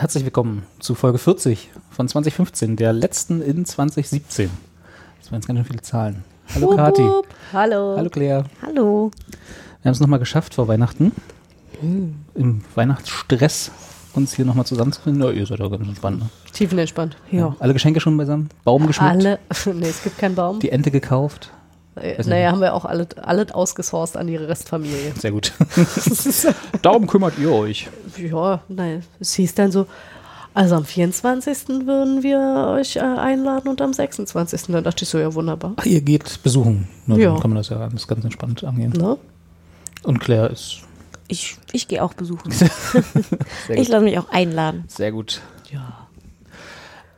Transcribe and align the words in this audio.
Herzlich 0.00 0.22
willkommen 0.22 0.62
zu 0.78 0.94
Folge 0.94 1.18
40 1.18 1.70
von 1.90 2.06
2015, 2.06 2.76
der 2.76 2.92
letzten 2.92 3.42
in 3.42 3.64
2017. 3.64 4.48
Das 5.18 5.32
waren 5.32 5.40
jetzt 5.40 5.48
ganz 5.48 5.58
schön 5.58 5.64
viele 5.64 5.82
Zahlen. 5.82 6.24
Hallo 6.54 6.68
Kati. 6.68 7.02
Hallo. 7.52 7.96
Hallo 7.96 8.08
Claire. 8.08 8.44
Hallo. 8.62 9.10
Wir 9.82 9.88
haben 9.88 9.94
es 9.94 9.98
nochmal 9.98 10.20
geschafft 10.20 10.54
vor 10.54 10.68
Weihnachten. 10.68 11.10
Im 11.82 12.60
Weihnachtsstress 12.76 13.72
uns 14.14 14.34
hier 14.34 14.44
nochmal 14.44 14.66
zusammenzufinden. 14.66 15.20
Ja, 15.20 15.32
ihr 15.32 15.44
seid 15.44 15.60
auch 15.60 15.68
ganz 15.68 15.88
entspannt. 15.88 16.20
Ne? 16.20 16.28
Tiefenentspannt. 16.52 17.16
Ja. 17.32 17.56
Alle 17.58 17.72
Geschenke 17.72 17.98
schon 17.98 18.16
beisammen? 18.16 18.50
Baum 18.62 18.86
geschmückt? 18.86 19.10
Alle. 19.10 19.40
nee, 19.74 19.88
es 19.88 20.04
gibt 20.04 20.16
keinen 20.16 20.36
Baum. 20.36 20.60
Die 20.60 20.70
Ente 20.70 20.92
gekauft? 20.92 21.50
Äh, 22.02 22.22
naja, 22.26 22.50
haben 22.52 22.60
wir 22.60 22.74
auch 22.74 22.84
alle, 22.84 23.06
alle 23.22 23.54
ausgesourced 23.54 24.16
an 24.16 24.28
ihre 24.28 24.48
Restfamilie. 24.48 25.12
Sehr 25.18 25.30
gut. 25.32 25.52
Darum 26.82 27.06
kümmert 27.06 27.38
ihr 27.38 27.52
euch. 27.52 27.88
Ja, 28.16 28.60
nein. 28.68 29.04
Es 29.20 29.34
hieß 29.34 29.54
dann 29.54 29.70
so, 29.72 29.86
also 30.54 30.74
am 30.74 30.84
24. 30.84 31.86
würden 31.86 32.22
wir 32.22 32.74
euch 32.78 32.96
äh, 32.96 33.00
einladen 33.00 33.68
und 33.68 33.80
am 33.80 33.92
26. 33.92 34.62
Dann 34.68 34.84
dachte 34.84 35.04
ich 35.04 35.08
so, 35.08 35.18
ja, 35.18 35.32
wunderbar. 35.34 35.74
Ach, 35.76 35.86
ihr 35.86 36.00
geht 36.00 36.42
besuchen. 36.42 36.88
Ne, 37.06 37.20
Ja. 37.20 37.30
Dann 37.32 37.40
kann 37.40 37.50
man 37.50 37.56
das 37.58 37.68
ja 37.68 37.76
alles 37.78 38.08
ganz 38.08 38.24
entspannt 38.24 38.64
angehen. 38.64 38.92
Ne? 38.92 39.16
Und 40.02 40.18
Claire 40.20 40.50
ist 40.50 40.78
Ich, 41.28 41.56
ich 41.72 41.86
gehe 41.88 42.02
auch 42.02 42.14
besuchen. 42.14 42.52
Ich 43.68 43.88
lasse 43.88 44.04
mich 44.04 44.18
auch 44.18 44.30
einladen. 44.30 44.84
Sehr 44.88 45.12
gut. 45.12 45.42
Ja. 45.70 46.08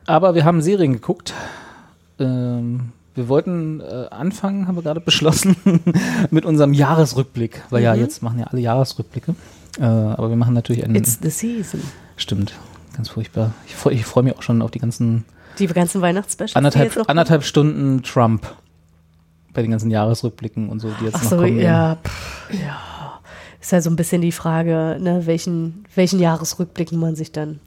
Aber 0.05 0.35
wir 0.35 0.43
haben 0.45 0.61
Serien 0.61 0.93
geguckt. 0.93 1.33
Ähm, 2.19 2.91
wir 3.15 3.27
wollten 3.27 3.81
äh, 3.81 4.07
anfangen, 4.09 4.67
haben 4.67 4.75
wir 4.75 4.83
gerade 4.83 5.01
beschlossen, 5.01 5.55
mit 6.31 6.45
unserem 6.45 6.73
Jahresrückblick. 6.73 7.61
Weil 7.69 7.83
ja, 7.83 7.93
jetzt 7.95 8.21
machen 8.23 8.39
ja 8.39 8.45
alle 8.47 8.61
Jahresrückblicke. 8.61 9.35
Äh, 9.79 9.83
aber 9.83 10.29
wir 10.29 10.35
machen 10.37 10.53
natürlich 10.53 10.83
einen. 10.83 10.95
It's 10.95 11.19
the 11.21 11.29
season. 11.29 11.81
stimmt, 12.17 12.53
ganz 12.95 13.09
furchtbar. 13.09 13.53
Ich, 13.67 13.75
freu- 13.75 13.91
ich 13.91 14.05
freue 14.05 14.23
mich 14.23 14.35
auch 14.37 14.41
schon 14.43 14.61
auf 14.61 14.71
die 14.71 14.79
ganzen 14.79 15.25
Die 15.59 15.67
ganzen 15.67 16.01
Weihnachtsspecials. 16.01 16.55
anderthalb, 16.55 17.09
anderthalb 17.09 17.43
Stunden 17.43 18.03
Trump. 18.03 18.53
Bei 19.53 19.61
den 19.61 19.71
ganzen 19.71 19.91
Jahresrückblicken 19.91 20.69
und 20.69 20.79
so, 20.79 20.89
die 21.01 21.05
jetzt 21.05 21.15
Ach 21.15 21.23
noch 21.23 21.29
so, 21.31 21.35
kommen. 21.37 21.59
ja, 21.59 21.97
pff, 22.01 22.53
ja. 22.53 23.19
Ist 23.59 23.73
ja 23.73 23.81
so 23.81 23.89
ein 23.89 23.97
bisschen 23.97 24.21
die 24.21 24.31
Frage, 24.31 24.97
ne, 25.01 25.23
welchen, 25.25 25.83
welchen 25.93 26.19
Jahresrückblicken 26.19 26.97
man 26.97 27.15
sich 27.17 27.33
dann. 27.33 27.59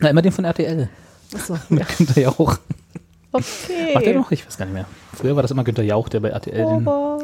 Na, 0.00 0.08
immer 0.10 0.22
den 0.22 0.30
von 0.32 0.44
RTL. 0.44 0.88
Achso, 1.34 1.58
Mit 1.68 1.80
ja. 1.80 1.86
Günther 1.98 2.20
Jauch. 2.22 2.58
Okay. 3.34 3.92
Macht 3.94 4.06
der 4.06 4.14
noch? 4.14 4.30
Ich 4.30 4.46
weiß 4.46 4.56
gar 4.56 4.64
nicht 4.66 4.74
mehr. 4.74 4.86
Früher 5.12 5.34
war 5.34 5.42
das 5.42 5.50
immer 5.50 5.64
Günther 5.64 5.82
Jauch, 5.82 6.08
der 6.08 6.20
bei 6.20 6.28
RTL 6.28 6.56
den 6.56 6.86
Aber 6.88 7.18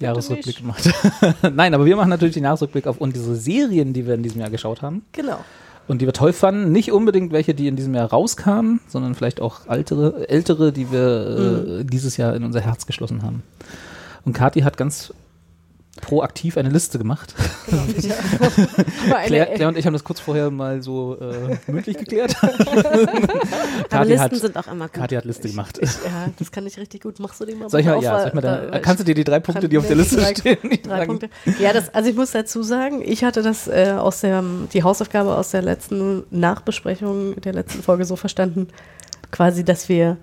Jahresrückblick 0.00 0.64
macht. 0.64 0.90
Nein, 1.54 1.74
aber 1.74 1.84
wir 1.84 1.96
machen 1.96 2.08
natürlich 2.08 2.34
den 2.34 2.44
Jahresrückblick 2.44 2.86
auf 2.86 2.98
unsere 2.98 3.34
Serien, 3.36 3.92
die 3.92 4.06
wir 4.06 4.14
in 4.14 4.22
diesem 4.22 4.40
Jahr 4.40 4.50
geschaut 4.50 4.82
haben 4.82 5.02
Genau. 5.12 5.38
und 5.86 6.00
die 6.00 6.06
wir 6.06 6.12
toll 6.14 6.32
fanden. 6.32 6.72
Nicht 6.72 6.92
unbedingt 6.92 7.32
welche, 7.32 7.54
die 7.54 7.68
in 7.68 7.76
diesem 7.76 7.94
Jahr 7.94 8.08
rauskamen, 8.10 8.80
sondern 8.88 9.14
vielleicht 9.14 9.40
auch 9.40 9.66
ältere, 9.68 10.28
ältere 10.28 10.72
die 10.72 10.90
wir 10.90 11.80
äh, 11.80 11.84
dieses 11.84 12.16
Jahr 12.16 12.34
in 12.34 12.42
unser 12.42 12.60
Herz 12.60 12.86
geschlossen 12.86 13.22
haben. 13.22 13.42
Und 14.24 14.32
Kathi 14.32 14.62
hat 14.62 14.76
ganz 14.78 15.12
proaktiv 16.00 16.56
eine 16.58 16.68
Liste 16.70 16.98
gemacht. 16.98 17.34
Eine, 19.14 19.26
Claire, 19.26 19.46
Claire 19.54 19.68
und 19.68 19.78
ich 19.78 19.86
haben 19.86 19.92
das 19.92 20.04
kurz 20.04 20.20
vorher 20.20 20.50
mal 20.50 20.82
so 20.82 21.16
äh, 21.20 21.56
mündlich 21.70 21.96
geklärt. 21.96 22.36
Aber 23.90 24.04
Listen 24.04 24.20
hat, 24.20 24.34
sind 24.36 24.56
auch 24.56 24.66
immer 24.68 24.86
gut. 24.86 24.94
Kathi 24.94 25.14
hat 25.14 25.24
Liste 25.24 25.48
gemacht. 25.48 25.78
ja, 25.82 26.28
das 26.38 26.50
kann 26.50 26.66
ich 26.66 26.76
richtig 26.78 27.02
gut. 27.02 27.18
Machst 27.20 27.40
du 27.40 27.44
den 27.46 27.58
mal 27.58 27.70
Soll 27.70 27.80
ich 27.80 27.86
mal, 27.86 28.02
ja, 28.02 28.26
ich 28.26 28.34
mal 28.34 28.40
da- 28.40 28.56
dann, 28.60 28.72
da- 28.72 28.78
kannst 28.80 29.00
du 29.00 29.04
dir 29.04 29.14
die 29.14 29.24
drei 29.24 29.40
Punkte, 29.40 29.68
die 29.68 29.78
auf 29.78 29.86
der 29.86 29.96
Liste 29.96 30.16
drei, 30.16 30.34
stehen, 30.34 30.58
Drei? 30.82 31.06
Punkte. 31.06 31.28
Ja, 31.58 31.72
das, 31.72 31.94
also 31.94 32.10
ich 32.10 32.16
muss 32.16 32.32
dazu 32.32 32.62
sagen, 32.62 33.00
ich 33.04 33.24
hatte 33.24 33.42
das 33.42 33.68
äh, 33.68 33.94
aus 33.96 34.20
der, 34.20 34.42
die 34.72 34.82
Hausaufgabe 34.82 35.36
aus 35.36 35.50
der 35.50 35.62
letzten 35.62 36.24
Nachbesprechung 36.30 37.40
der 37.40 37.52
letzten 37.52 37.82
Folge 37.82 38.04
so 38.04 38.16
verstanden, 38.16 38.68
quasi, 39.30 39.64
dass 39.64 39.88
wir 39.88 40.16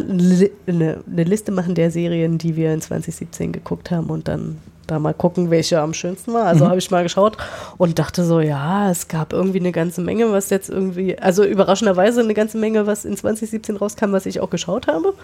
li- 0.00 0.50
eine, 0.66 0.98
eine 1.10 1.24
Liste 1.24 1.52
machen 1.52 1.74
der 1.74 1.90
Serien, 1.90 2.38
die 2.38 2.56
wir 2.56 2.72
in 2.72 2.80
2017 2.80 3.52
geguckt 3.52 3.90
haben 3.90 4.06
und 4.08 4.28
dann 4.28 4.58
da 4.86 4.98
mal 5.00 5.14
gucken, 5.14 5.50
welche 5.50 5.80
am 5.80 5.92
schönsten 5.94 6.32
war. 6.32 6.44
Also 6.46 6.68
habe 6.68 6.78
ich 6.78 6.90
mal 6.92 7.02
geschaut 7.02 7.36
und 7.76 7.98
dachte 7.98 8.24
so, 8.24 8.38
ja, 8.40 8.88
es 8.90 9.08
gab 9.08 9.32
irgendwie 9.32 9.58
eine 9.58 9.72
ganze 9.72 10.00
Menge, 10.00 10.30
was 10.30 10.48
jetzt 10.50 10.70
irgendwie, 10.70 11.18
also 11.18 11.44
überraschenderweise 11.44 12.20
eine 12.20 12.34
ganze 12.34 12.56
Menge, 12.56 12.86
was 12.86 13.04
in 13.04 13.16
2017 13.16 13.76
rauskam, 13.76 14.12
was 14.12 14.26
ich 14.26 14.38
auch 14.40 14.48
geschaut 14.50 14.86
habe. 14.86 15.14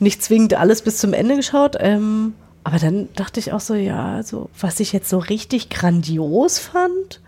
Nicht 0.00 0.22
zwingend 0.24 0.54
alles 0.54 0.82
bis 0.82 0.98
zum 0.98 1.12
Ende 1.12 1.36
geschaut, 1.36 1.76
ähm, 1.78 2.34
aber 2.64 2.78
dann 2.78 3.08
dachte 3.14 3.38
ich 3.38 3.52
auch 3.52 3.60
so, 3.60 3.74
ja, 3.74 4.22
so, 4.24 4.50
was 4.58 4.80
ich 4.80 4.92
jetzt 4.92 5.08
so 5.08 5.18
richtig 5.18 5.70
grandios 5.70 6.58
fand, 6.58 7.20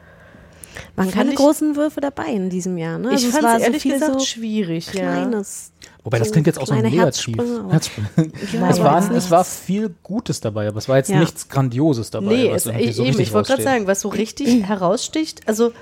Waren 0.96 1.10
keine 1.10 1.30
ich- 1.30 1.36
großen 1.36 1.76
Würfe 1.76 2.00
dabei 2.00 2.26
in 2.26 2.50
diesem 2.50 2.76
Jahr. 2.78 2.98
Ne? 2.98 3.08
ich 3.08 3.14
Also 3.14 3.26
es 3.28 3.32
fand 3.34 3.44
war 3.44 3.56
es 3.56 3.62
ehrlich 3.62 3.82
viel 3.82 3.92
gesagt 3.94 4.20
so 4.20 4.26
schwierig, 4.26 4.86
ja. 4.94 5.12
Kleines. 5.12 5.72
Wobei, 6.04 6.18
das 6.18 6.28
so 6.28 6.32
klingt 6.32 6.46
jetzt 6.48 6.58
auch 6.58 6.66
so 6.66 6.72
kleine 6.72 6.90
negativ. 6.90 7.36
Herzsprünge. 7.36 7.70
Herzsprünge. 7.70 8.08
Ja, 8.52 8.68
Es, 8.70 8.80
war, 8.80 9.12
es 9.12 9.30
war 9.30 9.44
viel 9.44 9.94
Gutes 10.02 10.40
dabei, 10.40 10.66
aber 10.68 10.78
es 10.78 10.88
war 10.88 10.96
jetzt 10.96 11.10
Ja. 11.10 11.20
nichts 11.20 11.48
Grandioses 11.48 12.10
dabei. 12.10 12.26
Nee, 12.34 12.50
was 12.50 12.66
es, 12.66 12.74
ich, 12.76 12.96
so 12.96 13.02
richtig 13.04 13.28
ich 13.28 13.32
wollte 13.32 13.50
gerade 13.52 13.62
sagen, 13.62 13.86
was 13.86 14.00
so 14.00 14.08
richtig 14.08 14.62
heraussticht, 14.66 15.46
also 15.46 15.72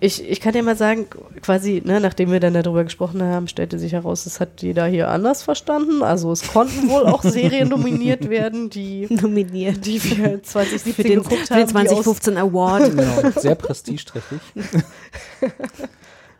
ich, 0.00 0.28
ich 0.28 0.40
kann 0.40 0.52
dir 0.54 0.62
mal 0.62 0.76
sagen, 0.76 1.06
quasi, 1.42 1.82
ne, 1.84 2.00
nachdem 2.00 2.32
wir 2.32 2.40
dann 2.40 2.54
darüber 2.54 2.84
gesprochen 2.84 3.22
haben, 3.22 3.48
stellte 3.48 3.78
sich 3.78 3.92
heraus, 3.92 4.24
das 4.24 4.40
hat 4.40 4.62
jeder 4.62 4.86
hier 4.86 5.08
anders 5.08 5.42
verstanden. 5.42 6.02
Also 6.02 6.32
es 6.32 6.48
konnten 6.50 6.88
wohl 6.88 7.04
auch 7.06 7.22
Serien 7.24 7.68
nominiert 7.68 8.28
werden, 8.30 8.70
die, 8.70 9.06
nominiert. 9.10 9.84
die 9.84 10.02
wir 10.02 10.42
2017 10.42 10.94
Für 10.94 11.02
den, 11.02 11.22
geguckt 11.22 11.48
für 11.48 11.54
haben. 11.54 11.66
den 11.66 11.68
die 11.68 11.88
aus- 11.88 12.02
2015 12.04 12.36
Award. 12.38 12.90
Genau, 12.96 13.30
sehr 13.40 13.54
prestigeträchtig. 13.54 14.40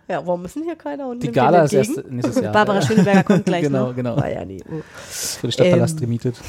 Ja, 0.09 0.27
warum 0.27 0.45
ist 0.45 0.57
denn 0.57 0.65
hier 0.65 0.75
keiner? 0.77 1.07
Und 1.09 1.23
Die 1.23 1.31
Gala 1.31 1.63
ist 1.65 1.73
erst 1.73 2.03
nächstes 2.11 2.41
Jahr. 2.41 2.53
Barbara 2.53 2.83
Schöneberger 2.83 3.23
kommt 3.23 3.45
gleich 3.47 3.63
Genau, 3.63 3.89
noch. 3.89 3.95
genau. 3.95 4.17
War 4.17 4.29
ja 4.29 4.45
nie. 4.45 4.63
Oh. 4.69 4.81
Für 5.09 5.47
den 5.47 5.53
Stadtpalast 5.53 5.95
Ähm, 5.95 6.01
gemietet. 6.01 6.41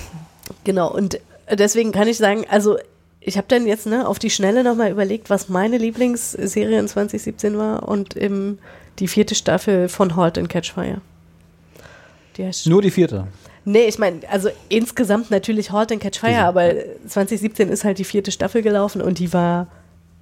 Genau, 0.63 0.91
und 0.91 1.19
deswegen 1.51 1.91
kann 1.91 2.07
ich 2.07 2.17
sagen, 2.17 2.45
also 2.49 2.77
ich 3.21 3.37
habe 3.37 3.45
dann 3.47 3.67
jetzt 3.67 3.85
ne, 3.85 4.07
auf 4.07 4.17
die 4.17 4.31
Schnelle 4.31 4.63
nochmal 4.63 4.91
überlegt, 4.91 5.29
was 5.29 5.47
meine 5.47 5.77
Lieblingsserie 5.77 6.79
in 6.79 6.87
2017 6.87 7.57
war 7.57 7.87
und 7.87 8.17
eben 8.17 8.57
die 8.99 9.07
vierte 9.07 9.35
Staffel 9.35 9.87
von 9.89 10.15
Halt 10.15 10.39
and 10.39 10.49
Catch 10.49 10.73
Fire. 10.73 11.01
Die 12.37 12.49
Nur 12.65 12.81
die 12.81 12.91
vierte. 12.91 13.27
Nee, 13.63 13.85
ich 13.85 13.99
meine, 13.99 14.21
also 14.29 14.49
insgesamt 14.69 15.29
natürlich 15.29 15.71
Halt 15.71 15.91
and 15.91 16.01
Catch 16.01 16.19
Fire, 16.19 16.31
Diese, 16.31 16.43
aber 16.43 16.73
2017 17.07 17.69
ist 17.69 17.83
halt 17.83 17.99
die 17.99 18.03
vierte 18.03 18.31
Staffel 18.31 18.63
gelaufen 18.63 19.01
und 19.01 19.19
die 19.19 19.31
war 19.33 19.67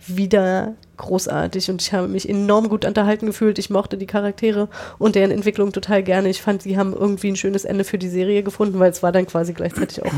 wieder 0.06 0.74
großartig 0.98 1.70
und 1.70 1.82
ich 1.82 1.94
habe 1.94 2.08
mich 2.08 2.28
enorm 2.28 2.68
gut 2.68 2.84
unterhalten 2.84 3.28
gefühlt. 3.28 3.60
Ich 3.60 3.70
mochte 3.70 3.98
die 3.98 4.08
Charaktere 4.08 4.68
und 4.98 5.16
deren 5.16 5.32
Entwicklung 5.32 5.72
total 5.72 6.04
gerne. 6.04 6.30
Ich 6.30 6.42
fand, 6.42 6.62
sie 6.62 6.78
haben 6.78 6.94
irgendwie 6.94 7.30
ein 7.30 7.36
schönes 7.38 7.64
Ende 7.64 7.86
für 7.86 7.98
die 7.98 8.10
Serie 8.10 8.44
gefunden, 8.44 8.80
weil 8.80 8.92
es 8.92 9.04
war 9.04 9.14
dann 9.14 9.26
quasi 9.26 9.54
gleichzeitig 9.54 10.04
auch 10.04 10.12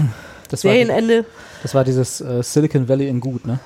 Das 0.51 0.65
war, 0.65 0.73
die, 0.73 0.79
Serienende. 0.79 1.25
das 1.63 1.73
war 1.73 1.83
dieses 1.85 2.19
äh, 2.19 2.43
Silicon 2.43 2.87
Valley 2.89 3.07
in 3.07 3.21
gut, 3.21 3.45
ne? 3.45 3.59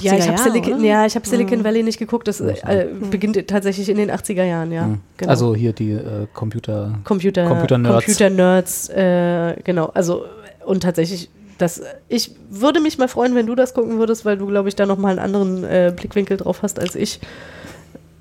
Ja, 0.00 0.14
ich 0.14 0.22
80er 0.22 0.26
habe 0.28 0.38
Silicon, 0.38 0.84
ja, 0.84 1.04
ich 1.06 1.14
hab 1.14 1.26
Silicon 1.26 1.62
Valley 1.62 1.82
nicht 1.82 1.98
geguckt. 1.98 2.26
Das 2.26 2.40
äh, 2.40 2.86
beginnt 3.10 3.48
tatsächlich 3.48 3.88
in 3.88 3.98
den 3.98 4.10
80er 4.10 4.44
Jahren, 4.44 4.72
ja. 4.72 4.86
Mhm. 4.86 5.00
Genau. 5.18 5.30
Also 5.30 5.54
hier 5.54 5.72
die 5.72 5.92
äh, 5.92 6.26
Computer. 6.32 6.98
Computer, 7.04 7.46
Computer-Nerds. 7.46 8.04
Computer-Nerds, 8.04 8.88
äh, 8.90 9.56
genau. 9.62 9.86
Also, 9.86 10.24
und 10.64 10.82
tatsächlich, 10.82 11.28
das, 11.58 11.82
ich 12.08 12.30
würde 12.50 12.80
mich 12.80 12.96
mal 12.96 13.08
freuen, 13.08 13.34
wenn 13.34 13.46
du 13.46 13.54
das 13.54 13.74
gucken 13.74 13.98
würdest, 13.98 14.24
weil 14.24 14.38
du, 14.38 14.46
glaube 14.46 14.68
ich, 14.68 14.76
da 14.76 14.86
nochmal 14.86 15.12
einen 15.12 15.18
anderen 15.18 15.64
äh, 15.64 15.92
Blickwinkel 15.94 16.38
drauf 16.38 16.62
hast 16.62 16.78
als 16.78 16.94
ich. 16.94 17.20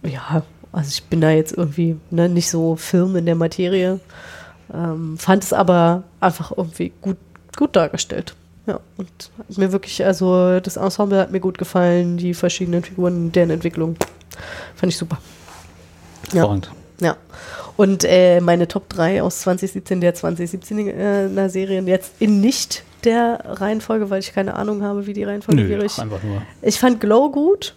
Ja, 0.03 0.43
also 0.73 0.89
ich 0.89 1.03
bin 1.03 1.21
da 1.21 1.31
jetzt 1.31 1.57
irgendwie 1.57 1.97
ne, 2.11 2.27
nicht 2.27 2.49
so 2.49 2.75
firm 2.75 3.15
in 3.15 3.25
der 3.25 3.35
Materie. 3.35 3.99
Ähm, 4.73 5.17
fand 5.17 5.43
es 5.43 5.53
aber 5.53 6.03
einfach 6.19 6.51
irgendwie 6.55 6.93
gut, 7.01 7.17
gut 7.55 7.75
dargestellt. 7.75 8.35
Ja, 8.65 8.79
und 8.97 9.09
hat 9.37 9.57
mir 9.57 9.71
wirklich, 9.71 10.03
also 10.05 10.59
das 10.59 10.77
Ensemble 10.77 11.19
hat 11.19 11.31
mir 11.31 11.41
gut 11.41 11.57
gefallen, 11.57 12.17
die 12.17 12.33
verschiedenen 12.33 12.83
Figuren, 12.83 13.31
deren 13.31 13.49
Entwicklung. 13.49 13.97
Fand 14.75 14.91
ich 14.91 14.97
super. 14.97 15.17
Ja. 16.29 16.35
Hervorragend. 16.35 16.71
Ja. 16.99 17.17
Und 17.75 18.05
äh, 18.05 18.39
meine 18.39 18.67
Top 18.67 18.87
3 18.89 19.21
aus 19.21 19.39
2017 19.41 19.99
der 19.99 20.15
2017er 20.15 21.49
Serien 21.49 21.87
jetzt 21.87 22.13
in 22.19 22.39
nicht 22.39 22.83
der 23.03 23.43
Reihenfolge, 23.45 24.09
weil 24.09 24.19
ich 24.19 24.33
keine 24.33 24.55
Ahnung 24.55 24.83
habe, 24.83 25.07
wie 25.07 25.13
die 25.13 25.23
Reihenfolge 25.23 25.63
Nö, 25.63 25.69
wäre. 25.69 25.85
Ich, 25.85 25.99
einfach 25.99 26.23
nur. 26.23 26.41
ich 26.61 26.79
fand 26.79 27.01
Glow 27.01 27.31
gut. 27.31 27.73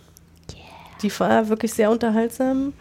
Die 0.50 0.56
Die 1.02 1.20
war 1.20 1.48
wirklich 1.48 1.72
sehr 1.74 1.90
unterhaltsam. 1.90 2.74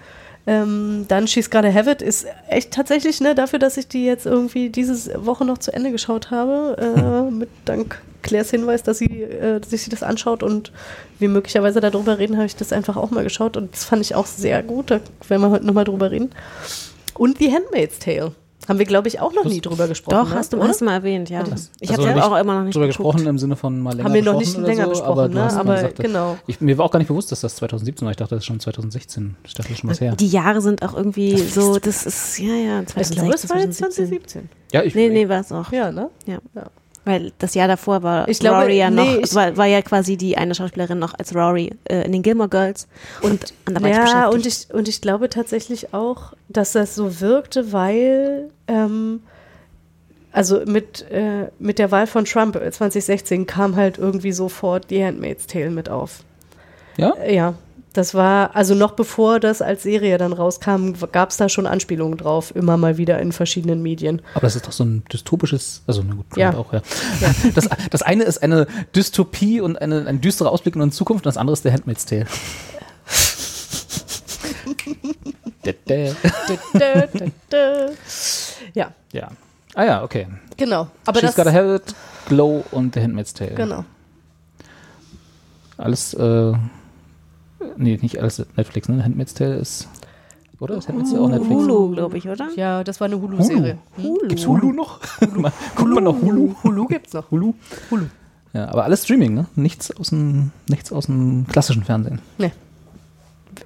Ähm, 0.47 1.05
dann 1.07 1.27
She's 1.27 1.49
Gotta 1.49 1.73
Have 1.73 1.89
It 1.89 2.01
ist 2.01 2.27
echt 2.47 2.71
tatsächlich, 2.71 3.19
ne, 3.19 3.33
dafür, 3.33 3.59
dass 3.59 3.77
ich 3.77 3.87
die 3.87 4.05
jetzt 4.05 4.25
irgendwie 4.25 4.69
diese 4.69 5.25
Woche 5.25 5.43
noch 5.43 5.57
zu 5.57 5.73
Ende 5.73 5.91
geschaut 5.91 6.29
habe, 6.29 6.77
äh, 6.79 7.31
mit 7.31 7.49
dank 7.65 8.01
Claires 8.21 8.49
Hinweis, 8.49 8.83
dass 8.83 8.97
sie 8.97 9.21
äh, 9.23 9.61
sich 9.65 9.87
das 9.89 10.03
anschaut 10.03 10.43
und 10.43 10.71
wir 11.19 11.29
möglicherweise 11.29 11.79
darüber 11.79 12.17
reden, 12.17 12.37
habe 12.37 12.47
ich 12.47 12.55
das 12.55 12.73
einfach 12.73 12.97
auch 12.97 13.11
mal 13.11 13.23
geschaut 13.23 13.55
und 13.55 13.73
das 13.73 13.85
fand 13.85 14.01
ich 14.01 14.15
auch 14.15 14.25
sehr 14.25 14.63
gut. 14.63 14.91
Da 14.91 14.99
werden 15.27 15.41
wir 15.41 15.51
heute 15.51 15.65
nochmal 15.65 15.85
drüber 15.85 16.11
reden. 16.11 16.31
Und 17.13 17.37
The 17.37 17.53
Handmaid's 17.53 17.99
Tale. 17.99 18.33
Haben 18.67 18.79
wir, 18.79 18.85
glaube 18.85 19.07
ich, 19.07 19.19
auch 19.19 19.33
noch 19.33 19.45
nie 19.45 19.61
drüber 19.61 19.87
gesprochen. 19.87 20.15
Doch, 20.17 20.29
ne? 20.29 20.35
hast 20.35 20.53
du, 20.53 20.61
hast 20.63 20.81
mal 20.81 20.93
erwähnt, 20.93 21.29
ja. 21.29 21.43
Ich 21.79 21.89
Also 21.91 22.07
habe 22.07 22.19
ja 22.19 22.25
auch 22.25 22.35
immer 22.37 22.55
noch 22.55 22.63
nicht 22.63 22.75
drüber 22.75 22.87
geguckt. 22.87 23.13
gesprochen 23.13 23.27
im 23.27 23.37
Sinne 23.37 23.55
von 23.55 23.79
mal 23.79 23.91
länger 23.91 24.05
Haben 24.05 24.13
wir 24.15 24.23
noch 24.23 24.39
nicht 24.39 24.57
länger 24.57 24.85
so, 24.85 24.89
besprochen, 24.89 25.11
aber, 25.11 25.27
ne? 25.29 25.53
Aber 25.53 25.75
gesagt, 25.75 25.99
genau. 25.99 26.37
Ich, 26.47 26.61
mir 26.61 26.77
war 26.77 26.85
auch 26.85 26.91
gar 26.91 26.99
nicht 26.99 27.07
bewusst, 27.07 27.31
dass 27.31 27.41
das 27.41 27.55
2017 27.57 28.05
war. 28.05 28.11
Ich 28.11 28.17
dachte, 28.17 28.35
das 28.35 28.39
ist 28.43 28.45
schon 28.45 28.59
2016. 28.59 29.35
Ich 29.43 29.53
dachte, 29.53 29.69
das 29.69 29.71
ist 29.71 29.79
schon 29.81 29.89
was 29.89 30.01
her. 30.01 30.15
Die 30.15 30.27
Jahre 30.27 30.61
sind 30.61 30.81
auch 30.83 30.95
irgendwie 30.95 31.37
so, 31.37 31.77
das 31.79 32.05
ist, 32.05 32.39
ja, 32.39 32.53
ja, 32.55 32.81
Ich 32.81 32.87
2016, 32.87 33.15
glaube, 33.15 33.35
es 33.35 33.49
war 33.49 33.59
jetzt 33.59 33.77
2017. 33.77 34.47
2017. 34.47 34.49
Ja, 34.71 34.83
ich, 34.83 34.95
Nee, 34.95 35.09
nee, 35.09 35.29
war 35.29 35.41
es 35.41 35.51
auch. 35.51 35.71
Ja, 35.71 35.91
ne? 35.91 36.09
Ja. 36.25 36.39
Ja. 36.55 36.63
Weil 37.05 37.31
das 37.37 37.53
Jahr 37.53 37.67
davor 37.67 38.01
war 38.01 38.27
Ich 38.27 38.39
glaube, 38.39 38.63
Rory 38.63 38.77
ja 38.77 38.89
noch, 38.89 39.05
nee, 39.05 39.21
war, 39.33 39.55
war 39.57 39.67
ja 39.67 39.81
quasi 39.83 40.17
die 40.17 40.37
eine 40.37 40.55
Schauspielerin 40.55 40.97
noch 40.99 41.13
als 41.17 41.35
Rory 41.35 41.71
äh, 41.87 42.01
in 42.03 42.11
den 42.11 42.23
Gilmore 42.23 42.49
Girls 42.49 42.87
und 43.21 43.53
anderweitig 43.65 43.95
Ja, 43.97 44.27
beschäftigt. 44.29 44.33
und 44.33 44.45
ich, 44.47 44.73
und 44.79 44.87
ich 44.87 45.01
glaube 45.01 45.29
tatsächlich 45.29 45.93
auch, 45.93 46.33
dass 46.49 46.71
das 46.71 46.95
so 46.95 47.21
wirkte, 47.21 47.71
weil 47.71 48.49
ähm, 48.67 49.21
also 50.31 50.61
mit, 50.65 51.09
äh, 51.11 51.49
mit 51.59 51.79
der 51.79 51.91
Wahl 51.91 52.07
von 52.07 52.25
Trump 52.25 52.55
äh, 52.55 52.71
2016 52.71 53.45
kam 53.45 53.75
halt 53.75 53.97
irgendwie 53.97 54.31
sofort 54.33 54.89
die 54.89 55.03
Handmaid's 55.03 55.45
Tale 55.47 55.69
mit 55.69 55.87
auf. 55.89 56.23
ja? 56.97 57.11
Äh, 57.21 57.35
Ja, 57.35 57.53
das 57.97 58.13
war, 58.13 58.55
also 58.55 58.75
noch 58.75 58.91
bevor 58.91 59.39
das 59.39 59.61
als 59.61 59.83
Serie 59.83 60.17
dann 60.17 60.33
rauskam, 60.33 60.93
gab 61.11 61.29
es 61.29 61.37
da 61.37 61.49
schon 61.49 61.65
Anspielungen 61.65 62.17
drauf, 62.17 62.53
immer 62.55 62.77
mal 62.77 62.97
wieder 62.97 63.19
in 63.19 63.31
verschiedenen 63.31 63.81
Medien. 63.81 64.21
Aber 64.33 64.41
das 64.41 64.55
ist 64.55 64.67
doch 64.67 64.71
so 64.71 64.83
ein 64.83 65.03
dystopisches, 65.11 65.81
also 65.87 66.03
na 66.07 66.13
gut, 66.15 66.25
Ja. 66.35 66.53
Auch, 66.55 66.73
ja. 66.73 66.81
Das, 67.55 67.69
das 67.89 68.01
eine 68.01 68.23
ist 68.23 68.43
eine 68.43 68.67
Dystopie 68.95 69.61
und 69.61 69.81
eine, 69.81 70.05
ein 70.07 70.21
düsterer 70.21 70.51
Ausblick 70.51 70.75
in 70.75 70.81
die 70.81 70.89
Zukunft 70.91 71.25
und 71.25 71.29
das 71.29 71.37
andere 71.37 71.53
ist 71.53 71.63
der 71.65 71.73
Handmaid's 71.73 72.05
Tale. 72.05 72.25
Ja, 78.73 78.91
ja. 79.13 79.27
Ah 79.73 79.83
ja, 79.83 80.03
okay. 80.03 80.27
genau. 80.57 80.87
Aber 81.05 81.19
She's 81.19 81.33
das, 81.33 81.35
Gotta 81.35 81.51
Have 81.51 81.75
It, 81.75 81.95
Glow 82.27 82.63
und 82.71 82.93
The 82.95 83.01
Handmaid's 83.01 83.33
Tale. 83.33 83.55
genau. 83.55 83.83
Alles, 85.77 86.13
äh, 86.13 86.53
nee, 87.77 87.97
nicht 88.01 88.19
alles 88.19 88.45
Netflix, 88.55 88.89
ne? 88.89 89.03
Handmaid's 89.03 89.33
Tale 89.33 89.55
ist, 89.55 89.87
oder? 90.59 90.77
Ist 90.77 90.87
Handmaid's 90.87 91.11
Tale 91.11 91.23
auch 91.23 91.29
Netflix? 91.29 91.53
Hulu, 91.53 91.91
glaube 91.91 92.17
ich, 92.17 92.27
oder? 92.27 92.49
Ja, 92.55 92.83
das 92.83 92.99
war 92.99 93.05
eine 93.05 93.19
Hulu-Serie. 93.21 93.77
Hulu. 93.97 94.27
Gibt's 94.27 94.47
Hulu 94.47 94.71
noch? 94.71 94.99
Hulu. 95.21 95.49
Guckt 95.75 95.93
man 95.93 96.03
noch 96.03 96.21
Hulu? 96.21 96.55
Hulu 96.63 96.87
gibt's 96.87 97.13
noch. 97.13 97.29
Hulu? 97.31 97.53
Hulu. 97.91 98.05
Ja, 98.53 98.69
aber 98.69 98.85
alles 98.85 99.03
Streaming, 99.03 99.33
ne? 99.33 99.47
Nichts 99.55 99.91
aus 99.97 100.09
dem, 100.09 100.51
nichts 100.69 100.91
aus 100.91 101.07
dem 101.07 101.45
klassischen 101.47 101.83
Fernsehen. 101.83 102.19
Nee. 102.37 102.51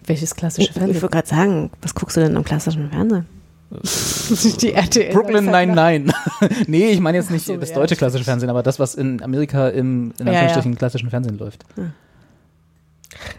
Welches 0.05 0.35
klassische 0.35 0.63
Ich, 0.63 0.69
ich 0.69 0.73
Fernsehen? 0.73 1.01
wollte 1.01 1.13
gerade 1.13 1.27
sagen, 1.27 1.69
was 1.81 1.93
guckst 1.93 2.17
du 2.17 2.21
denn 2.21 2.35
im 2.35 2.43
klassischen 2.43 2.89
Fernsehen? 2.89 3.25
die 4.61 4.73
RTL. 4.73 5.13
Brooklyn 5.13 5.45
Nine-Nine. 5.45 6.11
nee, 6.67 6.89
ich 6.89 6.99
meine 6.99 7.19
jetzt 7.19 7.29
nicht 7.29 7.45
so, 7.45 7.55
das 7.55 7.69
ja, 7.69 7.75
deutsche 7.75 7.93
das 7.93 7.99
klassische 7.99 8.23
Fernsehen, 8.23 8.49
aber 8.49 8.63
das, 8.63 8.79
was 8.79 8.95
in 8.95 9.21
Amerika 9.21 9.69
im 9.69 10.11
in 10.19 10.25
Ja, 10.25 10.33
ja. 10.33 10.61
Klassischen 10.75 11.09
Fernsehen 11.11 11.37
läuft. 11.37 11.65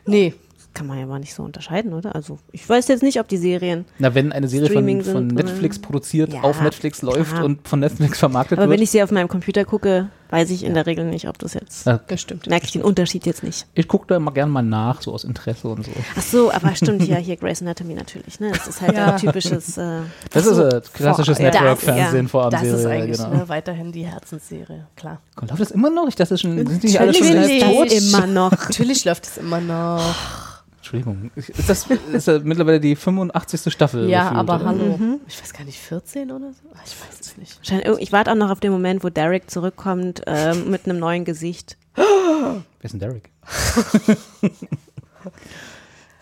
Nee, 0.06 0.34
Kann 0.72 0.86
man 0.86 0.98
ja 0.98 1.04
aber 1.04 1.18
nicht 1.18 1.34
so 1.34 1.42
unterscheiden, 1.42 1.92
oder? 1.92 2.14
Also 2.14 2.38
ich 2.52 2.66
weiß 2.68 2.86
jetzt 2.88 3.02
nicht, 3.02 3.18
ob 3.18 3.26
die 3.26 3.38
Serien. 3.38 3.86
Na, 3.98 4.14
wenn 4.14 4.30
eine 4.32 4.46
Serie 4.46 4.68
von, 4.68 4.74
Streaming 4.84 5.02
von 5.02 5.26
Netflix 5.26 5.80
produziert, 5.80 6.32
Ja, 6.32 6.42
auf 6.42 6.60
Netflix 6.60 7.02
läuft 7.02 7.32
klar. 7.32 7.44
und 7.44 7.66
von 7.66 7.80
Netflix 7.80 8.18
vermarktet 8.20 8.58
Aber 8.58 8.68
wird. 8.68 8.78
wenn 8.78 8.82
ich 8.84 8.90
sie 8.90 9.02
auf 9.02 9.10
meinem 9.10 9.26
Computer 9.26 9.64
gucke, 9.64 10.10
weiß 10.30 10.48
ich 10.50 10.62
in 10.62 10.74
der 10.74 10.86
Regel 10.86 11.06
nicht, 11.06 11.26
ob 11.28 11.38
das 11.38 11.54
jetzt. 11.54 11.86
Ja. 11.86 11.98
das 12.06 12.20
stimmt. 12.20 12.46
Merke 12.46 12.66
ich 12.66 12.70
den 12.72 12.82
Unterschied 12.82 13.26
jetzt 13.26 13.42
nicht. 13.42 13.66
ich 13.74 13.88
gucke 13.88 14.06
da 14.06 14.14
immer 14.16 14.30
gerne 14.32 14.52
mal 14.52 14.62
nach, 14.62 15.02
so 15.02 15.12
aus 15.12 15.24
Interesse 15.24 15.66
und 15.66 15.84
so. 15.86 15.90
Ach 16.16 16.22
so, 16.22 16.52
aber 16.52 16.72
stimmt 16.76 17.02
ja 17.08 17.16
hier 17.16 17.36
Grey's 17.36 17.60
Anatomy 17.60 17.94
natürlich. 17.94 18.38
Ne? 18.38 18.52
Das 18.52 18.68
ist 18.68 18.80
halt 18.80 18.94
Ja. 18.96 19.14
ein 19.14 19.16
typisches. 19.20 19.76
Äh, 19.76 20.02
Das 20.30 20.46
ist 20.46 20.56
ein 20.56 20.82
klassisches 20.94 21.36
Vor- 21.38 21.46
ja, 21.46 21.50
Network-Fernsehen, 21.52 22.22
das- 22.26 22.30
Vorabendserie. 22.30 22.70
Das 22.72 22.80
ist 22.80 22.86
eigentlich 22.86 23.18
genau. 23.18 23.30
ne, 23.34 23.48
weiterhin 23.48 23.90
die 23.90 24.04
Herzensserie, 24.06 24.86
klar. 24.94 25.20
Läuft 25.40 25.60
das 25.60 25.72
immer 25.72 25.90
noch? 25.90 26.06
Ich 26.06 26.14
dachte, 26.14 26.30
das 26.34 26.40
schon, 26.42 26.56
sind 26.56 26.80
die 26.80 26.86
nicht 26.86 27.00
alle 27.00 27.12
schon 27.12 27.26
tot? 27.60 27.90
immer 27.92 28.26
noch. 28.28 28.52
Natürlich 28.52 29.04
läuft 29.04 29.26
es 29.26 29.36
immer 29.38 29.60
noch. 29.60 30.48
Entschuldigung. 30.92 31.30
Ist 31.36 31.68
das 31.68 31.86
ist 32.12 32.26
ja 32.26 32.38
mittlerweile 32.40 32.80
die 32.80 32.96
85. 32.96 33.72
Staffel? 33.72 34.08
ja, 34.08 34.24
gefühlt, 34.30 34.38
aber 34.40 34.56
oder? 34.56 34.66
hallo. 34.66 34.98
Ich 35.28 35.40
weiß 35.40 35.52
gar 35.52 35.64
nicht, 35.64 35.78
14 35.78 36.30
oder 36.32 36.52
so? 36.52 36.68
Ah, 36.74 36.78
Ich 36.84 36.96
weiß 37.00 37.20
es 37.20 37.36
nicht. 37.36 37.60
Ich 38.00 38.12
warte 38.12 38.32
auch 38.32 38.36
noch 38.36 38.50
auf 38.50 38.60
den 38.60 38.72
Moment, 38.72 39.04
wo 39.04 39.08
Derek 39.08 39.50
zurückkommt 39.50 40.22
ähm, 40.26 40.70
mit 40.70 40.86
einem 40.86 40.98
neuen 40.98 41.24
Gesicht. 41.24 41.76
Wer 41.94 42.62
ist 42.82 42.92
denn 42.92 43.00
Derek? 43.00 43.30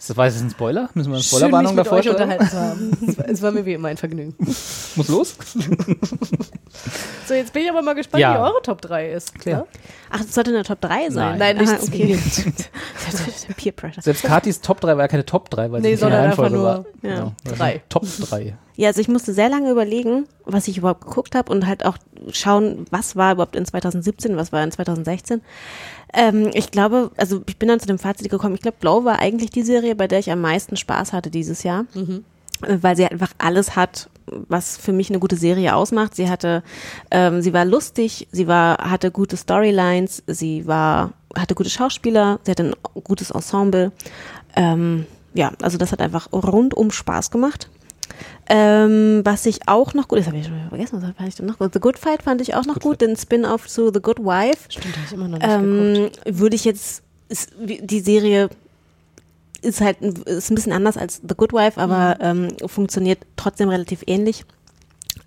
Das, 0.09 0.17
war 0.17 0.25
das 0.27 0.41
ein 0.41 0.51
Spoiler? 0.51 0.89
Müssen 0.95 1.11
wir 1.11 1.17
eine 1.17 1.23
Spoilerwarnung 1.23 1.77
davor 1.77 1.99
euch 1.99 2.05
stellen? 2.09 2.17
unterhalten 2.21 2.49
zu 2.49 2.59
haben. 2.59 3.27
Es 3.29 3.43
war, 3.43 3.53
mir 3.53 3.65
wie 3.67 3.75
immer 3.75 3.89
ein 3.89 3.97
Vergnügen. 3.97 4.35
Muss 4.97 5.09
los? 5.09 5.35
So, 7.27 7.35
jetzt 7.35 7.53
bin 7.53 7.63
ich 7.65 7.71
aber 7.71 7.83
mal 7.83 7.95
gespannt, 7.95 8.23
Ja. 8.23 8.35
wie 8.35 8.39
eure 8.39 8.63
Top 8.63 8.81
3 8.81 9.11
ist. 9.11 9.35
Klar. 9.35 9.61
ne? 9.61 9.67
Ach, 10.11 10.19
das 10.21 10.35
sollte 10.35 10.51
eine 10.51 10.63
Top 10.63 10.81
3 10.81 11.11
sein. 11.11 11.39
Nein. 11.39 11.57
Nein, 11.57 11.57
nicht 11.59 11.73
Aha, 11.73 11.83
okay. 11.83 12.19
Peer 13.57 13.73
Pressure. 13.73 14.03
Selbst 14.03 14.23
Katis 14.23 14.61
Top 14.61 14.81
3 14.81 14.97
war 14.97 15.05
ja 15.05 15.09
keine 15.09 15.27
Top 15.27 15.51
3, 15.51 15.71
weil 15.73 15.83
sie 15.83 15.89
Nee, 15.89 15.93
nicht 15.95 16.03
in 16.03 16.09
der 16.09 16.19
sondern 16.19 16.31
einfach 16.31 16.45
Reihenfolge 16.45 16.57
nur 16.57 16.65
war. 16.65 17.11
Ja. 17.11 17.15
Genau. 17.17 17.33
Drei. 17.57 17.83
Top 17.89 18.05
3. 18.31 18.57
Ja, 18.79 18.87
also 18.87 19.01
ich 19.01 19.09
musste 19.09 19.35
sehr 19.35 19.49
lange 19.49 19.73
überlegen, 19.73 20.29
was 20.45 20.69
ich 20.69 20.79
überhaupt 20.79 21.05
geguckt 21.05 21.35
habe 21.35 21.51
und 21.51 21.67
halt 21.67 21.85
auch 21.85 21.99
schauen, 22.31 22.87
was 22.93 23.17
war 23.17 23.33
überhaupt 23.33 23.57
in 23.57 23.65
2017, 23.65 24.37
was 24.37 24.53
war 24.53 24.63
in 24.63 24.71
2016. 24.71 25.41
Ähm, 26.15 26.53
ich 26.55 26.71
glaube, 26.71 27.11
also 27.17 27.43
ich 27.49 27.59
bin 27.59 27.69
dann 27.69 27.81
zu 27.81 27.89
dem 27.89 27.99
Fazit 27.99 28.31
gekommen, 28.31 28.55
ich 28.55 28.63
glaube, 28.63 28.77
Glow 28.81 29.05
war 29.05 29.19
eigentlich 29.19 29.51
die 29.51 29.65
Serie, 29.65 29.97
bei 29.97 30.07
der 30.07 30.21
ich 30.21 30.31
am 30.31 30.41
meisten 30.41 30.77
Spaß 30.77 31.13
hatte 31.13 31.29
dieses 31.29 31.65
Jahr, 31.65 31.87
äh, 32.63 32.79
weil 32.81 32.95
sie 32.95 33.05
einfach 33.05 33.33
alles 33.39 33.75
hat, 33.75 34.11
was 34.27 34.77
für 34.77 34.93
mich 34.93 35.11
eine 35.11 35.19
gute 35.19 35.37
Serie 35.37 35.75
ausmacht. 35.75 36.15
Sie 36.15 36.31
hatte, 36.31 36.63
ähm, 37.11 37.43
sie 37.43 37.53
war 37.53 37.65
lustig, 37.65 38.29
sie 38.31 38.47
war, 38.47 38.79
hatte 38.79 39.11
gute 39.11 39.37
Storylines, 39.37 40.23
sie 40.29 40.69
war, 40.69 41.15
hatte 41.37 41.57
gute 41.57 41.71
Schauspieler, 41.71 42.39
sie 42.45 42.53
hatte 42.53 42.63
ein 42.63 43.03
gutes 43.03 43.33
Ensemble. 43.33 43.91
Ähm, 44.55 45.05
ja, 45.35 45.51
also 45.63 45.79
das 45.79 45.91
hat 45.91 46.01
einfach 46.01 46.31
rundum 46.33 46.93
Spaß 46.93 47.33
gemacht. 47.33 47.69
Ähm, 48.49 49.21
was 49.25 49.45
ich 49.47 49.69
auch 49.69 49.93
noch 49.95 50.09
gut, 50.09 50.19
das 50.21 50.27
habe 50.27 50.39
ich 50.39 50.47
schon 50.47 50.59
vergessen, 50.69 51.03
was 51.03 51.15
fand 51.17 51.29
ich 51.29 51.35
denn 51.35 51.47
noch 51.47 51.59
gut? 51.59 51.73
The 51.75 51.81
Good 51.81 51.99
Fight 51.99 52.23
fand 52.23 52.41
ich 52.41 52.55
auch 52.55 52.65
noch 52.65 52.79
gut, 52.81 53.01
den 53.01 53.17
Spin-off 53.17 53.69
zu 53.69 53.93
The 53.93 54.01
Good 54.01 54.21
Wife. 54.21 54.71
Stimmt, 54.71 54.97
habe 54.97 55.07
ich 55.07 55.13
immer 55.13 55.29
noch 55.29 55.39
nicht 55.39 55.47
geguckt. 55.47 56.21
Ähm, 56.27 56.39
würde 56.39 56.57
ich 56.57 56.65
jetzt, 56.65 57.03
ist, 57.29 57.51
die 57.59 58.01
Serie 58.01 58.49
ist 59.61 59.81
halt 59.81 60.01
ein- 60.01 60.23
ist 60.25 60.51
ein 60.51 60.55
bisschen 60.55 60.73
anders 60.73 60.97
als 60.97 61.21
The 61.29 61.35
Good 61.37 61.53
Wife, 61.53 61.81
aber 61.81 62.17
ähm, 62.21 62.49
funktioniert 62.67 63.19
trotzdem 63.37 63.69
relativ 63.69 64.03
ähnlich. 64.07 64.45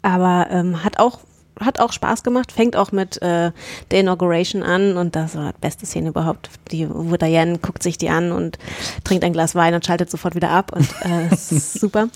Aber 0.02 0.48
ähm, 0.50 0.84
hat 0.84 1.00
auch 1.00 1.20
hat 1.60 1.80
auch 1.80 1.92
Spaß 1.92 2.24
gemacht, 2.24 2.52
fängt 2.52 2.76
auch 2.76 2.92
mit 2.92 3.22
äh, 3.22 3.52
der 3.92 4.00
Inauguration 4.00 4.64
an 4.64 4.98
und 4.98 5.16
das 5.16 5.36
war 5.36 5.52
die 5.54 5.60
beste 5.60 5.86
Szene 5.86 6.10
überhaupt. 6.10 6.50
Die, 6.72 6.88
wo 6.90 7.18
Diane 7.18 7.60
guckt 7.60 7.84
sich 7.84 8.00
die 8.00 8.10
an 8.10 8.32
und 8.32 8.58
trinkt 9.04 9.24
ein 9.24 9.34
Glas 9.34 9.54
Wein 9.54 9.76
und 9.76 9.86
schaltet 9.86 10.10
sofort 10.10 10.34
wieder 10.34 10.50
ab 10.50 10.72
und 10.76 10.88
äh, 11.02 11.36
super. 11.36 12.08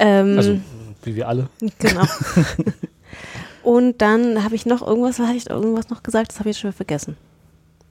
Ähm, 0.00 0.36
Also, 0.36 0.58
wie 1.04 1.14
wir 1.14 1.28
alle. 1.28 1.48
Genau. 1.78 2.04
Und 3.62 4.00
dann 4.00 4.42
habe 4.42 4.54
ich 4.54 4.66
noch 4.66 4.84
irgendwas, 4.84 5.18
hatte 5.18 5.36
ich 5.36 5.48
irgendwas 5.48 5.90
noch 5.90 6.02
gesagt, 6.02 6.32
das 6.32 6.40
habe 6.40 6.50
ich 6.50 6.58
schon 6.58 6.70
wieder 6.70 6.76
vergessen. 6.76 7.16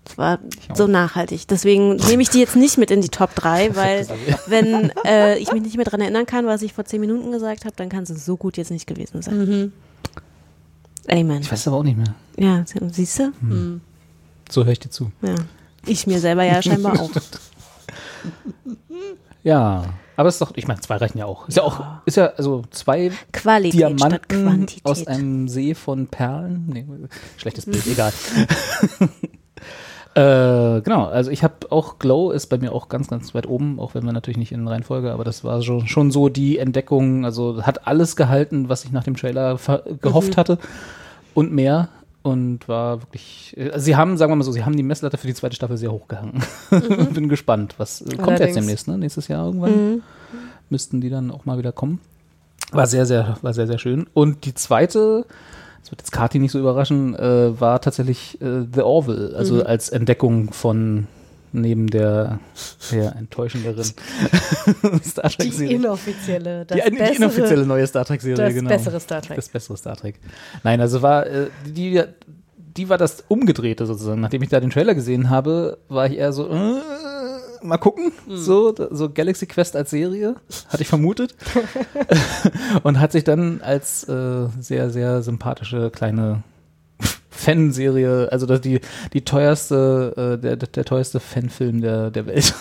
Das 0.03 0.17
war 0.17 0.39
so 0.73 0.87
nachhaltig. 0.87 1.47
Deswegen 1.47 1.97
nehme 1.97 2.23
ich 2.23 2.29
die 2.29 2.39
jetzt 2.39 2.55
nicht 2.55 2.79
mit 2.79 2.89
in 2.89 3.01
die 3.01 3.09
Top 3.09 3.35
3, 3.35 3.75
weil 3.75 4.07
wenn 4.47 4.91
äh, 5.05 5.37
ich 5.37 5.51
mich 5.53 5.61
nicht 5.61 5.77
mehr 5.77 5.85
dran 5.85 6.01
erinnern 6.01 6.25
kann, 6.25 6.47
was 6.47 6.63
ich 6.63 6.73
vor 6.73 6.85
zehn 6.85 6.99
Minuten 6.99 7.31
gesagt 7.31 7.65
habe, 7.65 7.75
dann 7.75 7.89
kann 7.89 8.03
es 8.03 8.25
so 8.25 8.35
gut 8.35 8.57
jetzt 8.57 8.71
nicht 8.71 8.87
gewesen 8.87 9.21
sein. 9.21 9.71
Amen. 11.07 11.41
Ich 11.41 11.51
weiß 11.51 11.67
aber 11.67 11.77
auch 11.77 11.83
nicht 11.83 11.97
mehr. 11.97 12.15
Ja, 12.37 12.65
siehst 12.91 13.19
du? 13.19 13.79
So 14.49 14.65
höre 14.65 14.71
ich 14.71 14.79
dir 14.79 14.89
zu. 14.89 15.11
Ja. 15.21 15.35
Ich 15.85 16.07
mir 16.07 16.19
selber 16.19 16.43
ja 16.43 16.61
scheinbar 16.61 16.99
auch. 16.99 17.11
Ja, 19.41 19.85
aber 20.19 20.27
es 20.27 20.35
ist 20.35 20.41
doch, 20.41 20.51
ich 20.55 20.67
meine, 20.67 20.81
zwei 20.81 20.97
reichen 20.97 21.17
ja 21.17 21.23
auch. 21.23 21.47
Ist 21.47 21.55
ja, 21.55 21.63
auch, 21.63 21.79
ist 22.03 22.17
ja, 22.17 22.33
also 22.35 22.63
zwei 22.71 23.09
Qualität 23.31 23.79
Diamanten 23.79 24.67
aus 24.83 25.07
einem 25.07 25.47
See 25.47 25.73
von 25.75 26.07
Perlen. 26.07 26.65
Nee, 26.67 26.85
schlechtes 27.37 27.65
Bild, 27.65 27.87
egal. 27.87 28.11
äh, 30.15 30.81
genau, 30.81 31.05
also 31.05 31.31
ich 31.31 31.41
habe 31.41 31.71
auch 31.71 31.99
Glow 31.99 32.31
ist 32.31 32.47
bei 32.47 32.57
mir 32.57 32.73
auch 32.73 32.89
ganz, 32.89 33.07
ganz 33.07 33.33
weit 33.33 33.47
oben, 33.47 33.79
auch 33.79 33.95
wenn 33.95 34.03
wir 34.03 34.11
natürlich 34.11 34.37
nicht 34.37 34.51
in 34.51 34.67
Reihenfolge, 34.67 35.13
aber 35.13 35.23
das 35.23 35.45
war 35.45 35.61
schon, 35.61 35.87
schon 35.87 36.11
so 36.11 36.27
die 36.27 36.57
Entdeckung, 36.57 37.23
also 37.23 37.63
hat 37.63 37.87
alles 37.87 38.17
gehalten, 38.17 38.67
was 38.67 38.83
ich 38.83 38.91
nach 38.91 39.05
dem 39.05 39.15
Trailer 39.15 39.57
gehofft 40.01 40.35
hatte 40.35 40.57
und 41.33 41.53
mehr. 41.53 41.87
Und 42.21 42.67
war 42.67 43.01
wirklich. 43.01 43.55
äh, 43.57 43.69
Also 43.71 43.85
sie 43.85 43.95
haben, 43.95 44.17
sagen 44.17 44.31
wir 44.31 44.35
mal 44.35 44.43
so, 44.43 44.51
sie 44.51 44.63
haben 44.65 44.75
die 44.75 44.83
Messlatte 44.83 45.17
für 45.17 45.27
die 45.27 45.33
zweite 45.33 45.55
Staffel 45.55 45.77
sehr 45.77 45.91
hochgehangen. 45.91 46.41
Bin 47.13 47.29
gespannt, 47.29 47.75
was 47.77 48.01
äh, 48.01 48.05
kommt 48.15 48.19
jetzt 48.31 48.41
Allerdings. 48.41 48.55
demnächst, 48.55 48.87
ne? 48.87 48.97
Nächstes 48.97 49.27
Jahr 49.27 49.45
irgendwann 49.45 50.03
müssten 50.69 51.01
die 51.01 51.09
dann 51.09 51.31
auch 51.31 51.45
mal 51.45 51.57
wieder 51.57 51.71
kommen. 51.71 51.99
War 52.71 52.85
sehr, 52.85 53.05
sehr, 53.05 53.37
war 53.41 53.53
sehr, 53.53 53.65
sehr 53.67 53.79
schön. 53.79 54.05
Und 54.13 54.45
die 54.45 54.53
zweite, 54.53 55.25
das 55.81 55.91
wird 55.91 56.01
jetzt 56.01 56.11
Kati 56.11 56.37
nicht 56.39 56.51
so 56.51 56.59
überraschen, 56.59 57.15
äh, 57.15 57.59
war 57.59 57.81
tatsächlich 57.81 58.39
äh, 58.41 58.65
The 58.71 58.81
Orville, 58.81 59.33
also 59.35 59.63
als 59.63 59.89
Entdeckung 59.89 60.53
von 60.53 61.07
neben 61.51 61.87
der, 61.87 62.39
der 62.91 63.15
enttäuschenderen 63.15 63.83
Star 65.03 65.29
Die 65.29 65.37
Trek-Serie. 65.37 65.75
inoffizielle, 65.75 66.65
das 66.65 66.77
Die, 66.77 66.89
die 66.91 66.97
bessere, 66.97 67.15
inoffizielle 67.15 67.65
neue 67.65 67.87
Star 67.87 68.05
Trek-Serie, 68.05 68.35
das 68.37 68.53
genau. 68.53 68.69
bessere 68.69 68.99
Star 68.99 69.21
Trek. 69.21 69.35
Das 69.35 69.49
bessere 69.49 69.77
Star 69.77 69.95
Trek. 69.95 70.15
Nein, 70.63 70.81
also 70.81 71.01
war 71.01 71.25
äh, 71.27 71.47
die, 71.65 72.01
die 72.57 72.89
war 72.89 72.97
das 72.97 73.23
Umgedrehte 73.27 73.85
sozusagen. 73.85 74.21
Nachdem 74.21 74.41
ich 74.43 74.49
da 74.49 74.59
den 74.59 74.69
Trailer 74.69 74.95
gesehen 74.95 75.29
habe, 75.29 75.77
war 75.87 76.05
ich 76.07 76.17
eher 76.17 76.31
so, 76.33 76.47
äh, 76.49 76.75
mal 77.61 77.77
gucken. 77.77 78.11
So, 78.27 78.71
da- 78.71 78.87
so 78.91 79.09
Galaxy 79.09 79.45
Quest 79.47 79.75
als 79.75 79.89
Serie, 79.89 80.35
hatte 80.69 80.81
ich 80.83 80.87
vermutet. 80.87 81.35
Und 82.83 82.99
hat 82.99 83.11
sich 83.11 83.23
dann 83.23 83.61
als 83.61 84.03
äh, 84.07 84.47
sehr, 84.59 84.89
sehr 84.89 85.21
sympathische 85.23 85.89
kleine 85.89 86.43
Fanserie, 87.39 88.27
also 88.31 88.45
das 88.45 88.61
die, 88.61 88.81
die 89.13 89.21
teuerste, 89.21 90.37
äh, 90.37 90.41
der, 90.41 90.57
der, 90.57 90.85
teuerste 90.85 91.19
Fanfilm 91.19 91.81
der, 91.81 92.11
der 92.11 92.25
Welt 92.25 92.53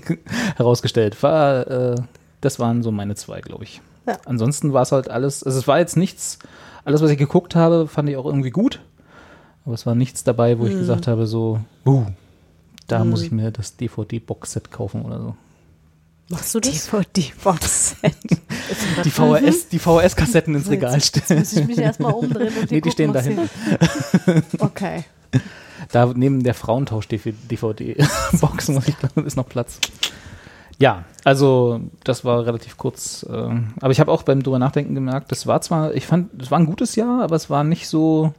herausgestellt. 0.56 1.22
War, 1.22 1.66
äh, 1.66 1.94
das 2.40 2.58
waren 2.58 2.82
so 2.82 2.90
meine 2.90 3.14
zwei, 3.14 3.40
glaube 3.40 3.64
ich. 3.64 3.80
Ja. 4.06 4.18
Ansonsten 4.26 4.72
war 4.72 4.82
es 4.82 4.92
halt 4.92 5.10
alles, 5.10 5.42
also 5.42 5.58
es 5.58 5.66
war 5.66 5.78
jetzt 5.78 5.96
nichts, 5.96 6.38
alles, 6.84 7.00
was 7.02 7.10
ich 7.10 7.18
geguckt 7.18 7.54
habe, 7.54 7.88
fand 7.88 8.08
ich 8.08 8.16
auch 8.16 8.26
irgendwie 8.26 8.50
gut. 8.50 8.80
Aber 9.64 9.74
es 9.74 9.86
war 9.86 9.94
nichts 9.94 10.24
dabei, 10.24 10.58
wo 10.58 10.66
ich 10.66 10.72
gesagt 10.72 11.06
habe, 11.06 11.26
so, 11.26 11.60
uh, 11.84 12.06
da 12.86 13.04
muss 13.04 13.22
ich 13.22 13.32
mir 13.32 13.50
das 13.50 13.76
DVD-Boxset 13.76 14.70
kaufen 14.70 15.02
oder 15.02 15.20
so. 15.20 15.36
Machst 16.30 16.54
du 16.54 16.60
das? 16.60 16.86
DVD-Box-Set. 16.86 18.14
Die 19.04 19.10
VHS, 19.10 19.68
die 19.68 19.78
VHS-Kassetten 19.78 20.54
ins 20.54 20.70
Regal 20.70 21.00
stellen. 21.00 21.40
Muss 21.40 21.52
ich 21.52 21.66
mich 21.66 21.78
erstmal 21.78 22.12
umdrehen 22.14 22.52
und 22.60 22.70
Nee, 22.70 22.80
die 22.80 22.90
stehen 22.90 23.12
da 23.12 23.20
hinten. 23.20 23.48
Okay. 24.58 25.04
Da 25.92 26.12
neben 26.14 26.42
der 26.42 26.54
Frauentausch-DVD-Box 26.54 28.68
ist 29.24 29.36
noch 29.36 29.48
Platz. 29.48 29.78
Ja, 30.78 31.04
also 31.24 31.80
das 32.04 32.24
war 32.24 32.46
relativ 32.46 32.76
kurz. 32.76 33.26
ähm, 33.28 33.74
aber 33.80 33.90
ich 33.90 34.00
habe 34.00 34.12
auch 34.12 34.22
beim 34.22 34.42
drüber 34.42 34.58
nachdenken 34.58 34.94
gemerkt, 34.94 35.32
das 35.32 35.46
war 35.46 35.60
zwar, 35.60 35.94
ich 35.94 36.06
fand, 36.06 36.40
es 36.40 36.50
war 36.50 36.58
ein 36.58 36.66
gutes 36.66 36.94
Jahr, 36.94 37.22
aber 37.22 37.36
es 37.36 37.50
war 37.50 37.64
nicht 37.64 37.88
so, 37.88 38.32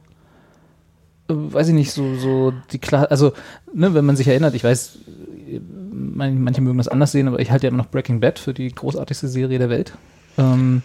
äh, 1.28 1.34
weiß 1.34 1.68
ich 1.68 1.74
nicht, 1.74 1.92
so, 1.92 2.16
so 2.16 2.52
die 2.72 2.78
klar, 2.78 3.10
also, 3.10 3.32
ne, 3.74 3.92
wenn 3.94 4.06
man 4.06 4.16
sich 4.16 4.28
erinnert, 4.28 4.54
ich 4.54 4.64
weiß, 4.64 4.98
äh, 5.50 5.60
man, 5.92 6.42
manche 6.42 6.62
mögen 6.62 6.78
das 6.78 6.88
anders 6.88 7.12
sehen, 7.12 7.28
aber 7.28 7.40
ich 7.40 7.50
halte 7.50 7.66
ja 7.66 7.68
immer 7.68 7.82
noch 7.82 7.90
Breaking 7.90 8.20
Bad 8.20 8.38
für 8.38 8.54
die 8.54 8.74
großartigste 8.74 9.28
Serie 9.28 9.58
der 9.58 9.68
Welt. 9.68 9.92
Ähm, 10.38 10.82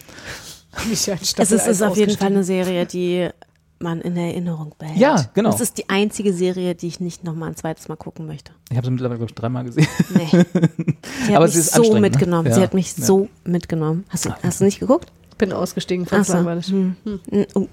Es 0.92 1.08
ist, 1.52 1.66
ist 1.66 1.82
auf 1.82 1.96
jeden 1.96 2.16
Fall 2.16 2.28
eine 2.28 2.44
Serie, 2.44 2.86
die 2.86 3.28
man 3.78 4.00
in 4.00 4.16
Erinnerung 4.16 4.74
behält. 4.78 4.98
Ja, 4.98 5.26
genau. 5.34 5.50
Das 5.50 5.60
ist 5.60 5.76
die 5.78 5.88
einzige 5.90 6.32
Serie, 6.32 6.74
die 6.74 6.86
ich 6.86 6.98
nicht 7.00 7.24
noch 7.24 7.34
mal 7.34 7.46
ein 7.48 7.56
zweites 7.56 7.88
Mal 7.88 7.96
gucken 7.96 8.26
möchte. 8.26 8.52
ich 8.70 8.76
habe 8.76 8.86
sie 8.86 8.90
mittlerweile, 8.90 9.18
glaube 9.18 9.30
ich, 9.30 9.34
dreimal 9.34 9.64
gesehen. 9.64 9.86
Nee. 10.14 10.26
Sie 11.26 11.32
hat 11.32 11.36
Aber 11.36 11.44
mich 11.46 11.54
sie 11.54 11.60
ist 11.60 11.74
so 11.74 11.92
ne? 11.94 12.00
mitgenommen. 12.00 12.48
Ja. 12.48 12.54
Sie 12.54 12.60
hat 12.62 12.72
mich 12.74 12.96
Ja. 12.96 13.04
so 13.04 13.28
mitgenommen. 13.44 14.04
Hast 14.08 14.24
du, 14.26 14.30
hast 14.42 14.60
du 14.60 14.64
nicht 14.64 14.80
geguckt? 14.80 15.12
bin 15.38 15.52
ausgestiegen, 15.52 16.06
fand 16.06 16.24
so. 16.24 16.32
langweilig. 16.32 16.68
Hm. 16.68 16.96
Oh, 17.54 17.66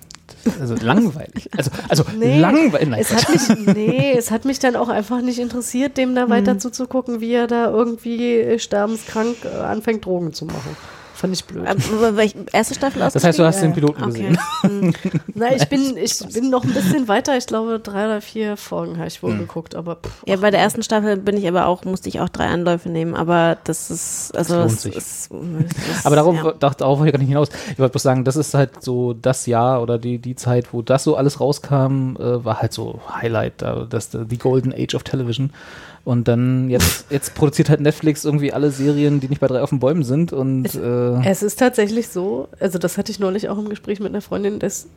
Also 0.59 0.75
langweilig. 0.75 1.49
Also, 1.55 1.71
also 1.87 2.03
Nee, 2.19 2.37
langweilig. 2.37 2.89
Nein, 2.89 2.99
Es 3.01 3.13
hat 3.13 3.29
mich, 3.29 3.67
nee, 3.73 4.13
es 4.17 4.31
hat 4.31 4.43
mich 4.43 4.59
dann 4.59 4.75
auch 4.75 4.89
einfach 4.89 5.21
nicht 5.21 5.39
interessiert, 5.39 5.95
dem 5.95 6.13
da 6.15 6.23
Hm. 6.23 6.29
weiter 6.29 6.59
zuzugucken, 6.59 7.21
wie 7.21 7.31
er 7.31 7.47
da 7.47 7.69
irgendwie 7.69 8.59
sterbenskrank 8.59 9.37
äh, 9.45 9.55
anfängt, 9.61 10.03
Drogen 10.05 10.33
zu 10.33 10.43
machen. 10.43 10.75
Fand 11.23 11.33
ich 11.33 11.45
blöd. 11.45 11.65
aber 11.65 12.17
welche 12.17 12.35
erste 12.51 12.73
Staffel 12.75 12.99
das 12.99 13.23
heißt, 13.23 13.39
du 13.39 13.45
hast 13.45 13.61
den 13.61 13.71
Piloten 13.71 14.03
Okay. 14.03 14.35
gesehen. 14.61 14.93
Na, 15.35 15.55
ich 15.55 15.69
bin, 15.69 15.95
ich 15.95 16.19
bin 16.33 16.49
noch 16.49 16.65
ein 16.65 16.73
bisschen 16.73 17.07
weiter. 17.07 17.37
Ich 17.37 17.47
glaube, 17.47 17.79
drei 17.79 18.03
oder 18.07 18.19
vier 18.19 18.57
Folgen 18.57 18.97
habe 18.97 19.07
ich 19.07 19.21
Hm. 19.21 19.29
wohl 19.29 19.37
geguckt, 19.37 19.73
aber 19.73 19.95
pff, 19.95 20.23
Ja, 20.25 20.35
bei 20.35 20.51
der 20.51 20.59
ersten 20.59 20.83
Staffel 20.83 21.15
bin 21.15 21.37
ich 21.37 21.47
aber 21.47 21.67
auch, 21.67 21.85
musste 21.85 22.09
ich 22.09 22.19
auch 22.19 22.27
drei 22.27 22.47
Anläufe 22.47 22.89
nehmen, 22.89 23.15
aber 23.15 23.57
das 23.63 23.89
ist, 23.89 24.35
also 24.35 24.55
Das 24.55 24.67
lohnt 24.67 24.79
sich. 24.81 24.95
Ist, 24.97 25.31
es 25.31 26.05
Aber 26.05 26.17
darauf, 26.17 26.35
ja. 26.35 26.51
darauf, 26.59 26.99
wollte 26.99 27.07
ich 27.07 27.13
gar 27.13 27.19
nicht 27.19 27.29
hinaus. 27.29 27.47
Ich 27.71 27.79
wollte 27.79 27.93
bloß 27.93 28.03
sagen, 28.03 28.25
das 28.25 28.35
ist 28.35 28.53
halt 28.53 28.83
so 28.83 29.13
das 29.13 29.45
Jahr 29.45 29.81
oder 29.81 29.97
die, 29.97 30.17
die 30.17 30.35
Zeit, 30.35 30.73
wo 30.73 30.81
das 30.81 31.05
so 31.05 31.15
alles 31.15 31.39
rauskam, 31.39 32.17
äh, 32.19 32.43
war 32.43 32.61
halt 32.61 32.73
so 32.73 32.99
Highlight, 33.09 33.61
da, 33.61 33.85
das, 33.89 34.09
die 34.11 34.37
Golden 34.37 34.73
Age 34.73 34.93
of 34.95 35.03
Television. 35.03 35.51
Und 36.05 36.27
dann 36.27 36.69
jetzt, 36.69 37.05
jetzt 37.11 37.33
produziert 37.35 37.69
halt 37.69 37.79
Netflix 37.79 38.25
irgendwie 38.25 38.51
alle 38.51 38.71
Serien, 38.71 39.19
die 39.19 39.29
nicht 39.29 39.39
bei 39.39 39.47
drei 39.47 39.61
auf 39.61 39.69
den 39.69 39.79
Bäumen 39.79 40.03
sind 40.03 40.33
und 40.33 40.65
Es- 40.65 40.75
äh, 40.75 41.29
Es 41.29 41.43
ist 41.43 41.59
tatsächlich 41.59 42.09
so, 42.09 42.49
also 42.59 42.77
das 42.77 42.97
hatte 42.97 43.11
ich 43.11 43.19
neulich 43.19 43.47
auch 43.49 43.57
im 43.57 43.69
Gespräch 43.69 43.99
mit 43.99 44.09
einer 44.09 44.21
Freundin, 44.21 44.59
dass 44.59 44.87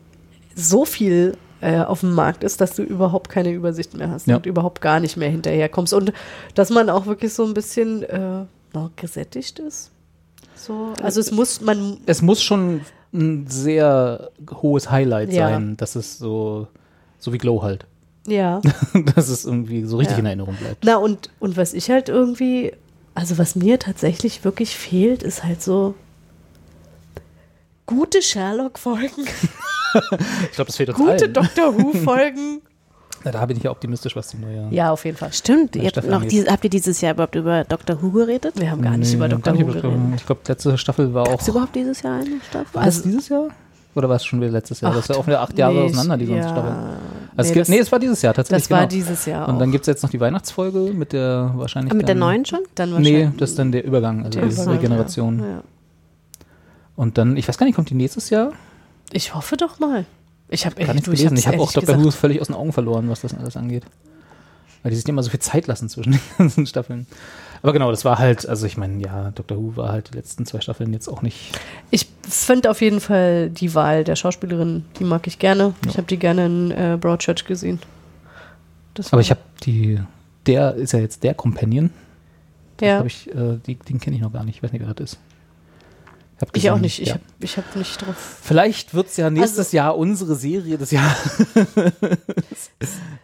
so 0.56 0.84
viel 0.84 1.36
äh, 1.60 1.78
auf 1.80 2.00
dem 2.00 2.12
Markt 2.12 2.44
ist, 2.44 2.60
dass 2.60 2.75
du 2.75 2.82
überhaupt 2.82 3.28
keine 3.30 3.50
Übersicht 3.52 3.94
mehr 3.94 4.10
hast 4.10 4.26
Ja. 4.26 4.36
und 4.36 4.46
überhaupt 4.46 4.80
gar 4.80 5.00
nicht 5.00 5.16
mehr 5.16 5.30
hinterherkommst. 5.30 5.92
Und 5.94 6.12
dass 6.54 6.70
man 6.70 6.90
auch 6.90 7.06
wirklich 7.06 7.32
so 7.32 7.44
ein 7.44 7.54
bisschen 7.54 8.02
äh, 8.02 8.44
noch 8.75 8.90
gesättigt 8.96 9.58
ist. 9.60 9.90
So, 10.54 10.92
also 11.02 11.20
es 11.20 11.30
muss, 11.30 11.60
man, 11.60 11.98
es 12.06 12.20
muss 12.20 12.42
schon 12.42 12.80
ein 13.14 13.46
sehr 13.48 14.30
hohes 14.60 14.90
Highlight 14.90 15.32
Ja. 15.32 15.48
sein, 15.50 15.76
dass 15.76 15.94
es 15.96 16.18
so, 16.18 16.66
so 17.18 17.32
wie 17.32 17.38
Glow 17.38 17.62
halt, 17.62 17.86
ja. 18.30 18.61
dass 19.14 19.28
es 19.28 19.45
irgendwie 19.45 19.85
so 19.85 19.97
richtig 19.99 20.16
Ja. 20.16 20.21
in 20.21 20.26
Erinnerung 20.26 20.56
bleibt. 20.56 20.85
Na 20.85 20.97
und, 20.97 21.30
und 21.38 21.56
was 21.56 21.73
ich 21.75 21.90
halt 21.90 22.09
irgendwie, 22.09 22.73
also 23.14 23.38
was 23.38 23.56
mir 23.56 23.78
tatsächlich 23.78 24.45
wirklich 24.45 24.76
fehlt, 24.76 25.23
ist 25.23 25.45
halt 25.45 25.62
so 25.62 25.95
gute 27.87 28.23
Sherlock-Folgen, 28.23 29.25
Ich 30.45 30.52
glaube, 30.52 30.66
das 30.66 30.76
fehlt 30.76 30.90
uns 30.90 30.99
gute 30.99 31.12
allen. 31.12 31.33
Doctor 31.33 31.75
Who-Folgen. 31.78 32.61
Ja, 33.25 33.33
da 33.33 33.45
bin 33.47 33.56
ich 33.56 33.64
ja 33.64 33.73
optimistisch, 33.73 34.14
was 34.14 34.28
die 34.28 34.37
neue. 34.37 34.68
Ja, 34.71 34.92
auf 34.92 35.04
jeden 35.04 35.16
Fall. 35.16 35.33
Stimmt, 35.33 35.75
ihr 35.75 35.87
habt, 35.87 35.97
noch 36.06 36.16
angeht. 36.18 36.30
diese, 36.30 36.47
habt 36.47 36.62
ihr 36.62 36.71
dieses 36.71 37.00
Jahr 37.00 37.14
überhaupt 37.14 37.35
über 37.35 37.64
Dr. 37.64 38.00
Who 38.00 38.12
geredet? 38.12 38.54
Wir 38.61 38.71
haben 38.71 38.83
gar 38.83 38.97
nicht 38.97 39.12
über 39.12 39.28
Dr. 39.28 39.52
gar 39.52 39.66
Who 39.66 39.73
geredet. 39.73 39.99
Ich 40.14 40.26
glaube, 40.26 40.42
letzte 40.47 40.78
Staffel 40.78 41.12
war 41.12 41.25
Gab 41.25 41.40
es 41.40 41.47
auch. 41.47 41.49
überhaupt 41.54 41.75
dieses 41.75 42.02
Jahr 42.02 42.21
eine 42.21 42.40
Staffel? 42.49 42.66
War 42.75 42.87
es 42.87 43.02
dieses 43.02 43.28
Jahr? 43.28 43.49
Oder 43.96 44.08
war 44.08 44.16
es 44.16 44.24
schon 44.24 44.40
wieder 44.40 44.50
letztes 44.50 44.80
Jahr? 44.82 44.92
das 44.92 45.04
ist 45.04 45.08
ja 45.08 45.16
auch 45.16 45.26
wieder 45.26 45.40
acht 45.40 45.56
Jahre 45.58 45.74
nee, 45.74 45.80
auseinander, 45.84 46.18
die 46.18 46.26
sonst 46.26 46.44
ja. 46.44 46.50
Staffel. 46.50 46.70
Also 46.70 46.86
nee, 47.36 47.40
es 47.42 47.46
gibt, 47.48 47.56
das- 47.60 47.68
nee, 47.70 47.78
es 47.78 47.90
war 47.92 47.98
dieses 47.98 48.22
Jahr 48.22 48.34
tatsächlich. 48.34 48.62
Das 48.64 48.70
war 48.70 48.78
genau. 48.80 48.88
dieses 48.90 49.24
Jahr. 49.26 49.48
Und 49.48 49.58
dann 49.58 49.68
auch. 49.68 49.72
gibt 49.72 49.82
es 49.82 49.86
jetzt 49.86 50.02
noch 50.02 50.10
die 50.10 50.20
Weihnachtsfolge 50.20 50.92
mit 50.92 51.12
der 51.12 51.52
wahrscheinlich. 51.56 51.92
Ah, 51.92 51.96
mit 51.96 52.06
der 52.06 52.14
dann, 52.14 52.20
neuen 52.20 52.44
schon? 52.44 52.60
dann 52.74 52.90
Nee, 52.90 52.94
wahrscheinlich- 52.96 53.36
das 53.38 53.50
ist 53.50 53.58
dann 53.58 53.72
der 53.72 53.84
Übergang, 53.84 54.24
also 54.24 54.38
Der 54.38 54.48
Übergang, 54.48 54.68
Regeneration. 54.76 55.38
Ja. 55.40 55.46
Ja. 55.46 55.62
Und 56.94 57.18
dann, 57.18 57.36
ich 57.36 57.46
weiß 57.48 57.58
gar 57.58 57.66
nicht, 57.66 57.74
kommt 57.74 57.90
die 57.90 57.94
nächstes 57.94 58.30
Jahr? 58.30 58.52
Ich 59.12 59.34
hoffe 59.34 59.56
doch 59.56 59.78
mal. 59.78 60.04
Ich 60.48 60.64
habe 60.66 60.76
nicht 60.80 61.06
du, 61.06 61.10
gelesen. 61.10 61.28
hab's 61.30 61.40
Ich 61.40 61.46
habe 61.46 61.58
auch 61.60 61.72
Dr. 61.72 62.02
Who 62.02 62.10
völlig 62.10 62.40
aus 62.40 62.46
den 62.46 62.56
Augen 62.56 62.72
verloren, 62.72 63.08
was 63.10 63.22
das 63.22 63.34
alles 63.34 63.56
angeht. 63.56 63.84
Weil 64.82 64.90
die 64.90 64.96
sich 64.96 65.08
immer 65.08 65.22
so 65.22 65.30
viel 65.30 65.40
Zeit 65.40 65.66
lassen 65.66 65.88
zwischen 65.88 66.12
den 66.12 66.20
ganzen 66.38 66.66
Staffeln. 66.66 67.06
Aber 67.66 67.73
genau, 67.73 67.90
das 67.90 68.04
war 68.04 68.20
halt, 68.20 68.49
also 68.49 68.64
ich 68.64 68.76
meine, 68.76 69.02
ja, 69.02 69.32
Dr. 69.32 69.58
Who 69.58 69.75
war 69.75 69.88
halt 69.88 70.12
die 70.12 70.16
letzten 70.16 70.46
zwei 70.46 70.61
Staffeln 70.61 70.92
jetzt 70.92 71.08
auch 71.08 71.23
nicht. 71.23 71.58
Ich 71.90 72.06
finde 72.23 72.70
auf 72.70 72.80
jeden 72.80 73.00
Fall 73.00 73.50
die 73.50 73.75
Wahl 73.75 74.04
der 74.04 74.14
Schauspielerin, 74.14 74.85
die 75.00 75.02
mag 75.02 75.26
ich 75.26 75.40
gerne. 75.40 75.75
Ich 75.88 75.96
habe 75.96 76.06
die 76.06 76.16
gerne 76.16 76.46
in 76.46 76.70
äh, 76.70 76.96
Broadchurch 77.00 77.44
gesehen. 77.44 77.80
Das 78.94 79.12
Aber 79.12 79.20
ich 79.20 79.32
habe 79.32 79.40
die, 79.64 79.99
der 80.46 80.76
ist 80.76 80.92
ja 80.92 81.00
jetzt 81.00 81.25
der 81.25 81.35
Companion. 81.35 81.90
Das 82.76 82.87
ja, 82.87 83.04
ich, 83.04 83.35
äh, 83.35 83.58
die, 83.66 83.75
den 83.75 83.99
kenne 83.99 84.14
ich 84.14 84.23
noch 84.23 84.32
gar 84.32 84.44
nicht. 84.44 84.58
Ich 84.58 84.62
weiß 84.62 84.70
nicht, 84.70 84.87
wer 84.87 84.94
das 84.94 85.14
ist. 85.14 85.18
Hab 86.38 86.49
ich 86.49 86.52
gesehen, 86.52 86.73
auch 86.75 86.78
nicht. 86.78 87.00
Ich 87.00 87.09
ja. 87.09 87.14
habe 87.14 87.23
ich 87.40 87.57
hab 87.57 87.76
nicht 87.76 87.97
drauf. 88.07 88.38
Vielleicht 88.43 88.93
wird 88.93 89.07
es 89.07 89.16
ja 89.16 89.31
nächstes 89.31 89.59
Also- 89.69 89.76
Jahr 89.78 89.97
unsere 89.97 90.35
Serie 90.35 90.76
des 90.76 90.90
Jahres. 90.90 91.47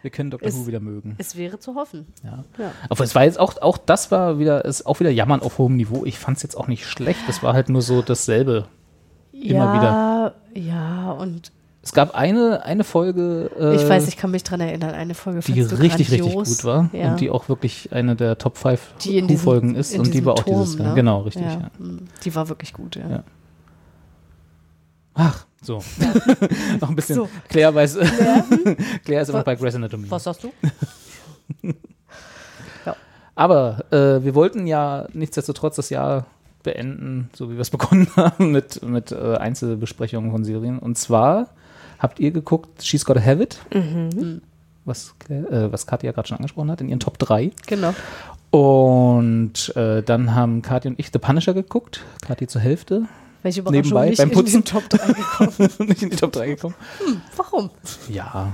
Wir 0.01 0.09
können 0.09 0.31
Dr. 0.31 0.47
Es- 0.47 0.55
Who 0.55 0.67
wieder 0.67 0.79
mögen. 0.79 1.15
Es 1.19 1.35
wäre 1.35 1.59
zu 1.59 1.75
hoffen. 1.75 2.07
Ja. 2.23 2.43
Ja. 2.57 2.71
Aber 2.89 3.03
es 3.03 3.13
war 3.15 3.23
jetzt 3.23 3.39
auch, 3.39 3.61
auch 3.61 3.77
das 3.77 4.09
war 4.11 4.39
wieder, 4.39 4.65
ist 4.65 4.85
auch 4.85 4.99
wieder 4.99 5.11
Jammern 5.11 5.41
auf 5.41 5.57
hohem 5.59 5.75
Niveau. 5.75 6.05
Ich 6.05 6.17
fand 6.17 6.37
es 6.37 6.43
jetzt 6.43 6.55
auch 6.55 6.67
nicht 6.67 6.85
schlecht. 6.87 7.19
Es 7.29 7.43
war 7.43 7.53
halt 7.53 7.69
nur 7.69 7.81
so 7.81 8.01
dasselbe. 8.01 8.65
Immer 9.31 9.83
ja, 9.83 10.33
Ja, 10.55 11.11
und 11.11 11.51
Es 11.85 11.91
gab 11.91 12.15
eine, 12.15 12.63
eine 12.63 12.85
Folge, 12.85 13.51
äh, 13.59 13.75
ich 13.75 13.87
weiß, 13.87 14.07
ich 14.07 14.15
kann 14.15 14.31
mich 14.31 14.43
dran 14.43 14.61
erinnern, 14.61 14.91
eine 14.91 15.13
Folge 15.15 15.41
die 15.41 15.59
richtig, 15.61 16.11
richtig 16.11 16.21
grandios. 16.21 16.57
gut 16.57 16.63
war 16.65 16.89
Ja. 16.93 17.11
und 17.11 17.19
die 17.19 17.29
auch 17.29 17.49
wirklich 17.49 17.89
eine 17.91 18.15
der 18.15 18.37
Top 18.37 18.57
5 18.57 18.79
die 19.01 19.17
in 19.17 19.27
diesem, 19.27 19.43
Folgen 19.43 19.75
ist 19.75 19.93
und 19.99 20.13
die 20.13 20.23
war 20.23 20.33
auch 20.33 20.43
Turm, 20.43 20.61
dieses 20.63 20.79
Jahr. 20.79 20.87
ne? 20.89 20.95
Genau, 20.95 21.21
richtig. 21.21 21.43
Ja. 21.43 21.51
Ja. 21.51 21.71
mm, 21.79 22.07
Die 22.23 22.33
war 22.35 22.47
wirklich 22.47 22.71
gut, 22.73 22.95
ja. 22.95 23.23
Ach, 25.13 25.45
so. 25.61 25.83
noch 26.81 26.89
ein 26.89 26.95
bisschen. 26.95 27.15
So. 27.17 27.29
Claire 27.49 27.75
weiß. 27.75 27.97
Claire 29.03 29.21
ist 29.21 29.29
immer 29.29 29.39
noch 29.39 29.45
bei 29.45 29.55
Grey's 29.55 29.75
Anatomy. 29.75 30.09
Was 30.09 30.23
sagst 30.23 30.43
du? 30.45 30.51
Aber 33.35 33.83
äh, 33.91 34.23
wir 34.23 34.35
wollten 34.35 34.67
ja 34.67 35.07
nichtsdestotrotz 35.13 35.75
das 35.75 35.89
Jahr 35.89 36.27
beenden, 36.61 37.29
so 37.35 37.49
wie 37.49 37.55
wir 37.55 37.61
es 37.61 37.71
begonnen 37.71 38.07
haben, 38.15 38.51
mit, 38.51 38.81
mit 38.83 39.11
äh, 39.11 39.35
Einzelbesprechungen 39.37 40.31
von 40.31 40.43
Serien. 40.43 40.77
Und 40.79 40.97
zwar 40.97 41.47
habt 42.03 42.19
ihr 42.19 42.29
geguckt, 42.29 42.83
She's 42.83 43.03
Gotta 43.05 43.21
Have 43.21 43.41
It, 43.41 43.57
was, 44.85 45.15
äh, 45.29 45.71
was 45.71 45.87
Katja 45.87 46.11
gerade 46.11 46.27
schon 46.27 46.37
angesprochen 46.37 46.69
hat, 46.69 46.81
in 46.81 46.89
ihren 46.89 46.99
Top 46.99 47.17
3. 47.17 47.51
Genau. 47.65 47.95
Und 48.51 49.75
äh, 49.75 50.03
dann 50.03 50.35
haben 50.35 50.61
Kathi 50.61 50.89
und 50.89 50.99
ich 50.99 51.09
The 51.11 51.17
Punisher 51.17 51.55
geguckt, 51.55 52.03
Kathi 52.21 52.45
zur 52.45 52.61
Hälfte, 52.61 53.05
Welche 53.41 53.61
Überraschung 53.61 53.81
Nebenbei, 53.81 54.09
nicht 54.09 54.17
beim 54.19 54.29
in 54.29 54.33
Putzen. 54.35 54.45
diesen 54.45 54.65
Top 54.65 54.87
3 54.89 55.07
gekommen. 55.07 55.69
nicht 55.89 56.03
in 56.03 56.09
die 56.11 56.15
Top 56.17 56.31
3 56.33 56.47
gekommen. 56.49 56.75
Warum? 57.35 57.71
Ja, 58.09 58.53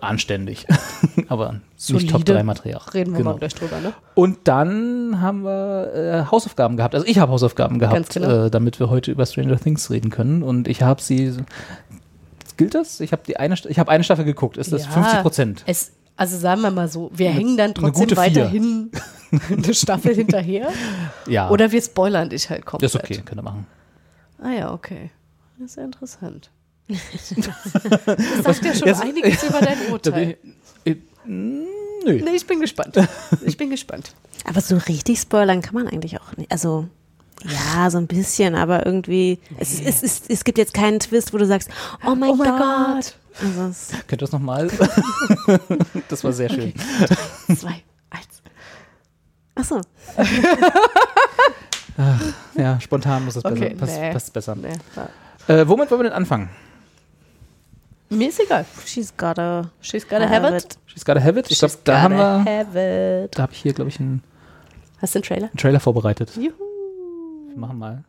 anständig, 0.00 0.66
aber 1.28 1.60
Solide. 1.76 2.04
nicht 2.04 2.12
Top 2.12 2.24
3 2.24 2.42
Material. 2.42 2.80
Reden 2.92 3.12
wir 3.12 3.18
Genau. 3.18 3.32
mal 3.32 3.38
gleich 3.38 3.54
drüber, 3.54 3.80
ne? 3.80 3.92
Und 4.14 4.38
dann 4.44 5.20
haben 5.20 5.42
wir 5.44 5.92
äh, 5.94 6.30
Hausaufgaben 6.30 6.76
gehabt. 6.76 6.94
Also 6.94 7.06
ich 7.06 7.18
habe 7.18 7.32
Hausaufgaben 7.32 7.78
gehabt, 7.78 8.14
genau. 8.14 8.46
äh, 8.46 8.50
damit 8.50 8.80
wir 8.80 8.90
heute 8.90 9.10
über 9.10 9.26
Stranger 9.26 9.58
Things 9.58 9.90
reden 9.90 10.10
können. 10.10 10.42
Und 10.42 10.68
ich 10.68 10.82
habe 10.82 11.00
sie. 11.02 11.32
Gilt 12.56 12.74
das? 12.74 13.00
Ich 13.00 13.12
habe 13.12 13.22
die 13.26 13.36
eine, 13.36 13.56
ich 13.68 13.78
habe 13.78 13.90
eine 13.90 14.04
Staffel 14.04 14.24
geguckt. 14.24 14.56
Ist 14.56 14.72
das 14.72 14.84
Ja, 14.84 14.90
50 14.92 15.22
Prozent? 15.22 15.64
Also 16.16 16.36
sagen 16.38 16.60
wir 16.60 16.70
mal 16.70 16.86
so, 16.88 17.10
wir 17.12 17.30
hängen 17.30 17.56
dann 17.56 17.74
trotzdem 17.74 18.16
weiterhin 18.16 18.90
eine 19.50 19.74
Staffel 19.74 20.14
hinterher. 20.14 20.68
Ja. 21.26 21.48
Oder 21.48 21.72
wir 21.72 21.80
spoilern 21.80 22.28
dich 22.28 22.50
halt 22.50 22.66
komplett. 22.66 22.94
das 22.94 23.00
ist 23.02 23.10
okay, 23.10 23.22
könnt 23.24 23.40
ihr 23.40 23.42
machen. 23.42 23.66
Ah 24.42 24.50
ja, 24.50 24.72
okay. 24.74 25.10
Das 25.58 25.70
ist 25.70 25.76
ja 25.76 25.84
interessant. 25.84 26.50
Das 26.88 28.44
sagt 28.44 28.64
ja 28.64 28.74
schon 28.74 28.88
Jetzt- 28.88 29.02
einiges 29.02 29.42
über 29.42 29.60
dein 29.60 29.78
Urteil. 29.90 30.36
ich, 30.84 30.92
äh, 30.92 30.96
nö. 31.26 31.66
Nee, 32.04 32.30
ich 32.34 32.46
bin 32.46 32.60
gespannt. 32.60 32.96
Ich 33.44 33.56
bin 33.56 33.70
gespannt. 33.70 34.12
Aber 34.44 34.60
so 34.60 34.76
richtig 34.76 35.18
spoilern 35.20 35.62
kann 35.62 35.74
man 35.74 35.88
eigentlich 35.88 36.20
auch 36.20 36.36
nicht. 36.36 36.52
Also, 36.52 36.86
ja, 37.44 37.90
so 37.90 37.96
ein 37.98 38.06
bisschen, 38.06 38.54
aber 38.54 38.84
irgendwie, 38.84 39.38
es, 39.58 39.80
es, 39.80 40.02
es, 40.02 40.22
es 40.28 40.44
gibt 40.44 40.58
jetzt 40.58 40.74
keinen 40.74 41.00
Twist, 41.00 41.32
wo 41.32 41.38
du 41.38 41.46
sagst, 41.46 41.70
oh 42.06 42.14
mein 42.14 42.30
Oh 42.30 42.34
mein 42.36 42.48
Gott. 42.50 42.58
Gott. 42.58 43.14
Also, 43.42 43.62
es, 43.70 43.88
Könnt 44.06 44.12
ihr 44.12 44.18
das 44.18 44.32
nochmal? 44.32 44.68
das 46.08 46.22
war 46.22 46.32
sehr 46.32 46.50
schön. 46.50 46.72
Zwei, 47.56 47.82
eins. 48.10 48.42
achso, 49.54 49.80
Ja, 52.56 52.80
spontan 52.80 53.24
muss 53.24 53.36
es 53.36 53.42
besser. 53.42 53.56
Okay, 53.56 53.74
passt, 53.74 53.96
nee. 54.00 54.12
passt 54.12 54.32
besser. 54.32 54.56
Nee. 54.56 54.72
Äh, 55.52 55.66
womit 55.68 55.90
wollen 55.90 56.00
wir 56.00 56.04
denn 56.10 56.12
anfangen? 56.12 56.48
Mir 58.14 58.28
ist 58.28 58.40
egal. 58.40 58.64
she's 58.86 59.12
gotta 59.16 59.70
She's 59.80 60.04
gotta 60.08 60.28
have 60.28 60.44
it. 60.56 60.78
She's 60.86 61.04
Gotta 61.04 61.20
Have 61.20 61.38
It. 61.38 61.50
Ich 61.50 61.58
glaube, 61.58 61.72
She's 61.72 61.82
da 61.84 62.00
haben 62.02 62.16
gotta 62.16 62.44
wir. 62.44 62.58
have 62.60 63.24
it. 63.24 63.36
Da 63.36 63.42
habe 63.42 63.52
ich 63.52 63.58
hier, 63.62 63.72
glaube 63.72 63.90
ich, 63.90 63.98
einen, 63.98 64.22
Hast 65.02 65.14
du 65.14 65.18
einen 65.18 65.24
Trailer? 65.24 65.46
einen 65.48 65.56
Trailer 65.56 65.80
vorbereitet. 65.80 66.30
Juhu. 66.36 66.52
Wir 67.48 67.56
machen 67.58 67.78
mal. 67.78 68.04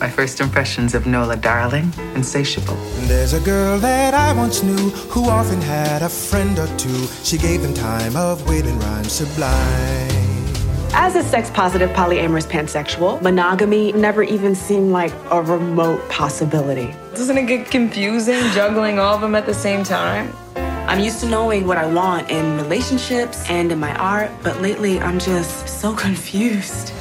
My 0.00 0.08
first 0.10 0.40
impressions 0.40 0.94
of 0.94 1.06
Nola 1.06 1.36
Darling, 1.36 1.90
insatiable. 2.14 2.76
There's 3.08 3.32
a 3.32 3.40
girl 3.40 3.78
that 3.80 4.12
I 4.14 4.32
once 4.38 4.62
knew 4.62 4.90
who 5.10 5.28
often 5.30 5.60
had 5.62 6.02
a 6.02 6.08
friend 6.08 6.58
or 6.58 6.68
two. 6.76 7.08
She 7.24 7.38
gave 7.38 7.62
them 7.62 7.72
time 7.74 8.14
of 8.16 8.46
waiting 8.48 8.78
rhyme 8.80 9.04
sublime. 9.04 10.24
As 10.92 11.14
a 11.16 11.22
sex 11.22 11.50
positive 11.50 11.90
polyamorous 11.94 12.46
pansexual, 12.46 13.20
monogamy 13.22 13.92
never 13.92 14.22
even 14.22 14.54
seemed 14.54 14.92
like 14.92 15.12
a 15.30 15.40
remote 15.42 16.00
possibility. 16.10 16.94
Doesn't 17.16 17.38
it 17.38 17.46
get 17.46 17.70
confusing 17.70 18.42
juggling 18.52 18.98
all 18.98 19.14
of 19.14 19.22
them 19.22 19.34
at 19.34 19.46
the 19.46 19.54
same 19.54 19.82
time? 19.82 20.30
I'm 20.86 21.00
used 21.00 21.20
to 21.20 21.26
knowing 21.26 21.66
what 21.66 21.78
I 21.78 21.86
want 21.86 22.30
in 22.30 22.58
relationships 22.58 23.48
and 23.48 23.72
in 23.72 23.80
my 23.80 23.96
art, 23.96 24.30
but 24.42 24.60
lately 24.60 25.00
I'm 25.00 25.18
just 25.18 25.66
so 25.66 25.94
confused. 25.94 26.92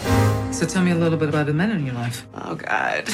So 0.52 0.66
tell 0.66 0.84
me 0.84 0.92
a 0.92 0.96
little 0.96 1.20
bit 1.20 1.28
about 1.28 1.48
the 1.48 1.54
men 1.54 1.70
in 1.72 1.86
your 1.86 1.96
life. 1.96 2.26
Oh, 2.34 2.56
God. 2.56 3.10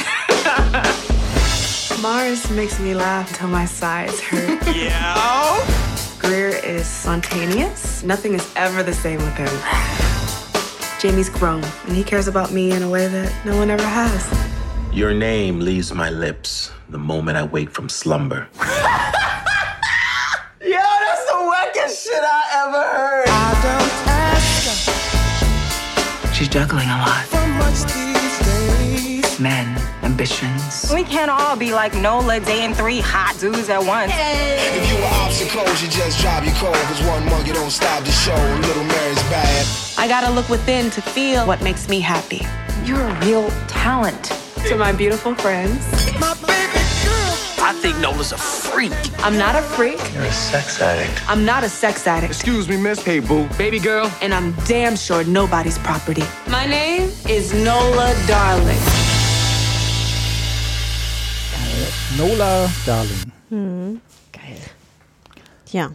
Mars 2.04 2.50
makes 2.52 2.80
me 2.80 2.94
laugh 2.94 3.32
until 3.32 3.48
my 3.48 3.66
sides 3.66 4.20
hurt. 4.20 4.64
yeah. 4.76 5.58
Greer 6.20 6.50
is 6.50 6.86
spontaneous. 6.86 8.04
Nothing 8.04 8.36
is 8.36 8.54
ever 8.56 8.84
the 8.84 8.94
same 8.94 9.18
with 9.18 9.34
him. 9.34 11.00
Jamie's 11.00 11.30
grown, 11.30 11.64
and 11.88 11.96
he 11.96 12.04
cares 12.04 12.28
about 12.28 12.52
me 12.52 12.72
in 12.72 12.84
a 12.84 12.90
way 12.90 13.08
that 13.08 13.34
no 13.44 13.58
one 13.58 13.72
ever 13.72 13.82
has. 13.84 14.61
Your 14.94 15.14
name 15.14 15.60
leaves 15.60 15.94
my 15.94 16.10
lips 16.10 16.72
the 16.90 16.98
moment 16.98 17.38
I 17.38 17.44
wake 17.44 17.70
from 17.72 17.88
slumber. 17.88 18.48
Yo, 18.56 18.62
that's 20.60 21.26
the 21.32 21.38
wackest 21.52 22.04
shit 22.04 22.22
I 22.22 22.44
ever 22.68 22.84
heard. 22.98 23.26
I 23.30 23.54
don't 23.64 23.92
ask 24.12 24.92
She's 26.34 26.50
juggling 26.50 26.90
a 26.90 26.98
lot. 26.98 27.26
for 27.26 27.48
much 27.48 27.84
these 27.94 28.40
days. 28.46 29.40
Men, 29.40 29.80
ambitions. 30.04 30.92
We 30.94 31.04
can't 31.04 31.32
all 31.32 31.56
be 31.56 31.72
like 31.74 31.94
Nola 31.96 32.42
dating 32.42 32.76
three 32.76 33.00
hot 33.00 33.38
dudes 33.40 33.70
at 33.70 33.80
once. 33.84 34.12
If 34.14 34.92
you 34.92 34.98
were 34.98 35.08
obstacles, 35.24 35.82
you 35.82 35.88
just 35.90 36.20
drive 36.20 36.44
you 36.46 36.52
cold. 36.56 36.76
Cause 36.76 37.02
one 37.08 37.26
monkey 37.28 37.54
don't 37.54 37.72
stop 37.72 38.04
the 38.04 38.12
show. 38.12 38.36
Little 38.68 38.84
Mary's 38.84 39.24
bad. 39.32 39.66
I 39.98 40.08
gotta 40.10 40.30
look 40.32 40.50
within 40.50 40.90
to 40.92 41.02
feel 41.02 41.48
what 41.48 41.62
makes 41.64 41.88
me 41.88 42.02
happy. 42.02 42.42
You're 42.84 43.00
a 43.00 43.20
real 43.26 43.50
talent. 43.68 44.34
To 44.68 44.76
my 44.78 44.92
beautiful 44.94 45.36
friends, 45.36 45.80
My 46.20 46.34
baby 46.48 46.80
girl. 47.04 47.34
I 47.64 47.74
think 47.82 47.98
Nola's 48.00 48.32
a 48.32 48.38
freak. 48.38 48.94
I'm 49.26 49.38
not 49.38 49.56
a 49.56 49.62
freak. 49.62 50.00
You're 50.14 50.24
a 50.24 50.32
sex 50.32 50.80
addict. 50.82 51.22
I'm 51.30 51.44
not 51.46 51.64
a 51.64 51.70
sex 51.70 52.06
addict. 52.08 52.32
Excuse 52.32 52.70
me, 52.70 52.78
miss. 52.78 53.04
Hey, 53.04 53.20
boo. 53.20 53.48
Baby 53.58 53.80
girl. 53.80 54.10
And 54.22 54.34
I'm 54.34 54.54
damn 54.68 54.96
sure 54.96 55.24
nobody's 55.26 55.78
property. 55.80 56.24
My 56.50 56.66
name 56.66 57.10
is 57.28 57.54
Nola 57.54 58.14
Darling. 58.28 58.78
Nola 62.18 62.70
Darling. 62.86 64.02
ja. 65.72 65.92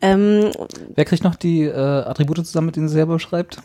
Ähm, 0.00 0.52
Wer 0.94 1.04
kriegt 1.04 1.24
noch 1.24 1.34
die 1.36 1.62
äh, 1.62 1.74
Attribute 2.04 2.46
zusammen, 2.46 2.66
mit 2.66 2.76
denen 2.76 2.88
sie 2.88 2.94
selber 2.94 3.14
beschreibt? 3.14 3.58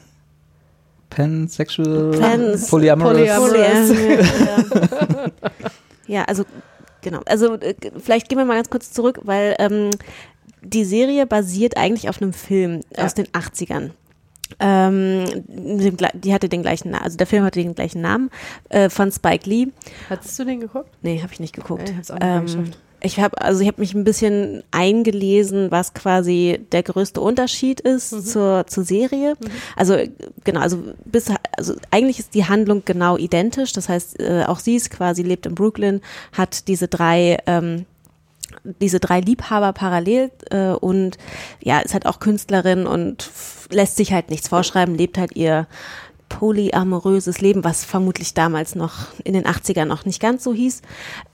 Pansexual, 1.15 2.11
Pans- 2.19 2.69
Polyamorous. 2.69 3.17
Polyamorous. 3.17 3.89
ja. 3.89 5.31
ja, 6.07 6.23
also 6.25 6.43
genau. 7.01 7.21
Also 7.25 7.55
äh, 7.55 7.75
vielleicht 7.97 8.29
gehen 8.29 8.37
wir 8.37 8.45
mal 8.45 8.55
ganz 8.55 8.69
kurz 8.69 8.91
zurück, 8.91 9.19
weil 9.23 9.55
ähm, 9.59 9.89
die 10.61 10.85
Serie 10.85 11.25
basiert 11.25 11.77
eigentlich 11.77 12.09
auf 12.09 12.21
einem 12.21 12.33
Film 12.33 12.81
aus 12.97 13.13
den 13.13 13.27
80ern. 13.27 13.91
Ähm, 14.59 15.25
die 15.47 16.33
hatte 16.33 16.47
den 16.47 16.61
gleichen 16.61 16.91
Namen, 16.91 17.03
also 17.03 17.17
der 17.17 17.25
Film 17.27 17.43
hatte 17.43 17.59
den 17.61 17.73
gleichen 17.75 18.01
Namen 18.01 18.29
äh, 18.69 18.89
von 18.89 19.11
Spike 19.11 19.49
Lee. 19.49 19.67
Hattest 20.09 20.37
du 20.37 20.45
den 20.45 20.59
geguckt? 20.59 20.89
Nee, 21.01 21.21
habe 21.21 21.33
ich 21.33 21.39
nicht 21.39 21.55
geguckt. 21.55 21.89
Nee, 21.89 21.95
hab's 21.97 22.11
auch 22.11 22.15
nicht 22.19 22.23
ähm, 22.25 22.41
geschafft. 22.45 22.77
Ich 23.03 23.19
habe 23.19 23.39
also 23.41 23.61
ich 23.61 23.67
habe 23.67 23.81
mich 23.81 23.93
ein 23.93 24.03
bisschen 24.05 24.63
eingelesen, 24.71 25.71
was 25.71 25.93
quasi 25.93 26.65
der 26.71 26.83
größte 26.83 27.19
Unterschied 27.21 27.81
ist 27.81 28.13
Mhm. 28.13 28.25
zur, 28.25 28.67
zur 28.67 28.83
Serie. 28.83 29.35
Also 29.75 29.93
äh, 29.95 30.09
genau, 30.43 30.61
also 30.61 30.77
bis 31.05 31.29
also 31.57 31.75
eigentlich 31.91 32.19
ist 32.19 32.33
die 32.33 32.45
Handlung 32.45 32.83
genau 32.85 33.17
identisch. 33.17 33.73
Das 33.73 33.89
heißt, 33.89 34.19
äh, 34.19 34.45
auch 34.47 34.59
sie 34.59 34.75
ist 34.75 34.89
quasi 34.89 35.21
lebt 35.21 35.45
in 35.45 35.55
Brooklyn, 35.55 36.01
hat 36.31 36.67
diese 36.67 36.87
drei 36.87 37.37
ähm, 37.45 37.85
diese 38.79 38.99
drei 38.99 39.19
Liebhaber 39.19 39.73
parallel 39.73 40.31
äh, 40.51 40.69
und 40.71 41.17
ja, 41.61 41.79
ist 41.79 41.93
halt 41.93 42.05
auch 42.05 42.19
Künstlerin 42.19 42.85
und 42.85 43.29
lässt 43.69 43.97
sich 43.97 44.13
halt 44.13 44.29
nichts 44.29 44.47
vorschreiben, 44.47 44.95
lebt 44.95 45.17
halt 45.17 45.35
ihr 45.35 45.67
polyamoröses 46.39 47.41
Leben, 47.41 47.63
was 47.63 47.85
vermutlich 47.85 48.33
damals 48.33 48.73
noch 48.73 49.07
in 49.23 49.33
den 49.33 49.45
80ern 49.45 49.85
noch 49.85 50.05
nicht 50.05 50.19
ganz 50.19 50.43
so 50.43 50.51
hieß. 50.51 50.81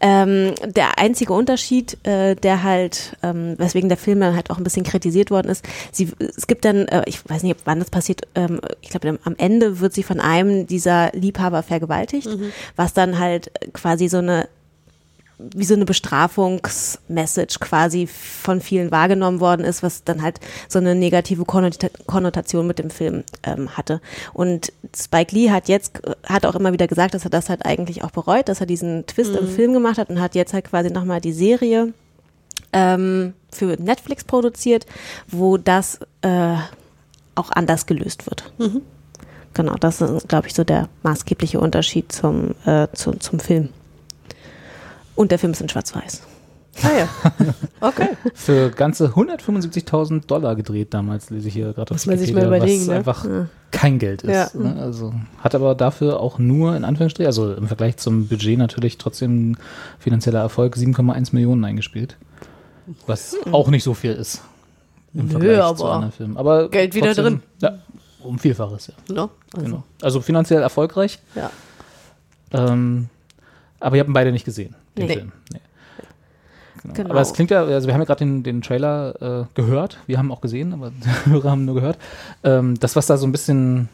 Ähm, 0.01 0.53
der 0.65 0.99
einzige 0.99 1.31
Unterschied, 1.31 1.97
äh, 2.05 2.35
der 2.35 2.63
halt, 2.63 3.15
ähm, 3.23 3.55
weswegen 3.57 3.87
der 3.87 3.97
Film 3.97 4.19
dann 4.19 4.35
halt 4.35 4.51
auch 4.51 4.57
ein 4.57 4.63
bisschen 4.65 4.83
kritisiert 4.83 5.31
worden 5.31 5.49
ist, 5.49 5.63
sie, 5.93 6.11
es 6.19 6.47
gibt 6.47 6.65
dann, 6.65 6.87
äh, 6.89 7.03
ich 7.05 7.27
weiß 7.27 7.43
nicht, 7.43 7.61
wann 7.63 7.79
das 7.79 7.89
passiert, 7.89 8.23
ähm, 8.35 8.59
ich 8.81 8.89
glaube, 8.89 9.17
am 9.23 9.35
Ende 9.37 9.79
wird 9.79 9.93
sie 9.93 10.03
von 10.03 10.19
einem 10.19 10.67
dieser 10.67 11.11
Liebhaber 11.13 11.63
vergewaltigt, 11.63 12.27
was 12.75 12.93
dann 12.93 13.19
halt 13.19 13.51
quasi 13.73 14.09
so 14.09 14.17
eine 14.17 14.49
wie 15.39 15.63
so 15.63 15.73
eine 15.73 15.85
Bestrafungsmessage 15.85 17.59
quasi 17.59 18.07
von 18.07 18.59
vielen 18.59 18.91
wahrgenommen 18.91 19.39
worden 19.39 19.65
ist, 19.65 19.81
was 19.83 20.03
dann 20.03 20.21
halt 20.21 20.39
so 20.67 20.79
eine 20.79 20.95
negative 20.95 21.43
Konnota- 21.43 21.89
Konnotation 22.05 22.67
mit 22.67 22.77
dem 22.77 22.89
Film 22.89 23.23
ähm, 23.43 23.77
hatte. 23.77 24.01
Und 24.33 24.73
Spike 24.95 25.33
Lee 25.33 25.49
hat 25.49 25.69
jetzt, 25.69 26.01
hat 26.25 26.45
auch 26.45 26.55
immer 26.55 26.73
wieder 26.73 26.87
gesagt, 26.87 27.13
dass 27.13 27.23
er 27.23 27.29
das 27.29 27.49
halt 27.49 27.65
eigentlich 27.65 28.03
auch 28.03 28.11
bereut, 28.11 28.49
dass 28.49 28.59
er 28.59 28.65
diesen 28.65 29.05
Twist 29.07 29.35
im 29.35 29.47
Film 29.47 29.73
gemacht 29.73 29.97
hat 29.97 30.09
und 30.09 30.19
hat 30.19 30.35
jetzt 30.35 30.53
halt 30.53 30.65
quasi 30.65 30.89
nochmal 30.91 31.21
die 31.21 31.33
Serie 31.33 31.93
ähm, 32.73 33.33
für 33.51 33.77
Netflix 33.81 34.23
produziert, 34.25 34.85
wo 35.27 35.57
das 35.57 35.99
äh, 36.21 36.55
auch 37.35 37.51
anders 37.51 37.85
gelöst 37.85 38.25
wird. 38.25 38.51
Genau, 39.53 39.75
das 39.75 40.01
ist, 40.01 40.27
glaube 40.27 40.47
ich, 40.47 40.53
so 40.53 40.63
der 40.63 40.89
maßgebliche 41.03 41.59
Unterschied 41.59 42.11
zum, 42.11 42.55
äh, 42.65 42.87
zu, 42.93 43.13
zum 43.13 43.39
Film. 43.39 43.69
Und 45.19 45.31
der 45.31 45.37
Film 45.39 45.51
ist 45.51 45.59
in 45.59 45.67
Schwarz-Weiß. 45.67 46.21
Ah 46.81 46.87
ja. 46.97 47.09
Okay. 47.81 48.07
Für 48.33 48.69
ganze 48.69 49.07
175.000 49.07 50.27
Dollar 50.27 50.55
gedreht 50.55 50.93
damals, 50.93 51.29
lese 51.29 51.49
ich 51.49 51.53
hier 51.53 51.73
gerade 51.73 51.93
Muss 51.93 52.05
man 52.05 52.17
sich 52.17 52.31
mal 52.33 52.45
überlegen, 52.45 52.81
was 52.83 52.87
ne? 52.87 52.95
einfach 52.95 53.25
Ja. 53.25 53.47
kein 53.71 53.99
Geld 53.99 54.21
ist. 54.23 54.31
Ja. 54.31 54.49
Ne? 54.57 54.81
Also 54.81 55.13
hat 55.43 55.55
aber 55.55 55.75
dafür 55.75 56.21
auch 56.21 56.39
nur 56.39 56.73
in 56.77 56.85
Anführungsstrichen, 56.85 57.27
also 57.27 57.53
im 57.53 57.67
Vergleich 57.67 57.97
zum 57.97 58.27
Budget 58.29 58.57
natürlich 58.57 58.97
trotzdem 58.97 59.57
finanzieller 59.99 60.39
Erfolg 60.39 60.77
7,1 60.77 61.33
Millionen 61.33 61.65
eingespielt. 61.65 62.15
Was 63.07 63.35
auch 63.51 63.67
nicht 63.67 63.83
so 63.83 63.93
viel 63.93 64.13
ist. 64.13 64.41
Im 65.13 65.25
Nö, 65.25 65.31
Vergleich 65.31 65.57
zu 65.75 65.83
aber 65.83 65.93
anderen 65.95 66.11
Filmen. 66.13 66.37
Aber 66.37 66.69
Geld 66.69 66.95
wieder 66.95 67.07
trotzdem, 67.07 67.25
drin. 67.25 67.41
Ja, 67.61 67.79
um 68.23 68.39
Vielfaches, 68.39 68.87
ja. 68.87 69.13
Ne? 69.13 69.29
Also, 69.53 69.65
Genau. 69.65 69.83
Also 70.01 70.21
finanziell 70.21 70.61
erfolgreich. 70.61 71.19
Ja. 71.35 71.51
Ähm, 72.53 73.09
aber 73.81 73.95
ihr 73.95 74.01
habt 74.01 74.09
ihn 74.09 74.13
beide 74.13 74.31
nicht 74.31 74.45
gesehen, 74.45 74.75
den 74.99 75.07
Nee. 75.07 75.13
Film. 75.15 75.31
Nee. 75.53 75.59
Genau. 76.81 76.93
Genau. 76.93 77.09
Aber 77.09 77.21
es 77.21 77.33
klingt 77.33 77.51
ja, 77.51 77.63
also 77.63 77.87
wir 77.87 77.93
haben 77.93 78.01
ja 78.01 78.05
gerade 78.05 78.19
den, 78.19 78.43
den 78.43 78.61
Trailer 78.61 79.41
äh, 79.41 79.45
gehört, 79.53 79.97
wir 80.07 80.17
haben 80.17 80.31
auch 80.31 80.39
gesehen, 80.41 80.73
aber 80.73 80.91
die 81.25 81.29
Hörer 81.31 81.51
haben 81.51 81.65
nur 81.65 81.75
gehört. 81.75 81.97
Ähm, 82.43 82.79
das, 82.79 82.95
was 82.95 83.05
da 83.07 83.17
so 83.17 83.27
ein 83.27 83.31
bisschen, 83.33 83.89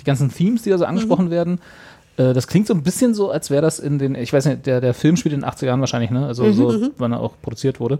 die 0.00 0.04
ganzen 0.04 0.32
Themes, 0.32 0.62
die 0.62 0.70
da 0.70 0.78
so 0.78 0.86
angesprochen 0.86 1.26
Mhm. 1.26 1.30
werden, 1.30 1.60
äh, 2.16 2.32
das 2.32 2.46
klingt 2.46 2.66
so 2.66 2.72
ein 2.74 2.82
bisschen 2.82 3.12
so, 3.12 3.30
als 3.30 3.50
wäre 3.50 3.60
das 3.60 3.78
in 3.78 3.98
den, 3.98 4.14
ich 4.14 4.32
weiß 4.32 4.46
nicht, 4.46 4.64
der, 4.64 4.80
der 4.80 4.94
Film 4.94 5.16
spielt 5.16 5.34
in 5.34 5.40
den 5.42 5.48
80er 5.50 5.66
Jahren 5.66 5.80
wahrscheinlich, 5.80 6.10
ne? 6.10 6.26
Also 6.26 6.44
Mhm, 6.44 6.52
so, 6.54 6.70
mhm. 6.72 6.90
wann 6.96 7.12
er 7.12 7.20
auch 7.20 7.34
produziert 7.42 7.78
wurde. 7.78 7.98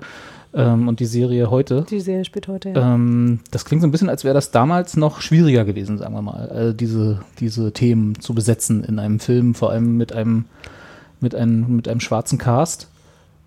Ähm, 0.55 0.89
und 0.89 0.99
die 1.01 1.07
Serie 1.07 1.49
heute. 1.51 1.85
Die 1.91 2.01
Serie 2.01 2.25
spielt 2.25 2.49
heute, 2.49 2.71
ja. 2.71 2.95
Ähm, 2.95 3.41
das 3.53 3.65
klingt 3.67 3.83
so 3.83 3.89
ein 3.89 3.93
bisschen, 3.93 4.09
als 4.09 4.25
wäre 4.25 4.35
das 4.35 4.51
damals 4.51 4.97
noch 4.97 5.21
schwieriger 5.21 5.65
gewesen, 5.67 5.99
sagen 5.99 6.15
wir 6.15 6.23
mal, 6.23 6.71
äh, 6.71 6.75
diese, 6.75 7.21
diese 7.39 7.73
Themen 7.73 8.19
zu 8.21 8.35
besetzen 8.35 8.83
in 8.83 8.99
einem 8.99 9.21
Film, 9.21 9.55
vor 9.55 9.71
allem 9.71 9.97
mit 9.99 10.13
einem, 10.13 10.47
mit 11.21 11.35
einem, 11.35 11.77
mit 11.77 11.89
einem 11.89 12.01
schwarzen 12.01 12.39
Cast. 12.39 12.89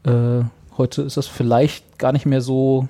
Äh, 0.05 0.43
heute 0.77 1.01
ist 1.03 1.17
das 1.17 1.27
vielleicht 1.27 1.97
gar 1.99 2.11
nicht 2.11 2.25
mehr 2.25 2.41
so 2.41 2.87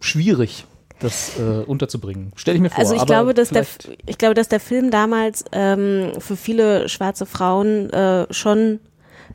schwierig, 0.00 0.64
das 1.00 1.38
äh, 1.38 1.64
unterzubringen. 1.64 2.32
Stell 2.36 2.54
ich 2.54 2.60
mir 2.60 2.70
vor. 2.70 2.78
Also 2.78 2.94
ich 2.94 3.06
glaube, 3.06 3.34
dass 3.34 3.50
der, 3.50 3.66
ich 4.06 4.18
glaube, 4.18 4.34
dass 4.34 4.48
der 4.48 4.60
Film 4.60 4.90
damals 4.90 5.44
ähm, 5.52 6.12
für 6.18 6.36
viele 6.36 6.88
schwarze 6.88 7.26
Frauen 7.26 7.90
äh, 7.90 8.32
schon 8.32 8.80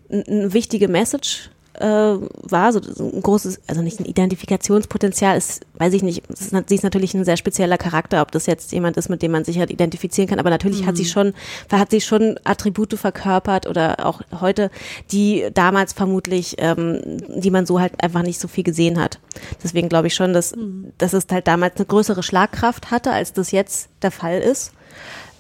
eine 0.10 0.54
wichtige 0.54 0.88
Message 0.88 1.50
äh, 1.80 1.86
war, 1.86 2.74
so 2.74 2.80
ein 2.80 3.22
großes, 3.22 3.62
also 3.68 3.82
nicht 3.82 4.00
ein 4.00 4.06
Identifikationspotenzial 4.06 5.38
ist, 5.38 5.66
weiß 5.76 5.94
ich 5.94 6.04
nicht, 6.04 6.28
ist, 6.28 6.52
sie 6.68 6.76
ist 6.76 6.84
natürlich 6.84 7.14
ein 7.14 7.26
sehr 7.26 7.38
spezieller 7.38 7.78
Charakter, 7.78 8.22
ob 8.22 8.32
das 8.32 8.46
jetzt 8.46 8.72
jemand 8.72 8.98
ist, 8.98 9.10
mit 9.10 9.22
dem 9.22 9.32
man 9.32 9.44
sich 9.44 9.60
halt 9.60 9.72
identifizieren 9.72 10.28
kann, 10.28 10.40
aber 10.40 10.50
natürlich 10.50 10.86
hat 10.86 10.98
sie 10.98 11.06
schon, 11.06 11.34
hat 11.72 11.92
sie 11.92 12.02
schon 12.02 12.40
Attribute 12.44 12.94
verkörpert 12.96 13.68
oder 13.68 14.06
auch 14.06 14.22
heute, 14.40 14.72
die 15.12 15.48
damals 15.54 15.94
vermutlich, 15.94 16.56
ähm, 16.60 17.02
die 17.28 17.52
man 17.52 17.66
so 17.66 17.80
halt 17.80 18.04
einfach 18.04 18.24
nicht 18.24 18.40
so 18.40 18.48
viel 18.48 18.64
gesehen 18.64 19.00
hat. 19.00 19.20
Deswegen 19.64 19.90
glaube 19.90 20.08
ich 20.08 20.16
schon, 20.16 20.34
dass, 20.34 20.54
dass 20.98 21.14
es 21.14 21.26
halt 21.32 21.48
damals 21.48 21.78
eine 21.78 21.86
größere 21.86 22.24
Schlagkraft 22.24 22.92
hatte, 22.92 23.12
als 23.12 23.34
das 23.34 23.52
jetzt 23.52 23.90
der 24.02 24.12
Fall 24.12 24.40
ist. 24.40 24.74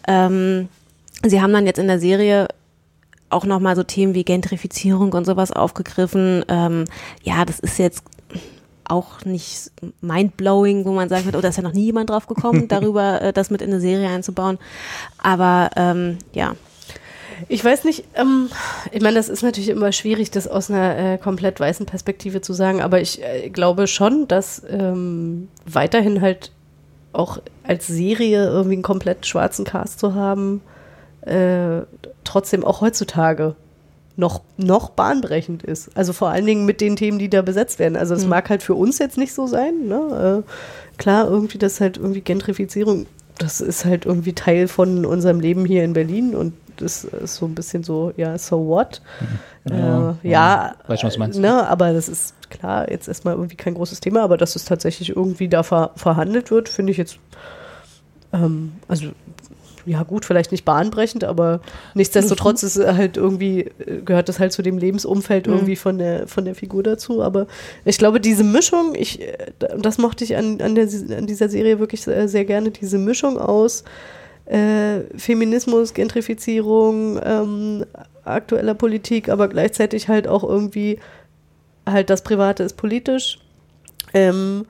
Ähm, 0.07 0.69
sie 1.23 1.41
haben 1.41 1.53
dann 1.53 1.65
jetzt 1.65 1.79
in 1.79 1.87
der 1.87 1.99
Serie 1.99 2.47
auch 3.29 3.45
nochmal 3.45 3.75
so 3.75 3.83
Themen 3.83 4.13
wie 4.13 4.23
Gentrifizierung 4.23 5.13
und 5.13 5.25
sowas 5.25 5.51
aufgegriffen. 5.51 6.45
Ähm, 6.47 6.85
ja, 7.23 7.45
das 7.45 7.59
ist 7.59 7.77
jetzt 7.77 8.03
auch 8.89 9.25
nicht 9.25 9.71
mindblowing, 10.01 10.85
wo 10.85 10.93
man 10.93 11.09
sagen 11.09 11.25
wird, 11.25 11.35
oh, 11.35 11.41
da 11.41 11.49
ist 11.49 11.57
ja 11.57 11.63
noch 11.63 11.73
nie 11.73 11.85
jemand 11.85 12.09
drauf 12.09 12.27
gekommen, 12.27 12.67
darüber 12.69 13.21
äh, 13.21 13.33
das 13.33 13.49
mit 13.49 13.61
in 13.61 13.69
eine 13.69 13.81
Serie 13.81 14.09
einzubauen. 14.09 14.57
Aber 15.17 15.69
ähm, 15.75 16.17
ja. 16.33 16.55
Ich 17.49 17.63
weiß 17.63 17.83
nicht, 17.83 18.05
ähm, 18.15 18.49
ich 18.91 19.01
meine, 19.01 19.15
das 19.15 19.29
ist 19.29 19.43
natürlich 19.43 19.69
immer 19.69 19.91
schwierig, 19.91 20.31
das 20.31 20.47
aus 20.47 20.71
einer 20.71 20.97
äh, 20.97 21.17
komplett 21.19 21.59
weißen 21.59 21.85
Perspektive 21.85 22.41
zu 22.41 22.53
sagen, 22.53 22.81
aber 22.81 22.99
ich 22.99 23.21
äh, 23.21 23.49
glaube 23.49 23.85
schon, 23.85 24.27
dass 24.27 24.63
ähm, 24.67 25.47
weiterhin 25.65 26.21
halt 26.21 26.51
auch 27.13 27.37
als 27.63 27.85
Serie 27.85 28.47
irgendwie 28.47 28.75
einen 28.75 28.83
komplett 28.83 29.27
schwarzen 29.27 29.65
Cast 29.65 29.99
zu 29.99 30.15
haben, 30.15 30.61
äh, 31.21 31.81
trotzdem 32.27 32.63
auch 32.63 32.81
heutzutage 32.81 33.55
noch, 34.15 34.41
noch 34.57 34.89
bahnbrechend 34.89 35.63
ist. 35.63 35.95
Also 35.95 36.11
vor 36.13 36.29
allen 36.29 36.45
Dingen 36.45 36.65
mit 36.65 36.81
den 36.81 36.95
Themen, 36.95 37.19
die 37.19 37.29
da 37.29 37.41
besetzt 37.43 37.77
werden. 37.79 37.95
Also 37.95 38.15
es 38.15 38.23
Mhm. 38.23 38.29
mag 38.29 38.49
halt 38.49 38.63
für 38.63 38.73
uns 38.75 38.97
jetzt 38.99 39.17
nicht 39.17 39.33
so 39.33 39.45
sein. 39.47 39.87
Ne? 39.87 40.43
Äh, 40.43 40.97
klar, 40.99 41.27
irgendwie 41.27 41.57
das 41.59 41.79
halt 41.79 41.97
irgendwie 41.97 42.21
Gentrifizierung, 42.21 43.05
das 43.37 43.61
ist 43.61 43.85
halt 43.85 44.05
irgendwie 44.07 44.33
Teil 44.33 44.67
von 44.67 45.05
unserem 45.05 45.39
Leben 45.39 45.65
hier 45.65 45.83
in 45.83 45.93
Berlin 45.93 46.35
und 46.35 46.53
das 46.77 47.03
ist 47.03 47.35
so 47.35 47.45
ein 47.45 47.53
bisschen 47.55 47.83
so, 47.83 48.11
ja, 48.17 48.37
so 48.37 48.67
what? 48.67 49.01
Ja, 49.69 50.15
äh, 50.23 50.27
ja, 50.27 50.75
Weiß 50.87 50.99
schon, 51.01 51.07
was 51.07 51.13
du 51.15 51.19
meinst. 51.19 51.39
Ne, 51.39 51.67
aber 51.67 51.93
das 51.93 52.07
ist 52.09 52.33
klar, 52.49 52.89
jetzt 52.89 53.07
erstmal 53.07 53.33
irgendwie 53.35 53.55
kein 53.55 53.73
großes 53.75 53.99
Thema, 53.99 54.21
aber 54.23 54.37
dass 54.37 54.55
es 54.55 54.65
tatsächlich 54.65 55.09
irgendwie 55.15 55.47
da 55.47 55.61
ver 55.63 55.91
verhandelt 55.95 56.49
wird, 56.51 56.69
finde 56.69 56.91
ich 56.91 56.97
jetzt, 56.97 57.17
ähm, 58.33 58.73
also 58.87 59.07
ja 59.87 60.03
gut, 60.03 60.25
vielleicht 60.25 60.51
nicht 60.51 60.65
bahnbrechend, 60.65 61.23
aber 61.23 61.61
nichtsdestotrotz 61.93 62.61
ist 62.63 62.77
äh, 62.77 62.93
halt 62.93 63.17
irgendwie, 63.17 63.61
äh, 63.79 64.01
gehört 64.03 64.29
das 64.29 64.39
halt 64.39 64.51
zu 64.53 64.61
dem 64.61 64.77
Lebensumfeld 64.77 65.47
Mhm. 65.47 65.53
irgendwie 65.53 65.75
von 65.75 65.97
der, 65.97 66.27
von 66.27 66.45
der 66.45 66.55
Figur 66.55 66.83
dazu. 66.83 67.23
Aber 67.23 67.47
ich 67.85 67.97
glaube, 67.97 68.19
diese 68.19 68.43
Mischung, 68.43 68.93
ich, 68.95 69.21
äh, 69.21 69.37
das 69.79 69.97
mochte 69.97 70.23
ich 70.23 70.35
an, 70.35 70.61
an, 70.61 70.75
der, 70.75 70.87
an 71.17 71.25
dieser 71.25 71.49
Serie 71.49 71.79
wirklich 71.79 72.01
sehr, 72.01 72.27
sehr 72.27 72.45
gerne, 72.45 72.71
diese 72.71 72.97
Mischung 72.97 73.37
aus 73.37 73.83
äh, 74.45 75.01
Feminismus, 75.17 75.93
Gentrifizierung, 75.93 77.19
ähm, 77.23 77.85
aktueller 78.23 78.73
Politik, 78.75 79.29
aber 79.29 79.47
gleichzeitig 79.47 80.07
halt 80.07 80.27
auch 80.27 80.43
irgendwie 80.43 80.99
halt 81.85 82.09
das 82.09 82.21
Private 82.21 82.63
ist 82.63 82.77
politisch. 82.77 83.39
Ähm, 84.13 84.65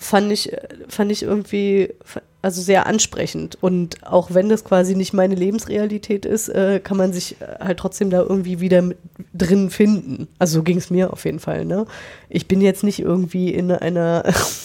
fand 0.00 0.32
ich, 0.32 0.50
fand 0.88 1.12
ich 1.12 1.22
irgendwie, 1.22 1.92
also 2.40 2.62
sehr 2.62 2.86
ansprechend. 2.86 3.58
Und 3.60 4.02
auch 4.02 4.32
wenn 4.32 4.48
das 4.48 4.64
quasi 4.64 4.96
nicht 4.96 5.12
meine 5.12 5.34
Lebensrealität 5.34 6.24
ist, 6.24 6.48
äh, 6.48 6.80
kann 6.82 6.96
man 6.96 7.12
sich 7.12 7.36
äh, 7.40 7.62
halt 7.62 7.78
trotzdem 7.78 8.08
da 8.08 8.22
irgendwie 8.22 8.60
wieder 8.60 8.80
mit 8.80 8.96
drin 9.34 9.68
finden. 9.68 10.26
Also 10.38 10.58
so 10.58 10.62
ging 10.62 10.78
es 10.78 10.88
mir 10.88 11.12
auf 11.12 11.26
jeden 11.26 11.38
Fall. 11.38 11.66
Ne? 11.66 11.84
Ich 12.30 12.48
bin 12.48 12.62
jetzt 12.62 12.82
nicht 12.82 12.98
irgendwie 12.98 13.52
in 13.52 13.70
einer 13.70 14.24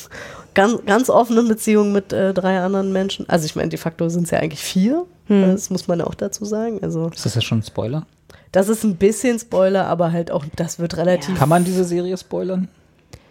ganz, 0.54 0.80
ganz 0.86 1.10
offenen 1.10 1.50
Beziehung 1.50 1.91
mit 1.91 2.13
äh, 2.13 2.34
drei 2.34 2.62
anderen 2.62 2.93
Menschen. 2.93 3.28
Also 3.28 3.45
ich 3.45 3.58
meine, 3.58 3.69
de 3.69 3.78
facto 3.78 4.08
sind 4.08 4.24
es 4.24 4.32
ja 4.32 4.39
eigentlich 4.39 4.63
vier. 4.63 5.06
Hm. 5.28 5.52
Das 5.52 5.69
muss 5.69 5.89
man 5.89 6.00
auch 6.00 6.15
dazu 6.15 6.45
sagen. 6.45 6.80
Also 6.82 7.10
Ist 7.10 7.26
das 7.26 7.36
ja 7.36 7.41
schon 7.41 7.60
ein 7.60 7.63
Spoiler? 7.63 8.08
das 8.54 8.69
ist 8.69 8.86
ein 8.86 8.95
bisschen 8.95 9.38
Spoiler, 9.38 9.86
aber 9.88 10.13
halt 10.13 10.32
auch, 10.32 10.45
das 10.56 10.80
wird 10.80 10.95
relativ 10.95 11.38
Kann 11.38 11.50
man 11.50 11.65
diese 11.65 11.84
Serie 11.84 12.17
spoilern? 12.17 12.69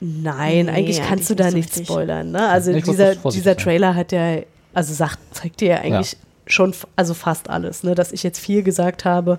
Nein, 0.00 0.66
Nee, 0.66 0.72
eigentlich 0.72 1.02
kannst 1.02 1.30
du 1.30 1.34
da 1.34 1.44
nicht 1.44 1.52
so 1.52 1.56
nicht 1.56 1.68
richtig. 1.70 1.86
spoilern. 1.86 2.30
Ne? 2.32 2.48
Also 2.48 2.72
Ich 2.72 2.84
dieser, 2.84 3.14
dieser. 3.16 3.56
Trailer 3.56 3.94
hat 3.94 4.12
ja, 4.12 4.38
also 4.74 4.92
sagt, 4.92 5.18
zeigt 5.32 5.60
dir 5.60 5.68
ja 5.68 5.76
eigentlich 5.78 6.16
schon, 6.46 6.70
f- 6.70 6.86
also 6.96 7.14
fast 7.14 7.48
alles. 7.48 7.82
Ne? 7.84 7.94
Dass 7.94 8.12
ich 8.12 8.22
jetzt 8.22 8.38
viel 8.38 8.62
gesagt 8.62 9.04
habe, 9.06 9.38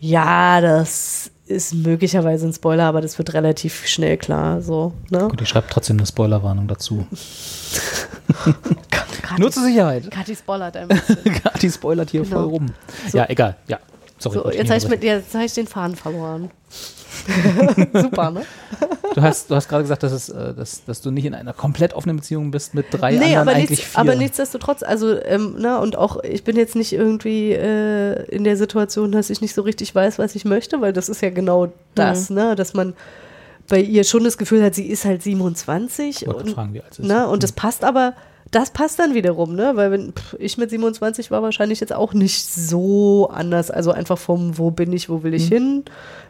ja, 0.00 0.60
das 0.60 1.30
ist 1.46 1.74
möglicherweise 1.74 2.46
ein 2.46 2.52
Spoiler, 2.52 2.84
aber 2.84 3.00
das 3.00 3.16
wird 3.18 3.32
relativ 3.34 3.86
schnell 3.86 4.18
klar. 4.18 4.60
So, 4.62 4.92
ne? 5.10 5.26
Gut, 5.28 5.40
ich 5.40 5.48
schreibe 5.48 5.66
trotzdem 5.70 5.96
eine 5.96 6.06
Spoilerwarnung 6.06 6.68
dazu. 6.68 7.06
Nur 9.38 9.50
zur 9.50 9.64
Sicherheit. 9.64 10.10
Kathi 10.10 10.36
spoilert 10.36 10.76
ein 10.76 10.88
bisschen. 10.88 11.16
Die 11.62 11.70
spoilert 11.70 12.10
hier 12.10 12.22
Genau. 12.22 12.36
voll 12.36 12.44
rum. 12.44 12.66
So. 13.10 13.18
Ja, 13.18 13.26
egal. 13.28 13.56
Ja. 13.66 13.78
Sorry. 14.18 14.34
so, 14.38 14.50
jetzt 14.50 14.70
habe 14.70 14.96
ich, 15.04 15.34
hab 15.34 15.42
ich 15.44 15.52
den 15.54 15.66
Faden 15.66 15.96
verloren. 15.96 16.50
Super, 17.92 18.30
ne? 18.30 18.42
Du 19.14 19.22
hast, 19.22 19.50
du 19.50 19.54
hast 19.54 19.68
gerade 19.68 19.82
gesagt, 19.82 20.02
dass, 20.02 20.12
es, 20.12 20.28
äh, 20.28 20.54
dass, 20.54 20.84
dass 20.84 21.00
du 21.00 21.10
nicht 21.10 21.24
in 21.24 21.34
einer 21.34 21.52
komplett 21.52 21.94
offenen 21.94 22.16
Beziehung 22.16 22.50
bist 22.50 22.74
mit 22.74 22.86
drei 22.90 23.12
nee, 23.12 23.16
anderen 23.16 23.38
aber, 23.38 23.50
eigentlich 23.52 23.70
nichts, 23.70 23.86
vier. 23.86 24.00
aber 24.00 24.14
nichtsdestotrotz, 24.14 24.82
also, 24.82 25.20
ähm, 25.22 25.56
na, 25.58 25.78
und 25.78 25.96
auch, 25.96 26.22
ich 26.22 26.44
bin 26.44 26.56
jetzt 26.56 26.76
nicht 26.76 26.92
irgendwie 26.92 27.52
äh, 27.52 28.24
in 28.28 28.44
der 28.44 28.56
Situation, 28.56 29.12
dass 29.12 29.30
ich 29.30 29.40
nicht 29.40 29.54
so 29.54 29.62
richtig 29.62 29.94
weiß, 29.94 30.18
was 30.18 30.34
ich 30.34 30.44
möchte, 30.44 30.80
weil 30.80 30.92
das 30.92 31.08
ist 31.08 31.22
ja 31.22 31.30
genau 31.30 31.72
das, 31.94 32.30
ne, 32.30 32.54
dass 32.56 32.74
man 32.74 32.94
bei 33.68 33.80
ihr 33.80 34.04
schon 34.04 34.24
das 34.24 34.38
Gefühl 34.38 34.62
hat, 34.62 34.74
sie 34.74 34.86
ist 34.86 35.04
halt 35.04 35.22
27 35.22 36.22
Ich 36.22 36.28
und, 36.28 36.50
fragen, 36.50 36.74
wie 36.74 36.80
alt 36.80 36.94
sie 36.94 37.02
ist. 37.02 37.08
ne, 37.08 37.28
und 37.28 37.42
das 37.42 37.52
passt 37.52 37.84
aber, 37.84 38.14
das 38.50 38.70
passt 38.70 38.98
dann 38.98 39.14
wiederum, 39.14 39.54
ne, 39.54 39.72
weil 39.74 39.90
wenn 39.90 40.12
pff, 40.12 40.34
ich 40.38 40.56
mit 40.56 40.70
27 40.70 41.30
war 41.30 41.42
wahrscheinlich 41.42 41.80
jetzt 41.80 41.92
auch 41.92 42.14
nicht 42.14 42.50
so 42.50 43.28
anders, 43.28 43.70
also 43.70 43.92
einfach 43.92 44.18
vom, 44.18 44.56
wo 44.56 44.70
bin 44.70 44.92
ich, 44.92 45.10
wo 45.10 45.22
will 45.22 45.34
ich 45.34 45.48
hin, 45.48 45.84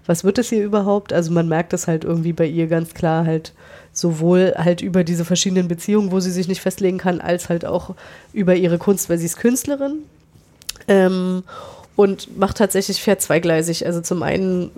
was 0.06 0.24
wird 0.24 0.38
es 0.38 0.48
hier 0.48 0.64
überhaupt, 0.64 1.12
also 1.12 1.30
man 1.30 1.48
merkt 1.48 1.72
das 1.72 1.86
halt 1.86 2.04
irgendwie 2.04 2.32
bei 2.32 2.46
ihr 2.46 2.66
ganz 2.66 2.94
klar 2.94 3.24
halt, 3.24 3.52
sowohl 3.92 4.54
halt 4.56 4.80
über 4.80 5.04
diese 5.04 5.24
verschiedenen 5.24 5.68
Beziehungen, 5.68 6.10
wo 6.10 6.20
sie 6.20 6.30
sich 6.30 6.48
nicht 6.48 6.60
festlegen 6.60 6.98
kann, 6.98 7.20
als 7.20 7.48
halt 7.48 7.64
auch 7.64 7.94
über 8.32 8.56
ihre 8.56 8.78
Kunst, 8.78 9.08
weil 9.08 9.18
sie 9.18 9.26
ist 9.26 9.38
Künstlerin. 9.38 9.98
Ähm, 10.86 11.42
und 11.96 12.38
macht 12.38 12.58
tatsächlich, 12.58 13.02
fährt 13.02 13.20
zweigleisig. 13.20 13.84
Also 13.84 14.00
zum 14.00 14.22
einen 14.22 14.70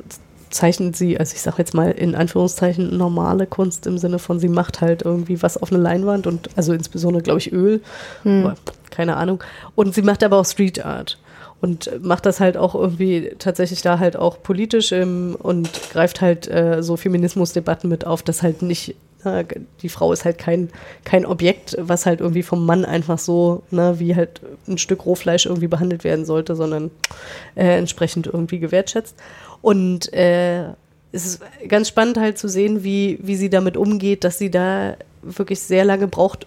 zeichnet 0.50 0.96
sie, 0.96 1.18
also 1.18 1.34
ich 1.34 1.42
sage 1.42 1.58
jetzt 1.58 1.74
mal 1.74 1.90
in 1.92 2.14
Anführungszeichen 2.14 2.96
normale 2.96 3.46
Kunst 3.46 3.86
im 3.86 3.98
Sinne 3.98 4.18
von, 4.18 4.38
sie 4.38 4.48
macht 4.48 4.80
halt 4.80 5.02
irgendwie 5.02 5.42
was 5.42 5.56
auf 5.56 5.72
eine 5.72 5.80
Leinwand 5.80 6.26
und 6.26 6.50
also 6.56 6.72
insbesondere, 6.72 7.22
glaube 7.22 7.38
ich, 7.38 7.52
Öl. 7.52 7.80
Hm. 8.24 8.52
Keine 8.90 9.16
Ahnung. 9.16 9.42
Und 9.76 9.94
sie 9.94 10.02
macht 10.02 10.22
aber 10.24 10.38
auch 10.38 10.46
Street 10.46 10.84
Art. 10.84 11.18
und 11.60 12.02
macht 12.02 12.26
das 12.26 12.40
halt 12.40 12.56
auch 12.56 12.74
irgendwie 12.74 13.32
tatsächlich 13.38 13.82
da 13.82 13.98
halt 13.98 14.16
auch 14.16 14.42
politisch 14.42 14.92
ähm, 14.92 15.36
und 15.38 15.68
greift 15.92 16.20
halt 16.20 16.48
äh, 16.50 16.82
so 16.82 16.96
Feminismusdebatten 16.96 17.88
mit 17.88 18.06
auf, 18.06 18.22
dass 18.22 18.42
halt 18.42 18.62
nicht, 18.62 18.96
na, 19.22 19.42
die 19.82 19.88
Frau 19.90 20.12
ist 20.12 20.24
halt 20.24 20.38
kein, 20.38 20.70
kein 21.04 21.26
Objekt, 21.26 21.76
was 21.78 22.06
halt 22.06 22.20
irgendwie 22.20 22.42
vom 22.42 22.64
Mann 22.64 22.84
einfach 22.84 23.18
so, 23.18 23.62
na, 23.70 24.00
wie 24.00 24.16
halt 24.16 24.40
ein 24.66 24.78
Stück 24.78 25.04
Rohfleisch 25.04 25.46
irgendwie 25.46 25.68
behandelt 25.68 26.02
werden 26.02 26.24
sollte, 26.24 26.56
sondern 26.56 26.90
äh, 27.54 27.78
entsprechend 27.78 28.26
irgendwie 28.26 28.58
gewertschätzt. 28.58 29.16
Und 29.62 30.12
äh, 30.12 30.68
es 31.12 31.26
ist 31.26 31.40
ganz 31.68 31.88
spannend 31.88 32.18
halt 32.18 32.38
zu 32.38 32.48
sehen, 32.48 32.82
wie, 32.84 33.18
wie 33.22 33.36
sie 33.36 33.50
damit 33.50 33.76
umgeht, 33.76 34.24
dass 34.24 34.38
sie 34.38 34.50
da 34.50 34.96
wirklich 35.22 35.60
sehr 35.60 35.84
lange 35.84 36.06
braucht, 36.08 36.46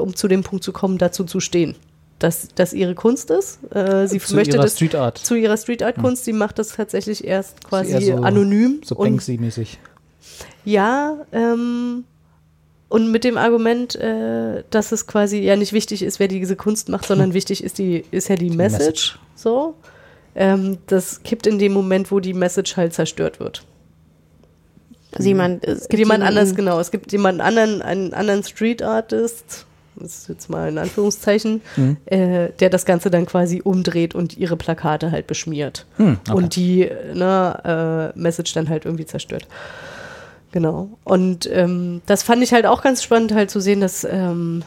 um 0.00 0.14
zu 0.16 0.26
dem 0.28 0.42
Punkt 0.42 0.64
zu 0.64 0.72
kommen, 0.72 0.98
dazu 0.98 1.24
zu 1.24 1.40
stehen 1.40 1.74
dass 2.18 2.48
das 2.54 2.72
ihre 2.72 2.94
Kunst 2.94 3.28
ist. 3.30 3.58
Äh, 3.74 4.06
sie 4.08 4.18
Zu 4.18 4.36
möchte 4.36 4.54
ihrer 4.56 4.62
das 4.62 4.76
Street 4.76 4.94
Art. 4.94 5.18
zu 5.18 5.34
ihrer 5.34 5.58
Street 5.58 5.82
Art 5.82 5.96
Kunst. 5.98 6.24
Sie 6.24 6.32
macht 6.32 6.58
das 6.58 6.68
tatsächlich 6.74 7.24
erst 7.26 7.62
quasi 7.68 8.06
so- 8.06 8.14
anonym 8.22 8.80
So 8.82 8.94
Banksy-mäßig. 8.94 9.76
ja 10.64 11.18
ähm, 11.32 12.04
und 12.88 13.10
mit 13.12 13.22
dem 13.24 13.36
Argument, 13.36 13.96
äh, 13.96 14.62
dass 14.70 14.92
es 14.92 15.06
quasi 15.06 15.40
ja 15.40 15.56
nicht 15.56 15.74
wichtig 15.74 16.02
ist, 16.02 16.18
wer 16.18 16.28
diese 16.28 16.56
Kunst 16.56 16.88
macht, 16.88 17.04
sondern 17.04 17.34
wichtig 17.34 17.62
ist 17.62 17.76
die 17.76 18.04
ist 18.10 18.28
ja 18.28 18.36
die, 18.36 18.48
Message. 18.48 18.78
Message. 18.86 19.18
So, 19.34 19.74
ähm, 20.36 20.78
das 20.86 21.22
kippt 21.24 21.46
in 21.48 21.58
dem 21.58 21.72
Moment, 21.72 22.12
wo 22.12 22.20
die 22.20 22.34
Message 22.34 22.76
halt 22.76 22.92
zerstört 22.94 23.40
wird. 23.40 23.64
Also 25.12 25.28
jemand, 25.28 25.64
es 25.64 25.88
gibt 25.88 25.98
jemand 25.98 26.20
jemanden- 26.22 26.38
anders, 26.38 26.54
genau. 26.54 26.78
Es 26.78 26.90
gibt 26.90 27.10
jemanden 27.10 27.40
anderen, 27.40 27.80
einen 27.82 28.12
anderen 28.14 28.44
Street 28.44 28.82
Artist, 28.82 29.64
das 29.98 30.18
ist 30.18 30.28
jetzt 30.28 30.50
mal 30.50 30.68
in 30.68 30.76
Anführungszeichen, 30.76 31.62
Mhm. 31.76 31.96
äh, 32.04 32.50
der 32.60 32.68
das 32.68 32.84
Ganze 32.84 33.10
dann 33.10 33.24
quasi 33.24 33.62
umdreht 33.64 34.14
und 34.14 34.36
ihre 34.36 34.56
Plakate 34.56 35.10
halt 35.10 35.26
beschmiert. 35.26 35.86
Hm, 35.96 36.18
okay. 36.28 36.32
Und 36.36 36.54
die 36.56 36.90
ne, 37.14 38.12
äh, 38.14 38.18
Message 38.18 38.52
dann 38.52 38.68
halt 38.68 38.84
irgendwie 38.84 39.06
zerstört. 39.06 39.46
Genau. 40.52 40.90
Und 41.04 41.48
ähm, 41.50 42.02
das 42.06 42.22
fand 42.22 42.42
ich 42.42 42.52
halt 42.52 42.66
auch 42.66 42.82
ganz 42.82 43.02
spannend, 43.02 43.32
halt 43.32 43.50
zu 43.50 43.60
sehen, 43.60 43.80
dass 43.80 44.04
ähm, 44.04 44.62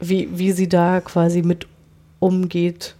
wie, 0.00 0.28
wie 0.32 0.52
sie 0.52 0.68
da 0.68 1.00
quasi 1.00 1.42
mit 1.42 1.66
umgeht. 2.18 2.94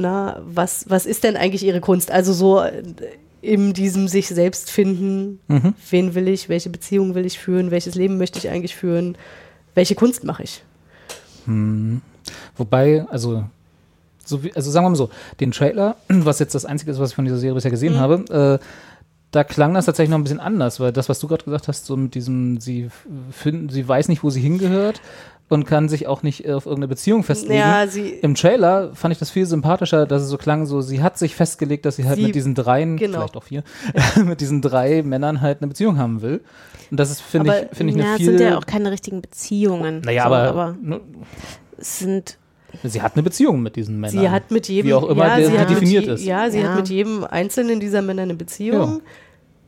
Na, 0.00 0.40
was, 0.44 0.84
was 0.88 1.06
ist 1.06 1.24
denn 1.24 1.36
eigentlich 1.36 1.64
ihre 1.64 1.80
Kunst? 1.80 2.10
Also 2.10 2.32
so 2.32 2.60
äh, 2.60 2.82
in 3.42 3.72
diesem 3.72 4.08
sich 4.08 4.28
selbst 4.28 4.70
finden, 4.70 5.40
Mhm. 5.48 5.74
wen 5.90 6.14
will 6.14 6.28
ich, 6.28 6.48
welche 6.48 6.70
Beziehung 6.70 7.14
will 7.14 7.26
ich 7.26 7.38
führen, 7.38 7.70
welches 7.70 7.94
Leben 7.94 8.18
möchte 8.18 8.38
ich 8.38 8.48
eigentlich 8.48 8.74
führen, 8.76 9.16
welche 9.74 9.94
Kunst 9.94 10.24
mache 10.24 10.42
ich? 10.42 10.62
Hm. 11.46 12.00
Wobei, 12.56 13.06
also, 13.08 13.44
so 14.24 14.42
wie, 14.42 14.52
also 14.54 14.70
sagen 14.70 14.86
wir 14.86 14.90
mal 14.90 14.96
so, 14.96 15.10
den 15.40 15.52
Trailer, 15.52 15.96
was 16.08 16.38
jetzt 16.40 16.54
das 16.54 16.64
Einzige 16.64 16.90
ist, 16.90 16.98
was 16.98 17.10
ich 17.10 17.14
von 17.16 17.24
dieser 17.24 17.38
Serie 17.38 17.54
bisher 17.54 17.70
gesehen 17.70 17.94
Mhm. 17.94 17.98
habe, 17.98 18.58
äh, 18.60 18.64
da 19.30 19.44
klang 19.44 19.74
das 19.74 19.84
tatsächlich 19.84 20.10
noch 20.10 20.18
ein 20.18 20.22
bisschen 20.24 20.40
anders, 20.40 20.80
weil 20.80 20.90
das, 20.90 21.08
was 21.10 21.18
du 21.20 21.28
gerade 21.28 21.44
gesagt 21.44 21.68
hast, 21.68 21.84
so 21.86 21.96
mit 21.96 22.14
diesem, 22.14 22.60
sie 22.60 22.88
finden, 23.30 23.68
sie 23.68 23.86
weiß 23.86 24.08
nicht, 24.08 24.22
wo 24.24 24.30
sie 24.30 24.40
hingehört 24.40 25.00
und 25.48 25.64
kann 25.64 25.88
sich 25.88 26.06
auch 26.06 26.22
nicht 26.22 26.48
auf 26.48 26.66
irgendeine 26.66 26.88
Beziehung 26.88 27.22
festlegen. 27.24 27.58
Ja, 27.58 27.86
sie- 27.86 28.10
Im 28.10 28.34
Trailer 28.34 28.94
fand 28.94 29.12
ich 29.12 29.18
das 29.18 29.30
viel 29.30 29.46
sympathischer, 29.46 30.06
dass 30.06 30.22
es 30.22 30.28
so 30.28 30.36
klang, 30.36 30.66
so 30.66 30.80
sie 30.82 31.02
hat 31.02 31.16
sich 31.18 31.34
festgelegt, 31.34 31.86
dass 31.86 31.96
sie 31.96 32.06
halt 32.06 32.16
Sie- 32.16 32.24
mit 32.24 32.34
diesen 32.34 32.54
dreien, 32.54 32.96
genau. 32.96 33.18
vielleicht 33.20 33.36
auch 33.36 33.44
vier, 33.44 33.62
mit 34.24 34.40
diesen 34.40 34.60
drei 34.60 35.02
Männern 35.02 35.40
halt 35.40 35.60
eine 35.62 35.68
Beziehung 35.68 35.98
haben 35.98 36.20
will. 36.22 36.42
Und 36.90 37.00
das 37.00 37.10
ist, 37.10 37.20
finde 37.22 37.50
Aber, 37.50 37.62
ich, 37.70 37.76
finde 37.76 37.94
ich 37.94 38.02
eine 38.04 38.16
viel. 38.16 38.26
sind 38.26 38.40
ja 38.40 38.58
auch 38.58 38.66
keine 38.66 38.90
richtigen 38.90 39.22
Beziehungen. 39.22 40.02
naja, 40.04 40.28
so, 40.28 40.34
aber, 40.34 40.76
ne, 40.82 41.00
es 41.78 41.98
sind 42.00 42.38
sie 42.84 43.00
hat 43.00 43.14
eine 43.14 43.22
Beziehung 43.22 43.62
mit 43.62 43.76
diesen 43.76 43.98
Männern. 43.98 44.18
Sie 44.20 44.28
hat 44.28 44.50
mit 44.50 44.68
jedem, 44.68 44.88
Wie 44.90 44.94
auch 44.94 45.08
immer 45.08 45.26
ja, 45.28 45.36
der 45.38 45.46
sie 45.50 45.58
hat 45.58 45.70
definiert 45.70 46.04
mit, 46.06 46.14
ist. 46.16 46.24
Ja, 46.26 46.50
sie 46.50 46.60
Ja. 46.60 46.68
hat 46.68 46.76
mit 46.76 46.88
jedem 46.90 47.24
einzelnen 47.24 47.80
dieser 47.80 48.02
Männer 48.02 48.22
eine 48.22 48.34
Beziehung. 48.34 48.96
Ja. 48.96 49.00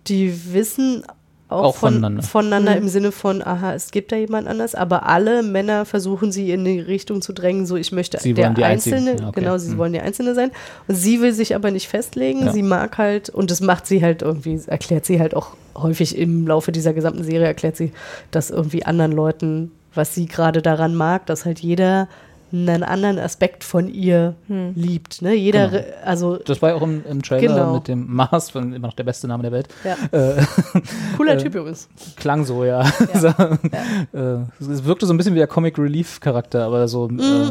Die 0.09 0.53
wissen 0.53 1.03
auch, 1.51 1.65
Auch 1.65 1.77
von, 1.77 1.95
voneinander. 1.95 2.23
voneinander 2.23 2.73
Mhm. 2.73 2.79
im 2.83 2.89
Sinne 2.89 3.13
von, 3.13 3.43
aha, 3.43 3.75
es 3.75 3.91
gibt 3.91 4.13
da 4.13 4.17
jemand 4.17 4.49
anders, 4.49 4.75
aber 4.75 5.07
alle 5.07 5.43
Männer 5.43 5.85
versuchen 5.85 6.31
sie 6.33 6.51
in 6.51 6.65
die 6.65 6.81
Richtung 6.81 7.23
zu 7.23 7.33
drängen, 7.33 7.67
so 7.67 7.77
ich 7.77 7.93
möchte 7.93 8.19
Sie 8.21 8.35
der 8.35 8.55
Einzelne. 8.65 9.17
Ja, 9.21 9.29
okay. 9.29 9.41
genau, 9.41 9.59
sie 9.59 9.73
Mhm. 9.75 9.79
wollen 9.79 9.93
die 9.93 10.01
Einzelne 10.01 10.35
sein. 10.35 10.51
Und 10.89 10.95
sie 10.95 11.21
will 11.21 11.33
sich 11.33 11.55
aber 11.55 11.71
nicht 11.71 11.89
festlegen, 11.89 12.47
Ja. 12.47 12.53
sie 12.53 12.63
mag 12.63 12.99
halt, 12.99 13.29
und 13.31 13.51
das 13.51 13.61
macht 13.61 13.87
sie 13.87 14.03
halt 14.03 14.23
irgendwie, 14.23 14.61
erklärt 14.67 15.05
sie 15.07 15.21
halt 15.21 15.35
auch 15.35 15.49
häufig 15.77 16.17
im 16.19 16.47
Laufe 16.47 16.73
dieser 16.73 16.93
gesamten 16.93 17.25
Serie, 17.25 17.47
erklärt 17.47 17.77
sie 17.77 17.93
das 18.31 18.51
irgendwie 18.51 18.85
anderen 18.85 19.13
Leuten, 19.13 19.73
was 19.95 20.15
sie 20.15 20.27
gerade 20.27 20.63
daran 20.63 20.95
mag, 20.95 21.27
dass 21.27 21.45
halt 21.45 21.59
jeder 21.61 22.09
einen 22.53 22.83
anderen 22.83 23.19
Aspekt 23.19 23.65
von 23.65 23.89
ihr 23.93 24.35
Hm. 24.49 24.73
liebt. 24.75 25.23
Ne? 25.23 25.35
Jeder, 25.35 25.69
Genau. 25.69 25.85
also 26.05 26.37
Das 26.37 26.61
war 26.63 26.71
ja 26.71 26.75
auch 26.77 26.83
im, 26.83 27.05
im 27.07 27.23
Trailer 27.23 27.55
Genau. 27.55 27.75
mit 27.75 27.89
dem 27.89 28.13
Mars, 28.15 28.51
von, 28.51 28.73
immer 28.73 28.89
noch 28.89 28.95
der 28.95 29.05
beste 29.05 29.29
Name 29.29 29.43
der 29.43 29.53
Welt. 29.53 29.69
Ja. 29.85 29.97
Äh, 30.19 30.43
cooler 31.17 31.35
äh, 31.35 31.37
Typ 31.39 31.55
übrigens. 31.55 31.89
Klang 32.17 32.45
so, 32.45 32.65
ja. 32.65 32.85
so, 33.15 33.29
äh, 33.29 34.39
es 34.61 34.85
wirkte 34.85 35.07
so 35.07 35.13
ein 35.13 35.17
bisschen 35.17 35.35
wie 35.35 35.39
der 35.39 35.47
Comic 35.47 35.79
Relief 35.79 36.21
Charakter, 36.21 36.65
aber 36.65 36.89
so. 36.89 37.09
Mhm. 37.09 37.21
Äh, 37.21 37.51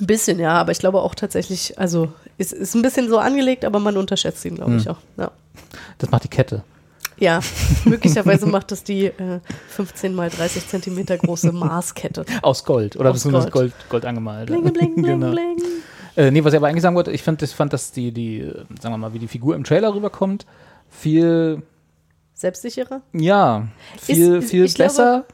Ein 0.00 0.06
bisschen, 0.06 0.38
ja, 0.38 0.52
aber 0.52 0.72
ich 0.72 0.78
glaube 0.78 1.00
auch 1.02 1.14
tatsächlich, 1.14 1.78
also 1.78 2.08
ist, 2.36 2.52
ist 2.52 2.74
ein 2.74 2.82
bisschen 2.82 3.08
so 3.08 3.18
angelegt, 3.18 3.64
aber 3.64 3.80
man 3.80 3.96
unterschätzt 3.96 4.44
ihn, 4.44 4.54
glaube 4.56 4.76
ich 4.76 4.84
Hm. 4.86 4.92
auch. 4.92 4.98
Ja. 5.16 5.30
das 5.98 6.10
macht 6.10 6.24
die 6.24 6.28
Kette. 6.28 6.62
Ja, 7.20 7.40
möglicherweise 7.84 8.46
macht 8.46 8.70
das 8.70 8.84
die 8.84 9.06
äh, 9.06 9.40
15 9.68 10.14
mal 10.14 10.30
30 10.30 10.68
Zentimeter 10.68 11.16
große 11.18 11.52
Marskette. 11.52 12.24
Aus 12.42 12.64
Gold. 12.64 12.96
Oder 12.96 13.10
Aus 13.10 13.24
Gold. 13.24 13.50
Gold, 13.50 13.72
Gold 13.88 14.04
angemalt. 14.04 14.46
Bling, 14.46 14.62
bling, 14.72 14.94
bling, 14.94 15.04
Genau. 15.04 15.30
bling. 15.32 15.56
Äh, 16.16 16.30
nee, 16.30 16.42
was 16.44 16.52
ich 16.52 16.56
aber 16.56 16.68
eigentlich 16.68 16.82
sagen 16.82 16.96
wollte, 16.96 17.10
ich 17.12 17.22
fand, 17.22 17.42
ich 17.42 17.50
fand, 17.54 17.72
dass 17.72 17.92
die, 17.92 18.12
die, 18.12 18.40
äh, 18.40 18.54
sagen 18.80 18.92
wir 18.94 18.98
mal, 18.98 19.12
wie 19.14 19.18
die 19.20 19.28
Figur 19.28 19.54
im 19.56 19.64
Trailer 19.64 19.94
rüberkommt, 19.94 20.46
viel, 20.90 21.62
Selbstsicherer? 22.34 23.02
ja, 23.12 23.68
viel, 24.00 24.36
Ist- 24.36 24.50
viel 24.50 24.64
ich 24.64 24.74
glaube- 24.74 24.88
besser, 24.90 25.24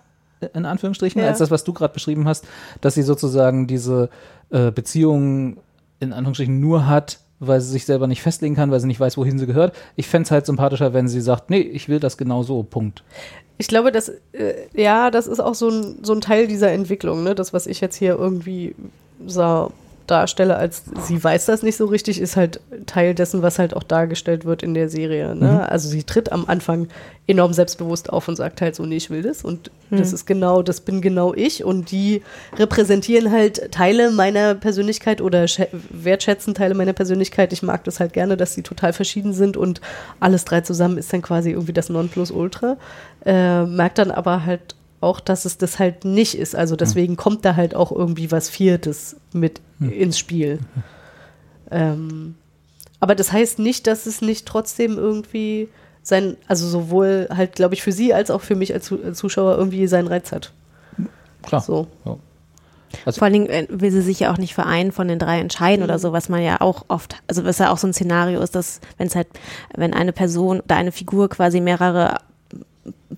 äh, 0.40 0.48
in 0.54 0.64
Anführungsstrichen, 0.66 1.20
Ja. 1.20 1.28
als 1.28 1.38
das, 1.38 1.50
was 1.50 1.64
du 1.64 1.72
gerade 1.72 1.92
beschrieben 1.94 2.26
hast, 2.26 2.46
dass 2.80 2.94
sie 2.94 3.02
sozusagen 3.02 3.66
diese 3.66 4.08
äh, 4.50 4.70
Beziehung 4.70 5.58
in 6.00 6.12
Anführungsstrichen 6.12 6.60
nur 6.60 6.86
hat, 6.86 7.18
weil 7.40 7.60
sie 7.60 7.70
sich 7.70 7.84
selber 7.84 8.06
nicht 8.06 8.22
festlegen 8.22 8.54
kann, 8.54 8.70
weil 8.70 8.80
sie 8.80 8.86
nicht 8.86 9.00
weiß, 9.00 9.16
wohin 9.16 9.38
sie 9.38 9.46
gehört. 9.46 9.74
Ich 9.96 10.06
fände 10.08 10.24
es 10.24 10.30
halt 10.30 10.46
sympathischer, 10.46 10.92
wenn 10.92 11.08
sie 11.08 11.20
sagt, 11.20 11.50
nee, 11.50 11.60
ich 11.60 11.88
will 11.88 12.00
das 12.00 12.16
genau 12.16 12.42
so, 12.42 12.62
Punkt. 12.62 13.02
Ich 13.58 13.68
glaube, 13.68 13.92
dass, 13.92 14.08
äh, 14.32 14.54
ja, 14.74 15.10
das 15.10 15.26
ist 15.26 15.40
auch 15.40 15.54
so 15.54 15.68
ein, 15.68 15.98
so 16.02 16.12
ein 16.12 16.20
Teil 16.20 16.46
dieser 16.46 16.72
Entwicklung, 16.72 17.22
ne? 17.22 17.34
Das, 17.34 17.52
was 17.52 17.66
ich 17.66 17.80
jetzt 17.80 17.96
hier 17.96 18.16
irgendwie 18.18 18.74
so 19.26 19.70
darstelle, 20.06 20.56
als 20.56 20.82
sie 21.06 21.22
weiß 21.22 21.46
das 21.46 21.62
nicht 21.62 21.76
so 21.76 21.86
richtig, 21.86 22.20
ist 22.20 22.36
halt 22.36 22.60
Teil 22.86 23.14
dessen, 23.14 23.42
was 23.42 23.58
halt 23.58 23.74
auch 23.74 23.82
dargestellt 23.82 24.44
wird 24.44 24.62
in 24.62 24.74
der 24.74 24.88
Serie. 24.88 25.34
Ne? 25.34 25.52
Mhm. 25.52 25.60
Also 25.60 25.88
sie 25.88 26.02
tritt 26.02 26.30
am 26.32 26.44
Anfang 26.46 26.88
enorm 27.26 27.52
selbstbewusst 27.54 28.12
auf 28.12 28.28
und 28.28 28.36
sagt 28.36 28.60
halt 28.60 28.74
so, 28.74 28.84
nee, 28.84 28.96
ich 28.96 29.08
will 29.08 29.22
das 29.22 29.44
und 29.44 29.70
das 29.90 30.08
Mhm. 30.10 30.14
ist 30.14 30.26
genau, 30.26 30.62
das 30.62 30.80
bin 30.82 31.00
genau 31.00 31.32
ich 31.34 31.64
und 31.64 31.90
die 31.90 32.22
repräsentieren 32.58 33.32
halt 33.32 33.72
Teile 33.72 34.10
meiner 34.10 34.54
Persönlichkeit 34.54 35.20
oder 35.22 35.44
schä- 35.44 35.68
wertschätzen 35.90 36.54
Teile 36.54 36.74
meiner 36.74 36.92
Persönlichkeit. 36.92 37.52
Ich 37.54 37.62
mag 37.62 37.84
das 37.84 37.98
halt 38.00 38.12
gerne, 38.12 38.36
dass 38.36 38.54
sie 38.54 38.62
total 38.62 38.92
verschieden 38.92 39.32
sind 39.32 39.56
und 39.56 39.80
alles 40.20 40.44
drei 40.44 40.60
zusammen 40.60 40.98
ist 40.98 41.12
dann 41.12 41.22
quasi 41.22 41.50
irgendwie 41.52 41.72
das 41.72 41.88
Nonplusultra. 41.88 42.76
Äh, 43.24 43.64
merkt 43.64 43.98
dann 43.98 44.10
aber 44.10 44.44
halt 44.44 44.74
auch, 45.04 45.20
dass 45.20 45.44
es 45.44 45.58
das 45.58 45.78
halt 45.78 46.04
nicht 46.04 46.34
ist. 46.36 46.56
Also 46.56 46.74
deswegen 46.76 47.16
kommt 47.16 47.44
da 47.44 47.54
halt 47.54 47.74
auch 47.76 47.92
irgendwie 47.92 48.32
was 48.32 48.48
Viertes 48.48 49.16
mit 49.32 49.60
ins 49.80 50.18
Spiel. 50.18 50.58
Ähm, 51.70 52.34
aber 53.00 53.14
das 53.14 53.32
heißt 53.32 53.58
nicht, 53.58 53.86
dass 53.86 54.06
es 54.06 54.20
nicht 54.22 54.46
trotzdem 54.46 54.96
irgendwie 54.98 55.68
sein, 56.02 56.36
also 56.48 56.66
sowohl 56.68 57.28
halt, 57.34 57.54
glaube 57.54 57.74
ich, 57.74 57.82
für 57.82 57.92
sie 57.92 58.12
als 58.14 58.30
auch 58.30 58.40
für 58.42 58.54
mich 58.56 58.72
als 58.74 58.92
Zuschauer 59.14 59.56
irgendwie 59.56 59.86
seinen 59.86 60.08
Reiz 60.08 60.32
hat. 60.32 60.52
Klar. 61.42 61.60
So. 61.62 61.86
Ja. 62.04 62.16
Also- 63.04 63.18
Vor 63.18 63.24
allen 63.26 63.32
Dingen 63.32 63.48
äh, 63.48 63.66
will 63.70 63.90
sie 63.90 64.02
sich 64.02 64.20
ja 64.20 64.32
auch 64.32 64.38
nicht 64.38 64.54
für 64.54 64.64
einen 64.66 64.92
von 64.92 65.08
den 65.08 65.18
drei 65.18 65.40
entscheiden 65.40 65.80
Mhm. 65.80 65.84
oder 65.84 65.98
so, 65.98 66.12
was 66.12 66.28
man 66.28 66.42
ja 66.42 66.60
auch 66.60 66.84
oft, 66.88 67.16
also 67.26 67.44
was 67.44 67.58
ja 67.58 67.72
auch 67.72 67.78
so 67.78 67.86
ein 67.86 67.92
Szenario 67.92 68.40
ist, 68.40 68.54
dass 68.54 68.80
wenn 68.98 69.08
es 69.08 69.16
halt, 69.16 69.26
wenn 69.74 69.94
eine 69.94 70.12
Person 70.12 70.60
oder 70.60 70.76
eine 70.76 70.92
Figur 70.92 71.28
quasi 71.28 71.60
mehrere 71.60 72.18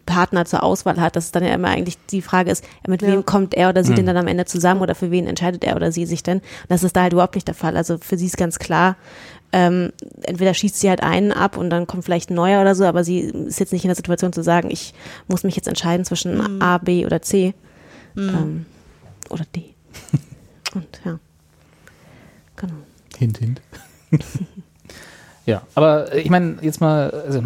Partner 0.06 0.44
zur 0.44 0.62
Auswahl 0.62 1.00
hat, 1.00 1.16
dass 1.16 1.24
es 1.26 1.32
dann 1.32 1.44
ja 1.44 1.52
immer 1.52 1.68
eigentlich 1.68 1.98
die 2.06 2.22
Frage 2.22 2.50
ist, 2.50 2.64
mit 2.86 3.02
Ja. 3.02 3.08
wem 3.08 3.26
kommt 3.26 3.54
er 3.54 3.68
oder 3.68 3.84
sie 3.84 3.90
Mhm. 3.92 3.96
denn 3.96 4.06
dann 4.06 4.16
am 4.16 4.26
Ende 4.28 4.44
zusammen 4.46 4.80
oder 4.80 4.94
für 4.94 5.10
wen 5.10 5.26
entscheidet 5.26 5.64
er 5.64 5.76
oder 5.76 5.92
sie 5.92 6.06
sich 6.06 6.22
denn? 6.22 6.38
Und 6.38 6.44
das 6.70 6.82
ist 6.84 6.96
da 6.96 7.02
halt 7.02 7.12
überhaupt 7.12 7.34
nicht 7.34 7.48
der 7.48 7.54
Fall. 7.54 7.76
Also 7.76 7.98
für 7.98 8.16
sie 8.16 8.26
ist 8.26 8.36
ganz 8.36 8.58
klar, 8.58 8.96
ähm, 9.52 9.92
entweder 10.22 10.54
schießt 10.54 10.78
sie 10.80 10.88
halt 10.88 11.02
einen 11.02 11.32
ab 11.32 11.56
und 11.56 11.70
dann 11.70 11.86
kommt 11.86 12.04
vielleicht 12.04 12.30
ein 12.30 12.34
neuer 12.34 12.60
oder 12.62 12.74
so, 12.74 12.84
aber 12.84 13.04
sie 13.04 13.20
ist 13.20 13.60
jetzt 13.60 13.72
nicht 13.72 13.84
in 13.84 13.88
der 13.88 13.96
Situation 13.96 14.32
zu 14.32 14.42
sagen, 14.42 14.70
ich 14.70 14.94
muss 15.28 15.44
mich 15.44 15.56
jetzt 15.56 15.68
entscheiden 15.68 16.04
zwischen 16.04 16.36
Mhm. 16.56 16.62
A, 16.62 16.78
B 16.78 17.04
oder 17.04 17.20
C. 17.22 17.54
Ähm, 18.16 18.64
oder 19.30 19.44
D. 19.54 19.74
Und 20.74 21.00
ja. 21.04 21.18
Genau. 22.56 22.72
Hint, 23.18 23.38
hint. 23.38 23.60
ja, 25.46 25.62
aber 25.74 26.14
ich 26.14 26.30
meine, 26.30 26.56
jetzt 26.62 26.80
mal, 26.80 27.10
also, 27.10 27.42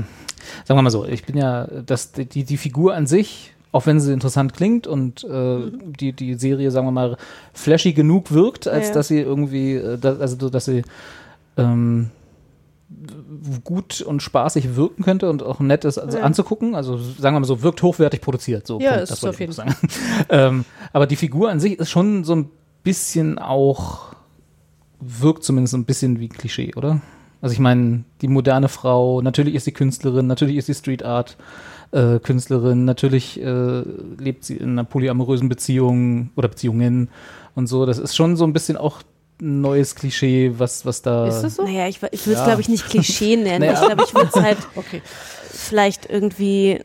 sagen 0.65 0.79
wir 0.79 0.83
mal 0.83 0.91
so, 0.91 1.05
ich 1.05 1.25
bin 1.25 1.37
ja, 1.37 1.67
das, 1.67 2.13
die, 2.13 2.45
die 2.45 2.57
Figur 2.57 2.95
an 2.95 3.07
sich 3.07 3.55
auch 3.73 3.87
wenn 3.87 4.01
sie 4.01 4.13
interessant 4.13 4.53
klingt 4.55 4.87
und 4.87 5.23
äh, 5.25 5.71
die, 6.01 6.13
die 6.13 6.35
Serie, 6.35 6.71
sagen 6.71 6.87
wir 6.89 6.93
mal, 6.93 7.17
flashy 7.53 7.93
genug 7.93 8.33
wirkt, 8.33 8.67
als 8.67 8.89
Ja, 8.89 8.95
dass 8.95 9.09
sie 9.09 9.21
irgendwie, 9.21 9.75
äh, 9.75 9.99
also 10.03 10.37
so, 10.41 10.51
dass 10.51 10.65
sie 10.65 10.83
ähm, 11.57 12.11
gut 13.63 14.01
und 14.01 14.23
spaßig 14.23 14.75
wirken 14.75 15.05
könnte 15.05 15.31
und 15.31 15.43
auch 15.43 15.61
nett 15.61 15.85
ist 15.85 15.99
also 15.99 16.19
Ja. 16.19 16.25
anzugucken. 16.25 16.75
Also 16.75 16.97
sagen 16.97 17.37
wir 17.37 17.41
mal 17.41 17.47
so, 17.47 17.63
wirkt 17.63 17.83
hochwertig 17.83 18.21
produziert. 18.21 18.67
So, 18.67 18.81
Ja, 18.81 18.95
Punkt, 18.97 19.11
ist 19.11 19.25
auf 19.25 19.35
ich 19.35 19.41
jeden 19.41 19.53
sagen. 19.53 19.75
ähm, 20.29 20.65
aber 20.93 21.07
die 21.07 21.17
Figur 21.17 21.51
an 21.51 21.61
sich 21.61 21.79
ist 21.79 21.91
schon 21.91 22.25
so 22.25 22.35
ein 22.35 22.51
bisschen 22.83 23.39
auch, 23.39 24.15
wirkt 24.99 25.45
zumindest 25.45 25.75
ein 25.75 25.85
bisschen 25.85 26.19
wie 26.19 26.29
Klischee, 26.29 26.75
oder? 26.75 27.01
Also 27.43 27.53
ich 27.55 27.59
meine, 27.59 28.05
die 28.21 28.29
moderne 28.29 28.69
Frau, 28.69 29.23
natürlich 29.23 29.55
ist 29.55 29.65
sie 29.65 29.73
Künstlerin, 29.73 30.27
natürlich 30.27 30.57
ist 30.57 30.67
sie 30.67 30.75
Street 30.75 31.03
Art 31.03 31.37
äh, 31.93 32.19
Künstlerin, 32.19 32.85
natürlich 32.85 33.41
äh, 33.41 33.83
lebt 34.19 34.45
sie 34.45 34.57
in 34.57 34.71
einer 34.71 34.85
polyamorösen 34.85 35.49
Beziehung 35.49 36.31
oder 36.37 36.49
Beziehungen 36.49 37.09
und 37.55 37.67
so. 37.67 37.87
Das 37.87 37.99
ist 37.99 38.15
schon 38.15 38.37
so 38.37 38.45
ein 38.45 38.53
bisschen 38.53 38.77
auch 38.77 38.99
ein 39.41 39.63
neues 39.63 39.95
Klischee, 39.95 40.53
was, 40.59 40.85
was 40.85 41.01
da. 41.03 41.27
Ist 41.29 41.41
das 41.41 41.57
so? 41.57 41.63
Naja, 41.65 41.89
ich, 41.89 41.97
ich 41.97 42.27
würde 42.27 42.35
es, 42.35 42.41
Ja. 42.41 42.45
glaube 42.45 42.61
ich, 42.61 42.69
nicht 42.69 42.85
Klischee 42.89 43.37
nennen. 43.43 43.61
Naja. 43.61 43.73
Ich 43.73 43.87
glaube, 43.87 44.05
ich 44.07 44.15
würde 44.15 44.31
es 44.35 44.43
halt 44.43 44.59
Okay. 44.77 45.01
vielleicht 45.51 46.11
irgendwie 46.11 46.81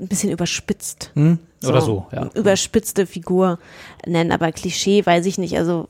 ein 0.00 0.08
bisschen 0.08 0.30
überspitzt. 0.32 1.12
Hm? 1.14 1.38
Oder 1.64 1.80
so, 1.80 2.06
ja. 2.10 2.28
Überspitzte 2.34 3.06
Figur 3.06 3.60
nennen, 4.04 4.32
aber 4.32 4.50
Klischee 4.50 5.06
weiß 5.06 5.24
ich 5.26 5.38
nicht. 5.38 5.56
Also 5.56 5.86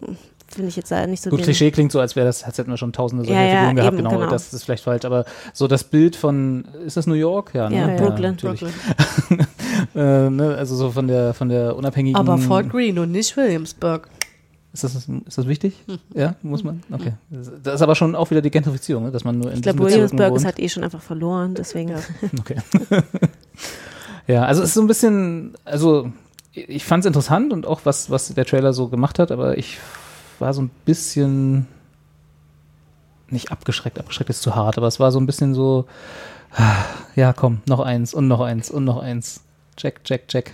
finde 0.54 0.68
ich 0.68 0.76
jetzt 0.76 0.90
da 0.90 1.06
nicht 1.06 1.22
so 1.22 1.30
Gut, 1.30 1.42
Klischee 1.42 1.70
klingt 1.70 1.92
so, 1.92 2.00
als 2.00 2.16
wäre 2.16 2.26
das, 2.26 2.44
als 2.44 2.58
hätten 2.58 2.70
wir 2.70 2.76
schon 2.76 2.92
tausende 2.92 3.24
solcher 3.24 3.40
Ja, 3.40 3.46
ja, 3.46 3.54
Figuren 3.60 3.76
gehabt, 3.76 3.94
eben, 3.94 4.04
genau, 4.04 4.18
genau. 4.18 4.30
das 4.30 4.52
ist 4.52 4.64
vielleicht 4.64 4.84
falsch, 4.84 5.04
aber 5.04 5.24
so 5.52 5.68
das 5.68 5.84
Bild 5.84 6.16
von, 6.16 6.64
ist 6.84 6.96
das 6.96 7.06
New 7.06 7.14
York? 7.14 7.54
Ja, 7.54 7.68
ne? 7.68 7.76
Ja, 7.76 7.86
Brooklyn. 7.96 8.32
natürlich. 8.32 8.62
äh, 9.94 10.30
ne, 10.30 10.54
also 10.56 10.76
so 10.76 10.90
von 10.90 11.08
der, 11.08 11.34
von 11.34 11.48
der 11.48 11.76
unabhängigen. 11.76 12.16
Aber 12.16 12.38
Fort 12.38 12.70
Greene 12.70 13.02
und 13.02 13.10
nicht 13.10 13.36
Williamsburg. 13.36 14.08
Ist 14.72 14.84
das, 14.84 14.94
ist 14.94 15.36
das 15.36 15.46
wichtig? 15.46 15.74
Hm. 15.86 15.98
Ja, 16.14 16.34
muss 16.42 16.64
man? 16.64 16.82
Okay. 16.90 17.12
Das 17.30 17.74
ist 17.74 17.82
aber 17.82 17.94
schon 17.94 18.14
auch 18.14 18.30
wieder 18.30 18.40
die 18.40 18.50
Gentrifizierung, 18.50 19.04
ne? 19.04 19.10
dass 19.10 19.22
man 19.22 19.38
nur 19.38 19.50
in 19.50 19.56
Ich 19.56 19.62
glaube, 19.62 19.80
Williamsburg 19.80 20.34
ist 20.34 20.46
halt 20.46 20.58
eh 20.58 20.68
schon 20.70 20.82
einfach 20.82 21.02
verloren, 21.02 21.54
deswegen. 21.54 21.92
Okay. 22.40 22.56
ja, 24.26 24.44
also 24.44 24.62
es 24.62 24.68
ist 24.68 24.74
so 24.74 24.80
ein 24.80 24.86
bisschen, 24.86 25.54
also 25.66 26.10
ich 26.52 26.84
fand 26.84 27.04
es 27.04 27.06
interessant 27.06 27.52
und 27.52 27.66
auch 27.66 27.80
was, 27.84 28.10
was 28.10 28.28
der 28.28 28.46
Trailer 28.46 28.72
so 28.72 28.88
gemacht 28.88 29.18
hat, 29.18 29.30
aber 29.30 29.58
ich 29.58 29.78
war 30.42 30.52
so 30.52 30.60
ein 30.62 30.70
bisschen 30.84 31.66
nicht 33.30 33.50
abgeschreckt, 33.50 33.98
abgeschreckt 33.98 34.28
ist 34.28 34.42
zu 34.42 34.54
hart, 34.54 34.76
aber 34.76 34.86
es 34.88 35.00
war 35.00 35.10
so 35.10 35.18
ein 35.18 35.24
bisschen 35.26 35.54
so, 35.54 35.86
ja 37.16 37.32
komm, 37.32 37.62
noch 37.66 37.80
eins 37.80 38.12
und 38.12 38.28
noch 38.28 38.40
eins 38.40 38.70
und 38.70 38.84
noch 38.84 38.98
eins. 39.00 39.42
Check, 39.76 40.04
check, 40.04 40.28
check. 40.28 40.52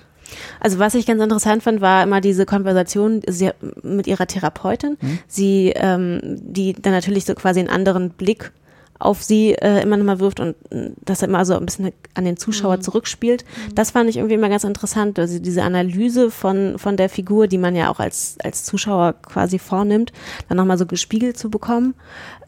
Also 0.60 0.78
was 0.78 0.94
ich 0.94 1.06
ganz 1.06 1.22
interessant 1.22 1.62
fand, 1.62 1.80
war 1.80 2.02
immer 2.02 2.20
diese 2.20 2.44
Konversation 2.46 3.22
sie, 3.26 3.50
mit 3.82 4.06
ihrer 4.06 4.26
Therapeutin, 4.26 4.96
Mhm. 5.00 5.18
sie, 5.26 5.72
ähm, 5.74 6.20
die 6.22 6.74
dann 6.74 6.92
natürlich 6.92 7.24
so 7.24 7.34
quasi 7.34 7.60
einen 7.60 7.70
anderen 7.70 8.10
Blick 8.10 8.52
auf 9.00 9.22
sie 9.22 9.54
äh, 9.54 9.82
immer 9.82 9.96
nochmal 9.96 10.18
wirft 10.20 10.40
und 10.40 10.56
äh, 10.70 10.90
das 11.04 11.22
immer 11.22 11.44
so 11.44 11.54
ein 11.54 11.64
bisschen 11.66 11.92
an 12.14 12.24
den 12.24 12.36
Zuschauer 12.36 12.80
zurückspielt. 12.80 13.44
Das 13.74 13.92
fand 13.92 14.10
ich 14.10 14.16
irgendwie 14.16 14.34
immer 14.34 14.48
ganz 14.48 14.64
interessant, 14.64 15.18
also 15.18 15.38
diese 15.38 15.62
Analyse 15.62 16.30
von, 16.30 16.78
von 16.78 16.96
der 16.96 17.08
Figur, 17.08 17.46
die 17.46 17.58
man 17.58 17.76
ja 17.76 17.90
auch 17.90 18.00
als, 18.00 18.36
als 18.42 18.64
Zuschauer 18.64 19.14
quasi 19.22 19.58
vornimmt, 19.58 20.12
dann 20.48 20.56
nochmal 20.56 20.78
so 20.78 20.86
gespiegelt 20.86 21.38
zu 21.38 21.48
bekommen. 21.50 21.94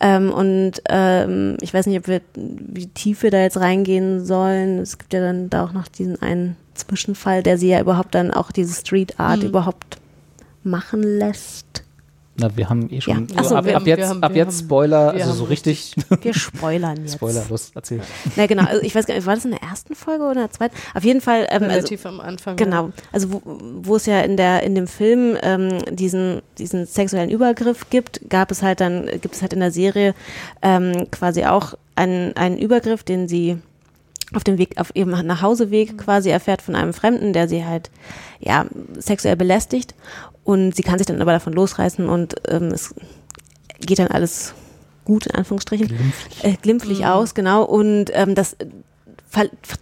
Ähm, 0.00 0.32
und 0.32 0.82
ähm, 0.88 1.56
ich 1.60 1.72
weiß 1.72 1.86
nicht, 1.86 1.98
ob 1.98 2.08
wir, 2.08 2.20
wie 2.34 2.86
tief 2.88 3.22
wir 3.22 3.30
da 3.30 3.40
jetzt 3.42 3.58
reingehen 3.58 4.24
sollen. 4.24 4.78
Es 4.78 4.98
gibt 4.98 5.12
ja 5.12 5.20
dann 5.20 5.50
da 5.50 5.64
auch 5.64 5.72
noch 5.72 5.88
diesen 5.88 6.20
einen 6.20 6.56
Zwischenfall, 6.74 7.42
der 7.42 7.58
sie 7.58 7.68
ja 7.68 7.80
überhaupt 7.80 8.14
dann 8.14 8.30
auch 8.32 8.50
diese 8.50 8.74
Street 8.74 9.20
Art 9.20 9.40
Mhm. 9.40 9.48
überhaupt 9.50 9.98
machen 10.62 11.02
lässt. 11.02 11.66
Na, 12.36 12.48
wir 12.56 12.70
haben 12.70 12.88
eh 12.90 13.00
schon, 13.00 13.26
Ja. 13.34 13.44
So, 13.44 13.56
ab, 13.56 13.64
wir 13.66 13.76
ab 13.76 13.86
jetzt, 13.86 14.08
haben- 14.08 14.22
ab 14.22 14.34
jetzt 14.34 14.58
haben- 14.60 14.66
Spoiler, 14.66 15.10
also 15.12 15.32
so 15.32 15.44
richtig, 15.44 15.94
Wir 16.22 16.32
spoilern 16.32 16.96
jetzt. 17.02 17.14
Spoiler, 17.14 17.44
los, 17.50 17.72
erzähl. 17.74 18.00
Na 18.36 18.46
genau, 18.46 18.64
also 18.64 18.80
ich 18.82 18.94
weiß 18.94 19.04
gar 19.06 19.14
nicht, 19.14 19.26
war 19.26 19.34
das 19.34 19.44
in 19.44 19.50
der 19.50 19.62
ersten 19.62 19.94
Folge 19.94 20.22
oder 20.22 20.32
in 20.32 20.38
der 20.46 20.50
zweiten? 20.50 20.74
Auf 20.94 21.04
jeden 21.04 21.20
Fall. 21.20 21.46
Ähm, 21.50 21.64
also, 21.64 21.74
Relativ 21.74 22.06
am 22.06 22.20
Anfang. 22.20 22.56
Genau, 22.56 22.90
also 23.12 23.32
wo, 23.32 23.42
wo 23.82 23.96
es 23.96 24.06
ja 24.06 24.20
in 24.20 24.36
der 24.36 24.62
in 24.62 24.74
dem 24.74 24.86
Film 24.86 25.36
ähm, 25.42 25.78
diesen 25.90 26.40
diesen 26.56 26.86
sexuellen 26.86 27.30
Übergriff 27.30 27.90
gibt, 27.90 28.20
gab 28.30 28.50
es 28.52 28.62
halt 28.62 28.80
dann 28.80 29.06
gibt 29.20 29.34
es 29.34 29.42
halt 29.42 29.52
in 29.52 29.60
der 29.60 29.72
Serie 29.72 30.14
ähm, 30.62 31.08
quasi 31.10 31.44
auch 31.44 31.74
einen 31.96 32.34
einen 32.36 32.56
Übergriff, 32.58 33.02
den 33.02 33.28
sie 33.28 33.58
auf 34.34 34.44
dem 34.44 34.58
Weg 34.58 34.78
auf 34.78 34.94
ihrem 34.94 35.10
Nachhauseweg 35.10 35.98
quasi 35.98 36.30
erfährt 36.30 36.62
von 36.62 36.76
einem 36.76 36.92
Fremden, 36.92 37.32
der 37.32 37.48
sie 37.48 37.64
halt 37.64 37.90
ja 38.38 38.66
sexuell 38.98 39.36
belästigt. 39.36 39.94
Und 40.44 40.74
sie 40.74 40.82
kann 40.82 40.98
sich 40.98 41.06
dann 41.06 41.20
aber 41.20 41.32
davon 41.32 41.52
losreißen 41.52 42.08
und 42.08 42.36
ähm, 42.48 42.68
es 42.68 42.94
geht 43.80 43.98
dann 43.98 44.08
alles 44.08 44.54
gut 45.04 45.26
in 45.26 45.34
Anführungsstrichen. 45.34 45.88
Glimpflich, 45.88 46.44
äh, 46.44 46.56
glimpflich 46.60 47.06
aus 47.06 47.34
genau. 47.34 47.64
Und 47.64 48.10
ähm, 48.14 48.34
das 48.34 48.56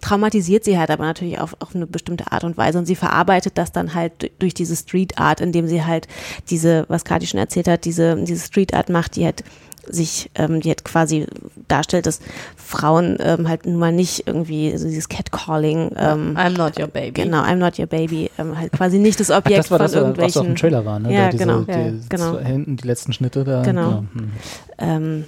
traumatisiert 0.01 0.65
sie 0.65 0.79
halt 0.79 0.91
aber 0.91 1.05
natürlich 1.05 1.41
auf, 1.41 1.57
auf 1.61 1.75
eine 1.75 1.87
bestimmte 1.87 2.31
Art 2.33 2.45
und 2.45 2.57
Weise. 2.57 2.79
Und 2.79 2.87
sie 2.87 2.97
verarbeitet 2.97 3.57
das 3.57 3.73
dann 3.73 3.95
halt 3.95 4.31
durch 4.39 4.55
diese 4.55 4.77
Street 4.77 5.19
Art, 5.19 5.41
indem 5.41 5.67
sie 5.69 5.85
halt 5.85 6.07
diese, 6.51 6.85
was 6.89 7.05
Kati 7.05 7.27
schon 7.27 7.41
erzählt 7.41 7.69
hat, 7.69 7.85
diese, 7.85 8.17
diese 8.17 8.45
Street 8.45 8.75
Art 8.75 8.89
macht, 8.89 9.17
die 9.17 9.25
halt 9.25 9.45
sich, 9.90 10.31
ähm, 10.35 10.61
die 10.61 10.68
halt 10.68 10.85
quasi 10.85 11.27
darstellt, 11.68 12.07
dass 12.07 12.20
Frauen 12.57 13.18
ähm, 13.20 13.48
halt 13.48 13.66
nun 13.66 13.77
mal 13.77 13.92
nicht 13.92 14.27
irgendwie 14.27 14.77
so 14.77 14.87
dieses 14.87 15.09
Catcalling, 15.09 15.90
ähm, 15.96 16.37
I'm 16.37 16.57
not 16.57 16.79
your 16.79 16.87
baby. 16.88 17.22
genau, 17.22 17.42
I'm 17.42 17.57
not 17.57 17.79
your 17.79 17.87
baby, 17.87 18.31
ähm, 18.38 18.59
halt 18.59 18.72
quasi 18.72 18.98
nicht 18.98 19.18
das 19.20 19.31
Ach, 19.31 19.38
Objekt 19.38 19.59
das 19.59 19.70
war 19.70 19.79
von 19.79 19.85
das, 19.87 19.92
was 19.94 20.01
irgendwelchen. 20.03 20.40
auf 20.40 20.46
dem 20.46 20.57
Trailer 20.57 20.85
war, 20.85 20.98
ne? 20.98 21.12
Ja, 21.12 21.24
Da 21.27 21.31
diese, 21.31 21.44
genau, 21.44 21.61
Die, 21.62 21.70
ja, 21.72 21.92
genau. 22.09 22.33
zwei- 22.35 22.44
Hinten 22.44 22.77
die 22.77 22.87
letzten 22.87 23.12
Schnitte 23.12 23.44
da. 23.44 23.62
Genau. 23.62 24.05
hm. 24.12 24.31
Ähm, 24.79 25.24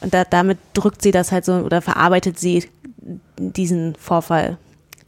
und 0.00 0.14
da, 0.14 0.24
damit 0.24 0.58
drückt 0.74 1.02
sie 1.02 1.10
das 1.10 1.30
halt 1.32 1.44
so 1.44 1.52
oder 1.54 1.82
verarbeitet 1.82 2.38
sie 2.38 2.64
diesen 3.38 3.94
Vorfall 3.96 4.56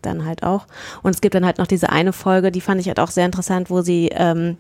dann 0.03 0.25
halt 0.27 0.43
auch. 0.43 0.67
Und 1.03 1.15
es 1.15 1.21
gibt 1.21 1.35
dann 1.35 1.47
halt 1.47 1.59
noch 1.59 1.67
diese 1.67 1.91
eine 1.91 2.13
Folge, 2.13 2.51
die 2.51 2.61
fand 2.61 2.81
ich 2.81 2.89
halt 2.89 2.99
auch 3.01 3.11
sehr 3.11 3.25
interessant, 3.27 3.71
wo 3.71 3.83
sie 3.83 4.09
ähm, 4.13 4.57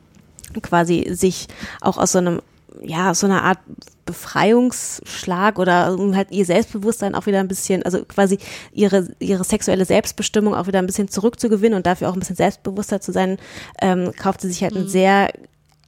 quasi 0.62 1.08
sich 1.12 1.48
auch 1.80 1.98
aus 1.98 2.12
so 2.12 2.18
einem, 2.18 2.40
ja, 2.82 3.10
aus 3.10 3.20
so 3.20 3.26
einer 3.26 3.42
Art 3.42 3.58
Befreiungsschlag 4.04 5.58
oder 5.58 5.94
um 5.98 6.16
halt 6.16 6.30
ihr 6.30 6.44
Selbstbewusstsein 6.44 7.14
auch 7.14 7.26
wieder 7.26 7.40
ein 7.40 7.48
bisschen, 7.48 7.82
also 7.82 8.04
quasi 8.04 8.38
ihre, 8.72 9.08
ihre 9.18 9.44
sexuelle 9.44 9.84
Selbstbestimmung 9.84 10.54
auch 10.54 10.66
wieder 10.66 10.78
ein 10.78 10.86
bisschen 10.86 11.08
zurückzugewinnen 11.08 11.76
und 11.76 11.86
dafür 11.86 12.08
auch 12.08 12.14
ein 12.14 12.20
bisschen 12.20 12.36
selbstbewusster 12.36 13.00
zu 13.00 13.12
sein, 13.12 13.38
ähm, 13.80 14.12
kauft 14.16 14.40
sie 14.40 14.48
sich 14.48 14.62
halt 14.62 14.74
ein 14.76 14.88
sehr 14.88 15.30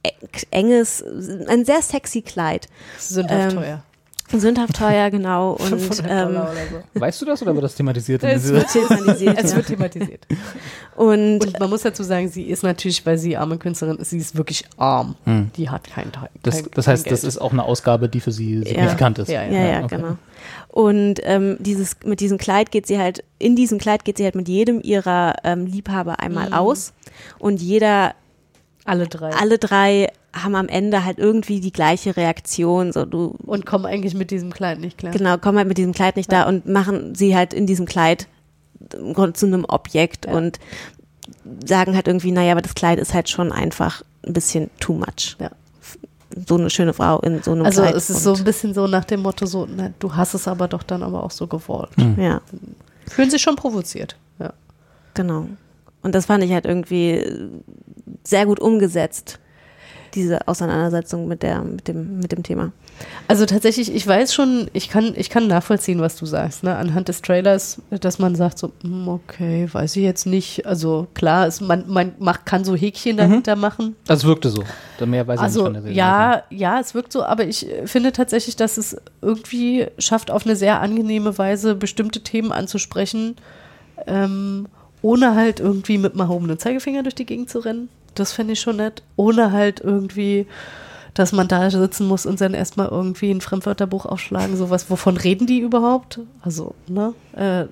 e- 0.05 0.11
enges, 0.51 1.03
ein 1.47 1.65
sehr 1.65 1.81
sexy 1.81 2.21
Kleid. 2.21 2.67
Sündhaft 2.97 3.53
Ähm, 3.53 3.57
teuer. 3.59 3.83
Sündhaft 4.33 4.75
teuer, 4.75 5.09
genau. 5.11 5.51
Und 5.59 5.67
500 5.79 6.09
ähm, 6.09 6.41
so. 6.93 6.99
Weißt 6.99 7.21
du 7.21 7.25
das 7.25 7.41
oder 7.41 7.53
wird 7.53 7.63
das 7.63 7.75
thematisiert? 7.75 8.23
in 8.23 8.29
Es 8.29 8.47
wird 8.49 8.67
thematisiert, 8.71 9.37
Es 9.37 9.51
ja. 9.51 9.57
wird 9.57 9.67
thematisiert. 9.67 10.25
Und, 10.95 11.45
Und 11.45 11.59
man 11.59 11.69
muss 11.69 11.81
dazu 11.83 12.03
sagen, 12.03 12.29
sie 12.29 12.43
ist 12.43 12.63
natürlich, 12.63 13.05
weil 13.05 13.17
sie 13.17 13.35
arme 13.37 13.57
Künstlerin 13.57 13.97
ist, 13.97 14.09
sie 14.09 14.17
ist 14.17 14.35
wirklich 14.35 14.65
arm. 14.77 15.15
Hm. 15.25 15.51
Die 15.57 15.69
hat 15.69 15.83
kein 15.85 16.11
Teil. 16.11 16.29
Das, 16.43 16.55
kein, 16.63 16.71
das 16.73 16.87
heißt, 16.87 17.03
kein 17.05 17.11
das 17.11 17.23
ist 17.23 17.37
auch 17.37 17.51
eine 17.51 17.63
Ausgabe, 17.63 18.09
die 18.09 18.19
für 18.19 18.31
sie 18.31 18.63
signifikant 18.63 19.19
ist. 19.19 19.29
Ja, 19.29 19.43
ja, 19.43 19.67
ja, 19.67 19.83
okay. 19.83 19.97
genau. 19.97 20.17
Und 20.69 21.19
ähm, 21.23 21.57
dieses, 21.59 21.97
mit 22.05 22.19
diesem 22.19 22.37
Kleid 22.37 22.71
geht 22.71 22.87
sie 22.87 22.97
halt, 22.97 23.23
in 23.39 23.55
diesem 23.55 23.77
Kleid 23.77 24.05
geht 24.05 24.17
sie 24.17 24.23
halt 24.23 24.35
mit 24.35 24.47
jedem 24.47 24.81
ihrer 24.81 25.35
ähm, 25.43 25.65
Liebhaber 25.65 26.19
einmal 26.19 26.47
Mhm. 26.47 26.53
aus. 26.53 26.93
Und 27.39 27.61
jeder, 27.61 28.13
Alle 28.85 29.07
drei. 29.07 29.31
alle 29.31 29.57
drei 29.57 30.09
haben 30.35 30.55
am 30.55 30.67
Ende 30.67 31.05
halt 31.05 31.17
irgendwie 31.17 31.59
die 31.61 31.71
gleiche 31.71 32.17
Reaktion. 32.17 32.91
So, 32.91 33.05
du, 33.05 33.35
Und 33.45 33.65
kommen 33.65 33.85
eigentlich 33.85 34.13
mit 34.13 34.31
diesem 34.31 34.51
Kleid 34.51 34.79
nicht 34.79 34.97
klar. 34.97 35.11
genau, 35.13 35.37
kommen 35.37 35.57
halt 35.57 35.67
mit 35.67 35.77
diesem 35.77 35.93
Kleid 35.93 36.15
nicht 36.17 36.31
da 36.31 36.43
und 36.47 36.67
machen 36.67 37.15
sie 37.15 37.35
halt 37.35 37.53
in 37.53 37.65
diesem 37.65 37.85
Kleid 37.85 38.27
im 38.93 39.13
Grunde 39.13 39.33
zu 39.33 39.45
einem 39.45 39.65
Objekt 39.67 40.25
und 40.25 40.59
sagen 41.65 41.95
halt 41.95 42.07
irgendwie, 42.07 42.31
naja, 42.31 42.51
aber 42.51 42.61
das 42.61 42.75
Kleid 42.75 42.99
ist 42.99 43.13
halt 43.13 43.29
schon 43.29 43.51
einfach 43.51 44.03
ein 44.27 44.33
bisschen 44.33 44.69
too 44.79 44.93
much. 44.93 45.37
Ja. 45.39 45.49
So 46.47 46.55
eine 46.57 46.69
schöne 46.69 46.93
Frau 46.93 47.19
in 47.21 47.41
so 47.41 47.53
einem 47.53 47.65
Also 47.65 47.81
Kleid. 47.81 47.95
es 47.95 48.09
ist 48.09 48.23
so 48.23 48.33
ein 48.33 48.43
bisschen 48.43 48.73
so 48.73 48.87
nach 48.87 49.05
dem 49.05 49.21
Motto 49.21 49.45
so, 49.45 49.65
na, 49.73 49.91
du 49.99 50.15
hast 50.15 50.33
es 50.33 50.47
aber 50.47 50.67
doch 50.67 50.83
dann 50.83 51.01
aber 51.01 51.23
auch 51.23 51.31
so 51.31 51.47
gewollt. 51.47 51.89
Hm. 51.95 52.15
Ja. 52.19 52.41
Fühlen 53.07 53.29
sich 53.29 53.41
schon 53.41 53.55
provoziert. 53.55 54.17
Ja. 54.39 54.53
Genau. 55.13 55.47
Und 56.01 56.13
das 56.13 56.25
fand 56.25 56.43
ich 56.43 56.51
halt 56.51 56.65
irgendwie 56.65 57.23
sehr 58.23 58.45
gut 58.45 58.59
umgesetzt, 58.59 59.39
diese 60.15 60.47
Auseinandersetzung 60.47 61.27
mit 61.27 61.43
der, 61.43 61.61
mit 61.61 61.87
dem, 61.87 62.19
mit 62.19 62.31
dem 62.31 62.43
Thema. 62.43 62.71
Also 63.27 63.45
tatsächlich, 63.45 63.93
ich 63.93 64.07
weiß 64.07 64.33
schon, 64.33 64.69
ich 64.73 64.89
kann, 64.89 65.13
ich 65.15 65.29
kann 65.29 65.47
nachvollziehen, 65.47 65.99
was 65.99 66.15
du 66.15 66.25
sagst, 66.25 66.63
ne? 66.63 66.75
Anhand 66.75 67.09
des 67.09 67.21
Trailers, 67.21 67.81
dass 67.89 68.19
man 68.19 68.35
sagt 68.35 68.57
so, 68.57 68.71
hm, 68.81 69.07
okay, 69.09 69.67
weiß 69.71 69.95
ich 69.97 70.03
jetzt 70.03 70.25
nicht. 70.25 70.65
Also 70.65 71.07
klar, 71.13 71.47
es, 71.47 71.59
man, 71.59 71.83
man 71.87 72.13
macht, 72.19 72.45
kann 72.45 72.63
so 72.63 72.75
Häkchen 72.75 73.17
dahinter 73.17 73.55
machen. 73.55 73.95
Das 74.07 74.23
wirkte 74.23 74.49
so. 74.49 74.63
Da 74.97 75.05
mehr 75.05 75.27
weiß 75.27 75.39
ich 75.39 75.43
Also 75.43 75.59
nicht 75.59 75.65
von 75.65 75.73
der 75.73 75.81
Serie. 75.81 75.97
ja, 75.97 76.43
ja, 76.49 76.79
es 76.79 76.95
wirkt 76.95 77.11
so, 77.11 77.23
aber 77.23 77.45
ich 77.45 77.69
äh, 77.69 77.85
finde 77.85 78.11
tatsächlich, 78.13 78.55
dass 78.55 78.77
es 78.77 78.95
irgendwie 79.21 79.87
schafft, 79.97 80.31
auf 80.31 80.45
eine 80.45 80.55
sehr 80.55 80.79
angenehme 80.79 81.37
Weise 81.37 81.75
bestimmte 81.75 82.21
Themen 82.21 82.51
anzusprechen, 82.53 83.35
ähm, 84.07 84.67
ohne 85.01 85.35
halt 85.35 85.59
irgendwie 85.59 85.97
mit 85.97 86.13
dem 86.13 86.21
erhobenen 86.21 86.57
Zeigefinger 86.57 87.03
durch 87.03 87.15
die 87.15 87.25
Gegend 87.25 87.49
zu 87.49 87.59
rennen. 87.59 87.89
Das 88.15 88.31
fände 88.31 88.53
ich 88.53 88.59
schon 88.59 88.77
nett. 88.77 89.03
Ohne 89.15 89.51
halt 89.51 89.79
irgendwie, 89.79 90.47
dass 91.13 91.31
man 91.31 91.47
da 91.47 91.69
sitzen 91.69 92.07
muss 92.07 92.25
und 92.25 92.41
dann 92.41 92.53
erstmal 92.53 92.89
irgendwie 92.89 93.31
ein 93.31 93.41
Fremdwörterbuch 93.41 94.05
aufschlagen. 94.05 94.57
Sowas, 94.57 94.89
wovon 94.89 95.17
reden 95.17 95.47
die 95.47 95.59
überhaupt? 95.59 96.19
Also, 96.41 96.75
ne? 96.87 97.13
Äh, 97.35 97.65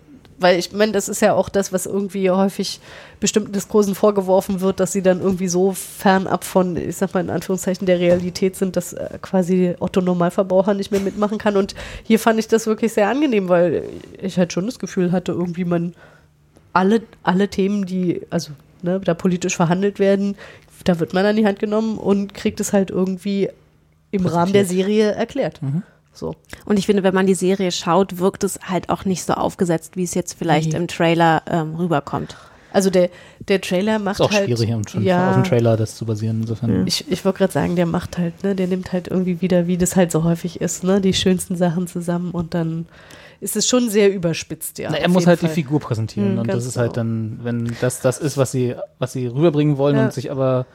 weil 0.43 0.59
ich 0.59 0.73
meine, 0.73 0.91
das 0.91 1.09
ist 1.09 1.21
ja 1.21 1.33
auch 1.33 1.49
das, 1.49 1.71
was 1.71 1.85
irgendwie 1.85 2.29
häufig 2.29 2.79
bestimmten 3.19 3.51
Diskursen 3.51 3.95
vorgeworfen 3.95 4.61
wird, 4.61 4.79
dass 4.79 4.91
sie 4.91 5.01
dann 5.01 5.21
irgendwie 5.21 5.47
so 5.47 5.71
fernab 5.71 6.43
von, 6.43 6.75
ich 6.75 6.97
sag 6.97 7.13
mal 7.13 7.21
in 7.21 7.29
Anführungszeichen, 7.29 7.87
der 7.87 7.99
Realität 7.99 8.55
sind, 8.55 8.75
dass 8.75 8.93
äh, 8.93 9.17
quasi 9.21 9.75
Otto 9.79 10.01
Normalverbraucher 10.01 10.73
nicht 10.73 10.91
mehr 10.91 10.99
mitmachen 10.99 11.37
kann. 11.37 11.55
Und 11.55 11.75
hier 12.03 12.19
fand 12.19 12.39
ich 12.39 12.47
das 12.47 12.67
wirklich 12.67 12.93
sehr 12.93 13.09
angenehm, 13.09 13.49
weil 13.49 13.83
ich 14.21 14.37
halt 14.37 14.53
schon 14.53 14.65
das 14.65 14.79
Gefühl 14.79 15.11
hatte, 15.11 15.31
irgendwie 15.31 15.65
man 15.65 15.95
alle, 16.73 17.03
alle 17.23 17.47
Themen, 17.47 17.85
die, 17.85 18.21
also 18.29 18.51
ne, 18.83 18.99
da 18.99 19.13
politisch 19.13 19.55
verhandelt 19.55 19.99
werden, 19.99 20.35
da 20.83 20.99
wird 20.99 21.13
man 21.13 21.25
an 21.25 21.35
die 21.35 21.45
Hand 21.45 21.59
genommen 21.59 21.97
und 21.97 22.33
kriegt 22.33 22.59
es 22.59 22.73
halt 22.73 22.89
irgendwie 22.91 23.49
im 24.11 24.25
Rahmen 24.25 24.53
der 24.53 24.65
Serie 24.65 25.11
erklärt. 25.11 25.59
So. 26.13 26.35
Und 26.65 26.77
ich 26.77 26.85
finde, 26.85 27.01
wenn 27.03 27.15
man 27.15 27.25
die 27.25 27.33
Serie 27.33 27.71
schaut, 27.71 28.19
wirkt 28.19 28.43
es 28.43 28.59
halt 28.67 28.89
auch 28.89 29.05
nicht 29.05 29.23
so 29.23 29.33
aufgesetzt, 29.33 29.95
wie 29.97 30.03
es 30.03 30.13
jetzt 30.13 30.33
vielleicht 30.37 30.71
Nee. 30.73 30.77
im 30.77 30.87
Trailer 30.87 31.41
ähm, 31.49 31.75
rüberkommt. 31.75 32.35
Also 32.71 32.89
der, 32.89 33.09
der 33.47 33.61
Trailer 33.61 33.99
macht 33.99 34.15
Ist 34.19 34.21
auch 34.21 34.31
halt. 34.31 34.45
schwierig, 34.45 34.71
um 34.73 34.87
schon 34.87 35.03
ja, 35.03 35.29
auf 35.29 35.35
dem 35.35 35.43
Trailer 35.43 35.77
das 35.77 35.95
zu 35.95 36.05
basieren. 36.05 36.41
Insofern. 36.41 36.85
Ich, 36.87 37.09
ich 37.11 37.23
wollte 37.23 37.37
gerade 37.39 37.53
sagen, 37.53 37.75
der 37.75 37.85
macht 37.85 38.17
halt, 38.17 38.43
ne, 38.43 38.55
der 38.55 38.67
nimmt 38.67 38.91
halt 38.93 39.07
irgendwie 39.07 39.41
wieder, 39.41 39.67
wie 39.67 39.77
das 39.77 39.95
halt 39.95 40.11
so 40.11 40.23
häufig 40.23 40.59
ist, 40.61 40.83
ne, 40.83 40.99
die 40.99 41.13
schönsten 41.13 41.55
Sachen 41.55 41.87
zusammen 41.87 42.31
und 42.31 42.53
dann 42.55 42.87
ist 43.43 43.55
es 43.55 43.67
schon 43.67 43.89
sehr 43.89 44.11
überspitzt, 44.13 44.79
ja. 44.79 44.89
Na, 44.91 44.97
er 44.97 45.09
muss 45.09 45.27
halt 45.27 45.39
Fall. 45.39 45.49
die 45.49 45.55
Figur 45.55 45.79
präsentieren 45.79 46.31
Hm, 46.33 46.39
und 46.39 46.47
das 46.47 46.65
ist 46.65 46.77
halt 46.77 46.93
genau. 46.93 47.03
dann, 47.03 47.39
wenn 47.43 47.75
das 47.81 47.99
das 48.01 48.17
ist, 48.19 48.37
was 48.37 48.51
sie, 48.51 48.75
was 48.99 49.13
sie 49.13 49.27
rüberbringen 49.27 49.77
wollen 49.77 49.97
Ja. 49.97 50.05
und 50.05 50.13
sich 50.13 50.31
aber 50.31 50.65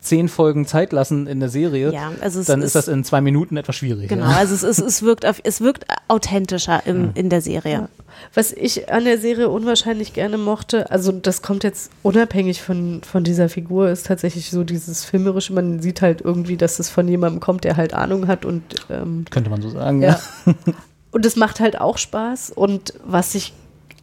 zehn 0.00 0.28
Folgen 0.28 0.64
Zeit 0.64 0.92
lassen 0.92 1.26
in 1.26 1.40
der 1.40 1.48
Serie, 1.48 1.92
Ja, 1.92 2.12
also 2.20 2.38
es 2.38 2.46
dann 2.46 2.60
ist, 2.60 2.66
ist- 2.66 2.74
das 2.76 2.86
in 2.88 3.02
zwei 3.02 3.20
Minuten 3.20 3.56
etwas 3.56 3.74
schwierig. 3.74 4.08
Genau, 4.08 4.26
Ja. 4.30 4.36
also 4.36 4.54
es, 4.54 4.62
ist, 4.62 4.78
es, 4.78 5.02
wirkt, 5.02 5.26
auf, 5.26 5.40
es 5.42 5.60
wirkt 5.60 5.86
authentischer 6.06 6.82
im, 6.86 7.10
in 7.14 7.30
der 7.30 7.40
Serie. 7.40 7.88
Was 8.32 8.52
ich 8.52 8.92
an 8.92 9.04
der 9.04 9.18
Serie 9.18 9.48
unwahrscheinlich 9.48 10.12
gerne 10.12 10.38
mochte, 10.38 10.88
also 10.92 11.10
das 11.10 11.42
kommt 11.42 11.64
jetzt 11.64 11.90
unabhängig 12.04 12.62
von, 12.62 13.00
von 13.02 13.24
dieser 13.24 13.48
Figur, 13.48 13.90
ist 13.90 14.06
tatsächlich 14.06 14.50
so 14.50 14.62
dieses 14.62 15.04
filmerische, 15.04 15.52
man 15.52 15.80
sieht 15.80 16.00
halt 16.00 16.20
irgendwie, 16.20 16.56
dass 16.56 16.78
es 16.78 16.88
von 16.88 17.08
jemandem 17.08 17.40
kommt, 17.40 17.64
der 17.64 17.76
halt 17.76 17.92
Ahnung 17.92 18.28
hat 18.28 18.44
und 18.44 18.62
ähm, 18.90 19.24
Könnte 19.30 19.50
man 19.50 19.60
so 19.62 19.70
sagen. 19.70 20.00
Ja. 20.00 20.20
Und 21.18 21.26
es 21.26 21.34
macht 21.34 21.58
halt 21.58 21.80
auch 21.80 21.98
Spaß. 21.98 22.50
Und 22.54 22.94
was 23.04 23.34
ich 23.34 23.52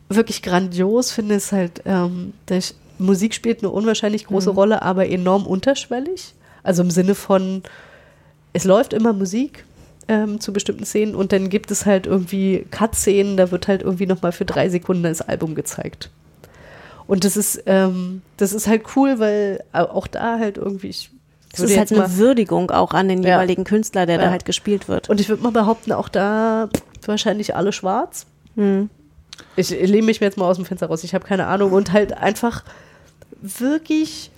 wirklich 0.10 0.42
grandios 0.42 1.12
finde, 1.14 1.36
ist 1.36 1.54
halt, 1.54 1.82
ähm, 1.86 2.34
dass 2.46 2.76
Musik 3.00 3.34
spielt 3.34 3.60
eine 3.60 3.70
unwahrscheinlich 3.70 4.26
große 4.26 4.50
Mhm. 4.52 4.56
Rolle, 4.58 4.82
aber 4.82 5.08
enorm 5.08 5.48
unterschwellig. 5.48 6.34
Also 6.62 6.84
im 6.84 6.92
Sinne 6.92 7.16
von, 7.16 7.64
es 8.52 8.66
läuft 8.66 8.92
immer 8.92 9.14
Musik 9.14 9.64
ähm, 10.10 10.42
zu 10.42 10.52
bestimmten 10.52 10.84
Szenen 10.86 11.16
und 11.16 11.32
dann 11.32 11.48
gibt 11.50 11.72
es 11.72 11.86
halt 11.86 12.06
irgendwie 12.06 12.68
Cut-Szenen, 12.70 13.38
da 13.38 13.50
wird 13.50 13.70
halt 13.70 13.82
irgendwie 13.82 14.08
nochmal 14.08 14.34
für 14.34 14.44
drei 14.44 14.68
Sekunden 14.68 15.04
das 15.04 15.22
Album 15.22 15.56
gezeigt. 15.56 16.10
Und 17.08 17.24
das 17.24 17.38
ist, 17.38 17.64
ähm, 17.66 18.24
das 18.36 18.52
ist 18.52 18.68
halt 18.68 18.82
cool, 18.98 19.20
weil 19.20 19.64
auch 19.72 20.08
da 20.08 20.38
halt 20.38 20.58
irgendwie, 20.58 20.90
ich 20.90 21.12
würde 21.56 21.72
ist 21.72 21.80
halt 21.80 21.94
eine 21.94 22.18
Würdigung 22.18 22.72
auch 22.72 22.92
an 22.94 23.08
den 23.08 23.24
Ja. 23.24 23.36
jeweiligen 23.36 23.64
Künstler, 23.64 24.06
der 24.06 24.18
Ja. 24.18 24.26
da 24.26 24.32
halt 24.32 24.44
gespielt 24.44 24.90
wird. 24.90 25.10
Und 25.10 25.22
ich 25.22 25.30
würde 25.30 25.42
mal 25.44 25.52
behaupten, 25.54 25.94
auch 25.94 26.10
da 26.10 26.68
wahrscheinlich 27.08 27.56
alle 27.56 27.72
schwarz. 27.72 28.26
Hm. 28.56 28.90
Ich 29.56 29.70
lehne 29.70 30.06
mich 30.06 30.20
jetzt 30.20 30.38
mal 30.38 30.50
aus 30.50 30.58
dem 30.58 30.66
Fenster 30.66 30.88
raus, 30.88 31.04
ich 31.04 31.14
habe 31.14 31.26
keine 31.26 31.48
Ahnung. 31.48 31.72
Und 31.72 31.92
halt 31.92 32.18
einfach 32.18 32.64
wirklich 33.42 34.32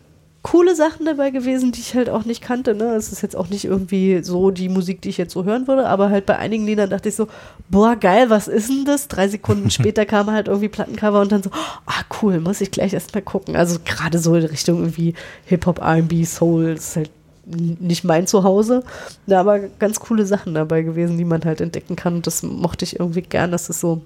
coole 0.43 0.75
Sachen 0.75 1.05
dabei 1.05 1.29
gewesen, 1.29 1.73
die 1.73 1.81
ich 1.81 1.93
halt 1.93 2.09
auch 2.09 2.23
nicht 2.23 2.41
kannte. 2.41 2.73
Ne? 2.73 2.95
Es 2.95 3.11
ist 3.11 3.21
jetzt 3.21 3.35
auch 3.35 3.49
nicht 3.49 3.65
irgendwie 3.65 4.23
so 4.23 4.49
die 4.49 4.69
Musik, 4.69 5.01
die 5.01 5.09
ich 5.09 5.17
jetzt 5.17 5.33
so 5.33 5.43
hören 5.43 5.67
würde, 5.67 5.87
aber 5.87 6.09
halt 6.09 6.25
bei 6.25 6.37
einigen 6.37 6.65
Liedern 6.65 6.89
dachte 6.89 7.09
ich 7.09 7.15
so, 7.15 7.27
boah, 7.69 7.97
geil, 7.97 8.29
was 8.29 8.47
ist 8.47 8.69
denn 8.69 8.85
das? 8.85 9.09
Drei 9.09 9.27
Sekunden 9.27 9.69
später 9.71 10.05
kam 10.05 10.31
halt 10.31 10.47
irgendwie 10.47 10.69
Plattencover 10.69 11.19
und 11.19 11.33
dann 11.33 11.43
so, 11.43 11.49
ah, 11.85 12.01
cool, 12.21 12.39
muss 12.39 12.61
ich 12.61 12.71
gleich 12.71 12.93
erst 12.93 13.13
mal 13.13 13.21
gucken. 13.21 13.57
Also 13.57 13.79
gerade 13.83 14.19
so 14.19 14.35
in 14.35 14.45
Richtung 14.45 14.79
irgendwie 14.79 15.15
Hip-Hop, 15.45 15.79
R&B, 15.79 16.23
Soul, 16.23 16.75
ist 16.77 16.95
halt 16.95 17.11
nicht 17.47 18.03
mein 18.03 18.27
Zuhause. 18.27 18.83
Da 19.25 19.39
aber 19.39 19.59
ganz 19.79 19.99
coole 19.99 20.25
Sachen 20.25 20.53
dabei 20.53 20.81
gewesen, 20.81 21.17
die 21.17 21.25
man 21.25 21.45
halt 21.45 21.61
entdecken 21.61 21.95
kann. 21.95 22.15
Und 22.15 22.27
das 22.27 22.43
mochte 22.43 22.85
ich 22.85 22.99
irgendwie 22.99 23.21
gern, 23.21 23.51
dass 23.51 23.69
es 23.69 23.79
so 23.79 24.01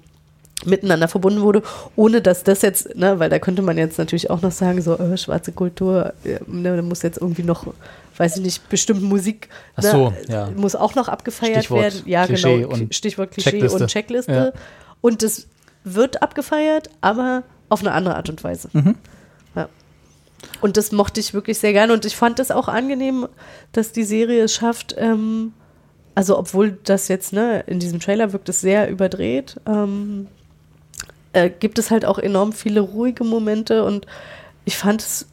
miteinander 0.64 1.08
verbunden 1.08 1.40
wurde, 1.40 1.62
ohne 1.96 2.22
dass 2.22 2.44
das 2.44 2.62
jetzt, 2.62 2.94
ne, 2.96 3.18
weil 3.18 3.30
da 3.30 3.38
könnte 3.38 3.62
man 3.62 3.76
jetzt 3.78 3.98
natürlich 3.98 4.30
auch 4.30 4.42
noch 4.42 4.52
sagen, 4.52 4.80
so 4.80 4.96
äh, 4.96 5.16
schwarze 5.16 5.52
Kultur, 5.52 6.12
äh, 6.24 6.38
ne, 6.46 6.76
da 6.76 6.82
muss 6.82 7.02
jetzt 7.02 7.20
irgendwie 7.20 7.42
noch, 7.42 7.66
weiß 8.16 8.36
ich 8.36 8.42
nicht, 8.42 8.68
bestimmte 8.68 9.04
Musik 9.04 9.48
ne, 9.76 9.90
so, 9.90 10.12
ja. 10.28 10.50
muss 10.54 10.76
auch 10.76 10.94
noch 10.94 11.08
abgefeiert 11.08 11.64
Stichwort 11.64 11.82
werden. 11.82 12.02
Ja, 12.06 12.26
Klischee 12.26 12.60
genau. 12.60 12.74
und 12.74 12.94
Stichwort 12.94 13.32
Klischee 13.32 13.50
Checkliste. 13.50 13.78
und 13.78 13.86
Checkliste. 13.88 14.32
Ja. 14.32 14.60
Und 15.00 15.22
das 15.22 15.46
wird 15.84 16.22
abgefeiert, 16.22 16.90
aber 17.00 17.42
auf 17.68 17.80
eine 17.80 17.92
andere 17.92 18.16
Art 18.16 18.28
und 18.28 18.42
Weise. 18.44 18.68
Mhm. 18.72 18.94
Und 20.60 20.76
das 20.76 20.92
mochte 20.92 21.20
ich 21.20 21.34
wirklich 21.34 21.58
sehr 21.58 21.72
gerne. 21.72 21.92
Und 21.92 22.04
ich 22.04 22.16
fand 22.16 22.38
es 22.38 22.50
auch 22.50 22.68
angenehm, 22.68 23.28
dass 23.72 23.92
die 23.92 24.04
Serie 24.04 24.44
es 24.44 24.54
schafft, 24.54 24.94
ähm, 24.98 25.52
also 26.14 26.38
obwohl 26.38 26.78
das 26.84 27.08
jetzt, 27.08 27.32
ne, 27.32 27.64
in 27.66 27.78
diesem 27.78 28.00
Trailer 28.00 28.32
wirkt 28.32 28.48
es 28.48 28.60
sehr 28.60 28.90
überdreht, 28.90 29.60
ähm, 29.66 30.28
äh, 31.32 31.50
gibt 31.50 31.78
es 31.78 31.90
halt 31.90 32.04
auch 32.04 32.18
enorm 32.18 32.52
viele 32.52 32.80
ruhige 32.80 33.24
Momente 33.24 33.84
und 33.84 34.06
ich 34.64 34.76
fand 34.76 35.00
es 35.00 35.26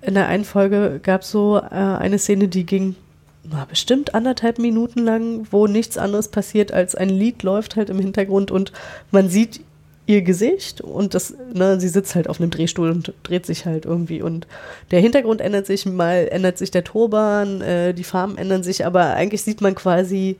in 0.00 0.14
der 0.14 0.26
einen 0.26 0.44
Folge 0.44 1.00
gab 1.02 1.22
es 1.22 1.30
so 1.30 1.58
äh, 1.58 1.74
eine 1.74 2.18
Szene, 2.18 2.48
die 2.48 2.66
ging 2.66 2.96
na, 3.44 3.64
bestimmt 3.64 4.14
anderthalb 4.14 4.58
Minuten 4.58 5.00
lang, 5.00 5.46
wo 5.50 5.66
nichts 5.66 5.98
anderes 5.98 6.28
passiert, 6.28 6.72
als 6.72 6.94
ein 6.94 7.08
Lied 7.08 7.42
läuft 7.42 7.76
halt 7.76 7.90
im 7.90 7.98
Hintergrund 7.98 8.50
und 8.50 8.72
man 9.10 9.28
sieht 9.28 9.60
ihr 10.12 10.22
Gesicht 10.22 10.80
und 10.80 11.14
das, 11.14 11.34
ne, 11.52 11.80
sie 11.80 11.88
sitzt 11.88 12.14
halt 12.14 12.28
auf 12.28 12.40
einem 12.40 12.50
Drehstuhl 12.50 12.90
und 12.90 13.14
dreht 13.22 13.46
sich 13.46 13.66
halt 13.66 13.86
irgendwie 13.86 14.22
und 14.22 14.46
der 14.90 15.00
Hintergrund 15.00 15.40
ändert 15.40 15.66
sich, 15.66 15.86
mal 15.86 16.28
ändert 16.30 16.58
sich 16.58 16.70
der 16.70 16.84
Turban, 16.84 17.60
äh, 17.62 17.94
die 17.94 18.04
Farben 18.04 18.36
ändern 18.36 18.62
sich, 18.62 18.84
aber 18.84 19.14
eigentlich 19.14 19.42
sieht 19.42 19.60
man 19.60 19.74
quasi 19.74 20.36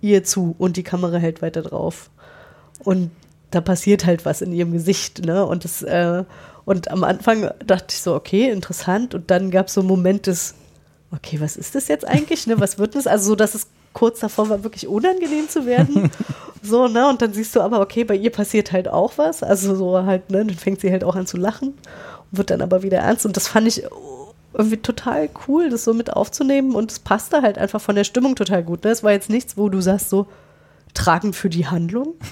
ihr 0.00 0.22
zu 0.24 0.54
und 0.58 0.76
die 0.76 0.82
Kamera 0.82 1.16
hält 1.16 1.42
weiter 1.42 1.62
drauf. 1.62 2.10
Und 2.84 3.10
da 3.50 3.60
passiert 3.60 4.04
halt 4.04 4.24
was 4.26 4.42
in 4.42 4.52
ihrem 4.52 4.72
Gesicht, 4.72 5.24
ne? 5.24 5.46
Und 5.46 5.64
das, 5.64 5.82
äh, 5.82 6.24
und 6.66 6.90
am 6.90 7.04
Anfang 7.04 7.50
dachte 7.64 7.86
ich 7.90 8.00
so, 8.00 8.14
okay, 8.14 8.50
interessant. 8.50 9.14
Und 9.14 9.30
dann 9.30 9.50
gab 9.50 9.68
es 9.68 9.74
so 9.74 9.80
einen 9.80 9.88
Moment 9.88 10.26
des, 10.26 10.54
okay, 11.10 11.40
was 11.40 11.56
ist 11.56 11.74
das 11.74 11.88
jetzt 11.88 12.06
eigentlich? 12.06 12.46
Ne? 12.46 12.60
Was 12.60 12.78
wird 12.78 12.96
das? 12.96 13.06
Also 13.06 13.28
so, 13.28 13.36
dass 13.36 13.54
es 13.54 13.68
kurz 13.96 14.20
davor 14.20 14.50
war, 14.50 14.62
wirklich 14.62 14.86
unangenehm 14.86 15.48
zu 15.48 15.64
werden. 15.64 16.10
so, 16.62 16.86
ne? 16.86 17.08
Und 17.08 17.22
dann 17.22 17.32
siehst 17.32 17.56
du 17.56 17.62
aber, 17.62 17.80
okay, 17.80 18.04
bei 18.04 18.14
ihr 18.14 18.30
passiert 18.30 18.70
halt 18.70 18.88
auch 18.88 19.16
was. 19.16 19.42
Also 19.42 19.74
so 19.74 20.04
halt, 20.04 20.30
ne? 20.30 20.44
Dann 20.44 20.56
fängt 20.56 20.82
sie 20.82 20.90
halt 20.90 21.02
auch 21.02 21.16
an 21.16 21.26
zu 21.26 21.38
lachen 21.38 21.68
und 22.30 22.38
wird 22.38 22.50
dann 22.50 22.60
aber 22.60 22.82
wieder 22.82 22.98
ernst. 22.98 23.24
Und 23.24 23.38
das 23.38 23.48
fand 23.48 23.66
ich 23.66 23.84
irgendwie 24.52 24.76
total 24.76 25.30
cool, 25.48 25.70
das 25.70 25.84
so 25.84 25.94
mit 25.94 26.12
aufzunehmen. 26.12 26.74
Und 26.74 26.92
es 26.92 26.98
passte 26.98 27.40
halt 27.40 27.56
einfach 27.56 27.80
von 27.80 27.94
der 27.94 28.04
Stimmung 28.04 28.36
total 28.36 28.62
gut. 28.62 28.84
Ne? 28.84 28.90
Es 28.90 29.02
war 29.02 29.12
jetzt 29.12 29.30
nichts, 29.30 29.56
wo 29.56 29.70
du 29.70 29.80
sagst, 29.80 30.10
so 30.10 30.26
tragend 30.92 31.34
für 31.34 31.48
die 31.48 31.66
Handlung. 31.66 32.14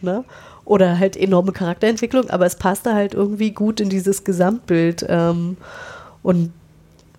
Ne? 0.00 0.24
Oder 0.64 1.00
halt 1.00 1.16
enorme 1.16 1.50
Charakterentwicklung, 1.50 2.30
aber 2.30 2.46
es 2.46 2.54
passte 2.54 2.94
halt 2.94 3.14
irgendwie 3.14 3.50
gut 3.50 3.80
in 3.80 3.88
dieses 3.88 4.22
Gesamtbild. 4.22 5.04
Ähm, 5.08 5.56
und 6.22 6.52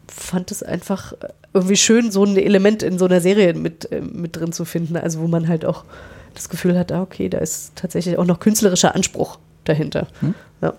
fand 0.08 0.50
es 0.50 0.64
einfach 0.64 1.12
irgendwie 1.54 1.78
schön, 1.78 2.12
so 2.12 2.24
ein 2.24 2.38
Element 2.38 2.84
in 2.84 3.00
so 3.00 3.06
einer 3.06 3.22
Serie 3.22 3.54
mit, 3.54 3.91
äh, 3.91 4.02
mit 4.02 4.36
drin 4.36 4.52
zu 4.52 4.66
finden. 4.66 4.97
Also 4.97 5.20
wo 5.20 5.28
man 5.28 5.47
halt 5.47 5.66
auch 5.66 5.84
das 6.34 6.50
Gefühl 6.50 6.78
hat, 6.78 6.91
ah, 6.91 7.02
okay, 7.02 7.30
da 7.30 7.39
ist 7.39 7.76
tatsächlich 7.76 8.18
auch 8.18 8.26
noch 8.26 8.39
künstlerischer 8.39 8.95
Anspruch 8.95 9.39
dahinter. 9.66 10.08
Hm? 10.20 10.36
Ja. 10.62 10.74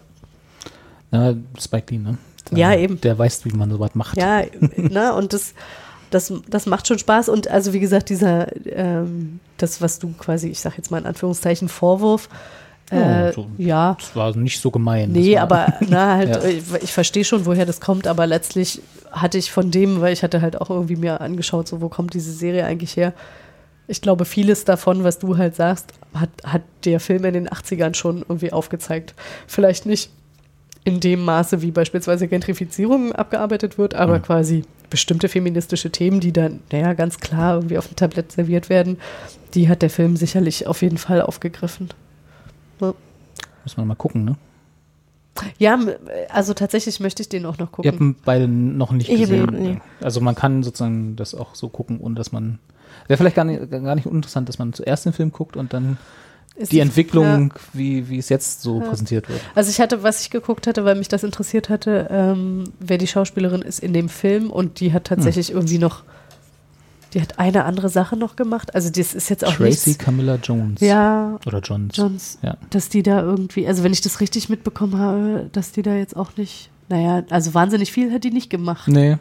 Ja, 1.12 1.34
Spike 1.58 1.94
Lee, 1.94 1.98
ne? 1.98 2.18
Der, 2.50 2.58
Ja, 2.58 2.74
eben. 2.74 3.00
Der 3.00 3.18
weiß, 3.18 3.44
wie 3.44 3.56
man 3.56 3.70
sowas 3.70 3.94
macht. 3.94 4.16
Ja, 4.16 4.42
ne, 4.76 5.14
und 5.14 5.32
das, 5.32 5.54
das, 6.10 6.32
das 6.48 6.66
macht 6.66 6.86
schon 6.86 6.98
Spaß. 6.98 7.28
Und 7.28 7.48
also, 7.48 7.72
wie 7.72 7.80
gesagt, 7.80 8.08
dieser, 8.10 8.46
ähm, 8.66 9.40
das, 9.56 9.82
was 9.82 9.98
du 9.98 10.12
quasi, 10.18 10.48
ich 10.48 10.60
sag 10.60 10.76
jetzt 10.76 10.90
mal 10.90 10.98
in 10.98 11.06
Anführungszeichen, 11.06 11.68
Vorwurf, 11.68 12.28
äh, 12.90 13.32
so. 13.32 13.46
ja. 13.58 13.96
Das 13.98 14.14
war 14.16 14.36
nicht 14.36 14.60
so 14.60 14.70
gemein. 14.70 15.12
Nee, 15.12 15.38
aber 15.38 15.74
na, 15.88 16.16
halt, 16.16 16.28
Ja. 16.28 16.44
ich, 16.44 16.62
ich 16.82 16.92
verstehe 16.92 17.24
schon, 17.24 17.46
woher 17.46 17.66
das 17.66 17.80
kommt, 17.80 18.06
aber 18.06 18.26
letztlich 18.26 18.80
hatte 19.12 19.38
ich 19.38 19.50
von 19.50 19.70
dem, 19.70 20.00
weil 20.00 20.12
ich 20.12 20.22
hatte 20.22 20.40
halt 20.42 20.60
auch 20.60 20.70
irgendwie 20.70 20.96
mir 20.96 21.20
angeschaut, 21.20 21.68
so 21.68 21.80
wo 21.80 21.88
kommt 21.88 22.14
diese 22.14 22.32
Serie 22.32 22.64
eigentlich 22.64 22.96
her. 22.96 23.12
Ich 23.88 24.00
glaube, 24.00 24.24
vieles 24.24 24.64
davon, 24.64 25.02
was 25.02 25.18
du 25.18 25.36
halt 25.36 25.56
sagst, 25.56 25.92
hat, 26.14 26.30
hat 26.44 26.62
der 26.84 27.00
Film 27.00 27.24
in 27.24 27.34
den 27.34 27.48
80ern 27.48 27.94
schon 27.94 28.18
irgendwie 28.28 28.52
aufgezeigt. 28.52 29.14
Vielleicht 29.48 29.84
nicht 29.86 30.10
in 30.84 31.00
dem 31.00 31.24
Maße, 31.24 31.60
wie 31.60 31.72
beispielsweise 31.72 32.28
Gentrifizierung 32.28 33.12
abgearbeitet 33.12 33.78
wird, 33.78 33.94
aber 33.94 34.18
Mhm. 34.18 34.22
quasi 34.22 34.62
bestimmte 34.88 35.28
feministische 35.28 35.90
Themen, 35.90 36.20
die 36.20 36.32
dann, 36.32 36.60
naja, 36.72 36.94
ganz 36.94 37.18
klar 37.18 37.56
irgendwie 37.56 37.78
auf 37.78 37.86
dem 37.88 37.96
Tablett 37.96 38.32
serviert 38.32 38.68
werden, 38.68 38.98
die 39.54 39.68
hat 39.68 39.82
der 39.82 39.90
Film 39.90 40.16
sicherlich 40.16 40.66
auf 40.66 40.82
jeden 40.82 40.98
Fall 40.98 41.20
aufgegriffen. 41.22 41.90
Ja. 42.80 42.94
Muss 43.64 43.76
man 43.76 43.86
mal 43.86 43.94
gucken, 43.94 44.24
ne? 44.24 44.36
Ja, 45.58 45.78
also 46.28 46.54
tatsächlich 46.54 47.00
möchte 47.00 47.22
ich 47.22 47.28
den 47.28 47.46
auch 47.46 47.56
noch 47.58 47.68
Ihr 47.82 47.90
habt 47.90 47.98
gucken. 47.98 48.16
beide 48.24 48.46
noch 48.48 48.92
nicht 48.92 49.08
ihn- 49.08 49.20
gesehen. 49.20 49.46
nee. 49.52 49.80
Also 50.02 50.20
man 50.20 50.34
kann 50.34 50.62
sozusagen 50.62 51.16
das 51.16 51.34
auch 51.34 51.54
so 51.54 51.68
gucken, 51.68 52.00
ohne 52.00 52.14
dass 52.14 52.32
man. 52.32 52.58
Wäre 53.06 53.16
vielleicht 53.18 53.36
gar 53.36 53.44
nicht, 53.44 53.70
gar 53.70 53.94
nicht 53.94 54.06
uninteressant, 54.06 54.48
dass 54.48 54.58
man 54.58 54.72
zuerst 54.72 55.06
den 55.06 55.12
Film 55.12 55.30
guckt 55.32 55.56
und 55.56 55.72
dann 55.72 55.96
Ist 56.56 56.72
die 56.72 56.80
Entwicklung, 56.80 57.54
wie, 57.72 58.08
wie 58.08 58.18
es 58.18 58.28
jetzt 58.28 58.60
so 58.62 58.80
Ja. 58.80 58.88
präsentiert 58.88 59.28
wird. 59.28 59.40
Also 59.54 59.70
ich 59.70 59.80
hatte, 59.80 60.02
was 60.02 60.20
ich 60.22 60.30
geguckt 60.30 60.66
hatte, 60.66 60.84
weil 60.84 60.96
mich 60.96 61.08
das 61.08 61.22
interessiert 61.22 61.68
hatte, 61.68 62.08
ähm, 62.10 62.64
wer 62.80 62.98
die 62.98 63.06
Schauspielerin 63.06 63.62
ist 63.62 63.78
in 63.78 63.92
dem 63.92 64.08
Film 64.08 64.50
und 64.50 64.80
die 64.80 64.92
hat 64.92 65.04
tatsächlich 65.04 65.48
Hm. 65.50 65.56
irgendwie 65.56 65.78
noch, 65.78 66.02
die 67.14 67.20
hat 67.20 67.38
eine 67.38 67.64
andere 67.64 67.88
Sache 67.88 68.16
noch 68.16 68.36
gemacht. 68.36 68.74
Also 68.74 68.88
das 68.90 69.14
ist 69.14 69.28
jetzt 69.30 69.44
auch 69.44 69.54
Tracy 69.54 69.90
nichts, 69.90 69.98
Camilla 70.04 70.36
Jones. 70.36 70.80
Ja. 70.80 71.38
Oder 71.46 71.58
Jones. 71.60 71.96
Jones, 71.96 72.38
Ja. 72.42 72.56
dass 72.70 72.88
die 72.88 73.02
da 73.02 73.20
irgendwie, 73.20 73.66
also 73.66 73.82
wenn 73.82 73.92
ich 73.92 74.00
das 74.00 74.20
richtig 74.20 74.48
mitbekommen 74.48 74.96
habe, 74.98 75.48
dass 75.52 75.72
die 75.72 75.82
da 75.82 75.94
jetzt 75.94 76.16
auch 76.16 76.36
nicht, 76.36 76.70
naja, 76.88 77.22
also 77.30 77.52
wahnsinnig 77.54 77.90
viel 77.92 78.12
hat 78.12 78.24
die 78.24 78.30
nicht 78.30 78.50
gemacht. 78.50 78.88
Nee, 78.88 79.16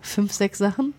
Fünf, 0.00 0.32
sechs 0.32 0.58
Sachen. 0.58 0.94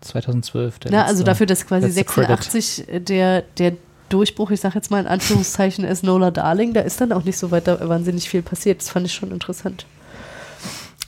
2012. 0.00 0.78
Der 0.80 0.90
Na, 0.90 0.98
letzte- 0.98 1.10
also 1.10 1.24
dafür, 1.24 1.46
dass 1.46 1.66
quasi 1.66 1.86
letzte 1.86 2.04
Credit. 2.04 2.42
86 2.42 2.84
der, 3.08 3.42
der 3.58 3.72
Durchbruch, 4.08 4.50
ich 4.50 4.60
sage 4.60 4.74
jetzt 4.76 4.90
mal 4.90 5.00
in 5.00 5.06
Anführungszeichen, 5.06 5.84
ist 5.84 6.04
Nola 6.04 6.30
Darling, 6.30 6.74
da 6.74 6.80
ist 6.80 7.00
dann 7.00 7.12
auch 7.12 7.24
nicht 7.24 7.38
so 7.38 7.50
weiter 7.50 7.88
wahnsinnig 7.88 8.28
viel 8.28 8.42
passiert. 8.42 8.80
Das 8.80 8.90
fand 8.90 9.06
ich 9.06 9.14
schon 9.14 9.30
interessant. 9.32 9.86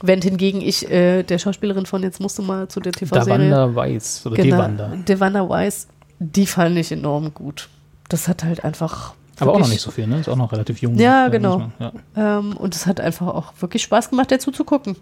Während 0.03 0.25
hingegen 0.25 0.61
ich 0.61 0.91
äh, 0.91 1.23
der 1.23 1.39
Schauspielerin 1.39 1.87
von 1.87 2.03
Jetzt 2.03 2.21
musst 2.21 2.39
du 2.39 2.43
mal 2.43 2.69
zu 2.69 2.81
der 2.81 2.93
TV-Serie. 2.93 3.49
Davanda 3.51 3.75
Weiss 3.75 4.25
oder 4.27 4.37
genau, 4.37 4.57
Devanda. 4.57 4.93
Devanda 5.09 5.49
Weiss, 5.49 5.89
die 6.19 6.47
fand 6.47 6.77
ich 6.77 6.93
enorm 6.93 7.33
gut. 7.33 7.69
Das 8.09 8.29
hat 8.29 8.45
halt 8.45 8.63
einfach. 8.65 9.15
Aber 9.39 9.53
auch 9.55 9.59
noch 9.59 9.69
nicht 9.69 9.81
so 9.81 9.91
viel, 9.91 10.07
ne? 10.07 10.21
Ist 10.21 10.29
auch 10.29 10.37
noch 10.37 10.53
relativ 10.53 10.81
jung. 10.81 10.97
Ja, 10.97 11.27
äh, 11.27 11.31
genau. 11.31 11.59
man- 11.59 11.73
Ja. 11.79 12.39
Ähm, 12.39 12.57
und 12.57 12.75
es 12.75 12.87
hat 12.87 13.01
einfach 13.01 13.27
auch 13.29 13.53
wirklich 13.61 13.83
Spaß 13.83 14.11
gemacht, 14.11 14.31
dazu 14.33 14.51
zu 14.51 14.65
gucken. 14.65 14.97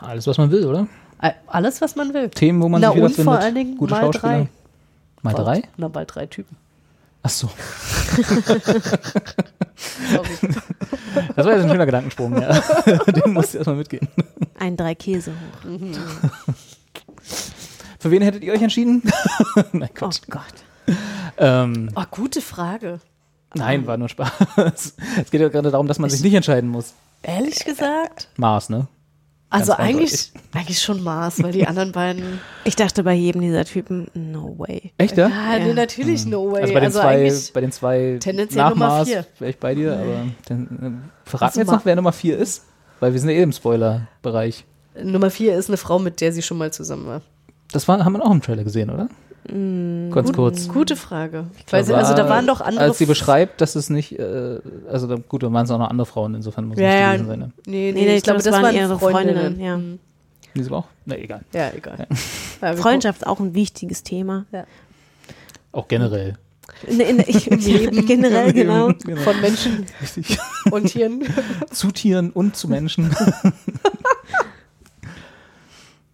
Alles, 0.00 0.24
was 0.28 0.38
man 0.38 0.52
will, 0.52 0.64
oder? 0.66 0.86
All- 1.18 1.34
Alles, 1.48 1.80
was 1.80 1.96
man 1.96 2.14
will. 2.14 2.30
Themen, 2.30 2.62
wo 2.62 2.68
man 2.68 2.80
Na 2.80 2.88
sich 2.92 2.96
und 3.02 3.08
wiederfindet. 3.08 3.24
vor 3.34 3.38
allen 3.42 3.54
Dingen 3.56 3.76
Gute 3.76 3.90
mal 3.92 4.00
Schauspieler. 4.02 4.32
drei. 4.32 4.48
Mal 5.22 5.34
Bald. 5.34 5.46
drei? 5.46 5.62
Na, 5.76 5.88
bald 5.88 6.14
drei 6.14 6.26
Typen. 6.26 6.56
Ach 7.24 7.30
so. 7.30 7.50
Das 11.36 11.46
war 11.46 11.54
jetzt 11.54 11.64
ein 11.64 11.70
schöner 11.70 11.86
Gedankensprung, 11.86 12.40
ja. 12.40 12.52
Den 13.10 13.32
musst 13.32 13.54
du 13.54 13.58
erstmal 13.58 13.76
mitgehen. 13.76 14.06
Ein 14.58 14.76
drei 14.76 14.94
Käse 14.94 15.32
hoch. 15.32 15.64
Mhm. 15.68 15.92
Für 17.98 18.10
wen 18.10 18.22
hättet 18.22 18.42
ihr 18.44 18.52
euch 18.52 18.62
entschieden? 18.62 19.02
Nein, 19.72 19.90
Oh 19.92 19.94
Quatsch. 19.94 20.20
Gott. 20.30 20.96
Ähm, 21.38 21.90
Oh, 21.94 22.02
gute 22.10 22.40
Frage. 22.40 23.00
nein, 23.54 23.86
war 23.86 23.96
nur 23.96 24.08
Spaß. 24.08 24.94
Es 25.20 25.30
geht 25.30 25.40
ja 25.40 25.48
gerade 25.48 25.70
darum, 25.70 25.86
dass 25.86 25.98
man 25.98 26.10
sich 26.10 26.22
nicht 26.22 26.34
entscheiden 26.34 26.70
muss. 26.70 26.94
Ehrlich 27.22 27.64
gesagt? 27.64 28.28
Mars, 28.36 28.70
ne? 28.70 28.86
Also 29.50 29.72
eigentlich, 29.72 30.30
eigentlich 30.54 30.80
schon 30.80 31.02
Mars, 31.02 31.42
weil 31.42 31.50
die 31.50 31.66
anderen 31.66 31.90
beiden. 31.92 32.38
Ich 32.64 32.76
dachte 32.76 33.02
bei 33.02 33.14
jedem 33.14 33.40
dieser 33.42 33.64
Typen, 33.64 34.06
no 34.14 34.54
way. 34.58 34.92
Echt, 34.96 35.16
ja? 35.16 35.28
Ja, 35.28 35.58
nee, 35.58 35.68
Ja. 35.68 35.74
natürlich 35.74 36.24
no 36.24 36.52
way. 36.52 36.62
Also 36.62 36.74
bei 36.74 36.80
den 36.80 36.92
zwei, 36.92 37.06
eigentlich 37.06 37.52
bei 37.52 37.60
den 37.60 37.72
zwei 37.72 38.16
tendenziell 38.20 38.62
nach 38.62 38.70
Nummer 38.70 38.86
Mars 38.88 39.08
vier. 39.08 39.26
wäre 39.40 39.50
ich 39.50 39.58
bei 39.58 39.74
dir, 39.74 39.94
aber 39.94 40.26
den, 40.48 40.62
äh, 41.24 41.28
verraten 41.28 41.44
Also 41.44 41.56
wir 41.56 41.62
jetzt 41.64 41.72
noch, 41.72 41.84
wer 41.84 41.96
Nummer 41.96 42.12
vier 42.12 42.38
ist? 42.38 42.64
Weil 43.00 43.12
wir 43.12 43.18
sind 43.20 43.30
ja 43.30 43.36
eh 43.36 43.42
im 43.42 43.52
Spoiler-Bereich. 43.52 44.64
Nummer 45.02 45.30
vier 45.30 45.56
ist 45.56 45.68
eine 45.68 45.76
Frau, 45.78 45.98
mit 45.98 46.20
der 46.20 46.32
sie 46.32 46.42
schon 46.42 46.58
mal 46.58 46.72
zusammen 46.72 47.06
war. 47.06 47.22
Das 47.72 47.88
war, 47.88 48.04
haben 48.04 48.12
wir 48.12 48.24
auch 48.24 48.30
im 48.30 48.42
Trailer 48.42 48.64
gesehen, 48.64 48.90
oder? 48.90 49.08
Ganz 49.44 50.12
Gut- 50.28 50.36
kurz. 50.36 50.68
Gute 50.68 50.96
Frage. 50.96 51.46
Weil 51.70 51.82
sie, 51.84 51.94
also 51.94 52.14
da 52.14 52.28
waren 52.28 52.46
doch 52.46 52.60
andere. 52.60 52.84
Als 52.84 52.98
sie 52.98 53.06
beschreibt, 53.06 53.60
dass 53.60 53.74
es 53.74 53.88
nicht, 53.88 54.18
äh, 54.18 54.58
also 54.88 55.06
da, 55.06 55.16
gut, 55.16 55.42
da 55.42 55.52
waren 55.52 55.64
es 55.64 55.70
auch 55.70 55.78
noch 55.78 55.88
andere 55.88 56.06
Frauen, 56.06 56.34
insofern 56.34 56.66
muss 56.66 56.76
es 56.76 56.82
ja, 56.82 56.88
nicht 56.88 56.98
ja, 57.00 57.12
gewesen 57.12 57.26
sein. 57.28 57.38
Ne? 57.38 57.52
nee, 57.66 57.72
nee, 57.72 57.92
Nee, 57.92 58.06
nee, 58.06 58.16
ich 58.16 58.22
glaube, 58.22 58.42
das, 58.42 58.52
waren 58.52 58.62
waren 58.64 58.74
ihre 58.74 58.98
Freundinnen. 58.98 59.36
Freundinnen, 59.42 59.60
ja. 59.64 59.76
Mhm. 59.78 59.98
Die 60.54 60.62
sie 60.62 60.70
auch? 60.72 60.86
Na, 61.06 61.16
egal. 61.16 61.40
Ja, 61.54 61.70
egal. 61.72 62.06
Ja, 62.60 62.76
Freundschaft 62.76 63.22
ist 63.22 63.26
auch 63.26 63.40
ein 63.40 63.54
wichtiges 63.54 64.02
Thema. 64.02 64.44
Auch 65.72 65.88
generell. 65.88 66.36
In, 66.86 67.00
in, 67.00 67.20
ich, 67.20 67.46
Im 67.50 67.58
Leben. 67.60 68.06
Generell, 68.06 68.52
genau. 68.52 68.88
gucken 68.88 69.16
Von 69.16 69.40
Menschen 69.40 69.86
Richtig. 70.02 70.38
und 70.70 70.86
Tieren. 70.86 71.24
zu 71.72 71.90
Tieren 71.92 72.30
und 72.30 72.56
zu 72.56 72.68
Menschen. 72.68 73.14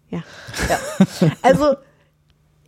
Ja. 0.09 0.23
Also, 1.41 1.75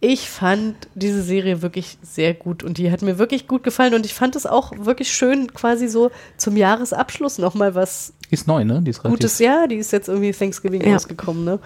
ich 0.01 0.29
fand 0.29 0.75
diese 0.95 1.21
Serie 1.21 1.61
wirklich 1.61 1.97
sehr 2.01 2.33
gut 2.33 2.63
und 2.63 2.77
die 2.77 2.89
hat 2.91 3.01
mir 3.01 3.17
wirklich 3.17 3.47
gut 3.47 3.63
gefallen 3.63 3.93
und 3.93 4.05
ich 4.05 4.13
fand 4.13 4.35
es 4.35 4.45
auch 4.45 4.71
wirklich 4.77 5.11
schön, 5.11 5.53
quasi 5.53 5.87
so 5.89 6.09
zum 6.37 6.55
Jahresabschluss 6.55 7.37
nochmal 7.37 7.75
was 7.75 8.13
Die 8.29 8.33
ist 8.35 8.47
neu, 8.47 8.63
ne? 8.63 8.81
Die 8.81 8.91
ist 8.91 9.03
relativ. 9.03 9.19
Gutes 9.19 9.39
Jahr. 9.39 9.67
Die 9.67 9.75
ist 9.75 9.91
jetzt 9.91 10.07
irgendwie 10.07 10.31
Thanksgiving 10.31 10.85
Ja. 10.85 10.93
rausgekommen, 10.93 11.43
ne? 11.43 11.59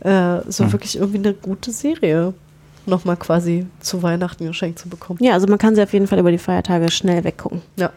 Äh, 0.00 0.50
so 0.50 0.64
Hm. 0.64 0.72
wirklich 0.72 0.96
irgendwie 0.96 1.18
eine 1.18 1.34
gute 1.34 1.72
Serie 1.72 2.32
nochmal 2.86 3.16
quasi 3.16 3.66
zu 3.80 4.02
Weihnachten 4.02 4.46
geschenkt 4.46 4.78
zu 4.78 4.88
bekommen. 4.88 5.18
Ja, 5.22 5.32
also 5.32 5.46
man 5.46 5.58
kann 5.58 5.74
sie 5.74 5.82
auf 5.82 5.92
jeden 5.92 6.06
Fall 6.06 6.18
über 6.18 6.30
die 6.30 6.38
Feiertage 6.38 6.90
schnell 6.90 7.24
weggucken. 7.24 7.62
Ja. 7.76 7.90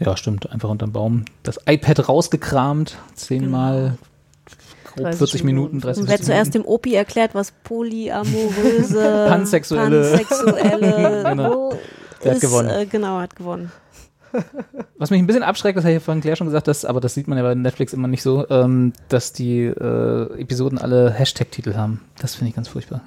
Ja, 0.00 0.16
stimmt. 0.16 0.50
Einfach 0.52 0.68
unterm 0.68 0.92
Baum. 0.92 1.24
Das 1.42 1.58
iPad 1.66 2.08
rausgekramt. 2.08 2.96
Zehnmal. 3.16 3.98
Grob 4.98 5.06
30 5.06 5.18
40 5.18 5.44
Minuten, 5.44 5.80
30 5.80 6.02
Und 6.02 6.08
wer 6.08 6.12
Minuten. 6.14 6.24
zuerst 6.26 6.54
dem 6.54 6.64
Opi 6.66 6.94
erklärt, 6.94 7.34
was 7.34 7.52
polyamoröse, 7.64 9.26
Pansexuelle. 9.28 10.02
pansexuelle 10.12 11.24
Genau. 11.30 11.70
oh, 11.70 11.78
Der 12.24 12.34
hat 12.34 12.40
gewonnen. 12.40 12.68
Äh, 12.70 12.86
genau, 12.86 13.18
hat 13.18 13.34
gewonnen. 13.36 13.72
Was 14.98 15.08
mich 15.10 15.20
ein 15.22 15.26
bisschen 15.26 15.42
abschreckt, 15.42 15.78
das 15.78 15.84
habe 15.84 15.92
ich 15.92 16.00
ja 16.00 16.04
vorhin 16.04 16.20
Claire 16.20 16.36
schon 16.36 16.48
gesagt, 16.48 16.68
dass, 16.68 16.84
aber 16.84 17.00
das 17.00 17.14
sieht 17.14 17.28
man 17.28 17.38
ja 17.38 17.44
bei 17.44 17.54
Netflix 17.54 17.94
immer 17.94 18.08
nicht 18.08 18.22
so, 18.22 18.46
ähm, 18.50 18.92
dass 19.08 19.32
die 19.32 19.62
äh, 19.64 20.40
Episoden 20.40 20.76
alle 20.76 21.10
Hashtag-Titel 21.10 21.74
haben. 21.76 22.02
Das 22.20 22.34
finde 22.34 22.50
ich 22.50 22.54
ganz 22.54 22.68
furchtbar. 22.68 23.00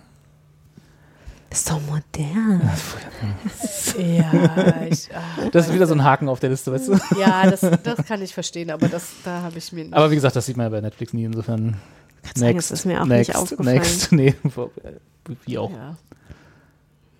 Ist 1.52 1.70
doch 1.70 1.80
modern. 1.82 2.62
Ja, 3.98 4.84
ich, 4.90 5.10
ah, 5.14 5.50
Das 5.52 5.68
ist 5.68 5.74
wieder 5.74 5.86
so 5.86 5.94
ein 5.94 6.04
Haken 6.04 6.30
auf 6.30 6.40
der 6.40 6.50
Liste, 6.50 6.72
weißt 6.72 6.88
du? 6.88 6.98
ja 7.20 7.50
das, 7.50 7.60
das 7.84 8.06
kann 8.08 8.22
ich 8.22 8.34
verstehen, 8.34 8.72
aber 8.72 8.88
das, 8.88 9.10
da 9.26 9.42
habe 9.42 9.58
ich 9.58 9.72
mir 9.74 9.84
nicht. 9.84 9.94
Aber 9.94 10.10
wie 10.12 10.16
gesagt, 10.16 10.36
das 10.36 10.46
sieht 10.46 10.56
man 10.56 10.66
ja 10.68 10.70
bei 10.70 10.80
Netflix 10.82 11.12
nie, 11.14 11.26
insofern. 11.26 11.76
sagen, 12.36 12.56
das 12.56 12.72
ist 12.72 12.86
mir 12.86 13.02
auch 13.02 13.06
nicht 13.06 13.36
aufgefallen. 13.36 13.76
Next, 13.76 14.12
nee, 14.14 14.34
wie 15.46 15.58
auch. 15.58 15.72
ja. 15.72 15.98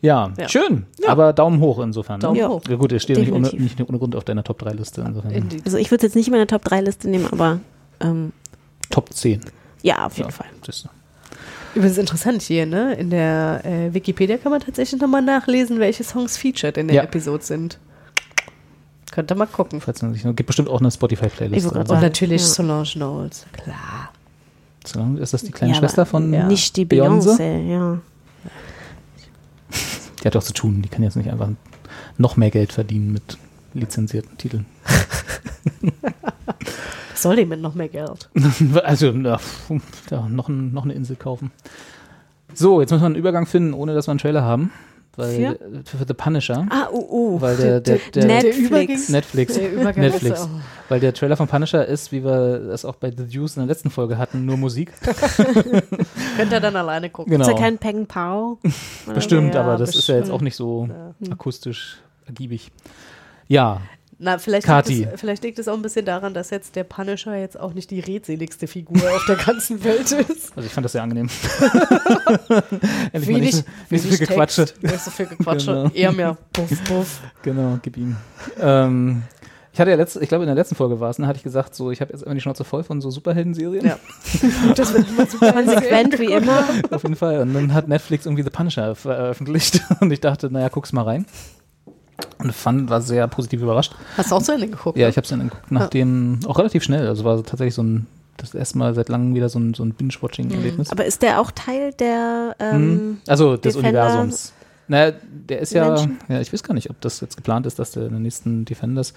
Ja, 0.04 0.34
Ja. 0.38 0.50
schön. 0.50 0.86
Aber 1.06 1.32
Daumen 1.34 1.60
hoch 1.60 1.80
insofern. 1.80 2.20
Daumen 2.22 2.40
ne? 2.40 2.48
hoch. 2.50 2.62
Ja, 2.68 2.76
gut, 2.78 2.92
es 2.94 3.04
steht 3.04 3.18
nicht 3.20 3.32
ohne, 3.32 3.50
nicht 3.50 3.80
ohne 3.82 4.00
Grund 4.00 4.16
auf 4.16 4.24
deiner 4.24 4.44
Top-3-Liste. 4.44 5.02
Insofern. 5.06 5.32
Indeed. 5.32 5.62
Also 5.66 5.78
ich 5.78 5.92
würde 5.92 5.98
es 5.98 6.04
jetzt 6.10 6.16
nicht 6.16 6.28
in 6.28 6.32
meine 6.32 6.48
Top 6.48 6.64
3 6.64 6.82
Liste 6.82 7.08
nehmen, 7.08 7.28
aber 7.32 7.60
ähm, 8.00 8.32
Top 8.90 9.14
10. 9.14 9.42
ja, 9.84 10.06
auf 10.08 10.18
jeden 10.18 10.30
Ja, 10.30 10.36
Fall. 10.36 10.48
siehst 10.66 10.86
du. 10.86 10.90
Übrigens 11.76 11.98
interessant 11.98 12.42
hier, 12.42 12.66
ne? 12.66 12.94
In 12.96 13.10
der 13.10 13.62
äh, 13.64 13.94
Wikipedia 13.94 14.38
kann 14.38 14.52
man 14.52 14.62
tatsächlich 14.62 15.00
nochmal 15.02 15.22
nachlesen, 15.22 15.80
welche 15.80 16.04
Songs 16.04 16.38
featured 16.38 16.78
in 16.78 16.88
der 16.88 16.98
Ja. 16.98 17.04
Episode 17.04 17.44
sind. 17.44 17.80
Könnt 19.12 19.32
ihr 19.32 19.36
mal 19.36 19.46
gucken. 19.48 19.82
Falls 19.82 20.02
man 20.02 20.14
sich, 20.14 20.24
gibt 20.24 20.46
bestimmt 20.46 20.70
auch 20.70 20.80
eine 20.80 20.90
Spotify-Playlist. 20.92 21.68
Und 21.68 21.88
sagen. 21.88 22.02
natürlich 22.02 22.42
Ja. 22.42 22.48
Solange 22.48 22.84
Knowles. 22.86 23.46
Klar. 23.54 24.12
So, 24.86 25.18
ist 25.20 25.34
das 25.34 25.44
die 25.44 25.52
kleine 25.52 25.74
Ja, 25.74 25.80
Schwester 25.80 26.06
von 26.06 26.34
Ja. 26.34 26.48
Nicht 26.48 26.76
die 26.78 26.86
Beyoncé? 26.86 27.38
Beyoncé, 27.38 27.70
ja. 27.70 27.98
Die 30.22 30.28
hat 30.28 30.36
auch 30.36 30.44
zu 30.44 30.54
tun. 30.54 30.82
Die 30.82 30.90
kann 30.90 31.04
jetzt 31.04 31.16
nicht 31.16 31.30
einfach 31.32 31.50
noch 32.18 32.38
mehr 32.38 32.52
Geld 32.52 32.72
verdienen 32.74 33.12
mit 33.14 33.38
lizenzierten 33.74 34.38
Titeln. 34.38 34.66
Was 37.22 37.30
soll 37.30 37.36
die 37.36 37.46
mit 37.46 37.62
noch 37.62 37.76
mehr 37.76 37.88
Geld? 37.88 38.32
also, 38.84 39.12
na, 39.12 39.40
ja, 40.10 40.28
noch, 40.28 40.50
ein, 40.50 40.74
noch 40.74 40.86
eine 40.86 40.94
Insel 40.94 41.16
kaufen. 41.16 41.52
So, 42.56 42.82
jetzt 42.82 42.90
müssen 42.90 43.04
wir 43.04 43.06
einen 43.06 43.16
Übergang 43.16 43.46
finden, 43.46 43.76
ohne 43.76 43.94
dass 43.94 44.08
wir 44.08 44.12
einen 44.12 44.18
Trailer 44.18 44.42
haben. 44.42 44.72
Weil, 45.16 45.56
für? 45.84 45.98
für 46.00 46.06
The 46.08 46.16
Punisher. 46.16 46.66
Ah, 46.72 46.90
uh, 46.92 47.36
uh. 47.36 47.42
Weil 47.42 47.58
der, 47.58 47.80
der, 47.80 48.00
der, 48.16 48.26
Netflix. 48.26 49.10
Netflix. 49.10 49.54
Der 49.54 49.94
Netflix. 49.94 50.40
ist, 50.40 50.50
oh. 50.52 50.60
Weil 50.90 51.00
der 51.00 51.14
Trailer 51.14 51.38
von 51.38 51.48
Punisher 51.48 51.86
ist, 51.86 52.12
wie 52.12 52.24
wir 52.24 52.58
das 52.58 52.86
auch 52.86 52.96
bei 52.96 53.12
The 53.12 53.28
Deuce 53.28 53.58
in 53.58 53.62
der 53.62 53.68
letzten 53.68 53.92
Folge 53.92 54.18
hatten, 54.18 54.44
nur 54.48 54.58
Musik. 54.58 54.92
Könnt 56.38 56.52
ihr 56.52 56.60
dann 56.60 56.76
alleine 56.76 57.12
gucken. 57.12 57.34
Genau. 57.34 57.44
Ist 57.44 57.52
ja 57.52 57.56
kein 57.56 57.78
Peng 57.78 58.08
Pao? 58.08 58.58
Bestimmt, 59.14 59.54
Ja, 59.54 59.62
aber 59.62 59.78
das 59.78 59.96
ist 59.96 60.08
ja 60.08 60.16
jetzt 60.16 60.22
bestimmt. 60.24 60.40
auch 60.40 60.42
nicht 60.42 60.56
so 60.56 60.90
akustisch 61.30 62.02
ergiebig. 62.26 62.72
Ja, 63.48 63.80
Na, 64.24 64.38
vielleicht 64.38 64.68
Kati. 64.68 64.94
liegt, 64.94 65.14
es, 65.14 65.20
vielleicht 65.20 65.44
liegt 65.44 65.58
es 65.58 65.68
auch 65.68 65.74
ein 65.74 65.82
bisschen 65.82 66.06
daran, 66.06 66.36
dass 66.36 66.52
jetzt 66.52 66.76
der 66.76 66.84
Punisher 66.84 67.36
jetzt 67.36 67.60
auch 67.60 67.74
nicht 67.74 67.90
die 67.90 68.00
redseligste 68.00 68.68
Figur 68.68 69.02
auf 69.16 69.26
der 69.28 69.36
ganzen 69.36 69.84
Welt 69.84 70.12
ist. 70.12 70.56
also 70.56 70.68
ich 70.68 70.72
fand 70.72 70.86
das 70.86 70.92
sehr 70.92 71.02
angenehm. 71.02 71.28
Endlich 73.12 73.28
Wenig, 73.28 73.42
nicht, 73.42 73.56
so- 73.56 73.64
nicht 73.90 74.02
so 74.04 74.10
viel 74.10 74.18
Gequatsche. 74.20 74.66
Nicht 74.82 75.00
so 75.00 75.12
viel 75.12 75.26
Gequatsche. 75.26 75.66
Genau. 75.74 75.90
Eher 75.94 76.12
mehr 76.12 76.38
Puff, 76.54 76.84
Puff. 76.84 77.20
Genau, 77.42 77.80
gib 77.82 77.98
ihm. 77.98 78.16
ähm, 78.60 79.24
ich 79.74 79.80
hatte 79.80 79.90
ja 79.92 79.96
letzte, 79.98 80.20
ich 80.22 80.28
glaube 80.28 80.44
in 80.44 80.48
der 80.48 80.56
letzten 80.56 80.76
Folge 80.76 81.00
war 81.00 81.10
es, 81.10 81.18
ne, 81.18 81.28
hatte 81.28 81.38
ich 81.38 81.44
gesagt, 81.44 81.74
so 81.76 81.92
ich 81.92 82.02
habe 82.02 82.12
jetzt 82.12 82.24
immer 82.24 82.36
die 82.36 82.42
Schnauze 82.42 82.64
voll 82.66 82.84
von 82.84 83.00
so 83.00 83.10
Superhelden-Serien. 83.10 83.86
Ja. 83.86 83.98
Das 84.76 84.94
wird 84.94 85.08
immer 85.10 85.26
super 85.26 85.54
Konsequent 85.54 86.20
wie 86.20 86.26
immer. 86.34 86.64
Auf 86.92 87.04
jeden 87.04 87.16
Fall. 87.16 87.40
Und 87.40 87.54
dann 87.54 87.74
hat 87.74 87.88
Netflix 87.88 88.26
irgendwie 88.26 88.44
The 88.44 88.50
Punisher 88.50 88.96
veröffentlicht 88.96 89.82
und 90.02 90.12
ich 90.12 90.20
dachte, 90.20 90.52
naja, 90.52 90.68
guck's 90.70 90.92
mal 90.92 91.04
rein. 91.04 91.26
Und 92.40 92.54
fand, 92.54 92.90
war 92.90 93.02
sehr 93.02 93.28
positiv 93.28 93.62
überrascht. 93.62 93.94
Hast 94.18 94.32
du 94.32 94.36
auch 94.36 94.42
zu 94.42 94.52
Ende 94.54 94.68
geguckt? 94.68 94.98
Ja, 94.98 95.06
ne? 95.06 95.10
ich 95.10 95.18
habe 95.18 95.24
es 95.26 95.30
dann 95.30 95.40
geguckt, 95.44 95.72
nachdem, 95.72 96.40
auch 96.48 96.58
relativ 96.58 96.84
schnell, 96.84 97.08
also 97.08 97.24
war 97.24 97.38
tatsächlich 97.44 97.74
so 97.76 97.84
ein, 97.84 98.08
das 98.38 98.54
erste 98.56 98.78
Mal 98.78 98.94
seit 98.96 99.10
langem 99.10 99.36
wieder 99.36 99.50
so 99.50 99.60
ein, 99.60 99.74
so 99.74 99.84
ein 99.84 99.94
Binge-Watching-Erlebnis. 99.94 100.92
Aber 100.92 101.06
ist 101.06 101.22
der 101.22 101.40
auch 101.42 101.52
Teil 101.52 101.94
der 101.94 102.56
ähm, 102.60 102.82
Mhm. 102.96 103.18
Also 103.28 103.58
des 103.58 103.76
Defender- 103.76 104.04
Universums. 104.04 104.54
Naja, 104.88 105.14
der 105.50 105.60
ist 105.60 105.72
ja, 105.74 105.88
Menschen? 105.88 106.18
ja, 106.28 106.42
ich 106.42 106.52
weiß 106.52 106.64
gar 106.64 106.74
nicht, 106.74 106.90
ob 106.90 107.00
das 107.00 107.22
jetzt 107.22 107.38
geplant 107.38 107.66
ist, 107.66 107.80
dass 107.80 107.92
der 107.92 108.08
in 108.08 108.14
den 108.14 108.24
nächsten 108.24 108.66
Defenders. 108.66 109.14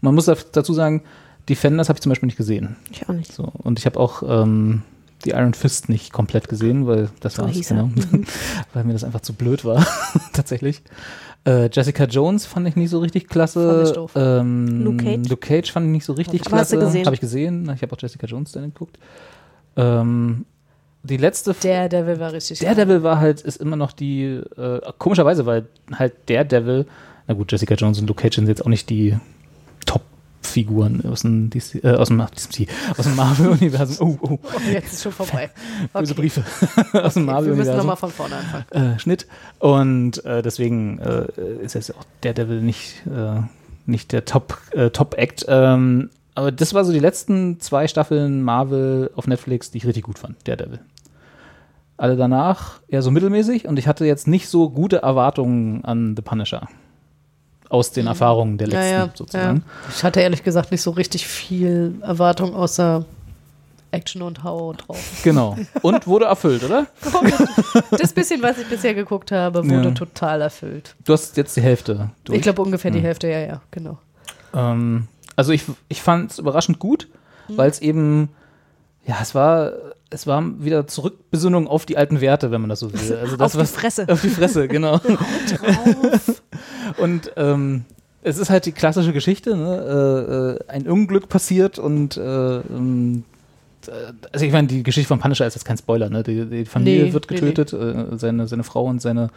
Man 0.00 0.14
muss 0.14 0.24
dazu 0.24 0.72
sagen, 0.72 1.02
Defenders 1.50 1.88
habe 1.90 1.98
ich 1.98 2.02
zum 2.02 2.10
Beispiel 2.10 2.28
nicht 2.28 2.36
gesehen. 2.38 2.76
Ich 2.90 3.06
auch 3.08 3.12
nicht. 3.12 3.32
So, 3.32 3.42
und 3.58 3.78
ich 3.78 3.84
habe 3.84 3.98
auch 4.00 4.22
ähm, 4.22 4.82
die 5.26 5.30
Iron 5.30 5.52
Fist 5.52 5.88
nicht 5.90 6.12
komplett 6.14 6.48
gesehen, 6.48 6.86
weil 6.86 7.10
das 7.20 7.34
So 7.34 7.42
war 7.42 7.50
genau, 7.50 7.90
weil 8.72 8.84
mir 8.84 8.92
das 8.94 9.04
einfach 9.04 9.20
zu 9.20 9.34
blöd 9.34 9.64
war, 9.66 9.84
tatsächlich. 10.32 10.82
Äh, 11.48 11.70
Jessica 11.72 12.04
Jones 12.04 12.44
fand 12.44 12.68
ich 12.68 12.76
nicht 12.76 12.90
so 12.90 12.98
richtig 12.98 13.22
Fand 13.22 13.32
klasse. 13.32 13.84
ich 13.86 13.92
doof. 13.92 14.12
Ähm, 14.14 14.84
Luke 14.84 15.02
Cage? 15.02 15.28
Luke 15.30 15.46
Cage 15.46 15.72
fand 15.72 15.86
ich 15.86 15.92
nicht 15.92 16.04
so 16.04 16.12
richtig 16.12 16.42
Aber 16.42 16.50
klasse. 16.50 17.04
Habe 17.04 17.14
ich 17.14 17.20
gesehen. 17.20 17.70
Ich 17.74 17.82
habe 17.82 17.92
auch 17.94 18.00
Jessica 18.00 18.26
Jones 18.26 18.52
dann 18.52 18.64
geguckt. 18.64 18.98
Ähm, 19.76 20.44
die 21.02 21.16
letzte 21.16 21.54
Der 21.54 21.88
Devil 21.88 22.18
war 22.20 22.32
richtig. 22.32 22.58
Daredevil 22.58 23.02
war 23.02 23.18
halt, 23.18 23.40
ist 23.40 23.56
immer 23.56 23.76
noch 23.76 23.92
die, 23.92 24.24
äh, 24.56 24.80
komischerweise, 24.98 25.46
weil 25.46 25.66
halt 25.94 26.14
Daredevil, 26.26 26.86
na 27.26 27.34
gut, 27.34 27.50
Jessica 27.50 27.74
Jones 27.74 28.00
und 28.00 28.08
Luke 28.08 28.20
Cage 28.20 28.36
sind 28.36 28.48
jetzt 28.48 28.64
auch 28.64 28.68
nicht 28.68 28.90
die 28.90 29.16
Top-Figuren 30.48 31.04
aus 31.06 31.22
dem, 31.22 31.50
DC, 31.50 31.84
äh, 31.84 31.90
aus 31.94 32.08
dem, 32.08 32.20
aus 32.20 33.04
dem 33.04 33.16
Marvel-Universum. 33.16 33.98
Oh, 34.22 34.26
oh, 34.34 34.38
Oh, 34.42 34.60
jetzt 34.72 34.92
ist 34.94 35.02
schon 35.02 35.12
vorbei. 35.12 35.50
böse 35.92 36.12
Okay. 36.12 36.20
Briefe 36.22 36.42
aus 37.02 37.14
dem 37.14 37.28
Okay, 37.28 37.46
wir 37.46 37.54
müssen 37.54 37.76
nochmal 37.76 37.96
Marvel-Universum. 37.96 37.96
von 37.96 38.10
vorne 38.10 38.36
anfangen. 38.36 38.94
Äh, 38.94 38.98
Schnitt. 38.98 39.26
Und 39.58 40.24
äh, 40.24 40.42
deswegen 40.42 40.98
äh, 40.98 41.26
ist 41.62 41.74
jetzt 41.74 41.94
auch 41.94 42.04
Daredevil 42.22 42.62
nicht, 42.62 43.02
äh, 43.06 43.40
nicht 43.86 44.12
der 44.12 44.24
Top, 44.24 44.58
äh, 44.72 44.90
Top-Act. 44.90 45.44
Ähm, 45.48 46.10
aber 46.34 46.52
das 46.52 46.72
war 46.74 46.84
so 46.84 46.92
die 46.92 47.00
letzten 47.00 47.60
zwei 47.60 47.88
Staffeln 47.88 48.42
Marvel 48.42 49.10
auf 49.16 49.26
Netflix, 49.26 49.70
die 49.70 49.78
ich 49.78 49.86
richtig 49.86 50.04
gut 50.04 50.18
fand, 50.18 50.36
Daredevil. 50.46 50.80
Alle 51.96 52.16
danach 52.16 52.80
eher 52.88 53.02
so 53.02 53.10
mittelmäßig 53.10 53.66
und 53.66 53.78
ich 53.78 53.88
hatte 53.88 54.04
jetzt 54.06 54.28
nicht 54.28 54.48
so 54.48 54.70
gute 54.70 54.98
Erwartungen 54.98 55.84
an 55.84 56.14
The 56.14 56.22
Punisher. 56.22 56.68
Aus 57.70 57.90
den 57.92 58.06
Erfahrungen 58.06 58.56
der 58.58 58.68
letzten 58.68 58.84
Mhm. 58.84 58.90
Ja, 58.92 59.04
ja, 59.06 59.10
sozusagen. 59.14 59.58
ja. 59.58 59.90
Ich 59.94 60.02
hatte 60.04 60.20
ehrlich 60.20 60.42
gesagt 60.42 60.70
nicht 60.70 60.80
so 60.82 60.90
richtig 60.92 61.26
viel 61.26 61.96
Erwartung 62.02 62.54
außer 62.54 63.04
Action 63.90 64.20
und 64.22 64.44
Hau 64.44 64.74
drauf. 64.74 64.98
Genau. 65.22 65.56
Und 65.82 66.06
wurde 66.06 66.26
erfüllt, 66.26 66.62
oder? 66.62 66.86
Das 67.90 68.12
bisschen, 68.12 68.42
was 68.42 68.58
ich 68.58 68.68
bisher 68.68 68.92
geguckt 68.94 69.32
habe, 69.32 69.66
wurde 69.68 69.94
total 69.94 70.42
erfüllt. 70.42 70.94
Du 71.04 71.14
hast 71.14 71.36
jetzt 71.38 71.56
die 71.56 71.62
Hälfte 71.62 72.10
durch. 72.24 72.36
Ich 72.36 72.42
glaube 72.42 72.60
ungefähr 72.60 72.90
die 72.90 72.98
Hm. 72.98 73.04
Hälfte, 73.06 73.28
ja, 73.28 73.38
ja, 73.40 73.60
genau. 73.70 73.96
Ähm, 74.54 75.08
also 75.36 75.52
ich, 75.52 75.62
ich 75.88 76.02
fand 76.02 76.32
es 76.32 76.38
überraschend 76.38 76.78
gut, 76.78 77.08
Mhm. 77.48 77.56
weil 77.56 77.70
es 77.70 77.80
eben, 77.80 78.28
ja, 79.06 79.16
es 79.22 79.34
war, 79.34 79.72
es 80.10 80.26
war 80.26 80.42
wieder 80.62 80.86
Zurückbesinnung 80.86 81.66
auf 81.66 81.86
die 81.86 81.96
alten 81.96 82.20
Werte, 82.20 82.50
wenn 82.50 82.60
man 82.60 82.68
das 82.68 82.80
so 82.80 82.92
will. 82.92 83.18
Also 83.22 83.36
das, 83.38 83.46
Auf 83.46 83.52
die 83.52 83.58
was- 83.58 83.70
Fresse. 83.72 84.06
Auf 84.10 84.20
die 84.20 84.28
Fresse, 84.28 84.68
genau. 84.68 85.00
und 86.96 87.32
ähm, 87.36 87.84
es 88.22 88.38
ist 88.38 88.50
halt 88.50 88.66
die 88.66 88.72
klassische 88.72 89.12
Geschichte, 89.12 89.56
ne? 89.56 90.58
äh, 90.68 90.72
äh, 90.72 90.72
ein 90.72 90.88
Unglück 90.88 91.28
passiert 91.28 91.78
und 91.78 92.16
äh, 92.16 92.56
ähm, 92.56 93.24
äh, 93.86 93.90
also 94.32 94.44
ich 94.44 94.52
meine, 94.52 94.68
die 94.68 94.82
Geschichte 94.82 95.08
von 95.08 95.20
Punisher 95.20 95.46
ist 95.46 95.54
jetzt 95.54 95.64
kein 95.64 95.78
Spoiler, 95.78 96.10
ne? 96.10 96.22
Die, 96.22 96.44
die 96.46 96.64
Familie 96.64 97.04
Nee, 97.04 97.12
wird 97.12 97.30
nee, 97.30 97.36
getötet, 97.36 97.72
Äh, 97.72 98.16
seine, 98.18 98.46
seine 98.48 98.64
Frau 98.64 98.84
und 98.84 99.00
seine 99.00 99.30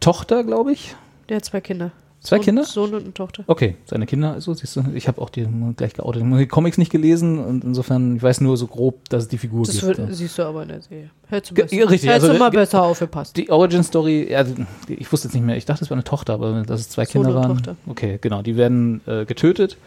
Tochter, 0.00 0.44
glaube 0.44 0.72
ich. 0.72 0.94
Der 1.28 1.36
hat 1.38 1.44
zwei 1.44 1.60
Kinder. 1.60 1.90
Zwei 2.28 2.36
Sohn, 2.36 2.44
Kinder? 2.44 2.64
Sohn 2.64 2.94
und 2.94 3.02
eine 3.04 3.14
Tochter. 3.14 3.44
Okay, 3.46 3.76
seine 3.86 4.04
Kinder, 4.06 4.32
also 4.34 4.52
siehst 4.52 4.76
du, 4.76 4.82
ich 4.94 5.08
habe 5.08 5.20
auch 5.22 5.30
die 5.30 5.46
gleich 5.76 5.94
geoutet. 5.94 6.22
Ich 6.22 6.28
habe 6.28 6.38
die 6.38 6.46
Comics 6.46 6.76
nicht 6.76 6.92
gelesen 6.92 7.38
und 7.38 7.64
insofern, 7.64 8.16
ich 8.16 8.22
weiß 8.22 8.40
nur 8.42 8.56
so 8.56 8.66
grob, 8.66 9.08
dass 9.08 9.22
es 9.24 9.28
die 9.28 9.38
Figur 9.38 9.64
Das 9.64 9.76
gibt. 9.76 9.86
wird, 9.86 9.98
ja. 9.98 10.14
siehst 10.14 10.36
du 10.38 10.42
aber 10.42 10.62
in 10.62 10.68
der 10.68 10.82
Serie. 10.82 11.10
Hättest 11.28 11.50
du 11.50 11.54
besser, 11.54 11.74
ja, 11.76 11.86
richtig, 11.86 12.10
hättest 12.10 12.24
also 12.24 12.32
du 12.34 12.38
mal 12.38 12.50
besser 12.50 12.82
aufgepasst. 12.82 13.36
Die 13.36 13.50
Origin 13.50 13.82
Story, 13.82 14.30
ja, 14.30 14.44
die- 14.44 14.94
ich 14.94 15.10
wusste 15.10 15.28
jetzt 15.28 15.34
nicht 15.34 15.44
mehr, 15.44 15.56
ich 15.56 15.64
dachte, 15.64 15.84
es 15.84 15.90
war 15.90 15.96
eine 15.96 16.04
Tochter, 16.04 16.34
aber 16.34 16.62
dass 16.64 16.80
es 16.80 16.90
zwei 16.90 17.04
Sohn 17.06 17.22
Kinder 17.22 17.28
und 17.30 17.34
waren. 17.36 17.56
Tochter. 17.56 17.76
Okay, 17.86 18.18
genau, 18.20 18.42
die 18.42 18.56
werden 18.56 19.00
äh, 19.06 19.24
getötet. 19.24 19.78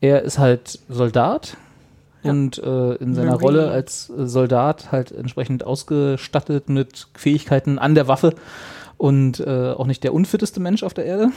Er 0.00 0.22
ist 0.22 0.38
halt 0.38 0.78
Soldat 0.88 1.56
und 2.22 2.56
äh, 2.58 2.94
in 2.94 3.14
seiner 3.14 3.32
Marine. 3.32 3.42
Rolle 3.42 3.70
als 3.70 4.08
äh, 4.10 4.26
Soldat 4.26 4.92
halt 4.92 5.12
entsprechend 5.12 5.64
ausgestattet 5.66 6.68
mit 6.68 7.08
Fähigkeiten 7.14 7.78
an 7.78 7.94
der 7.94 8.08
Waffe 8.08 8.34
und 8.96 9.40
äh, 9.40 9.72
auch 9.72 9.86
nicht 9.86 10.04
der 10.04 10.14
unfitteste 10.14 10.58
Mensch 10.60 10.82
auf 10.84 10.94
der 10.94 11.04
Erde 11.04 11.28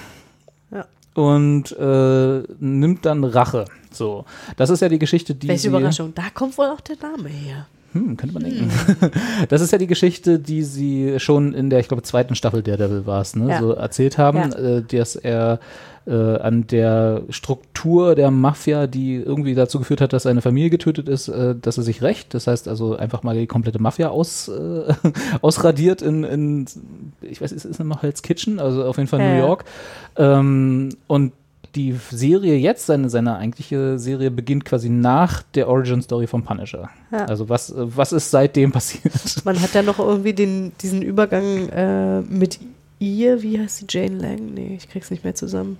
Ja. 0.72 0.86
und 1.13 1.72
äh, 1.78 2.43
nimmt 2.59 3.05
dann 3.05 3.24
Rache. 3.24 3.66
So, 3.91 4.26
das 4.57 4.70
ist 4.70 4.82
ja 4.82 4.89
die 4.89 4.99
Geschichte, 4.99 5.34
die 5.36 5.47
Welche 5.47 5.70
Überraschung. 5.70 6.13
Da 6.16 6.24
kommt 6.34 6.57
wohl 6.57 6.66
auch 6.68 6.82
der 6.82 6.97
Name 7.01 7.30
her. 7.30 7.68
Hm, 7.93 8.18
könnte 8.18 8.34
man 8.34 8.43
denken. 8.43 8.70
Das 9.49 9.61
ist 9.61 9.72
ja 9.72 9.78
die 9.78 9.88
Geschichte, 9.88 10.38
die 10.38 10.63
sie 10.63 11.18
schon 11.20 11.53
in 11.53 11.70
der, 11.70 11.80
ich 11.80 11.88
glaube, 11.88 12.03
zweiten 12.03 12.36
Staffel 12.36 12.61
Daredevil 12.61 13.05
war 13.05 13.22
es, 13.22 13.36
ne, 13.38 13.49
Ja. 13.49 13.59
so 13.61 13.72
erzählt 13.72 14.18
haben, 14.18 14.38
Ja. 14.38 14.49
äh, 14.57 14.82
dass 14.84 15.16
er 15.16 15.59
äh, 16.08 16.38
an 16.38 16.68
der 16.68 17.24
Struktur 17.30 18.16
der 18.16 18.32
Mafia, 18.32 18.88
die 18.88 19.16
irgendwie 19.16 19.56
dazu 19.56 19.80
geführt 19.80 20.01
hat, 20.01 20.14
dass 20.14 20.24
seine 20.24 20.41
Familie 20.41 20.70
getötet 20.70 21.10
ist, 21.10 21.28
äh, 21.28 21.56
dass 21.60 21.78
er 21.78 21.84
sich 21.84 22.01
rächt. 22.01 22.34
Das 22.34 22.47
heißt 22.47 22.68
also 22.68 22.95
einfach 22.95 23.24
mal 23.24 23.36
die 23.36 23.47
komplette 23.47 23.82
Mafia 23.82 24.10
aus, 24.10 24.47
äh, 24.47 24.93
ausradiert 25.41 26.01
in, 26.01 26.24
in, 26.24 26.66
ich 27.22 27.41
weiß, 27.41 27.51
ist 27.51 27.66
es 27.66 27.80
immer 27.80 28.01
Hell's 28.01 28.22
Kitchen, 28.22 28.60
also 28.60 28.86
auf 28.86 28.97
jeden 28.97 29.08
Fall 29.08 29.20
Ja, 29.20 29.30
New 29.30 29.39
ja. 29.39 29.45
York. 29.45 29.66
Ähm, 30.18 30.89
und 31.08 31.34
die 31.76 31.95
Serie 32.10 32.56
jetzt, 32.56 32.86
seine, 32.86 33.10
seine 33.10 33.38
eigentliche 33.38 33.99
Serie, 33.99 34.32
beginnt 34.32 34.66
quasi 34.66 34.89
nach 34.89 35.43
der 35.56 35.68
Origin-Story 35.68 36.28
vom 36.28 36.43
Punisher. 36.43 36.89
Ja. 37.12 37.26
Also 37.26 37.49
was, 37.49 37.74
was 37.76 38.14
ist 38.14 38.32
seitdem 38.32 38.72
passiert? 38.72 39.14
Man 39.43 39.62
hat 39.62 39.76
dann 39.76 39.86
noch 39.86 39.99
irgendwie 39.99 40.34
den, 40.34 40.72
diesen 40.82 41.01
Übergang 41.01 41.70
äh, 41.70 42.22
mit 42.22 42.60
ihr, 42.99 43.41
wie 43.41 43.60
heißt 43.60 43.78
sie, 43.78 43.86
Jane 43.89 44.18
Lang? 44.18 44.53
Nee, 44.53 44.76
ich 44.78 44.89
krieg's 44.89 45.12
nicht 45.12 45.24
mehr 45.24 45.36
zusammen. 45.36 45.78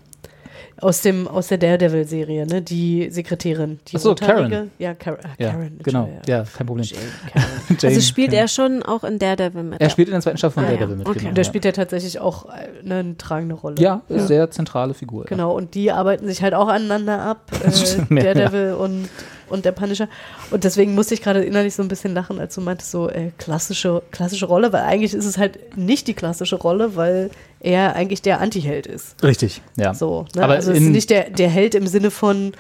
Aus, 0.82 1.02
dem, 1.02 1.28
aus 1.28 1.48
der 1.48 1.58
Daredevil-Serie, 1.58 2.46
ne? 2.48 2.62
Die 2.62 3.10
Sekretärin. 3.10 3.80
Die 3.88 3.96
Ach 3.96 4.02
so, 4.02 4.10
rothaarige- 4.12 4.50
Karen. 4.50 4.72
Ja, 4.78 4.94
Karen. 4.94 5.20
äh, 5.38 5.44
Ja, 5.44 5.52
Karen 5.52 5.80
genau. 5.82 6.10
Ja, 6.28 6.44
kein 6.44 6.68
Problem. 6.68 6.86
Jane, 6.86 7.02
Karen. 7.34 7.48
Jane, 7.80 7.96
Also 7.96 8.02
spielt 8.08 8.34
ja. 8.34 8.40
er 8.40 8.48
schon 8.50 8.84
auch 8.84 9.04
in 9.06 9.18
Daredevil 9.18 9.64
mit. 9.64 9.80
Er 9.82 9.90
spielt 9.90 10.10
in 10.10 10.14
der 10.14 10.22
zweiten 10.22 10.38
Staffel 10.38 10.56
von 10.56 10.64
Ah, 10.66 10.68
ja. 10.68 10.74
Daredevil 10.74 10.98
mit. 10.98 11.08
Okay. 11.08 11.18
Genau, 11.20 11.30
Und 11.30 11.38
der 11.38 11.44
ja. 11.44 11.48
spielt 11.50 11.66
ja 11.66 11.72
tatsächlich 11.72 12.20
auch 12.20 12.46
äh, 12.50 12.68
ne, 12.84 12.96
eine 12.96 13.18
tragende 13.18 13.56
Rolle. 13.56 13.76
Ja, 13.80 14.02
ist 14.10 14.28
sehr 14.28 14.52
zentrale 14.52 14.94
Figur. 14.94 15.24
ja. 15.24 15.30
Genau, 15.30 15.56
und 15.56 15.76
die 15.76 15.92
arbeiten 15.92 16.28
sich 16.28 16.42
halt 16.44 16.54
auch 16.54 16.68
aneinander 16.68 17.22
ab, 17.22 17.52
äh, 17.64 18.14
Daredevil 18.22 18.74
und, 18.74 19.08
und 19.50 19.64
der 19.64 19.72
Punisher. 19.72 20.10
Und 20.52 20.64
deswegen 20.66 20.94
musste 20.94 21.14
ich 21.14 21.22
gerade 21.22 21.44
innerlich 21.44 21.74
so 21.74 21.84
ein 21.84 21.88
bisschen 21.88 22.14
lachen, 22.14 22.40
als 22.40 22.54
du 22.56 22.62
meintest, 22.62 22.92
so 22.92 23.10
äh, 23.10 23.32
klassische, 23.38 24.02
klassische 24.12 24.46
Rolle, 24.46 24.74
weil 24.74 24.82
eigentlich 24.84 25.14
ist 25.14 25.26
es 25.26 25.38
halt 25.38 25.78
nicht 25.78 26.08
die 26.08 26.14
klassische 26.16 26.58
Rolle, 26.58 26.96
weil 26.98 27.30
er 27.66 27.96
eigentlich 27.96 28.22
der 28.22 28.40
Antiheld 28.42 28.88
ist. 28.88 29.22
Richtig, 29.24 29.62
ja. 29.76 29.94
So, 29.94 30.26
ne? 30.36 30.44
Aber 30.44 30.54
also 30.54 30.72
es 30.72 30.80
ist 30.80 30.84
nicht 30.90 31.10
der, 31.10 31.30
der 31.30 31.50
Held 31.50 31.76
im 31.76 31.88
Sinne 31.88 32.12
von, 32.12 32.54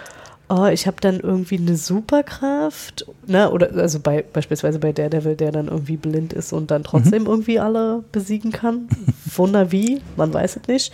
oh, 0.49 0.65
ich 0.65 0.87
habe 0.87 0.97
dann 0.99 1.19
irgendwie 1.19 1.57
eine 1.57 1.77
Superkraft, 1.77 3.05
ne? 3.27 3.51
Oder 3.51 3.71
also 3.75 3.99
bei, 3.99 4.23
beispielsweise 4.33 4.79
bei 4.79 4.91
Daredevil, 4.91 5.35
der 5.35 5.51
dann 5.51 5.67
irgendwie 5.67 5.97
blind 5.97 6.33
ist 6.33 6.53
und 6.53 6.71
dann 6.71 6.83
trotzdem 6.83 7.23
Mhm. 7.23 7.27
irgendwie 7.29 7.59
alle 7.59 8.03
besiegen 8.11 8.51
kann. 8.51 8.87
Wunder 9.35 9.71
wie, 9.71 10.01
man 10.17 10.33
weiß 10.33 10.57
es 10.61 10.67
nicht. 10.67 10.93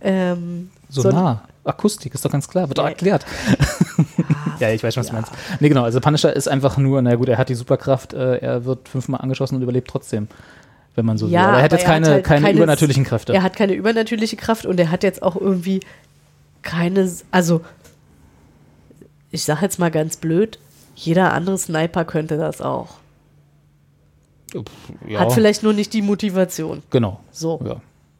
Ähm, 0.00 0.70
So 0.88 1.02
sondern- 1.02 1.24
nah. 1.24 1.42
Akustik, 1.62 2.14
ist 2.14 2.24
doch 2.24 2.30
ganz 2.30 2.48
klar, 2.48 2.68
wird 2.68 2.78
doch 2.78 2.84
Ja. 2.84 2.88
erklärt. 2.88 3.24
ja, 4.60 4.70
ich 4.70 4.82
weiß 4.82 4.94
schon, 4.94 5.02
was 5.02 5.08
du 5.08 5.14
meinst. 5.14 5.30
Nee, 5.60 5.68
genau, 5.68 5.82
also 5.84 6.00
Punisher 6.00 6.34
ist 6.34 6.48
einfach 6.48 6.78
nur, 6.78 7.00
na 7.02 7.14
gut, 7.16 7.28
er 7.28 7.36
hat 7.36 7.50
die 7.50 7.54
Superkraft, 7.54 8.14
äh, 8.14 8.38
er 8.38 8.64
wird 8.64 8.88
fünfmal 8.88 9.20
angeschossen 9.20 9.56
und 9.56 9.62
überlebt 9.62 9.88
trotzdem, 9.88 10.26
wenn 11.00 11.06
man 11.06 11.16
so 11.18 11.30
will. 11.30 11.36
Aber 11.38 11.56
er 11.56 11.62
hat 11.64 11.72
aber 11.72 11.80
jetzt 11.80 11.86
keine, 11.86 12.06
halt 12.08 12.24
keine 12.24 12.42
keine- 12.46 12.56
übernatürlichen 12.58 13.04
Kräfte. 13.04 13.32
Er 13.32 13.42
hat 13.42 13.56
keine 13.56 13.72
übernatürliche 13.72 14.36
Kraft 14.36 14.66
und 14.66 14.78
er 14.78 14.90
hat 14.90 15.02
jetzt 15.02 15.22
auch 15.22 15.34
irgendwie 15.34 15.80
keine, 16.62 17.10
also 17.30 17.62
ich 19.30 19.42
sag 19.44 19.62
jetzt 19.62 19.78
mal 19.78 19.90
ganz 19.90 20.18
blöd, 20.18 20.58
jeder 20.94 21.32
andere 21.32 21.56
Sniper 21.56 22.04
könnte 22.04 22.36
das 22.36 22.60
auch. 22.60 22.88
ja, 25.08 25.20
Hat 25.20 25.32
vielleicht 25.32 25.62
nur 25.62 25.72
nicht 25.72 25.92
die 25.94 26.02
Motivation. 26.02 26.82
Genau. 26.90 27.20
So. 27.30 27.60
Ja. 27.64 27.76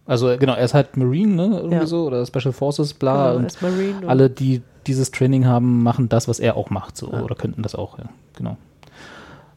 Also 0.07 0.37
genau, 0.39 0.55
er 0.55 0.65
ist 0.65 0.75
halt 0.75 0.97
Marine, 0.97 1.35
ne, 1.49 1.57
irgendwie 1.59 1.75
Ja. 1.77 1.87
so, 1.87 2.07
oder 2.07 2.25
Special 2.27 2.53
Forces, 2.53 2.95
bla. 2.95 3.33
Genau, 3.35 3.45
und 3.45 3.63
Marine 3.63 3.97
und- 3.99 4.09
alle, 4.09 4.31
die 4.31 4.63
dieses 4.87 5.11
Training 5.11 5.45
haben, 5.47 5.83
machen 5.83 6.09
das, 6.09 6.27
was 6.27 6.41
er 6.41 6.57
auch 6.57 6.71
macht, 6.71 6.97
so, 6.97 7.13
Ja. 7.13 7.23
oder 7.23 7.35
könnten 7.35 7.63
das 7.63 7.75
auch, 7.75 7.99
ja, 7.99 8.05
genau. 8.37 8.57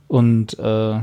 Und 0.08 0.60
äh, 0.60 1.00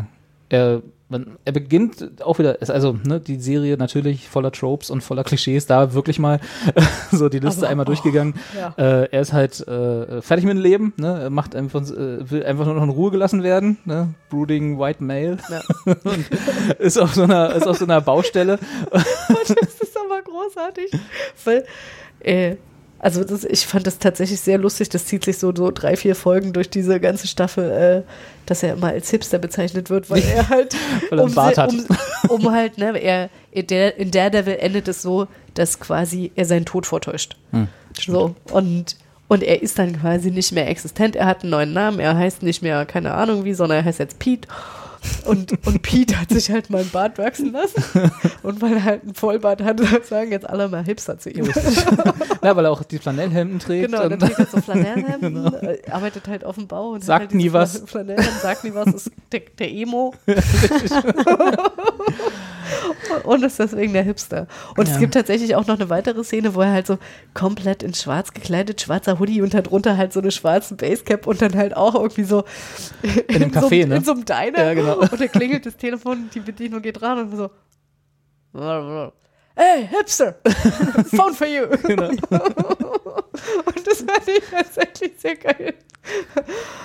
er, 0.51 0.83
man, 1.11 1.39
er 1.45 1.53
beginnt 1.53 2.23
auch 2.23 2.39
wieder, 2.39 2.59
also 2.61 2.97
ne, 3.05 3.21
die 3.21 3.41
Serie 3.41 3.77
natürlich 3.77 4.29
voller 4.29 4.53
Tropes 4.53 4.91
und 4.91 5.03
voller 5.03 5.25
Klischees, 5.25 5.67
da 5.67 5.93
wirklich 5.93 6.19
mal 6.19 6.41
so 7.11 7.29
die 7.29 7.41
Liste 7.41 7.63
Aber, 7.63 7.71
einmal 7.71 7.85
oh, 7.85 7.89
durchgegangen. 7.89 8.35
ja. 8.57 8.75
Äh, 8.77 9.09
er 9.11 9.21
ist 9.21 9.33
halt 9.33 9.67
äh, 9.67 10.23
fertig 10.23 10.45
mit 10.45 10.57
dem 10.57 10.63
Leben, 10.63 10.93
ne, 10.97 11.29
macht 11.31 11.57
einfach, 11.57 11.83
äh, 11.83 12.31
will 12.31 12.45
einfach 12.45 12.65
nur 12.65 12.75
noch 12.75 12.85
in 12.85 12.91
Ruhe 12.91 13.11
gelassen 13.11 13.43
werden, 13.43 13.79
ne, 13.85 14.15
brooding 14.31 14.79
white 14.79 15.03
male. 15.03 15.39
Ja. 15.51 15.95
ist 16.79 16.97
auf 16.97 17.15
so 17.15 17.25
einer, 17.25 17.55
ist 17.55 17.67
auf 17.67 17.77
so 17.77 17.85
einer 17.85 18.01
Baustelle. 18.01 18.59
Das 18.91 19.81
ist 19.81 19.97
aber 19.99 20.23
großartig. 20.23 20.93
Weil, 21.45 21.65
äh, 22.21 22.57
also 23.01 23.25
das, 23.25 23.45
ich 23.45 23.67
fand 23.67 23.87
das 23.87 23.99
tatsächlich 23.99 24.41
sehr 24.41 24.59
lustig. 24.59 24.91
Das 24.91 25.07
zieht 25.07 25.25
sich 25.25 25.39
so, 25.39 25.53
so 25.55 25.71
drei, 25.71 25.97
vier 25.97 26.15
Folgen 26.15 26.53
durch 26.53 26.69
diese 26.69 27.01
ganze 27.01 27.27
Staffel, 27.27 27.71
äh, 27.71 28.03
dass 28.45 28.63
er 28.63 28.75
immer 28.75 28.89
als 28.89 29.11
Hipster 29.11 29.39
bezeichnet 29.39 29.89
wird, 29.89 30.11
weil 30.11 30.23
er 30.23 30.49
halt 30.51 30.77
Weil 31.09 31.19
er 31.19 31.25
einen 31.25 31.35
Bart 31.35 31.57
hat. 31.59 31.73
um, 31.73 31.87
um 32.29 32.53
halt, 32.53 32.77
ne, 32.79 32.99
er 32.99 33.31
in, 33.53 33.67
der, 33.67 33.97
in 33.97 34.11
Daredevil 34.11 34.57
endet 34.61 34.87
es 34.87 35.01
so, 35.01 35.27
dass 35.55 35.81
quasi 35.81 36.31
er 36.37 36.45
seinen 36.45 36.67
Tod 36.67 36.87
vortäuscht. 36.87 37.37
Hm, 37.53 37.69
so 37.99 38.37
und 38.53 38.97
und 39.29 39.45
er 39.45 39.63
ist 39.63 39.79
dann 39.79 40.01
quasi 40.01 40.33
nicht 40.33 40.51
mehr 40.51 40.69
existent. 40.69 41.15
Er 41.15 41.27
hat 41.27 41.43
einen 41.43 41.51
neuen 41.51 41.73
Namen. 41.73 42.01
Er 42.01 42.17
heißt 42.17 42.43
nicht 42.43 42.63
mehr, 42.63 42.85
keine 42.85 43.15
Ahnung 43.15 43.45
wie, 43.45 43.55
sondern 43.55 43.79
er 43.79 43.85
heißt 43.85 44.01
jetzt 44.01 44.19
Pete. 44.19 44.49
Und, 45.25 45.53
und 45.67 45.83
Pete 45.83 46.21
hat 46.21 46.31
sich 46.31 46.51
halt 46.51 46.71
mal 46.71 46.81
einen 46.81 46.91
Bart 46.91 47.19
wachsen 47.19 47.53
lassen. 47.53 47.83
Und 48.43 48.61
weil 48.63 48.75
er 48.75 48.85
halt 48.85 49.03
einen 49.03 49.15
Vollbart 49.15 49.63
hat, 49.63 49.81
sagen 50.09 50.33
jetzt 50.33 50.49
alle 50.49 50.69
mal 50.69 50.85
Hipster 50.85 51.19
zu 51.19 51.31
ihm. 51.31 51.51
Ja, 52.43 52.57
weil 52.57 52.65
er 52.65 52.71
auch 52.71 52.83
die 52.83 52.97
Flanellhemden 52.99 53.59
trägt. 53.59 53.91
Genau, 53.91 54.09
dann 54.09 54.19
trägt 54.19 54.39
er 54.39 54.47
so 54.47 54.61
Flanellhemden, 54.63 55.35
Genau. 55.35 55.55
äh, 55.59 55.79
arbeitet 55.91 56.27
halt 56.27 56.43
auf 56.45 56.55
dem 56.55 56.67
Bau 56.69 56.91
und 56.93 57.05
Sagt 57.05 57.21
halt 57.21 57.35
nie 57.35 57.53
was. 57.53 57.83
Fla- 57.83 57.87
Flanellhemden, 57.87 58.39
sagt 58.41 58.65
nie 58.65 58.73
was, 58.75 58.87
ist 58.95 59.11
der, 59.31 59.41
der 59.59 59.71
Emo. 59.71 60.15
und 63.25 63.43
ist 63.45 63.59
deswegen 63.59 63.93
der 63.93 64.03
Hipster. 64.05 64.47
Und 64.77 64.87
Ja. 64.89 64.95
es 64.95 65.01
gibt 65.01 65.15
tatsächlich 65.15 65.55
auch 65.55 65.67
noch 65.67 65.77
eine 65.79 65.91
weitere 65.91 66.23
Szene, 66.25 66.55
wo 66.55 66.63
er 66.63 66.73
halt 66.73 66.87
so 66.87 66.99
komplett 67.35 67.83
in 67.83 67.95
schwarz 67.95 68.33
gekleidet, 68.33 68.81
schwarzer 68.81 69.19
Hoodie 69.19 69.43
und 69.43 69.53
darunter 69.55 69.97
halt 69.97 70.13
so 70.13 70.21
eine 70.21 70.31
schwarze 70.31 70.75
Basecap 70.77 71.27
und 71.27 71.43
dann 71.43 71.55
halt 71.57 71.77
auch 71.77 71.95
irgendwie 71.95 72.25
so 72.25 72.45
In 73.29 73.43
einem 73.43 73.53
so, 73.53 73.61
Café, 73.61 73.81
einem- 73.83 73.89
ne? 73.91 73.97
in 73.97 74.05
so 74.05 74.13
einem 74.13 74.25
Diner. 74.25 74.63
Ja, 74.65 74.75
genau. 74.75 74.90
Und 75.13 75.21
da 75.21 75.27
klingelt 75.29 75.67
das 75.67 75.77
Telefon, 75.77 76.31
die 76.33 76.41
Bedienung 76.41 76.83
geht 76.83 77.01
ran 77.03 77.19
und 77.19 77.37
so 77.37 77.51
Hey, 79.57 79.89
Hipster! 79.89 80.37
Phone 81.15 81.35
for 81.35 81.47
you! 81.47 81.67
Genau. 81.83 82.09
und 82.31 83.87
das 83.87 83.99
fand 83.99 84.29
ich 84.29 84.43
tatsächlich 84.51 85.13
sehr 85.19 85.37
geil. 85.37 85.75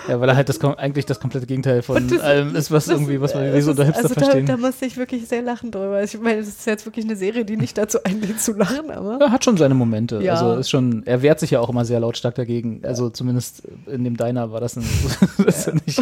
Ja, 0.07 0.19
weil 0.19 0.27
er 0.27 0.35
halt 0.35 0.49
das, 0.49 0.59
eigentlich 0.61 1.05
das 1.05 1.19
komplette 1.19 1.45
Gegenteil 1.45 1.81
von 1.81 2.07
das- 2.07 2.19
allem 2.19 2.55
ist, 2.55 2.69
was 2.69 2.87
irgendwie, 2.87 3.21
was 3.21 3.33
man 3.33 3.53
wie 3.53 3.61
so 3.61 3.71
Das 3.71 3.79
unter 3.79 3.85
Hipster 3.85 4.03
also 4.03 4.13
verstehen. 4.13 4.45
Da, 4.45 4.53
da 4.53 4.59
musste 4.59 4.85
ich 4.85 4.97
wirklich 4.97 5.27
sehr 5.27 5.41
lachen 5.41 5.71
drüber. 5.71 6.03
Ich 6.03 6.19
meine, 6.19 6.39
das 6.39 6.49
ist 6.49 6.65
jetzt 6.65 6.85
wirklich 6.85 7.05
eine 7.05 7.15
Serie, 7.15 7.45
die 7.45 7.55
nicht 7.55 7.77
dazu 7.77 8.03
einlädt 8.03 8.41
zu 8.41 8.53
lachen, 8.53 8.91
aber. 8.91 9.19
er 9.21 9.31
hat 9.31 9.45
schon 9.45 9.57
seine 9.57 9.73
Momente. 9.73 10.21
Ja. 10.21 10.33
Also 10.33 10.55
ist 10.55 10.69
schon, 10.69 11.03
er 11.05 11.21
wehrt 11.21 11.39
sich 11.39 11.51
ja 11.51 11.61
auch 11.61 11.69
immer 11.69 11.85
sehr 11.85 11.99
lautstark 11.99 12.35
dagegen. 12.35 12.81
Also 12.83 13.09
zumindest 13.09 13.63
in 13.87 14.03
dem 14.03 14.17
Diner 14.17 14.51
war 14.51 14.59
das, 14.59 14.75
ein, 14.75 14.83
das 15.45 15.65
ja. 15.67 15.73
nicht, 15.73 15.99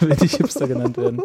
will 0.00 0.16
nicht 0.20 0.36
Hipster 0.36 0.68
genannt 0.68 0.96
werden. 0.98 1.22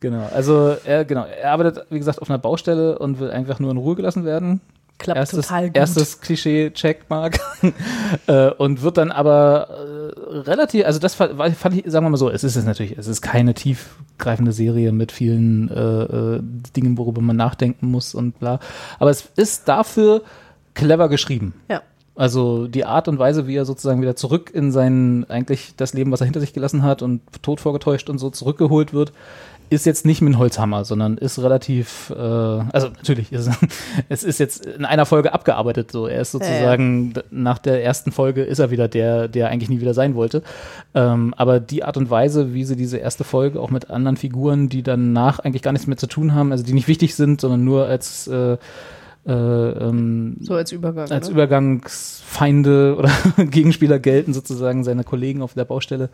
Genau. 0.00 0.28
Also 0.34 0.76
er, 0.84 1.04
genau, 1.04 1.24
er 1.24 1.52
arbeitet, 1.52 1.86
wie 1.90 1.98
gesagt, 1.98 2.20
auf 2.20 2.30
einer 2.30 2.38
Baustelle 2.38 2.98
und 2.98 3.20
will 3.20 3.30
einfach 3.30 3.58
nur 3.58 3.70
in 3.70 3.76
Ruhe 3.76 3.96
gelassen 3.96 4.24
werden. 4.24 4.60
Klappt 5.00 5.18
erstes, 5.18 5.46
total 5.46 5.68
gut. 5.68 5.76
Erstes 5.76 6.20
Klischee-Checkmark. 6.20 7.38
äh, 8.26 8.50
und 8.50 8.82
wird 8.82 8.98
dann 8.98 9.10
aber 9.10 9.68
äh, 9.70 10.38
relativ, 10.40 10.84
also 10.84 10.98
das 10.98 11.14
fand, 11.14 11.32
ich, 11.74 11.90
sagen 11.90 12.04
wir 12.04 12.10
mal 12.10 12.16
so, 12.18 12.28
es 12.28 12.44
ist 12.44 12.56
es 12.56 12.64
natürlich, 12.66 12.98
es 12.98 13.06
ist 13.06 13.22
keine 13.22 13.54
tiefgreifende 13.54 14.52
Serie 14.52 14.92
mit 14.92 15.10
vielen 15.10 15.70
äh, 15.70 16.02
äh, 16.02 16.42
Dingen, 16.76 16.98
worüber 16.98 17.22
man 17.22 17.36
nachdenken 17.36 17.90
muss 17.90 18.14
und 18.14 18.38
bla. 18.38 18.60
Aber 18.98 19.10
es 19.10 19.30
ist 19.36 19.68
dafür 19.68 20.22
clever 20.74 21.08
geschrieben. 21.08 21.54
Ja. 21.68 21.82
Also 22.14 22.66
die 22.66 22.84
Art 22.84 23.08
und 23.08 23.18
Weise, 23.18 23.46
wie 23.46 23.56
er 23.56 23.64
sozusagen 23.64 24.02
wieder 24.02 24.16
zurück 24.16 24.50
in 24.52 24.72
sein, 24.72 25.24
eigentlich 25.30 25.74
das 25.76 25.94
Leben, 25.94 26.12
was 26.12 26.20
er 26.20 26.26
hinter 26.26 26.40
sich 26.40 26.52
gelassen 26.52 26.82
hat 26.82 27.00
und 27.00 27.22
tot 27.40 27.60
vorgetäuscht 27.60 28.10
und 28.10 28.18
so 28.18 28.28
zurückgeholt 28.28 28.92
wird, 28.92 29.14
ist 29.70 29.86
jetzt 29.86 30.04
nicht 30.04 30.20
mit 30.20 30.32
einem 30.34 30.38
Holzhammer, 30.40 30.84
sondern 30.84 31.16
ist 31.16 31.38
relativ, 31.38 32.10
äh, 32.10 32.14
also 32.20 32.88
natürlich, 32.88 33.32
ist, 33.32 33.48
es 34.08 34.24
ist 34.24 34.38
jetzt 34.40 34.66
in 34.66 34.84
einer 34.84 35.06
Folge 35.06 35.32
abgearbeitet. 35.32 35.90
So, 35.92 36.06
er 36.06 36.20
ist 36.22 36.32
sozusagen 36.32 37.12
d- 37.14 37.22
nach 37.30 37.58
der 37.58 37.82
ersten 37.84 38.12
Folge 38.12 38.42
ist 38.42 38.58
er 38.58 38.70
wieder 38.70 38.88
der, 38.88 39.28
der 39.28 39.48
eigentlich 39.48 39.70
nie 39.70 39.80
wieder 39.80 39.94
sein 39.94 40.14
wollte. 40.14 40.42
Ähm, 40.94 41.32
aber 41.36 41.60
die 41.60 41.84
Art 41.84 41.96
und 41.96 42.10
Weise, 42.10 42.52
wie 42.52 42.64
sie 42.64 42.76
diese 42.76 42.98
erste 42.98 43.24
Folge 43.24 43.60
auch 43.60 43.70
mit 43.70 43.90
anderen 43.90 44.16
Figuren, 44.16 44.68
die 44.68 44.82
danach 44.82 45.38
eigentlich 45.38 45.62
gar 45.62 45.72
nichts 45.72 45.86
mehr 45.86 45.96
zu 45.96 46.08
tun 46.08 46.34
haben, 46.34 46.52
also 46.52 46.64
die 46.64 46.72
nicht 46.74 46.88
wichtig 46.88 47.14
sind, 47.14 47.40
sondern 47.40 47.64
nur 47.64 47.86
als 47.86 48.26
äh, 48.26 48.56
äh, 49.26 49.32
ähm, 49.32 50.36
So 50.40 50.54
als 50.54 50.72
Übergang. 50.72 51.10
als 51.10 51.26
ne? 51.28 51.32
Übergangsfeinde 51.34 52.96
oder 52.98 53.10
Gegenspieler 53.44 53.98
gelten, 53.98 54.32
sozusagen 54.32 54.82
seine 54.84 55.04
Kollegen 55.04 55.42
auf 55.42 55.54
der 55.54 55.64
Baustelle. 55.64 56.08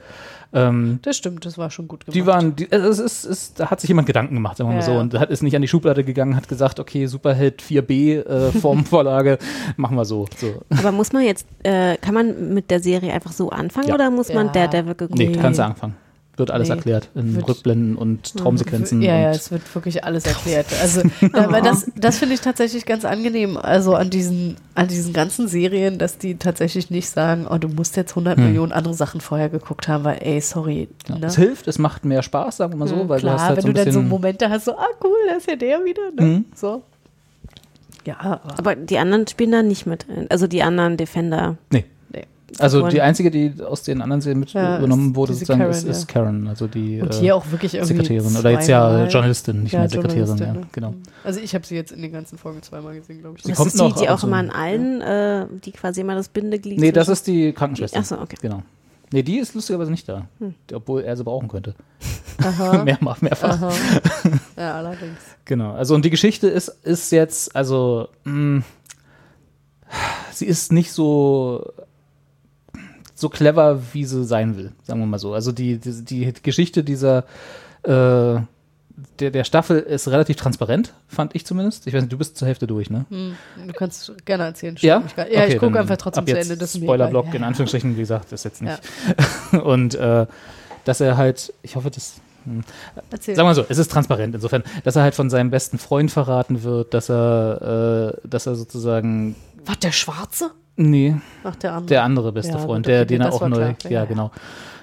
Ähm, 0.53 0.99
Das 1.03 1.17
stimmt, 1.17 1.45
das 1.47 1.57
war 1.59 1.71
schon 1.71 1.89
gut 1.89 2.05
gemacht. 2.07 2.15
die 2.17 2.27
waren, 2.27 2.57
die, 2.57 2.71
es 2.71 2.99
ist, 2.99 3.25
ist, 3.25 3.61
da 3.61 3.71
hat 3.71 3.81
sich 3.81 3.89
jemand 3.89 4.07
Gedanken 4.07 4.35
gemacht, 4.35 4.57
sagen 4.57 4.71
wir 4.71 4.75
mal 4.75 4.81
Ja, 4.81 4.87
so, 4.87 4.93
ja. 4.93 5.01
und 5.01 5.15
hat 5.19 5.31
ist 5.31 5.43
nicht 5.43 5.55
an 5.57 5.63
die 5.63 5.69
Schublade 5.69 6.05
gegangen, 6.05 6.37
hat 6.37 6.49
gesagt, 6.49 6.81
okay, 6.81 7.07
Superheld 7.07 7.63
4b 7.63 8.23
äh, 8.27 8.53
Formvorlage, 8.53 9.39
machen 9.77 9.97
wir 9.97 10.05
so. 10.05 10.27
so. 10.37 10.63
Aber 10.71 10.93
muss 10.93 11.13
man 11.13 11.23
jetzt, 11.25 11.47
äh, 11.63 11.97
kann 11.99 12.15
man 12.15 12.55
mit 12.55 12.71
der 12.71 12.81
Serie 12.81 13.13
einfach 13.13 13.33
so 13.33 13.51
anfangen 13.51 13.89
Ja. 13.89 13.95
oder 13.95 14.11
muss 14.11 14.33
man 14.33 14.47
Ja. 14.47 14.53
Daredevil 14.53 14.95
geguckt 14.95 15.19
Nee, 15.19 15.29
Nee. 15.29 15.39
kannst 15.41 15.59
du 15.59 15.65
anfangen. 15.65 15.95
Wird 16.39 16.51
alles 16.51 16.69
Nee. 16.69 16.75
erklärt 16.75 17.09
in 17.15 17.35
Wird- 17.37 17.49
Rückblenden 17.49 17.97
und 17.97 18.37
Traumsequenzen. 18.37 19.01
Ja, 19.01 19.19
ja, 19.19 19.31
es 19.31 19.51
wird 19.51 19.63
wirklich 19.75 20.05
alles 20.05 20.27
erklärt. 20.27 20.67
Also, 20.83 21.01
aber 21.33 21.63
das, 21.63 21.91
das 21.97 22.19
finde 22.19 22.35
ich 22.35 22.43
tatsächlich 22.43 22.85
ganz 22.85 23.07
angenehm. 23.07 23.57
Also 23.57 23.95
an 23.95 24.11
diesen, 24.11 24.57
an 24.75 24.87
diesen 24.89 25.15
ganzen 25.15 25.49
Serien, 25.49 25.99
dass 25.99 26.19
die 26.19 26.35
tatsächlich 26.37 26.91
nicht 26.91 27.09
sagen, 27.09 27.47
oh, 27.51 27.57
du 27.57 27.69
musst 27.69 27.97
jetzt 27.97 28.11
100 28.13 28.37
Hm. 28.37 28.45
Millionen 28.45 28.73
andere 28.73 28.93
Sachen 28.93 29.23
vorher 29.23 29.49
geguckt 29.49 29.89
haben, 29.89 30.05
weil, 30.05 30.19
ey, 30.21 30.41
sorry. 30.43 30.89
ja. 31.09 31.19
ne? 31.19 31.27
Es 31.27 31.37
hilft, 31.37 31.69
es 31.69 31.79
macht 31.79 32.05
mehr 32.05 32.23
Spaß, 32.23 32.59
sagen 32.59 32.75
wir 32.75 32.77
mal 32.77 32.89
so, 32.89 32.97
Hm, 33.01 33.09
weil 33.09 33.21
Klar, 33.21 33.37
du 33.37 33.41
hast 33.41 33.49
halt 33.49 33.57
wenn 33.57 33.63
so 33.63 33.69
ein 33.69 33.75
du 33.75 33.85
dann 33.85 33.93
so. 33.95 34.03
Momente 34.03 34.51
hast, 34.51 34.65
so, 34.67 34.73
ah, 34.77 34.87
cool, 35.03 35.17
da 35.31 35.37
ist 35.37 35.49
ja 35.49 35.57
der 35.57 35.83
wieder. 35.87 36.03
Ne? 36.15 36.23
Mhm. 36.23 36.45
So. 36.55 36.83
Ja, 38.05 38.17
aber, 38.21 38.41
Aber 38.59 38.77
die 38.77 38.99
anderen 38.99 39.27
spielen 39.27 39.53
da 39.53 39.63
nicht 39.63 39.87
mit. 39.87 40.05
Also 40.29 40.47
die 40.47 40.63
anderen 40.63 40.97
Defender. 40.99 41.57
nee. 41.73 41.85
Also 42.59 42.87
die 42.89 43.01
einzige, 43.01 43.31
die 43.31 43.55
aus 43.61 43.83
den 43.83 44.01
anderen 44.01 44.21
Serien 44.21 44.39
mit 44.39 44.53
Ja, 44.53 44.79
übernommen 44.79 45.17
wurde, 45.17 45.33
sozusagen, 45.33 45.61
Karen, 45.61 45.73
ist, 45.73 45.83
ist 45.85 46.09
ja. 46.09 46.13
Karen. 46.13 46.47
Also 46.47 46.69
die 46.69 47.01
Und 47.01 47.13
äh, 47.15 47.19
hier 47.19 47.35
auch 47.37 47.51
wirklich 47.51 47.75
irgendwie 47.75 47.95
Sekretärin. 47.95 48.37
Oder 48.37 48.51
jetzt 48.51 48.69
ja. 48.69 49.07
Journalistin, 49.09 49.65
nicht 49.65 49.73
Ja, 49.73 49.81
mehr 49.81 49.89
Sekretärin. 49.89 50.39
Ja, 50.39 50.57
genau. 50.71 50.95
Also 51.25 51.41
ich 51.41 51.55
habe 51.55 51.67
sie 51.67 51.75
jetzt 51.75 51.91
in 51.91 52.03
den 52.03 52.13
ganzen 52.13 52.39
Folgen 52.39 52.63
zweimal 52.63 52.95
gesehen, 52.95 53.21
glaube 53.21 53.37
ich. 53.39 53.43
Sie 53.43 53.49
das 53.49 53.59
kommt 53.59 53.73
ist 53.73 53.81
die, 53.81 53.83
noch 53.83 53.97
die 53.97 54.09
auch 54.09 54.23
und 54.23 54.29
immer 54.29 54.41
in 54.41 54.51
allen, 54.51 55.01
äh, 55.01 55.47
die 55.65 55.73
quasi 55.73 56.03
immer 56.03 56.15
das 56.15 56.29
Bindeglied 56.29 56.79
Nee, 56.79 56.93
das 56.93 57.09
ist 57.09 57.27
die 57.27 57.53
Krankenschwester. 57.53 57.99
Ach 58.01 58.05
so, 58.05 58.19
okay. 58.21 58.37
Genau. 58.41 58.63
Nee, 59.13 59.23
die 59.23 59.39
ist 59.39 59.55
lustigerweise 59.55 59.91
nicht 59.91 60.09
da. 60.09 60.27
Obwohl 60.73 61.03
er 61.03 61.17
sie 61.17 61.25
brauchen 61.25 61.49
könnte. 61.49 61.75
Aha. 62.39 62.83
mehrfach, 62.85 63.21
mehrfach. 63.23 63.51
Aha. 63.51 63.73
Ja, 64.57 64.75
allerdings. 64.77 65.19
Genau. 65.45 65.73
Also 65.73 65.95
und 65.95 66.05
die 66.05 66.11
Geschichte 66.11 66.49
ist, 66.49 66.69
ist 66.83 67.13
jetzt, 67.13 67.55
also 67.55 68.09
mh, 68.25 68.63
sie 70.33 70.47
ist 70.47 70.73
nicht 70.73 70.93
so 70.93 71.73
so 73.17 73.29
clever, 73.29 73.81
wie 73.93 74.05
sie 74.05 74.25
sein 74.25 74.57
will, 74.57 74.71
sagen 74.85 75.01
wir 75.01 75.07
mal 75.07 75.19
so. 75.19 75.33
Also 75.35 75.51
die, 75.51 75.79
die, 75.79 76.03
die 76.05 76.33
Geschichte 76.43 76.85
dieser 76.85 77.25
äh, 77.83 78.41
der, 79.21 79.31
der 79.31 79.45
Staffel 79.45 79.79
ist 79.81 80.09
relativ 80.09 80.37
transparent, 80.37 80.93
fand 81.09 81.35
ich 81.35 81.45
zumindest. 81.45 81.87
Ich 81.87 81.93
weiß 81.93 82.03
nicht, 82.03 82.13
du 82.13 82.19
bist 82.19 82.37
zur 82.39 82.47
Hälfte 82.49 82.67
durch, 82.67 82.89
ne? 82.89 83.05
Hm, 83.11 83.35
du 83.67 83.73
kannst 83.75 84.13
gerne 84.25 84.45
erzählen. 84.45 84.75
Ja? 84.81 85.03
gar- 85.15 85.31
ja, 85.31 85.43
Okay, 85.45 85.55
ich 85.55 85.59
gucke 85.59 85.79
einfach 85.79 85.97
trotzdem 85.99 86.27
zu 86.27 86.39
Ende. 86.39 86.57
Das 86.57 86.75
mir 86.79 86.85
Spoilerblock 86.85 87.35
in 87.35 87.43
Anführungsstrichen, 87.45 87.95
wie 87.97 88.01
gesagt, 88.01 88.33
ist 88.33 88.45
jetzt 88.45 88.63
nicht. 88.63 88.81
Ja. 89.53 89.59
Und 89.63 89.95
äh, 89.97 90.27
dass 90.85 91.01
er 91.01 91.17
halt, 91.19 91.53
ich 91.63 91.77
hoffe, 91.77 91.91
das. 91.91 92.15
hm, 92.45 92.63
Erzähl. 93.11 93.35
Sagen 93.37 93.49
wir 93.49 93.55
so, 93.55 93.67
es 93.69 93.77
ist 93.79 93.91
transparent 93.91 94.35
insofern, 94.35 94.63
dass 94.85 94.97
er 94.97 95.03
halt 95.03 95.15
von 95.15 95.29
seinem 95.29 95.51
besten 95.51 95.77
Freund 95.79 96.11
verraten 96.11 96.63
wird, 96.63 96.95
dass 96.95 97.11
er, 97.11 98.15
äh, 98.25 98.29
dass 98.29 98.47
er 98.47 98.55
sozusagen, 98.55 99.37
Was, 99.67 99.79
der 99.81 99.93
Schwarze? 99.93 100.53
Nee, 100.77 101.17
Ach, 101.45 101.57
der 101.57 101.73
andere. 101.73 101.87
der 101.87 102.03
andere 102.05 102.33
beste 102.33 102.53
Ja, 102.53 102.59
Freund, 102.59 102.87
gut, 102.87 102.93
der, 102.93 103.05
den 103.05 103.21
er 103.21 103.33
auch 103.33 103.49
neu, 103.49 103.75
klar. 103.75 103.93
ja, 103.93 104.05
genau, 104.05 104.31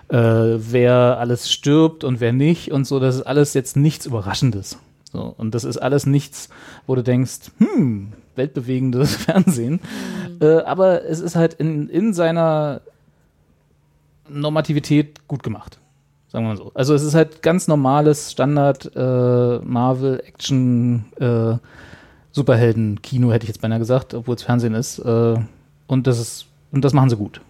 äh, 0.10 0.18
wer 0.18 1.18
alles 1.20 1.52
stirbt 1.52 2.04
und 2.04 2.20
wer 2.20 2.34
nicht 2.34 2.72
und 2.72 2.86
so, 2.86 3.00
das 3.00 3.16
ist 3.16 3.22
alles 3.24 3.54
jetzt 3.54 3.78
nichts 3.78 4.06
Überraschendes. 4.06 4.78
So, 5.12 5.34
und 5.38 5.54
das 5.54 5.64
ist 5.64 5.78
alles 5.78 6.06
nichts, 6.08 6.50
wo 6.88 6.96
du 6.96 7.04
denkst, 7.04 7.52
hm, 7.60 8.14
weltbewegendes 8.36 9.16
Fernsehen. 9.26 9.80
Mhm. 10.39 10.39
Äh, 10.41 10.62
aber 10.62 11.06
es 11.06 11.20
ist 11.20 11.36
halt 11.36 11.54
in, 11.54 11.88
in 11.89 12.14
seiner 12.14 12.82
Normativität 14.28 15.28
gut 15.28 15.44
gemacht. 15.44 15.80
Sagen 16.30 16.46
wir 16.46 16.50
mal 16.50 16.58
so. 16.58 16.72
Also 16.74 16.96
es 16.96 17.04
ist 17.04 17.14
halt 17.14 17.44
ganz 17.44 17.68
normales 17.68 18.32
Standard 18.32 18.89
äh, 18.96 19.60
Marvel 19.60 20.20
Action 20.26 21.06
äh, 21.20 21.58
Superhelden 22.32 23.00
Kino 23.04 23.32
hätte 23.32 23.44
ich 23.44 23.50
jetzt 23.50 23.62
beinahe 23.62 23.78
gesagt, 23.78 24.16
obwohl 24.16 24.34
es 24.34 24.41
Fernsehen 24.41 24.74
ist. 24.74 24.98
Äh, 25.88 25.91
und 25.93 26.07
das 26.07 26.19
ist 26.19 26.45
und 26.71 26.84
das 26.84 26.93
machen 26.93 27.09
sie 27.09 27.17
gut. 27.17 27.41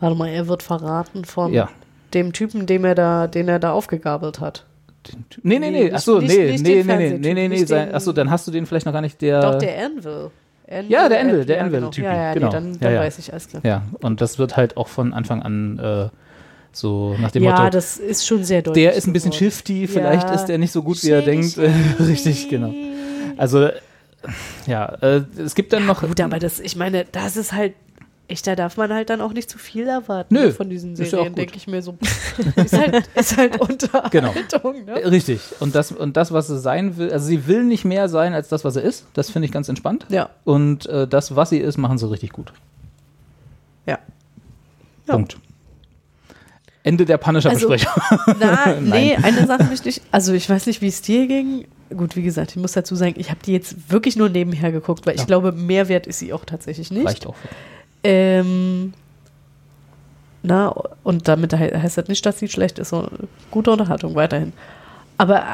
Warte 0.00 0.16
mal, 0.16 0.28
er 0.28 0.48
wird 0.48 0.62
verraten 0.62 1.24
von 1.24 1.52
Ja. 1.52 1.68
dem 2.14 2.32
Typen, 2.32 2.66
dem 2.66 2.84
er 2.84 2.94
da, 2.94 3.26
den 3.26 3.48
er 3.48 3.58
da 3.58 3.72
aufgegabelt 3.72 4.40
hat. 4.40 4.64
Nee, 5.42 5.58
nee, 5.58 5.70
Nee, 5.70 5.84
nee. 5.88 5.92
Achso, 5.92 6.20
nicht- 6.20 6.28
nee, 6.36 6.52
nicht 6.52 6.62
nee, 6.64 6.82
nee, 6.84 7.18
nee, 7.18 7.34
nee, 7.34 7.48
nee, 7.48 7.64
nee. 7.68 7.92
achso, 7.92 8.12
dann 8.12 8.30
hast 8.30 8.46
du 8.46 8.52
den 8.52 8.66
vielleicht 8.66 8.86
noch 8.86 8.92
gar 8.92 9.00
nicht 9.00 9.20
der. 9.20 9.40
Doch, 9.40 9.58
der 9.58 9.84
Anvil. 9.84 10.30
Anvil 10.70 10.90
Ja, 10.90 11.08
der 11.08 11.20
Anvil, 11.20 11.44
der 11.44 11.56
ja, 11.56 11.62
Anvil-Typi, 11.64 12.02
Genau. 12.02 12.12
Ja, 12.14 12.22
ja, 12.22 12.34
genau. 12.34 12.46
nee, 12.46 12.52
dann, 12.52 12.72
Ja, 12.74 12.78
dann 12.80 12.92
ja. 12.94 13.00
weiß 13.00 13.18
ich, 13.18 13.32
alles 13.32 13.48
klar. 13.48 13.62
Ja, 13.64 13.82
und 14.00 14.20
das 14.20 14.38
wird 14.38 14.56
halt 14.56 14.76
auch 14.76 14.86
von 14.88 15.12
Anfang 15.12 15.42
an 15.42 15.78
äh, 15.80 16.08
so 16.70 17.16
nach 17.20 17.32
dem 17.32 17.42
Ja, 17.42 17.56
Motto. 17.58 17.70
das 17.70 17.96
ist 17.98 18.26
schon 18.26 18.44
sehr 18.44 18.62
deutlich. 18.62 18.84
der 18.84 18.94
ist 18.94 19.06
ein 19.08 19.12
bisschen 19.12 19.32
geworden. 19.32 19.50
shifty, 19.50 19.88
vielleicht 19.88 20.28
Ja. 20.28 20.34
ist 20.34 20.46
der 20.46 20.58
nicht 20.58 20.70
so 20.72 20.82
gut, 20.84 21.02
wie 21.02 21.10
er 21.10 21.22
denkt. 21.22 21.58
Richtig, 21.98 22.48
genau. 22.48 22.72
Also 23.36 23.68
ja, 24.66 24.86
äh, 25.00 25.22
es 25.38 25.54
gibt 25.54 25.72
dann 25.72 25.86
noch. 25.86 26.02
Gut, 26.02 26.20
aber 26.20 26.38
das, 26.38 26.60
ich 26.60 26.76
meine, 26.76 27.04
das 27.10 27.36
ist 27.36 27.52
halt, 27.52 27.74
echt, 28.28 28.46
da 28.46 28.56
darf 28.56 28.76
man 28.76 28.92
halt 28.92 29.10
dann 29.10 29.20
auch 29.20 29.32
nicht 29.32 29.48
zu 29.50 29.58
viel 29.58 29.86
erwarten 29.86 30.34
Nö, 30.34 30.46
ne, 30.46 30.52
von 30.52 30.68
diesen 30.68 30.96
ja 30.96 31.04
Serien, 31.04 31.34
denke 31.34 31.56
ich 31.56 31.66
mir 31.66 31.82
so. 31.82 31.96
ist, 32.56 32.76
halt, 32.76 33.08
ist 33.14 33.36
halt 33.36 33.52
Genau. 34.10 34.30
Unterhaltung, 34.30 34.84
ne? 34.84 34.94
Richtig. 35.10 35.40
Und 35.60 35.74
das, 35.74 35.92
und 35.92 36.16
das, 36.16 36.32
was 36.32 36.48
sie 36.48 36.58
sein 36.58 36.96
will, 36.96 37.12
also 37.12 37.26
sie 37.26 37.46
will 37.46 37.62
nicht 37.64 37.84
mehr 37.84 38.08
sein 38.08 38.32
als 38.34 38.48
das, 38.48 38.64
was 38.64 38.74
sie 38.74 38.80
ist. 38.80 39.06
Das 39.14 39.30
finde 39.30 39.46
ich 39.46 39.52
ganz 39.52 39.68
entspannt. 39.68 40.06
Ja. 40.08 40.30
Und 40.44 40.86
äh, 40.86 41.06
das, 41.06 41.36
was 41.36 41.50
sie 41.50 41.58
ist, 41.58 41.76
machen 41.76 41.98
sie 41.98 42.10
richtig 42.10 42.30
gut. 42.30 42.52
Ja. 43.86 43.98
Punkt. 45.06 45.36
Ende 46.84 47.04
der 47.04 47.18
Punisher-Besprechung. 47.18 47.92
Na, 48.40 48.74
nee, 48.80 49.14
eine 49.14 49.46
Sache 49.46 49.64
möchte 49.64 49.88
ich, 49.88 50.00
also 50.10 50.32
ich 50.32 50.48
weiß 50.48 50.66
nicht, 50.66 50.80
wie 50.80 50.88
es 50.88 51.00
dir 51.00 51.26
ging. 51.26 51.66
Gut, 51.96 52.16
wie 52.16 52.22
gesagt, 52.22 52.50
ich 52.52 52.56
muss 52.56 52.72
dazu 52.72 52.94
sagen, 52.94 53.14
ich 53.16 53.30
habe 53.30 53.40
die 53.44 53.52
jetzt 53.52 53.90
wirklich 53.90 54.16
nur 54.16 54.28
nebenher 54.28 54.72
geguckt, 54.72 55.06
weil 55.06 55.14
ich 55.14 55.20
Ja. 55.22 55.26
glaube, 55.26 55.52
Mehrwert 55.52 56.06
ist 56.06 56.18
sie 56.18 56.32
auch 56.32 56.44
tatsächlich 56.44 56.90
nicht. 56.90 57.06
Reicht 57.06 57.26
auch. 57.26 57.34
Ähm, 58.04 58.92
na, 60.42 60.74
und 61.04 61.28
damit 61.28 61.52
he- 61.56 61.76
heißt 61.76 61.98
das 61.98 62.08
nicht, 62.08 62.26
dass 62.26 62.38
sie 62.38 62.48
schlecht 62.48 62.78
ist, 62.78 62.88
sondern 62.90 63.28
gute 63.50 63.70
Unterhaltung 63.70 64.14
weiterhin. 64.16 64.52
Aber 65.18 65.44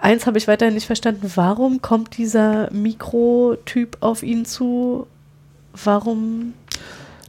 eins 0.00 0.26
habe 0.26 0.36
ich 0.36 0.46
weiterhin 0.48 0.74
nicht 0.74 0.86
verstanden. 0.86 1.30
Warum 1.34 1.80
kommt 1.80 2.18
dieser 2.18 2.70
Mikrotyp 2.70 3.96
auf 4.00 4.22
ihn 4.22 4.44
zu? 4.44 5.06
Warum 5.82 6.52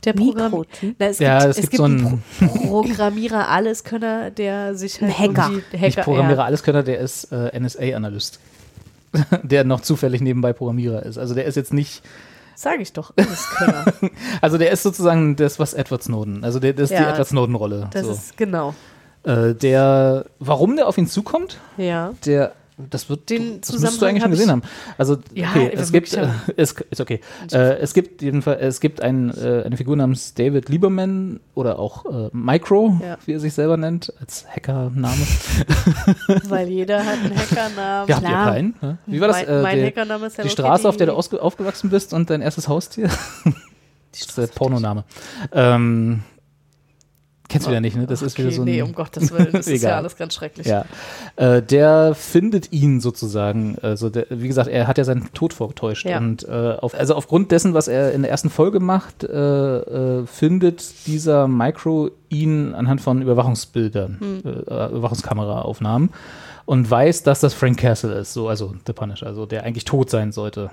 der 0.03 0.11
Programm? 0.13 0.51
Mikrotyp? 0.51 0.95
Na, 0.99 1.05
es 1.07 1.19
Ja, 1.19 1.39
gibt, 1.39 1.51
es 1.51 1.61
gibt 1.61 1.75
so 1.77 1.83
einen 1.85 2.05
einen- 2.05 2.23
Pro 2.49 2.81
Programmierer, 2.83 3.47
Alleskönner, 3.49 4.29
der 4.29 4.75
sich 4.75 5.01
halt 5.01 5.13
Ein 5.13 5.17
Hacker. 5.17 5.49
irgendwie- 5.51 5.77
Nicht 5.85 6.01
Programmierer, 6.01 6.39
ja. 6.39 6.45
Alleskönner, 6.45 6.83
der 6.83 6.99
ist 6.99 7.31
äh, 7.31 7.57
NSA-Analyst. 7.57 8.39
der 9.43 9.63
noch 9.63 9.81
zufällig 9.81 10.21
nebenbei 10.21 10.53
Programmierer 10.53 11.03
ist. 11.03 11.17
Also 11.17 11.33
der 11.35 11.45
ist 11.45 11.55
jetzt 11.55 11.73
nicht, 11.73 12.03
Sag 12.57 12.79
ich 12.79 12.93
doch, 12.93 13.13
Alleskönner. 13.17 13.85
also 14.41 14.57
der 14.57 14.71
ist 14.71 14.83
sozusagen 14.83 15.35
das, 15.35 15.59
was 15.59 15.73
Edward 15.73 16.03
Snowden, 16.03 16.43
also 16.43 16.59
der, 16.59 16.73
das 16.73 16.83
ist 16.89 16.97
die 16.97 17.03
Ja, 17.03 17.11
Edward 17.11 17.27
Snowden-Rolle. 17.27 17.89
Das 17.91 18.05
so. 18.05 18.11
ist 18.13 18.37
genau. 18.37 18.73
äh, 19.23 19.53
der, 19.53 20.25
warum 20.39 20.75
der 20.77 20.87
auf 20.87 20.97
ihn 20.97 21.07
zukommt, 21.07 21.59
Ja. 21.77 22.13
der, 22.25 22.53
das 22.77 23.09
wird, 23.09 23.29
Den 23.29 23.61
das 23.61 23.71
müsstest 23.71 24.01
du 24.01 24.05
eigentlich 24.05 24.21
schon 24.23 24.31
gesehen 24.31 24.51
haben. 24.51 24.61
Also, 24.97 25.17
Ja, 25.33 25.49
okay, 25.51 25.71
es 25.73 25.91
gibt, 25.93 26.13
äh, 26.13 26.27
es, 26.57 26.73
ist 26.89 26.99
okay. 26.99 27.21
Äh, 27.51 27.77
es 27.77 27.93
gibt 27.93 28.21
jedenfalls, 28.21 28.61
es 28.61 28.79
gibt 28.81 29.01
ein, 29.01 29.29
äh, 29.29 29.63
eine 29.65 29.77
Figur 29.77 29.95
namens 29.95 30.33
David 30.33 30.67
Lieberman 30.67 31.39
oder 31.53 31.79
auch 31.79 32.05
äh, 32.05 32.29
Micro, 32.33 32.99
Ja. 33.01 33.17
wie 33.25 33.33
er 33.33 33.39
sich 33.39 33.53
selber 33.53 33.77
nennt, 33.77 34.11
als 34.19 34.45
Hackername. 34.47 35.15
Weil 36.49 36.67
jeder 36.67 37.05
hat 37.05 37.17
einen 37.23 37.37
Hackernamen. 37.37 38.09
Ja, 38.09 38.15
habt 38.17 38.27
ihr 38.27 38.51
keinen? 38.51 38.75
ne? 38.81 38.97
Wie 39.05 39.21
war 39.21 39.29
das? 39.29 39.37
Mein, 39.37 39.47
äh, 39.47 39.61
mein 39.61 39.77
der- 39.77 39.87
Hackername 39.87 40.25
ist 40.27 40.33
die 40.37 40.41
Hello 40.41 40.49
Straße, 40.51 40.89
auf 40.89 40.97
der 40.97 41.07
du 41.07 41.13
aufgewachsen 41.13 41.89
bist 41.89 42.13
und 42.13 42.29
dein 42.29 42.41
erstes 42.41 42.67
Haustier? 42.67 43.07
das 44.11 44.21
ist 44.21 44.37
der 44.37 44.47
Pornoname. 44.47 45.05
Ähm, 45.53 46.23
kennst 47.49 47.67
du 47.67 47.71
ja 47.71 47.79
nicht, 47.79 47.95
ne? 47.95 48.07
Das 48.07 48.21
ist 48.21 48.37
wieder 48.37 48.47
Okay, 48.47 48.55
so 48.55 48.61
ein. 48.63 48.65
nee, 48.65 48.81
um 48.81 48.93
Gottes 48.93 49.31
Willen, 49.31 49.51
das 49.51 49.67
ist 49.67 49.83
ja 49.83 49.97
alles 49.97 50.15
ganz 50.15 50.33
schrecklich. 50.35 50.67
Ja. 50.67 50.85
Äh, 51.35 51.61
der 51.61 52.13
findet 52.15 52.71
ihn 52.71 52.99
sozusagen. 53.01 53.77
Also, 53.81 54.09
der, 54.09 54.27
wie 54.29 54.47
gesagt, 54.47 54.67
er 54.69 54.87
hat 54.87 54.97
ja 54.97 55.03
seinen 55.03 55.31
Tod 55.33 55.53
vorgetäuscht. 55.53 56.05
Ja. 56.05 56.17
Und 56.17 56.47
äh, 56.47 56.75
auf, 56.79 56.93
also 56.95 57.15
aufgrund 57.15 57.51
dessen, 57.51 57.73
was 57.73 57.87
er 57.87 58.11
in 58.13 58.21
der 58.23 58.31
ersten 58.31 58.49
Folge 58.49 58.79
macht, 58.79 59.23
äh, 59.23 59.27
äh, 60.19 60.25
findet 60.25 61.07
dieser 61.07 61.47
Micro 61.47 62.09
ihn 62.29 62.73
anhand 62.73 63.01
von 63.01 63.21
Überwachungsbildern, 63.21 64.17
Hm. 64.19 64.41
äh, 64.67 64.87
Überwachungskameraaufnahmen 64.89 66.09
und 66.65 66.89
weiß, 66.89 67.23
dass 67.23 67.39
das 67.39 67.53
Frank 67.53 67.77
Castle 67.79 68.13
ist, 68.13 68.33
so, 68.33 68.47
also 68.49 68.73
The 68.87 68.93
Punisher, 68.93 69.27
also 69.27 69.45
der 69.45 69.63
eigentlich 69.63 69.85
tot 69.85 70.09
sein 70.09 70.31
sollte. 70.31 70.71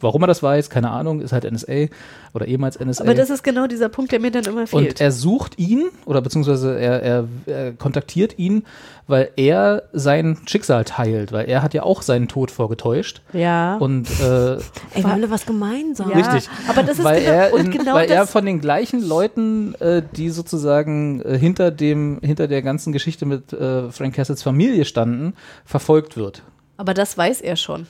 Warum 0.00 0.22
er 0.22 0.26
das 0.26 0.42
weiß, 0.42 0.70
keine 0.70 0.90
Ahnung, 0.90 1.20
ist 1.20 1.32
halt 1.32 1.50
NSA 1.50 1.86
oder 2.32 2.46
ehemals 2.46 2.78
NSA. 2.80 3.04
Aber 3.04 3.14
das 3.14 3.30
ist 3.30 3.42
genau 3.42 3.66
dieser 3.66 3.88
Punkt, 3.88 4.12
der 4.12 4.20
mir 4.20 4.30
dann 4.30 4.44
immer 4.44 4.66
fehlt. 4.66 4.88
Und 4.92 5.00
er 5.00 5.12
sucht 5.12 5.58
ihn, 5.58 5.88
oder 6.06 6.20
beziehungsweise 6.22 6.78
er, 6.78 7.02
er, 7.02 7.24
er 7.46 7.72
kontaktiert 7.72 8.38
ihn, 8.38 8.64
weil 9.06 9.30
er 9.36 9.82
sein 9.92 10.38
Schicksal 10.46 10.84
teilt, 10.84 11.32
weil 11.32 11.48
er 11.48 11.62
hat 11.62 11.74
ja 11.74 11.82
auch 11.82 12.02
seinen 12.02 12.28
Tod 12.28 12.50
vorgetäuscht. 12.52 13.22
ja. 13.32 13.76
Und 13.78 14.08
äh, 14.20 14.52
Ey, 14.94 15.02
wir 15.04 15.10
haben 15.10 15.22
da 15.22 15.30
was 15.30 15.46
gemeinsam. 15.46 16.10
Ja, 16.10 16.16
richtig. 16.18 16.48
aber 16.68 16.82
das 16.84 16.98
ist 16.98 17.04
weil 17.04 17.20
genau- 17.20 17.32
er, 17.32 17.52
und 17.52 17.60
in, 17.66 17.70
genau 17.72 17.94
weil 17.94 18.08
er 18.10 18.26
von 18.26 18.46
den 18.46 18.60
gleichen 18.60 19.06
Leuten, 19.06 19.74
äh, 19.80 20.02
die 20.16 20.30
sozusagen 20.30 21.20
äh, 21.22 21.36
hinter 21.38 21.70
dem, 21.70 22.20
hinter 22.22 22.46
der 22.46 22.62
ganzen 22.62 22.92
Geschichte 22.92 23.26
mit 23.26 23.52
äh, 23.52 23.90
Frank 23.90 24.14
Castles 24.14 24.42
Familie 24.42 24.84
standen, 24.84 25.34
verfolgt 25.64 26.16
wird. 26.16 26.42
aber 26.76 26.94
das 26.94 27.18
weiß 27.18 27.40
er 27.40 27.56
schon. 27.56 27.86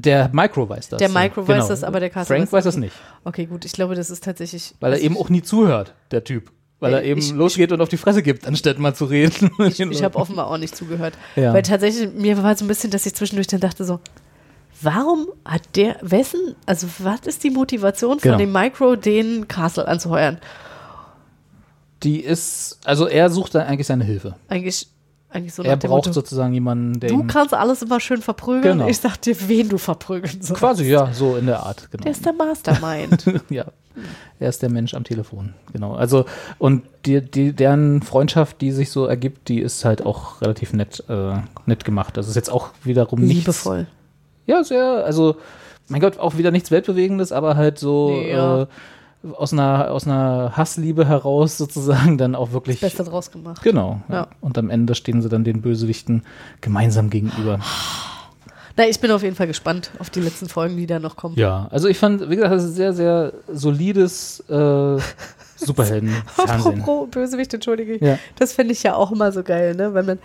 Der 0.00 0.30
Micro 0.32 0.68
weiß 0.68 0.90
das. 0.90 0.98
Der 0.98 1.08
ja. 1.08 1.14
Micro 1.20 1.42
Genau. 1.44 1.58
weiß 1.58 1.68
das, 1.68 1.82
aber 1.84 1.98
der 2.00 2.10
Castle 2.10 2.36
Frank 2.36 2.52
weiß 2.52 2.64
das 2.64 2.76
nicht. 2.76 2.94
Okay, 3.24 3.46
gut, 3.46 3.64
ich 3.64 3.72
glaube, 3.72 3.94
das 3.94 4.10
ist 4.10 4.22
tatsächlich. 4.24 4.74
Weil 4.80 4.92
er 4.92 5.00
eben 5.00 5.16
auch 5.16 5.28
nie 5.28 5.42
zuhört, 5.42 5.94
der 6.10 6.22
Typ. 6.24 6.50
Weil 6.80 6.94
er 6.94 7.02
Ich- 7.02 7.08
eben 7.08 7.20
ich- 7.20 7.32
losgeht 7.32 7.72
und 7.72 7.80
auf 7.80 7.88
die 7.88 7.96
Fresse 7.96 8.22
gibt, 8.22 8.46
anstatt 8.46 8.78
mal 8.78 8.94
zu 8.94 9.06
reden. 9.06 9.50
Ich 9.90 10.02
habe 10.04 10.16
offenbar 10.16 10.46
auch 10.48 10.58
nicht 10.58 10.76
zugehört. 10.76 11.14
Ja. 11.34 11.52
Weil 11.52 11.62
tatsächlich, 11.62 12.12
mir 12.14 12.40
war 12.42 12.56
so 12.56 12.64
ein 12.64 12.68
bisschen, 12.68 12.90
dass 12.92 13.04
ich 13.06 13.14
zwischendurch 13.14 13.48
dann 13.48 13.58
dachte 13.60 13.84
so, 13.84 13.98
warum 14.80 15.26
hat 15.44 15.62
der, 15.74 15.96
wessen, 16.02 16.54
also 16.66 16.86
was 17.00 17.20
ist 17.26 17.42
die 17.42 17.50
Motivation 17.50 18.20
von 18.20 18.30
Genau. 18.30 18.38
dem 18.38 18.52
Micro, 18.52 18.94
den 18.94 19.48
Castle 19.48 19.88
anzuheuern? 19.88 20.38
Die 22.04 22.20
ist, 22.20 22.78
also 22.84 23.08
er 23.08 23.28
sucht 23.30 23.56
dann 23.56 23.66
eigentlich 23.66 23.88
seine 23.88 24.04
Hilfe. 24.04 24.36
Eigentlich, 24.48 24.86
eigentlich 25.30 25.52
so 25.54 25.62
er 25.62 25.76
braucht 25.76 26.06
Motto, 26.06 26.12
sozusagen 26.12 26.54
jemanden, 26.54 27.00
der 27.00 27.10
du 27.10 27.22
kannst 27.24 27.52
alles 27.52 27.82
immer 27.82 28.00
schön 28.00 28.22
verprügeln, 28.22 28.78
Genau. 28.78 28.88
ich 28.88 28.98
sag 28.98 29.18
dir, 29.18 29.36
wen 29.48 29.68
du 29.68 29.76
verprügeln 29.78 30.40
sollst. 30.40 30.58
quasi 30.60 30.84
ja 30.88 31.12
so 31.12 31.36
in 31.36 31.46
der 31.46 31.60
Art 31.64 31.90
genau. 31.90 32.04
Der 32.04 32.12
ist 32.12 32.24
der 32.24 32.32
Mastermind. 32.32 33.24
ja, 33.50 33.66
er 34.38 34.48
ist 34.48 34.62
der 34.62 34.70
Mensch 34.70 34.94
am 34.94 35.04
Telefon, 35.04 35.52
genau. 35.72 35.94
Also 35.94 36.24
und 36.58 36.82
die, 37.04 37.20
die 37.20 37.52
deren 37.52 38.00
Freundschaft, 38.02 38.60
die 38.62 38.72
sich 38.72 38.90
so 38.90 39.04
ergibt, 39.06 39.48
die 39.48 39.60
ist 39.60 39.84
halt 39.84 40.04
auch 40.04 40.40
relativ 40.40 40.72
nett, 40.72 41.04
äh, 41.08 41.34
nett 41.66 41.84
gemacht. 41.84 42.16
Das 42.16 42.26
ist 42.28 42.36
jetzt 42.36 42.50
auch 42.50 42.70
wiederum 42.84 43.20
nichts. 43.20 43.40
Liebevoll. 43.46 43.86
Ja, 44.46 44.64
sehr. 44.64 45.04
Also 45.04 45.36
mein 45.88 46.00
Gott, 46.00 46.18
auch 46.18 46.36
wieder 46.38 46.50
nichts 46.50 46.70
weltbewegendes, 46.70 47.32
aber 47.32 47.56
halt 47.56 47.78
so. 47.78 48.10
Nee, 48.10 48.30
ja. 48.32 48.62
äh, 48.62 48.66
aus 49.36 49.52
einer, 49.52 49.90
aus 49.90 50.06
einer 50.06 50.52
Hassliebe 50.56 51.06
heraus 51.06 51.58
sozusagen 51.58 52.18
dann 52.18 52.34
auch 52.34 52.52
wirklich. 52.52 52.80
Beste 52.80 53.04
draus 53.04 53.30
gemacht. 53.30 53.62
Genau. 53.62 54.00
Ja. 54.08 54.14
Ja. 54.14 54.26
Und 54.40 54.56
am 54.58 54.70
Ende 54.70 54.94
stehen 54.94 55.22
sie 55.22 55.28
dann 55.28 55.44
den 55.44 55.60
Bösewichten 55.62 56.22
gemeinsam 56.60 57.10
gegenüber. 57.10 57.60
Na, 58.76 58.86
ich 58.86 59.00
bin 59.00 59.10
auf 59.10 59.22
jeden 59.24 59.34
Fall 59.34 59.48
gespannt 59.48 59.90
auf 59.98 60.08
die 60.10 60.20
letzten 60.20 60.48
Folgen, 60.48 60.76
die 60.76 60.86
da 60.86 61.00
noch 61.00 61.16
kommen. 61.16 61.34
Ja, 61.36 61.66
also 61.72 61.88
ich 61.88 61.98
fand, 61.98 62.30
wie 62.30 62.36
gesagt, 62.36 62.54
das 62.54 62.64
ist 62.64 62.76
sehr, 62.76 62.92
sehr 62.92 63.32
solides 63.52 64.40
äh, 64.48 64.98
Superhelden-Fernsehen. 65.56 66.82
Apropos 66.82 67.08
Bösewicht, 67.10 67.52
entschuldige. 67.54 68.04
Ja. 68.04 68.18
Das 68.36 68.52
finde 68.52 68.72
ich 68.72 68.82
ja 68.82 68.94
auch 68.94 69.10
immer 69.12 69.32
so 69.32 69.42
geil, 69.42 69.74
ne? 69.74 69.94
Wenn 69.94 70.06
man, 70.06 70.18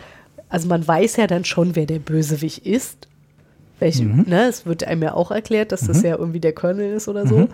also 0.49 0.67
man 0.67 0.87
weiß 0.87 1.15
ja 1.17 1.27
dann 1.27 1.45
schon, 1.45 1.75
wer 1.75 1.85
der 1.85 1.99
Bösewicht 1.99 2.65
ist. 2.65 3.07
Welche, 3.79 4.03
Mhm. 4.03 4.25
ne? 4.27 4.47
Es 4.47 4.65
wird 4.67 4.83
einem 4.83 5.01
ja 5.01 5.13
auch 5.15 5.31
erklärt, 5.31 5.71
dass 5.71 5.81
das 5.87 5.97
Mhm. 5.99 6.05
ja 6.05 6.15
irgendwie 6.17 6.39
der 6.39 6.53
Colonel 6.53 6.93
ist 6.93 7.07
oder 7.07 7.25
so. 7.27 7.37
Mhm. 7.39 7.47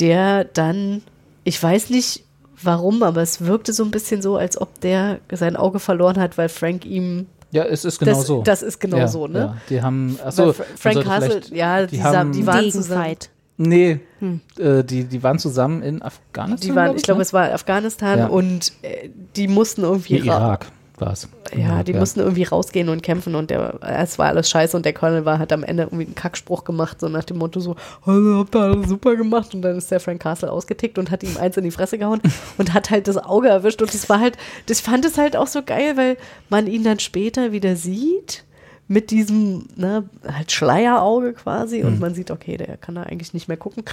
Der 0.00 0.44
dann, 0.44 1.02
ich 1.44 1.62
weiß 1.62 1.90
nicht 1.90 2.24
warum, 2.62 3.02
aber 3.02 3.22
es 3.22 3.40
wirkte 3.44 3.72
so 3.72 3.84
ein 3.84 3.90
bisschen 3.90 4.22
so, 4.22 4.36
als 4.36 4.60
ob 4.60 4.80
der 4.80 5.18
sein 5.32 5.56
Auge 5.56 5.78
verloren 5.80 6.18
hat, 6.18 6.38
weil 6.38 6.48
Frank 6.48 6.84
ihm. 6.86 7.26
Ja, 7.50 7.64
es 7.64 7.84
ist 7.84 7.98
genau 7.98 8.12
das, 8.12 8.26
so. 8.26 8.42
Das 8.42 8.62
ist 8.62 8.80
genau 8.80 8.96
ja, 8.98 9.08
so, 9.08 9.26
ne? 9.26 9.38
Ja, 9.38 9.56
die 9.68 9.82
haben, 9.82 10.18
achso, 10.24 10.52
Fra- 10.54 10.64
Frank 10.76 11.04
Castle, 11.04 11.40
ja, 11.50 11.84
die, 11.86 11.98
sa- 11.98 12.24
die 12.24 12.46
waren 12.46 12.70
zusammen. 12.70 13.16
Nee, 13.58 14.00
Hm. 14.20 14.40
äh, 14.58 14.82
die, 14.82 15.04
die 15.04 15.22
waren 15.22 15.38
zusammen 15.38 15.82
in 15.82 16.00
Afghanistan. 16.02 16.66
Die 16.70 16.74
waren, 16.74 16.84
glaub 16.86 16.96
ich 16.96 17.02
glaube, 17.02 17.18
ne? 17.18 17.22
es 17.22 17.32
war 17.34 17.52
Afghanistan 17.52 18.18
Ja. 18.20 18.26
und 18.28 18.72
äh, 18.82 19.10
die 19.36 19.46
mussten 19.46 19.82
irgendwie 19.82 20.20
Nee, 20.20 20.30
ra- 20.30 20.36
Irak 20.38 20.66
war 20.98 21.12
es. 21.12 21.28
Ja, 21.56 21.82
die 21.82 21.92
mussten 21.92 22.20
irgendwie 22.20 22.44
rausgehen 22.44 22.88
und 22.88 23.02
kämpfen 23.02 23.34
und 23.34 23.50
der, 23.50 23.78
es 23.82 24.18
war 24.18 24.26
alles 24.28 24.48
scheiße 24.50 24.76
und 24.76 24.86
der 24.86 24.92
Colonel 24.92 25.24
war, 25.24 25.38
hat 25.38 25.52
am 25.52 25.64
Ende 25.64 25.84
irgendwie 25.84 26.04
einen 26.06 26.14
Kackspruch 26.14 26.64
gemacht, 26.64 27.00
so 27.00 27.08
nach 27.08 27.24
dem 27.24 27.38
Motto 27.38 27.60
so, 27.60 27.76
also 28.04 28.38
habt 28.38 28.54
ihr 28.54 28.60
alles 28.60 28.88
super 28.88 29.16
gemacht 29.16 29.54
und 29.54 29.62
dann 29.62 29.76
ist 29.76 29.90
der 29.90 30.00
Frank 30.00 30.22
Castle 30.22 30.50
ausgetickt 30.50 30.98
und 30.98 31.10
hat 31.10 31.22
ihm 31.22 31.36
eins 31.38 31.56
in 31.56 31.64
die 31.64 31.70
Fresse 31.70 31.98
gehauen 31.98 32.20
und 32.58 32.72
hat 32.74 32.90
halt 32.90 33.08
das 33.08 33.16
Auge 33.18 33.48
erwischt 33.48 33.82
und 33.82 33.92
das 33.92 34.08
war 34.08 34.20
halt, 34.20 34.36
das 34.66 34.80
fand 34.80 35.04
es 35.04 35.18
halt 35.18 35.36
auch 35.36 35.46
so 35.46 35.62
geil, 35.62 35.96
weil 35.96 36.16
man 36.48 36.66
ihn 36.66 36.84
dann 36.84 36.98
später 36.98 37.52
wieder 37.52 37.76
sieht 37.76 38.44
mit 38.88 39.10
diesem, 39.10 39.66
ne, 39.76 40.08
halt 40.30 40.52
Schleierauge 40.52 41.32
quasi 41.34 41.82
und 41.84 41.94
Mhm. 41.94 42.00
man 42.00 42.14
sieht, 42.14 42.30
okay, 42.30 42.56
der 42.56 42.76
kann 42.76 42.94
da 42.94 43.02
eigentlich 43.04 43.32
nicht 43.34 43.48
mehr 43.48 43.56
gucken 43.56 43.84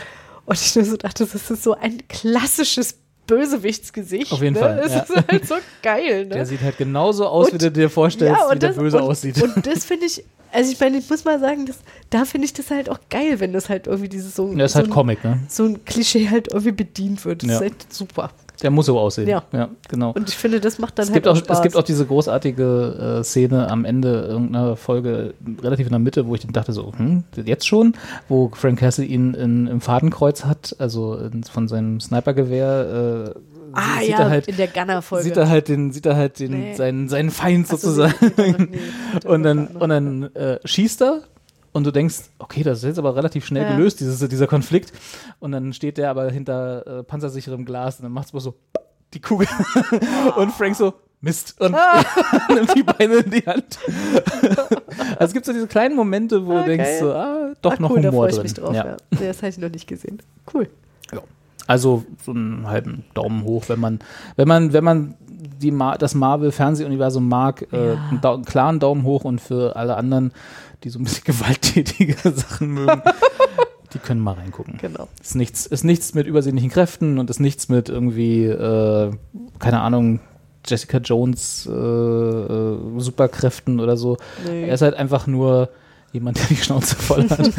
und 0.45 0.59
ich 0.61 0.75
nur 0.75 0.85
so 0.85 0.97
dachte, 0.97 1.25
das 1.25 1.49
ist 1.51 1.63
so 1.63 1.73
ein 1.75 1.99
klassisches 2.07 2.97
Bösewichtsgesicht. 3.29 4.31
Auf 4.31 4.41
jeden 4.41 4.53
ne? 4.55 4.59
Fall, 4.59 4.79
Es 4.85 4.91
ja. 4.93 4.99
ist 5.01 5.15
halt 5.27 5.47
so 5.47 5.55
geil, 5.81 6.25
ne? 6.25 6.35
Der 6.35 6.45
sieht 6.45 6.61
halt 6.61 6.77
genauso 6.77 7.25
aus, 7.27 7.47
wie 7.47 7.51
Und- 7.53 7.61
du 7.61 7.71
dir 7.71 7.89
vorstellst, 7.89 8.41
und 8.43 8.55
wie 8.55 8.59
der 8.59 8.69
das- 8.69 8.77
Böse 8.77 8.97
und, 8.97 9.03
aussieht. 9.03 9.41
Und 9.41 9.65
das 9.65 9.85
finde 9.85 10.05
ich, 10.07 10.23
also 10.51 10.71
ich 10.71 10.79
meine, 10.79 10.97
ich 10.97 11.09
muss 11.09 11.23
mal 11.25 11.39
sagen, 11.39 11.65
das, 11.65 11.77
da 12.09 12.25
finde 12.25 12.45
ich 12.45 12.53
das 12.53 12.71
halt 12.71 12.89
auch 12.89 12.99
geil, 13.09 13.39
wenn 13.39 13.53
das 13.53 13.69
halt 13.69 13.87
irgendwie 13.87 14.09
dieses 14.09 14.35
so, 14.35 14.53
Der 14.53 14.65
ist 14.65 14.73
so, 14.73 14.77
halt 14.79 14.87
ein, 14.87 14.91
Comic, 14.93 15.23
ne? 15.23 15.39
so 15.47 15.63
ein 15.65 15.85
Klischee 15.85 16.29
halt 16.29 16.47
irgendwie 16.49 16.71
bedient 16.71 17.23
wird. 17.25 17.43
Das 17.43 17.49
Ja. 17.49 17.55
ist 17.57 17.61
halt 17.61 17.93
super. 17.93 18.31
Der 18.61 18.71
muss 18.71 18.87
so 18.87 18.99
aussehen. 18.99 19.27
Ja. 19.27 19.43
ja 19.53 19.69
genau. 19.87 20.11
Und 20.11 20.29
ich 20.29 20.35
finde, 20.35 20.59
das 20.59 20.79
macht 20.79 20.97
dann 20.99 21.03
Es 21.03 21.09
halt 21.09 21.23
gibt, 21.23 21.27
auch, 21.27 21.35
Spaß. 21.37 21.57
es 21.57 21.63
gibt 21.63 21.75
auch 21.77 21.83
diese 21.83 22.05
großartige 22.05 23.19
äh, 23.19 23.23
Szene 23.23 23.69
am 23.69 23.85
Ende 23.85 24.25
irgendeiner 24.27 24.75
Folge, 24.75 25.33
relativ 25.61 25.87
in 25.87 25.91
der 25.91 25.99
Mitte, 25.99 26.27
wo 26.27 26.35
ich 26.35 26.41
dann 26.41 26.51
dachte 26.51 26.73
so, 26.73 26.91
hm, 26.95 27.23
jetzt 27.45 27.67
schon? 27.67 27.93
Wo 28.27 28.51
Frank 28.53 28.79
Castle 28.79 29.05
ihn 29.05 29.33
in, 29.33 29.67
im 29.67 29.81
Fadenkreuz 29.81 30.45
hat, 30.45 30.75
also 30.79 31.15
in, 31.15 31.43
von 31.43 31.67
seinem 31.67 31.99
Snipergewehr 31.99 33.33
äh, 33.35 33.39
ah 33.73 33.99
sieht 34.01 34.09
ja, 34.09 34.19
er 34.19 34.29
halt, 34.29 34.47
in 34.47 34.57
der 34.57 34.67
Gunner-Folge. 34.67 35.23
sieht 35.23 35.37
er 35.37 35.49
halt 35.49 35.67
den, 35.67 35.91
sieht 35.91 36.05
er 36.05 36.15
halt 36.15 36.39
den, 36.39 36.51
Nee. 36.51 36.73
seinen, 36.75 37.07
seinen 37.07 37.29
Feind 37.31 37.67
so, 37.67 37.77
sozusagen. 37.77 38.13
nee, 38.37 38.55
nee, 38.57 38.79
und 39.27 39.43
dann, 39.43 39.67
und 39.67 39.89
dann 39.89 40.23
äh, 40.35 40.59
schießt 40.65 41.01
er 41.03 41.21
und 41.79 41.85
du 41.85 41.91
denkst, 41.91 42.23
okay, 42.39 42.61
das 42.61 42.79
ist 42.79 42.83
jetzt 42.83 42.99
aber 42.99 43.15
relativ 43.15 43.45
schnell 43.45 43.63
Ja. 43.63 43.73
gelöst, 43.77 44.01
dieses, 44.01 44.19
dieser 44.27 44.47
Konflikt. 44.47 44.91
Und 45.39 45.53
dann 45.53 45.71
steht 45.71 45.97
der 45.97 46.09
aber 46.09 46.29
hinter 46.29 46.85
äh, 46.99 47.03
panzersicherem 47.03 47.63
Glas 47.63 47.95
und 47.99 48.03
dann 48.03 48.11
macht 48.11 48.25
es 48.25 48.31
bloß 48.33 48.43
so 48.43 48.55
die 49.13 49.21
Kugel. 49.21 49.47
und 50.35 50.51
Frank 50.51 50.75
so, 50.75 50.93
Mist. 51.21 51.55
Und 51.61 51.73
nimmt 52.53 52.75
die 52.75 52.83
Beine 52.83 53.15
in 53.15 53.31
die 53.31 53.45
Hand. 53.45 53.79
also 55.11 55.17
es 55.19 55.33
gibt 55.33 55.45
so 55.45 55.53
diese 55.53 55.67
kleinen 55.67 55.95
Momente, 55.95 56.45
wo 56.45 56.57
Ah, 56.57 56.61
du 56.63 56.67
denkst 56.67 56.99
so, 56.99 57.13
ah, 57.13 57.53
doch 57.61 57.73
ah, 57.73 57.81
noch 57.81 57.91
cool, 57.91 58.01
da 58.01 58.09
Humor 58.11 58.27
ich 58.27 58.35
drin. 58.35 58.43
mich 58.43 58.53
drauf. 58.55 58.75
ja. 58.75 58.85
Ja. 58.85 58.97
Das 59.19 59.37
habe 59.37 59.47
ich 59.47 59.57
noch 59.57 59.69
nicht 59.69 59.87
gesehen. 59.87 60.21
Cool. 60.53 60.67
Also 61.67 62.03
so 62.25 62.31
einen 62.31 62.65
halben 62.67 63.05
Daumen 63.13 63.43
hoch, 63.43 63.65
wenn 63.67 63.79
man, 63.79 63.99
wenn 64.37 64.47
man, 64.47 64.73
wenn 64.73 64.83
man 64.83 65.13
die 65.27 65.69
Ma 65.69 65.97
das 65.99 66.15
Marvel-Fernsehuniversum 66.15 67.27
mag, 67.29 67.67
äh, 67.71 67.89
Ja. 67.93 67.93
einen, 68.09 68.23
einen 68.25 68.45
klaren 68.45 68.79
Daumen 68.79 69.03
hoch 69.03 69.23
und 69.23 69.39
für 69.39 69.75
alle 69.75 69.95
anderen, 69.95 70.31
die 70.83 70.89
so 70.89 70.99
ein 70.99 71.03
bisschen 71.03 71.23
gewalttätige 71.25 72.15
Sachen 72.31 72.73
mögen, 72.73 73.01
die 73.93 73.99
können 73.99 74.21
mal 74.21 74.33
reingucken. 74.33 74.77
Genau. 74.79 75.07
Ist 75.21 75.35
nichts, 75.35 75.65
ist 75.65 75.83
nichts 75.83 76.13
mit 76.13 76.27
übersinnlichen 76.27 76.69
Kräften 76.69 77.19
und 77.19 77.29
ist 77.29 77.39
nichts 77.39 77.69
mit 77.69 77.89
irgendwie, 77.89 78.45
äh, 78.45 79.11
keine 79.59 79.81
Ahnung, 79.81 80.19
Jessica 80.65 80.97
Jones 80.97 81.65
äh, 81.65 81.71
äh, 81.71 82.77
Superkräften 82.97 83.79
oder 83.79 83.97
so. 83.97 84.17
Nee. 84.45 84.67
Er 84.67 84.75
ist 84.75 84.81
halt 84.81 84.95
einfach 84.95 85.25
nur 85.25 85.69
jemand, 86.13 86.37
der 86.39 86.45
die 86.47 86.55
Schnauze 86.55 86.95
voll 86.95 87.29
hat. 87.29 87.51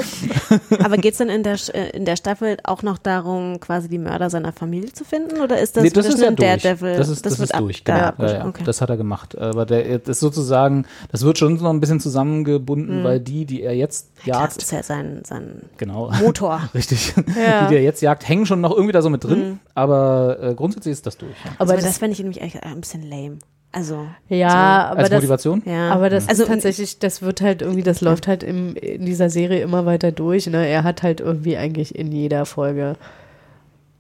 Aber 0.85 0.97
geht 0.97 1.13
es 1.13 1.19
dann 1.19 1.29
in 1.29 1.43
der, 1.43 1.57
Sch- 1.59 1.73
äh, 1.73 1.91
in 1.91 2.05
der 2.05 2.17
Staffel 2.17 2.57
auch 2.65 2.83
noch 2.83 2.99
darum, 2.99 3.61
quasi 3.61 3.89
die 3.89 3.99
Mörder 3.99 4.31
seiner 4.31 4.53
Familie 4.53 4.93
zu 4.93 5.05
finden? 5.05 5.41
Oder 5.41 5.59
ist 5.61 5.77
das, 5.77 5.85
nee, 5.85 5.91
das 5.91 6.07
ist 6.07 6.21
ja. 6.21 6.31
Daredevil? 6.31 6.97
Das 6.97 7.09
ist, 7.09 7.25
das 7.27 7.39
wird 7.39 7.51
ist 7.51 7.59
durch, 7.61 7.85
da 7.85 7.93
genau. 7.93 8.03
Ja, 8.03 8.09
abgeschlossen? 8.09 8.37
ja, 8.41 8.49
okay. 8.49 8.63
Das 8.65 8.81
hat 8.81 8.91
er 8.91 8.97
gemacht. 8.97 9.39
Aber 9.39 9.67
der 9.67 9.99
das 9.99 10.09
ist 10.17 10.21
sozusagen, 10.21 10.87
das 11.13 11.23
wird 11.23 11.39
schon 11.39 11.55
noch 11.55 11.71
ein 11.71 11.81
bisschen 11.81 12.01
zusammengebunden, 12.01 13.01
Mhm. 13.01 13.05
weil 13.05 13.21
die, 13.21 13.45
die 13.45 13.63
er 13.63 13.75
jetzt 13.75 14.11
Das 14.19 14.27
jagt, 14.27 14.57
ist 14.63 14.73
ja 14.73 14.83
sein, 14.83 15.23
sein 15.27 15.63
genau. 15.77 16.11
Motor. 16.23 16.63
Richtig. 16.75 17.15
Ja. 17.17 17.63
Die, 17.65 17.69
die 17.71 17.75
er 17.77 17.83
jetzt 17.83 18.01
jagt, 18.03 18.29
hängen 18.29 18.47
schon 18.47 18.61
noch 18.61 18.73
irgendwie 18.73 18.93
da 18.93 19.03
so 19.03 19.11
mit 19.11 19.25
drin, 19.25 19.39
Mhm. 19.51 19.59
aber 19.75 20.39
äh, 20.43 20.55
grundsätzlich 20.55 20.93
ist 20.93 21.07
das 21.07 21.17
durch. 21.17 21.33
Ja. 21.45 21.53
Aber 21.59 21.75
das- 21.75 21.85
das, 21.85 21.99
fände 21.99 22.13
ich 22.13 22.19
nämlich 22.21 22.41
eigentlich 22.43 22.63
ein 22.63 22.81
bisschen 22.81 23.03
lame. 23.09 23.39
Also, 23.73 24.07
Ja, 24.29 24.49
so. 24.51 24.57
aber 24.93 24.99
Als 24.99 25.09
das, 25.11 25.17
Motivation? 25.19 25.63
ja. 25.65 25.91
Aber 25.91 26.11
das 26.11 26.29
also, 26.29 26.43
ist 26.43 26.49
tatsächlich, 26.49 26.99
das 26.99 27.23
wird 27.23 27.41
halt 27.41 27.63
irgendwie, 27.63 27.83
das 27.85 28.01
läuft 28.01 28.27
halt 28.27 28.43
im, 28.43 28.75
in 28.75 29.07
dieser 29.07 29.31
Serie 29.31 29.61
immer 29.63 29.87
weiter 29.87 30.11
durch. 30.13 30.47
Ne? 30.49 30.67
Er 30.67 30.83
hat 30.83 31.03
halt 31.05 31.21
irgendwie 31.21 31.57
eigentlich 31.57 31.95
in 31.95 32.11
jeder 32.11 32.47
Folge 32.47 32.97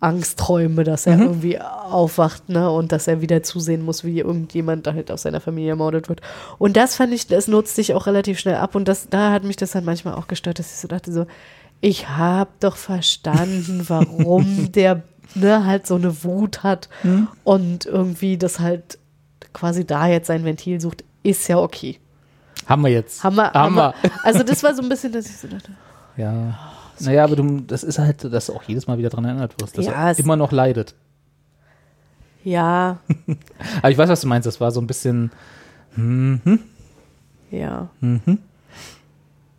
Angstträume, 0.00 0.82
dass 0.82 1.06
er 1.06 1.16
Mhm. 1.18 1.22
irgendwie 1.22 1.60
aufwacht 1.60 2.48
ne? 2.48 2.70
und 2.70 2.90
dass 2.90 3.06
er 3.06 3.20
wieder 3.20 3.42
zusehen 3.42 3.82
muss, 3.82 4.02
wie 4.02 4.18
irgendjemand 4.20 4.86
da 4.86 4.94
halt 4.94 5.10
aus 5.10 5.22
seiner 5.22 5.42
Familie 5.42 5.70
ermordet 5.70 6.08
wird. 6.08 6.22
Und 6.58 6.76
das 6.78 6.96
fand 6.96 7.12
ich, 7.12 7.26
das 7.26 7.48
nutzt 7.48 7.76
sich 7.76 7.92
auch 7.92 8.06
relativ 8.06 8.38
schnell 8.38 8.54
ab 8.56 8.74
und 8.74 8.88
das, 8.88 9.08
da 9.10 9.30
hat 9.30 9.44
mich 9.44 9.56
das 9.56 9.72
dann 9.72 9.84
manchmal 9.84 10.14
auch 10.14 10.26
gestört, 10.26 10.58
dass 10.58 10.72
ich 10.72 10.78
so 10.78 10.88
dachte 10.88 11.12
so, 11.12 11.26
ich 11.82 12.08
habe 12.08 12.50
doch 12.60 12.76
verstanden, 12.76 13.84
warum 13.88 14.72
der 14.74 15.02
ne, 15.34 15.66
halt 15.66 15.86
so 15.86 15.96
eine 15.96 16.24
Wut 16.24 16.62
hat 16.62 16.88
Mhm. 17.02 17.28
und 17.44 17.84
irgendwie 17.84 18.38
das 18.38 18.58
halt 18.58 18.98
quasi 19.52 19.86
da 19.86 20.06
jetzt 20.06 20.26
sein 20.28 20.44
Ventil 20.44 20.80
sucht, 20.80 21.04
ist 21.22 21.46
ja 21.48 21.58
okay. 21.58 21.98
Haben 22.66 22.82
wir 22.82 22.90
jetzt. 22.90 23.24
Haben 23.24 23.36
wir, 23.36 23.52
Haben 23.52 23.74
wir. 23.74 23.94
Also 24.24 24.42
das 24.42 24.62
war 24.62 24.74
so 24.74 24.82
ein 24.82 24.88
bisschen, 24.88 25.12
dass 25.12 25.26
ich 25.26 25.36
so 25.38 25.48
dachte, 25.48 25.72
Ja. 26.16 26.58
Naja, 27.00 27.24
aber 27.24 27.34
du, 27.36 27.60
das 27.60 27.82
ist 27.82 27.98
halt, 27.98 28.24
dass 28.30 28.46
du 28.46 28.52
auch 28.54 28.62
jedes 28.64 28.86
Mal 28.86 28.98
wieder 28.98 29.08
dran 29.08 29.24
erinnert 29.24 29.54
wirst, 29.60 29.78
dass 29.78 29.86
Ja, 29.86 30.10
er 30.10 30.18
immer 30.18 30.36
noch 30.36 30.52
leidet. 30.52 30.94
ja, 32.44 32.98
Aber 33.82 33.90
ich 33.90 33.96
weiß, 33.98 34.08
was 34.10 34.20
du 34.20 34.26
meinst. 34.28 34.46
Das 34.46 34.60
war 34.60 34.70
so 34.70 34.80
ein 34.80 34.86
bisschen. 34.86 35.30
Hm, 35.94 36.40
hm, 36.44 36.58
ja, 37.50 37.88
hm, 38.00 38.20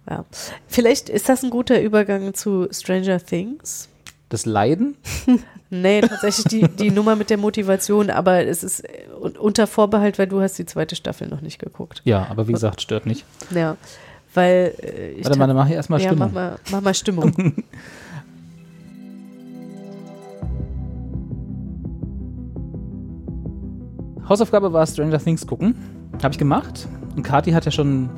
ja. 0.10 0.26
Vielleicht 0.68 1.10
ist 1.10 1.30
das 1.30 1.44
ein 1.44 1.50
guter 1.50 1.82
Übergang 1.82 2.34
zu 2.34 2.68
Stranger 2.72 3.20
Things. 3.20 3.90
Das 4.32 4.46
Leiden? 4.48 4.96
Nee, 5.74 6.02
tatsächlich 6.02 6.44
die, 6.48 6.68
die 6.68 6.92
Nummer 6.92 7.16
mit 7.16 7.30
der 7.30 7.38
Motivation, 7.38 8.10
aber 8.10 8.46
es 8.46 8.62
ist 8.62 8.82
äh, 8.82 9.06
un- 9.22 9.38
unter 9.38 9.68
Vorbehalt, 9.68 10.20
weil 10.20 10.28
du 10.28 10.42
hast 10.42 10.60
die 10.60 10.66
zweite 10.66 10.98
Staffel 10.98 11.30
noch 11.30 11.40
nicht 11.40 11.60
geguckt. 11.60 12.02
Ja, 12.04 12.28
aber 12.30 12.50
wie 12.50 12.52
gesagt, 12.52 12.82
stört 12.82 13.06
nicht. 13.06 13.24
Ja, 13.52 13.78
weil 14.34 14.74
äh, 14.84 15.12
ich 15.12 15.24
Warte 15.24 15.40
mal, 15.40 15.48
dann 15.48 15.56
mach 15.56 15.70
ich 15.70 15.76
erstmal 15.76 16.02
ja, 16.02 16.10
Stimmung. 16.10 16.28
mach 16.28 16.34
mal, 16.34 16.60
mach 16.72 16.82
mal 16.82 16.94
Stimmung. 16.94 17.34
Hausaufgabe 24.28 24.72
war 24.74 24.86
Stranger 24.88 25.20
Things 25.20 25.46
gucken. 25.46 25.76
Habe 26.22 26.34
ich 26.34 26.38
gemacht. 26.38 26.88
Und 27.16 27.24
Kati 27.24 27.52
hat 27.52 27.66
ja 27.66 27.72
schon. 27.72 28.10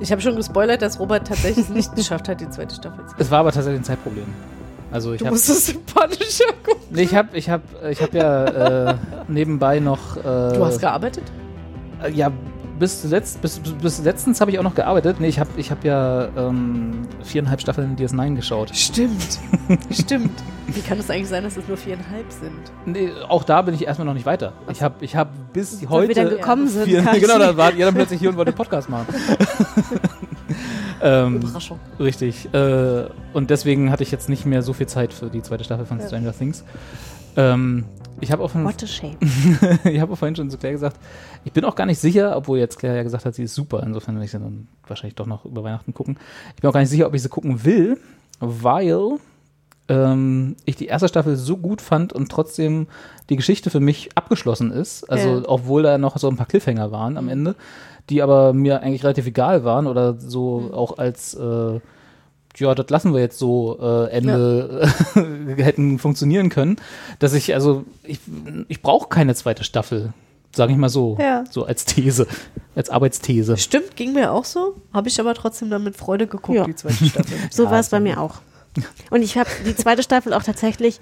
Ich 0.00 0.10
habe 0.10 0.20
schon 0.20 0.36
gespoilert, 0.36 0.82
dass 0.82 0.98
Robert 0.98 1.26
tatsächlich 1.28 1.68
nicht 1.68 1.94
geschafft 1.94 2.28
hat, 2.28 2.40
die 2.40 2.48
zweite 2.50 2.74
Staffel 2.74 3.06
zu 3.06 3.14
Es 3.18 3.30
war 3.30 3.40
aber 3.40 3.52
tatsächlich 3.52 3.80
ein 3.80 3.84
Zeitproblem. 3.84 4.26
Also 4.94 5.12
ich 5.12 5.18
Du 5.18 5.24
habe. 5.26 5.34
musstest 5.34 5.70
den 5.74 5.82
Punisher 5.84 6.44
gucken. 6.64 6.82
Nee, 6.90 7.02
ich 7.02 7.14
habe 7.16 7.36
ich 7.36 7.50
hab, 7.50 7.62
ich 7.90 8.00
hab 8.00 8.14
ja 8.14 8.90
äh, 8.92 8.94
nebenbei 9.26 9.80
noch. 9.80 10.16
Äh, 10.16 10.22
Du 10.22 10.64
hast 10.64 10.78
gearbeitet? 10.80 11.24
Äh, 12.02 12.12
Ja, 12.12 12.30
bis, 12.78 13.02
zuletzt, 13.02 13.42
bis, 13.42 13.58
bis, 13.58 14.02
letztens 14.04 14.40
habe 14.40 14.52
ich 14.52 14.58
auch 14.60 14.62
noch 14.62 14.74
gearbeitet. 14.76 15.16
Nee, 15.18 15.26
ich 15.28 15.40
habe 15.40 15.50
ich 15.56 15.70
hab 15.72 15.84
ja 15.84 16.28
ähm, 16.36 17.02
viereinhalb 17.24 17.60
Staffeln 17.60 17.96
DS9 17.96 18.36
geschaut. 18.36 18.70
Stimmt. 18.74 19.40
Stimmt. 19.90 20.42
Wie 20.68 20.80
kann 20.80 20.98
es 21.00 21.10
eigentlich 21.10 21.28
sein, 21.28 21.42
dass 21.42 21.56
es 21.56 21.66
nur 21.66 21.76
viereinhalb 21.76 22.30
sind? 22.30 22.52
Nee, 22.86 23.10
auch 23.28 23.42
da 23.42 23.62
bin 23.62 23.74
ich 23.74 23.84
erstmal 23.86 24.06
noch 24.06 24.14
nicht 24.14 24.26
weiter. 24.26 24.52
Ich 24.70 24.80
habe 24.82 25.04
ich 25.04 25.16
hab 25.16 25.52
bis 25.52 25.80
wir 25.80 25.88
heute. 25.90 26.14
dann 26.14 26.28
gekommen 26.30 26.68
sind, 26.68 26.84
Vier, 26.84 27.02
genau, 27.20 27.38
da 27.38 27.56
war 27.56 27.72
ihr 27.72 27.84
dann 27.84 27.94
plötzlich 27.94 28.20
hier 28.20 28.30
und 28.30 28.36
wollte 28.36 28.50
einen 28.50 28.56
Podcast 28.56 28.88
machen. 28.88 29.06
ähm, 31.02 31.36
Überraschung. 31.36 31.78
Richtig. 31.98 32.52
Äh, 32.54 33.06
und 33.32 33.50
deswegen 33.50 33.90
hatte 33.90 34.02
ich 34.02 34.10
jetzt 34.10 34.28
nicht 34.28 34.46
mehr 34.46 34.62
so 34.62 34.72
viel 34.72 34.86
Zeit 34.86 35.12
für 35.12 35.26
die 35.30 35.42
zweite 35.42 35.64
Staffel 35.64 35.86
von 35.86 35.98
Ja. 36.00 36.06
Stranger 36.06 36.32
Things. 36.36 36.64
Ähm, 37.36 37.84
ich 38.20 38.30
habe 38.30 38.42
auch 38.44 38.50
von 38.50 38.66
ich 39.84 40.00
habe 40.00 40.12
auch 40.12 40.16
vorhin 40.16 40.36
schon 40.36 40.48
zu 40.50 40.56
Claire 40.56 40.72
gesagt, 40.74 40.98
ich 41.44 41.52
bin 41.52 41.64
auch 41.64 41.74
gar 41.74 41.84
nicht 41.86 41.98
sicher, 41.98 42.36
obwohl 42.36 42.58
jetzt 42.58 42.78
Claire 42.78 42.96
ja 42.96 43.02
gesagt 43.02 43.24
hat, 43.24 43.34
sie 43.34 43.42
ist 43.42 43.54
super. 43.54 43.82
Insofern 43.84 44.14
werde 44.14 44.24
ich 44.26 44.30
sie 44.30 44.38
dann 44.38 44.68
wahrscheinlich 44.86 45.16
doch 45.16 45.26
noch 45.26 45.44
über 45.44 45.64
Weihnachten 45.64 45.92
gucken. 45.94 46.16
Ich 46.54 46.62
bin 46.62 46.68
auch 46.68 46.74
gar 46.74 46.80
nicht 46.80 46.90
sicher, 46.90 47.06
ob 47.06 47.14
ich 47.14 47.22
sie 47.22 47.28
gucken 47.28 47.64
will, 47.64 47.98
weil 48.40 49.18
ähm, 49.88 50.56
ich 50.64 50.76
die 50.76 50.86
erste 50.86 51.08
Staffel 51.08 51.36
so 51.36 51.56
gut 51.56 51.82
fand 51.82 52.12
und 52.12 52.30
trotzdem 52.30 52.86
die 53.28 53.36
Geschichte 53.36 53.68
für 53.70 53.80
mich 53.80 54.10
abgeschlossen 54.14 54.70
ist. 54.70 55.04
Also, 55.10 55.28
Ja. 55.28 55.42
obwohl 55.46 55.82
da 55.82 55.98
noch 55.98 56.16
so 56.16 56.28
ein 56.28 56.36
paar 56.36 56.46
Cliffhanger 56.46 56.90
waren 56.92 57.16
am 57.18 57.28
Ende, 57.28 57.54
die 58.10 58.22
aber 58.22 58.52
mir 58.52 58.82
eigentlich 58.82 59.02
relativ 59.04 59.26
egal 59.26 59.64
waren 59.64 59.86
oder 59.86 60.18
so 60.18 60.70
auch 60.74 60.98
als 60.98 61.34
äh, 61.34 61.80
ja, 62.56 62.72
das 62.74 62.88
lassen 62.88 63.12
wir 63.12 63.20
jetzt 63.20 63.38
so 63.38 63.78
äh, 63.80 64.10
Ende 64.10 64.88
hätten 65.56 65.98
funktionieren 65.98 66.50
können, 66.50 66.76
dass 67.18 67.32
ich 67.34 67.52
also 67.54 67.84
ich, 68.04 68.20
ich 68.68 68.80
brauche 68.80 69.08
keine 69.08 69.34
zweite 69.34 69.64
Staffel, 69.64 70.12
sage 70.54 70.70
ich 70.72 70.78
mal 70.78 70.88
so, 70.88 71.16
Ja. 71.20 71.42
so 71.50 71.64
als 71.64 71.84
These, 71.84 72.28
als 72.76 72.90
Arbeitsthese. 72.90 73.56
Stimmt, 73.56 73.96
ging 73.96 74.12
mir 74.12 74.30
auch 74.30 74.44
so. 74.44 74.76
Habe 74.92 75.08
ich 75.08 75.18
aber 75.18 75.34
trotzdem 75.34 75.68
dann 75.70 75.82
mit 75.82 75.96
Freude 75.96 76.28
geguckt, 76.28 76.56
Ja. 76.56 76.64
die 76.64 76.76
zweite 76.76 77.04
Staffel. 77.06 77.36
So 77.50 77.64
Ja, 77.64 77.70
war 77.72 77.80
es 77.80 77.88
bei 77.88 77.96
ja 77.96 78.02
mir 78.02 78.20
auch. 78.20 78.36
Und 79.10 79.22
ich 79.22 79.36
habe 79.38 79.48
die 79.66 79.74
zweite 79.74 80.02
Staffel 80.04 80.32
auch 80.32 80.42
tatsächlich, 80.44 81.00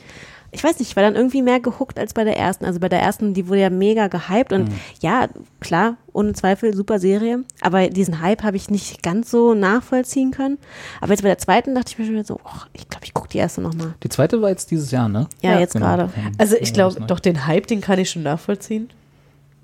ich 0.54 0.62
weiß 0.62 0.78
nicht, 0.78 0.90
ich 0.90 0.96
war 0.96 1.02
dann 1.02 1.16
irgendwie 1.16 1.40
mehr 1.42 1.60
gehuckt 1.60 1.98
als 1.98 2.12
bei 2.12 2.24
der 2.24 2.36
ersten. 2.36 2.66
Also 2.66 2.78
bei 2.78 2.88
der 2.90 3.00
ersten, 3.00 3.32
die 3.32 3.48
wurde 3.48 3.62
ja 3.62 3.70
mega 3.70 4.08
gehypt 4.08 4.52
und 4.52 4.68
ja, 5.00 5.28
klar, 5.60 5.96
ohne 6.12 6.34
Zweifel, 6.34 6.74
super 6.74 6.98
Serie. 6.98 7.42
Aber 7.62 7.88
diesen 7.88 8.20
Hype 8.20 8.42
habe 8.42 8.56
ich 8.58 8.68
nicht 8.70 9.02
ganz 9.02 9.30
so 9.30 9.54
nachvollziehen 9.54 10.30
können. 10.30 10.58
Aber 11.00 11.12
jetzt 11.12 11.22
bei 11.22 11.28
der 11.28 11.38
zweiten 11.38 11.74
dachte 11.74 11.92
ich 11.92 11.98
mir 11.98 12.04
schon 12.04 12.14
wieder 12.14 12.24
so, 12.24 12.34
och, 12.34 12.66
ich 12.74 12.86
glaube, 12.88 13.06
ich 13.06 13.14
gucke 13.14 13.30
die 13.30 13.38
erste 13.38 13.62
nochmal. 13.62 13.94
Die 14.02 14.10
zweite 14.10 14.42
war 14.42 14.50
jetzt 14.50 14.70
dieses 14.70 14.90
Jahr, 14.90 15.08
ne? 15.08 15.26
Ja, 15.40 15.52
Ja, 15.54 15.60
jetzt 15.60 15.72
Genau. 15.72 15.86
gerade. 15.86 16.10
Also 16.36 16.56
ich 16.60 16.72
glaube, 16.74 17.00
doch 17.00 17.18
den 17.20 17.46
Hype, 17.46 17.66
den 17.66 17.80
kann 17.80 17.98
ich 17.98 18.10
schon 18.10 18.22
nachvollziehen. 18.22 18.90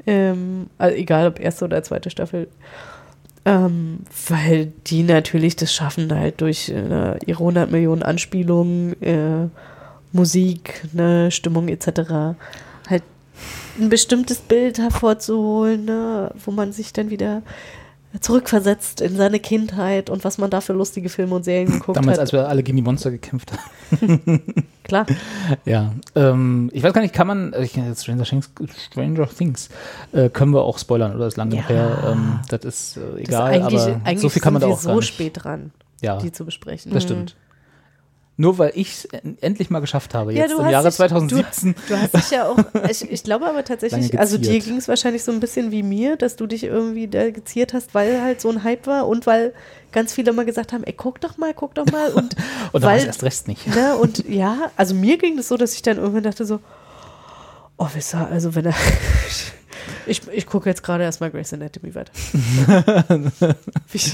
Ähm, 0.06 0.68
also 0.78 0.96
egal 0.96 1.26
ob 1.28 1.38
erste 1.38 1.66
oder 1.66 1.82
zweite 1.82 2.08
Staffel. 2.08 2.48
Ähm, 3.44 4.00
weil 4.28 4.72
die 4.86 5.02
natürlich 5.02 5.56
das 5.56 5.72
schaffen, 5.72 6.10
halt 6.14 6.40
durch 6.40 6.70
äh, 6.70 7.18
ihre 7.26 7.38
100 7.40 7.70
Millionen 7.70 8.02
Anspielungen, 8.02 9.00
äh, 9.02 9.48
Musik, 10.12 10.84
ne, 10.92 11.30
Stimmung 11.30 11.68
etc. 11.68 12.36
halt 12.88 13.02
ein 13.78 13.88
bestimmtes 13.88 14.38
Bild 14.38 14.78
hervorzuholen, 14.78 15.84
ne, 15.84 16.32
wo 16.44 16.50
man 16.50 16.72
sich 16.72 16.92
dann 16.92 17.10
wieder 17.10 17.42
zurückversetzt 18.20 19.02
in 19.02 19.16
seine 19.16 19.38
Kindheit 19.38 20.08
und 20.08 20.24
was 20.24 20.38
man 20.38 20.48
da 20.48 20.62
für 20.62 20.72
lustige 20.72 21.10
Filme 21.10 21.34
und 21.36 21.44
Serien 21.44 21.70
geguckt 21.70 21.96
Damals, 21.98 22.16
hat. 22.16 22.20
als 22.22 22.32
wir 22.32 22.48
alle 22.48 22.62
gegen 22.62 22.76
die 22.76 22.82
Monster 22.82 23.10
gekämpft 23.10 23.52
haben. 23.52 24.64
Klar. 24.84 25.04
Ja, 25.66 25.92
ähm, 26.14 26.70
ich 26.72 26.82
weiß 26.82 26.94
gar 26.94 27.02
nicht, 27.02 27.12
kann 27.12 27.26
man, 27.26 27.52
äh, 27.52 27.66
Stranger 27.94 28.24
Things, 28.24 28.50
Stranger 28.90 29.28
Things 29.28 29.68
äh, 30.12 30.30
können 30.30 30.54
wir 30.54 30.62
auch 30.62 30.78
spoilern 30.78 31.14
oder 31.14 31.26
ist 31.26 31.36
lang 31.36 31.50
genug 31.50 31.64
Ja. 31.68 31.76
her. 31.76 31.98
Ähm, 32.12 32.40
das 32.48 32.64
ist 32.64 32.96
äh, 32.96 33.00
Das 33.10 33.18
egal, 33.20 33.50
eigentlich, 33.52 33.80
aber 33.82 34.00
eigentlich 34.04 34.20
so 34.20 34.28
viel 34.30 34.40
kann 34.42 34.54
man 34.54 34.62
da 34.62 34.68
sind 34.68 34.74
auch 34.74 34.82
wir 34.82 34.86
gar 34.86 34.94
so 34.94 35.00
nicht. 35.00 35.08
spät 35.14 35.32
dran, 35.44 35.70
Ja. 36.00 36.16
die 36.16 36.32
zu 36.32 36.46
besprechen. 36.46 36.92
Das 36.92 37.02
stimmt. 37.02 37.36
Nur 38.40 38.56
weil 38.56 38.70
ich 38.76 39.04
es 39.04 39.08
endlich 39.40 39.68
mal 39.68 39.80
geschafft 39.80 40.14
habe, 40.14 40.32
Ja, 40.32 40.42
jetzt 40.42 40.52
du 40.52 40.58
im 40.58 40.64
hast 40.66 40.70
Jahre 40.72 40.86
dich- 40.88 40.94
2017. 40.96 41.74
Du, 41.74 41.80
du 41.94 42.00
hast 42.00 42.14
dich 42.14 42.30
ja 42.30 42.48
auch, 42.48 42.56
ich, 42.88 43.10
ich 43.10 43.24
glaube 43.24 43.46
aber 43.46 43.64
tatsächlich, 43.64 44.16
also 44.16 44.38
dir 44.38 44.60
ging 44.60 44.76
es 44.76 44.86
wahrscheinlich 44.86 45.24
so 45.24 45.32
ein 45.32 45.40
bisschen 45.40 45.72
wie 45.72 45.82
mir, 45.82 46.16
dass 46.16 46.36
du 46.36 46.46
dich 46.46 46.62
irgendwie 46.62 47.08
da 47.08 47.30
geziert 47.30 47.74
hast, 47.74 47.94
weil 47.94 48.22
halt 48.22 48.40
so 48.40 48.48
ein 48.50 48.62
Hype 48.62 48.86
war 48.86 49.08
und 49.08 49.26
weil 49.26 49.52
ganz 49.90 50.12
viele 50.14 50.32
mal 50.32 50.44
gesagt 50.44 50.72
haben, 50.72 50.84
ey, 50.84 50.92
guck 50.96 51.20
doch 51.20 51.36
mal, 51.36 51.52
guck 51.52 51.74
doch 51.74 51.86
mal 51.86 52.12
und, 52.12 52.36
Und 52.72 52.82
weil, 52.82 53.04
erst 53.04 53.24
recht 53.24 53.48
nicht. 53.48 53.66
Ne, 53.66 53.96
und 53.96 54.28
ja, 54.28 54.70
also 54.76 54.94
mir 54.94 55.18
ging 55.18 55.36
es 55.38 55.48
so, 55.48 55.56
dass 55.56 55.74
ich 55.74 55.82
dann 55.82 55.96
irgendwann 55.96 56.22
dachte 56.22 56.44
so, 56.46 56.60
oh, 57.76 57.88
wisst 57.92 58.14
ihr, 58.14 58.24
also 58.28 58.54
wenn 58.54 58.66
er, 58.66 58.74
ich, 60.08 60.22
ich 60.32 60.46
gucke 60.46 60.68
jetzt 60.68 60.82
gerade 60.82 61.04
erstmal 61.04 61.30
Grey's 61.30 61.52
Anatomy 61.52 61.94
weiter. 61.94 62.12
Ne? 63.08 63.32
Ich 63.92 64.12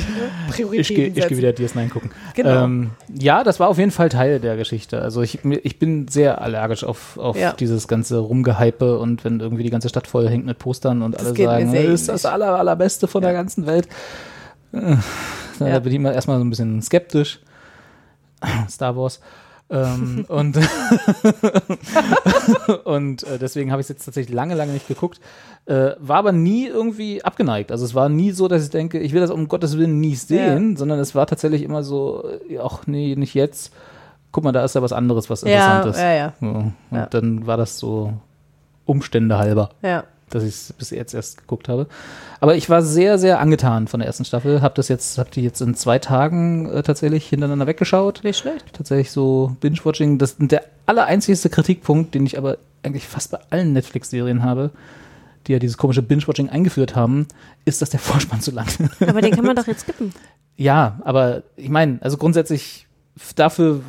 gehe 0.89 1.11
geh 1.11 1.37
wieder 1.37 1.51
DS9 1.51 1.89
gucken. 1.91 2.11
Genau. 2.35 2.65
Ähm, 2.65 2.91
ja, 3.19 3.45
das 3.45 3.61
war 3.61 3.69
auf 3.69 3.79
jeden 3.79 3.91
Fall 3.91 4.09
Teil 4.09 4.41
der 4.41 4.57
Geschichte. 4.57 5.01
Also 5.03 5.23
ich, 5.23 5.41
ich 5.45 5.79
bin 5.79 6.09
sehr 6.09 6.41
allergisch 6.41 6.85
auf, 6.85 7.19
auf 7.19 7.37
Ja. 7.37 7.53
dieses 7.53 7.89
ganze 7.89 8.19
Rumgehype 8.19 8.99
und 8.99 9.25
wenn 9.25 9.41
irgendwie 9.41 9.63
die 9.63 9.71
ganze 9.71 9.89
Stadt 9.89 10.07
voll 10.07 10.29
hängt 10.29 10.47
mit 10.47 10.59
Postern 10.59 11.03
und 11.03 11.15
Das 11.15 11.27
alle 11.27 11.37
sagen, 11.37 11.73
das 11.73 11.85
ist 11.85 12.09
das 12.09 12.25
aller, 12.27 12.57
allerbeste 12.59 13.09
von 13.09 13.23
der 13.23 13.33
ganzen 13.33 13.67
Welt. 13.67 13.89
Äh, 14.73 14.97
Da 15.59 15.69
Ja. 15.69 15.79
bin 15.79 15.93
ich 15.93 15.99
mal 15.99 16.13
erstmal 16.13 16.39
so 16.39 16.45
ein 16.45 16.51
bisschen 16.51 16.83
skeptisch. 16.83 17.41
Star 18.69 18.97
Wars. 18.97 19.21
Ähm, 19.75 20.25
und 20.29 20.57
und 22.85 23.23
äh, 23.25 23.39
deswegen 23.39 23.71
habe 23.71 23.81
ich 23.81 23.87
es 23.87 23.89
jetzt 23.91 24.05
tatsächlich 24.05 24.35
lange, 24.35 24.55
lange 24.55 24.73
nicht 24.73 24.89
geguckt. 24.89 25.21
Äh, 25.67 25.93
war 25.99 26.17
aber 26.19 26.33
nie 26.33 26.67
irgendwie 26.67 27.25
abgeneigt. 27.25 27.73
Also 27.73 27.85
es 27.85 27.95
war 27.95 28.09
nie 28.09 28.31
so, 28.31 28.49
dass 28.49 28.65
ich 28.65 28.71
denke, 28.71 28.99
ich 29.01 29.13
will 29.13 29.21
das 29.21 29.31
um 29.31 29.49
Gottes 29.49 29.79
Willen 29.79 30.01
nie 30.01 30.15
sehen, 30.15 30.77
sondern 30.77 30.99
es 30.99 31.15
war 31.15 31.27
tatsächlich 31.27 31.63
immer 31.63 31.83
so, 31.83 32.25
äh, 32.49 32.59
ach 32.59 32.87
nee, 32.87 33.15
nicht 33.17 33.35
jetzt. 33.35 33.73
Guck 34.33 34.45
mal, 34.45 34.53
da 34.53 34.65
ist 34.65 34.75
ja 34.75 34.83
was 34.83 34.93
anderes, 34.93 35.31
was 35.31 35.43
Ja, 35.43 35.49
interessant 35.49 35.87
ist. 35.95 36.01
ja, 36.01 36.13
ja. 36.13 36.33
Und 36.41 36.75
Ja. 36.91 37.07
dann 37.07 37.47
war 37.47 37.57
das 37.57 37.79
so 37.79 38.13
Umstände 38.85 39.39
halber 39.39 39.71
Ja. 39.83 40.05
Dass 40.35 40.43
ich 40.43 40.55
es 40.55 40.73
bis 40.73 40.91
jetzt 40.91 41.15
erst 41.15 41.39
geguckt 41.39 41.69
habe. 41.69 41.87
Aber 42.41 42.57
ich 42.57 42.69
war 42.69 42.83
sehr, 42.83 43.19
sehr 43.19 43.41
angetan 43.41 43.89
von 43.89 44.01
der 44.01 44.07
ersten 44.07 44.25
Staffel. 44.25 44.63
Hab 44.63 44.75
das 44.75 44.89
jetzt, 44.89 45.19
hab 45.19 45.31
die 45.31 45.43
jetzt 45.43 45.61
in 45.61 45.75
zwei 45.75 45.99
Tagen 45.99 46.71
äh, 46.71 46.83
tatsächlich 46.83 47.29
hintereinander 47.29 47.67
weggeschaut. 47.67 48.21
Nicht 48.25 48.39
schlecht. 48.39 48.73
Tatsächlich 48.73 49.11
so 49.11 49.57
Binge-Watching. 49.61 50.19
Das 50.19 50.37
der 50.39 50.65
allereinzigste 50.87 51.49
Kritikpunkt, 51.49 52.15
den 52.15 52.27
ich 52.27 52.37
aber 52.37 52.59
eigentlich 52.83 53.07
fast 53.07 53.31
bei 53.31 53.39
allen 53.51 53.73
Netflix-Serien 53.73 54.43
habe, 54.43 54.71
die 55.47 55.53
ja 55.53 55.59
dieses 55.59 55.79
komische 55.79 56.03
Binge-Watching 56.03 56.49
eingeführt 56.49 56.97
haben, 56.97 57.27
ist, 57.65 57.83
dass 57.83 57.91
der 57.91 58.01
Vorspann 58.01 58.41
zu 58.41 58.51
lang 58.51 58.67
ist. 58.67 59.03
Aber 59.09 59.21
den 59.21 59.35
kann 59.35 59.45
man 59.45 59.57
doch 59.57 59.67
jetzt 59.69 59.83
skippen. 59.83 60.13
Ja, 60.57 61.01
aber 61.05 61.43
ich 61.57 61.69
meine, 61.69 61.99
also 62.01 62.17
grundsätzlich 62.17 62.87
dafür, 63.35 63.81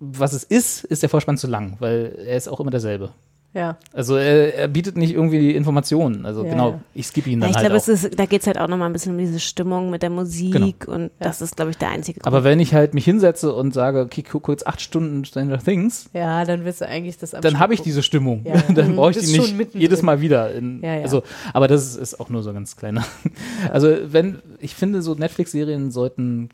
was 0.00 0.32
es 0.32 0.44
ist, 0.44 0.84
ist 0.84 1.02
der 1.02 1.08
Vorspann 1.08 1.38
zu 1.38 1.46
lang, 1.46 1.76
weil 1.78 2.16
er 2.26 2.36
ist 2.36 2.48
auch 2.48 2.60
immer 2.60 2.70
derselbe. 2.70 3.10
Ja. 3.54 3.76
Also 3.92 4.16
er, 4.16 4.54
er 4.54 4.68
bietet 4.68 4.96
nicht 4.96 5.12
irgendwie 5.12 5.38
die 5.38 5.54
Informationen. 5.54 6.24
Also 6.24 6.42
Ja, 6.44 6.50
genau, 6.50 6.70
ja. 6.70 6.80
ich 6.94 7.06
skippe 7.06 7.28
ihn 7.28 7.40
Ja, 7.40 7.46
dann 7.46 7.50
ich 7.50 7.56
halt 7.56 7.66
glaube, 7.66 7.76
auch. 7.82 7.88
es 7.88 8.04
ist, 8.04 8.18
da 8.18 8.24
geht 8.26 8.40
es 8.40 8.46
halt 8.46 8.58
auch 8.58 8.68
nochmal 8.68 8.88
ein 8.88 8.92
bisschen 8.94 9.12
um 9.12 9.18
diese 9.18 9.40
Stimmung 9.40 9.90
mit 9.90 10.02
der 10.02 10.08
Musik 10.10 10.88
und 10.88 11.10
das 11.18 11.42
ist, 11.42 11.56
glaube 11.56 11.70
ich, 11.70 11.76
der 11.76 11.90
einzige 11.90 12.20
Grund. 12.20 12.26
Aber 12.26 12.44
wenn 12.44 12.60
ich 12.60 12.72
halt 12.74 12.94
mich 12.94 13.04
hinsetze 13.04 13.52
und 13.54 13.74
sage, 13.74 14.00
okay, 14.00 14.22
guck 14.22 14.48
jetzt 14.48 14.66
acht 14.66 14.80
Stunden 14.80 15.24
Stranger 15.24 15.58
Things, 15.58 16.08
Ja, 16.14 16.44
dann 16.44 16.64
willst 16.64 16.80
du 16.80 16.86
eigentlich 16.88 17.18
das 17.18 17.32
dann 17.32 17.58
habe 17.58 17.74
ich 17.74 17.82
diese 17.82 18.02
Stimmung. 18.02 18.42
Ja, 18.44 18.54
ja. 18.54 18.62
dann 18.74 18.92
Mhm. 18.92 18.96
brauche 18.96 19.10
ich 19.10 19.18
die 19.18 19.38
nicht 19.38 19.56
mittendrin. 19.56 19.80
jedes 19.82 20.02
Mal 20.02 20.20
wieder. 20.22 20.52
In, 20.54 20.80
Ja, 20.82 20.94
ja. 20.96 21.02
Also, 21.02 21.22
aber 21.52 21.68
das 21.68 21.86
ist, 21.86 21.96
ist 21.96 22.20
auch 22.20 22.30
nur 22.30 22.42
so 22.42 22.52
ganz 22.52 22.76
kleiner. 22.76 23.04
Also 23.72 23.88
wenn, 24.06 24.38
ich 24.60 24.74
finde, 24.74 25.02
so 25.02 25.14
Netflix-Serien 25.14 25.90
sollten 25.90 26.48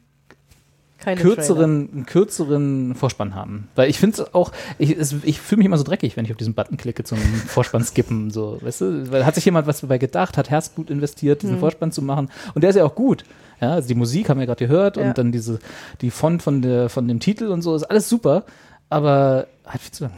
Keine 0.98 1.20
kürzeren, 1.20 1.88
einen 1.92 2.06
kürzeren 2.06 2.94
Vorspann 2.96 3.34
haben. 3.34 3.68
Weil 3.76 3.88
ich 3.88 3.98
finde 4.00 4.20
es 4.22 4.34
auch, 4.34 4.50
ich, 4.78 4.96
ich 5.22 5.40
fühle 5.40 5.58
mich 5.58 5.66
immer 5.66 5.78
so 5.78 5.84
dreckig, 5.84 6.16
wenn 6.16 6.24
ich 6.24 6.32
auf 6.32 6.36
diesen 6.36 6.54
Button 6.54 6.76
klicke 6.76 7.04
zum 7.04 7.18
Vorspann 7.46 7.84
skippen. 7.84 8.30
So, 8.30 8.58
weißt 8.60 8.80
du? 8.80 9.10
Weil 9.12 9.24
hat 9.24 9.34
sich 9.36 9.44
jemand 9.44 9.66
was 9.68 9.80
dabei 9.80 9.98
gedacht, 9.98 10.36
hat 10.36 10.50
Herzblut 10.50 10.90
investiert, 10.90 11.42
diesen 11.42 11.56
Mhm. 11.56 11.60
Vorspann 11.60 11.92
zu 11.92 12.02
machen. 12.02 12.30
Und 12.54 12.62
der 12.62 12.70
ist 12.70 12.76
ja 12.76 12.84
auch 12.84 12.94
gut. 12.96 13.24
Ja, 13.60 13.72
also 13.74 13.88
die 13.88 13.94
Musik 13.94 14.28
haben 14.28 14.40
wir 14.40 14.46
gerade 14.46 14.64
gehört 14.66 14.96
Ja. 14.96 15.04
und 15.08 15.18
dann 15.18 15.30
diese, 15.32 15.58
die 16.00 16.10
Font 16.10 16.42
von, 16.42 16.62
der, 16.62 16.88
von 16.88 17.06
dem 17.08 17.20
Titel 17.20 17.46
und 17.48 17.62
so, 17.62 17.74
ist 17.76 17.84
alles 17.84 18.08
super, 18.08 18.44
aber 18.90 19.46
halt 19.66 19.80
viel 19.80 19.92
zu 19.92 20.04
lang. 20.04 20.12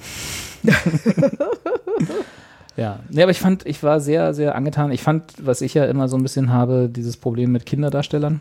Ja, 2.77 3.01
nee, 3.11 3.23
aber 3.23 3.33
ich 3.33 3.41
fand, 3.41 3.67
ich 3.67 3.83
war 3.83 4.01
sehr, 4.01 4.33
sehr 4.33 4.55
angetan. 4.55 4.93
Ich 4.93 5.03
fand, 5.03 5.25
was 5.43 5.61
ich 5.61 5.75
ja 5.75 5.85
immer 5.87 6.09
so 6.09 6.17
ein 6.17 6.23
bisschen 6.23 6.51
habe, 6.53 6.89
dieses 6.89 7.17
Problem 7.17 7.53
mit 7.53 7.67
Kinderdarstellern. 7.67 8.41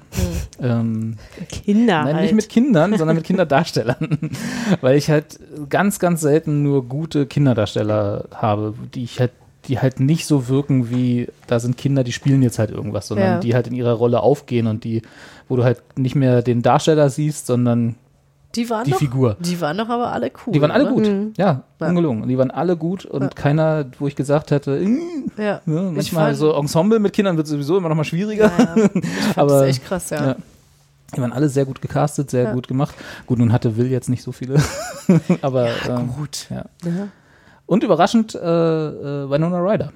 Ähm, 0.61 1.15
Kinder 1.49 2.03
Nein, 2.03 2.13
halt. 2.15 2.21
nicht 2.23 2.35
mit 2.35 2.47
Kindern, 2.49 2.95
sondern 2.97 3.15
mit 3.17 3.25
Kinderdarstellern. 3.25 4.29
Weil 4.81 4.97
ich 4.97 5.09
halt 5.09 5.39
ganz, 5.69 5.99
ganz 5.99 6.21
selten 6.21 6.63
nur 6.63 6.87
gute 6.87 7.25
Kinderdarsteller 7.25 8.25
habe, 8.33 8.75
die 8.93 9.03
ich 9.03 9.19
halt, 9.19 9.31
die 9.67 9.79
halt 9.79 9.99
nicht 9.99 10.25
so 10.25 10.47
wirken 10.47 10.89
wie, 10.89 11.27
da 11.47 11.59
sind 11.59 11.77
Kinder, 11.77 12.03
die 12.03 12.11
spielen 12.13 12.41
jetzt 12.41 12.59
halt 12.59 12.71
irgendwas, 12.71 13.07
sondern 13.07 13.27
Ja. 13.27 13.39
die 13.39 13.55
halt 13.55 13.67
in 13.67 13.73
ihrer 13.73 13.93
Rolle 13.93 14.21
aufgehen 14.21 14.67
und 14.67 14.83
die, 14.83 15.01
wo 15.47 15.55
du 15.55 15.63
halt 15.63 15.81
nicht 15.97 16.15
mehr 16.15 16.41
den 16.43 16.61
Darsteller 16.61 17.09
siehst, 17.09 17.47
sondern 17.47 17.95
Die 18.55 18.67
waren 18.69 18.83
die 18.85 18.91
doch, 18.91 18.97
Figur. 18.97 19.37
Die 19.39 19.61
waren 19.61 19.77
doch 19.77 19.89
aber 19.89 20.11
alle 20.11 20.31
cool. 20.45 20.53
Die 20.53 20.61
waren 20.61 20.71
alle 20.71 20.85
oder? 20.85 20.93
gut. 20.93 21.03
Mhm. 21.07 21.33
Ja, 21.37 21.63
Ja. 21.79 21.87
ungelungen. 21.87 22.27
Die 22.27 22.37
waren 22.37 22.49
alle 22.51 22.75
gut 22.75 23.05
und 23.05 23.21
Ja. 23.21 23.29
keiner, 23.29 23.85
wo 23.99 24.07
ich 24.07 24.15
gesagt 24.15 24.49
hätte, 24.51 24.79
"Mm", 24.79 25.31
Ja. 25.37 25.61
ne, 25.65 25.89
Ich 25.89 25.95
manchmal 25.95 26.25
fand- 26.27 26.37
so 26.37 26.53
Ensemble 26.53 26.97
mit 26.99 27.13
Kindern 27.13 27.37
wird 27.37 27.45
sowieso 27.47 27.77
immer 27.77 27.89
noch 27.89 27.95
mal 27.95 28.03
schwieriger. 28.03 28.51
Ja, 28.57 28.75
ja. 28.75 28.85
Ich 28.85 28.91
fand 28.91 29.03
Aber 29.37 29.59
das 29.61 29.69
echt 29.69 29.85
krass, 29.85 30.09
ja. 30.09 30.35
Die 31.15 31.21
waren 31.21 31.31
alle 31.33 31.49
sehr 31.49 31.65
gut 31.65 31.81
gecastet, 31.81 32.29
sehr 32.31 32.43
Ja. 32.43 32.53
gut 32.53 32.67
gemacht. 32.67 32.95
Gut, 33.27 33.37
nun 33.39 33.51
hatte 33.53 33.77
Will 33.77 33.87
jetzt 33.87 34.09
nicht 34.09 34.23
so 34.23 34.31
viele. 34.31 34.55
Aber 35.41 35.67
ähm, 35.87 36.09
gut. 36.17 36.47
Ja. 36.49 36.65
Ja. 36.85 37.07
Und 37.65 37.83
überraschend 37.83 38.33
äh, 38.33 38.39
äh, 38.39 39.29
Winona 39.29 39.59
Ryder. 39.59 39.91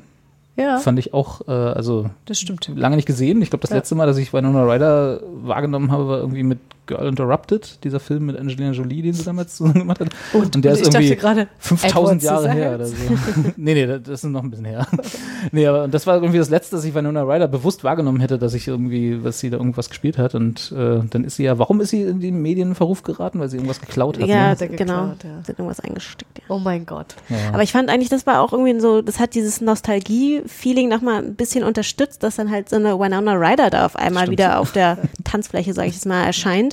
Ja. 0.56 0.78
Fand 0.78 1.00
ich 1.00 1.16
auch, 1.16 1.48
äh, 1.48 1.52
also 1.52 2.06
Das 2.26 2.40
stimmt. 2.40 2.70
lange 2.76 2.96
nicht 2.98 3.08
gesehen. 3.08 3.42
Ich 3.42 3.50
glaube, 3.50 3.62
das 3.62 3.72
Ja. 3.72 3.78
letzte 3.78 3.96
Mal, 3.96 4.06
dass 4.06 4.18
ich 4.18 4.32
Winona 4.34 4.64
Ryder 4.72 5.22
wahrgenommen 5.44 5.92
habe, 5.92 6.08
war 6.08 6.18
irgendwie 6.20 6.44
mit 6.44 6.60
Girl 6.86 7.08
Interrupted, 7.08 7.84
dieser 7.84 8.00
Film 8.00 8.26
mit 8.26 8.38
Angelina 8.38 8.72
Jolie, 8.72 9.02
den 9.02 9.14
sie 9.14 9.24
damals 9.24 9.56
zusammen 9.58 9.80
gemacht 9.80 10.00
hat. 10.00 10.10
Und- 10.34 10.64
der 10.64 10.74
und 10.74 10.82
ist 10.82 10.94
irgendwie 10.94 11.16
gerade, 11.16 11.48
5000 11.60 12.24
Edward 12.24 12.24
Jahre 12.24 12.52
her 12.52 12.76
oder 12.76 12.86
so. 12.86 12.96
nee, 13.58 13.74
nee, 13.74 13.88
das 13.88 14.08
ist 14.08 14.24
noch 14.26 14.44
ein 14.44 14.50
bisschen 14.50 14.66
her. 14.66 14.88
nee, 15.52 15.66
aber 15.66 15.84
und 15.84 15.94
das 15.94 16.08
war 16.08 16.16
irgendwie 16.16 16.38
das 16.38 16.50
letzte, 16.50 16.76
dass 16.76 16.86
ich 16.86 16.94
Winona 16.94 17.24
Ryder 17.24 17.48
bewusst 17.48 17.84
wahrgenommen 17.84 18.20
hätte, 18.20 18.38
dass 18.38 18.54
ich 18.54 18.68
irgendwie, 18.68 19.20
dass 19.24 19.40
sie 19.40 19.50
da 19.50 19.58
irgendwas 19.58 19.90
gespielt 19.90 20.18
hat. 20.18 20.36
Und 20.36 20.72
äh, 20.72 21.00
dann 21.10 21.24
ist 21.24 21.38
sie 21.38 21.44
ja, 21.44 21.60
warum 21.60 21.82
ist 21.82 21.90
sie 21.90 22.04
in 22.04 22.20
den 22.20 22.42
Medienverruf 22.42 23.04
geraten? 23.04 23.40
Weil 23.40 23.50
sie 23.50 23.58
irgendwas 23.58 23.82
geklaut 23.82 24.20
hat. 24.20 24.28
ja, 24.28 24.50
ne? 24.50 24.56
genau. 24.56 24.68
geklaut, 24.78 25.24
ja. 25.24 25.42
Sie 25.44 25.52
hat 25.52 25.60
irgendwas 25.60 25.80
eingesteckt. 25.80 26.40
Ja. 26.40 26.44
Oh 26.50 26.60
mein 26.60 26.86
Gott. 26.86 27.16
Ja. 27.30 27.38
Aber 27.54 27.64
ich 27.64 27.72
fand 27.72 27.90
eigentlich, 27.90 28.10
das 28.10 28.26
war 28.26 28.42
auch 28.42 28.54
irgendwie 28.54 28.80
so, 28.80 29.02
das 29.02 29.20
hat 29.20 29.36
dieses 29.36 29.62
Nostalgie-Feeling 29.62 30.90
nochmal 30.90 31.24
ein 31.24 31.36
bisschen 31.36 31.64
unterstützt, 31.64 32.24
dass 32.24 32.36
dann 32.36 32.52
halt 32.52 32.70
so 32.70 32.76
eine 32.76 33.00
Winona 33.00 33.34
Ryder 33.34 33.70
da 33.70 33.86
auf 33.86 33.96
einmal 33.96 34.24
Stimmt. 34.24 34.40
wieder 34.40 34.60
auf 34.60 34.72
der 34.72 34.98
Tanzfläche, 35.24 35.74
sage 35.74 35.88
ich 35.90 35.96
jetzt 35.96 36.06
mal, 36.06 36.24
erscheint. 36.24 36.73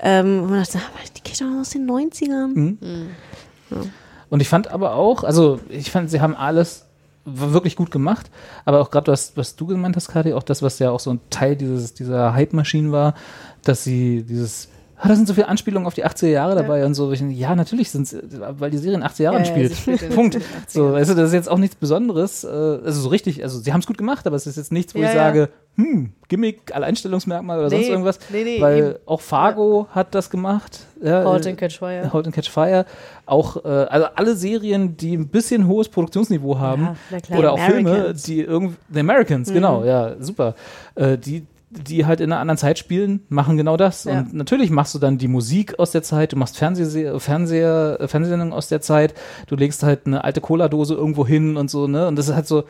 Ähm, 0.00 0.42
wo 0.42 0.46
man 0.46 0.62
dachte, 0.62 0.78
ah, 0.78 0.98
die 1.16 1.22
geht 1.22 1.40
doch 1.40 1.46
noch 1.46 1.60
aus 1.60 1.70
den 1.70 1.88
90ern. 1.88 2.54
Mhm. 2.54 3.08
Und 4.30 4.40
ich 4.40 4.48
fand 4.48 4.68
aber 4.68 4.94
auch, 4.94 5.24
also 5.24 5.60
ich 5.68 5.90
fand, 5.90 6.10
sie 6.10 6.20
haben 6.20 6.34
alles 6.34 6.86
wirklich 7.24 7.76
gut 7.76 7.90
gemacht, 7.90 8.30
aber 8.64 8.80
auch 8.80 8.90
gerade 8.90 9.12
was, 9.12 9.36
was 9.36 9.54
du 9.56 9.66
gemeint 9.66 9.94
hast, 9.94 10.08
Kati, 10.08 10.32
auch 10.32 10.42
das, 10.42 10.62
was 10.62 10.78
ja 10.78 10.90
auch 10.90 11.00
so 11.00 11.10
ein 11.10 11.20
Teil 11.30 11.56
dieses, 11.56 11.94
dieser 11.94 12.34
Hype-Maschine 12.34 12.90
war, 12.90 13.14
dass 13.62 13.84
sie 13.84 14.24
dieses 14.24 14.68
ah, 15.04 15.08
da 15.08 15.16
sind 15.16 15.26
so 15.26 15.34
viele 15.34 15.48
Anspielungen 15.48 15.86
auf 15.86 15.94
die 15.94 16.06
80er 16.06 16.28
Jahre 16.28 16.54
dabei 16.54 16.86
und 16.86 16.94
so. 16.94 17.10
Ich, 17.12 17.20
ja, 17.20 17.54
natürlich 17.56 17.90
sind 17.90 18.04
es, 18.12 18.16
weil 18.58 18.70
die 18.70 18.78
Serie 18.78 18.96
in 18.98 19.02
80er 19.04 19.22
Jahren 19.24 19.34
Ja, 19.34 19.40
ja, 19.40 19.44
spielt. 19.46 19.76
spielt 19.98 20.14
Punkt. 20.14 20.34
den 20.34 20.42
80ern. 20.42 20.44
So, 20.68 20.92
weißt 20.92 21.10
du, 21.10 21.14
das 21.14 21.28
ist 21.28 21.34
jetzt 21.34 21.50
auch 21.50 21.58
nichts 21.58 21.74
Besonderes. 21.76 22.44
Äh, 22.44 22.48
also 22.48 23.00
so 23.00 23.08
richtig, 23.08 23.42
also 23.42 23.58
sie 23.58 23.72
haben 23.72 23.80
es 23.80 23.86
gut 23.86 23.98
gemacht, 23.98 24.26
aber 24.26 24.36
es 24.36 24.46
ist 24.46 24.56
jetzt 24.56 24.70
nichts, 24.72 24.94
wo 24.94 24.98
Ja, 25.00 25.08
ich 25.08 25.14
ja. 25.14 25.20
sage, 25.20 25.48
hm, 25.76 26.12
Gimmick, 26.28 26.74
Alleinstellungsmerkmal 26.74 27.58
oder 27.58 27.70
sonst 27.70 27.82
Nee, 27.86 27.88
irgendwas. 27.90 28.18
nee, 28.30 28.44
nee, 28.44 28.60
weil 28.60 28.78
eben. 28.78 28.94
auch 29.06 29.20
Fargo 29.22 29.86
hat 29.90 30.14
das 30.14 30.28
gemacht. 30.30 30.80
Ja, 31.02 31.24
Halt 31.24 31.46
äh, 31.46 31.50
and 31.50 31.58
Catch 31.58 31.78
Fire. 31.78 32.12
Halt 32.12 32.26
and 32.26 32.34
Catch 32.34 32.50
Fire. 32.50 32.84
Auch, 33.26 33.64
äh, 33.64 33.68
also 33.68 34.06
alle 34.14 34.36
Serien, 34.36 34.96
die 34.98 35.16
ein 35.16 35.28
bisschen 35.28 35.66
hohes 35.66 35.88
Produktionsniveau 35.88 36.58
haben. 36.58 36.90
Ja, 37.28 37.36
oder 37.38 37.52
auch 37.52 37.58
Filme, 37.58 37.90
Americans. 37.90 38.22
die 38.24 38.40
irgendwie, 38.42 38.76
The 38.92 39.00
Americans, 39.00 39.48
Mhm. 39.50 39.54
genau, 39.54 39.84
ja, 39.84 40.14
super. 40.20 40.54
Äh, 40.94 41.16
die, 41.18 41.46
die 41.74 42.04
halt 42.06 42.20
in 42.20 42.30
einer 42.32 42.40
anderen 42.40 42.58
Zeit 42.58 42.78
spielen, 42.78 43.20
machen 43.28 43.56
genau 43.56 43.76
das. 43.76 44.04
Ja. 44.04 44.20
Und 44.20 44.34
natürlich 44.34 44.70
machst 44.70 44.94
du 44.94 44.98
dann 44.98 45.18
die 45.18 45.28
Musik 45.28 45.78
aus 45.78 45.90
der 45.90 46.02
Zeit, 46.02 46.32
du 46.32 46.36
machst 46.36 46.56
Fernseher, 46.58 47.14
äh, 47.14 47.18
Fernsehsendungen 48.08 48.52
aus 48.52 48.68
der 48.68 48.80
Zeit, 48.80 49.14
du 49.46 49.56
legst 49.56 49.82
halt 49.82 50.06
eine 50.06 50.24
alte 50.24 50.40
Cola-Dose 50.40 50.94
irgendwo 50.94 51.26
hin 51.26 51.56
und 51.56 51.70
so, 51.70 51.86
ne? 51.86 52.06
Und 52.08 52.16
das 52.16 52.28
ist 52.28 52.34
halt 52.34 52.46
so, 52.46 52.64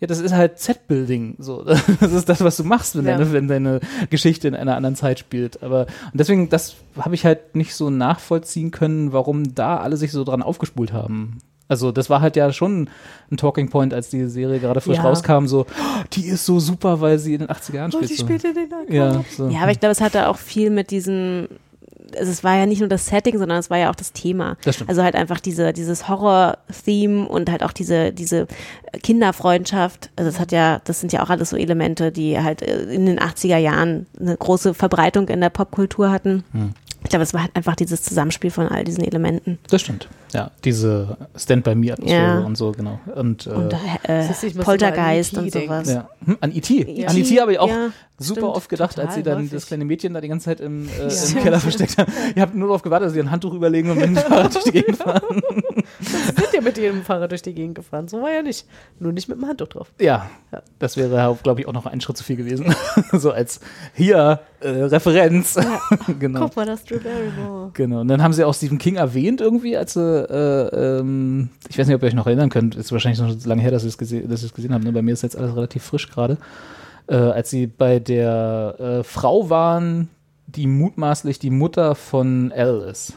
Ja, 0.00 0.06
das 0.06 0.20
ist 0.20 0.32
halt 0.32 0.60
Set-Building. 0.60 1.36
So, 1.40 1.64
das 2.00 2.12
ist 2.12 2.28
das, 2.28 2.40
was 2.44 2.56
du 2.56 2.62
machst, 2.64 2.96
wenn, 2.96 3.04
Ja. 3.04 3.16
deine, 3.18 3.32
wenn 3.32 3.48
deine 3.48 3.80
Geschichte 4.10 4.46
in 4.46 4.54
einer 4.54 4.76
anderen 4.76 4.94
Zeit 4.94 5.18
spielt. 5.18 5.60
Aber 5.62 5.86
und 6.12 6.14
deswegen, 6.14 6.48
das 6.48 6.76
habe 6.98 7.16
ich 7.16 7.24
halt 7.24 7.56
nicht 7.56 7.74
so 7.74 7.90
nachvollziehen 7.90 8.70
können, 8.70 9.12
warum 9.12 9.54
da 9.56 9.78
alle 9.78 9.96
sich 9.96 10.12
so 10.12 10.22
dran 10.22 10.42
aufgespult 10.42 10.92
haben. 10.92 11.38
Also 11.68 11.92
das 11.92 12.08
war 12.08 12.20
halt 12.20 12.34
ja 12.36 12.50
schon 12.52 12.88
ein 13.30 13.36
Talking 13.36 13.68
Point, 13.68 13.92
als 13.92 14.08
die 14.08 14.26
Serie 14.26 14.58
gerade 14.58 14.80
frisch 14.80 14.96
Ja. 14.96 15.02
rauskam. 15.02 15.46
So, 15.46 15.60
"Oh, 15.68 16.02
die 16.14 16.26
ist 16.26 16.44
so 16.46 16.58
super, 16.60 17.00
weil 17.00 17.18
sie 17.18 17.34
in 17.34 17.40
den 17.40 17.50
80er 17.50 17.76
Jahren 17.76 17.90
Oh, 17.94 17.98
spielt. 17.98 18.10
die 18.10 18.14
so. 18.16 18.24
spielt 18.24 18.44
in 18.44 18.54
den 18.54 18.68
ja, 18.94 19.22
so. 19.36 19.48
Ja, 19.48 19.60
aber 19.60 19.70
ich 19.72 19.80
glaube, 19.80 19.92
es 19.92 20.00
hatte 20.00 20.28
auch 20.28 20.38
viel 20.38 20.70
mit 20.70 20.90
diesem, 20.90 21.48
also 22.18 22.30
es 22.32 22.42
war 22.42 22.56
ja 22.56 22.64
nicht 22.64 22.80
nur 22.80 22.88
das 22.88 23.06
Setting, 23.06 23.38
sondern 23.38 23.58
es 23.58 23.68
war 23.68 23.76
ja 23.76 23.90
auch 23.90 23.94
das 23.94 24.12
Thema. 24.14 24.56
Das 24.64 24.76
stimmt. 24.76 24.88
Also 24.88 25.02
halt 25.02 25.14
einfach 25.14 25.40
diese, 25.40 25.74
dieses 25.74 26.08
Horror-Theme 26.08 27.28
und 27.28 27.50
halt 27.50 27.62
auch 27.62 27.72
diese, 27.72 28.12
diese 28.12 28.46
Kinderfreundschaft. 29.02 30.10
Also 30.16 30.28
es 30.30 30.38
hat 30.40 30.52
ja, 30.52 30.80
das 30.84 31.00
sind 31.00 31.12
ja 31.12 31.22
auch 31.22 31.30
alles 31.30 31.50
so 31.50 31.56
Elemente, 31.56 32.12
die 32.12 32.38
halt 32.38 32.62
äh, 32.62 32.82
in 32.84 33.06
den 33.06 33.18
80er 33.18 33.56
Jahren 33.58 34.06
eine 34.18 34.36
große 34.36 34.74
Verbreitung 34.74 35.28
in 35.28 35.40
der 35.40 35.50
Popkultur 35.50 36.10
hatten. 36.10 36.44
Hm. 36.52 36.70
Ich 37.04 37.10
glaube, 37.10 37.22
es 37.22 37.32
war 37.32 37.42
halt 37.42 37.54
einfach 37.54 37.76
dieses 37.76 38.02
Zusammenspiel 38.02 38.50
von 38.50 38.66
all 38.68 38.84
diesen 38.84 39.04
Elementen. 39.04 39.58
Das 39.70 39.80
stimmt. 39.82 40.08
Ja, 40.34 40.50
diese 40.64 41.16
Stand 41.36 41.64
by 41.64 41.74
Me 41.74 41.92
Atmosphäre 41.92 42.40
Ja. 42.40 42.44
und 42.44 42.56
so, 42.56 42.72
genau. 42.72 43.00
Und, 43.14 43.46
äh, 43.46 43.50
Und 43.50 43.72
äh, 44.02 44.28
Poltergeist 44.62 45.38
an 45.38 45.44
und 45.44 45.52
sowas. 45.52 45.88
Ja. 45.88 46.08
Hm, 46.24 46.36
an 46.40 46.52
E.T. 46.54 46.74
E.T., 46.82 47.06
An 47.06 47.16
E.T. 47.16 47.40
habe 47.40 47.52
ich 47.52 47.58
auch 47.58 47.68
ja, 47.68 47.88
super 48.18 48.40
stimmt, 48.40 48.54
oft 48.56 48.68
gedacht, 48.68 48.98
als 48.98 49.14
sie 49.14 49.22
dann 49.22 49.38
häufig. 49.38 49.50
das 49.52 49.66
kleine 49.66 49.86
Mädchen 49.86 50.12
da 50.12 50.20
die 50.20 50.28
ganze 50.28 50.46
Zeit 50.46 50.60
im, 50.60 50.86
äh, 50.88 51.08
Ja. 51.08 51.28
im 51.36 51.42
Keller 51.42 51.60
versteckt 51.60 51.96
haben. 51.96 52.12
Ihr 52.34 52.42
habt 52.42 52.54
nur 52.54 52.68
darauf 52.68 52.82
gewartet, 52.82 53.06
dass 53.06 53.12
sie 53.14 53.20
ein 53.20 53.30
Handtuch 53.30 53.54
überlegen 53.54 53.90
und 53.90 53.96
mit 53.98 54.06
dem 54.06 54.16
Fahrrad 54.16 54.54
durch 54.54 54.64
die 54.64 54.72
Gegend 54.72 54.96
fahren. 54.98 55.22
sind 56.00 56.48
ja 56.52 56.60
mit 56.60 56.76
jedem 56.76 57.02
Fahrrad 57.04 57.30
durch 57.30 57.42
die 57.42 57.54
Gegend 57.54 57.76
gefahren. 57.76 58.08
So 58.08 58.20
war 58.20 58.30
ja 58.32 58.42
nicht. 58.42 58.66
Nur 58.98 59.12
nicht 59.12 59.28
mit 59.28 59.38
dem 59.38 59.46
Handtuch 59.48 59.68
drauf. 59.68 59.92
Ja, 59.98 60.28
Ja. 60.52 60.62
das 60.78 60.96
wäre, 60.98 61.38
glaube 61.42 61.60
ich, 61.62 61.68
auch 61.68 61.72
noch 61.72 61.86
ein 61.86 62.00
Schritt 62.02 62.18
zu 62.18 62.24
viel 62.24 62.36
gewesen. 62.36 62.74
so 63.12 63.30
als 63.30 63.60
hier 63.94 64.40
äh, 64.60 64.68
Referenz. 64.68 65.58
genau. 66.18 66.40
Guck 66.40 66.56
mal, 66.56 66.66
das 66.66 66.84
Drew 66.88 66.98
Barrymore. 67.00 67.70
Genau. 67.74 68.00
Und 68.00 68.08
dann 68.08 68.22
haben 68.22 68.32
sie 68.32 68.44
auch 68.44 68.54
Stephen 68.54 68.78
King 68.78 68.96
erwähnt 68.96 69.40
irgendwie, 69.40 69.76
als 69.76 69.94
sie, 69.94 70.00
äh, 70.00 70.98
ähm, 70.98 71.50
ich 71.68 71.78
weiß 71.78 71.86
nicht, 71.86 71.96
ob 71.96 72.02
ihr 72.02 72.06
euch 72.08 72.14
noch 72.14 72.26
erinnern 72.26 72.50
könnt, 72.50 72.74
ist 72.76 72.92
wahrscheinlich 72.92 73.20
noch 73.20 73.30
so 73.30 73.48
lange 73.48 73.62
her, 73.62 73.70
dass 73.70 73.82
ihr 73.84 73.88
es 73.88 73.98
gese 73.98 74.22
dass 74.22 74.42
ihr 74.42 74.46
es 74.46 74.54
gesehen 74.54 74.72
habt. 74.72 74.84
Ne? 74.84 74.92
Bei 74.92 75.02
mir 75.02 75.12
ist 75.12 75.22
jetzt 75.22 75.36
alles 75.36 75.54
relativ 75.54 75.82
frisch 75.82 76.08
gerade. 76.08 76.38
Äh, 77.06 77.16
als 77.16 77.50
sie 77.50 77.66
bei 77.66 77.98
der 77.98 78.74
äh, 78.78 79.02
Frau 79.02 79.50
waren, 79.50 80.08
die 80.46 80.66
mutmaßlich 80.66 81.38
die 81.38 81.50
Mutter 81.50 81.94
von 81.94 82.52
Al 82.52 82.80
ist. 82.90 83.14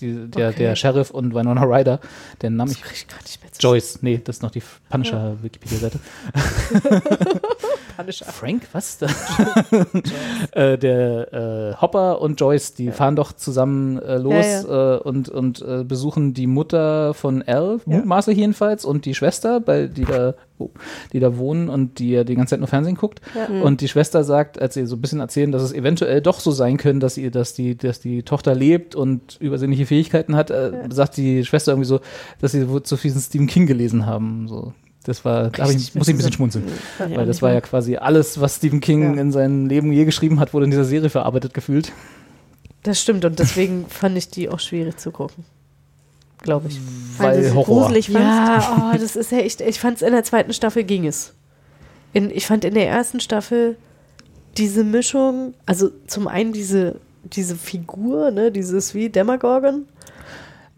Die, 0.00 0.28
der, 0.28 0.50
Okay. 0.50 0.58
der 0.58 0.76
Sheriff 0.76 1.10
und 1.10 1.34
Winona 1.34 1.64
Ryder, 1.64 1.98
den 2.40 2.54
Namen 2.54 2.70
ich. 2.70 2.84
ich 2.92 3.08
gar 3.08 3.20
nicht 3.22 3.42
mehr 3.42 3.50
zu 3.52 3.60
Joyce, 3.60 3.98
nee, 4.02 4.20
das 4.22 4.36
ist 4.36 4.42
noch 4.42 4.52
die 4.52 4.62
Punisher-Wikipedia-Seite. 4.90 5.98
Punisher. 7.98 8.26
Frank, 8.26 8.68
was? 8.72 8.98
äh, 10.52 10.78
der 10.78 11.32
äh, 11.32 11.80
Hopper 11.80 12.20
und 12.20 12.40
Joyce, 12.40 12.74
die 12.74 12.92
fahren 12.92 13.16
doch 13.16 13.32
zusammen 13.32 13.98
äh, 13.98 14.18
los 14.18 14.34
Ja, 14.34 14.94
Äh, 14.94 14.98
und, 15.00 15.28
und 15.28 15.62
äh, 15.62 15.82
besuchen 15.82 16.32
die 16.32 16.46
Mutter 16.46 17.12
von 17.12 17.42
Al, 17.42 17.80
mutmaßlich 17.86 18.38
jedenfalls, 18.38 18.84
und 18.84 19.04
die 19.04 19.14
Schwester, 19.14 19.58
bei, 19.58 19.88
die, 19.88 20.04
da, 20.04 20.34
oh, 20.58 20.70
die 21.12 21.18
da 21.18 21.36
wohnen 21.36 21.68
und 21.68 21.98
die 21.98 22.10
ja 22.10 22.22
die 22.22 22.36
ganze 22.36 22.50
Zeit 22.50 22.60
nur 22.60 22.68
Fernsehen 22.68 22.96
guckt. 22.96 23.20
Und 23.62 23.80
die 23.80 23.88
Schwester 23.88 24.22
sagt, 24.22 24.60
als 24.60 24.74
sie 24.74 24.86
so 24.86 24.94
ein 24.96 25.00
bisschen 25.00 25.20
erzählen, 25.20 25.50
dass 25.50 25.62
es 25.62 25.72
eventuell 25.72 26.20
doch 26.20 26.38
so 26.38 26.52
sein 26.52 26.76
können, 26.76 27.00
dass, 27.00 27.16
ihr, 27.16 27.32
dass, 27.32 27.54
die, 27.54 27.76
dass 27.76 27.98
die 27.98 28.22
Tochter 28.22 28.54
lebt 28.54 28.94
und 28.94 29.38
übersinnliche 29.40 29.86
Fähigkeiten 29.86 30.36
hat, 30.36 30.50
äh, 30.50 30.72
sagt 30.90 31.16
die 31.16 31.44
Schwester 31.44 31.72
irgendwie 31.72 31.88
so, 31.88 32.00
dass 32.40 32.52
sie 32.52 32.68
wohl 32.68 32.82
zu 32.84 32.96
viel 32.96 33.12
Stephen 33.12 33.48
King 33.48 33.66
gelesen 33.66 34.06
haben. 34.06 34.46
So. 34.46 34.72
Das 35.08 35.24
war, 35.24 35.48
da 35.48 35.64
ich, 35.70 35.94
muss 35.94 36.06
ich 36.06 36.14
ein 36.14 36.18
bisschen 36.18 36.32
schmunzeln. 36.34 36.64
Ja, 36.98 37.16
Weil 37.16 37.24
das 37.26 37.40
war 37.40 37.50
ja 37.52 37.62
quasi 37.62 37.96
alles, 37.96 38.40
was 38.42 38.56
Stephen 38.56 38.80
King 38.80 39.14
Ja. 39.16 39.20
in 39.22 39.32
seinem 39.32 39.66
Leben 39.66 39.90
je 39.90 40.04
geschrieben 40.04 40.38
hat, 40.38 40.52
wurde 40.52 40.64
in 40.66 40.70
dieser 40.70 40.84
Serie 40.84 41.08
verarbeitet 41.08 41.54
gefühlt. 41.54 41.92
Das 42.82 43.00
stimmt 43.00 43.24
und 43.24 43.38
deswegen 43.38 43.86
fand 43.88 44.18
ich 44.18 44.28
die 44.28 44.50
auch 44.50 44.60
schwierig 44.60 44.98
zu 44.98 45.10
gucken. 45.10 45.44
Glaube 46.42 46.68
ich. 46.68 46.78
Weil 47.16 47.42
sie 47.42 47.50
Horror. 47.50 47.64
gruselig 47.64 48.10
fandst. 48.10 48.20
Ja, 48.68 48.92
oh, 48.94 48.98
das 49.00 49.16
ist 49.16 49.32
ja 49.32 49.38
echt. 49.38 49.62
Ich 49.62 49.80
fand 49.80 49.96
es 49.96 50.02
in 50.02 50.12
der 50.12 50.24
zweiten 50.24 50.52
Staffel 50.52 50.84
ging 50.84 51.06
es. 51.06 51.32
In, 52.12 52.30
ich 52.30 52.46
fand 52.46 52.64
in 52.64 52.74
der 52.74 52.86
ersten 52.88 53.20
Staffel 53.20 53.76
diese 54.58 54.84
Mischung, 54.84 55.54
also 55.66 55.90
zum 56.06 56.28
einen 56.28 56.52
diese, 56.52 56.96
diese 57.24 57.56
Figur, 57.56 58.30
ne, 58.30 58.52
dieses 58.52 58.94
wie 58.94 59.08
Demagorgon, 59.08 59.86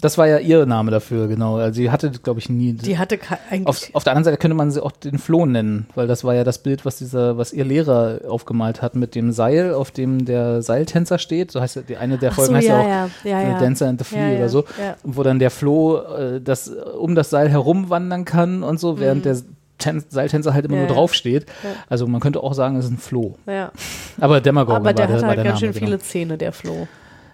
Das 0.01 0.19
war 0.19 0.27
ja 0.27 0.39
ihr 0.39 0.65
Name 0.67 0.91
dafür, 0.91 1.29
genau. 1.29 1.57
Also 1.57 1.77
sie 1.77 1.91
hatte, 1.91 2.11
glaube 2.11 2.41
ich, 2.41 2.49
nie. 2.49 2.73
die 2.73 2.99
hatte 2.99 3.19
eigentlich. 3.51 3.67
auf, 3.67 3.95
auf 3.95 4.05
der 4.05 4.13
anderen 4.13 4.25
Seite 4.25 4.37
könnte 4.37 4.57
man 4.57 4.71
sie 4.71 4.83
auch 4.83 4.93
den 4.93 5.19
Floh 5.19 5.47
nennen, 5.47 5.87
weil 5.95 6.07
das 6.07 6.25
war 6.25 6.35
ja 6.35 6.45
das 6.45 6.59
Bild, 6.59 6.85
was 6.85 6.97
dieser, 6.99 7.37
was 7.37 7.53
ihr 7.53 7.65
Lehrer 7.65 8.21
aufgemalt 8.29 8.83
hat 8.83 8.95
mit 8.95 9.15
dem 9.15 9.33
Seil, 9.33 9.75
auf 9.75 9.91
dem 9.91 10.25
der 10.25 10.63
Seiltänzer 10.63 11.19
steht. 11.19 11.51
So 11.51 11.61
heißt 11.61 11.77
ja, 11.77 11.83
die 11.83 11.97
eine 11.97 12.19
der 12.19 12.33
Folgen 12.33 12.51
so, 12.51 12.57
heißt 12.57 12.69
ja, 12.69 12.87
ja, 12.89 13.05
auch 13.05 13.25
ja, 13.25 13.43
ja. 13.43 13.59
Dancer 13.59 13.89
and 13.89 14.01
the 14.01 14.05
Flea 14.05 14.37
oder 14.37 14.49
so, 14.49 14.65
wo 15.03 15.23
dann 15.23 15.39
der 15.39 15.51
Floh 15.51 15.99
äh, 15.99 16.41
das 16.41 16.69
um 16.69 17.15
das 17.15 17.31
Seil 17.31 17.49
herumwandern 17.49 18.25
kann 18.25 18.63
und 18.63 18.81
so, 18.81 18.99
während 18.99 19.25
der 19.25 19.37
Tän 19.79 20.05
Seiltänzer 20.09 20.53
halt 20.55 20.67
immer 20.67 20.77
Mhm. 20.77 20.83
Ja, 20.83 20.87
nur 20.89 20.95
draufsteht. 20.97 21.47
Ja. 21.63 21.71
Also 21.89 22.07
man 22.07 22.21
könnte 22.21 22.43
auch 22.43 22.55
sagen, 22.55 22.77
es 22.77 22.85
ist 22.85 22.91
ein 22.91 22.99
Floh. 22.99 23.37
ja. 23.47 23.73
Aber 24.21 24.41
Demagorgon 24.41 24.83
Aber 24.87 24.93
der 24.93 25.09
war, 25.09 25.15
hatte 25.15 25.21
der, 25.21 25.23
war 25.23 25.29
halt 25.29 25.39
der 25.39 25.45
ganz 25.45 25.61
Name. 25.61 25.73
schön 25.73 25.81
viele 25.81 25.97
genau. 25.97 26.03
Zähne, 26.09 26.39
der 26.39 26.53
Flo. 26.53 26.87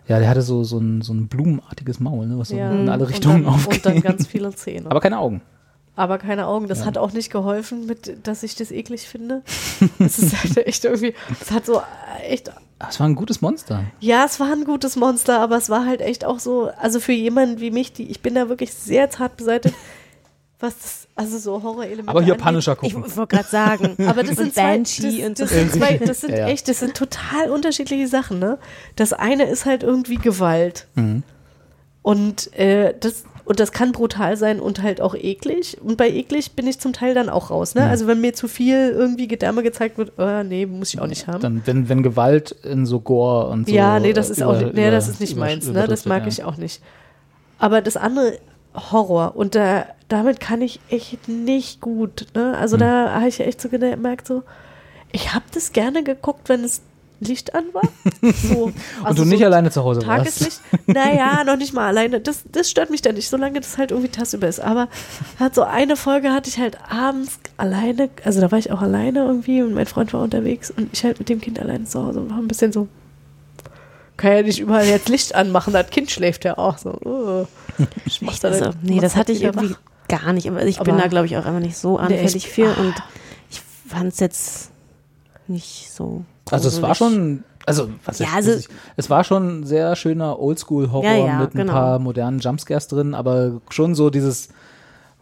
Ja, 0.09 0.19
der 0.21 0.29
hatte 0.29 0.43
so, 0.43 0.63
so, 0.65 0.79
ein, 0.79 1.03
so 1.03 1.13
ein 1.13 1.27
blumenartiges 1.29 1.99
Maul, 2.01 2.27
ne, 2.27 2.39
was 2.39 2.49
so 2.51 2.57
Ja. 2.57 2.71
in 2.71 2.89
alle 2.89 3.05
Und 3.05 3.11
Richtungen 3.11 3.45
dann- 3.45 3.55
aufgeht. 3.55 3.85
Und 3.87 3.97
dann 3.97 4.03
ganz 4.03 4.27
viele 4.27 4.55
Zähne. 4.55 4.91
Aber 4.91 5.01
keine 5.01 5.19
Augen. 5.19 5.43
Aber 5.97 6.19
keine 6.19 6.47
Augen. 6.47 6.69
Das 6.69 6.85
hat 6.85 6.99
auch 6.99 7.13
nicht 7.13 7.31
geholfen, 7.33 7.87
mit, 7.87 8.27
dass 8.27 8.43
ich 8.43 8.55
das 8.55 8.71
eklig 8.71 9.09
finde. 9.09 9.43
Es 9.99 10.19
ist 10.19 10.37
halt 10.45 10.67
echt 10.67 10.85
irgendwie, 10.85 11.15
es 11.41 11.51
hat 11.51 11.65
so 11.67 11.81
echt, 12.29 12.53
Ah, 12.79 12.89
Es 12.91 13.01
war 13.01 13.09
ein 13.09 13.15
gutes 13.15 13.41
Monster. 13.41 13.85
ja, 14.01 14.27
es 14.27 14.39
war 14.39 14.53
ein 14.53 14.65
gutes 14.65 14.97
Monster, 14.97 15.41
aber 15.41 15.57
es 15.57 15.71
war 15.71 15.87
halt 15.87 16.03
echt 16.03 16.27
auch 16.27 16.39
so, 16.39 16.69
also 16.79 17.01
für 17.01 17.13
jemanden 17.13 17.59
wie 17.59 17.71
mich, 17.71 17.95
die, 17.95 18.03
ich 18.11 18.21
bin 18.21 18.35
da 18.35 18.51
wirklich 18.51 18.75
sehr 18.75 19.09
zart 19.09 19.39
beseitigt, 19.39 19.75
was 20.59 20.75
das, 20.79 21.09
also 21.15 21.39
so 21.39 21.63
Horrorelemente 21.63 22.09
Aber 22.09 22.23
hier 22.23 22.33
angeht. 22.35 22.47
Punisher 22.47 22.77
Ich 22.83 22.95
wollte 22.95 23.37
gerade 23.37 23.49
sagen. 23.49 23.97
Aber 24.09 24.23
das 24.23 24.37
sind 24.37 24.55
zwei, 24.55 24.63
Banshee 24.77 25.19
das, 25.21 25.29
und 25.29 25.39
das 25.41 25.51
so. 25.51 25.55
sind 25.57 25.73
zwei, 25.73 25.99
das 25.99 26.21
sind 26.23 26.31
Ja, 26.33 26.39
ja. 26.39 26.47
echt, 26.49 26.69
das 26.69 26.81
sind 26.81 26.95
total 26.97 27.51
unterschiedliche 27.51 28.09
Sachen, 28.09 28.39
ne? 28.39 28.59
Das 28.97 29.13
eine 29.13 29.45
ist 29.45 29.67
halt 29.67 29.83
irgendwie 29.83 30.17
Gewalt. 30.17 30.87
Mhm. 30.95 31.23
Und 32.03 32.53
äh, 32.59 32.95
das 32.99 33.25
und 33.45 33.61
das 33.61 33.71
kann 33.71 33.93
brutal 33.93 34.37
sein 34.37 34.59
und 34.59 34.83
halt 34.83 35.01
auch 35.01 35.15
eklig. 35.15 35.79
Und 35.81 35.97
bei 35.97 36.11
eklig 36.11 36.53
bin 36.57 36.67
ich 36.67 36.81
zum 36.81 36.93
Teil 36.93 37.15
dann 37.15 37.29
auch 37.29 37.51
raus. 37.51 37.77
Ne? 37.77 37.83
Mhm. 37.83 37.91
Also 37.91 38.07
wenn 38.09 38.21
mir 38.21 38.33
zu 38.35 38.49
viel 38.49 38.91
irgendwie 38.91 39.29
Gedärme 39.29 39.63
gezeigt 39.63 39.99
wird, 39.99 40.15
äh, 40.19 40.43
nee, 40.43 40.67
muss 40.67 40.93
ich 40.93 41.01
auch 41.01 41.07
nicht 41.07 41.29
haben. 41.29 41.41
Dann, 41.41 41.63
wenn, 41.65 41.89
wenn 41.89 42.03
Gewalt 42.03 42.51
in 42.65 42.87
so 42.87 42.99
Gore 42.99 43.47
und 43.51 43.69
so. 43.69 43.75
ja, 43.75 44.01
nee, 44.01 44.13
das 44.13 44.31
ist 44.31 44.43
auch 44.43 44.55
über- 44.55 44.63
nicht, 44.63 44.75
nee, 44.75 44.83
über- 44.83 44.91
das 44.91 45.07
ist 45.09 45.21
nicht 45.21 45.33
über- 45.35 45.43
meins. 45.43 45.69
Ne? 45.69 45.87
Das 45.87 46.07
mag 46.07 46.25
wird, 46.25 46.33
ich 46.33 46.43
auch 46.43 46.57
nicht. 46.57 46.83
Aber 47.61 47.83
das 47.83 47.97
andere 47.97 48.37
Horror 48.77 49.35
und 49.37 49.55
da, 49.55 49.87
damit 50.09 50.41
kann 50.41 50.63
ich 50.63 50.81
echt 50.89 51.29
nicht 51.29 51.81
gut. 51.81 52.27
Ne? 52.35 52.57
Also 52.59 52.75
Hm. 52.77 52.81
da 52.81 53.11
habe 53.15 53.29
ich 53.29 53.41
echt 53.41 53.61
so 53.61 53.69
gemerkt, 53.69 54.27
so, 54.27 54.43
ich 55.13 55.33
habe 55.35 55.45
das 55.53 55.73
gerne 55.73 56.03
geguckt, 56.05 56.49
wenn 56.49 56.63
es 56.65 56.81
Licht 57.19 57.55
an 57.55 57.65
war. 57.73 57.83
So, 58.43 58.65
Und 58.65 58.75
also 59.03 59.23
du 59.23 59.29
nicht 59.31 59.39
so 59.41 59.47
alleine 59.47 59.71
zu 59.71 59.83
Hause 59.83 60.07
warst. 60.07 60.41
Tageslicht? 60.41 60.61
Naja, 60.87 61.45
noch 61.47 61.57
nicht 61.57 61.73
mal 61.73 61.87
alleine. 61.87 62.21
Das, 62.21 62.43
das 62.53 62.69
stört 62.71 62.91
mich 62.91 63.01
dann 63.01 63.15
nicht, 63.15 63.29
solange 63.31 63.59
das 63.61 63.79
halt 63.79 63.91
irgendwie 63.91 64.11
tagsüber 64.11 64.47
ist. 64.49 64.61
Aber 64.61 64.89
hat 65.39 65.55
so 65.55 65.63
eine 65.63 65.97
Folge 65.97 66.33
hatte 66.33 66.51
ich 66.51 66.59
halt 66.59 66.77
abends 66.91 67.39
alleine, 67.57 68.11
also 68.25 68.41
da 68.43 68.51
war 68.53 68.59
ich 68.59 68.71
auch 68.71 68.83
alleine 68.83 69.21
irgendwie 69.21 69.63
und 69.63 69.73
mein 69.73 69.87
Freund 69.87 70.13
war 70.13 70.23
unterwegs 70.23 70.71
und 70.71 70.91
ich 70.93 71.05
halt 71.05 71.19
mit 71.19 71.31
dem 71.31 71.41
Kind 71.41 71.59
alleine 71.59 71.85
zu 71.85 72.05
Hause 72.05 72.21
und 72.21 72.31
war 72.31 72.37
ein 72.39 72.49
bisschen 72.49 72.73
so, 72.73 72.87
kann 74.17 74.33
ja 74.33 74.43
nicht 74.43 74.59
überall 74.61 74.85
jetzt 74.87 75.09
Licht 75.09 75.35
anmachen, 75.35 75.73
das 75.73 75.91
Kind 75.91 76.11
schläft 76.11 76.45
ja 76.45 76.57
auch 76.59 76.79
so. 76.79 76.91
Oh. 77.05 77.47
Ich 78.05 78.23
mach's 78.23 78.41
dann- 78.41 78.53
Also, 78.53 78.71
nee, 78.83 78.99
das 79.01 79.17
hatte 79.17 79.33
ich 79.33 79.43
irgendwie 79.43 79.71
wach. 79.73 79.79
gar 80.09 80.33
nicht. 80.33 80.49
Aber 80.49 80.65
ich 80.65 80.79
bin 80.79 80.95
Aber- 80.95 81.03
da, 81.03 81.09
glaube 81.09 81.27
ich, 81.27 81.37
auch 81.37 81.45
einfach 81.45 81.61
nicht 81.61 81.77
so 81.77 81.97
Nee, 81.97 82.03
anfällig 82.05 82.37
echt. 82.37 82.47
für 82.49 82.69
Ah. 82.69 82.81
und 82.81 82.95
ich 83.51 83.61
fand 83.89 84.13
es 84.13 84.21
jetzt 84.21 84.71
nicht 85.47 85.91
so. 85.93 86.25
Also 86.51 86.69
es 86.69 86.81
war 86.81 86.95
schon, 86.95 87.45
also, 87.67 87.89
was 88.05 88.19
Ja, 88.19 88.29
also- 88.35 88.53
ich, 88.55 88.69
es 88.97 89.11
war 89.11 89.25
schon 89.25 89.61
ein 89.61 89.67
sehr 89.67 89.97
schöner 89.97 90.39
Oldschool-Horror 90.39 91.05
Ja, 91.05 91.17
ja, 91.27 91.39
mit 91.41 91.55
ein 91.55 91.59
genau. 91.59 91.73
paar 91.73 91.99
modernen 91.99 92.39
Jumpscares 92.41 92.89
drin, 92.89 93.15
aber 93.15 93.61
schon 93.71 93.95
so 93.95 94.11
dieses, 94.11 94.49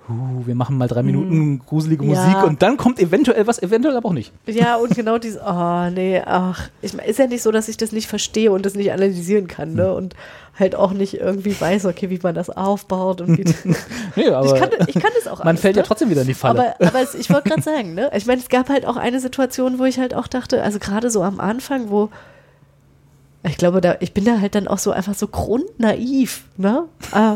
huh, 0.08 0.42
wir 0.46 0.54
machen 0.54 0.76
mal 0.78 0.88
drei 0.88 1.02
Minuten 1.02 1.60
gruselige 1.60 2.04
Hm. 2.04 2.12
Ja. 2.12 2.26
Musik 2.26 2.44
und 2.44 2.62
dann 2.62 2.76
kommt 2.76 2.98
eventuell 2.98 3.46
was, 3.46 3.62
eventuell 3.62 3.96
aber 3.96 4.08
auch 4.08 4.12
nicht. 4.12 4.32
Ja, 4.46 4.76
und 4.76 4.94
genau 4.96 5.18
dieses, 5.18 5.40
oh 5.40 5.90
nee, 5.90 6.22
ach, 6.24 6.68
ich, 6.82 6.94
ist 6.94 7.18
ja 7.18 7.26
nicht 7.26 7.42
so, 7.42 7.50
dass 7.50 7.68
ich 7.68 7.76
das 7.76 7.92
nicht 7.92 8.06
verstehe 8.08 8.52
und 8.52 8.66
das 8.66 8.74
nicht 8.74 8.92
analysieren 8.92 9.46
kann, 9.46 9.70
Hm. 9.70 9.76
ne? 9.76 9.94
Und 9.94 10.14
halt 10.58 10.76
auch 10.76 10.92
nicht 10.92 11.14
irgendwie 11.14 11.60
weiß, 11.60 11.86
okay, 11.86 12.10
wie 12.10 12.20
man 12.22 12.34
das 12.34 12.48
aufbaut 12.48 13.20
und 13.20 13.38
wie. 13.38 13.44
Nee, 14.16 14.28
aber 14.28 14.54
ich, 14.54 14.60
kann, 14.60 14.70
ich 14.86 14.94
kann 14.94 15.10
das 15.16 15.26
auch 15.26 15.38
man 15.40 15.48
alles, 15.48 15.60
fällt 15.60 15.74
ne? 15.76 15.82
ja 15.82 15.86
trotzdem 15.86 16.10
wieder 16.10 16.20
in 16.20 16.28
die 16.28 16.34
Falle. 16.34 16.74
Aber, 16.76 16.88
aber 16.88 17.02
es, 17.02 17.14
ich 17.16 17.28
wollte 17.30 17.48
gerade 17.48 17.62
sagen, 17.62 17.94
ne? 17.94 18.10
Ich 18.14 18.26
meine, 18.26 18.40
es 18.40 18.48
gab 18.48 18.68
halt 18.68 18.86
auch 18.86 18.96
eine 18.96 19.18
Situation, 19.18 19.78
wo 19.80 19.84
ich 19.84 19.98
halt 19.98 20.14
auch 20.14 20.28
dachte, 20.28 20.62
also 20.62 20.78
gerade 20.78 21.10
so 21.10 21.22
am 21.22 21.40
Anfang, 21.40 21.90
wo 21.90 22.10
ich 23.46 23.58
glaube, 23.58 23.80
da, 23.80 23.96
ich 24.00 24.14
bin 24.14 24.24
da 24.24 24.40
halt 24.40 24.54
dann 24.54 24.68
auch 24.68 24.78
so 24.78 24.90
einfach 24.90 25.14
so 25.14 25.28
grundnaiv, 25.28 26.44
ne? 26.56 26.84
Äh, 27.12 27.34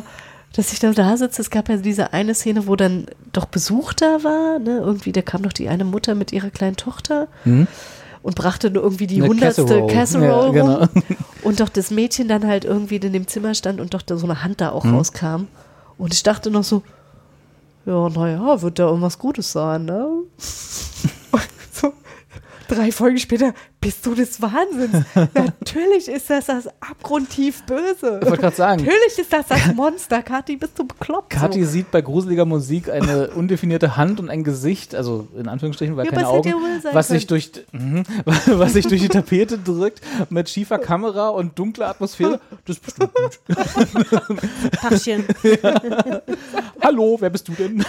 dass 0.55 0.73
ich 0.73 0.79
da, 0.81 0.91
da 0.93 1.17
sitze. 1.17 1.41
Es 1.43 1.51
gab 1.51 1.69
ja 1.69 1.77
diese 1.77 2.13
eine 2.13 2.35
Szene, 2.35 2.67
wo 2.67 2.75
dann 2.77 3.07
doch 3.33 3.45
Besuch 3.45 3.93
da 3.93 4.25
war. 4.25 4.59
Ne? 4.59 4.79
Irgendwie, 4.79 5.13
da 5.13 5.23
kam 5.23 5.43
doch 5.43 5.53
die 5.53 5.69
eine 5.69 5.85
Mutter 5.85 6.15
mit 6.15 6.33
ihrer 6.33 6.51
kleinen 6.51 6.77
Tochter 6.77 7.29
Hm? 7.45 7.67
und 8.23 8.35
brachte 8.35 8.71
nur 8.71 8.83
irgendwie 8.83 9.07
die 9.07 9.23
hundertste 9.23 9.63
Casserole. 9.65 9.93
Casserole 9.93 10.29
Ja, 10.47 10.51
genau. 10.53 10.77
rum. 10.79 10.89
Und 11.43 11.61
doch 11.61 11.69
das 11.69 11.91
Mädchen 11.91 12.27
dann 12.29 12.47
halt 12.47 12.65
irgendwie 12.65 12.97
in 12.97 13.13
dem 13.13 13.29
Zimmer 13.29 13.55
stand 13.55 13.81
und 13.81 13.95
doch 13.95 14.03
da 14.03 14.17
so 14.17 14.27
eine 14.27 14.43
Hand 14.43 14.61
da 14.61 14.71
auch 14.71 14.85
Mhm. 14.85 14.95
rauskam. 14.97 15.47
Und 15.99 16.13
ich 16.15 16.23
dachte 16.25 16.51
noch 16.51 16.65
so, 16.65 16.83
ja, 17.87 18.09
naja, 18.09 18.61
wird 18.61 18.79
da 18.79 18.87
irgendwas 18.89 19.19
Gutes 19.19 19.53
sein, 19.53 19.85
ne? 19.85 20.07
Drei 22.69 22.93
Folgen 22.93 23.17
später, 23.17 23.55
bist 23.81 24.05
du 24.05 24.15
des 24.15 24.43
Wahnsinns? 24.43 25.07
Natürlich 25.35 26.07
ist 26.07 26.29
das 26.29 26.47
das 26.47 26.69
abgrundtief 26.81 27.63
Böse. 27.63 28.21
Ich 28.23 28.29
wollte 28.29 28.43
gerade 28.43 28.57
sagen. 28.57 28.85
Natürlich 28.85 29.19
ist 29.19 29.33
das 29.33 29.47
das 29.47 29.75
Monster. 29.75 30.23
Kathi, 30.23 30.57
bist 30.57 30.79
du 30.79 30.87
bekloppt? 30.87 31.31
Kathi 31.31 31.65
so. 31.65 31.71
sieht 31.71 31.91
bei 31.91 32.03
gruseliger 32.03 32.45
Musik 32.45 32.91
eine 32.91 33.31
undefinierte 33.31 33.97
Hand 33.97 34.21
und 34.21 34.29
ein 34.29 34.45
Gesicht, 34.45 34.95
also 34.95 35.29
in 35.39 35.49
Anführungsstrichen, 35.49 35.97
weil 35.97 36.07
Ja, 36.07 36.13
keine 36.13 36.29
Augen, 36.29 36.49
ja 36.49 36.93
was 36.93 37.09
sich, 37.09 37.27
durch, 37.27 37.53
mhm, 37.73 38.03
was 38.25 38.75
sich 38.75 38.87
durch 38.87 39.01
die 39.01 39.09
Tapete 39.09 39.59
drückt, 39.59 40.03
mit 40.29 40.51
schiefer 40.51 40.79
Kamera 40.79 41.31
und 41.31 41.59
dunkler 41.59 41.89
Atmosphäre. 41.89 42.39
Das 42.67 42.77
ist 42.77 42.85
bestimmt 42.85 43.13
gut. 43.15 43.41
Pappchen. 44.73 45.25
Hallo, 46.83 47.17
wer 47.19 47.31
bist 47.31 47.49
du 47.49 47.53
denn? 47.53 47.83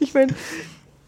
Ich 0.00 0.14
meine, 0.14 0.34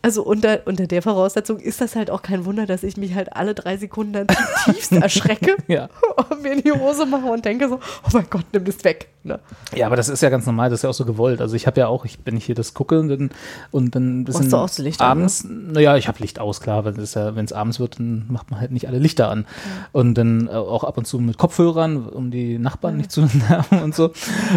also 0.04 0.22
unter, 0.22 0.60
unter 0.66 0.86
der 0.86 1.00
Voraussetzung 1.00 1.58
ist 1.58 1.80
das 1.80 1.96
halt 1.96 2.10
auch 2.10 2.20
kein 2.20 2.44
Wunder, 2.44 2.66
dass 2.66 2.82
ich 2.82 2.98
mich 2.98 3.14
halt 3.14 3.34
alle 3.34 3.54
drei 3.54 3.78
Sekunden 3.78 4.12
dann 4.12 4.26
zutiefst 4.28 4.92
erschrecke 4.92 5.56
Ja. 5.66 5.88
und 6.30 6.42
mir 6.42 6.52
in 6.52 6.60
die 6.60 6.72
Hose 6.72 7.06
mache 7.06 7.24
und 7.24 7.42
denke 7.42 7.70
so, 7.70 7.76
oh 7.76 8.08
mein 8.12 8.26
Gott, 8.28 8.44
nimm 8.52 8.66
das 8.66 8.84
weg. 8.84 9.08
Ne? 9.22 9.40
Ja, 9.74 9.86
aber 9.86 9.96
das 9.96 10.10
ist 10.10 10.22
ja 10.22 10.28
ganz 10.28 10.44
normal, 10.44 10.68
das 10.68 10.80
ist 10.80 10.82
ja 10.82 10.90
auch 10.90 10.94
so 10.94 11.06
gewollt. 11.06 11.40
Also 11.40 11.56
ich 11.56 11.66
habe 11.66 11.80
ja 11.80 11.86
auch, 11.86 12.04
ich, 12.04 12.18
wenn 12.26 12.36
ich 12.36 12.44
hier 12.44 12.54
das 12.54 12.74
gucke 12.74 13.00
und 13.00 13.08
dann, 13.08 13.30
und 13.70 13.94
dann 13.94 14.20
ein 14.20 14.24
bisschen 14.24 14.52
auch 14.52 14.66
das 14.66 14.76
Licht 14.76 15.00
an, 15.00 15.06
abends, 15.06 15.46
naja, 15.48 15.96
ich 15.96 16.06
habe 16.06 16.18
Licht 16.18 16.38
aus, 16.38 16.60
klar, 16.60 16.84
wenn 16.84 16.96
es 16.96 17.14
ja, 17.14 17.34
wenn 17.34 17.46
es 17.46 17.54
abends 17.54 17.80
wird, 17.80 17.98
dann 17.98 18.26
macht 18.28 18.50
man 18.50 18.60
halt 18.60 18.72
nicht 18.72 18.86
alle 18.86 18.98
Lichter 18.98 19.30
an. 19.30 19.46
Und 19.92 20.18
dann 20.18 20.48
äh, 20.48 20.50
auch 20.50 20.84
ab 20.84 20.98
und 20.98 21.06
zu 21.06 21.18
mit 21.18 21.38
Kopfhörern, 21.38 22.06
um 22.08 22.30
die 22.30 22.58
Nachbarn 22.58 22.98
nicht 22.98 23.10
zu 23.10 23.22
nerven 23.22 23.82
und 23.82 23.94
so. 23.94 24.12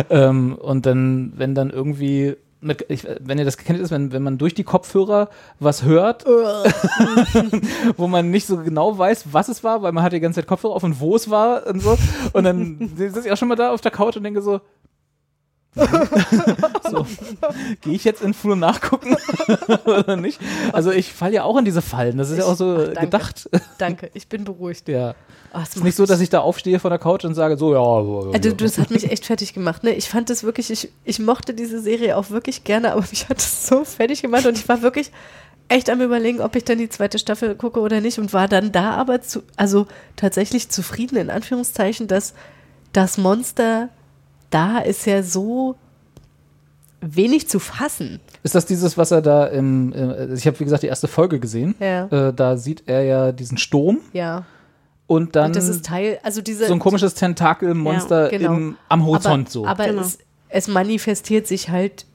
Ähm, 0.10 0.56
und 0.56 0.86
dann, 0.86 1.32
wenn 1.38 1.56
dann 1.56 1.70
irgendwie 1.70 2.36
ich, 2.88 3.08
wenn 3.20 3.38
ihr 3.38 3.46
das 3.46 3.58
kennt, 3.58 3.80
ist, 3.80 3.92
wenn, 3.92 4.12
wenn 4.12 4.24
man 4.24 4.38
durch 4.38 4.54
die 4.54 4.64
Kopfhörer 4.64 5.30
was 5.60 5.84
hört, 5.84 6.26
wo 7.98 8.08
man 8.08 8.32
nicht 8.32 8.48
so 8.48 8.58
genau 8.58 8.98
weiß, 8.98 9.26
was 9.32 9.48
es 9.48 9.64
war, 9.64 9.84
weil 9.84 9.92
man 9.92 10.04
hat 10.04 10.14
die 10.14 10.20
ganze 10.20 10.42
Zeit 10.42 10.48
Kopfhörer 10.48 10.74
auf 10.76 10.84
und 10.84 11.00
wo 11.00 11.16
es 11.16 11.30
war 11.30 11.68
und 11.68 11.82
so. 11.82 11.98
Und 12.34 12.44
dann 12.44 12.92
sitze 12.96 13.22
ich 13.26 13.32
auch 13.32 13.38
schon 13.38 13.48
mal 13.48 13.56
da 13.56 13.72
auf 13.72 13.82
der 13.82 13.92
Couch 13.92 14.18
und 14.18 14.24
denke 14.24 14.42
so, 14.42 14.62
so, 16.92 17.06
gehe 17.82 17.94
ich 17.94 18.04
jetzt 18.04 18.22
in 18.22 18.34
Flur 18.34 18.56
nachgucken 18.56 19.16
oder 19.86 20.16
nicht? 20.16 20.40
Also 20.74 20.92
ich 20.92 21.14
falle 21.14 21.36
ja 21.36 21.44
auch 21.44 21.58
in 21.58 21.66
diese 21.66 21.82
Fallen. 21.82 22.18
Das 22.18 22.30
ist 22.30 22.38
ja 22.40 22.46
auch 22.46 22.56
so 22.56 22.76
Ach, 22.80 22.84
danke. 22.86 23.00
gedacht. 23.02 23.50
Danke, 23.78 24.10
ich 24.14 24.28
bin 24.28 24.44
beruhigt. 24.44 24.88
Ja. 24.88 25.16
Oh, 25.54 25.60
es 25.64 25.76
ist 25.76 25.84
nicht 25.84 25.96
so, 25.96 26.06
dass 26.06 26.20
ich 26.20 26.30
da 26.30 26.40
aufstehe 26.40 26.80
von 26.80 26.90
der 26.90 27.00
Couch 27.00 27.24
und 27.26 27.36
sage 27.36 27.58
so, 27.58 27.74
ja. 27.74 27.80
so, 27.80 28.32
Also, 28.34 28.50
so. 28.50 28.56
das 28.56 28.78
hat 28.78 28.92
mich 28.92 29.10
echt 29.12 29.26
fertig 29.26 29.54
gemacht. 29.54 29.84
Ne? 29.84 29.94
Ich 29.94 30.10
fand 30.10 30.30
das 30.30 30.44
wirklich, 30.44 30.70
ich, 30.70 30.90
ich 31.06 31.20
mochte 31.20 31.54
diese 31.54 31.80
Serie 31.82 32.18
auch 32.18 32.30
wirklich 32.30 32.64
gerne, 32.64 32.92
aber 32.92 33.02
mich 33.10 33.30
hat 33.30 33.38
es 33.40 33.68
so 33.68 33.84
fertig 33.86 34.22
gemacht 34.22 34.46
und 34.46 34.58
ich 34.58 34.68
war 34.68 34.82
wirklich 34.82 35.12
echt 35.70 35.90
am 35.90 36.02
überlegen, 36.02 36.42
ob 36.42 36.56
ich 36.56 36.64
dann 36.64 36.78
die 36.78 36.90
zweite 36.90 37.20
Staffel 37.20 37.56
gucke 37.56 37.80
oder 37.80 38.00
nicht 38.02 38.20
und 38.20 38.34
war 38.34 38.48
dann 38.48 38.72
da 38.72 38.92
aber 38.92 39.22
zu, 39.22 39.44
also 39.58 39.88
tatsächlich 40.16 40.70
zufrieden 40.70 41.18
in 41.18 41.30
Anführungszeichen, 41.30 42.08
dass 42.08 42.34
das 42.94 43.18
Monster 43.18 43.90
da 44.50 44.80
ist 44.80 45.06
ja 45.06 45.24
so 45.24 45.76
wenig 47.02 47.48
zu 47.48 47.60
fassen. 47.60 48.20
Ist 48.44 48.56
das 48.56 48.66
dieses, 48.66 48.98
was 48.98 49.12
er 49.12 49.22
da 49.22 49.46
im, 49.46 49.94
äh, 49.94 50.34
ich 50.34 50.48
habe 50.48 50.60
wie 50.60 50.64
gesagt 50.64 50.84
die 50.84 50.88
erste 50.88 51.08
Folge 51.08 51.40
gesehen. 51.40 51.76
Ja. 51.80 52.06
Äh, 52.06 52.34
da 52.34 52.58
sieht 52.58 52.84
er 52.88 53.04
ja 53.04 53.32
diesen 53.32 53.58
Sturm 53.58 54.00
Ja. 54.14 54.46
und 55.06 55.36
dann 55.36 55.48
und 55.48 55.56
das 55.56 55.68
ist 55.68 55.86
Teil, 55.86 56.20
also 56.24 56.42
diese 56.42 56.66
so 56.66 56.74
ein 56.74 56.80
komisches 56.80 57.14
Tentakelmonster 57.14 58.30
genau. 58.30 58.54
im, 58.54 58.78
am 58.90 59.06
Horizont 59.06 59.48
aber, 59.48 59.52
so. 59.52 59.66
Aber 59.68 59.86
Genau. 59.86 60.02
es, 60.02 60.18
es 60.50 60.68
manifestiert 60.68 61.46
sich 61.48 61.70
halt 61.70 62.06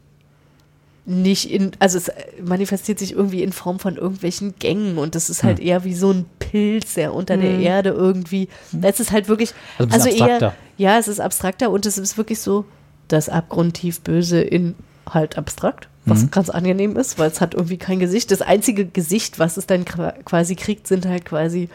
nicht 1.05 1.51
in, 1.51 1.73
also 1.81 1.99
es 1.99 2.11
manifestiert 2.45 2.99
sich 3.01 3.13
irgendwie 3.13 3.43
in 3.43 3.53
Form 3.53 3.79
von 3.81 3.97
irgendwelchen 3.97 4.55
Gängen 4.59 4.99
und 4.99 5.15
das 5.17 5.31
ist 5.31 5.43
halt 5.43 5.59
Hm. 5.59 5.67
eher 5.67 5.85
wie 5.85 5.95
so 5.95 6.13
ein 6.13 6.27
Pilz, 6.39 6.95
der 6.95 7.13
unter 7.13 7.37
der 7.37 7.59
Erde 7.59 7.91
irgendwie, 7.91 8.49
es 8.83 9.01
ist 9.01 9.11
halt 9.11 9.29
wirklich, 9.29 9.53
Also 9.79 9.93
also, 9.95 10.09
eher, 10.09 10.15
abstrakter. 10.35 10.55
ja, 10.79 10.99
es 10.99 11.09
ist 11.09 11.21
abstrakter 11.21 11.71
und 11.71 11.87
es 11.87 11.99
ist 11.99 12.17
wirklich 12.19 12.39
so 12.41 12.65
das 13.09 13.29
abgrundtief 13.29 14.01
Böse 14.03 14.41
in 14.41 14.75
halt 15.11 15.37
abstrakt, 15.37 15.89
was 16.07 16.23
Mhm. 16.23 16.31
ganz 16.31 16.51
angenehm 16.51 16.97
ist, 16.97 17.19
weil 17.19 17.31
es 17.31 17.41
hat 17.41 17.55
irgendwie 17.55 17.79
kein 17.79 17.99
Gesicht. 17.99 18.31
Das 18.31 18.41
einzige 18.41 18.87
Gesicht, 18.87 19.41
was 19.41 19.57
es 19.57 19.67
dann 19.67 19.85
qua- 19.85 20.15
quasi 20.25 20.55
kriegt, 20.55 20.87
sind 20.87 21.05
halt 21.07 21.25
quasi 21.25 21.69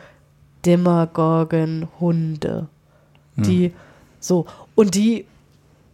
Demagogen, 0.65 1.87
Hunde, 1.99 2.67
die 3.35 3.71
so 4.19 4.45
und 4.75 4.95
die 4.95 5.25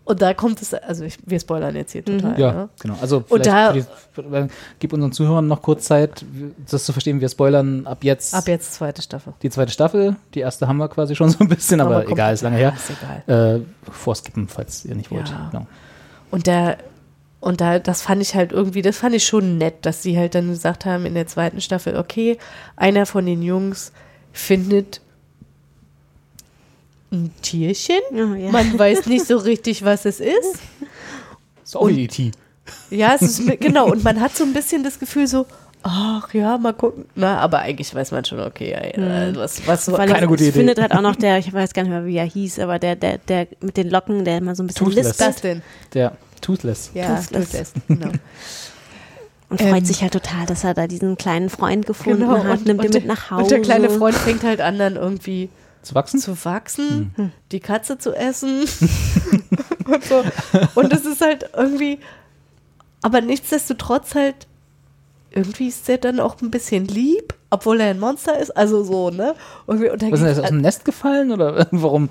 und 0.06 0.22
da 0.22 0.34
kommt 0.34 0.62
es, 0.62 0.74
also 0.74 1.06
ich, 1.06 1.18
wir 1.26 1.40
spoilern 1.40 1.76
jetzt 1.76 1.94
hier 1.94 2.04
total. 2.04 2.40
ja, 2.40 2.52
ne? 2.52 2.70
genau. 2.82 2.96
Also 3.02 3.24
Und 3.30 3.46
da- 3.46 3.74
für 4.12 4.22
die, 4.24 4.48
gib 4.80 4.92
unseren 4.94 5.12
Zuhörern 5.14 5.48
noch 5.48 5.62
kurz 5.62 5.86
Zeit, 5.86 6.26
das 6.70 6.84
zu 6.84 6.92
verstehen. 6.92 7.22
Wir 7.22 7.30
spoilern 7.30 7.88
ab 7.88 8.04
jetzt 8.04 8.34
Ab 8.34 8.48
jetzt 8.48 8.74
zweite 8.74 9.02
Staffel. 9.02 9.34
die 9.42 9.50
zweite 9.50 9.72
Staffel. 9.72 10.16
Die 10.34 10.42
erste 10.42 10.68
haben 10.68 10.78
wir 10.78 10.90
quasi 10.90 11.16
schon 11.16 11.30
so 11.30 11.40
ein 11.40 11.48
bisschen, 11.48 11.80
aber, 11.82 11.98
Aber 11.98 12.10
egal, 12.10 12.34
ist 12.34 12.42
lange 12.42 12.58
her. 12.58 12.74
Ist 12.76 12.92
egal. 13.28 13.60
Äh, 13.60 13.92
vorskippen, 13.92 14.48
falls 14.48 14.84
ihr 14.86 14.96
nicht 14.96 15.10
wollt. 15.12 15.30
Ja. 15.30 15.50
Genau. 15.52 15.68
Und 16.32 16.48
da, 16.48 16.76
und 17.40 17.62
da, 17.62 17.80
das 17.80 18.02
fand 18.02 18.22
ich 18.22 18.36
halt 18.36 18.52
irgendwie, 18.52 18.82
das 18.82 18.98
fand 18.98 19.16
ich 19.16 19.26
schon 19.26 19.58
nett, 19.58 19.86
dass 19.86 20.02
sie 20.04 20.18
halt 20.18 20.36
dann 20.36 20.50
gesagt 20.50 20.86
haben 20.86 21.06
in 21.06 21.14
der 21.14 21.28
zweiten 21.28 21.62
Staffel, 21.62 21.96
okay, 21.98 22.38
einer 22.76 23.06
von 23.06 23.26
den 23.26 23.42
Jungs 23.42 23.92
findet 24.32 25.00
ein 27.14 27.32
Tierchen. 27.42 28.00
Oh, 28.12 28.34
ja. 28.36 28.52
Man 28.52 28.78
weiß 28.78 29.06
nicht 29.06 29.26
so 29.26 29.38
richtig, 29.38 29.86
was 29.86 30.06
es 30.06 30.20
ist. 30.20 30.58
Ist 31.64 31.78
auch 31.78 31.88
wie 31.88 32.04
E.T. 32.04 32.32
Ja, 32.90 33.16
es 33.16 33.22
ist 33.22 33.60
genau. 33.62 33.90
Und 33.90 34.04
man 34.04 34.20
hat 34.20 34.36
so 34.36 34.44
ein 34.44 34.52
bisschen 34.54 34.84
das 34.84 35.00
Gefühl 35.00 35.28
so, 35.28 35.46
ach 35.82 36.34
ja, 36.34 36.58
mal 36.58 36.74
gucken. 36.74 37.06
Na, 37.16 37.40
aber 37.40 37.60
eigentlich 37.60 37.94
weiß 37.96 38.12
man 38.12 38.26
schon, 38.26 38.40
okay, 38.42 38.72
äh, 38.72 39.34
was, 39.36 39.66
was 39.66 39.86
so. 39.86 39.94
Keine 39.94 40.28
gute 40.28 40.44
Idee. 40.44 40.52
findet 40.52 40.80
halt 40.80 40.92
auch 40.92 41.02
noch 41.02 41.16
der, 41.16 41.38
ich 41.38 41.52
weiß 41.54 41.74
gar 41.74 41.84
nicht 41.84 41.92
mehr, 41.92 42.06
wie 42.06 42.18
er 42.18 42.26
hieß, 42.26 42.60
aber 42.60 42.80
der, 42.80 42.96
der, 42.96 43.18
der 43.18 43.48
mit 43.62 43.78
den 43.78 43.90
Locken, 43.90 44.26
der 44.26 44.38
immer 44.40 44.56
so 44.56 44.64
ein 44.64 44.68
bisschen 44.68 44.86
Toothless. 44.86 45.20
Was 45.20 45.28
lispelt 45.28 45.44
denn? 45.44 45.62
Der 45.94 46.18
Toothless. 46.42 46.92
Ja, 46.94 47.16
Toothless. 47.16 47.50
Toothless, 47.50 47.74
genau. 47.88 48.12
und 49.50 49.62
freut 49.62 49.78
Ähm, 49.78 49.86
sich 49.86 50.02
halt 50.02 50.14
total, 50.14 50.46
dass 50.46 50.64
er 50.64 50.74
da 50.74 50.88
diesen 50.88 51.18
kleinen 51.18 51.50
Freund 51.50 51.86
gefunden 51.86 52.22
genau. 52.28 52.44
hat, 52.44 52.66
nimmt 52.66 52.84
ihn 52.84 52.92
der- 52.92 53.02
mit 53.02 53.08
nach 53.08 53.32
Hause. 53.32 53.44
Und 53.44 53.52
der 53.52 53.62
kleine 53.62 53.90
Freund 53.90 54.16
fängt 54.16 54.44
halt 54.44 54.62
an, 54.62 54.78
dann 54.80 54.96
irgendwie 54.96 55.50
Zu 55.84 55.96
wachsen? 55.96 56.20
zu 56.20 56.46
wachsen, 56.46 57.34
die 57.52 57.60
Katze 57.60 57.98
zu 57.98 58.14
essen 58.14 58.62
und 59.86 60.04
so. 60.04 60.24
Und 60.76 60.92
es 60.94 61.06
ist 61.06 61.22
halt 61.22 61.50
irgendwie, 61.56 62.00
aber 63.02 63.22
nichtsdestotrotz 63.22 64.16
halt, 64.16 64.48
irgendwie 65.32 65.68
ist 65.68 65.88
der 65.88 65.98
dann 65.98 66.20
auch 66.20 66.42
ein 66.42 66.52
bisschen 66.52 66.86
lieb, 66.86 67.34
obwohl 67.54 67.80
er 67.80 67.88
ein 67.92 68.00
Monster 68.00 68.38
ist, 68.40 68.52
also 68.56 68.84
so, 68.84 69.10
ne? 69.10 69.34
Irgendwie, 69.68 69.90
und 69.90 70.02
Was 70.02 70.04
ist 70.04 70.12
denn, 70.12 70.12
geht's- 70.12 70.32
ist 70.32 70.38
er 70.38 70.44
aus 70.44 70.50
dem 70.50 70.62
Nest 70.62 70.86
gefallen 70.86 71.32
oder 71.32 71.68
warum, 71.72 72.10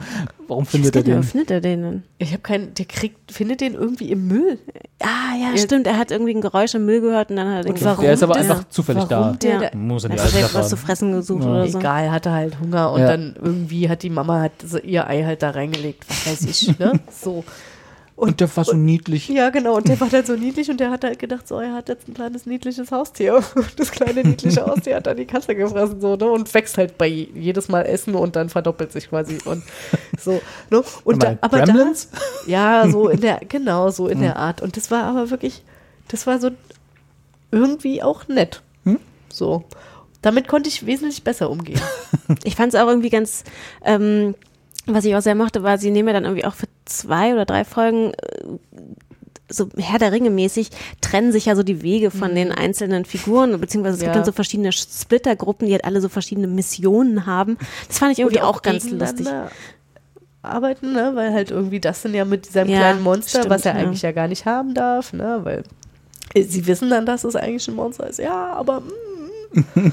warum 0.48 0.64
findet 0.66 0.94
er 0.96 1.00
er 1.00 1.04
den? 1.16 1.22
findet 1.22 1.50
er 1.50 1.60
den 1.60 1.82
denn? 1.82 2.02
ich 2.18 2.30
habe 2.32 2.42
keinen, 2.42 2.74
der 2.74 2.84
kriegt, 2.86 3.32
findet 3.32 3.60
den 3.60 3.74
irgendwie 3.74 4.10
im 4.10 4.26
Müll. 4.28 4.58
Ah, 5.02 5.36
ja, 5.40 5.50
Er- 5.52 5.58
stimmt. 5.58 5.86
Er 5.86 5.98
hat 5.98 6.10
irgendwie 6.10 6.34
ein 6.34 6.40
Geräusch 6.40 6.74
im 6.74 6.86
Müll 6.86 7.00
gehört 7.00 7.30
und 7.30 7.36
dann 7.36 7.48
hat 7.48 7.56
er 7.58 7.62
den 7.64 7.72
Und 7.72 7.84
warum 7.84 8.04
Der 8.04 8.12
ist 8.14 8.22
aber 8.22 8.36
einfach 8.36 8.64
zufällig 8.68 9.04
warum 9.08 9.32
da. 9.32 9.38
der 9.38 9.52
Ja. 9.62 9.70
da- 9.70 9.76
Muss 9.76 10.04
er 10.04 10.10
Er 10.10 10.16
die 10.16 10.22
hat 10.22 10.34
Eier 10.34 10.50
was 10.52 10.68
zu 10.68 10.76
fressen 10.76 11.12
gesucht 11.12 11.42
Ja. 11.44 11.50
oder 11.50 11.68
so. 11.68 11.78
Egal, 11.78 12.10
hatte 12.10 12.30
halt 12.30 12.60
Hunger 12.60 12.92
und 12.92 13.00
Ja. 13.00 13.08
dann 13.08 13.34
irgendwie 13.42 13.88
hat 13.88 14.02
die 14.02 14.10
Mama 14.10 14.40
hat 14.42 14.52
so 14.64 14.78
ihr 14.78 15.06
Ei 15.08 15.24
halt 15.24 15.42
da 15.42 15.50
reingelegt, 15.50 16.04
was 16.08 16.26
weiß 16.26 16.42
ich, 16.44 16.78
ne? 16.78 16.92
So. 17.10 17.44
Und 18.14 18.40
der 18.40 18.56
war 18.56 18.64
so 18.64 18.74
niedlich. 18.74 19.28
Ja, 19.28 19.50
genau. 19.50 19.76
Und 19.76 19.88
der 19.88 19.98
war 20.00 20.08
dann 20.08 20.24
so 20.24 20.36
niedlich 20.36 20.70
und 20.70 20.78
der 20.78 20.90
hat 20.90 21.02
halt 21.02 21.18
gedacht, 21.18 21.48
so, 21.48 21.58
er 21.58 21.72
hat 21.72 21.88
jetzt 21.88 22.08
ein 22.08 22.14
kleines 22.14 22.46
niedliches 22.46 22.92
Haustier. 22.92 23.36
Und 23.36 23.46
das 23.78 23.90
kleine 23.90 24.22
niedliche 24.22 24.64
Haustier 24.66 24.96
hat 24.96 25.06
dann 25.06 25.16
die 25.16 25.24
Katze 25.24 25.54
gefressen, 25.54 26.00
so, 26.00 26.16
ne? 26.16 26.30
Und 26.30 26.52
wächst 26.52 26.78
halt 26.78 26.98
bei 26.98 27.06
jedes 27.06 27.68
Mal 27.68 27.82
Essen 27.82 28.14
und 28.14 28.36
dann 28.36 28.48
verdoppelt 28.48 28.92
sich 28.92 29.08
quasi 29.08 29.38
und 29.44 29.62
so, 30.18 30.40
ne? 30.70 30.82
Und 31.04 31.22
da, 31.22 31.36
aber 31.40 31.62
Gremlins? 31.62 32.10
da, 32.10 32.50
ja, 32.50 32.88
so 32.88 33.08
in 33.08 33.20
der, 33.20 33.40
genau, 33.48 33.90
so 33.90 34.08
in 34.08 34.20
der 34.20 34.36
Art. 34.36 34.60
Und 34.60 34.76
das 34.76 34.90
war 34.90 35.04
aber 35.04 35.30
wirklich, 35.30 35.62
das 36.08 36.26
war 36.26 36.38
so 36.38 36.50
irgendwie 37.50 38.02
auch 38.02 38.28
nett. 38.28 38.62
Hm? 38.84 38.98
So. 39.30 39.64
Damit 40.20 40.46
konnte 40.46 40.68
ich 40.68 40.86
wesentlich 40.86 41.24
besser 41.24 41.50
umgehen. 41.50 41.80
Ich 42.44 42.54
fand 42.54 42.72
es 42.72 42.80
auch 42.80 42.86
irgendwie 42.86 43.10
ganz, 43.10 43.42
ähm, 43.84 44.36
was 44.86 45.04
ich 45.04 45.14
auch 45.14 45.22
sehr 45.22 45.34
mochte, 45.34 45.62
war, 45.62 45.78
sie 45.78 45.90
nehmen 45.90 46.08
ja 46.08 46.14
dann 46.14 46.24
irgendwie 46.24 46.44
auch 46.44 46.54
für 46.54 46.66
zwei 46.84 47.32
oder 47.34 47.44
drei 47.44 47.64
Folgen 47.64 48.12
äh, 48.14 48.46
so 49.48 49.68
Herr 49.76 49.98
der 49.98 50.12
Ringe 50.12 50.30
mäßig 50.30 50.70
trennen 51.02 51.30
sich 51.30 51.44
ja 51.46 51.54
so 51.56 51.62
die 51.62 51.82
Wege 51.82 52.10
von 52.10 52.34
den 52.34 52.52
einzelnen 52.52 53.04
Figuren, 53.04 53.60
beziehungsweise 53.60 53.96
es 53.96 54.00
gibt 54.00 54.08
Mhm. 54.10 54.14
Ja. 54.14 54.20
dann 54.20 54.24
so 54.24 54.32
verschiedene 54.32 54.72
Splittergruppen, 54.72 55.66
die 55.66 55.74
halt 55.74 55.84
alle 55.84 56.00
so 56.00 56.08
verschiedene 56.08 56.46
Missionen 56.46 57.26
haben. 57.26 57.58
Das 57.86 57.98
fand 57.98 58.12
ich 58.12 58.20
irgendwie 58.20 58.38
Und 58.38 58.44
auch, 58.44 58.62
ganz 58.62 58.88
lustig. 58.90 59.28
arbeiten, 60.40 60.92
ne? 60.94 61.12
weil 61.14 61.32
halt 61.34 61.50
irgendwie 61.50 61.80
das 61.80 62.00
sind 62.02 62.14
ja 62.14 62.24
mit 62.24 62.46
diesem 62.48 62.68
Ja, 62.68 62.78
kleinen 62.78 63.02
Monster, 63.02 63.40
stimmt, 63.40 63.50
was 63.50 63.66
er 63.66 63.74
ja. 63.74 63.80
eigentlich 63.80 64.02
ja 64.02 64.12
gar 64.12 64.26
nicht 64.26 64.46
haben 64.46 64.72
darf, 64.74 65.12
ne? 65.12 65.40
weil 65.42 65.64
äh, 66.34 66.42
sie 66.44 66.66
wissen 66.66 66.88
dann, 66.88 67.04
dass 67.04 67.22
es 67.24 67.36
eigentlich 67.36 67.68
ein 67.68 67.74
Monster 67.74 68.08
ist. 68.08 68.18
Ja, 68.20 68.54
aber 68.54 68.80
mm, 68.80 69.92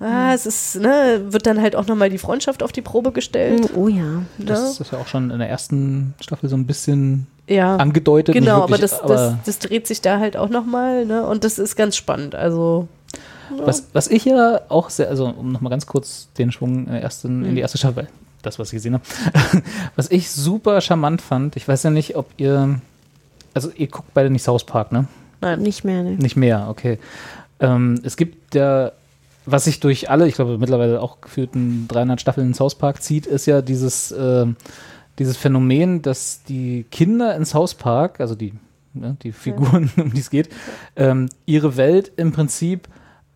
ah, 0.00 0.32
es 0.34 0.46
ist, 0.46 0.80
ne, 0.80 1.22
wird 1.28 1.46
dann 1.46 1.60
halt 1.60 1.76
auch 1.76 1.86
nochmal 1.86 2.10
die 2.10 2.18
Freundschaft 2.18 2.62
auf 2.62 2.72
die 2.72 2.82
Probe 2.82 3.12
gestellt. 3.12 3.70
Oh 3.74 3.88
ja. 3.88 4.02
Ne? 4.02 4.26
Das 4.38 4.80
ist 4.80 4.92
ja 4.92 4.98
auch 4.98 5.06
schon 5.06 5.30
in 5.30 5.38
der 5.38 5.48
ersten 5.48 6.14
Staffel 6.20 6.48
so 6.48 6.56
ein 6.56 6.66
bisschen 6.66 7.26
ja. 7.46 7.76
angedeutet. 7.76 8.34
Genau, 8.34 8.62
aber 8.62 8.70
wirklich, 8.70 8.90
das, 8.90 9.00
aber 9.00 9.14
das, 9.14 9.34
das 9.44 9.58
dreht 9.58 9.86
sich 9.86 10.00
da 10.00 10.18
halt 10.18 10.36
auch 10.36 10.48
nochmal, 10.48 11.04
ne? 11.04 11.26
Und 11.26 11.44
das 11.44 11.58
ist 11.58 11.76
ganz 11.76 11.96
spannend. 11.96 12.34
Also 12.34 12.88
Was, 13.58 13.88
was 13.92 14.08
ich 14.08 14.24
ja 14.24 14.60
auch 14.68 14.90
sehr, 14.90 15.08
also 15.08 15.26
um 15.26 15.52
nochmal 15.52 15.70
ganz 15.70 15.86
kurz 15.86 16.28
den 16.38 16.52
Schwung 16.52 16.86
in, 16.86 16.92
der 16.92 17.02
ersten, 17.02 17.44
in 17.44 17.54
die 17.54 17.60
erste 17.60 17.78
Staffel, 17.78 18.08
das, 18.42 18.58
was 18.58 18.68
ich 18.68 18.76
gesehen 18.76 18.94
habe, 18.94 19.04
was 19.96 20.10
ich 20.10 20.30
super 20.30 20.80
charmant 20.80 21.20
fand, 21.20 21.56
ich 21.56 21.66
weiß 21.66 21.82
ja 21.82 21.90
nicht, 21.90 22.16
ob 22.16 22.30
ihr, 22.36 22.80
also 23.54 23.70
ihr 23.74 23.88
guckt 23.88 24.14
beide 24.14 24.30
nicht 24.30 24.42
South 24.44 24.64
Park, 24.64 24.92
ne? 24.92 25.06
Nein. 25.40 25.60
Nicht 25.60 25.84
mehr, 25.84 26.02
ne? 26.02 26.12
Nicht 26.12 26.36
mehr, 26.36 26.68
okay. 26.68 26.98
Ähm, 27.60 28.00
es 28.04 28.16
gibt 28.16 28.54
ja, 28.54 28.92
was 29.46 29.64
sich 29.64 29.80
durch 29.80 30.10
alle, 30.10 30.28
ich 30.28 30.34
glaube 30.34 30.58
mittlerweile 30.58 31.00
auch 31.00 31.20
gefühlten 31.20 31.86
300 31.88 32.20
Staffeln 32.20 32.48
in 32.48 32.54
South 32.54 32.76
Park 32.76 33.02
zieht, 33.02 33.26
ist 33.26 33.46
ja 33.46 33.62
dieses, 33.62 34.12
äh, 34.12 34.46
dieses 35.18 35.36
Phänomen, 35.36 36.02
dass 36.02 36.42
die 36.44 36.84
Kinder 36.90 37.34
in 37.36 37.44
South 37.44 37.74
Park, 37.74 38.20
also 38.20 38.34
die, 38.34 38.54
ne, 38.94 39.16
die 39.22 39.32
Figuren, 39.32 39.90
um 39.96 40.12
die 40.12 40.20
es 40.20 40.30
geht, 40.30 40.48
ähm, 40.96 41.28
ihre 41.46 41.76
Welt 41.76 42.12
im 42.16 42.32
Prinzip 42.32 42.88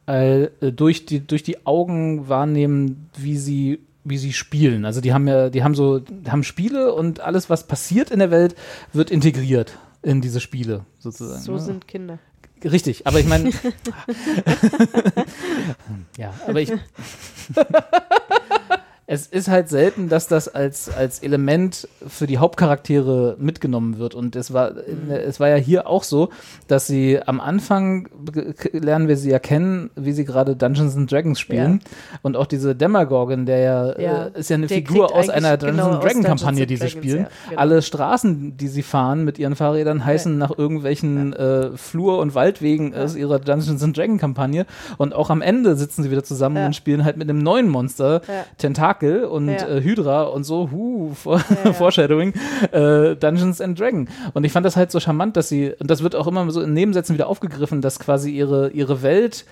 äh, 0.07 0.49
durch, 0.61 1.07
die, 1.07 1.27
durch 1.27 1.43
die 1.43 1.67
Augen 1.67 2.29
wahrnehmen, 2.29 3.09
wie 3.17 3.39
sie 3.39 3.81
wie 4.05 4.19
sie 4.19 4.35
spielen. 4.35 4.85
Also 4.85 5.01
die 5.01 5.15
haben 5.15 5.27
ja, 5.27 5.49
die 5.49 5.65
haben 5.65 5.75
so, 5.75 6.03
haben 6.29 6.43
Spiele 6.43 6.93
und 6.93 7.21
alles, 7.21 7.49
was 7.49 7.67
passiert 7.67 8.11
in 8.11 8.19
der 8.19 8.31
Welt, 8.31 8.55
wird 8.93 9.11
integriert 9.11 9.79
in 10.03 10.21
diese 10.21 10.41
Spiele 10.41 10.85
sozusagen. 10.99 11.41
so 11.41 11.53
ne? 11.53 11.61
sind 11.61 11.89
Kinder. 11.89 12.19
Richtig, 12.65 13.07
aber 13.07 13.21
ich 13.21 13.27
meine. 13.27 13.51
ja, 16.17 16.33
aber 16.47 16.61
ich. 16.61 16.73
es 19.07 19.27
ist 19.27 19.49
halt 19.49 19.69
selten, 19.69 20.09
dass 20.09 20.29
das 20.29 20.49
als, 20.49 20.89
als 20.95 21.19
Element 21.19 21.87
für 22.07 22.27
die 22.27 22.39
Hauptcharaktere 22.39 23.37
mitgenommen 23.39 23.99
wird. 23.99 24.15
Und 24.15 24.35
es 24.35 24.53
war, 24.53 24.73
es 25.11 25.41
war 25.41 25.49
ja 25.51 25.57
hier 25.57 25.87
auch 25.87 26.03
so, 26.05 26.31
dass 26.69 26.87
sie 26.87 27.21
am 27.25 27.41
Anfang 27.41 28.09
lernen 28.73 29.09
wir 29.09 29.17
sie 29.17 29.31
ja 29.31 29.39
kennen, 29.39 29.91
wie 29.95 30.13
sie 30.13 30.25
gerade 30.25 30.57
Dungeons 30.57 30.97
and 30.97 31.11
Dragons 31.13 31.39
spielen. 31.39 31.81
Und 32.23 32.37
auch 32.37 32.47
diese 32.47 32.75
Demagorgon, 32.75 33.45
der 33.47 33.59
ja, 33.59 33.99
Ja, 34.01 34.25
äh, 34.27 34.39
ist 34.41 34.49
ja 34.51 34.57
eine 34.57 34.67
der 34.69 34.79
Figur 34.79 35.15
aus 35.15 35.29
einer 35.29 35.49
eigentlich 35.51 35.61
Dungeons 35.61 35.77
genau 35.77 35.95
and 35.95 36.03
Dragon 36.05 36.23
Dungeons 36.23 36.41
Kampagne, 36.43 36.67
die 36.67 36.77
sie 36.77 36.89
spielen. 36.89 37.19
ja, 37.25 37.29
genau. 37.51 37.61
Alle 37.61 37.83
Straßen, 37.83 38.57
die 38.57 38.69
sie 38.69 38.83
fahren 38.83 39.25
mit 39.25 39.39
ihren 39.39 39.55
Fahrrädern, 39.57 40.05
heißen 40.05 40.37
nach 40.39 40.57
irgendwelchen 40.57 41.33
äh, 41.35 41.77
Flur- 41.77 42.19
und 42.21 42.35
Waldwegen 42.35 42.95
aus 42.95 43.17
ihrer 43.17 43.39
Dungeons 43.39 43.83
and 43.83 43.97
Dragon 43.97 44.17
Kampagne. 44.19 44.65
Und 44.97 45.15
auch 45.15 45.29
am 45.31 45.43
Ende 45.43 45.77
sitzen 45.77 46.03
sie 46.03 46.11
wieder 46.11 46.25
zusammen 46.25 46.57
Ja. 46.57 46.67
und 46.67 46.75
spielen 46.77 47.05
halt 47.05 47.17
mit 47.19 47.29
einem 47.29 47.41
neuen 47.43 47.69
Monster, 47.69 48.23
Ja. 48.27 48.45
Tentakel 48.99 49.25
und 49.25 49.49
Ja. 49.49 49.69
äh, 49.69 49.83
Hydra 49.83 50.23
und 50.25 50.45
so, 50.45 50.71
huh, 50.71 51.13
vor, 51.15 51.39
Foreshadowing, 51.75 52.33
äh, 52.73 53.17
Dungeons 53.17 53.61
and 53.61 53.79
Dragon. 53.79 54.09
Und 54.33 54.45
ich 54.45 54.53
fand 54.53 54.65
das 54.67 54.77
halt 54.77 54.91
so 54.91 55.01
charmant, 55.01 55.37
dass 55.37 55.49
sie, 55.49 55.73
und 55.79 55.91
das 55.91 56.03
wird 56.03 56.15
auch 56.17 56.27
immer 56.27 56.51
so 56.51 56.61
in 56.61 56.73
Nebensätzen 56.75 57.15
wieder 57.15 57.29
aufgegriffen, 57.29 57.81
dass 57.81 57.99
quasi 57.99 58.31
ihre, 58.31 58.71
ihre 58.71 59.03
Welt 59.03 59.45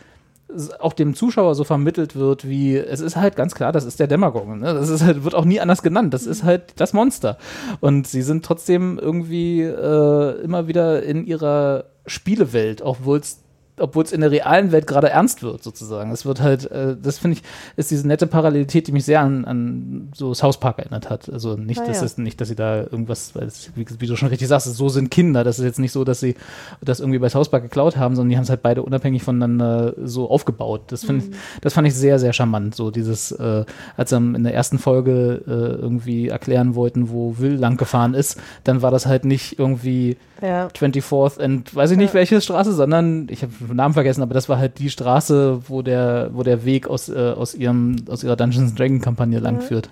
auch 0.81 0.93
dem 0.93 1.14
Zuschauer 1.14 1.55
so 1.55 1.64
vermittelt 1.64 2.14
wird, 2.14 2.47
wie 2.47 2.77
es 2.77 3.01
ist 3.01 3.16
halt 3.16 3.36
ganz 3.36 3.55
klar, 3.55 3.73
das 3.73 3.86
ist 3.86 3.98
der 4.01 4.06
Demagogen. 4.06 4.59
Ne? 4.59 4.74
Das 4.74 4.90
ist 4.90 5.02
halt, 5.02 5.24
wird 5.24 5.35
auch 5.35 5.47
nie 5.47 5.60
anders 5.60 5.82
genannt. 5.82 6.12
Das 6.12 6.27
ist 6.27 6.43
halt 6.43 6.74
das 6.77 6.93
Monster. 6.93 7.39
Und 7.81 8.06
sie 8.06 8.20
sind 8.20 8.44
trotzdem 8.44 8.98
irgendwie 9.01 9.62
äh, 9.62 10.43
immer 10.43 10.69
wieder 10.69 11.02
in 11.05 11.24
ihrer 11.24 11.85
Spielewelt, 12.06 12.82
obwohl 12.82 13.19
es 13.20 13.39
obwohl 13.82 14.04
es 14.04 14.12
in 14.12 14.20
der 14.20 14.30
realen 14.30 14.72
Welt 14.72 14.86
gerade 14.86 15.10
ernst 15.10 15.42
wird, 15.42 15.62
sozusagen. 15.62 16.12
Es 16.12 16.24
wird 16.24 16.40
halt, 16.40 16.70
äh, 16.70 16.96
das 17.00 17.18
finde 17.18 17.38
ich, 17.38 17.42
ist 17.76 17.90
diese 17.90 18.06
nette 18.06 18.26
Parallelität, 18.26 18.86
die 18.86 18.92
mich 18.92 19.04
sehr 19.04 19.20
an, 19.20 19.44
an 19.44 20.09
so 20.14 20.32
South 20.34 20.59
Park 20.60 20.78
erinnert 20.78 21.10
hat. 21.10 21.28
Also 21.28 21.56
nicht, 21.56 21.80
Ah, 21.80 21.86
dass 21.86 21.98
ja. 21.98 22.04
es 22.06 22.18
nicht, 22.18 22.40
dass 22.40 22.48
sie 22.48 22.54
da 22.54 22.78
irgendwas, 22.78 23.34
weil 23.34 23.44
es, 23.48 23.70
wie, 23.74 23.84
wie 23.98 24.06
du 24.06 24.16
schon 24.16 24.28
richtig 24.28 24.48
sagst, 24.48 24.72
so 24.72 24.88
sind 24.88 25.10
Kinder. 25.10 25.42
Das 25.42 25.59
ist 25.59 25.64
jetzt 25.64 25.78
nicht 25.80 25.92
so, 25.92 26.04
dass 26.04 26.20
sie 26.20 26.36
das 26.80 27.00
irgendwie 27.00 27.18
bei 27.18 27.28
South 27.28 27.48
Park 27.48 27.64
geklaut 27.64 27.96
haben, 27.96 28.14
sondern 28.14 28.30
die 28.30 28.36
haben 28.36 28.44
es 28.44 28.50
halt 28.50 28.62
beide 28.62 28.82
unabhängig 28.82 29.22
voneinander 29.22 29.94
so 30.04 30.30
aufgebaut. 30.30 30.82
Das 30.88 31.04
finde 31.04 31.24
ich, 31.26 31.36
das 31.60 31.74
fand 31.74 31.88
ich 31.88 31.94
sehr, 31.94 32.18
sehr 32.18 32.32
charmant. 32.32 32.74
So 32.74 32.90
dieses, 32.90 33.32
äh, 33.32 33.64
als 33.96 34.10
sie 34.10 34.16
in 34.16 34.44
der 34.44 34.54
ersten 34.54 34.78
Folge 34.78 35.42
äh, 35.46 35.80
irgendwie 35.82 36.28
erklären 36.28 36.74
wollten, 36.76 37.10
wo 37.10 37.38
Will 37.38 37.54
lang 37.54 37.76
gefahren 37.76 38.14
ist, 38.14 38.40
dann 38.64 38.82
war 38.82 38.90
das 38.90 39.06
halt 39.06 39.24
nicht 39.24 39.59
irgendwie 39.59 40.16
Ja. 40.43 40.66
24th 40.66 41.39
und 41.43 41.73
weiß 41.74 41.93
ich 41.93 41.97
nicht 41.97 42.14
welche 42.14 42.40
Straße, 42.40 42.73
sondern 42.73 43.28
ich 43.31 43.43
habe 43.43 43.52
den 43.60 43.77
Namen 43.77 43.94
vergessen, 43.94 44.23
aber 44.23 44.35
das 44.35 44.48
war 44.48 44.59
halt 44.59 44.78
die 44.81 44.90
Straße, 44.90 45.62
wo 45.69 45.82
der, 45.82 46.31
wo 46.32 46.43
der 46.43 46.64
Weg 46.64 46.89
aus, 46.89 47.09
äh, 47.09 47.14
aus 47.36 47.55
ihrem, 47.55 48.05
aus 48.09 48.24
ihrer 48.24 48.35
Dungeons 48.36 48.74
Dragon 48.74 49.01
Kampagne 49.01 49.39
lang 49.39 49.60
führt. 49.60 49.89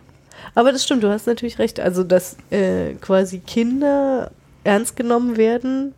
Aber 0.57 0.73
das 0.73 0.83
stimmt, 0.85 1.05
du 1.05 1.09
hast 1.09 1.27
natürlich 1.29 1.61
recht. 1.61 1.79
Also, 1.79 2.03
dass 2.03 2.37
äh, 2.51 2.95
quasi 3.01 3.39
Kinder 3.39 4.33
ernst 4.65 4.97
genommen 4.97 5.37
werden. 5.37 5.95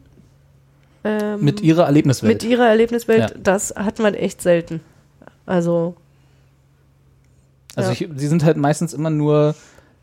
ähm, 1.05 1.43
Mit 1.43 1.63
ihrer 1.63 1.85
Erlebniswelt. 1.87 2.35
Mit 2.35 2.45
ihrer 2.45 2.69
Erlebniswelt, 2.69 3.31
Ja. 3.31 3.37
das 3.43 3.75
hat 3.75 3.99
man 4.01 4.13
echt 4.13 4.43
selten. 4.43 4.81
Also, 5.47 5.97
Also 7.75 7.91
ja. 7.91 7.97
ich, 7.99 8.09
sie 8.17 8.27
sind 8.29 8.45
halt 8.45 8.59
meistens 8.59 8.93
immer 8.93 9.11
nur, 9.11 9.55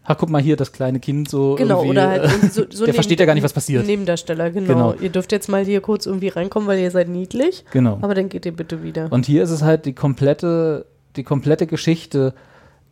ach 0.04 0.18
guck 0.18 0.30
mal 0.30 0.42
hier, 0.42 0.56
das 0.56 0.72
kleine 0.72 1.00
Kind 1.00 1.30
so 1.30 1.56
genau, 1.56 1.84
oder 1.84 2.08
halt 2.10 2.24
äh, 2.26 2.48
so, 2.50 2.64
so 2.70 2.86
der 2.86 2.94
versteht 2.94 3.20
ja 3.20 3.26
gar 3.26 3.34
nicht, 3.36 3.44
was 3.44 3.54
passiert. 3.54 3.86
Nebendarsteller, 3.86 4.50
genau. 4.52 4.68
Genau. 4.74 4.94
Ihr 5.02 5.10
dürft 5.10 5.32
jetzt 5.32 5.50
mal 5.50 5.64
hier 5.64 5.82
kurz 5.82 6.06
irgendwie 6.06 6.30
reinkommen, 6.30 6.68
weil 6.68 6.80
ihr 6.80 6.92
seid 6.92 7.10
niedlich. 7.10 7.64
Genau. 7.72 7.98
Aber 8.02 8.16
dann 8.16 8.30
geht 8.30 8.46
ihr 8.46 8.56
bitte 8.56 8.84
wieder. 8.84 9.12
Und 9.12 9.26
hier 9.26 9.44
ist 9.44 9.52
es 9.52 9.62
halt 9.62 9.86
die 9.86 9.94
komplette, 9.94 10.86
die 11.16 11.24
komplette 11.24 11.68
Geschichte 11.68 12.34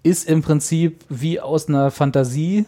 ist 0.04 0.30
im 0.30 0.42
Prinzip 0.42 1.04
wie 1.10 1.40
aus 1.40 1.68
einer 1.68 1.92
Fantasie, 1.92 2.66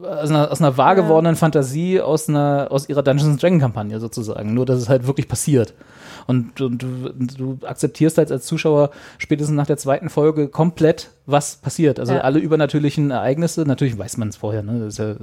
aus 0.00 0.30
einer, 0.30 0.50
aus 0.50 0.60
einer 0.60 0.76
wahr 0.76 0.96
Ja. 0.96 1.02
gewordenen 1.02 1.36
Fantasie 1.36 2.00
aus 2.00 2.28
einer, 2.28 2.68
aus 2.70 2.88
ihrer 2.88 3.02
Dungeons 3.02 3.30
and 3.30 3.42
Dragon 3.42 3.58
Kampagne 3.60 3.98
sozusagen. 4.00 4.54
Nur, 4.54 4.66
dass 4.66 4.78
es 4.80 4.88
halt 4.88 5.06
wirklich 5.06 5.28
passiert. 5.28 5.72
Und, 6.28 6.60
und 6.60 6.82
du, 6.82 7.08
du 7.16 7.58
akzeptierst 7.66 8.18
halt 8.18 8.30
als 8.30 8.44
Zuschauer 8.44 8.90
spätestens 9.16 9.56
nach 9.56 9.66
der 9.66 9.78
zweiten 9.78 10.10
Folge 10.10 10.48
komplett, 10.48 11.10
was 11.24 11.56
passiert. 11.56 11.98
Also 11.98 12.12
Ja. 12.12 12.20
alle 12.20 12.38
übernatürlichen 12.38 13.10
Ereignisse, 13.10 13.62
natürlich 13.62 13.98
weiß 13.98 14.18
man 14.18 14.28
es 14.28 14.36
vorher, 14.36 14.62
ne? 14.62 14.78
Das 14.78 14.88
ist, 14.88 14.98
ja, 14.98 15.14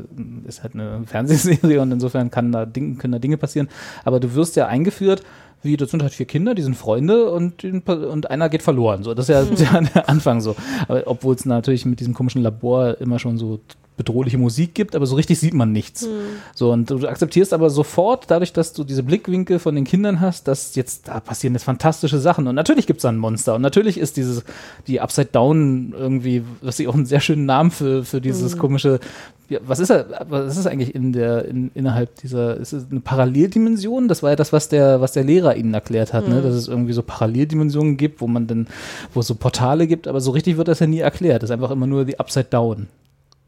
ist 0.48 0.64
halt 0.64 0.73
eine 0.73 1.03
Fernsehserie 1.06 1.80
und 1.80 1.91
insofern 1.91 2.32
kann 2.32 2.52
da 2.52 2.65
Ding, 2.65 2.98
können 2.98 3.14
da 3.14 3.19
Dinge 3.19 3.38
passieren. 3.38 3.69
Aber 4.03 4.19
du 4.19 4.34
wirst 4.34 4.56
ja 4.56 4.65
eingeführt, 4.65 5.22
wie, 5.61 5.77
das 5.77 5.91
sind 5.91 6.02
halt 6.02 6.14
vier 6.14 6.26
Kinder, 6.26 6.56
die 6.56 6.64
sind 6.64 6.76
Freunde 6.76 7.30
und, 7.32 7.64
und 7.64 8.30
einer 8.30 8.49
geht 8.49 8.64
verloren. 8.64 9.03
So, 9.03 9.14
das 9.14 9.30
ist 9.30 9.34
ja 9.34 9.44
der, 9.44 9.82
der 9.94 10.10
Anfang 10.10 10.41
so. 10.41 10.56
Obwohl 11.06 11.36
es 11.36 11.45
natürlich 11.45 11.86
mit 11.86 11.99
diesem 11.99 12.15
komischen 12.15 12.41
Labor 12.41 12.99
immer 12.99 13.19
schon 13.19 13.38
so 13.38 13.60
bedrohliche 13.97 14.38
Musik 14.38 14.76
gibt, 14.76 14.95
aber 14.95 15.05
so 15.05 15.15
richtig 15.15 15.39
sieht 15.39 15.53
man 15.53 15.72
nichts. 15.72 16.07
So, 16.53 16.72
und 16.72 16.89
du 16.89 17.07
akzeptierst 17.07 17.53
aber 17.53 17.69
sofort, 17.69 18.26
dadurch, 18.30 18.51
dass 18.51 18.73
du 18.73 18.84
diese 18.84 19.03
Blickwinkel 19.03 19.59
von 19.59 19.76
den 19.76 19.85
Kindern 19.85 20.19
hast, 20.19 20.47
dass 20.47 20.76
jetzt 20.76 21.07
da 21.07 21.19
passieren 21.19 21.53
jetzt 21.53 21.63
fantastische 21.63 22.19
Sachen. 22.19 22.47
Und 22.47 22.55
natürlich 22.55 22.88
gibt 22.88 22.97
es 22.97 23.03
da 23.03 23.09
ein 23.09 23.17
Monster. 23.17 23.55
Und 23.55 23.61
natürlich 23.61 23.97
ist 23.97 24.17
dieses, 24.17 24.43
die 24.88 24.99
Upside 24.99 25.30
Down 25.31 25.93
irgendwie, 25.97 26.43
was 26.61 26.80
ich 26.80 26.88
auch 26.88 26.95
einen 26.95 27.05
sehr 27.05 27.22
schönen 27.22 27.45
Namen 27.45 27.72
für, 27.72 28.03
für 28.03 28.19
dieses 28.19 28.57
komische, 28.57 28.99
ja, 29.47 29.59
was 29.65 29.80
ist 29.80 29.91
er, 29.91 30.26
was 30.27 30.57
ist 30.57 30.67
eigentlich 30.67 30.95
in 30.95 31.13
der, 31.13 31.45
in, 31.45 31.72
innerhalb 31.73 32.15
dieser, 32.17 32.57
ist 32.57 32.73
es 32.73 32.88
eine 32.89 32.99
Paralleldimension? 32.99 34.07
Das 34.07 34.23
war 34.23 34.31
ja 34.31 34.35
das, 34.35 34.51
was 34.51 34.69
der, 34.69 35.01
was 35.01 35.13
der 35.13 35.23
Lehrer 35.23 35.55
ihnen 35.55 35.73
erklärt 35.73 36.13
hat, 36.13 36.27
ne? 36.27 36.41
dass 36.41 36.55
es 36.55 36.67
irgendwie 36.67 36.93
so 36.93 37.03
Paralleldimensionen 37.03 37.95
gibt, 37.95 38.22
wo 38.22 38.27
man 38.27 38.47
dann, 38.47 38.67
wo 39.13 39.19
es 39.19 39.27
so 39.27 39.35
Portale 39.35 39.88
gibt, 39.88 40.07
aber 40.07 40.19
so 40.19 40.31
richtig 40.31 40.57
wird 40.57 40.67
das 40.67 40.80
ja 40.80 40.88
nie 40.88 40.99
erklärt. 40.99 41.43
Das 41.43 41.49
ist 41.49 41.53
einfach 41.53 41.72
immer 41.72 41.88
nur 41.88 42.05
die 42.05 42.19
Upside 42.19 42.47
Down. 42.49 42.88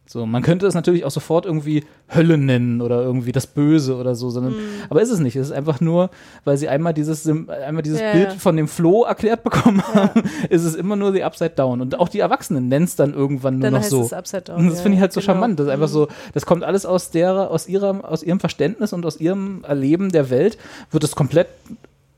So, 0.10 0.26
man 0.26 0.42
könnte 0.42 0.66
es 0.66 0.74
natürlich 0.74 1.04
auch 1.04 1.12
sofort 1.12 1.46
irgendwie 1.46 1.84
Hölle 2.14 2.38
nennen 2.38 2.80
oder 2.80 3.02
irgendwie 3.02 3.34
das 3.34 3.46
Böse 3.46 3.98
oder 3.98 4.16
so, 4.16 4.30
sondern, 4.30 4.56
aber 4.90 5.02
ist 5.02 5.10
es 5.10 5.20
nicht. 5.20 5.36
Es 5.36 5.48
ist 5.48 5.52
einfach 5.54 5.82
nur, 5.82 6.10
weil 6.46 6.58
sie 6.58 6.70
einmal 6.70 6.94
dieses, 6.94 7.28
einmal 7.28 7.84
dieses 7.84 8.00
Ja, 8.00 8.14
Bild 8.14 8.30
ja. 8.30 8.36
von 8.36 8.56
dem 8.56 8.70
Floh 8.70 9.04
erklärt 9.04 9.44
bekommen 9.44 9.84
haben, 9.94 10.24
ist 10.50 10.64
es 10.64 10.76
immer 10.76 10.96
nur 10.96 11.12
die 11.12 11.24
Upside 11.24 11.50
Down. 11.52 11.82
Und 11.82 12.00
auch 12.00 12.08
die 12.08 12.20
Erwachsenen 12.20 12.70
nennen 12.70 12.86
es 12.86 12.96
dann 12.96 13.14
irgendwann 13.14 13.56
nur 13.56 13.64
Dann 13.64 13.74
noch 13.74 13.80
heißt 13.82 13.90
so. 13.90 14.02
es 14.02 14.14
Upside 14.14 14.44
Down, 14.44 14.60
Und 14.60 14.68
das 14.70 14.78
ja, 14.78 14.84
finde 14.84 14.96
ich 14.96 15.02
halt 15.02 15.12
so 15.12 15.20
genau. 15.20 15.34
charmant. 15.34 15.60
Das 15.60 15.68
ist 15.68 15.74
einfach 15.74 15.90
so, 15.90 16.08
das 16.34 16.46
kommt 16.46 16.64
alles 16.64 16.86
aus 16.86 17.12
der, 17.12 17.52
aus 17.52 17.68
ihrem, 17.68 18.00
aus 18.00 18.24
ihrem 18.24 18.40
Verständnis 18.40 18.94
und 18.94 19.06
aus 19.06 19.20
ihrem 19.20 19.66
Erleben 19.66 20.14
der 20.14 20.30
Welt, 20.30 20.58
wird 20.90 21.04
es 21.04 21.18
komplett 21.18 21.48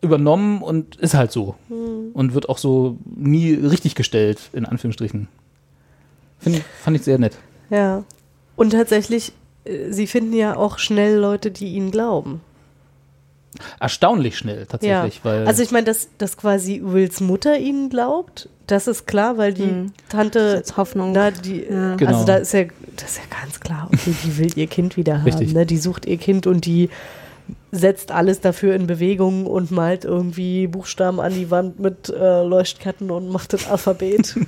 übernommen 0.02 0.61
und 0.61 0.95
ist 0.98 1.16
halt 1.16 1.32
so. 1.32 1.56
Hm. 1.70 2.11
Und 2.14 2.36
wird 2.36 2.49
auch 2.49 2.60
so 2.60 2.98
nie 3.16 3.52
richtig 3.53 3.95
gestellt, 3.95 4.52
in 4.53 4.66
Anführungsstrichen. 4.66 5.28
Find, 6.38 6.61
fand 6.84 6.95
ich 6.95 7.03
sehr 7.03 7.18
nett. 7.18 7.36
Ja. 7.69 8.03
Und 8.55 8.71
tatsächlich, 8.71 9.33
äh, 9.65 9.91
sie 9.91 10.07
finden 10.07 10.33
ja 10.33 10.55
auch 10.55 10.79
schnell 10.79 11.17
Leute, 11.17 11.51
die 11.51 11.73
ihnen 11.73 11.91
glauben. 11.91 12.41
Erstaunlich 13.79 14.37
schnell 14.37 14.67
tatsächlich, 14.67 15.15
ja. 15.15 15.23
weil 15.23 15.47
also 15.47 15.63
ich 15.63 15.71
meine, 15.71 15.85
dass, 15.85 16.09
dass 16.19 16.37
quasi 16.37 16.81
Wills 16.83 17.19
Mutter 17.19 17.57
ihnen 17.57 17.89
glaubt, 17.89 18.47
das 18.67 18.87
ist 18.87 19.07
klar, 19.07 19.37
weil 19.37 19.53
die 19.53 19.63
Hm. 19.63 19.93
Tante 20.07 20.55
Jetzt 20.57 20.77
Hoffnung. 20.77 21.13
na, 21.13 21.31
die, 21.31 21.63
Ja. 21.63 21.95
Genau. 21.95 22.11
also 22.11 22.25
da 22.25 22.37
ist 22.37 22.53
ja 22.53 22.65
das 22.95 23.11
ist 23.11 23.17
ja 23.17 23.37
ganz 23.41 23.59
klar, 23.59 23.89
okay, 23.91 24.13
die 24.23 24.37
will 24.37 24.51
ihr 24.55 24.67
Kind 24.67 24.97
wieder 24.97 25.23
haben. 25.23 25.53
Ne? 25.53 25.65
Die 25.65 25.77
sucht 25.77 26.05
ihr 26.05 26.17
Kind 26.17 26.47
und 26.47 26.65
die 26.65 26.89
setzt 27.71 28.11
alles 28.11 28.41
dafür 28.41 28.76
in 28.76 28.88
Bewegung 28.88 29.45
und 29.45 29.71
malt 29.71 30.05
irgendwie 30.05 30.67
Buchstaben 30.67 31.19
an 31.19 31.34
die 31.34 31.51
Wand 31.51 31.80
mit 31.80 32.09
äh, 32.09 32.43
Leuchtketten 32.43 33.11
und 33.11 33.30
macht 33.30 33.53
das 33.53 33.69
Alphabet. 33.69 34.35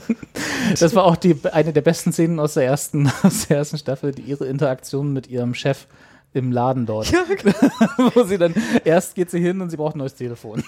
Das 0.79 0.93
war 0.93 1.05
auch 1.05 1.15
die, 1.15 1.35
eine 1.51 1.73
der 1.73 1.81
besten 1.81 2.13
Szenen 2.13 2.39
aus 2.39 2.53
der 2.53 2.65
ersten, 2.65 3.11
aus 3.23 3.47
der 3.47 3.57
ersten 3.57 3.77
Staffel, 3.77 4.11
die, 4.11 4.21
ihre 4.21 4.45
Interaktion 4.45 5.11
mit 5.11 5.27
ihrem 5.27 5.55
Chef 5.55 5.87
im 6.33 6.51
Laden 6.51 6.85
dort. 6.85 7.11
Wo 8.13 8.23
sie 8.23 8.37
dann, 8.37 8.53
erst 8.85 9.15
geht 9.15 9.31
sie 9.31 9.39
hin 9.39 9.59
und 9.59 9.69
sie 9.69 9.77
braucht 9.77 9.95
ein 9.95 9.99
neues 9.99 10.15
Telefon. 10.15 10.63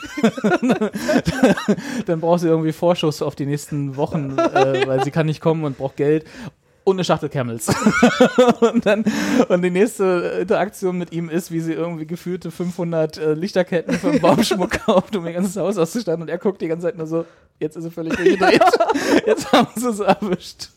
dann 2.05 2.19
braucht 2.19 2.41
sie 2.41 2.47
irgendwie 2.47 2.73
Vorschuss 2.73 3.21
auf 3.21 3.35
die 3.35 3.45
nächsten 3.45 3.95
Wochen, 3.95 4.37
äh, 4.37 4.87
weil 4.87 5.03
sie 5.03 5.11
kann 5.11 5.27
nicht 5.27 5.41
kommen 5.41 5.63
und 5.63 5.77
braucht 5.77 5.95
Geld. 5.95 6.25
Und 6.85 6.97
eine 6.97 7.05
Schachtel 7.05 7.29
Camels. 7.29 7.69
und 8.59 8.85
dann, 8.85 9.05
und 9.47 9.61
die 9.61 9.69
nächste 9.69 10.39
Interaktion 10.41 10.97
mit 10.97 11.13
ihm 11.13 11.29
ist, 11.29 11.49
wie 11.49 11.61
sie 11.61 11.71
irgendwie 11.71 12.05
gefühlte 12.05 12.51
500 12.51 13.17
äh, 13.17 13.33
Lichterketten 13.33 13.93
für 13.93 14.09
einen 14.09 14.19
Baumschmuck 14.21 14.71
kauft, 14.85 15.15
um 15.15 15.25
ihr 15.25 15.33
ganzes 15.33 15.55
Haus 15.55 15.77
auszustatten. 15.77 16.23
Und 16.23 16.29
er 16.29 16.37
guckt 16.37 16.61
die 16.61 16.67
ganze 16.67 16.87
Zeit 16.87 16.97
nur 16.97 17.07
so, 17.07 17.25
jetzt 17.59 17.77
ist 17.77 17.85
er 17.85 17.91
völlig 17.91 18.15
durchgedreht. 18.15 18.61
jetzt 19.25 19.51
haben 19.53 19.69
sie 19.75 19.87
es 19.87 19.99
erwischt. 20.01 20.69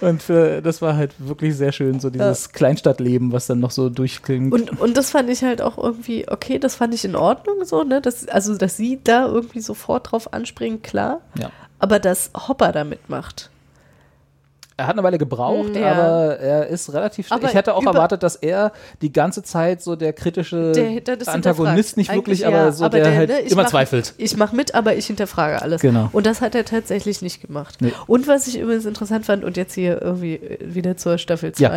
Und 0.00 0.22
für, 0.22 0.60
das 0.60 0.82
war 0.82 0.96
halt 0.96 1.14
wirklich 1.18 1.56
sehr 1.56 1.70
schön, 1.70 2.00
so 2.00 2.10
dieses 2.10 2.50
Kleinstadtleben, 2.50 3.30
was 3.32 3.46
dann 3.46 3.60
noch 3.60 3.70
so 3.70 3.90
durchklingt. 3.90 4.52
Und, 4.52 4.80
und 4.80 4.96
das 4.96 5.10
fand 5.10 5.30
ich 5.30 5.44
halt 5.44 5.62
auch 5.62 5.78
irgendwie, 5.78 6.28
okay, 6.28 6.58
das 6.58 6.74
fand 6.74 6.92
ich 6.92 7.04
in 7.04 7.14
Ordnung 7.14 7.64
so, 7.64 7.84
ne? 7.84 8.00
Das, 8.00 8.26
also, 8.28 8.56
dass 8.56 8.76
sie 8.76 8.98
da 9.04 9.26
irgendwie 9.26 9.60
sofort 9.60 10.10
drauf 10.10 10.32
anspringen, 10.32 10.82
klar. 10.82 11.20
Ja. 11.38 11.50
Aber 11.78 12.00
dass 12.00 12.30
Hopper 12.48 12.72
da 12.72 12.82
mitmacht. 12.82 13.50
Er 14.76 14.88
hat 14.88 14.94
eine 14.94 15.04
Weile 15.04 15.18
gebraucht, 15.18 15.76
Ja. 15.76 15.92
aber 15.92 16.38
er 16.40 16.66
ist 16.66 16.92
relativ 16.92 17.28
schnell. 17.28 17.44
Ich 17.44 17.54
hätte 17.54 17.74
auch 17.74 17.86
erwartet, 17.86 18.24
dass 18.24 18.34
er 18.34 18.72
die 19.02 19.12
ganze 19.12 19.44
Zeit 19.44 19.82
so 19.82 19.94
der 19.94 20.12
kritische 20.12 20.72
Der, 20.72 21.00
der 21.00 21.28
Antagonist 21.28 21.96
nicht 21.96 22.12
wirklich, 22.12 22.44
Eigentlich 22.44 22.46
aber 22.46 22.66
ja, 22.66 22.72
so 22.72 22.84
aber 22.84 22.98
der, 22.98 23.14
halt 23.14 23.30
ne, 23.30 23.38
immer 23.40 23.62
mach, 23.62 23.70
zweifelt. 23.70 24.14
Ich 24.18 24.36
mache 24.36 24.56
mit, 24.56 24.74
aber 24.74 24.96
ich 24.96 25.06
hinterfrage 25.06 25.62
alles. 25.62 25.80
Genau. 25.80 26.08
Und 26.10 26.26
das 26.26 26.40
hat 26.40 26.56
er 26.56 26.64
tatsächlich 26.64 27.22
nicht 27.22 27.40
gemacht. 27.40 27.76
Nee. 27.80 27.92
Und 28.08 28.26
was 28.26 28.48
ich 28.48 28.58
übrigens 28.58 28.84
interessant 28.84 29.26
fand, 29.26 29.44
und 29.44 29.56
jetzt 29.56 29.74
hier 29.74 30.02
irgendwie 30.02 30.40
wieder 30.60 30.96
zur 30.96 31.18
Staffel 31.18 31.52
Ja. 31.56 31.70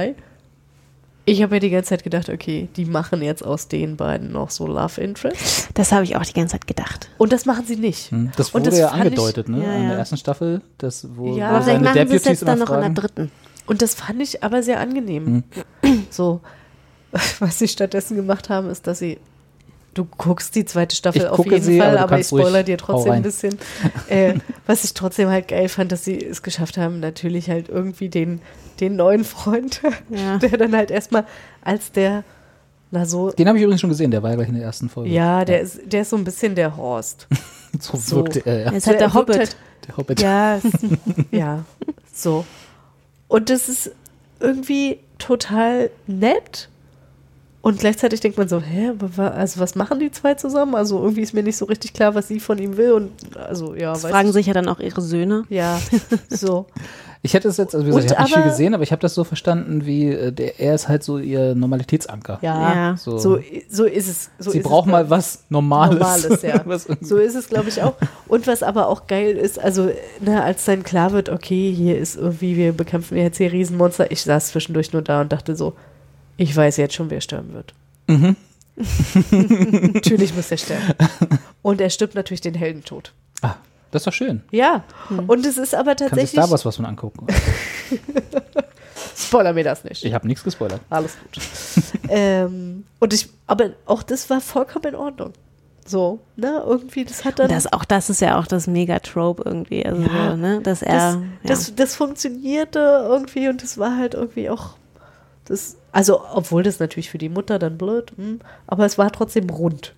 2. 1.28 1.32
Ich 1.32 1.44
habe 1.44 1.56
ja 1.56 1.60
die 1.60 1.70
ganze 1.70 1.90
Zeit 1.90 2.04
gedacht, 2.04 2.30
okay, 2.30 2.70
die 2.76 2.86
machen 2.86 3.22
jetzt 3.22 3.44
aus 3.46 3.68
den 3.68 3.98
beiden 3.98 4.32
noch 4.32 4.50
so 4.50 4.66
Love 4.66 5.02
Interest. 5.02 5.70
Das 5.74 5.92
habe 5.92 6.04
ich 6.06 6.16
auch 6.16 6.24
die 6.24 6.34
ganze 6.34 6.54
Zeit 6.54 6.68
gedacht. 6.68 7.10
Und 7.18 7.32
das 7.34 7.46
machen 7.46 7.66
sie 7.66 7.76
nicht. 7.76 8.12
Hm, 8.12 8.32
Das 8.38 8.48
Und 8.50 8.62
wurde 8.62 8.70
das 8.72 8.80
ja 8.80 8.88
fand 8.90 9.00
ich- 9.02 9.06
angedeutet, 9.08 9.50
ne? 9.50 9.64
Ja, 9.64 9.74
In 9.76 9.90
der 9.90 9.98
ersten 9.98 10.18
Staffel, 10.18 10.62
das, 10.78 11.08
wo, 11.16 11.36
Ja, 11.36 11.52
wo 11.52 11.56
aber 11.56 11.64
Vielleicht 11.64 11.66
seine 11.66 11.84
machen 11.84 12.10
sie 12.10 12.16
es 12.16 12.26
jetzt 12.26 12.48
dann 12.48 12.60
noch 12.60 12.70
in 12.70 12.74
der 12.76 12.82
fragen. 12.84 12.96
dritten. 12.96 13.32
Und 13.68 13.82
das 13.82 13.96
fand 13.96 14.22
ich 14.22 14.44
aber 14.44 14.64
sehr 14.64 14.80
angenehm. 14.80 15.44
Hm. 15.84 16.04
So, 16.10 16.40
was 17.40 17.60
sie 17.60 17.68
stattdessen 17.68 18.16
gemacht 18.16 18.50
haben, 18.50 18.70
ist, 18.70 18.88
dass 18.88 19.00
sie. 19.00 19.18
Du 19.98 20.06
guckst 20.06 20.54
die 20.54 20.64
zweite 20.64 20.96
Staffel 20.96 21.24
Ich 21.24 21.28
auf 21.28 21.44
jeden 21.44 21.60
sie, 21.62 21.80
Fall, 21.80 21.98
aber 21.98 22.12
aber, 22.12 22.20
ich 22.20 22.28
spoiler 22.28 22.62
dir 22.62 22.78
trotzdem 22.78 23.14
ein 23.14 23.24
bisschen. 23.24 23.58
Äh, 24.10 24.36
was 24.68 24.84
ich 24.84 24.94
trotzdem 24.94 25.28
halt 25.30 25.48
geil 25.48 25.70
fand, 25.70 25.92
dass 25.92 26.04
sie 26.06 26.24
es 26.24 26.44
geschafft 26.44 26.78
haben, 26.78 27.00
natürlich 27.00 27.50
halt 27.50 27.68
irgendwie 27.68 28.08
den, 28.10 28.40
den 28.80 28.96
neuen 28.96 29.24
Freund, 29.24 29.82
Ja. 30.10 30.38
der 30.38 30.56
dann 30.58 30.76
halt 30.76 30.92
erstmal 30.92 31.26
als 31.64 31.92
der, 31.92 32.24
na 32.92 33.06
so, 33.06 33.32
Den 33.32 33.48
habe 33.48 33.58
ich 33.58 33.64
übrigens 33.64 33.82
schon 33.82 33.90
gesehen, 33.90 34.12
der 34.12 34.22
war 34.22 34.30
ja 34.30 34.36
gleich 34.36 34.50
in 34.50 34.54
der 34.56 34.64
ersten 34.64 34.88
Folge. 34.88 35.10
ja, 35.10 35.44
der 35.46 35.62
ist, 35.62 35.80
der 35.86 36.04
ist 36.04 36.12
so 36.12 36.16
ein 36.16 36.24
bisschen 36.24 36.54
der 36.54 36.78
Horst. 36.78 37.28
So 37.80 37.98
so. 37.98 38.16
wirkte 38.18 38.40
er, 38.46 38.60
ja. 38.60 38.66
Er 38.72 38.74
ist 38.78 38.88
halt 38.88 39.00
der 39.02 39.14
wirkt 39.14 39.30
Hobbit. 39.30 39.38
halt- 39.40 39.56
Der 39.88 39.98
Hobbit. 39.98 40.22
Ja, 40.22 40.60
ja, 41.32 41.66
so. 42.14 42.46
Und 43.28 43.50
das 43.50 43.68
ist 43.68 43.92
irgendwie 44.40 45.00
total 45.20 45.90
nett. 46.08 46.70
Und 47.68 47.80
gleichzeitig 47.82 48.22
denkt 48.22 48.38
man 48.38 48.48
so, 48.48 48.62
hä, 48.62 48.94
also 49.18 49.60
was 49.60 49.76
machen 49.76 50.00
die 50.00 50.10
zwei 50.10 50.36
zusammen? 50.36 50.74
Also 50.74 51.02
irgendwie 51.02 51.20
ist 51.20 51.34
mir 51.34 51.44
nicht 51.44 51.58
so 51.58 51.66
richtig 51.66 51.92
klar, 51.92 52.16
was 52.16 52.30
sie 52.30 52.40
von 52.40 52.58
ihm 52.60 52.78
will. 52.78 52.94
Und 52.94 53.12
also 53.38 53.76
ja, 53.76 53.92
Das 53.92 54.04
fragen 54.06 54.30
ich- 54.30 54.34
sich 54.36 54.46
ja 54.46 54.54
dann 54.54 54.70
auch 54.70 54.80
ihre 54.80 55.02
Söhne. 55.02 55.44
Ja, 55.50 55.78
so. 56.30 56.68
Ich 57.24 57.34
hätte 57.34 57.50
es 57.50 57.58
jetzt, 57.58 57.76
also 57.76 57.86
wie 57.86 57.90
gesagt, 57.90 58.06
Und 58.06 58.12
ich 58.12 58.18
habe 58.18 58.24
nicht 58.30 58.34
viel 58.36 58.44
gesehen, 58.52 58.74
aber 58.74 58.84
ich 58.84 58.92
habe 58.94 59.02
das 59.02 59.14
so 59.16 59.26
verstanden, 59.26 59.86
wie 59.86 60.06
äh, 60.14 60.32
der, 60.32 60.62
er 60.62 60.76
ist 60.76 60.88
halt 60.88 61.04
so 61.04 61.18
ihr 61.18 61.56
Normalitätsanker. 61.56 62.40
Ja, 62.42 62.74
Ja. 62.74 62.96
So. 62.96 63.18
so, 63.18 63.40
so 63.70 63.84
ist 63.84 64.08
es. 64.08 64.30
So 64.40 64.52
Sie 64.52 64.60
ist 64.60 64.64
braucht 64.64 64.86
es, 64.88 64.92
mal 64.94 65.10
was 65.10 65.44
Normales. 65.50 66.00
Normales, 66.00 66.42
ja. 66.44 66.62
was 66.66 66.88
So 67.02 67.18
ist 67.18 67.36
es, 67.36 67.50
glaube 67.50 67.68
ich, 67.68 67.84
auch. 67.84 67.96
Und 68.30 68.48
was 68.48 68.64
aber 68.64 68.88
auch 68.88 69.08
geil 69.08 69.36
ist, 69.36 69.60
also, 69.60 69.92
ne, 70.22 70.42
als 70.42 70.64
dann 70.64 70.84
klar 70.84 71.12
wird, 71.12 71.28
okay, 71.28 71.74
hier 71.76 71.98
ist 71.98 72.16
irgendwie, 72.16 72.56
wir 72.56 72.72
bekämpfen 72.72 73.18
jetzt 73.18 73.40
hier 73.40 73.52
Riesenmonster, 73.52 74.10
ich 74.10 74.22
saß 74.22 74.48
zwischendurch 74.52 74.94
nur 74.94 75.02
da 75.02 75.20
und 75.20 75.34
dachte 75.34 75.54
so, 75.58 75.74
ich 76.38 76.56
weiß 76.56 76.78
jetzt 76.78 76.94
schon, 76.96 77.10
wer 77.10 77.22
sterben 77.22 77.54
wird. 77.54 77.74
Mhm. 78.08 78.36
natürlich 79.94 80.36
muss 80.36 80.52
er 80.52 80.58
sterben. 80.58 80.94
Und 81.62 81.82
er 81.82 81.90
stirbt 81.90 82.16
natürlich 82.16 82.42
den 82.42 82.54
Heldentod. 82.54 83.12
Ah, 83.42 83.56
das 83.92 84.02
ist 84.02 84.08
doch 84.08 84.14
schön. 84.14 84.44
Ja, 84.52 84.84
und 85.28 85.46
es 85.46 85.58
ist 85.58 85.74
aber 85.74 85.96
Kannst 85.96 86.02
du 86.02 86.06
tatsächlich. 86.10 86.32
Star 86.32 86.50
Wars 86.52 86.66
was 86.66 86.76
von 86.76 86.86
angucken? 86.86 87.28
Spoiler 89.16 89.54
mir 89.54 89.64
das 89.64 89.84
nicht. 89.84 90.06
Ich 90.06 90.14
habe 90.14 90.28
nichts 90.28 90.44
gespoilert. 90.44 90.82
Alles 90.90 91.18
gut. 91.20 91.44
ähm, 92.10 92.86
und 93.00 93.14
ich, 93.14 93.30
aber 93.48 93.72
auch 93.86 94.04
das 94.04 94.30
war 94.30 94.42
vollkommen 94.42 94.86
in 94.86 94.96
Ordnung. 94.96 95.34
So, 95.86 96.20
ne, 96.36 96.64
irgendwie, 96.66 97.06
das 97.06 97.24
hat 97.26 97.40
dann. 97.40 97.50
Das, 97.50 97.72
auch 97.72 97.86
das 97.86 98.10
ist 98.10 98.20
ja 98.22 98.38
auch 98.38 98.46
das 98.46 98.68
Mega-Trope 98.68 99.42
irgendwie. 99.46 99.86
Also, 99.86 100.02
Ja. 100.04 100.32
so, 100.32 100.38
ne, 100.38 100.62
dass 100.62 100.82
er. 100.82 100.94
das, 100.94 101.16
ja. 101.16 101.22
das, 101.44 101.76
das 101.76 101.96
funktionierte 101.96 102.80
irgendwie 102.80 103.48
und 103.48 103.64
das 103.64 103.78
war 103.78 103.98
halt 103.98 104.14
irgendwie 104.14 104.50
auch 104.50 104.76
das, 105.48 105.78
also 105.92 106.22
obwohl 106.34 106.64
das 106.64 106.80
natürlich 106.80 107.10
für 107.10 107.18
die 107.18 107.30
Mutter 107.30 107.60
dann 107.60 107.78
blöd, 107.78 108.12
hm, 108.16 108.40
aber 108.68 108.86
es 108.86 108.98
war 108.98 109.12
trotzdem 109.12 109.50
rund. 109.50 109.94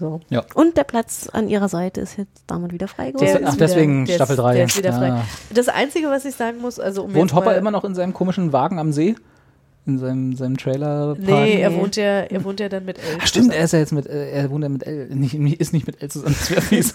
So. 0.00 0.20
Und 0.54 0.76
der 0.76 0.84
Platz 0.84 1.28
an 1.32 1.48
ihrer 1.48 1.68
Seite 1.68 2.00
ist 2.00 2.16
jetzt 2.18 2.42
damit 2.48 2.72
wieder 2.72 2.88
frei 2.88 3.12
Der 3.12 3.34
geworden. 3.34 3.44
Ach, 3.46 3.56
deswegen 3.56 4.04
der 4.06 4.14
Staffel 4.14 4.32
ist, 4.34 4.38
drei. 4.42 4.54
Der 4.54 4.64
ist 4.64 4.76
wieder 4.78 4.90
Ja. 4.90 4.98
frei. 4.98 5.20
Das 5.54 5.68
Einzige, 5.68 6.08
was 6.08 6.24
ich 6.24 6.34
sagen 6.34 6.58
muss, 6.60 6.80
also 6.80 7.04
um 7.04 7.14
Wohnt 7.14 7.30
jetzt 7.30 7.34
Hopper 7.36 7.50
mal, 7.52 7.56
immer 7.56 7.70
noch 7.70 7.84
in 7.84 7.94
seinem 7.94 8.12
komischen 8.12 8.52
Wagen 8.52 8.78
am 8.80 8.92
See? 8.92 9.14
In 9.84 9.98
seinem, 9.98 10.34
seinem 10.36 10.56
Trailer? 10.56 11.16
Nee, 11.18 11.60
er 11.60 11.74
wohnt 11.74 11.96
ja, 11.96 12.20
er 12.22 12.44
wohnt 12.44 12.58
ja 12.60 12.68
dann 12.68 12.84
mit 12.84 12.98
elf. 12.98 13.18
Ach, 13.20 13.26
stimmt, 13.26 13.52
er 13.52 13.64
ist 13.64 13.72
ja 13.72 13.80
jetzt 13.80 13.92
mit, 13.92 14.06
äh, 14.06 14.30
er 14.30 14.50
wohnt 14.50 14.62
ja 14.64 14.68
mit 14.70 14.84
L, 14.86 15.08
nicht, 15.08 15.34
nicht- 15.34 15.60
ist 15.60 15.72
nicht 15.72 15.86
mit 15.86 16.00
L 16.02 16.08
zusammen, 16.08 16.36
das 16.38 16.50
wäre 16.50 16.60
fies. 16.62 16.94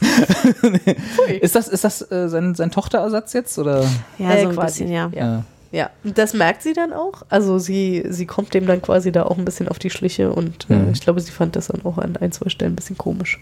nee. 0.64 1.34
Ist 1.38 1.56
das, 1.56 1.68
ist 1.68 1.84
das 1.84 2.02
äh, 2.12 2.28
sein, 2.30 2.56
sein 2.56 2.72
Tochterersatz 2.72 3.34
jetzt, 3.34 3.58
oder? 3.60 3.84
ja, 4.18 4.32
Äh, 4.32 4.44
so 4.44 4.50
ein 4.50 4.56
quasi. 4.56 4.84
bisschen, 4.84 4.92
ja. 4.92 5.12
Ja. 5.14 5.44
Ja, 5.72 5.90
das 6.04 6.34
merkt 6.34 6.62
sie 6.64 6.74
dann 6.74 6.94
auch. 6.94 7.24
Also 7.30 7.60
sie, 7.60 8.06
sie 8.10 8.26
kommt 8.26 8.54
dem 8.54 8.66
dann 8.68 8.82
quasi 8.82 9.12
da 9.12 9.24
auch 9.24 9.38
ein 9.38 9.46
bisschen 9.46 9.68
auf 9.68 9.80
die 9.80 9.90
Schliche 9.90 10.32
und 10.32 10.70
äh, 10.70 10.74
Mhm. 10.76 10.92
ich 10.94 11.02
glaube, 11.02 11.20
sie 11.20 11.32
fand 11.32 11.56
das 11.56 11.68
dann 11.68 11.84
auch 11.84 11.98
an 11.98 12.16
ein, 12.18 12.32
zwei 12.32 12.50
Stellen 12.50 12.74
ein 12.74 12.76
bisschen 12.78 12.98
komisch. 12.98 13.40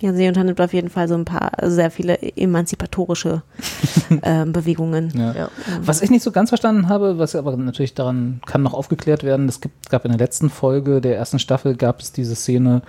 Ja, 0.00 0.12
sie 0.12 0.28
unternimmt 0.28 0.60
auf 0.60 0.72
jeden 0.72 0.90
Fall 0.90 1.08
so 1.08 1.14
ein 1.14 1.24
paar, 1.24 1.50
sehr 1.64 1.90
viele 1.90 2.18
emanzipatorische 2.36 3.42
ähm, 4.22 4.52
Bewegungen. 4.52 5.12
Ja. 5.16 5.32
Ja. 5.34 5.48
Was 5.82 6.02
ich 6.02 6.10
nicht 6.10 6.22
so 6.22 6.30
ganz 6.30 6.50
verstanden 6.50 6.88
habe, 6.88 7.18
was 7.18 7.34
aber 7.34 7.56
natürlich 7.56 7.94
daran 7.94 8.40
kann 8.46 8.62
noch 8.62 8.74
aufgeklärt 8.74 9.24
werden, 9.24 9.48
es 9.48 9.60
gibt, 9.60 9.90
gab 9.90 10.04
in 10.04 10.12
der 10.12 10.18
letzten 10.20 10.50
Folge 10.50 11.00
der 11.00 11.16
ersten 11.16 11.40
Staffel 11.40 11.74
gab 11.74 12.00
es 12.00 12.12
diese 12.12 12.36
Szene, 12.36 12.82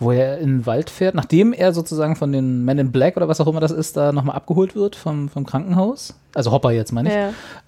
wo 0.00 0.12
er 0.12 0.38
in 0.38 0.58
den 0.58 0.66
Wald 0.66 0.90
fährt, 0.90 1.14
nachdem 1.14 1.52
er 1.52 1.72
sozusagen 1.72 2.14
von 2.16 2.30
den 2.32 2.64
Men 2.64 2.78
in 2.78 2.92
Black 2.92 3.16
oder 3.16 3.28
was 3.28 3.40
auch 3.40 3.46
immer 3.48 3.60
das 3.60 3.72
ist, 3.72 3.96
da 3.96 4.12
nochmal 4.12 4.36
abgeholt 4.36 4.76
wird 4.76 4.94
vom, 4.96 5.28
vom 5.28 5.44
Krankenhaus. 5.44 6.14
Also 6.34 6.52
Hopper 6.52 6.70
jetzt, 6.70 6.92
meine 6.92 7.08
ich. 7.08 7.14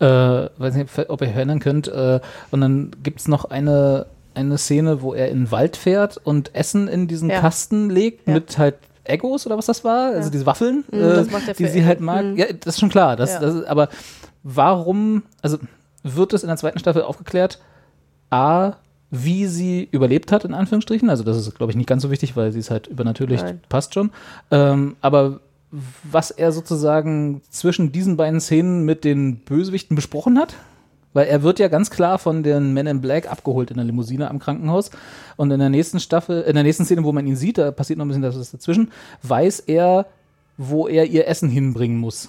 Ja. 0.01 0.45
Äh, 0.45 0.51
weiß 0.59 0.75
nicht, 0.75 0.91
ob 1.09 1.21
ihr 1.23 1.29
euch 1.29 1.35
erinnern 1.35 1.59
könnt. 1.59 1.89
Äh, 1.89 2.21
und 2.51 2.61
dann 2.61 2.93
gibt 3.03 3.21
es 3.21 3.27
noch 3.29 3.47
eine, 3.47 4.07
eine 4.35 4.59
Szene, 4.59 5.03
wo 5.03 5.13
er 5.13 5.29
in 5.29 5.45
den 5.45 5.51
Wald 5.51 5.77
fährt 5.77 6.19
und 6.23 6.55
Essen 6.55 6.87
in 6.87 7.09
diesen 7.09 7.31
Ja. 7.31 7.41
Kasten 7.41 7.91
legt 7.91 8.29
Ja. 8.29 8.35
mit 8.35 8.59
halt 8.59 8.77
Egos 9.05 9.47
oder 9.47 9.59
was 9.59 9.67
das 9.67 9.83
war, 9.83 10.13
also 10.13 10.31
diese 10.31 10.47
Waffeln, 10.47 10.85
Mhm, 10.93 11.01
äh, 11.01 11.55
die 11.59 11.67
sie 11.67 11.85
halt 11.85 12.01
mag. 12.01 12.25
Mhm. 12.25 12.37
Ja, 12.37 12.47
das 12.53 12.75
ist 12.75 12.81
schon 12.81 12.91
klar. 12.91 13.17
Das, 13.17 13.41
das 13.41 13.55
ist, 13.57 13.65
aber 13.65 13.89
warum, 14.45 15.23
also 15.43 15.59
wird 16.05 16.33
es 16.33 16.43
in 16.43 16.49
der 16.49 16.57
zweiten 16.57 16.79
Staffel 16.79 17.03
aufgeklärt, 17.03 17.59
A, 18.31 18.75
wie 19.11 19.47
sie 19.47 19.89
überlebt 19.91 20.33
hat, 20.33 20.45
in 20.45 20.55
Anführungsstrichen. 20.55 21.11
Also 21.11 21.25
das 21.25 21.37
ist, 21.37 21.55
glaube 21.55 21.73
ich, 21.73 21.77
nicht 21.77 21.89
ganz 21.89 22.03
so 22.03 22.11
wichtig, 22.11 22.37
weil 22.37 22.53
sie 22.53 22.61
ist 22.61 22.71
halt 22.71 22.87
übernatürlich, 22.87 23.43
Nein. 23.43 23.61
passt 23.69 23.95
schon. 23.95 24.11
Ähm, 24.51 24.97
aber 25.01 25.41
was 26.03 26.31
er 26.31 26.53
sozusagen 26.53 27.43
zwischen 27.51 27.93
diesen 27.93 28.17
beiden 28.17 28.41
Szenen 28.41 28.85
mit 28.85 29.05
den 29.05 29.37
Bösewichten 29.37 29.95
besprochen 29.95 30.39
hat. 30.39 30.55
Weil 31.13 31.27
er 31.27 31.43
wird 31.43 31.59
ja 31.59 31.67
ganz 31.67 31.91
klar 31.91 32.21
von 32.21 32.45
den 32.45 32.73
Men 32.73 32.87
in 32.87 33.01
Black 33.01 33.31
abgeholt 33.31 33.73
in 33.73 33.79
der 33.79 33.85
Limousine 33.85 34.31
am 34.31 34.39
Krankenhaus. 34.39 34.93
Und 35.37 35.51
in 35.51 35.59
der 35.59 35.69
nächsten 35.69 35.99
Staffel, 35.99 36.43
in 36.43 36.55
der 36.55 36.63
nächsten 36.63 36.85
Szene, 36.85 37.03
wo 37.03 37.11
man 37.11 37.27
ihn 37.27 37.35
sieht, 37.35 37.59
da 37.59 37.73
passiert 37.73 37.99
noch 37.99 38.05
ein 38.05 38.09
bisschen 38.09 38.23
das 38.23 38.53
dazwischen, 38.53 38.93
weiß 39.25 39.61
er, 39.61 40.07
wo 40.57 40.87
er 40.87 41.07
ihr 41.07 41.27
Essen 41.27 41.49
hinbringen 41.49 41.99
muss. 41.99 42.29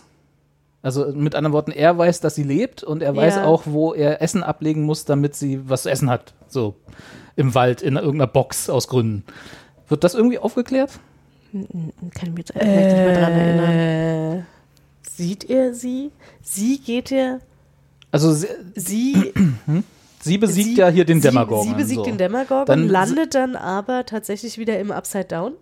Also 0.83 1.11
mit 1.13 1.35
anderen 1.35 1.53
Worten, 1.53 1.71
er 1.71 1.97
weiß, 1.97 2.21
dass 2.21 2.33
sie 2.35 2.43
lebt 2.43 2.83
und 2.83 3.03
er 3.03 3.15
weiß 3.15 3.35
Ja. 3.35 3.45
auch, 3.45 3.63
wo 3.65 3.93
er 3.93 4.21
Essen 4.21 4.41
ablegen 4.43 4.81
muss, 4.83 5.05
damit 5.05 5.35
sie 5.35 5.61
was 5.69 5.83
zu 5.83 5.91
essen 5.91 6.09
hat. 6.09 6.33
So 6.47 6.75
im 7.35 7.53
Wald, 7.53 7.81
in 7.81 7.95
irgendeiner 7.95 8.27
Box 8.27 8.69
aus 8.69 8.87
Gründen. 8.87 9.23
Wird 9.87 10.03
das 10.03 10.15
irgendwie 10.15 10.39
aufgeklärt? 10.39 10.99
Kann 11.51 11.63
ich 12.23 12.29
mich 12.29 12.37
jetzt 12.39 12.51
vielleicht 12.53 12.65
nicht 12.67 12.95
mehr 12.95 13.19
dran 13.19 13.31
erinnern. 13.33 14.37
Äh, 14.39 14.43
sieht 15.07 15.49
er 15.49 15.73
sie? 15.73 16.11
Sie 16.41 16.79
geht 16.79 17.11
ja 17.11 17.39
Also 18.11 18.31
sie, 18.33 18.47
Sie, 18.75 19.33
sie 20.21 20.37
besiegt 20.37 20.69
sie, 20.69 20.75
ja 20.77 20.87
hier 20.89 21.05
den 21.05 21.21
Demagogen. 21.21 21.67
Sie 21.69 21.75
besiegt 21.75 21.99
so. 21.99 22.05
den 22.05 22.17
Demagogen, 22.17 22.65
Dann- 22.65 22.87
landet 22.87 23.35
dann 23.35 23.55
aber 23.55 24.05
tatsächlich 24.05 24.57
wieder 24.57 24.79
im 24.79 24.91
Upside 24.91 25.25
Down. 25.25 25.53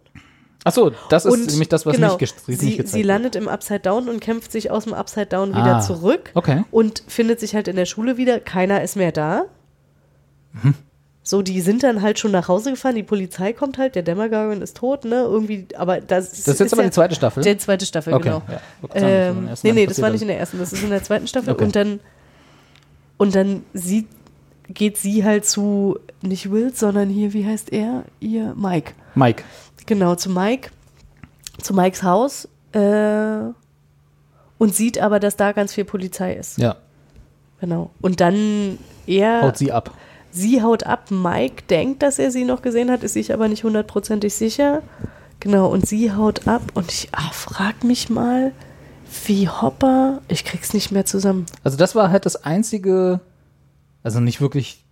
Achso, 0.65 0.91
das 1.10 1.26
ist 1.26 1.31
Und 1.34 1.48
nämlich 1.48 1.69
das, 1.69 1.86
was 1.86 1.95
genau, 1.95 2.18
nicht, 2.18 2.19
ge- 2.19 2.30
nicht 2.48 2.60
sie, 2.60 2.72
gezeigt 2.72 2.90
sie 2.90 2.98
wird. 2.98 3.06
landet 3.07 3.36
im 3.38 3.48
Upside 3.48 3.80
Down 3.80 4.10
und 4.10 4.19
kämpft 4.19 4.52
sich 4.52 4.69
aus 4.72 4.84
dem 4.84 4.94
Upside 4.94 5.27
Down 5.27 5.52
wieder 5.52 5.77
Ah, 5.77 5.81
zurück 5.81 6.31
okay. 6.34 6.64
und 6.72 7.03
findet 7.07 7.40
sich 7.40 7.56
halt 7.56 7.68
in 7.69 7.76
der 7.77 7.86
Schule 7.86 8.18
wieder. 8.18 8.40
Keiner 8.41 8.81
ist 8.84 8.95
mehr 8.98 9.11
da. 9.14 9.44
Mhm. 10.52 10.73
So, 11.23 11.41
die 11.44 11.61
sind 11.61 11.84
dann 11.84 12.02
halt 12.02 12.18
schon 12.18 12.31
nach 12.31 12.48
Hause 12.48 12.72
gefahren. 12.72 12.95
Die 12.95 13.03
Polizei 13.03 13.53
kommt 13.53 13.77
halt, 13.77 13.94
der 13.95 14.02
Demagogen 14.03 14.61
ist 14.61 14.76
tot, 14.77 15.06
ne? 15.06 15.15
Irgendwie, 15.22 15.68
aber 15.77 16.02
das, 16.02 16.31
Das 16.31 16.48
ist 16.48 16.60
jetzt 16.60 16.73
aber 16.73 16.84
die 16.84 16.90
zweite 16.91 17.14
Staffel? 17.14 17.44
Die 17.44 17.57
zweite 17.57 17.86
Staffel, 17.86 18.14
Okay, 18.14 18.23
genau. 18.23 18.41
ja. 18.48 18.53
Sagen, 18.56 18.60
das 18.91 19.03
Ähm, 19.03 19.48
ersten 19.48 19.68
nee, 19.68 19.73
nee, 19.73 19.86
das 19.86 20.02
war 20.02 20.10
nicht 20.10 20.22
in 20.23 20.27
der 20.27 20.40
ersten, 20.40 20.57
das 20.57 20.73
ist 20.73 20.81
in 20.84 20.90
der 20.90 21.03
zweiten 21.03 21.27
Staffel. 21.27 21.53
Okay. 21.53 21.64
Und 21.65 21.76
dann, 21.76 21.99
und 23.18 23.36
dann 23.36 23.64
sieht, 23.73 24.07
geht 24.69 24.98
sie 24.98 25.23
halt 25.23 25.45
zu, 25.45 25.99
nicht 26.22 26.52
Will, 26.52 26.73
sondern 26.73 27.10
hier, 27.10 27.34
wie 27.34 27.45
heißt 27.45 27.72
er? 27.72 28.06
Ihr 28.19 28.56
Mike. 28.57 28.94
Mike. 29.14 29.44
Genau, 29.90 30.14
zu 30.14 30.30
Mike, 30.30 30.70
zu 31.61 31.74
Mikes 31.74 32.03
Haus 32.03 32.48
äh, 32.74 33.40
und 34.60 34.76
sieht 34.76 34.99
aber, 34.99 35.20
dass 35.20 35.36
da 35.36 35.52
ganz 35.52 35.74
viel 35.74 35.84
Polizei 35.84 36.36
ist. 36.36 36.60
Ja, 36.60 36.78
Genau. 37.60 37.91
Und 38.02 38.22
dann 38.22 38.78
er. 39.06 39.41
haut 39.41 39.57
sie 39.57 39.72
ab. 39.72 39.91
Sie 40.32 40.61
haut 40.61 40.84
ab. 40.84 41.11
Mike 41.11 41.64
denkt, 41.70 42.03
dass 42.03 42.20
er 42.20 42.32
sie 42.32 42.45
noch 42.45 42.61
gesehen 42.61 42.91
hat, 42.91 43.03
ist 43.03 43.14
sich 43.14 43.34
aber 43.34 43.48
nicht 43.48 43.64
hundertprozentig 43.64 44.34
sicher. 44.34 44.82
Genau, 45.40 45.68
und 45.68 45.88
sie 45.88 46.14
haut 46.14 46.48
ab 46.48 46.61
und 46.74 46.91
ich 46.91 47.10
ah, 47.14 47.32
frag 47.32 47.84
mich 47.84 48.10
mal, 48.10 48.52
wie 49.26 49.49
Hopper. 49.49 50.22
Ich 50.28 50.45
krieg's 50.45 50.74
nicht 50.74 50.91
mehr 50.91 51.06
zusammen. 51.06 51.45
Also 51.64 51.78
das 51.78 51.95
war 51.95 52.11
halt 52.11 52.26
das 52.26 52.44
einzige, 52.44 53.22
also 54.03 54.20
nicht 54.20 54.40
wirklich 54.40 54.86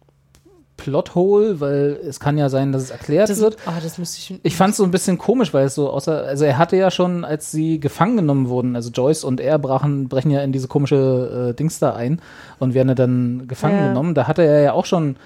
Plothole, 0.78 1.60
weil 1.60 2.00
es 2.08 2.20
kann 2.20 2.38
ja 2.38 2.50
sein, 2.50 2.72
dass 2.72 2.84
es 2.84 2.92
erklärt 2.92 3.30
Das, 3.30 3.40
wird. 3.40 3.58
ah, 3.66 3.74
das 3.84 3.98
müsste 3.98 4.18
ich. 4.20 4.40
Ich 4.44 4.56
fand 4.56 4.72
es 4.72 4.78
so 4.78 4.84
ein 4.84 4.92
bisschen 4.92 5.18
komisch, 5.18 5.54
weil 5.54 5.66
es 5.66 5.76
so 5.76 5.90
außer, 5.90 6.24
also 6.24 6.46
er 6.46 6.58
hatte 6.58 6.78
ja 6.78 6.92
schon, 6.92 7.26
als 7.26 7.52
sie 7.52 7.80
gefangen 7.80 8.16
genommen 8.18 8.48
wurden, 8.48 8.76
also 8.76 8.90
Joyce 8.92 9.24
und 9.24 9.40
er 9.42 9.60
brachen, 9.60 10.08
brechen 10.08 10.32
ja 10.32 10.42
in 10.42 10.52
diese 10.52 10.68
komische 10.68 11.50
äh, 11.50 11.54
Dings 11.56 11.80
da 11.80 11.94
ein 11.96 12.22
und 12.60 12.74
werden 12.74 12.96
dann 12.96 13.48
gefangen 13.48 13.78
Ja. 13.80 13.88
genommen. 13.90 14.14
Da 14.14 14.28
hatte 14.28 14.44
er 14.44 14.62
ja 14.62 14.74
auch 14.74 14.86
schon, 14.86 15.18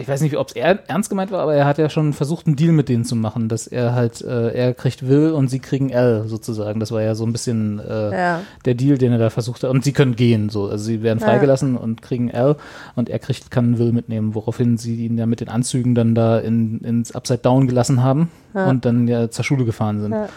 ich 0.00 0.08
weiß 0.08 0.20
nicht, 0.22 0.36
ob 0.36 0.48
es 0.48 0.54
er 0.56 0.78
ernst 0.88 1.10
gemeint 1.10 1.30
war, 1.30 1.40
aber 1.40 1.54
er 1.54 1.64
hat 1.66 1.78
ja 1.78 1.88
schon 1.90 2.12
versucht, 2.12 2.46
einen 2.46 2.56
Deal 2.56 2.72
mit 2.72 2.88
denen 2.88 3.04
zu 3.04 3.14
machen, 3.16 3.48
dass 3.48 3.66
er 3.66 3.94
halt, 3.94 4.20
äh, 4.22 4.48
er 4.52 4.74
kriegt 4.74 5.06
Will 5.08 5.30
und 5.32 5.48
sie 5.48 5.58
kriegen 5.60 5.90
L 5.90 6.24
sozusagen. 6.26 6.80
Das 6.80 6.90
war 6.92 7.02
ja 7.02 7.14
so 7.14 7.24
ein 7.24 7.32
bisschen 7.32 7.78
äh, 7.80 8.10
Ja. 8.16 8.40
der 8.64 8.74
Deal, 8.74 8.98
den 8.98 9.12
er 9.12 9.18
da 9.18 9.30
versucht 9.30 9.62
hat. 9.62 9.70
Und 9.70 9.84
sie 9.84 9.92
können 9.92 10.16
gehen, 10.16 10.48
so. 10.48 10.64
Also 10.68 10.84
sie 10.84 11.02
werden 11.02 11.18
Ja. 11.20 11.26
freigelassen 11.26 11.76
und 11.76 12.02
kriegen 12.02 12.28
L 12.30 12.56
und 12.96 13.08
er 13.08 13.18
kriegt, 13.18 13.50
kann 13.50 13.78
Will 13.78 13.92
mitnehmen, 13.92 14.34
woraufhin 14.34 14.76
sie 14.78 15.04
ihn 15.06 15.18
ja 15.18 15.26
mit 15.26 15.40
den 15.40 15.48
Anzügen 15.48 15.94
dann 15.94 16.14
da 16.14 16.38
in, 16.38 16.80
ins 16.80 17.12
Upside 17.14 17.40
Down 17.40 17.66
gelassen 17.68 18.02
haben 18.02 18.30
Ja. 18.54 18.68
und 18.68 18.84
dann 18.84 19.06
ja 19.06 19.30
zur 19.30 19.44
Schule 19.44 19.64
gefahren 19.64 20.00
sind. 20.00 20.12
Ja. 20.12 20.28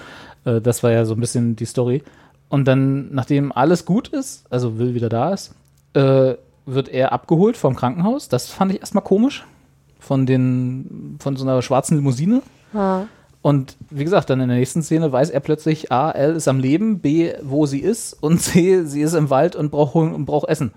Äh, 0.45 0.61
das 0.61 0.83
war 0.83 0.91
ja 0.91 1.05
so 1.05 1.13
ein 1.13 1.19
bisschen 1.19 1.55
die 1.55 1.65
Story. 1.65 2.03
Und 2.49 2.65
dann, 2.67 3.13
nachdem 3.13 3.51
alles 3.51 3.85
gut 3.85 4.09
ist, 4.09 4.43
also 4.49 4.77
Will 4.77 4.93
wieder 4.93 5.09
da 5.09 5.33
ist, 5.33 5.55
äh, 5.95 6.35
wird 6.65 6.87
er 6.89 7.11
abgeholt 7.11 7.57
vom 7.57 7.75
Krankenhaus. 7.75 8.29
Das 8.29 8.47
fand 8.47 8.71
ich 8.73 8.79
erstmal 8.79 9.03
komisch. 9.03 9.45
Von 10.05 10.25
den, 10.25 11.17
von 11.19 11.35
so 11.35 11.45
einer 11.45 11.61
schwarzen 11.61 11.95
Limousine. 11.95 12.41
Ah. 12.73 13.03
Und 13.41 13.75
wie 13.89 14.03
gesagt, 14.03 14.29
dann 14.29 14.39
in 14.39 14.47
der 14.47 14.57
nächsten 14.57 14.83
Szene 14.83 15.11
weiß 15.11 15.29
er 15.29 15.39
plötzlich, 15.39 15.91
A, 15.91 16.11
L 16.11 16.35
ist 16.35 16.47
am 16.47 16.59
Leben, 16.59 16.99
B, 16.99 17.33
wo 17.41 17.65
sie 17.65 17.79
ist 17.79 18.13
und 18.13 18.39
C, 18.39 18.83
sie 18.83 19.01
ist 19.01 19.13
im 19.13 19.29
Wald 19.29 19.55
und 19.55 19.69
braucht, 19.69 19.95
und 19.95 20.25
braucht 20.25 20.47
Essen. 20.47 20.71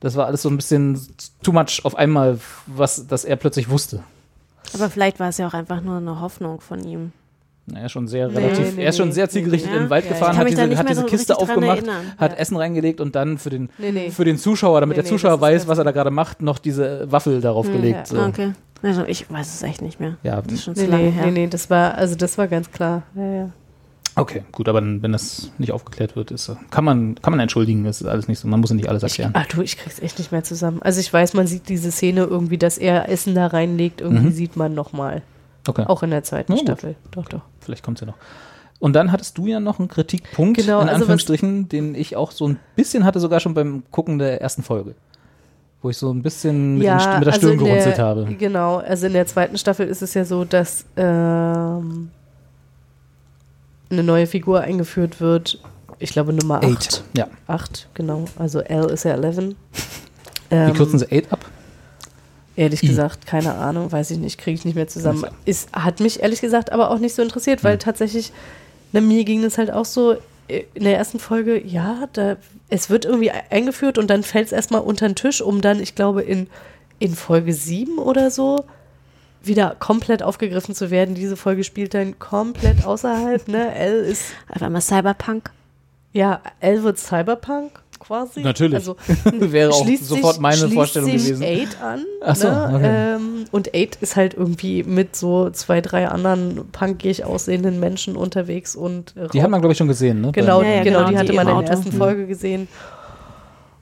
Das 0.00 0.16
war 0.16 0.26
alles 0.26 0.42
so 0.42 0.50
ein 0.50 0.56
bisschen 0.56 1.00
too 1.42 1.52
much 1.52 1.80
auf 1.84 1.94
einmal, 1.94 2.38
was, 2.66 3.06
dass 3.06 3.24
er 3.24 3.36
plötzlich 3.36 3.70
wusste. 3.70 4.02
Aber 4.74 4.90
vielleicht 4.90 5.20
war 5.20 5.28
es 5.28 5.38
ja 5.38 5.46
auch 5.46 5.54
einfach 5.54 5.80
nur 5.80 5.96
eine 5.96 6.20
Hoffnung 6.20 6.60
von 6.60 6.84
ihm. 6.84 7.12
Er 7.72 7.86
ist 7.86 7.92
schon 7.92 8.08
sehr 8.08 8.28
Nee, 8.28 8.38
relativ, 8.38 8.76
nee, 8.76 8.82
er 8.82 8.88
ist 8.88 8.96
schon 8.96 9.12
sehr 9.12 9.28
zielgerichtet 9.30 9.70
nee. 9.70 9.76
in 9.76 9.82
den 9.84 9.90
Wald 9.90 10.04
Ja, 10.04 10.10
gefahren, 10.12 10.32
ich 10.32 10.38
hat 10.38 10.48
diese, 10.50 10.76
hat 10.76 10.88
diese 10.88 11.00
so 11.02 11.06
Kiste 11.06 11.38
aufgemacht, 11.38 11.78
erinnern. 11.78 12.12
hat 12.18 12.32
Ja. 12.32 12.38
Essen 12.38 12.56
reingelegt 12.56 13.00
und 13.00 13.14
dann 13.14 13.38
für 13.38 13.50
den, 13.50 13.70
Nee, 13.78 13.92
nee. 13.92 14.10
für 14.10 14.24
den 14.24 14.36
Zuschauer, 14.36 14.80
damit 14.80 14.96
Nee, 14.96 15.02
der 15.02 15.10
nee, 15.10 15.16
Zuschauer 15.16 15.40
weiß, 15.40 15.68
was 15.68 15.78
er 15.78 15.84
da 15.84 15.92
gerade 15.92 16.10
macht, 16.10 16.42
noch 16.42 16.58
diese 16.58 17.10
Waffel 17.10 17.40
darauf 17.40 17.66
gelegt. 17.66 18.08
So. 18.08 18.16
Ja, 18.16 18.26
okay. 18.26 18.52
Also 18.82 19.04
ich 19.04 19.30
weiß 19.30 19.54
es 19.54 19.62
echt 19.62 19.80
nicht 19.80 20.00
mehr. 20.00 20.16
Ja, 20.24 20.42
Das 20.42 20.52
ist 20.54 20.64
schon 20.64 20.74
Nee, 20.74 20.84
zu 20.86 20.90
lange 20.90 21.04
nee, 21.04 21.10
her. 21.12 21.26
nee, 21.26 21.30
nee, 21.32 21.46
das 21.46 21.70
war, 21.70 21.94
also 21.94 22.16
das 22.16 22.36
war 22.36 22.48
ganz 22.48 22.68
klar. 22.72 23.04
Ja, 23.14 23.32
ja. 23.32 23.50
Okay, 24.16 24.42
gut, 24.52 24.68
aber 24.68 24.80
dann, 24.80 25.00
wenn 25.02 25.12
das 25.12 25.52
nicht 25.56 25.70
aufgeklärt 25.72 26.16
wird, 26.16 26.32
ist, 26.32 26.50
kann 26.70 26.84
man, 26.84 27.14
kann 27.22 27.30
man 27.30 27.40
entschuldigen, 27.40 27.84
das 27.84 28.00
ist 28.02 28.08
alles 28.08 28.28
nicht 28.28 28.40
so, 28.40 28.48
man 28.48 28.60
muss 28.60 28.68
ja 28.68 28.76
nicht 28.76 28.88
alles 28.88 29.02
erklären. 29.04 29.30
Ah, 29.34 29.44
du, 29.48 29.62
ich 29.62 29.78
krieg's 29.78 30.00
echt 30.00 30.18
nicht 30.18 30.32
mehr 30.32 30.42
zusammen. 30.44 30.82
Also 30.82 31.00
ich 31.00 31.10
weiß, 31.10 31.32
man 31.32 31.46
sieht 31.46 31.68
diese 31.70 31.90
Szene 31.92 32.24
irgendwie, 32.24 32.58
dass 32.58 32.76
er 32.76 33.08
Essen 33.08 33.34
da 33.34 33.46
reinlegt, 33.46 34.00
irgendwie 34.02 34.26
Mhm. 34.26 34.32
sieht 34.32 34.56
man 34.56 34.74
nochmal. 34.74 35.22
Okay, 35.66 35.84
Auch 35.86 36.02
in 36.02 36.10
der 36.10 36.24
zweiten 36.24 36.52
Oh, 36.52 36.56
gut. 36.56 36.64
Staffel. 36.66 36.94
Doch, 37.12 37.28
doch. 37.28 37.40
vielleicht 37.60 37.82
kommt 37.84 37.98
es 37.98 38.00
ja 38.00 38.06
noch. 38.08 38.16
Und 38.80 38.94
dann 38.94 39.12
hattest 39.12 39.38
du 39.38 39.46
ja 39.46 39.60
noch 39.60 39.78
einen 39.78 39.86
Kritikpunkt, 39.88 40.56
Genau, 40.58 40.80
in 40.80 40.88
also 40.88 41.02
Anführungsstrichen, 41.02 41.68
den 41.68 41.94
ich 41.94 42.16
auch 42.16 42.32
so 42.32 42.48
ein 42.48 42.58
bisschen 42.74 43.04
hatte, 43.04 43.20
sogar 43.20 43.38
schon 43.38 43.54
beim 43.54 43.84
Gucken 43.92 44.18
der 44.18 44.40
ersten 44.40 44.62
Folge. 44.64 44.94
Wo 45.82 45.90
ich 45.90 45.96
so 45.96 46.12
ein 46.12 46.22
bisschen 46.22 46.74
mit, 46.78 46.86
den, 46.86 46.98
St- 46.98 47.18
mit 47.18 47.26
der 47.28 47.32
Stirn 47.32 47.52
in 47.52 47.58
gerunzelt 47.58 47.96
der, 47.98 48.04
habe. 48.04 48.24
Genau, 48.38 48.78
also 48.78 49.06
in 49.06 49.12
der 49.12 49.26
zweiten 49.26 49.56
Staffel 49.56 49.86
ist 49.86 50.02
es 50.02 50.14
ja 50.14 50.24
so, 50.24 50.44
dass 50.44 50.84
ähm, 50.96 52.10
eine 53.90 54.02
neue 54.02 54.26
Figur 54.26 54.60
eingeführt 54.62 55.20
wird. 55.20 55.60
Ich 55.98 56.10
glaube 56.10 56.32
Nummer 56.32 56.56
8. 56.58 56.64
Eight. 56.64 57.04
Ja. 57.16 57.28
8, 57.46 57.88
genau. 57.94 58.24
Also 58.38 58.60
L 58.60 58.86
ist 58.90 59.04
ja 59.04 59.12
11. 59.12 59.36
Wie 59.38 59.54
Ähm, 60.50 60.74
kürzen 60.74 60.98
sie 60.98 61.06
8 61.06 61.32
ab? 61.32 61.44
Ehrlich 62.56 62.82
I. 62.82 62.88
gesagt, 62.88 63.26
keine 63.26 63.54
Ahnung, 63.54 63.90
weiß 63.90 64.10
ich 64.10 64.18
nicht, 64.18 64.38
kriege 64.38 64.54
ich 64.54 64.64
nicht 64.64 64.74
mehr 64.74 64.88
zusammen. 64.88 65.24
Ist, 65.44 65.72
hat 65.72 66.00
mich 66.00 66.20
ehrlich 66.22 66.40
gesagt 66.40 66.70
aber 66.72 66.90
auch 66.90 66.98
nicht 66.98 67.14
so 67.14 67.22
interessiert, 67.22 67.64
weil 67.64 67.74
Hm. 67.74 67.78
tatsächlich, 67.80 68.32
na, 68.92 69.00
mir 69.00 69.24
ging 69.24 69.42
es 69.44 69.56
halt 69.58 69.70
auch 69.70 69.84
so 69.86 70.16
äh, 70.48 70.64
in 70.74 70.84
der 70.84 70.96
ersten 70.98 71.18
Folge, 71.18 71.58
ja, 71.64 72.08
da, 72.12 72.36
es 72.68 72.90
wird 72.90 73.04
irgendwie 73.06 73.28
e- 73.28 73.32
eingeführt 73.50 73.96
und 73.98 74.08
dann 74.10 74.22
fällt 74.22 74.46
es 74.46 74.52
erstmal 74.52 74.82
unter 74.82 75.08
den 75.08 75.14
Tisch, 75.14 75.40
um 75.40 75.60
dann, 75.62 75.80
ich 75.80 75.94
glaube, 75.94 76.22
in, 76.22 76.48
in 76.98 77.14
Folge 77.14 77.52
7 77.54 77.98
oder 77.98 78.30
so 78.30 78.64
wieder 79.44 79.74
komplett 79.78 80.22
aufgegriffen 80.22 80.74
zu 80.74 80.90
werden. 80.92 81.14
Diese 81.16 81.36
Folge 81.36 81.64
spielt 81.64 81.94
dann 81.94 82.18
komplett 82.20 82.84
außerhalb, 82.84 83.48
ne? 83.48 83.74
L 83.74 84.04
ist, 84.04 84.22
Auf 84.54 84.62
einmal 84.62 84.80
Cyberpunk. 84.82 85.50
ja, 86.12 86.40
L 86.60 86.82
wird 86.84 86.98
Cyberpunk 86.98 87.81
quasi. 88.02 88.40
Natürlich. 88.40 88.74
Also 88.74 88.96
Wäre 89.38 89.70
auch 89.70 89.84
schließt 89.84 90.06
sofort 90.06 90.40
meine 90.40 90.56
schließt 90.56 90.74
Vorstellung 90.74 91.10
sich 91.10 91.24
gewesen. 91.24 91.42
Eight 91.42 91.80
an. 91.80 92.04
Ach 92.20 92.36
so, 92.36 92.48
ne? 92.48 92.72
okay. 92.74 93.14
ähm, 93.16 93.44
und 93.50 93.74
Eight 93.74 93.96
ist 94.00 94.16
halt 94.16 94.34
irgendwie 94.34 94.82
mit 94.82 95.16
so 95.16 95.50
zwei, 95.50 95.80
drei 95.80 96.08
anderen 96.08 96.68
punkig 96.72 97.24
aussehenden 97.24 97.80
Menschen 97.80 98.16
unterwegs 98.16 98.74
und 98.76 99.16
äh, 99.16 99.28
Die 99.32 99.42
hat 99.42 99.50
man, 99.50 99.60
glaube 99.60 99.72
ich, 99.72 99.78
schon 99.78 99.88
gesehen, 99.88 100.20
ne? 100.20 100.32
genau, 100.32 100.62
Ja, 100.62 100.68
ja, 100.68 100.82
genau, 100.82 100.98
genau, 100.98 101.08
die 101.08 101.14
die 101.14 101.18
hatte 101.20 101.32
man 101.32 101.48
in 101.48 101.58
der 101.60 101.68
ersten 101.70 101.90
Mhm. 101.90 101.98
Folge 101.98 102.26
gesehen. 102.26 102.68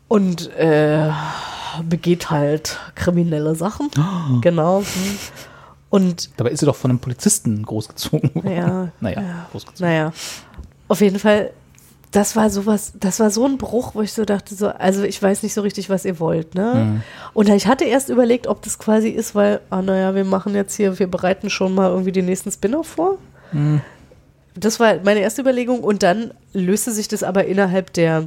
Und 0.08 0.50
äh, 0.56 1.10
begeht 1.88 2.30
halt 2.30 2.78
kriminelle 2.94 3.54
Sachen. 3.54 3.88
Genau. 4.42 4.80
hm. 4.80 5.18
Und 5.88 6.30
Dabei 6.36 6.50
ist 6.50 6.60
sie 6.60 6.66
doch 6.66 6.76
von 6.76 6.90
einem 6.90 7.00
Polizisten 7.00 7.64
großgezogen 7.64 8.34
worden. 8.34 8.50
ja, 8.56 8.88
Naja, 9.00 9.20
ja. 9.20 9.46
großgezogen. 9.50 9.88
Naja, 9.88 10.12
auf 10.88 11.00
jeden 11.00 11.18
Fall, 11.18 11.50
das 12.10 12.34
war 12.34 12.50
sowas, 12.50 12.92
das 12.98 13.20
war 13.20 13.30
so 13.30 13.46
ein 13.46 13.56
Bruch, 13.56 13.94
wo 13.94 14.02
ich 14.02 14.12
so 14.12 14.24
dachte, 14.24 14.54
so, 14.54 14.68
also 14.68 15.04
ich 15.04 15.22
weiß 15.22 15.42
nicht 15.42 15.54
so 15.54 15.60
richtig, 15.60 15.90
was 15.90 16.04
ihr 16.04 16.18
wollt, 16.18 16.54
ne? 16.54 16.74
Mhm. 16.74 17.02
Und 17.34 17.48
ich 17.48 17.66
hatte 17.68 17.84
erst 17.84 18.08
überlegt, 18.08 18.48
ob 18.48 18.62
das 18.62 18.78
quasi 18.78 19.10
ist, 19.10 19.34
weil, 19.34 19.60
ah 19.70 19.80
naja, 19.80 20.14
wir 20.14 20.24
machen 20.24 20.54
jetzt 20.54 20.74
hier, 20.74 20.98
wir 20.98 21.06
bereiten 21.06 21.50
schon 21.50 21.74
mal 21.74 21.90
irgendwie 21.90 22.12
den 22.12 22.26
nächsten 22.26 22.50
Spin-off 22.50 22.88
vor. 22.88 23.18
Mhm. 23.52 23.80
Das 24.56 24.80
war 24.80 24.96
meine 25.04 25.20
erste 25.20 25.42
Überlegung 25.42 25.84
und 25.84 26.02
dann 26.02 26.34
löste 26.52 26.90
sich 26.90 27.06
das 27.06 27.22
aber 27.22 27.44
innerhalb 27.44 27.92
der 27.92 28.26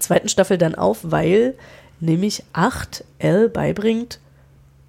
zweiten 0.00 0.28
Staffel 0.28 0.58
dann 0.58 0.74
auf, 0.74 0.98
weil 1.02 1.54
nämlich 2.00 2.42
8L 2.52 3.48
beibringt 3.48 4.18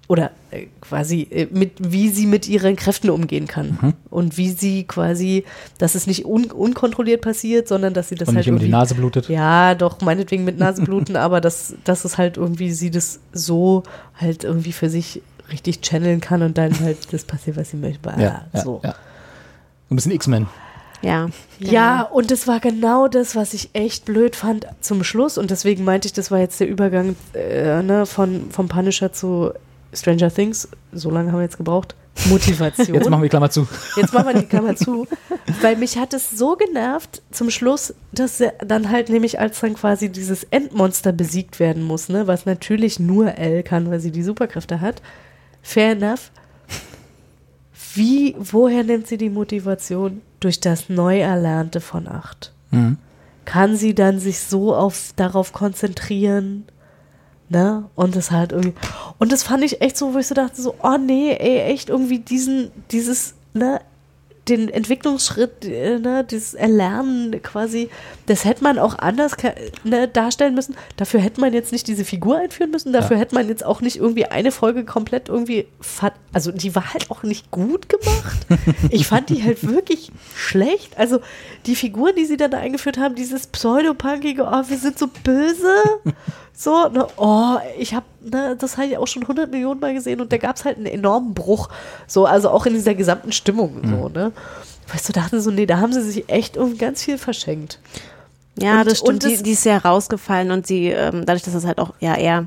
oder 0.08 0.30
äh, 0.52 0.66
quasi 0.80 1.22
äh, 1.30 1.46
mit 1.50 1.72
wie 1.78 2.08
sie 2.10 2.26
mit 2.26 2.48
ihren 2.48 2.76
Kräften 2.76 3.10
umgehen 3.10 3.46
kann 3.46 3.78
Mhm. 3.80 3.92
und 4.10 4.36
wie 4.36 4.50
sie 4.50 4.84
quasi, 4.84 5.44
dass 5.78 5.94
es 5.94 6.06
nicht 6.06 6.24
un 6.24 6.44
unkontrolliert 6.50 7.20
passiert, 7.22 7.66
sondern 7.68 7.92
dass 7.94 8.08
sie 8.08 8.14
das 8.14 8.28
Und 8.28 8.36
halt 8.36 8.46
nicht 8.46 8.48
immer 8.48 8.58
die 8.60 8.68
Nase 8.68 8.94
blutet. 8.94 9.28
ja, 9.28 9.74
doch, 9.74 10.00
meinetwegen 10.00 10.44
mit 10.44 10.58
Nasenbluten, 10.58 11.16
aber 11.16 11.40
dass, 11.40 11.74
dass 11.84 12.04
es 12.04 12.18
halt 12.18 12.36
irgendwie 12.36 12.70
sie 12.72 12.90
das 12.90 13.18
so 13.32 13.82
halt 14.20 14.44
irgendwie 14.44 14.72
für 14.72 14.88
sich 14.90 15.22
richtig 15.50 15.80
channeln 15.80 16.20
kann 16.20 16.42
und 16.42 16.56
dann 16.58 16.78
halt 16.80 17.12
das 17.12 17.24
passiert, 17.24 17.56
was 17.56 17.70
sie 17.70 17.76
möchte. 17.76 18.08
Ja, 18.18 18.46
ja, 18.52 18.60
so. 18.62 18.80
ja. 18.84 18.94
Ein 19.90 19.96
bisschen 19.96 20.12
X-Men. 20.12 20.46
Ja. 21.02 21.28
Ja, 21.60 22.02
und 22.02 22.30
das 22.32 22.48
war 22.48 22.58
genau 22.58 23.06
das, 23.06 23.36
was 23.36 23.54
ich 23.54 23.70
echt 23.74 24.06
blöd 24.06 24.34
fand 24.34 24.66
zum 24.80 25.04
Schluss. 25.04 25.38
Und 25.38 25.50
deswegen 25.52 25.84
meinte 25.84 26.06
ich, 26.08 26.12
das 26.14 26.30
war 26.32 26.38
jetzt 26.40 26.58
der 26.58 26.68
Übergang 26.68 27.14
äh, 27.34 27.82
ne, 27.82 28.06
von, 28.06 28.50
vom 28.50 28.66
Punisher 28.68 29.12
zu 29.12 29.52
Stranger 29.96 30.32
Things, 30.32 30.68
so 30.92 31.10
lange 31.10 31.32
haben 31.32 31.38
wir 31.38 31.44
jetzt 31.44 31.56
gebraucht, 31.56 31.94
Motivation. 32.28 32.94
Jetzt 32.94 33.10
machen 33.10 33.22
wir 33.22 33.26
die 33.26 33.30
Klammer 33.30 33.50
zu. 33.50 33.68
Jetzt 33.96 34.12
machen 34.12 34.26
wir 34.26 34.40
die 34.40 34.46
Klammer 34.46 34.74
zu, 34.76 35.06
weil 35.60 35.76
mich 35.76 35.98
hat 35.98 36.14
es 36.14 36.30
so 36.30 36.56
genervt 36.56 37.22
zum 37.30 37.50
Schluss, 37.50 37.94
dass 38.12 38.40
er 38.40 38.52
dann 38.64 38.90
halt 38.90 39.08
nämlich 39.08 39.38
als 39.38 39.60
dann 39.60 39.74
quasi 39.74 40.10
dieses 40.10 40.44
Endmonster 40.44 41.12
besiegt 41.12 41.60
werden 41.60 41.82
muss, 41.82 42.08
ne, 42.08 42.26
was 42.26 42.46
natürlich 42.46 42.98
nur 42.98 43.36
Elle 43.36 43.62
kann, 43.62 43.90
weil 43.90 44.00
sie 44.00 44.10
die 44.10 44.22
Superkräfte 44.22 44.80
hat. 44.80 45.02
Fair 45.62 45.92
enough. 45.92 46.30
Wie, 47.94 48.34
woher 48.38 48.84
nimmt 48.84 49.06
sie 49.06 49.18
die 49.18 49.30
Motivation? 49.30 50.20
Durch 50.40 50.60
das 50.60 50.88
Neuerlernte 50.88 51.80
von 51.80 52.06
acht. 52.08 52.52
Mhm. 52.70 52.98
Kann 53.46 53.76
sie 53.76 53.94
dann 53.94 54.18
sich 54.18 54.40
so 54.40 54.74
auf, 54.74 55.12
darauf 55.16 55.52
konzentrieren, 55.52 56.64
ne? 57.48 57.84
Und 57.94 58.16
das 58.16 58.30
halt 58.30 58.52
irgendwie. 58.52 58.74
Und 59.18 59.32
das 59.32 59.42
fand 59.42 59.64
ich 59.64 59.80
echt 59.80 59.96
so, 59.96 60.14
wo 60.14 60.18
ich 60.18 60.26
so 60.26 60.34
dachte, 60.34 60.60
so, 60.60 60.74
oh 60.82 60.96
nee, 60.98 61.32
ey, 61.32 61.72
echt 61.72 61.88
irgendwie 61.88 62.18
diesen, 62.18 62.70
dieses, 62.90 63.34
ne, 63.54 63.80
den 64.48 64.68
Entwicklungsschritt, 64.68 65.64
äh, 65.64 65.98
ne, 65.98 66.22
dieses 66.22 66.54
Erlernen 66.54 67.42
quasi, 67.42 67.88
das 68.26 68.44
hätte 68.44 68.62
man 68.62 68.78
auch 68.78 68.96
anders 68.96 69.32
ne, 69.82 70.06
darstellen 70.06 70.54
müssen. 70.54 70.76
Dafür 70.96 71.18
hätte 71.18 71.40
man 71.40 71.52
jetzt 71.52 71.72
nicht 71.72 71.88
diese 71.88 72.04
Figur 72.04 72.38
einführen 72.38 72.70
müssen, 72.70 72.92
dafür 72.92 73.16
Ja. 73.16 73.22
hätte 73.22 73.34
man 73.34 73.48
jetzt 73.48 73.64
auch 73.66 73.80
nicht 73.80 73.96
irgendwie 73.96 74.26
eine 74.26 74.52
Folge 74.52 74.84
komplett 74.84 75.28
irgendwie, 75.28 75.66
also 76.32 76.52
die 76.52 76.76
war 76.76 76.94
halt 76.94 77.10
auch 77.10 77.24
nicht 77.24 77.50
gut 77.50 77.88
gemacht. 77.88 78.46
ich 78.90 79.08
fand 79.08 79.30
die 79.30 79.42
halt 79.42 79.66
wirklich 79.66 80.12
schlecht. 80.36 80.96
Also 80.96 81.18
die 81.66 81.74
Figuren, 81.74 82.14
die 82.16 82.26
sie 82.26 82.36
dann 82.36 82.52
da 82.52 82.58
eingeführt 82.58 82.98
haben, 82.98 83.16
dieses 83.16 83.48
pseudopunkige, 83.48 84.44
oh, 84.44 84.62
wir 84.68 84.78
sind 84.78 84.96
so 84.96 85.08
böse. 85.24 85.74
So, 86.58 86.88
ne, 86.88 87.06
oh, 87.18 87.56
ich 87.78 87.92
habe, 87.94 88.06
ne, 88.22 88.56
das 88.58 88.78
habe 88.78 88.86
ich 88.86 88.96
auch 88.96 89.06
schon 89.06 89.22
100 89.22 89.50
Millionen 89.50 89.78
Mal 89.78 89.92
gesehen 89.92 90.22
und 90.22 90.32
da 90.32 90.38
gab 90.38 90.56
es 90.56 90.64
halt 90.64 90.78
einen 90.78 90.86
enormen 90.86 91.34
Bruch. 91.34 91.68
So, 92.06 92.24
also 92.24 92.48
auch 92.48 92.64
in 92.64 92.72
dieser 92.72 92.94
gesamten 92.94 93.30
Stimmung, 93.32 93.82
so, 93.84 94.08
ne. 94.08 94.32
Weißt 94.90 95.06
du, 95.08 95.12
dachten 95.12 95.40
so, 95.42 95.50
nee, 95.50 95.66
da 95.66 95.78
haben 95.80 95.92
sie 95.92 96.00
sich 96.00 96.28
echt 96.30 96.56
irgendwie 96.56 96.78
ganz 96.78 97.02
viel 97.02 97.18
verschenkt. 97.18 97.78
Ja, 98.58 98.80
Und- 98.80 98.86
das 98.90 98.98
stimmt. 98.98 99.12
und 99.12 99.24
das- 99.24 99.32
die, 99.38 99.42
die 99.42 99.50
ist 99.50 99.64
sehr 99.64 99.84
rausgefallen 99.84 100.50
und 100.50 100.66
sie, 100.66 100.86
ähm, 100.88 101.26
dadurch, 101.26 101.42
dass 101.42 101.52
es 101.54 101.66
halt 101.66 101.78
auch 101.78 101.92
ja 102.00 102.14
eher 102.16 102.46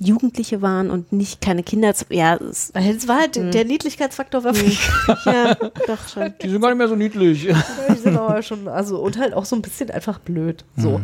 Jugendliche 0.00 0.62
waren 0.62 0.90
und 0.90 1.12
nicht 1.12 1.40
keine 1.40 1.62
Kinder, 1.62 1.92
ja, 2.08 2.36
es, 2.36 2.70
es 2.74 3.08
war 3.08 3.20
halt, 3.20 3.36
Hm. 3.36 3.50
der 3.50 3.64
Niedlichkeitsfaktor 3.64 4.42
war 4.44 4.54
viel. 4.54 4.72
ja, 5.26 5.54
doch 5.54 6.08
schon. 6.08 6.34
Die 6.42 6.48
sind 6.48 6.60
gar 6.60 6.68
nicht 6.70 6.78
mehr 6.78 6.88
so 6.88 6.96
niedlich. 6.96 7.46
Die 7.88 7.96
sind 7.98 8.16
aber 8.16 8.42
schon, 8.42 8.66
also 8.68 8.98
und 9.00 9.18
halt 9.18 9.34
auch 9.34 9.44
so 9.44 9.56
ein 9.56 9.62
bisschen 9.62 9.90
einfach 9.90 10.18
blöd. 10.18 10.64
So. 10.76 11.00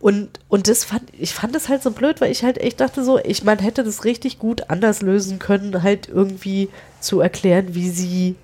Und, 0.00 0.40
und 0.48 0.68
das 0.68 0.84
fand, 0.84 1.02
ich 1.18 1.34
fand 1.34 1.54
das 1.54 1.68
halt 1.68 1.82
so 1.82 1.90
blöd, 1.90 2.20
weil 2.20 2.32
ich 2.32 2.42
halt 2.42 2.58
echt 2.58 2.80
dachte 2.80 3.04
so, 3.04 3.18
ich, 3.18 3.44
man 3.44 3.58
hätte 3.58 3.84
das 3.84 4.04
richtig 4.04 4.38
gut 4.38 4.70
anders 4.70 5.02
lösen 5.02 5.38
können, 5.38 5.82
halt 5.82 6.08
irgendwie 6.08 6.68
zu 7.00 7.20
erklären, 7.20 7.74
wie 7.74 7.90
sie 7.90 8.36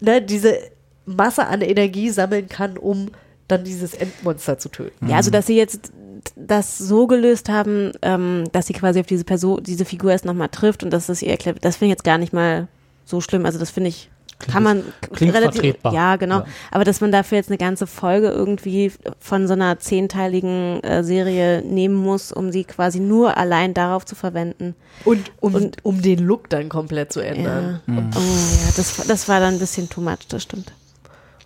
ne, 0.00 0.22
diese 0.22 0.58
Masse 1.06 1.46
an 1.46 1.60
Energie 1.62 2.10
sammeln 2.10 2.48
kann, 2.48 2.76
um 2.76 3.10
dann 3.48 3.64
dieses 3.64 3.94
Endmonster 3.94 4.58
zu 4.58 4.68
töten. 4.68 5.08
Ja, 5.08 5.16
also 5.16 5.30
dass 5.30 5.46
sie 5.46 5.56
jetzt 5.56 5.92
das 6.36 6.78
so 6.78 7.06
gelöst 7.06 7.48
haben, 7.48 7.92
ähm, 8.02 8.44
dass 8.52 8.66
sie 8.66 8.72
quasi 8.72 9.00
auf 9.00 9.06
diese 9.06 9.24
Person, 9.24 9.62
diese 9.62 9.84
Figur 9.84 10.10
erst 10.12 10.24
nochmal 10.24 10.48
trifft 10.48 10.82
und 10.82 10.90
dass 10.90 11.06
das 11.06 11.22
ihr 11.22 11.30
erklärt, 11.30 11.58
das 11.64 11.76
finde 11.76 11.86
ich 11.92 11.96
jetzt 11.98 12.04
gar 12.04 12.18
nicht 12.18 12.32
mal 12.32 12.68
so 13.04 13.20
schlimm. 13.20 13.46
Also 13.46 13.58
das 13.58 13.70
finde 13.70 13.88
ich, 13.88 14.10
kann 14.38 14.62
man 14.62 14.82
klingt 15.12 15.36
vertretbar. 15.36 15.92
Ja, 15.92 16.16
genau. 16.16 16.38
Ja. 16.38 16.46
Aber 16.70 16.84
dass 16.84 17.00
man 17.02 17.12
dafür 17.12 17.36
jetzt 17.36 17.50
eine 17.50 17.58
ganze 17.58 17.86
Folge 17.86 18.28
irgendwie 18.28 18.90
von 19.18 19.46
so 19.46 19.52
einer 19.52 19.78
zehnteiligen 19.78 20.82
äh, 20.82 21.04
Serie 21.04 21.62
nehmen 21.62 21.96
muss, 21.96 22.32
um 22.32 22.50
sie 22.50 22.64
quasi 22.64 23.00
nur 23.00 23.36
allein 23.36 23.74
darauf 23.74 24.06
zu 24.06 24.14
verwenden. 24.14 24.74
Und 25.04 25.30
um, 25.40 25.54
Und- 25.54 25.76
um 25.84 26.00
den 26.00 26.20
Look 26.20 26.48
dann 26.48 26.68
komplett 26.70 27.12
zu 27.12 27.20
ändern. 27.20 27.80
Ja. 27.86 27.94
Oh 28.16 28.18
ja, 28.18 28.72
das, 28.76 28.96
das 29.06 29.28
war 29.28 29.40
dann 29.40 29.54
ein 29.54 29.60
bisschen 29.60 29.90
too 29.90 30.00
much, 30.00 30.26
das 30.28 30.42
stimmt. 30.42 30.72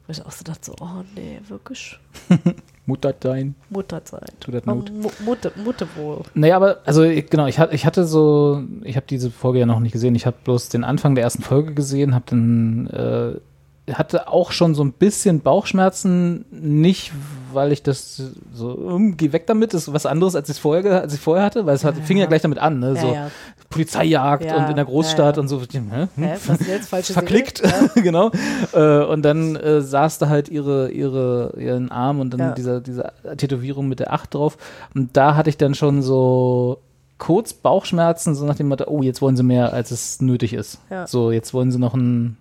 Wo 0.06 0.12
ich 0.12 0.24
auch 0.24 0.30
so 0.32 0.44
dachte, 0.44 0.66
so, 0.66 0.74
oh 0.80 1.02
nee, 1.16 1.40
wirklich 1.48 1.98
Mutter 2.86 3.14
dein. 3.18 3.54
Mutterzeit. 3.70 4.32
Tut 4.40 4.54
das 4.54 4.62
Oh, 4.66 4.74
Not. 4.74 4.92
Mu- 4.92 5.10
Mutter, 5.24 5.50
Mutter 5.64 5.86
wohl. 5.96 6.20
Naja, 6.34 6.56
aber, 6.56 6.78
also 6.84 7.02
ich, 7.02 7.30
genau, 7.30 7.46
ich, 7.46 7.58
hatte- 7.58 7.74
ich 7.74 7.86
hatte 7.86 8.04
so, 8.06 8.62
ich 8.82 8.96
habe 8.96 9.06
diese 9.08 9.30
Folge 9.30 9.60
ja 9.60 9.66
noch 9.66 9.80
nicht 9.80 9.92
gesehen. 9.92 10.14
Ich 10.14 10.26
habe 10.26 10.36
bloß 10.44 10.68
den 10.68 10.84
Anfang 10.84 11.14
der 11.14 11.24
ersten 11.24 11.42
Folge 11.42 11.72
gesehen, 11.74 12.14
habe 12.14 12.24
dann, 12.28 12.86
äh, 12.88 13.92
hatte 13.92 14.28
auch 14.28 14.52
schon 14.52 14.74
so 14.74 14.82
ein 14.84 14.92
bisschen 14.92 15.40
Bauchschmerzen, 15.40 16.44
nicht 16.50 17.12
weil 17.54 17.72
ich 17.72 17.82
das 17.82 18.22
so, 18.52 18.70
um, 18.70 19.16
geh 19.16 19.32
weg 19.32 19.46
damit, 19.46 19.74
das 19.74 19.88
ist 19.88 19.92
was 19.94 20.06
anderes, 20.06 20.34
als 20.36 20.48
ich 20.48 20.60
vorher, 20.60 20.82
ge- 20.82 20.92
als 20.92 21.14
ich 21.14 21.20
vorher 21.20 21.44
hatte, 21.44 21.66
weil 21.66 21.74
es 21.74 21.84
hat, 21.84 21.96
fing 21.96 22.16
ja 22.18 22.26
gleich 22.26 22.42
damit 22.42 22.58
an, 22.58 22.78
ne? 22.80 22.94
Ja, 22.94 23.00
so 23.00 23.06
ja. 23.14 23.30
Polizeijagd 23.70 24.44
Ja, 24.44 24.56
und 24.56 24.70
in 24.70 24.76
der 24.76 24.84
Großstadt 24.84 25.18
ja, 25.18 25.32
ja. 25.36 25.40
und 25.40 25.48
so. 25.48 25.60
Hm? 25.60 26.08
Hä, 26.16 26.34
was 26.46 26.60
ist 26.60 26.68
jetzt? 26.68 26.88
Falsche 26.88 27.12
Verklickt, 27.12 27.62
genau. 27.96 28.30
Äh, 28.72 29.04
und 29.04 29.22
dann 29.22 29.56
äh, 29.56 29.80
saß 29.80 30.18
da 30.18 30.28
halt 30.28 30.48
ihre, 30.48 30.90
ihre, 30.90 31.54
ihren 31.58 31.90
Arm 31.90 32.20
und 32.20 32.30
dann 32.30 32.40
Ja. 32.40 32.52
dieser, 32.52 32.80
diese 32.80 33.12
Tätowierung 33.36 33.88
mit 33.88 34.00
der 34.00 34.12
8 34.12 34.34
drauf. 34.34 34.56
Und 34.94 35.16
da 35.16 35.34
hatte 35.36 35.50
ich 35.50 35.56
dann 35.56 35.74
schon 35.74 36.02
so 36.02 36.78
kurz 37.18 37.52
Bauchschmerzen, 37.52 38.34
so 38.34 38.44
nach 38.44 38.56
dem 38.56 38.68
Motto, 38.68 38.84
oh, 38.88 39.02
jetzt 39.02 39.22
wollen 39.22 39.36
sie 39.36 39.42
mehr, 39.42 39.72
als 39.72 39.90
es 39.90 40.20
nötig 40.20 40.52
ist. 40.52 40.78
Ja. 40.90 41.06
So, 41.06 41.30
jetzt 41.30 41.54
wollen 41.54 41.70
sie 41.72 41.78
noch 41.78 41.94
ein. 41.94 42.36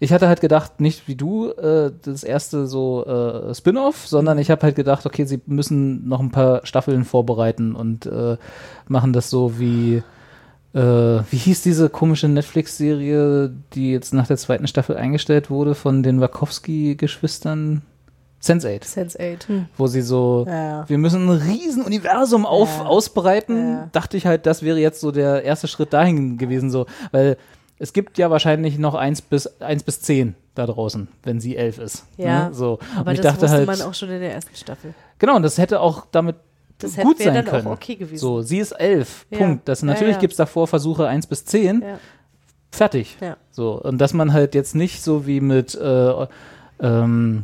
Ich 0.00 0.12
hatte 0.12 0.28
halt 0.28 0.40
gedacht, 0.40 0.80
nicht 0.80 1.06
wie 1.08 1.14
du, 1.14 1.50
äh, 1.50 1.90
das 2.02 2.24
erste 2.24 2.66
so 2.66 3.04
äh, 3.06 3.54
Spin-off, 3.54 4.06
sondern 4.06 4.38
ich 4.38 4.50
habe 4.50 4.62
halt 4.62 4.76
gedacht, 4.76 5.06
okay, 5.06 5.24
sie 5.24 5.40
müssen 5.46 6.08
noch 6.08 6.20
ein 6.20 6.30
paar 6.32 6.66
Staffeln 6.66 7.04
vorbereiten 7.04 7.74
und 7.74 8.06
äh, 8.06 8.36
machen 8.88 9.12
das 9.12 9.30
so 9.30 9.58
wie 9.58 10.02
äh, 10.74 10.80
wie 11.30 11.36
hieß 11.36 11.62
diese 11.62 11.88
komische 11.88 12.28
Netflix-Serie, 12.28 13.52
die 13.74 13.92
jetzt 13.92 14.12
nach 14.12 14.26
der 14.26 14.36
zweiten 14.36 14.66
Staffel 14.66 14.96
eingestellt 14.96 15.48
wurde 15.48 15.74
von 15.76 16.02
den 16.02 16.20
Wachowski-Geschwistern? 16.20 17.82
Sense8, 18.42 18.82
Sense8. 18.84 19.64
wo 19.78 19.86
sie 19.86 20.02
so, 20.02 20.44
Ja. 20.46 20.86
wir 20.88 20.98
müssen 20.98 21.28
ein 21.28 21.38
Riesenuniversum 21.40 22.44
auf, 22.44 22.78
Ja. 22.78 22.84
ausbreiten. 22.86 23.56
Ja. 23.56 23.88
Dachte 23.92 24.16
ich 24.18 24.26
halt, 24.26 24.44
das 24.46 24.62
wäre 24.62 24.78
jetzt 24.78 25.00
so 25.00 25.12
der 25.12 25.44
erste 25.44 25.66
Schritt 25.68 25.92
dahin 25.94 26.36
gewesen, 26.36 26.70
so, 26.70 26.84
weil 27.10 27.38
es 27.84 27.92
gibt 27.92 28.16
ja 28.16 28.30
wahrscheinlich 28.30 28.78
noch 28.78 28.94
eins 28.94 29.20
bis, 29.20 29.46
eins 29.60 29.82
bis 29.82 30.00
zehn 30.00 30.34
da 30.54 30.64
draußen, 30.66 31.06
wenn 31.22 31.38
sie 31.38 31.54
elf 31.56 31.78
ist. 31.78 32.06
Ja, 32.16 32.48
ne? 32.48 32.54
so. 32.54 32.78
Aber 32.96 33.10
und 33.10 33.14
ich 33.16 33.20
das 33.20 33.32
dachte 33.32 33.42
wusste 33.42 33.56
halt, 33.58 33.66
man 33.66 33.82
auch 33.82 33.92
schon 33.94 34.08
in 34.08 34.20
der 34.20 34.32
ersten 34.32 34.56
Staffel. 34.56 34.94
Genau, 35.18 35.36
und 35.36 35.42
das 35.42 35.58
hätte 35.58 35.80
auch 35.80 36.06
damit 36.10 36.36
Das 36.78 36.96
gut 36.96 37.18
hätte- 37.18 37.24
sein 37.24 37.34
dann 37.34 37.46
auch 37.46 37.50
können. 37.50 37.66
okay 37.68 37.96
gewesen. 37.96 38.18
So, 38.18 38.40
sie 38.40 38.58
ist 38.58 38.72
elf. 38.72 39.26
Ja. 39.30 39.38
Punkt. 39.38 39.68
Das, 39.68 39.82
Ja, 39.82 39.86
natürlich 39.88 40.14
ja. 40.14 40.20
gibt 40.20 40.32
es 40.32 40.38
davor 40.38 40.66
Versuche 40.66 41.06
1 41.06 41.26
bis 41.26 41.44
10. 41.44 41.82
Ja. 41.82 41.98
Fertig. 42.70 43.18
Ja. 43.20 43.36
So, 43.50 43.80
und 43.80 43.98
dass 43.98 44.14
man 44.14 44.32
halt 44.32 44.54
jetzt 44.54 44.74
nicht 44.74 45.02
so 45.02 45.26
wie 45.26 45.40
mit 45.40 45.74
äh, 45.74 46.26
ähm, 46.80 47.42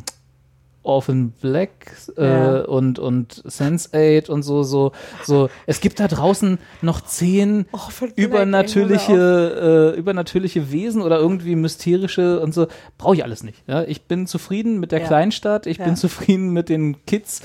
Orphan 0.83 1.31
Black 1.33 1.93
äh, 2.17 2.25
Ja. 2.25 2.61
und, 2.63 2.99
und 2.99 3.43
Sense8 3.47 4.31
und 4.31 4.43
so, 4.43 4.63
so, 4.63 4.93
so, 5.25 5.51
es 5.67 5.81
gibt 5.81 6.01
da 6.01 6.09
draußen 6.09 6.59
noch 6.81 7.03
zehn 7.03 7.67
Orphan 7.73 8.13
Black, 8.15 8.19
übernatürliche, 8.27 9.93
äh, 9.95 9.99
übernatürliche 9.99 10.73
Wesen 10.73 11.03
oder 11.03 11.19
irgendwie 11.19 11.55
mysterische 11.57 12.41
und 12.41 12.55
so. 12.55 12.67
Brauche 12.99 13.15
ich 13.17 13.25
alles 13.25 13.43
nicht. 13.43 13.63
Ja? 13.67 13.83
Ich 13.83 14.03
bin 14.03 14.27
zufrieden 14.27 14.81
mit 14.81 14.93
der 14.93 15.01
Ja. 15.01 15.07
Kleinstadt, 15.07 15.67
ich 15.67 15.79
bin 15.79 15.97
zufrieden 15.97 16.51
mit 16.53 16.69
den 16.69 17.05
Kids 17.05 17.43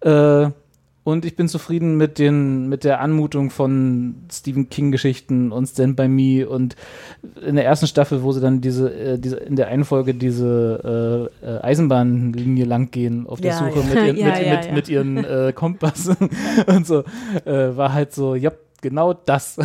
äh, 0.00 0.50
und 1.04 1.24
ich 1.24 1.34
bin 1.34 1.48
zufrieden 1.48 1.96
mit, 1.96 2.18
den, 2.18 2.68
mit 2.68 2.84
der 2.84 3.00
Anmutung 3.00 3.50
von 3.50 4.14
Stephen 4.30 4.70
King-Geschichten 4.70 5.50
und 5.50 5.66
Stand 5.66 5.96
By 5.96 6.06
Me 6.06 6.48
und 6.48 6.76
in 7.44 7.56
der 7.56 7.64
ersten 7.64 7.88
Staffel, 7.88 8.22
wo 8.22 8.30
sie 8.30 8.40
dann 8.40 8.60
diese, 8.60 8.92
äh, 8.94 9.18
diese 9.18 9.36
in 9.36 9.56
der 9.56 9.66
einen 9.68 9.84
Folge 9.84 10.14
diese 10.14 11.28
äh, 11.42 11.46
äh, 11.46 11.60
Eisenbahnlinie 11.60 12.64
lang 12.64 12.92
gehen 12.92 13.26
auf 13.26 13.40
der 13.40 13.50
Ja, 13.50 13.58
Suche 13.58 13.80
ja. 13.80 13.84
mit, 13.84 13.94
ihren, 13.94 14.16
Ja, 14.16 14.26
mit, 14.26 14.46
ja, 14.46 14.54
mit, 14.54 14.66
ja. 14.66 14.72
mit 14.72 14.88
ihren 14.88 15.24
äh, 15.48 15.52
Kompass 15.52 16.08
und 16.66 16.86
so, 16.86 17.00
äh, 17.44 17.76
war 17.76 17.92
halt 17.92 18.12
so, 18.12 18.36
ja, 18.36 18.52
genau 18.80 19.12
das, 19.12 19.58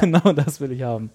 genau 0.00 0.32
das 0.32 0.60
will 0.60 0.72
ich 0.72 0.82
haben. 0.82 1.10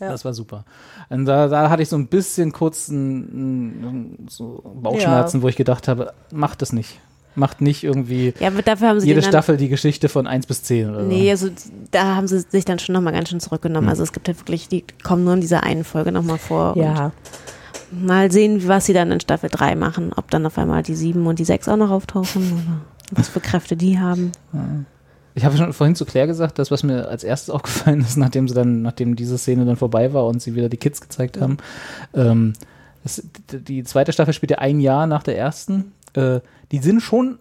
Ja. 0.00 0.10
Das 0.10 0.24
war 0.24 0.32
super. 0.32 0.64
Und 1.10 1.24
da, 1.26 1.48
da 1.48 1.70
hatte 1.70 1.82
ich 1.82 1.88
so 1.88 1.96
ein 1.96 2.06
bisschen 2.06 2.52
kurz 2.52 2.88
ein, 2.88 3.82
ein, 3.82 4.26
so 4.30 4.62
Bauchschmerzen, 4.80 5.42
wo 5.42 5.48
ich 5.48 5.56
gedacht 5.56 5.88
habe, 5.88 6.12
macht 6.30 6.62
das 6.62 6.72
nicht. 6.72 7.00
Macht 7.38 7.60
nicht 7.60 7.84
irgendwie 7.84 8.34
Ja, 8.40 8.48
aber 8.48 8.62
dafür 8.62 8.88
haben 8.88 9.00
sie 9.00 9.06
jede 9.06 9.22
Staffel 9.22 9.56
die 9.56 9.68
Geschichte 9.68 10.08
von 10.08 10.26
1 10.26 10.46
bis 10.46 10.62
10 10.62 10.90
oder 10.90 11.02
Nee, 11.02 11.30
also 11.30 11.48
da 11.90 12.16
haben 12.16 12.26
sie 12.26 12.40
sich 12.40 12.64
dann 12.64 12.78
schon 12.78 12.94
nochmal 12.94 13.12
ganz 13.12 13.28
schön 13.28 13.40
zurückgenommen. 13.40 13.86
Hm. 13.86 13.90
Also 13.90 14.02
es 14.02 14.12
gibt 14.12 14.28
halt 14.28 14.38
wirklich, 14.38 14.68
die 14.68 14.84
kommen 15.02 15.24
nur 15.24 15.34
in 15.34 15.40
dieser 15.40 15.62
einen 15.62 15.84
Folge 15.84 16.12
nochmal 16.12 16.38
vor. 16.38 16.76
Ja. 16.76 17.12
Mal 17.90 18.30
sehen, 18.30 18.66
was 18.66 18.86
sie 18.86 18.92
dann 18.92 19.10
in 19.10 19.20
Staffel 19.20 19.48
3 19.50 19.76
machen. 19.76 20.12
Ob 20.14 20.30
dann 20.30 20.44
auf 20.44 20.58
einmal 20.58 20.82
die 20.82 20.94
7 20.94 21.26
und 21.26 21.38
die 21.38 21.44
6 21.44 21.68
auch 21.68 21.76
noch 21.76 21.90
auftauchen 21.90 22.52
oder 22.52 22.80
was 23.12 23.28
für 23.28 23.40
Kräfte 23.40 23.76
die 23.76 23.98
haben. 23.98 24.32
so. 24.52 24.58
Ich 25.38 25.44
habe 25.44 25.56
schon 25.56 25.72
vorhin 25.72 25.94
zu 25.94 26.04
Claire 26.04 26.26
gesagt, 26.26 26.58
das, 26.58 26.72
was 26.72 26.82
mir 26.82 27.08
als 27.08 27.22
erstes 27.22 27.50
aufgefallen 27.54 28.00
ist, 28.00 28.16
nachdem 28.16 28.48
sie 28.48 28.54
dann, 28.54 28.82
nachdem 28.82 29.14
diese 29.14 29.38
Szene 29.38 29.64
dann 29.64 29.76
vorbei 29.76 30.12
war 30.12 30.26
und 30.26 30.42
sie 30.42 30.56
wieder 30.56 30.68
die 30.68 30.76
Kids 30.76 31.00
gezeigt 31.00 31.40
haben, 31.40 31.58
ähm, 32.12 32.54
das, 33.04 33.22
die 33.52 33.84
zweite 33.84 34.12
Staffel 34.12 34.34
spielt 34.34 34.50
ja 34.50 34.58
ein 34.58 34.80
Jahr 34.80 35.06
nach 35.06 35.22
der 35.22 35.38
ersten. 35.38 35.92
Äh, 36.18 36.40
die 36.72 36.78
sind 36.78 37.00
schon 37.00 37.38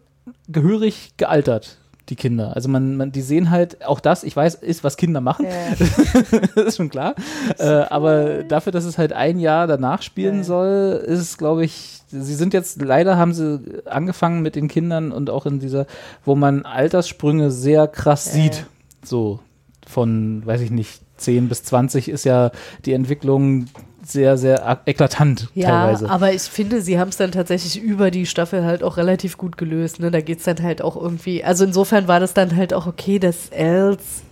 gehörig 0.47 1.13
gealtert. 1.17 1.77
die 2.09 2.15
Kinder. 2.15 2.55
Also 2.55 2.69
man, 2.69 2.95
man, 2.95 3.11
die 3.11 3.21
sehen 3.21 3.49
halt 3.49 3.85
auch 3.85 3.99
das, 3.99 4.23
ich 4.23 4.33
weiß, 4.35 4.55
ist, 4.55 4.83
was 4.83 4.95
Kinder 4.95 5.19
machen. 5.19 5.45
das 6.55 6.65
ist 6.65 6.77
schon 6.77 6.89
klar. 6.89 7.15
Äh, 7.57 7.65
aber 7.65 8.43
dafür, 8.43 8.71
dass 8.71 8.85
es 8.85 8.97
halt 8.97 9.11
ein 9.11 9.39
Jahr 9.39 9.67
danach 9.67 10.01
spielen 10.01 10.45
soll, 10.45 11.03
ist 11.05 11.19
es, 11.19 11.37
glaube 11.37 11.65
ich, 11.65 11.99
sie 12.07 12.35
sind 12.35 12.53
jetzt, 12.53 12.81
leider 12.81 13.17
haben 13.17 13.33
sie 13.33 13.59
angefangen 13.85 14.41
mit 14.41 14.55
den 14.55 14.69
Kindern 14.69 15.11
und 15.11 15.29
auch 15.29 15.45
in 15.45 15.59
dieser, 15.59 15.85
wo 16.23 16.35
man 16.35 16.65
Alterssprünge 16.65 17.51
sehr 17.51 17.87
krass 17.87 18.31
sieht. 18.31 18.65
So 19.03 19.39
von, 19.85 20.45
weiß 20.45 20.61
ich 20.61 20.71
nicht, 20.71 21.01
10 21.17 21.49
bis 21.49 21.63
20 21.63 22.09
ist 22.09 22.25
ja 22.25 22.51
die 22.85 22.93
Entwicklung 22.93 23.65
sehr, 24.11 24.37
sehr 24.37 24.79
eklatant 24.85 25.49
Ja, 25.53 25.69
teilweise. 25.85 26.09
aber 26.09 26.33
ich 26.33 26.41
finde, 26.43 26.81
sie 26.81 26.99
haben 26.99 27.09
es 27.09 27.17
dann 27.17 27.31
tatsächlich 27.31 27.81
über 27.81 28.11
die 28.11 28.25
Staffel 28.25 28.63
halt 28.65 28.83
auch 28.83 28.97
relativ 28.97 29.37
gut 29.37 29.57
gelöst. 29.57 29.99
Ne? 29.99 30.11
Da 30.11 30.21
geht 30.21 30.39
es 30.39 30.45
dann 30.45 30.61
halt 30.61 30.81
auch 30.81 30.95
irgendwie, 30.95 31.43
also 31.43 31.63
insofern 31.65 32.07
war 32.07 32.19
das 32.19 32.33
dann 32.33 32.55
halt 32.55 32.73
auch 32.73 32.87
okay, 32.87 33.19
dass 33.19 33.49
Els 33.49 34.23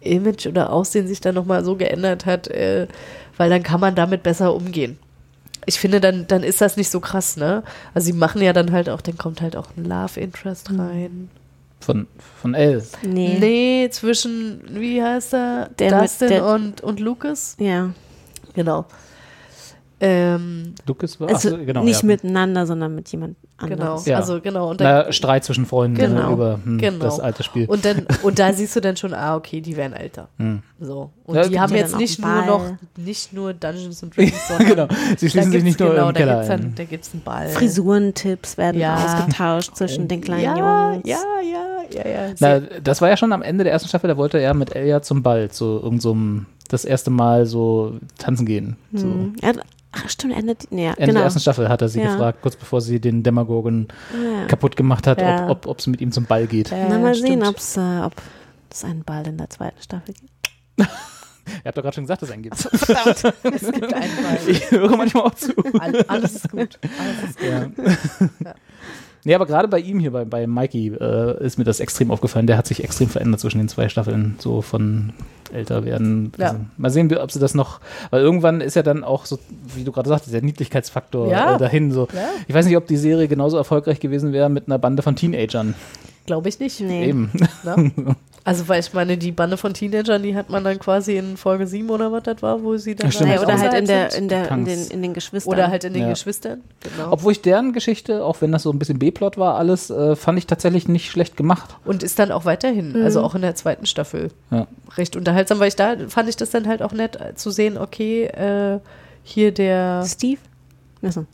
Image 0.00 0.46
oder 0.46 0.70
Aussehen 0.72 1.06
sich 1.06 1.20
dann 1.20 1.34
nochmal 1.34 1.64
so 1.64 1.76
geändert 1.76 2.26
hat, 2.26 2.48
äh, 2.48 2.86
weil 3.36 3.50
dann 3.50 3.62
kann 3.62 3.80
man 3.80 3.94
damit 3.94 4.22
besser 4.22 4.54
umgehen. 4.54 4.98
Ich 5.66 5.78
finde, 5.78 5.98
dann, 6.00 6.26
dann 6.26 6.42
ist 6.42 6.60
das 6.60 6.76
nicht 6.76 6.90
so 6.90 7.00
krass, 7.00 7.38
ne? 7.38 7.62
Also 7.94 8.06
sie 8.06 8.12
machen 8.12 8.42
ja 8.42 8.52
dann 8.52 8.70
halt 8.72 8.90
auch, 8.90 9.00
dann 9.00 9.16
kommt 9.16 9.40
halt 9.40 9.56
auch 9.56 9.68
ein 9.78 9.84
Love 9.86 10.20
Interest 10.20 10.68
rein. 10.78 11.30
Von, 11.80 12.06
von 12.40 12.54
Elle. 12.54 12.82
Nee. 13.02 13.36
Nee, 13.40 13.88
zwischen, 13.90 14.60
wie 14.68 15.02
heißt 15.02 15.32
er? 15.34 15.70
Der 15.78 16.00
Dustin 16.00 16.28
der- 16.28 16.46
und, 16.46 16.80
und 16.82 17.00
Lucas? 17.00 17.56
Ja. 17.58 17.90
Genau. 18.54 18.86
Ähm, 20.00 20.74
Lucas 20.86 21.18
war, 21.20 21.28
Also 21.30 21.56
genau. 21.56 21.84
nicht 21.84 22.02
ja. 22.02 22.06
miteinander, 22.06 22.66
sondern 22.66 22.94
mit 22.96 23.08
jemand 23.10 23.36
genau, 23.58 23.72
anderes. 23.72 24.06
Ja. 24.06 24.16
also 24.18 24.40
genau. 24.40 24.70
Und 24.70 24.80
dann, 24.80 25.04
Na, 25.06 25.12
Streit 25.12 25.44
zwischen 25.44 25.64
Freunden 25.66 25.96
Genau, 25.96 26.32
über 26.32 26.58
hm, 26.62 26.78
genau. 26.78 27.04
das 27.04 27.20
alte 27.20 27.42
Spiel. 27.44 27.66
Und 27.66 27.84
dann, 27.84 28.04
und 28.24 28.38
da 28.40 28.52
siehst 28.52 28.74
du 28.74 28.80
dann 28.80 28.96
schon, 28.96 29.14
ah, 29.14 29.36
okay, 29.36 29.60
die 29.60 29.76
werden 29.76 29.92
älter. 29.94 30.28
Hm. 30.38 30.62
So. 30.80 31.10
Und 31.24 31.36
Ja, 31.36 31.46
die 31.48 31.58
haben 31.60 31.74
jetzt 31.74 31.96
nicht 31.96 32.20
nur 32.20 32.42
noch, 32.44 32.58
Ball. 32.64 32.78
nicht 32.96 33.32
nur 33.32 33.54
Dungeons 33.54 34.02
and 34.02 34.14
Dragons, 34.16 34.48
sondern 34.48 34.66
genau. 34.68 34.88
Sie 35.16 35.26
da 35.26 35.30
schließen 35.30 35.42
sich 35.42 35.50
gibt's- 35.52 35.64
nicht 35.64 35.80
nur 35.80 35.90
genau, 35.90 36.08
im 36.08 36.14
da 36.14 36.20
Keller 36.20 36.34
gibt's 36.34 36.48
dann, 36.48 36.60
ein. 36.60 36.74
Da 36.74 36.84
gibt 36.84 37.04
es 37.04 37.12
einen 37.14 37.22
Ball. 37.22 37.48
Frisurentipps 37.50 38.58
werden 38.58 38.80
Ja. 38.80 38.96
ausgetauscht 38.96 39.76
zwischen 39.76 40.08
den 40.08 40.20
kleinen 40.20 40.42
ja, 40.42 40.92
Jungs. 40.92 41.08
ja, 41.08 41.16
ja, 41.40 42.02
ja, 42.04 42.08
ja. 42.28 42.34
Na, 42.40 42.60
das 42.82 43.00
war 43.00 43.08
ja 43.08 43.16
schon 43.16 43.32
am 43.32 43.42
Ende 43.42 43.62
der 43.64 43.72
ersten 43.72 43.88
Staffel, 43.88 44.08
da 44.08 44.16
wollte 44.16 44.38
er 44.38 44.52
mit 44.54 44.74
Elia 44.74 45.00
zum 45.02 45.22
Ball, 45.22 45.50
zu 45.50 45.64
irgendeinem 45.76 46.00
so 46.00 46.46
das 46.68 46.84
erste 46.84 47.10
Mal 47.10 47.46
so 47.46 47.98
tanzen 48.18 48.46
gehen. 48.46 48.76
So. 48.92 49.06
Hm. 49.06 49.36
Ja, 49.42 49.52
ach, 49.92 50.08
stimmt, 50.08 50.34
endet. 50.36 50.66
Ja, 50.70 50.90
Ende 50.90 50.94
genau. 51.00 51.12
der 51.14 51.22
ersten 51.24 51.40
Staffel 51.40 51.68
hat 51.68 51.82
er 51.82 51.88
sie 51.88 52.00
Ja. 52.00 52.12
gefragt, 52.12 52.38
kurz 52.42 52.56
bevor 52.56 52.80
sie 52.80 53.00
den 53.00 53.22
Demagogen 53.22 53.88
Ja. 54.12 54.46
kaputt 54.46 54.76
gemacht 54.76 55.06
hat, 55.06 55.20
Ja. 55.20 55.44
ob, 55.44 55.50
ob, 55.50 55.66
ob 55.66 55.80
sie 55.80 55.90
mit 55.90 56.00
ihm 56.00 56.12
zum 56.12 56.24
Ball 56.24 56.46
geht. 56.46 56.70
Ja, 56.70 56.86
Na, 56.88 56.98
mal 56.98 57.14
stimmt. 57.14 57.28
sehen, 57.28 57.46
ob's, 57.46 57.76
äh, 57.76 58.00
ob 58.04 58.14
es 58.70 58.84
einen 58.84 59.04
Ball 59.04 59.26
in 59.26 59.36
der 59.38 59.50
zweiten 59.50 59.80
Staffel 59.82 60.14
gibt. 60.14 60.30
Ihr 61.46 61.60
habt 61.66 61.76
doch 61.76 61.82
gerade 61.82 61.94
schon 61.94 62.04
gesagt, 62.04 62.22
dass 62.22 62.30
es 62.30 62.32
einen 62.34 62.42
gibt. 62.42 62.56
Verdammt. 62.56 63.34
Es 63.54 63.70
gibt 63.70 63.92
einen 63.92 64.16
Ball. 64.22 64.38
Ich 64.48 64.70
höre 64.70 64.96
manchmal 64.96 65.24
auch 65.24 65.34
zu. 65.34 65.52
All, 65.78 66.02
alles 66.08 66.36
ist 66.36 66.50
gut. 66.50 66.78
Alles 66.98 67.30
ist 67.30 67.38
gut. 67.38 68.28
Ja. 68.42 68.54
Nee, 69.24 69.34
aber 69.34 69.46
gerade 69.46 69.68
bei 69.68 69.78
ihm 69.80 69.98
hier, 69.98 70.10
bei, 70.10 70.24
bei 70.24 70.46
Mikey, 70.46 70.88
äh, 71.00 71.42
ist 71.44 71.56
mir 71.58 71.64
das 71.64 71.80
extrem 71.80 72.10
aufgefallen. 72.10 72.46
Der 72.46 72.58
hat 72.58 72.66
sich 72.66 72.84
extrem 72.84 73.08
verändert 73.08 73.40
zwischen 73.40 73.58
den 73.58 73.68
zwei 73.68 73.88
Staffeln, 73.88 74.34
so 74.38 74.60
von 74.60 75.12
älter 75.52 75.84
werden. 75.84 76.32
Ja. 76.36 76.48
Also, 76.48 76.60
mal 76.76 76.90
sehen, 76.90 77.16
ob 77.16 77.30
sie 77.32 77.38
das 77.38 77.54
noch, 77.54 77.80
weil 78.10 78.20
irgendwann 78.22 78.60
ist 78.60 78.74
ja 78.76 78.82
dann 78.82 79.02
auch 79.04 79.24
so, 79.24 79.38
wie 79.74 79.84
du 79.84 79.92
gerade 79.92 80.08
sagtest, 80.08 80.34
der 80.34 80.42
Niedlichkeitsfaktor 80.42 81.30
Ja. 81.30 81.54
äh, 81.54 81.58
dahin. 81.58 81.90
So. 81.90 82.06
Ja. 82.12 82.28
Ich 82.48 82.54
weiß 82.54 82.66
nicht, 82.66 82.76
ob 82.76 82.86
die 82.86 82.96
Serie 82.96 83.28
genauso 83.28 83.56
erfolgreich 83.56 84.00
gewesen 84.00 84.32
wäre 84.32 84.48
mit 84.50 84.66
einer 84.68 84.78
Bande 84.78 85.02
von 85.02 85.16
Teenagern. 85.16 85.74
Glaube 86.26 86.48
ich 86.48 86.58
nicht. 86.60 86.80
Nee. 86.80 87.06
Eben. 87.08 87.30
Also, 88.46 88.68
weil 88.68 88.80
ich 88.80 88.92
meine, 88.92 89.16
die 89.16 89.32
Bande 89.32 89.56
von 89.56 89.72
Teenagern, 89.72 90.22
die 90.22 90.36
hat 90.36 90.50
man 90.50 90.62
dann 90.64 90.78
quasi 90.78 91.16
in 91.16 91.38
Folge 91.38 91.66
7 91.66 91.88
oder 91.88 92.12
was 92.12 92.24
das 92.24 92.42
war, 92.42 92.62
wo 92.62 92.76
sie 92.76 92.94
dann. 92.94 93.10
Ja, 93.10 93.18
dann 93.20 93.38
oder 93.38 93.58
halt 93.58 93.72
in, 93.72 93.86
der, 93.86 94.14
in, 94.14 94.28
der, 94.28 94.50
in, 94.50 94.64
den, 94.66 94.86
in 94.88 95.00
den 95.02 95.14
Geschwistern. 95.14 95.50
Oder 95.54 95.68
halt 95.68 95.84
in 95.84 95.94
den 95.94 96.02
Ja. 96.02 96.10
Geschwistern. 96.10 96.60
Genau. 96.80 97.10
Obwohl 97.12 97.32
ich 97.32 97.40
deren 97.40 97.72
Geschichte, 97.72 98.22
auch 98.22 98.42
wenn 98.42 98.52
das 98.52 98.64
so 98.64 98.70
ein 98.70 98.78
bisschen 98.78 98.98
B-Plot 98.98 99.38
war, 99.38 99.56
alles, 99.56 99.88
äh, 99.88 100.14
fand 100.14 100.36
ich 100.36 100.46
tatsächlich 100.46 100.88
nicht 100.88 101.10
schlecht 101.10 101.38
gemacht. 101.38 101.76
Und 101.86 102.02
ist 102.02 102.18
dann 102.18 102.30
auch 102.30 102.44
weiterhin, 102.44 102.94
also 103.02 103.22
auch 103.22 103.34
in 103.34 103.40
der 103.40 103.54
zweiten 103.54 103.86
Staffel, 103.86 104.30
Ja. 104.50 104.66
recht 104.98 105.16
unterhaltsam, 105.16 105.58
weil 105.58 105.68
ich 105.68 105.76
da 105.76 105.96
fand 106.08 106.28
ich 106.28 106.36
das 106.36 106.50
dann 106.50 106.68
halt 106.68 106.82
auch 106.82 106.92
nett 106.92 107.18
zu 107.36 107.50
sehen, 107.50 107.78
okay, 107.78 108.24
äh, 108.26 108.78
hier 109.22 109.52
der, 109.52 110.04
Steve? 110.06 110.40
Achso. 111.02 111.24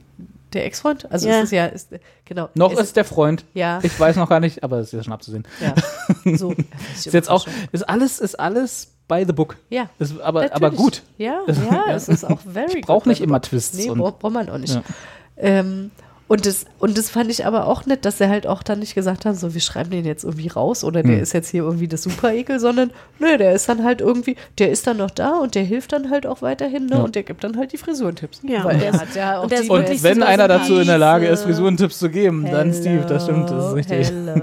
der 0.53 0.65
Ex-Freund, 0.67 1.11
also 1.11 1.29
Ja. 1.29 1.39
ist 1.39 1.45
es 1.47 1.51
ja, 1.51 1.67
ist, 1.67 1.89
genau. 2.31 2.49
Noch 2.55 2.73
ist, 2.73 2.79
ist 2.81 2.97
der 2.97 3.05
Freund. 3.05 3.45
ja, 3.53 3.81
Ich 3.83 4.01
weiß 4.01 4.17
noch 4.17 4.29
gar 4.29 4.41
nicht, 4.41 4.65
aber 4.65 4.79
es 4.79 4.87
ist 4.87 4.93
ja 4.93 5.03
schon 5.03 5.13
abzusehen. 5.13 5.47
ja, 5.61 5.75
so. 6.37 6.55
Ist 6.95 7.13
jetzt 7.13 7.29
auch, 7.29 7.47
ist 7.73 7.87
alles, 7.87 8.19
ist 8.21 8.41
alles 8.41 8.89
by 9.09 9.25
the 9.27 9.33
book. 9.35 9.57
ja, 9.69 9.91
Ist 9.99 10.19
aber, 10.21 10.43
natürlich. 10.43 10.65
aber 10.65 10.71
gut. 10.71 11.03
Ja, 11.19 11.41
ja, 11.71 11.93
es 11.93 12.09
ist 12.09 12.25
auch 12.25 12.41
very 12.41 12.79
Ich 12.79 12.87
brauche 12.87 13.09
nicht 13.09 13.21
immer 13.21 13.43
Twists. 13.43 13.77
Nee, 13.77 13.91
braucht 13.91 14.23
man 14.23 14.49
auch 14.49 14.59
nicht. 14.59 14.75
Ja. 14.75 14.83
Ähm, 15.37 15.91
und 16.31 16.47
das, 16.47 16.65
und 16.79 16.97
das 16.97 17.11
fand 17.11 17.29
ich 17.31 17.45
aber 17.45 17.67
auch 17.67 17.87
nett, 17.87 18.05
dass 18.05 18.19
sie 18.19 18.29
halt 18.29 18.47
auch 18.47 18.63
dann 18.63 18.79
nicht 18.79 18.95
gesagt 18.95 19.27
haben, 19.27 19.35
so, 19.35 19.53
wir 19.53 19.61
schreiben 19.61 19.91
den 19.91 20.05
jetzt 20.05 20.23
irgendwie 20.25 20.47
raus 20.49 20.85
oder 20.85 21.03
der 21.03 21.17
Hm. 21.17 21.23
ist 21.23 21.33
jetzt 21.35 21.49
hier 21.49 21.65
irgendwie 21.65 21.89
das 21.89 22.05
Super-Ekel, 22.05 22.61
sondern 22.61 22.93
nö, 23.19 23.37
der 23.37 23.53
ist 23.53 23.69
dann 23.69 23.83
halt 23.85 24.01
irgendwie, 24.01 24.37
der 24.59 24.71
ist 24.71 24.87
dann 24.87 24.99
noch 24.99 25.11
da 25.11 25.39
und 25.39 25.57
der 25.57 25.65
hilft 25.65 25.93
dann 25.93 26.09
halt 26.09 26.27
auch 26.27 26.41
weiterhin 26.41 26.87
ne, 26.87 26.97
Ja. 26.97 27.03
und 27.03 27.17
der 27.17 27.25
gibt 27.25 27.43
dann 27.43 27.57
halt 27.57 27.73
die 27.73 27.77
Frisurentipps. 27.79 28.43
Ja, 28.45 28.63
Weil 28.65 28.75
und 28.77 28.83
der 28.83 28.93
hat 28.93 29.15
ja 29.17 29.39
auch 29.41 29.43
und 29.43 29.53
die 29.53 29.69
und 29.69 30.03
wenn 30.05 30.23
einer 30.23 30.47
dazu 30.47 30.79
in 30.79 30.87
der 30.87 30.99
Lage 30.99 31.27
ist, 31.27 31.43
Frisurentipps 31.43 31.99
zu 31.99 32.09
geben, 32.09 32.47
dann 32.51 32.73
Steve, 32.73 33.05
das 33.09 33.25
stimmt, 33.25 33.51
das 33.51 33.67
ist 33.67 33.75
richtig. 33.75 34.11
Hello. 34.11 34.41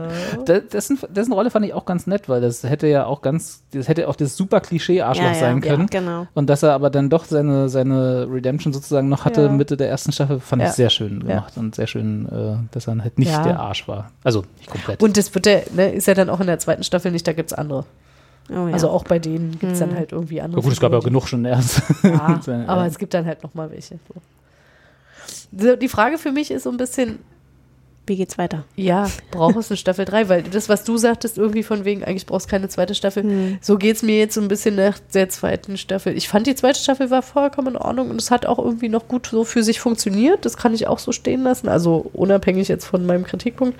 Dessen, 0.73 0.99
dessen 1.09 1.31
Rolle 1.33 1.49
fand 1.51 1.65
ich 1.65 1.73
auch 1.73 1.85
ganz 1.85 2.05
nett, 2.05 2.27
weil 2.27 2.41
das 2.41 2.63
hätte 2.63 2.87
ja 2.87 3.05
auch 3.05 3.21
ganz, 3.21 3.63
das 3.71 3.87
hätte 3.87 4.07
auch 4.09 4.15
das 4.17 4.35
super 4.35 4.59
Klischee-Arschloch 4.59 5.23
Ja, 5.25 5.31
ja, 5.33 5.39
sein 5.39 5.61
ja, 5.63 5.71
können. 5.71 5.87
genau. 5.87 6.27
Und 6.33 6.49
dass 6.49 6.63
er 6.63 6.73
aber 6.73 6.89
dann 6.89 7.09
doch 7.09 7.23
seine, 7.25 7.69
seine 7.69 8.27
Redemption 8.29 8.73
sozusagen 8.73 9.07
noch 9.09 9.23
hatte 9.25 9.43
Ja. 9.43 9.49
Mitte 9.49 9.77
der 9.77 9.89
ersten 9.89 10.11
Staffel, 10.11 10.39
fand 10.41 10.61
Ja. 10.61 10.67
ich 10.67 10.73
sehr 10.75 10.89
schön 10.89 11.21
Ja. 11.21 11.27
gemacht 11.35 11.53
und 11.55 11.76
sehr 11.77 11.87
schön, 11.87 12.27
äh, 12.27 12.57
dass 12.71 12.87
er 12.87 13.01
halt 13.01 13.17
nicht 13.17 13.31
Ja. 13.31 13.43
der 13.43 13.59
Arsch 13.59 13.87
war. 13.87 14.11
Also 14.23 14.43
nicht 14.57 14.69
komplett. 14.69 15.01
Und 15.01 15.15
das 15.17 15.33
wird 15.33 15.45
der, 15.45 15.63
ne, 15.73 15.91
ist 15.93 16.05
ja 16.07 16.13
dann 16.13 16.29
auch 16.29 16.39
in 16.41 16.47
der 16.47 16.59
zweiten 16.59 16.83
Staffel 16.83 17.11
nicht, 17.11 17.25
da 17.27 17.33
gibt 17.33 17.51
es 17.51 17.57
andere. 17.57 17.85
Oh, 18.49 18.67
ja. 18.67 18.73
Also 18.73 18.89
auch 18.89 19.03
bei 19.03 19.19
denen 19.19 19.57
gibt 19.59 19.73
es 19.73 19.79
dann 19.79 19.89
Hm. 19.91 19.97
halt 19.97 20.11
irgendwie 20.11 20.41
andere. 20.41 20.59
Ja, 20.61 20.63
gut, 20.63 20.73
es 20.73 20.79
gab 20.79 20.91
ja 20.93 20.99
genug 20.99 21.27
schon 21.27 21.43
erst. 21.45 21.81
Ja, 22.03 22.39
aber 22.67 22.85
es 22.85 22.97
gibt 22.97 23.13
dann 23.13 23.25
halt 23.25 23.43
noch 23.43 23.53
mal 23.53 23.69
welche. 23.71 23.99
So. 24.07 24.21
So, 25.57 25.75
Die 25.75 25.89
Frage 25.89 26.17
für 26.17 26.31
mich 26.31 26.51
ist 26.51 26.63
so 26.63 26.69
ein 26.69 26.77
bisschen, 26.77 27.19
Wie 28.07 28.15
geht's 28.15 28.37
weiter? 28.37 28.63
Ja, 28.77 29.09
braucht 29.31 29.57
es 29.57 29.69
eine 29.69 29.75
Staffel 29.77 30.05
3, 30.05 30.29
weil 30.29 30.41
das, 30.43 30.69
was 30.69 30.83
du 30.85 30.97
sagtest, 30.97 31.37
irgendwie 31.37 31.61
von 31.63 31.83
wegen, 31.85 32.03
eigentlich 32.05 32.25
brauchst 32.25 32.47
du 32.47 32.51
keine 32.51 32.69
zweite 32.69 32.95
Staffel, 32.95 33.23
Hm. 33.23 33.57
so 33.61 33.77
geht 33.77 33.97
es 33.97 34.01
mir 34.01 34.17
jetzt 34.17 34.33
so 34.35 34.41
ein 34.41 34.47
bisschen 34.47 34.75
nach 34.75 34.97
der 35.13 35.27
zweiten 35.29 35.77
Staffel. 35.77 36.15
Ich 36.15 36.29
fand, 36.29 36.47
die 36.47 36.55
zweite 36.55 36.79
Staffel 36.79 37.11
war 37.11 37.21
vollkommen 37.21 37.75
in 37.75 37.75
Ordnung 37.77 38.09
und 38.09 38.21
es 38.21 38.31
hat 38.31 38.45
auch 38.45 38.59
irgendwie 38.59 38.87
noch 38.89 39.07
gut 39.09 39.27
so 39.27 39.43
für 39.43 39.61
sich 39.61 39.79
funktioniert. 39.81 40.45
Das 40.45 40.55
kann 40.57 40.73
ich 40.73 40.87
auch 40.87 40.99
so 40.99 41.11
stehen 41.11 41.43
lassen, 41.43 41.67
also 41.67 42.09
unabhängig 42.13 42.69
jetzt 42.69 42.85
von 42.85 43.05
meinem 43.05 43.25
Kritikpunkt. 43.25 43.77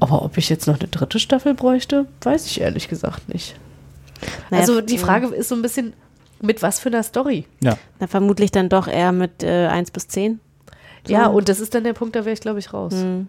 Aber 0.00 0.22
ob 0.22 0.36
ich 0.38 0.48
jetzt 0.48 0.66
noch 0.66 0.78
eine 0.78 0.88
dritte 0.88 1.18
Staffel 1.18 1.54
bräuchte, 1.54 2.06
weiß 2.22 2.46
ich 2.46 2.60
ehrlich 2.60 2.88
gesagt 2.88 3.28
nicht. 3.32 3.56
Naja, 4.50 4.60
also 4.62 4.80
die 4.80 4.96
f- 4.96 5.00
Frage 5.02 5.26
ist 5.28 5.48
so 5.48 5.54
ein 5.54 5.62
bisschen, 5.62 5.94
mit 6.40 6.62
was 6.62 6.78
für 6.78 6.88
einer 6.90 7.02
Story? 7.02 7.46
Ja. 7.62 7.76
Na, 8.00 8.06
vermutlich 8.06 8.50
dann 8.50 8.68
doch 8.68 8.86
eher 8.86 9.12
mit 9.12 9.42
äh, 9.42 9.66
1 9.68 9.90
bis 9.92 10.08
10. 10.08 10.40
Ja, 11.08 11.26
und 11.26 11.48
das 11.48 11.60
ist 11.60 11.74
dann 11.74 11.84
der 11.84 11.92
Punkt, 11.92 12.14
da 12.16 12.24
wäre 12.24 12.32
ich, 12.34 12.40
glaube 12.40 12.58
ich, 12.58 12.72
raus. 12.72 12.94
Hm. 12.94 13.28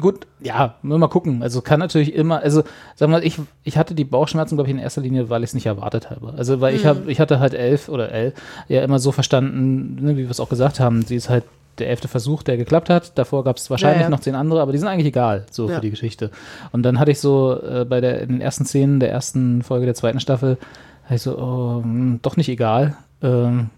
Gut, 0.00 0.26
ja, 0.40 0.74
nur 0.82 0.98
mal 0.98 1.08
gucken. 1.08 1.42
Also 1.42 1.60
kann 1.62 1.80
natürlich 1.80 2.14
immer, 2.14 2.40
also 2.40 2.62
sag 2.94 3.08
mal, 3.08 3.24
ich, 3.24 3.38
ich 3.64 3.78
hatte 3.78 3.94
die 3.94 4.04
Bauchschmerzen, 4.04 4.56
glaube 4.56 4.68
ich, 4.70 4.76
in 4.76 4.80
erster 4.80 5.00
Linie, 5.00 5.28
weil 5.30 5.42
ich 5.42 5.50
es 5.50 5.54
nicht 5.54 5.66
erwartet 5.66 6.10
habe. 6.10 6.34
Also 6.36 6.60
weil 6.60 6.74
ich 6.74 6.84
Mhm. 6.84 6.88
habe, 6.88 7.10
ich 7.10 7.18
hatte 7.20 7.40
halt 7.40 7.54
elf 7.54 7.88
oder 7.88 8.12
elf 8.12 8.34
ja 8.68 8.82
immer 8.82 8.98
so 8.98 9.12
verstanden, 9.12 9.96
ne, 10.04 10.12
wie 10.16 10.24
wir 10.24 10.30
es 10.30 10.40
auch 10.40 10.50
gesagt 10.50 10.78
haben, 10.78 11.02
sie 11.02 11.16
ist 11.16 11.30
halt 11.30 11.44
der 11.78 11.88
elfte 11.88 12.06
Versuch, 12.06 12.42
der 12.42 12.56
geklappt 12.58 12.90
hat. 12.90 13.16
Davor 13.18 13.44
gab 13.44 13.56
es 13.56 13.70
wahrscheinlich 13.70 14.00
Ja, 14.00 14.06
ja. 14.06 14.10
noch 14.10 14.20
zehn 14.20 14.34
andere, 14.34 14.60
aber 14.60 14.72
die 14.72 14.78
sind 14.78 14.88
eigentlich 14.88 15.06
egal, 15.06 15.46
so 15.50 15.68
Ja. 15.68 15.76
für 15.76 15.80
die 15.80 15.90
Geschichte. 15.90 16.30
Und 16.70 16.82
dann 16.82 16.98
hatte 17.00 17.10
ich 17.10 17.18
so 17.18 17.58
äh, 17.60 17.84
bei 17.84 18.00
der 18.00 18.20
in 18.20 18.28
den 18.28 18.40
ersten 18.40 18.66
Szenen 18.66 19.00
der 19.00 19.10
ersten 19.10 19.62
Folge 19.62 19.86
der 19.86 19.94
zweiten 19.94 20.20
Staffel, 20.20 20.58
hatte 21.04 21.14
ich 21.14 21.22
so, 21.22 21.36
oh, 21.38 21.82
hm, 21.82 22.20
doch 22.22 22.36
nicht 22.36 22.48
egal. 22.50 22.96
Ähm, 23.22 23.70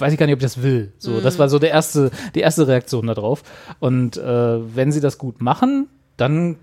weiß 0.00 0.12
ich 0.12 0.18
gar 0.18 0.26
nicht, 0.26 0.34
ob 0.34 0.40
ich 0.40 0.44
das 0.44 0.62
will. 0.62 0.92
So, 0.98 1.12
Mhm. 1.12 1.22
das 1.22 1.38
war 1.38 1.48
so 1.48 1.58
der 1.58 1.70
erste, 1.70 2.10
die 2.34 2.40
erste 2.40 2.66
Reaktion 2.68 3.06
darauf. 3.06 3.42
Und 3.80 4.16
äh, 4.16 4.76
wenn 4.76 4.92
sie 4.92 5.00
das 5.00 5.18
gut 5.18 5.40
machen, 5.42 5.88
dann 6.16 6.56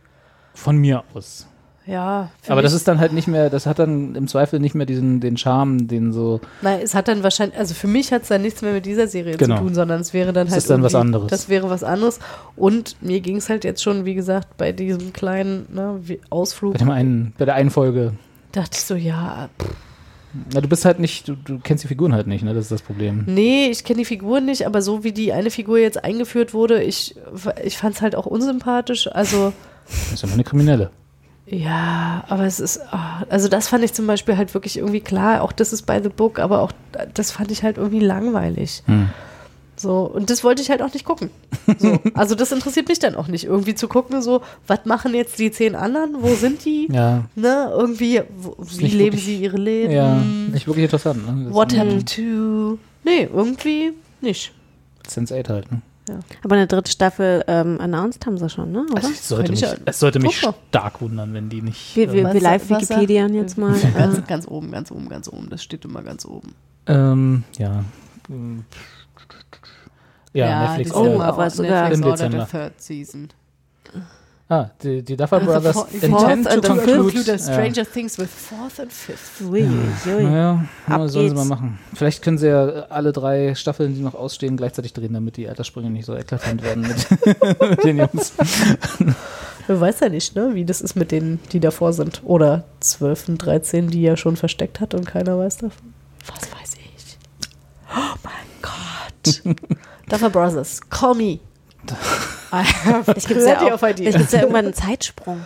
von 0.54 0.78
mir 0.78 1.04
aus. 1.14 1.48
Ja, 1.88 2.32
Aber 2.48 2.64
das 2.64 2.74
ist 2.74 2.88
dann 2.88 3.00
halt 3.00 3.14
nicht 3.14 3.28
mehr, 3.28 3.52
das 3.52 3.68
hat 3.68 3.78
dann 3.78 4.16
im 4.16 4.28
Zweifel 4.28 4.60
nicht 4.60 4.74
mehr 4.74 4.88
diesen, 4.88 5.20
den 5.20 5.38
Charme, 5.38 5.88
den 5.88 6.12
so. 6.14 6.42
Nein, 6.64 6.80
es 6.84 6.96
hat 6.96 7.08
dann 7.08 7.22
wahrscheinlich, 7.22 7.60
also 7.60 7.76
für 7.76 7.86
mich 7.86 8.12
hat 8.12 8.24
es 8.24 8.30
dann 8.30 8.42
nichts 8.42 8.64
mehr 8.64 8.74
mit 8.74 8.88
dieser 8.88 9.08
Serie 9.08 9.38
Genau. 9.38 9.58
zu 9.58 9.62
tun, 9.62 9.76
sondern 9.76 10.02
es 10.02 10.12
wäre 10.12 10.34
dann 10.34 10.48
Es 10.48 10.54
halt. 10.54 10.64
ist 10.64 10.70
dann 10.72 10.82
was 10.82 10.96
anderes. 10.96 11.28
Das 11.30 11.48
wäre 11.48 11.70
was 11.70 11.84
anderes. 11.84 12.18
Und 12.56 12.96
mir 13.04 13.20
ging 13.22 13.36
es 13.36 13.50
halt 13.50 13.64
jetzt 13.66 13.84
schon, 13.84 14.04
wie 14.06 14.16
gesagt, 14.16 14.58
bei 14.58 14.72
diesem 14.72 15.14
kleinen 15.14 15.68
ne, 15.72 16.00
Ausflug, 16.32 16.74
Bei, 16.74 16.80
dem 16.80 16.90
einen, 16.90 17.34
bei 17.38 17.46
der 17.46 17.54
einen 17.54 17.70
Folge. 17.70 18.14
dachte 18.52 18.72
ich 18.74 18.82
so, 18.84 18.96
ja, 18.96 19.50
pff, 19.62 19.70
Na, 20.54 20.62
du 20.62 20.68
bist 20.68 20.86
halt 20.86 21.00
nicht, 21.00 21.28
du, 21.28 21.36
du 21.36 21.60
kennst 21.60 21.84
die 21.84 21.88
Figuren 21.88 22.14
halt 22.14 22.28
nicht, 22.28 22.44
ne? 22.44 22.54
Das 22.54 22.64
ist 22.66 22.72
das 22.72 22.82
Problem. 22.82 23.24
nee, 23.28 23.68
ich 23.68 23.84
kenne 23.84 24.00
die 24.00 24.06
Figuren 24.06 24.46
nicht, 24.46 24.66
aber 24.68 24.82
so 24.82 25.04
wie 25.04 25.12
die 25.12 25.32
eine 25.34 25.50
Figur 25.50 25.78
jetzt 25.78 26.04
eingeführt 26.04 26.54
wurde, 26.54 26.84
ich, 26.84 27.16
ich 27.64 27.78
fand 27.78 27.96
es 27.96 28.02
halt 28.02 28.16
auch 28.16 28.26
unsympathisch. 28.26 29.08
Also, 29.12 29.54
Das 29.88 30.14
ist 30.14 30.22
ja 30.22 30.28
nur 30.28 30.34
eine 30.36 30.44
Kriminelle. 30.44 30.90
Ja, 31.48 32.24
aber 32.28 32.46
es 32.46 32.60
ist, 32.60 32.82
ah, 32.92 33.24
also 33.30 33.48
das 33.48 33.68
fand 33.68 33.84
ich 33.84 33.94
zum 33.94 34.08
Beispiel 34.08 34.36
halt 34.36 34.54
wirklich 34.56 34.78
irgendwie 34.78 35.02
klar, 35.02 35.44
auch 35.44 35.52
das 35.52 35.74
ist 35.74 35.84
by 35.84 36.00
the 36.02 36.10
book, 36.10 36.40
aber 36.40 36.62
auch 36.62 36.72
das 37.14 37.32
fand 37.32 37.52
ich 37.52 37.62
halt 37.64 37.78
irgendwie 37.78 38.00
langweilig. 38.04 38.82
Hm. 38.88 39.10
So, 39.78 40.02
und 40.04 40.30
das 40.30 40.44
wollte 40.44 40.62
ich 40.62 40.70
halt 40.70 40.82
auch 40.82 40.94
nicht 40.94 41.06
gucken. 41.06 41.30
So, 41.80 41.98
also 42.14 42.36
das 42.36 42.52
interessiert 42.52 42.88
mich 42.88 43.00
dann 43.00 43.16
auch 43.16 43.28
nicht, 43.28 43.44
irgendwie 43.46 43.76
zu 43.76 43.88
gucken, 43.88 44.22
so, 44.22 44.42
was 44.68 44.86
machen 44.86 45.14
jetzt 45.14 45.38
die 45.40 45.52
zehn 45.52 45.76
anderen, 45.76 46.16
wo 46.22 46.34
sind 46.36 46.64
die? 46.66 46.88
Ja. 46.92 47.26
Ne, 47.36 47.72
irgendwie, 47.76 48.22
wo, 48.38 48.56
wie 48.60 48.88
leben 48.88 49.00
wirklich- 49.18 49.26
sie 49.26 49.38
ihre 49.42 49.58
Leben? 49.58 49.92
Ja, 49.92 50.16
nicht 50.16 50.66
wirklich 50.68 50.86
interessant. 50.86 51.26
Ne? 51.28 51.54
What 51.54 51.76
happened 51.78 52.14
to? 52.16 52.78
Nee, 53.04 53.28
irgendwie 53.34 53.92
nicht. 54.22 54.54
Sense8 55.08 55.50
halt. 55.50 55.72
Ne? 55.72 55.82
Aber 56.44 56.56
eine 56.56 56.68
dritte 56.68 56.92
Staffel 56.92 57.44
ähm, 57.48 57.82
announced 57.82 58.26
haben 58.28 58.38
sie 58.38 58.48
schon, 58.50 58.72
ne? 58.72 58.86
Oder? 58.92 58.98
Also 58.98 59.10
es 59.10 59.28
sollte 59.28 59.52
mich, 59.52 59.62
ja- 59.62 59.74
es 59.86 60.00
sollte 60.00 60.20
mich 60.20 60.42
mal. 60.44 60.54
stark 60.70 61.02
wundern, 61.02 61.34
wenn 61.34 61.50
die 61.50 61.62
nicht. 61.64 61.96
Wir, 61.96 62.14
wir, 62.14 62.24
Was- 62.26 62.34
wir 62.36 62.42
live 62.42 62.70
Wikipedian 62.70 63.34
jetzt 63.34 63.58
mal. 63.58 63.76
Ganz, 63.98 64.20
Äh, 64.20 64.22
ganz 64.28 64.48
oben, 64.48 64.72
ganz 64.72 64.92
oben, 64.92 65.10
ganz 65.10 65.28
oben. 65.28 65.50
Das 65.50 65.64
steht 65.64 65.84
immer 65.84 66.04
ganz 66.04 66.24
oben. 66.26 66.54
Ähm, 66.88 67.44
ja. 67.58 67.84
Ja, 70.36 70.68
Netflix. 70.76 70.92
die 70.92 70.98
sind 71.04 71.16
äh, 71.20 71.24
aber 71.24 71.50
sogar- 71.50 71.92
im 71.92 72.04
Order 72.04 72.16
Dezember. 72.30 72.46
the 72.46 72.52
Third 72.58 72.82
Season. 72.82 73.28
Ah, 74.48 74.70
die, 74.84 75.02
die 75.02 75.18
Duffer 75.18 75.40
The 75.40 75.46
Brothers 75.48 75.74
four- 75.76 75.88
intend 75.92 76.46
to 76.48 76.62
conclude. 76.62 76.98
conclude 77.00 77.40
Stranger 77.40 77.82
ja. 77.82 77.84
Things 77.84 78.20
with 78.20 78.30
fourth 78.30 78.80
and 78.80 78.94
fifth. 78.94 79.42
ui. 79.42 79.64
Naja, 80.06 80.66
Ab 80.86 81.00
ja, 81.00 81.08
sollen 81.08 81.30
sie 81.30 81.36
mal 81.36 81.46
machen. 81.46 81.80
Vielleicht 81.96 82.22
können 82.22 82.38
sie 82.38 82.50
ja 82.50 82.64
alle 82.90 83.12
drei 83.12 83.56
Staffeln, 83.56 83.96
die 83.96 84.02
noch 84.02 84.14
ausstehen, 84.14 84.56
gleichzeitig 84.56 84.94
drehen, 84.94 85.14
damit 85.14 85.38
die 85.38 85.50
Alterssprünge 85.50 85.90
nicht 85.90 86.06
so 86.06 86.14
eklatant 86.16 86.62
werden 86.62 86.84
mit, 86.88 87.08
mit 87.70 87.84
den 87.84 87.98
Jungs. 87.98 88.34
Man 89.68 89.80
weiß 89.82 90.02
ja 90.02 90.10
nicht, 90.10 90.36
ne, 90.36 90.52
wie 90.54 90.64
das 90.64 90.80
ist 90.82 90.96
mit 90.96 91.12
denen, 91.12 91.40
die 91.52 91.60
davor 91.60 91.92
sind. 91.94 92.22
Oder 92.24 92.66
12 92.82 93.30
und 93.30 93.38
13, 93.40 93.88
die 93.90 94.04
er 94.06 94.16
schon 94.16 94.36
versteckt 94.36 94.80
hat 94.80 94.94
und 94.94 95.06
keiner 95.08 95.40
weiß 95.40 95.58
davon. 95.58 95.94
Was 96.28 96.52
weiß 96.52 96.76
ich. 96.76 97.18
Oh 97.90 98.16
mein 98.24 98.34
Gott. 98.62 99.42
Duffer 100.10 100.30
Brothers, 100.30 100.82
call 100.90 101.16
me. 101.16 101.40
I 102.52 102.64
have 102.64 103.04
Vielleicht 103.06 103.28
gibt 103.28 103.40
es 103.42 103.48
ja, 103.48 103.60
auch- 103.76 103.96
gibt's 103.96 104.32
ja 104.32 104.40
irgendwann 104.42 104.66
einen 104.66 104.74
Zeitsprung. 104.74 105.42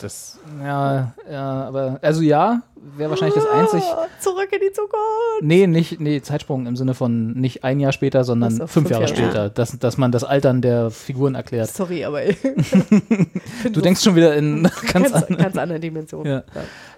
Das, 0.00 0.40
ja, 0.60 1.14
ja, 1.30 1.64
aber, 1.68 2.00
also 2.02 2.22
ja, 2.22 2.62
wäre 2.96 3.10
wahrscheinlich 3.10 3.36
das 3.36 3.46
einzig. 3.46 3.84
Oh, 3.86 4.04
Zurück 4.18 4.48
in 4.50 4.58
die 4.60 4.72
Zukunft. 4.72 4.96
Nee, 5.42 5.68
nicht, 5.68 6.00
nee, 6.00 6.20
Zeitsprung 6.20 6.66
im 6.66 6.74
Sinne 6.74 6.94
von 6.94 7.34
nicht 7.34 7.62
ein 7.62 7.78
Jahr 7.78 7.92
später, 7.92 8.24
sondern 8.24 8.50
fünf 8.56 8.72
fünf 8.72 8.90
Jahre 8.90 9.04
Jahre. 9.04 9.14
später, 9.16 9.48
dass, 9.50 9.78
dass 9.78 9.98
man 9.98 10.10
das 10.10 10.24
Altern 10.24 10.60
der 10.60 10.90
Figuren 10.90 11.36
erklärt. 11.36 11.70
Sorry, 11.70 12.04
aber 12.04 12.20
Du 13.72 13.80
denkst 13.80 14.02
schon 14.02 14.16
wieder 14.16 14.34
in 14.34 14.64
ganz, 14.92 14.92
ganz, 14.92 15.12
anderen. 15.12 15.36
ganz 15.36 15.56
andere 15.56 15.78
Dimension. 15.80 16.26
Ja. 16.26 16.42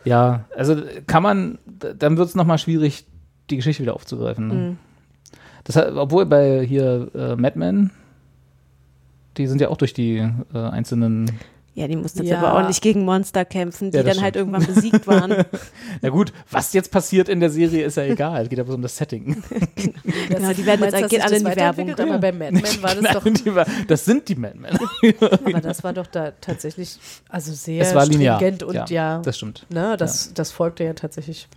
Ja, 0.04 0.44
also 0.56 0.76
kann 1.06 1.22
man, 1.22 1.58
dann 1.98 2.16
wird 2.16 2.28
es 2.28 2.34
nochmal 2.34 2.56
schwierig, 2.58 3.06
die 3.50 3.56
Geschichte 3.56 3.82
wieder 3.82 3.94
aufzugreifen. 3.94 4.48
Ne? 4.48 4.54
Mhm. 4.54 4.78
Das, 5.64 5.76
hat- 5.76 5.92
obwohl 5.94 6.26
bei 6.26 6.64
hier 6.66 7.08
äh, 7.14 7.36
Mad 7.36 7.58
Men, 7.58 7.90
die 9.36 9.46
sind 9.46 9.60
ja 9.60 9.68
auch 9.68 9.76
durch 9.76 9.94
die 9.94 10.18
äh, 10.18 10.58
einzelnen. 10.58 11.30
Ja, 11.76 11.88
die 11.88 11.96
mussten 11.96 12.20
jetzt 12.22 12.30
Ja. 12.30 12.38
aber 12.40 12.54
auch 12.62 12.68
nicht 12.68 12.80
gegen 12.82 13.04
Monster 13.04 13.44
kämpfen, 13.44 13.90
die 13.90 13.96
Ja, 13.96 14.04
dann 14.04 14.20
halt 14.22 14.36
stimmt. 14.36 14.54
irgendwann 14.54 14.74
besiegt 14.74 15.06
waren. 15.08 15.44
Na 16.02 16.08
gut, 16.10 16.32
was 16.48 16.72
jetzt 16.72 16.92
passiert 16.92 17.28
in 17.28 17.40
der 17.40 17.50
Serie, 17.50 17.84
ist 17.84 17.96
ja 17.96 18.04
egal. 18.04 18.44
Es 18.44 18.48
geht 18.48 18.60
aber 18.60 18.68
so 18.70 18.76
um 18.76 18.82
das 18.82 18.96
Setting. 18.96 19.42
genau, 20.28 20.52
die 20.56 20.64
werden 20.66 20.84
jetzt 20.84 20.92
dass 21.02 21.10
geht 21.10 21.20
alle 21.24 21.36
in 21.38 21.42
das 21.44 21.54
die 21.54 21.60
Werbung. 21.60 21.88
weiterentwickelt? 21.88 22.00
Aber 22.00 22.18
bei 22.20 22.30
Mad 22.30 22.52
Men 22.52 22.62
war 22.82 22.94
das 22.94 23.12
doch. 23.12 23.24
Die 23.24 23.54
war- 23.56 23.66
das 23.88 24.04
sind 24.04 24.28
die 24.28 24.36
Mad 24.36 24.56
Men. 24.56 24.78
Aber 25.46 25.60
das 25.60 25.82
war 25.82 25.92
doch 25.92 26.06
da 26.06 26.30
tatsächlich, 26.40 26.96
also 27.28 27.52
sehr 27.52 27.82
Es 27.82 27.92
war 27.92 28.06
linear. 28.06 28.36
stringent 28.36 28.62
und 28.62 28.74
ja, 28.74 28.84
Ja, 28.88 29.18
das 29.18 29.36
stimmt. 29.38 29.66
Ne, 29.70 29.96
das, 29.96 30.32
das 30.32 30.52
folgte 30.52 30.84
ja 30.84 30.92
tatsächlich. 30.92 31.48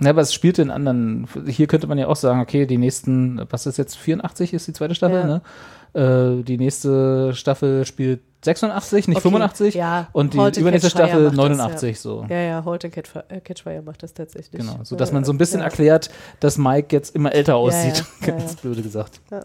Ja, 0.00 0.10
aber 0.10 0.20
es 0.20 0.34
spielte 0.34 0.62
in 0.62 0.70
anderen. 0.70 1.26
Hier 1.46 1.66
könnte 1.66 1.86
man 1.86 1.96
ja 1.98 2.06
auch 2.06 2.16
sagen, 2.16 2.40
okay, 2.40 2.66
die 2.66 2.76
nächsten, 2.78 3.40
was 3.50 3.66
ist 3.66 3.78
jetzt, 3.78 3.96
84 3.96 4.52
ist 4.52 4.66
die 4.68 4.72
zweite 4.72 4.94
Staffel, 4.94 5.20
Ja. 5.20 5.26
ne? 5.26 6.38
Äh, 6.40 6.42
die 6.42 6.58
nächste 6.58 7.34
Staffel 7.34 7.86
spielt 7.86 8.20
86, 8.44 9.08
nicht 9.08 9.16
Okay, 9.16 9.22
85. 9.22 9.74
ja, 9.74 10.08
und 10.12 10.34
die 10.34 10.38
Holt 10.38 10.48
and 10.48 10.58
übernächste 10.58 10.90
Catch 10.90 10.98
Staffel 11.08 11.22
macht 11.24 11.32
das, 11.32 11.36
89, 11.36 11.96
ja. 11.96 12.00
so. 12.00 12.26
Ja, 12.28 12.36
ja, 12.40 12.64
heute 12.66 12.88
äh, 12.88 13.40
Catchfire 13.40 13.82
macht 13.82 14.02
das 14.02 14.12
tatsächlich. 14.12 14.60
Genau, 14.60 14.80
so 14.82 14.94
dass 14.96 15.12
man 15.12 15.24
so 15.24 15.32
ein 15.32 15.38
bisschen 15.38 15.62
erklärt, 15.62 16.10
dass 16.40 16.58
Mike 16.58 16.94
jetzt 16.94 17.14
immer 17.16 17.32
älter 17.32 17.56
aussieht. 17.56 18.04
Ganz 18.20 18.56
blöde 18.56 18.82
gesagt. 18.82 19.20
Ja. 19.30 19.40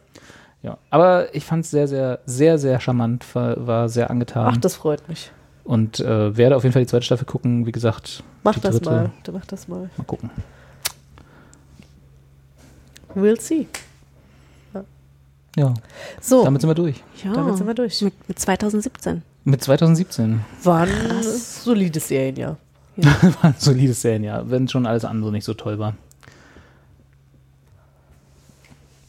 Ja. 0.63 0.77
Aber 0.89 1.33
ich 1.33 1.45
fand 1.45 1.65
es 1.65 1.71
sehr, 1.71 1.87
sehr, 1.87 2.19
sehr, 2.25 2.57
sehr 2.57 2.79
charmant, 2.79 3.25
war, 3.33 3.65
war 3.65 3.89
sehr 3.89 4.09
angetan. 4.11 4.53
Ach, 4.53 4.57
das 4.57 4.75
freut 4.75 5.07
mich. 5.07 5.31
Und 5.71 6.01
äh, 6.01 6.35
werde 6.35 6.57
auf 6.57 6.63
jeden 6.63 6.73
Fall 6.73 6.81
die 6.81 6.87
zweite 6.89 7.05
Staffel 7.05 7.25
gucken. 7.25 7.65
Wie 7.65 7.71
gesagt, 7.71 8.23
Mach 8.43 8.55
die 8.55 8.59
das 8.59 8.75
dritte. 8.75 8.89
mal. 8.91 9.11
Du 9.23 9.31
mach 9.31 9.45
das 9.45 9.69
mal. 9.69 9.89
Mal 9.95 10.03
gucken. 10.03 10.29
We'll 13.15 13.39
see. 13.39 13.67
Ja, 15.57 15.73
So, 16.21 16.43
damit 16.45 16.61
sind 16.61 16.69
wir 16.69 16.75
durch. 16.75 17.01
Ja, 17.23 17.33
damit 17.33 17.57
sind 17.57 17.67
wir 17.67 17.73
durch. 17.73 18.01
mit, 18.01 18.13
mit 18.27 18.37
2017. 18.39 19.21
Mit 19.45 19.63
2017. 19.63 20.41
Waren 20.63 20.89
solide 21.23 21.99
Serien, 21.99 22.35
ja. 22.35 22.57
War 22.97 23.43
ein 23.45 23.55
solides 23.57 24.01
Serien, 24.01 24.23
ja, 24.23 24.49
wenn 24.49 24.67
schon 24.67 24.85
alles 24.85 25.03
andere 25.05 25.31
nicht 25.31 25.43
so 25.45 25.53
toll 25.53 25.77
war. 25.79 25.95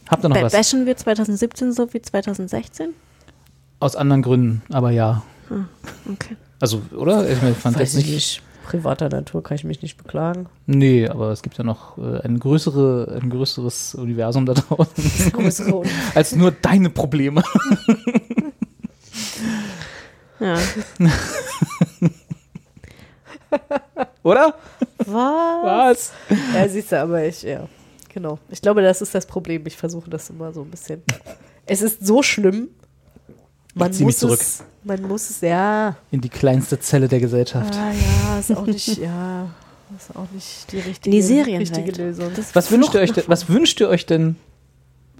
Habt 0.09 0.25
ihr 0.25 0.29
noch 0.29 0.37
Ba- 0.37 0.43
was? 0.45 0.53
Bashen 0.53 0.87
wir 0.87 0.97
2017 0.97 1.73
so 1.73 1.93
wie 1.93 2.03
2016? 2.03 2.91
Aus 3.81 3.95
anderen 3.97 4.23
Gründen, 4.23 4.63
aber 4.73 4.91
ja. 4.91 5.23
Okay. 6.11 6.37
Also, 6.63 6.81
oder? 6.97 7.29
Ich, 7.29 7.43
meine, 7.43 7.57
fand 7.57 7.75
Weiß 7.75 7.95
jetzt 7.95 8.05
ich 8.05 8.07
nicht. 8.07 8.15
nicht. 8.15 8.43
Privater 8.63 9.09
Natur 9.09 9.43
kann 9.43 9.57
ich 9.57 9.65
mich 9.65 9.83
nicht 9.83 9.97
beklagen. 9.97 10.47
Nee, 10.67 11.09
aber 11.09 11.33
es 11.33 11.43
gibt 11.43 11.59
ja 11.59 11.65
noch 11.65 11.99
äh, 11.99 12.21
ein, 12.21 12.39
größere, 12.39 13.19
ein 13.21 13.31
größeres 13.31 13.97
Universum 13.97 14.47
da 14.47 14.53
draußen. 14.69 15.33
Größere 15.33 15.83
als 16.15 16.37
nur 16.37 16.53
deine 16.53 16.89
Probleme. 16.91 17.43
Ja. 20.41 20.59
Oder? 24.25 24.55
Was? 25.07 25.13
Was? 25.63 26.13
Ja, 26.53 26.69
siehst 26.69 26.91
du, 26.91 27.01
aber 27.01 27.25
ich, 27.25 27.43
ja, 27.43 27.69
genau. 28.13 28.41
Ich 28.51 28.61
glaube, 28.61 28.83
das 28.83 29.03
ist 29.03 29.15
das 29.15 29.25
Problem. 29.25 29.65
Ich 29.67 29.77
versuche 29.77 30.11
das 30.11 30.31
immer 30.31 30.53
so 30.53 30.63
ein 30.63 30.71
bisschen. 30.71 31.01
Es 31.65 31.81
ist 31.81 32.05
so 32.05 32.25
schlimm. 32.25 32.71
Man 33.75 33.91
Ich 33.91 33.97
zieh 33.97 34.05
mich 34.05 34.15
muss 34.15 34.19
zurück. 34.19 34.41
es, 34.41 34.63
man 34.85 35.03
muss 35.03 35.31
es, 35.31 35.41
ja. 35.41 35.97
In 36.11 36.21
die 36.21 36.29
kleinste 36.29 36.79
Zelle 36.79 37.09
der 37.09 37.21
Gesellschaft. 37.21 37.75
Ah, 37.75 37.93
ja, 37.93 38.39
ist 38.39 38.55
auch 38.55 38.67
nicht, 38.67 38.99
ja, 38.99 39.49
ist 39.97 40.15
auch 40.15 40.31
nicht 40.33 40.71
die 40.73 40.79
richtige, 40.81 41.11
Die 41.17 41.23
Serienwelt. 41.23 41.77
richtige 41.77 42.03
Lösung. 42.03 42.31
Was 42.53 42.71
wünscht 42.71 42.95
ihr 42.95 43.01
euch 43.01 43.13
denn, 43.13 43.25
was 43.29 43.49
wünscht 43.49 43.81
ihr 43.81 43.89
euch 43.89 44.05
denn 44.07 44.37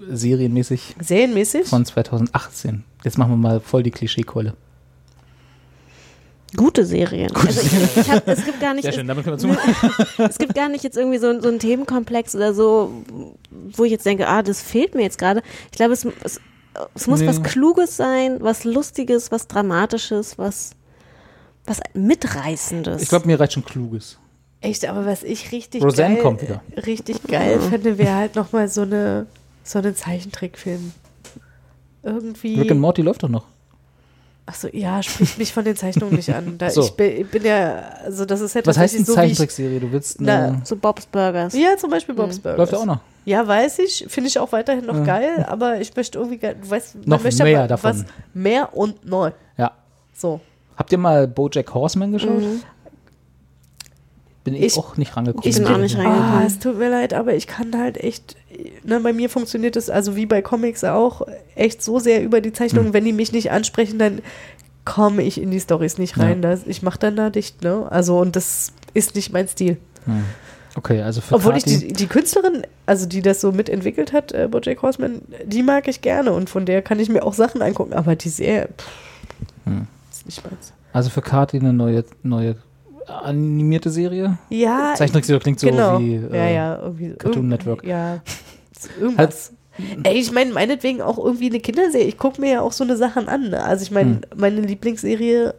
serienmäßig 0.07 0.95
Serienmäßig? 0.99 1.67
von 1.67 1.85
2018? 1.85 2.83
Jetzt 3.03 3.17
machen 3.17 3.31
wir 3.31 3.37
mal 3.37 3.59
voll 3.59 3.83
die 3.83 3.91
Klischeekeule. 3.91 4.53
Gute 6.55 6.85
Serien. 6.85 7.35
also 7.35 7.61
ich, 7.61 7.97
ich 7.97 8.11
hab, 8.11 8.27
es 8.27 8.45
gibt 8.45 8.59
gar 8.61 8.75
nicht. 8.75 8.83
Sehr 8.83 8.93
schön, 8.93 9.07
damit 9.07 9.23
können 9.23 9.37
wir 9.37 9.39
zumachen. 9.39 9.73
es 10.29 10.37
gibt 10.37 10.53
gar 10.53 10.69
nicht 10.69 10.83
jetzt 10.83 10.97
irgendwie 10.97 11.17
so, 11.17 11.39
so 11.41 11.47
einen 11.47 11.57
Themenkomplex 11.57 12.35
oder 12.35 12.53
so, 12.53 13.03
wo 13.75 13.83
ich 13.85 13.91
jetzt 13.91 14.05
denke, 14.05 14.27
ah, 14.27 14.43
das 14.43 14.61
fehlt 14.61 14.93
mir 14.93 15.01
jetzt 15.01 15.17
gerade. 15.17 15.41
Ich 15.71 15.77
glaube, 15.77 15.93
es, 15.93 16.05
es, 16.23 16.39
es 16.95 17.07
muss 17.07 17.21
Nee. 17.21 17.27
was 17.27 17.43
Kluges 17.43 17.97
sein, 17.97 18.37
was 18.39 18.63
Lustiges, 18.63 19.31
was 19.31 19.47
Dramatisches, 19.47 20.37
was, 20.37 20.71
was 21.65 21.79
Mitreißendes. 21.93 23.01
Ich 23.01 23.09
glaube, 23.09 23.27
mir 23.27 23.39
reicht 23.39 23.53
schon 23.53 23.65
Kluges. 23.65 24.17
Echt, 24.61 24.85
aber 24.85 25.05
was 25.05 25.23
ich 25.23 25.51
richtig 25.51 25.83
Roseanne 25.83 26.15
geil, 26.15 26.23
kommt 26.23 26.41
wieder. 26.41 26.61
richtig 26.85 27.21
geil 27.23 27.59
fände, 27.59 27.97
wäre 27.97 28.15
halt 28.15 28.35
nochmal 28.35 28.69
so 28.69 28.81
eine, 28.83 29.27
so 29.63 29.79
einen 29.79 29.95
Zeichentrickfilm. 29.95 30.93
Irgendwie. 32.01 32.59
Rick 32.59 32.71
and 32.71 32.79
Morty 32.79 33.01
läuft 33.01 33.23
doch 33.23 33.29
noch. 33.29 33.45
Achso, 34.45 34.67
ja, 34.73 35.01
spricht 35.01 35.37
mich 35.37 35.53
von 35.53 35.63
den 35.63 35.75
Zeichnungen 35.77 36.15
nicht 36.15 36.29
an. 36.33 36.57
Da, 36.57 36.69
So. 36.69 36.81
Ich 36.81 36.91
bin, 36.93 37.25
bin 37.27 37.45
ja, 37.45 37.75
also 38.03 38.25
das 38.25 38.41
ist 38.41 38.53
ja 38.55 38.61
Was 38.65 38.77
heißt 38.77 38.95
eine 38.95 39.05
so, 39.05 39.13
Zeichentrickserie? 39.15 39.79
Du 39.79 39.89
willst 39.91 40.19
Na, 40.19 40.47
eine, 40.47 40.61
so 40.65 40.75
Bob's 40.75 41.05
Burgers. 41.05 41.53
Ja, 41.53 41.77
zum 41.77 41.89
Beispiel 41.89 42.13
Bob's 42.13 42.39
Burgers. 42.39 42.57
läuft 42.57 42.73
ja 42.73 42.77
auch 42.79 42.85
noch. 42.85 42.99
Ja, 43.25 43.47
weiß 43.47 43.79
ich. 43.79 44.05
Finde 44.09 44.27
ich 44.27 44.37
auch 44.37 44.51
weiterhin 44.51 44.85
noch 44.85 44.97
Ja. 44.97 45.03
geil, 45.05 45.45
aber 45.47 45.79
ich 45.79 45.95
möchte 45.95 46.17
irgendwie, 46.17 46.37
ge- 46.39 46.55
du 46.61 46.69
weißt, 46.69 46.95
man 46.95 47.03
Noch 47.07 47.23
möchte 47.23 47.43
mehr 47.43 47.67
davon. 47.69 47.91
was 47.91 48.05
mehr 48.33 48.75
und 48.75 49.05
neu. 49.05 49.31
Ja. 49.57 49.71
So. 50.13 50.41
Habt 50.75 50.91
ihr 50.91 50.97
mal 50.97 51.25
Bojack 51.25 51.73
Horseman 51.73 52.11
geschaut? 52.11 52.41
Mhm. 52.41 52.61
Bin 54.43 54.55
ich, 54.55 54.61
Ich- 54.63 54.77
auch 54.77 54.97
nicht 54.97 55.15
rangekommen. 55.15 55.47
Ich 55.49 55.55
bin 55.55 55.67
auch 55.67 55.77
nicht 55.77 55.95
Ah, 55.97 56.01
reingekommen. 56.03 56.45
es 56.47 56.59
tut 56.59 56.77
mir 56.77 56.89
leid, 56.89 57.13
aber 57.13 57.33
ich 57.33 57.47
kann 57.47 57.77
halt 57.77 57.97
echt, 57.97 58.35
ne, 58.83 58.99
bei 58.99 59.13
mir 59.13 59.29
funktioniert 59.29 59.75
es, 59.77 59.89
also 59.89 60.15
wie 60.17 60.25
bei 60.25 60.41
Comics 60.41 60.83
auch, 60.83 61.21
echt 61.55 61.81
so 61.81 61.99
sehr 61.99 62.21
über 62.23 62.41
die 62.41 62.51
Zeichnungen, 62.51 62.87
Hm. 62.87 62.93
wenn 62.93 63.05
die 63.05 63.13
mich 63.13 63.31
nicht 63.31 63.51
ansprechen, 63.51 63.99
dann 63.99 64.19
komme 64.85 65.23
ich 65.23 65.39
in 65.41 65.49
die 65.49 65.61
Stories 65.61 65.97
nicht 65.97 66.17
rein. 66.19 66.41
Das, 66.41 66.67
ich 66.67 66.81
mache 66.83 66.99
dann 66.99 67.15
da 67.15 67.29
dicht, 67.29 67.61
ne? 67.63 67.87
Also, 67.89 68.19
und 68.19 68.35
das 68.35 68.73
ist 68.93 69.15
nicht 69.15 69.31
mein 69.31 69.47
Stil. 69.47 69.77
Hm. 70.05 70.25
Okay, 70.75 71.01
also 71.03 71.21
für 71.21 71.35
Obwohl 71.35 71.55
ich 71.55 71.63
Kati- 71.63 71.79
die, 71.87 71.93
die 71.93 72.07
Künstlerin, 72.07 72.63
also 72.85 73.05
die 73.05 73.21
das 73.21 73.39
so 73.39 73.51
mitentwickelt 73.53 74.11
hat, 74.11 74.33
äh, 74.33 74.47
Bojack 74.51 74.81
Horseman, 74.81 75.21
die 75.45 75.63
mag 75.63 75.87
ich 75.87 76.01
gerne 76.01 76.33
und 76.33 76.49
von 76.49 76.65
der 76.65 76.81
kann 76.81 76.99
ich 76.99 77.07
mir 77.09 77.23
auch 77.23 77.33
Sachen 77.35 77.61
angucken, 77.61 77.93
aber 77.93 78.15
die 78.17 78.29
Serie, 78.29 78.67
pff, 78.77 78.87
Hm. 79.65 79.87
Ist 80.11 80.25
nicht 80.25 80.43
meins. 80.43 80.73
Also 80.91 81.09
für 81.09 81.21
Kati 81.21 81.57
eine 81.59 81.71
neue, 81.71 82.03
neue 82.23 82.57
animierte 83.07 83.89
Serie? 83.89 84.37
Ja. 84.49 84.93
Zeichentrickserie 84.95 85.39
klingt 85.39 85.59
so 85.59 85.67
genau. 85.67 85.99
wie 85.99 86.15
ja, 86.15 86.27
äh, 86.33 86.55
ja, 86.55 86.79
irgendwie. 86.81 87.13
Cartoon 87.15 87.47
Network. 87.47 87.83
Ja. 87.85 88.21
Irgendwas. 88.99 89.51
Ey, 90.03 90.19
ich 90.19 90.31
meine, 90.31 90.53
meinetwegen 90.53 91.01
auch 91.01 91.17
irgendwie 91.17 91.49
eine 91.49 91.59
Kinderserie. 91.59 92.05
Ich 92.05 92.17
gucke 92.17 92.39
mir 92.39 92.51
ja 92.53 92.61
auch 92.61 92.71
so 92.73 92.83
eine 92.83 92.95
Sachen 92.95 93.27
an. 93.27 93.49
Ne? 93.49 93.63
Also 93.63 93.83
ich 93.83 93.91
meine, 93.91 94.11
Hm. 94.15 94.21
meine 94.35 94.61
Lieblingsserie 94.61 95.53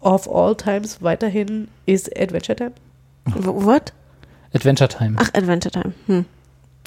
of 0.00 0.28
all 0.32 0.54
times 0.54 1.02
weiterhin 1.02 1.66
ist 1.86 2.16
Adventure 2.16 2.54
Time. 2.56 2.72
W- 3.24 3.64
What? 3.64 3.92
Adventure 4.54 4.88
Time. 4.88 5.16
Ach, 5.18 5.28
Adventure 5.34 5.72
Time. 5.72 5.92
Hm. 6.06 6.24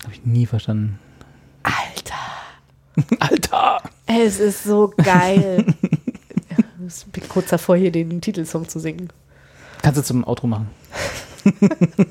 Habe 0.03 0.13
ich 0.13 0.25
nie 0.25 0.45
verstanden. 0.45 0.97
Alter. 1.63 2.15
Alter! 3.19 3.81
Es 4.07 4.39
ist 4.39 4.63
so 4.63 4.93
geil. 4.97 5.65
ich 6.87 7.05
bin 7.11 7.27
kurz 7.27 7.49
davor, 7.49 7.75
hier 7.75 7.91
den 7.91 8.21
Titelsong 8.21 8.67
zu 8.69 8.79
singen. 8.79 9.09
Kannst 9.81 9.97
du 9.99 10.03
zum 10.03 10.23
Outro 10.25 10.47
machen. 10.47 10.69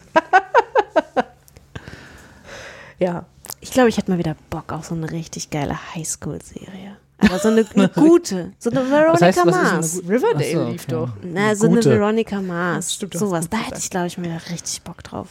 Ja. 2.98 3.26
Ich 3.60 3.70
glaube, 3.72 3.88
ich 3.88 3.96
hätte 3.96 4.10
mal 4.10 4.18
wieder 4.18 4.36
Bock 4.50 4.72
auf 4.72 4.86
so 4.86 4.94
eine 4.94 5.10
richtig 5.10 5.50
geile 5.50 5.76
Highschool-Serie. 5.94 6.96
Aber 7.18 7.38
so 7.40 7.48
eine, 7.48 7.66
eine 7.74 7.88
gute. 7.88 8.52
So 8.58 8.70
eine 8.70 8.80
Veronica 8.90 9.26
heißt, 9.26 9.38
was 9.38 9.46
ist 9.46 9.54
eine 9.60 9.72
Mars. 9.72 10.00
gu- 10.02 10.08
Riverdale 10.08 10.52
so, 10.52 10.68
lief 10.68 10.82
okay. 10.84 10.92
doch. 10.92 11.08
Na, 11.22 11.54
so 11.56 11.68
Gute. 11.68 11.90
eine 11.90 11.98
Veronica 12.00 12.40
Mars. 12.40 12.94
stimmt, 12.94 13.14
Sowas. 13.14 13.48
Da 13.48 13.56
hätte 13.58 13.78
ich, 13.78 13.90
glaube 13.90 14.06
ich, 14.06 14.18
mir 14.18 14.40
richtig 14.50 14.82
Bock 14.82 15.02
drauf. 15.02 15.28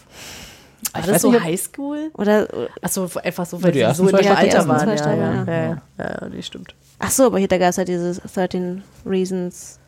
War 0.94 1.02
Ich 1.02 1.08
das 1.08 1.22
so 1.22 1.34
Highschool? 1.40 2.12
Oder, 2.14 2.48
Achso, 2.82 3.10
einfach 3.24 3.46
so, 3.46 3.62
weil 3.64 3.72
die 3.72 3.80
die 3.80 3.94
so 3.94 4.08
in 4.10 4.16
dem. 4.16 4.28
Alter 4.36 4.68
waren. 4.68 4.80
zwei 4.80 4.86
Ja, 4.86 4.92
ja, 4.92 4.98
Staffeln, 4.98 5.48
ja, 5.48 5.64
ja, 6.06 6.18
ja, 6.22 6.30
nee, 6.30 6.42
stimmt. 6.42 6.76
ach 7.00 7.12
so, 7.12 7.26
aber 7.28 7.40
hier, 7.40 7.48
da 7.48 7.58
gab 7.58 7.70
es 7.70 7.78
ja 7.78 7.86
dieses 7.86 8.18
13 8.34 8.84
Reasons. 9.06 9.80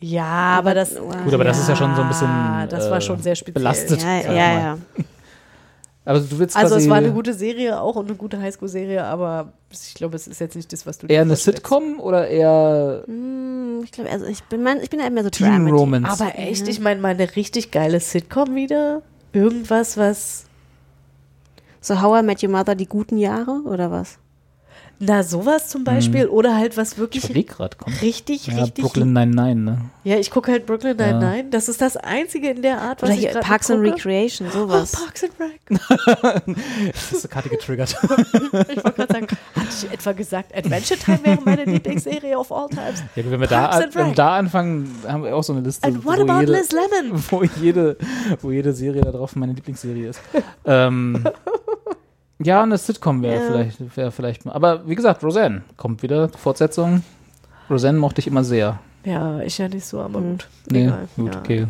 Ja, 0.00 0.24
aber 0.58 0.74
das. 0.74 0.94
Gut, 0.94 1.32
aber 1.32 1.44
das 1.44 1.58
ist 1.58 1.68
ja 1.68 1.76
schon 1.76 1.94
so 1.96 2.02
ein 2.02 2.08
bisschen, 2.08 2.28
Ja, 2.28 2.66
das 2.66 2.90
war 2.90 2.98
äh, 2.98 3.00
schon 3.00 3.20
sehr 3.22 3.34
speziell. 3.34 3.54
belastet. 3.54 4.02
Ja, 4.02 4.20
ja, 4.20 4.32
ja. 4.32 4.58
mal. 4.76 4.78
Aber 6.04 6.20
du 6.20 6.38
willst 6.38 6.56
Also, 6.56 6.76
es 6.76 6.88
war 6.88 6.98
eine 6.98 7.10
gute 7.10 7.34
Serie 7.34 7.80
auch 7.80 7.96
und 7.96 8.06
eine 8.06 8.16
gute 8.16 8.40
Highschool-Serie, 8.40 9.02
aber 9.02 9.52
ich 9.72 9.94
glaube, 9.94 10.14
es 10.14 10.28
ist 10.28 10.38
jetzt 10.40 10.54
nicht 10.54 10.72
das, 10.72 10.86
was 10.86 10.98
du 10.98 11.08
eher 11.08 11.22
eine. 11.22 11.34
Sitcom 11.34 11.98
oder 11.98 12.28
eher 12.28 13.02
Hm, 13.06 13.80
ich 13.82 13.90
glaube, 13.90 14.10
also 14.10 14.24
ich 14.26 14.44
bin, 14.44 14.62
mein, 14.62 14.80
ich 14.80 14.88
bin 14.90 15.00
ja 15.00 15.06
immer 15.08 15.24
so 15.24 15.30
Teen 15.30 15.48
Dramedy. 15.48 15.76
Romance? 15.76 16.08
Aber 16.20 16.38
echt, 16.38 16.68
ich 16.68 16.78
meine, 16.78 17.00
mal 17.00 17.08
eine 17.08 17.34
richtig 17.34 17.72
geile 17.72 17.98
Sitcom 17.98 18.54
wieder. 18.54 19.02
Irgendwas, 19.32 19.96
was. 19.96 20.44
So 21.80 22.00
How 22.00 22.20
I 22.20 22.24
Met 22.24 22.40
Your 22.42 22.50
Mother, 22.50 22.76
die 22.76 22.86
guten 22.86 23.18
Jahre 23.18 23.62
oder 23.64 23.90
was? 23.90 24.18
Na, 24.98 25.22
sowas 25.22 25.68
zum 25.68 25.84
Beispiel. 25.84 26.26
Oder 26.26 26.56
halt 26.56 26.76
was 26.78 26.92
ich 26.92 26.98
wirklich 26.98 27.24
überleg 27.24 27.48
grad, 27.48 27.76
komm. 27.78 27.92
richtig, 28.00 28.46
Ja, 28.46 28.62
richtig. 28.62 28.82
Brooklyn 28.82 29.12
99, 29.12 29.56
ne? 29.64 29.78
Ja, 30.04 30.18
ich 30.18 30.30
gucke 30.30 30.50
halt 30.52 30.64
Brooklyn 30.66 30.96
Ja. 30.98 31.12
Nine-Nine. 31.12 31.50
Das 31.50 31.68
ist 31.68 31.80
das 31.82 31.96
einzige 31.98 32.50
in 32.50 32.62
der 32.62 32.80
Art, 32.80 33.02
was 33.02 33.08
Oder 33.10 33.14
ich 33.14 33.20
hier 33.24 33.30
gerade 33.32 33.46
Parks 33.46 33.70
and. 33.70 33.82
Recreation, 33.82 34.48
Oh, 34.48 34.52
sowas. 34.60 34.92
Parks 34.92 35.24
and 35.24 35.32
Rec. 35.38 36.46
Das 36.92 37.12
ist 37.12 37.30
Karte 37.30 37.48
getriggert. 37.48 37.96
Ich 38.68 38.84
wollte 38.84 38.92
gerade 38.92 39.12
sagen, 39.12 39.26
hatte 39.54 39.68
ich 39.84 39.92
etwa 39.92 40.12
gesagt, 40.12 40.56
Adventure 40.56 40.98
Time 40.98 41.18
wäre 41.24 41.38
meine 41.44 41.64
Lieblingsserie 41.72 42.38
of 42.38 42.50
all 42.52 42.68
times. 42.68 43.02
Ja, 43.14 43.22
gut, 43.22 43.32
wenn 43.32 43.40
wir 43.40 43.48
da, 43.48 43.84
wenn 43.92 44.14
da 44.14 44.36
anfangen, 44.36 44.94
haben 45.06 45.24
wir 45.24 45.34
auch 45.36 45.42
so 45.44 45.52
eine 45.52 45.62
Liste, 45.62 45.86
And 45.86 46.04
what 46.04 46.18
wo, 46.18 46.22
about 46.22 46.40
jede, 46.40 46.52
Liz 46.52 46.70
Lemon? 46.72 47.22
wo, 47.30 47.42
jede, 47.60 47.96
wo 48.40 48.50
jede 48.50 48.72
Serie 48.72 49.02
da 49.02 49.10
drauf 49.12 49.36
meine 49.36 49.52
Lieblingsserie 49.52 50.08
ist. 50.10 50.20
ähm, 50.64 51.22
ja, 52.38 52.62
eine 52.62 52.76
Sitcom 52.78 53.22
wäre 53.22 53.40
Ja. 53.42 53.46
vielleicht, 53.50 53.96
wäre 53.96 54.10
vielleicht 54.12 54.44
mal. 54.44 54.52
Aber 54.52 54.86
wie 54.88 54.94
gesagt, 54.94 55.22
Roseanne 55.24 55.62
kommt 55.76 56.02
wieder, 56.02 56.28
Fortsetzung. 56.30 57.02
Roseanne 57.70 57.98
mochte 57.98 58.20
ich 58.20 58.26
immer 58.26 58.44
sehr. 58.44 58.78
Ja, 59.04 59.38
ich 59.40 59.56
ja 59.58 59.68
nicht 59.68 59.84
so, 59.86 60.00
aber 60.00 60.18
Hm. 60.18 60.30
gut. 60.32 60.48
Nee, 60.68 60.84
Egal. 60.86 61.08
gut, 61.16 61.32
ja. 61.34 61.40
okay. 61.40 61.66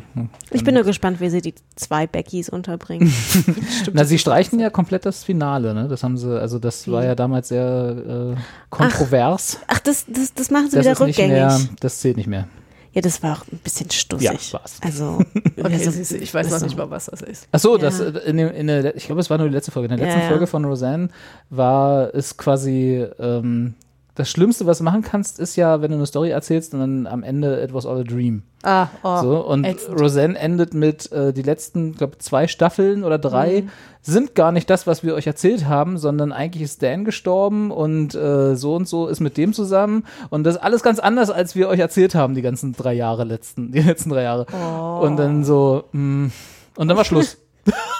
Ich 0.50 0.64
bin 0.64 0.74
nur 0.74 0.84
gespannt, 0.84 1.20
wie 1.20 1.28
sie 1.28 1.42
die 1.42 1.54
zwei 1.74 2.06
Beckys 2.06 2.48
unterbringen. 2.48 3.12
Na, 3.92 4.04
sie 4.06 4.18
streichen 4.18 4.58
ja 4.58 4.70
komplett 4.70 5.04
das 5.04 5.22
Finale, 5.22 5.74
ne? 5.74 5.86
Das 5.86 6.02
haben 6.02 6.16
sie, 6.16 6.40
also 6.40 6.58
das 6.58 6.90
war 6.90 7.02
Wie? 7.02 7.06
ja 7.06 7.14
damals 7.14 7.48
sehr 7.48 8.34
äh, 8.34 8.40
kontrovers. 8.70 9.58
Ach, 9.66 9.78
das, 9.80 10.06
das, 10.08 10.32
das 10.32 10.50
machen 10.50 10.70
sie 10.70 10.76
das 10.76 10.84
wieder 10.86 10.92
ist 10.92 11.00
nicht 11.00 11.18
rückgängig. 11.18 11.32
mehr, 11.36 11.60
das 11.80 12.00
zählt 12.00 12.16
nicht 12.16 12.26
mehr. 12.26 12.48
Ja, 12.96 13.02
das 13.02 13.22
war 13.22 13.34
auch 13.36 13.44
ein 13.52 13.58
bisschen 13.62 13.90
stussig. 13.90 14.24
Ja, 14.24 14.32
war's. 14.58 14.78
Also, 14.80 15.18
Okay, 15.58 15.86
also, 15.86 15.90
du, 16.16 16.16
ich 16.22 16.32
weiß 16.32 16.50
noch 16.50 16.62
nicht 16.62 16.76
mal, 16.78 16.90
was 16.90 17.06
das 17.06 17.20
ist. 17.20 17.46
Ach 17.52 17.58
so, 17.60 17.76
Ja. 17.76 17.82
das 17.82 18.00
äh, 18.00 18.06
in, 18.24 18.38
dem- 18.38 18.50
in 18.52 18.66
der, 18.68 18.96
ich 18.96 19.04
glaube, 19.04 19.20
es 19.20 19.28
war 19.28 19.36
nur 19.36 19.48
die 19.48 19.54
letzte 19.54 19.70
Folge. 19.70 19.88
In 19.92 19.96
der 19.98 20.06
letzten 20.06 20.18
Ja, 20.20 20.24
ja. 20.24 20.30
Folge 20.30 20.46
von 20.46 20.64
Roseanne 20.64 21.08
war 21.50 22.14
es 22.14 22.38
quasi 22.38 23.06
ähm, 23.18 23.74
das 24.16 24.28
Schlimmste, 24.30 24.66
was 24.66 24.78
du 24.78 24.84
machen 24.84 25.02
kannst, 25.02 25.38
ist 25.38 25.56
ja, 25.56 25.80
wenn 25.82 25.90
du 25.90 25.96
eine 25.98 26.06
Story 26.06 26.30
erzählst 26.30 26.74
und 26.74 26.80
dann 26.80 27.06
am 27.06 27.22
Ende 27.22 27.62
it 27.62 27.72
was 27.72 27.86
all 27.86 28.00
a 28.00 28.02
dream. 28.02 28.42
Ah, 28.62 28.88
oh, 29.04 29.20
so 29.22 29.46
und 29.46 29.64
ätzend. 29.64 30.00
Roseanne 30.00 30.38
endet 30.38 30.74
mit 30.74 31.12
äh, 31.12 31.32
die 31.32 31.42
letzten, 31.42 31.94
glaube 31.94 32.18
zwei 32.18 32.48
Staffeln 32.48 33.04
oder 33.04 33.18
drei 33.18 33.62
Mhm. 33.62 33.70
sind 34.02 34.34
gar 34.34 34.50
nicht 34.52 34.68
das, 34.70 34.86
was 34.86 35.04
wir 35.04 35.14
euch 35.14 35.26
erzählt 35.26 35.66
haben, 35.68 35.98
sondern 35.98 36.32
eigentlich 36.32 36.62
ist 36.62 36.82
Dan 36.82 37.04
gestorben 37.04 37.70
und 37.70 38.14
äh, 38.14 38.56
so 38.56 38.74
und 38.74 38.88
so 38.88 39.06
ist 39.06 39.20
mit 39.20 39.36
dem 39.36 39.52
zusammen 39.52 40.04
und 40.30 40.44
das 40.44 40.56
ist 40.56 40.62
alles 40.62 40.82
ganz 40.82 40.98
anders, 40.98 41.30
als 41.30 41.54
wir 41.54 41.68
euch 41.68 41.78
erzählt 41.78 42.14
haben 42.14 42.34
die 42.34 42.42
ganzen 42.42 42.72
drei 42.72 42.94
Jahre 42.94 43.24
letzten, 43.24 43.70
die 43.70 43.80
letzten 43.82 44.10
drei 44.10 44.22
Jahre. 44.22 44.46
Oh. 44.52 45.04
Und 45.04 45.16
dann 45.18 45.44
so 45.44 45.84
mh, 45.92 46.30
und 46.76 46.88
dann 46.88 46.96
war 46.96 47.04
Schluss. 47.06 47.38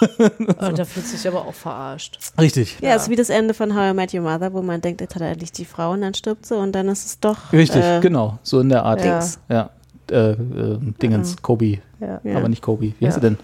Oh, 0.00 0.72
da 0.74 0.84
fühlt 0.84 1.06
sich 1.06 1.26
aber 1.26 1.46
auch 1.46 1.54
verarscht. 1.54 2.18
Richtig. 2.40 2.78
Ja, 2.80 2.94
ist 2.94 3.08
wie 3.08 3.16
das 3.16 3.30
Ende 3.30 3.54
von 3.54 3.74
How 3.74 3.92
I 3.92 3.94
Met 3.94 4.12
Your 4.14 4.20
Mother, 4.22 4.52
wo 4.52 4.62
man 4.62 4.80
denkt, 4.80 5.00
jetzt 5.00 5.14
hat 5.14 5.22
er 5.22 5.30
endlich 5.30 5.52
die 5.52 5.64
Frau 5.64 5.92
und 5.92 6.02
dann 6.02 6.14
stirbt 6.14 6.46
sie 6.46 6.54
und 6.56 6.72
dann 6.72 6.88
ist 6.88 7.06
es 7.06 7.20
doch. 7.20 7.52
Richtig, 7.52 7.82
äh, 7.82 8.00
genau, 8.00 8.38
so 8.42 8.60
in 8.60 8.68
der 8.68 8.84
Art. 8.84 9.02
Ja. 9.04 9.12
Dings. 9.18 9.38
Ja. 9.48 9.70
Äh, 10.10 10.30
äh, 10.32 10.78
Dingens, 11.02 11.36
Kobe, 11.42 11.78
Ja. 12.00 12.20
Ja. 12.22 12.36
aber 12.36 12.48
nicht 12.48 12.62
Kobe. 12.62 12.92
Wie 12.98 13.06
heißt 13.06 13.16
Ja. 13.16 13.22
er 13.22 13.30
denn? 13.30 13.38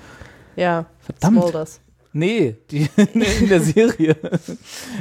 Ja, 0.56 0.86
Verdammt. 1.00 1.38
Smulders. 1.40 1.80
Nee, 2.12 2.56
die 2.70 2.88
in 3.14 3.48
der 3.48 3.60
Serie. 3.62 4.14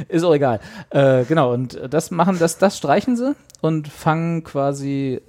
Ist 0.08 0.24
auch 0.24 0.34
egal. 0.34 0.60
Äh, 0.90 1.24
genau, 1.24 1.52
und 1.52 1.78
das 1.90 2.10
machen, 2.10 2.38
das, 2.38 2.56
das 2.56 2.78
streichen 2.78 3.16
sie 3.16 3.34
und 3.60 3.86
fangen 3.88 4.42
quasi 4.44 5.20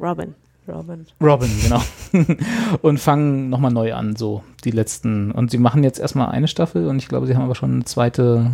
Robin. 0.00 0.34
Robin. 0.66 1.06
Robin, 1.20 1.50
genau. 1.62 1.82
und 2.82 2.98
fangen 2.98 3.50
nochmal 3.50 3.72
neu 3.72 3.94
an, 3.94 4.16
so 4.16 4.42
die 4.64 4.70
letzten. 4.70 5.30
Und 5.30 5.50
sie 5.50 5.58
machen 5.58 5.84
jetzt 5.84 5.98
erstmal 5.98 6.28
eine 6.30 6.48
Staffel 6.48 6.88
und 6.88 6.98
ich 6.98 7.08
glaube, 7.08 7.26
sie 7.26 7.34
haben 7.34 7.44
aber 7.44 7.54
schon 7.54 7.72
eine 7.72 7.84
zweite 7.84 8.50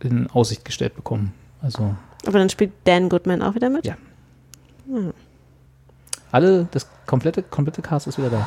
in 0.00 0.28
Aussicht 0.30 0.64
gestellt 0.64 0.96
bekommen. 0.96 1.32
Also 1.60 1.94
Aber 2.26 2.38
dann 2.38 2.50
spielt 2.50 2.72
Dan 2.84 3.08
Goodman 3.08 3.42
auch 3.42 3.54
wieder 3.54 3.70
mit? 3.70 3.86
Ja. 3.86 3.96
Hm. 4.88 5.12
alle, 6.32 6.66
das 6.72 6.88
komplette, 7.06 7.42
komplette 7.42 7.82
Cast 7.82 8.08
ist 8.08 8.18
wieder 8.18 8.30
da. 8.30 8.46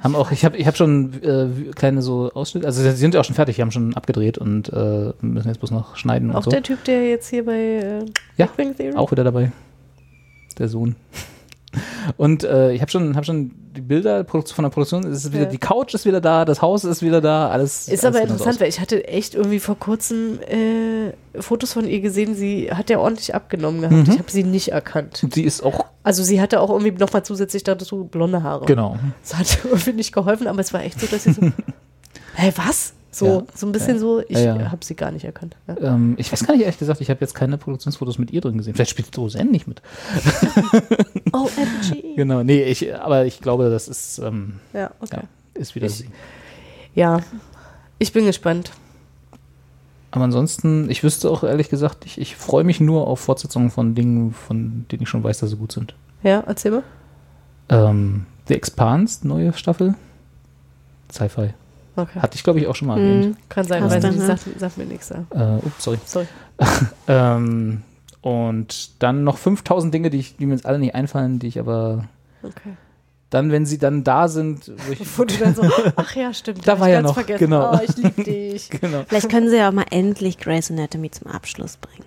Haben 0.00 0.16
auch, 0.16 0.32
ich 0.32 0.44
habe 0.44 0.56
ich 0.56 0.66
hab 0.66 0.76
schon 0.76 1.22
äh, 1.22 1.72
kleine 1.72 2.02
so 2.02 2.30
Ausschnitte, 2.34 2.66
also 2.66 2.82
sie 2.82 2.90
sind 2.90 3.14
ja 3.14 3.20
auch 3.20 3.24
schon 3.24 3.36
fertig, 3.36 3.56
die 3.56 3.62
haben 3.62 3.70
schon 3.70 3.94
abgedreht 3.94 4.36
und 4.36 4.70
äh, 4.70 5.12
müssen 5.22 5.48
jetzt 5.48 5.60
bloß 5.60 5.70
noch 5.70 5.96
schneiden 5.96 6.32
Auch 6.32 6.36
und 6.36 6.42
so. 6.42 6.50
der 6.50 6.62
Typ, 6.62 6.84
der 6.84 7.08
jetzt 7.08 7.28
hier 7.30 7.44
bei 7.46 7.54
äh, 7.54 8.04
Ja, 8.36 8.46
Big 8.46 8.56
Bang 8.56 8.76
Theory. 8.76 8.96
Auch 8.96 9.12
wieder 9.12 9.24
dabei. 9.24 9.52
Der 10.58 10.68
Sohn. 10.68 10.96
Und 12.16 12.44
äh, 12.44 12.72
ich 12.72 12.80
habe 12.80 12.90
schon, 12.90 13.16
hab 13.16 13.24
schon 13.24 13.50
die 13.76 13.80
Bilder 13.80 14.24
von 14.24 14.44
der 14.62 14.68
Produktion, 14.70 15.04
es 15.06 15.24
ist 15.24 15.32
wieder, 15.32 15.44
Ja. 15.44 15.48
die 15.48 15.58
Couch 15.58 15.94
ist 15.94 16.04
wieder 16.04 16.20
da, 16.20 16.44
das 16.44 16.62
Haus 16.62 16.84
ist 16.84 17.02
wieder 17.02 17.20
da, 17.20 17.48
alles. 17.48 17.88
Ist 17.88 18.04
alles 18.04 18.16
aber 18.16 18.24
interessant, 18.28 18.60
weil 18.60 18.68
ich 18.68 18.80
hatte 18.80 19.06
echt 19.08 19.34
irgendwie 19.34 19.58
vor 19.58 19.78
kurzem 19.78 20.38
äh, 20.42 21.12
Fotos 21.40 21.72
von 21.72 21.86
ihr 21.88 22.00
gesehen. 22.00 22.34
Sie 22.36 22.70
hat 22.72 22.90
ja 22.90 22.98
ordentlich 22.98 23.34
abgenommen 23.34 23.80
gehabt. 23.80 23.96
Mhm. 24.06 24.12
Ich 24.12 24.18
habe 24.18 24.30
sie 24.30 24.44
nicht 24.44 24.68
erkannt. 24.72 25.26
Sie 25.32 25.42
ist 25.42 25.62
auch, 25.64 25.86
Also 26.04 26.22
sie 26.22 26.40
hatte 26.40 26.60
auch 26.60 26.70
irgendwie 26.70 26.92
nochmal 26.92 27.24
zusätzlich 27.24 27.64
dazu 27.64 28.04
blonde 28.04 28.42
Haare. 28.42 28.64
genau. 28.66 28.96
Das 29.22 29.34
hat 29.36 29.58
irgendwie 29.64 29.94
nicht 29.94 30.12
geholfen, 30.12 30.46
aber 30.46 30.60
es 30.60 30.72
war 30.72 30.82
echt 30.84 31.00
so, 31.00 31.06
dass 31.08 31.24
sie 31.24 31.32
so, 31.32 31.42
hä, 32.36 32.52
was? 32.56 32.92
So, 33.14 33.26
Ja. 33.26 33.42
so 33.54 33.66
ein 33.66 33.72
bisschen 33.72 33.98
so, 34.00 34.20
ich 34.20 34.30
Ja, 34.38 34.56
ja. 34.56 34.70
habe 34.72 34.84
sie 34.84 34.94
gar 34.96 35.10
nicht 35.12 35.24
erkannt. 35.24 35.56
Ja. 35.68 35.76
Ähm, 35.94 36.14
ich 36.18 36.32
weiß 36.32 36.44
gar 36.46 36.54
nicht, 36.54 36.62
ehrlich 36.62 36.78
gesagt, 36.78 37.00
ich 37.00 37.10
habe 37.10 37.20
jetzt 37.20 37.34
keine 37.34 37.58
Produktionsfotos 37.58 38.18
mit 38.18 38.32
ihr 38.32 38.40
drin 38.40 38.56
gesehen. 38.58 38.74
Vielleicht 38.74 38.90
spielt 38.90 39.16
Roseanne 39.16 39.50
nicht 39.50 39.66
mit. 39.68 39.80
OMG. 41.32 42.16
Genau, 42.16 42.42
nee, 42.42 42.62
ich, 42.64 42.94
aber 42.94 43.24
ich 43.24 43.40
glaube, 43.40 43.70
das 43.70 43.88
ist, 43.88 44.18
ähm, 44.18 44.54
Ja, 44.72 44.90
okay. 45.00 45.20
ja, 45.22 45.60
ist 45.60 45.74
wieder 45.74 45.86
Ich- 45.86 45.94
sie. 45.98 46.08
Ja, 46.94 47.20
ich 47.98 48.12
bin 48.12 48.24
gespannt. 48.24 48.72
Aber 50.10 50.24
ansonsten, 50.24 50.88
ich 50.90 51.02
wüsste 51.02 51.28
auch 51.30 51.42
ehrlich 51.42 51.68
gesagt, 51.68 52.06
ich, 52.06 52.20
ich 52.20 52.36
freue 52.36 52.62
mich 52.62 52.80
nur 52.80 53.06
auf 53.08 53.18
Fortsetzungen 53.20 53.70
von 53.70 53.94
Dingen, 53.96 54.32
von 54.32 54.86
denen 54.90 55.02
ich 55.02 55.08
schon 55.08 55.24
weiß, 55.24 55.38
dass 55.38 55.50
sie 55.50 55.56
gut 55.56 55.72
sind. 55.72 55.94
Ja, 56.22 56.44
erzähl 56.46 56.70
mal. 56.70 56.82
Ähm, 57.68 58.26
The 58.46 58.54
Expanse, 58.54 59.26
neue 59.26 59.52
Staffel. 59.54 59.94
Sci-Fi. 61.12 61.54
Okay. 61.96 62.20
Hatte 62.20 62.34
ich, 62.36 62.42
glaube 62.42 62.58
ich, 62.60 62.66
auch 62.66 62.74
schon 62.74 62.88
mal 62.88 62.98
erwähnt. 62.98 63.26
Mhm. 63.26 63.36
Kann 63.48 63.66
sein, 63.66 63.84
Hast 63.84 63.92
weil 64.02 64.12
sie 64.12 64.18
sagt, 64.18 64.42
sagt 64.58 64.78
mir 64.78 64.84
nichts. 64.86 65.10
Ja. 65.10 65.58
Äh, 65.58 65.58
ups, 65.64 65.84
sorry. 65.84 65.98
Sorry. 66.04 66.26
Ähm, 67.08 67.82
und 68.20 69.02
dann 69.02 69.22
noch 69.24 69.36
5000 69.38 69.92
Dinge, 69.92 70.10
die, 70.10 70.18
ich, 70.18 70.36
die 70.36 70.46
mir 70.46 70.54
jetzt 70.54 70.66
alle 70.66 70.78
nicht 70.78 70.94
einfallen, 70.94 71.38
die 71.38 71.48
ich 71.48 71.58
aber 71.58 72.04
Okay. 72.42 72.76
dann, 73.30 73.50
wenn 73.52 73.66
sie 73.66 73.78
dann 73.78 74.02
da 74.04 74.28
sind, 74.28 74.72
wo 74.86 74.92
ich. 74.92 75.18
Wo 75.18 75.24
du 75.24 75.34
dann 75.36 75.54
so, 75.54 75.62
ach 75.96 76.14
ja, 76.16 76.32
stimmt. 76.32 76.66
Da 76.66 76.78
war 76.80 76.88
ich 76.88 76.92
ja 76.94 77.00
ganz 77.02 77.08
noch, 77.08 77.14
vergessen. 77.14 77.38
genau. 77.44 77.74
Oh, 77.74 77.80
ich 77.86 77.96
liebe 77.96 78.24
dich. 78.24 78.70
genau. 78.70 79.04
Vielleicht 79.08 79.28
können 79.28 79.48
sie 79.50 79.56
ja 79.56 79.68
auch 79.68 79.72
mal 79.72 79.86
endlich 79.90 80.38
Grey's 80.38 80.70
Anatomy 80.70 81.10
zum 81.10 81.26
Abschluss 81.28 81.76
bringen. 81.76 82.04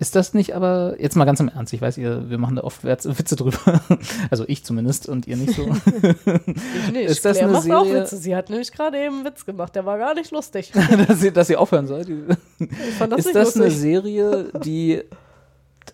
Ist 0.00 0.14
das 0.14 0.32
nicht 0.32 0.54
aber, 0.54 0.94
jetzt 1.00 1.16
mal 1.16 1.24
ganz 1.24 1.40
im 1.40 1.48
Ernst, 1.48 1.72
ich 1.72 1.80
weiß, 1.80 1.98
ihr, 1.98 2.30
wir 2.30 2.38
machen 2.38 2.54
da 2.54 2.62
oft 2.62 2.84
Witz- 2.84 3.18
Witze 3.18 3.34
drüber. 3.34 3.58
Also 4.30 4.44
ich 4.46 4.64
zumindest 4.64 5.08
und 5.08 5.26
ihr 5.26 5.36
nicht 5.36 5.54
so. 5.54 5.62
Ich 5.96 6.92
nicht. 6.92 7.10
Ist 7.10 7.24
das 7.24 7.38
Claire 7.38 7.48
eine 7.48 7.52
macht 7.66 7.70
auch 7.72 7.84
Serie- 7.84 8.02
Witze. 8.02 8.16
Sie 8.16 8.36
hat 8.36 8.48
nämlich 8.48 8.70
gerade 8.70 8.96
eben 8.98 9.16
einen 9.16 9.24
Witz 9.24 9.44
gemacht. 9.44 9.74
Der 9.74 9.84
war 9.84 9.98
gar 9.98 10.14
nicht 10.14 10.30
lustig. 10.30 10.72
dass, 11.08 11.22
ihr, 11.22 11.32
dass 11.32 11.50
ihr 11.50 11.60
aufhören 11.60 11.88
sollt. 11.88 12.08
Ich 12.08 12.76
fand 12.96 13.12
das 13.12 13.20
ist 13.20 13.26
nicht 13.26 13.36
das 13.36 13.56
eine 13.56 13.64
lustig. 13.64 13.80
Serie, 13.80 14.50
die, 14.64 15.02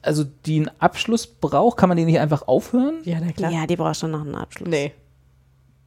also 0.02 0.24
die 0.44 0.56
einen 0.60 0.70
Abschluss 0.81 1.26
braucht? 1.26 1.78
Kann 1.78 1.89
man 1.89 1.97
die 1.97 2.05
nicht 2.05 2.18
einfach 2.20 2.47
aufhören? 2.47 2.97
Ja, 3.05 3.16
na 3.24 3.32
klar. 3.32 3.51
Ja, 3.51 3.66
die 3.66 3.76
braucht 3.76 3.97
schon 3.97 4.10
noch 4.10 4.20
einen 4.20 4.35
Abschluss. 4.35 4.68
Nee. 4.68 4.93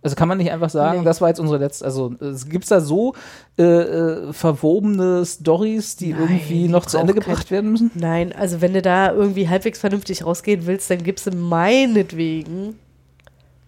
Also 0.03 0.15
kann 0.15 0.27
man 0.27 0.37
nicht 0.37 0.51
einfach 0.51 0.69
sagen, 0.69 0.99
Nee. 0.99 1.05
das 1.05 1.19
war 1.21 1.27
jetzt 1.29 1.39
unsere 1.39 1.57
letzte, 1.57 1.83
also 1.83 2.13
gibt 2.47 2.63
es 2.63 2.69
da 2.69 2.79
so 2.79 3.13
äh, 3.57 3.63
äh, 3.63 4.31
verwobene 4.33 5.25
Stories, 5.25 5.95
die 5.97 6.11
irgendwie 6.11 6.53
die 6.63 6.67
noch 6.67 6.85
zu 6.85 6.97
Ende 6.97 7.13
gebracht 7.13 7.49
werden 7.51 7.71
müssen? 7.71 7.91
Nein, 7.95 8.31
also 8.31 8.61
wenn 8.61 8.73
du 8.73 8.81
da 8.81 9.11
irgendwie 9.11 9.49
halbwegs 9.49 9.79
vernünftig 9.79 10.23
rausgehen 10.25 10.65
willst, 10.67 10.89
dann 10.91 11.03
gibst 11.03 11.25
du 11.27 11.31
meinetwegen 11.31 12.75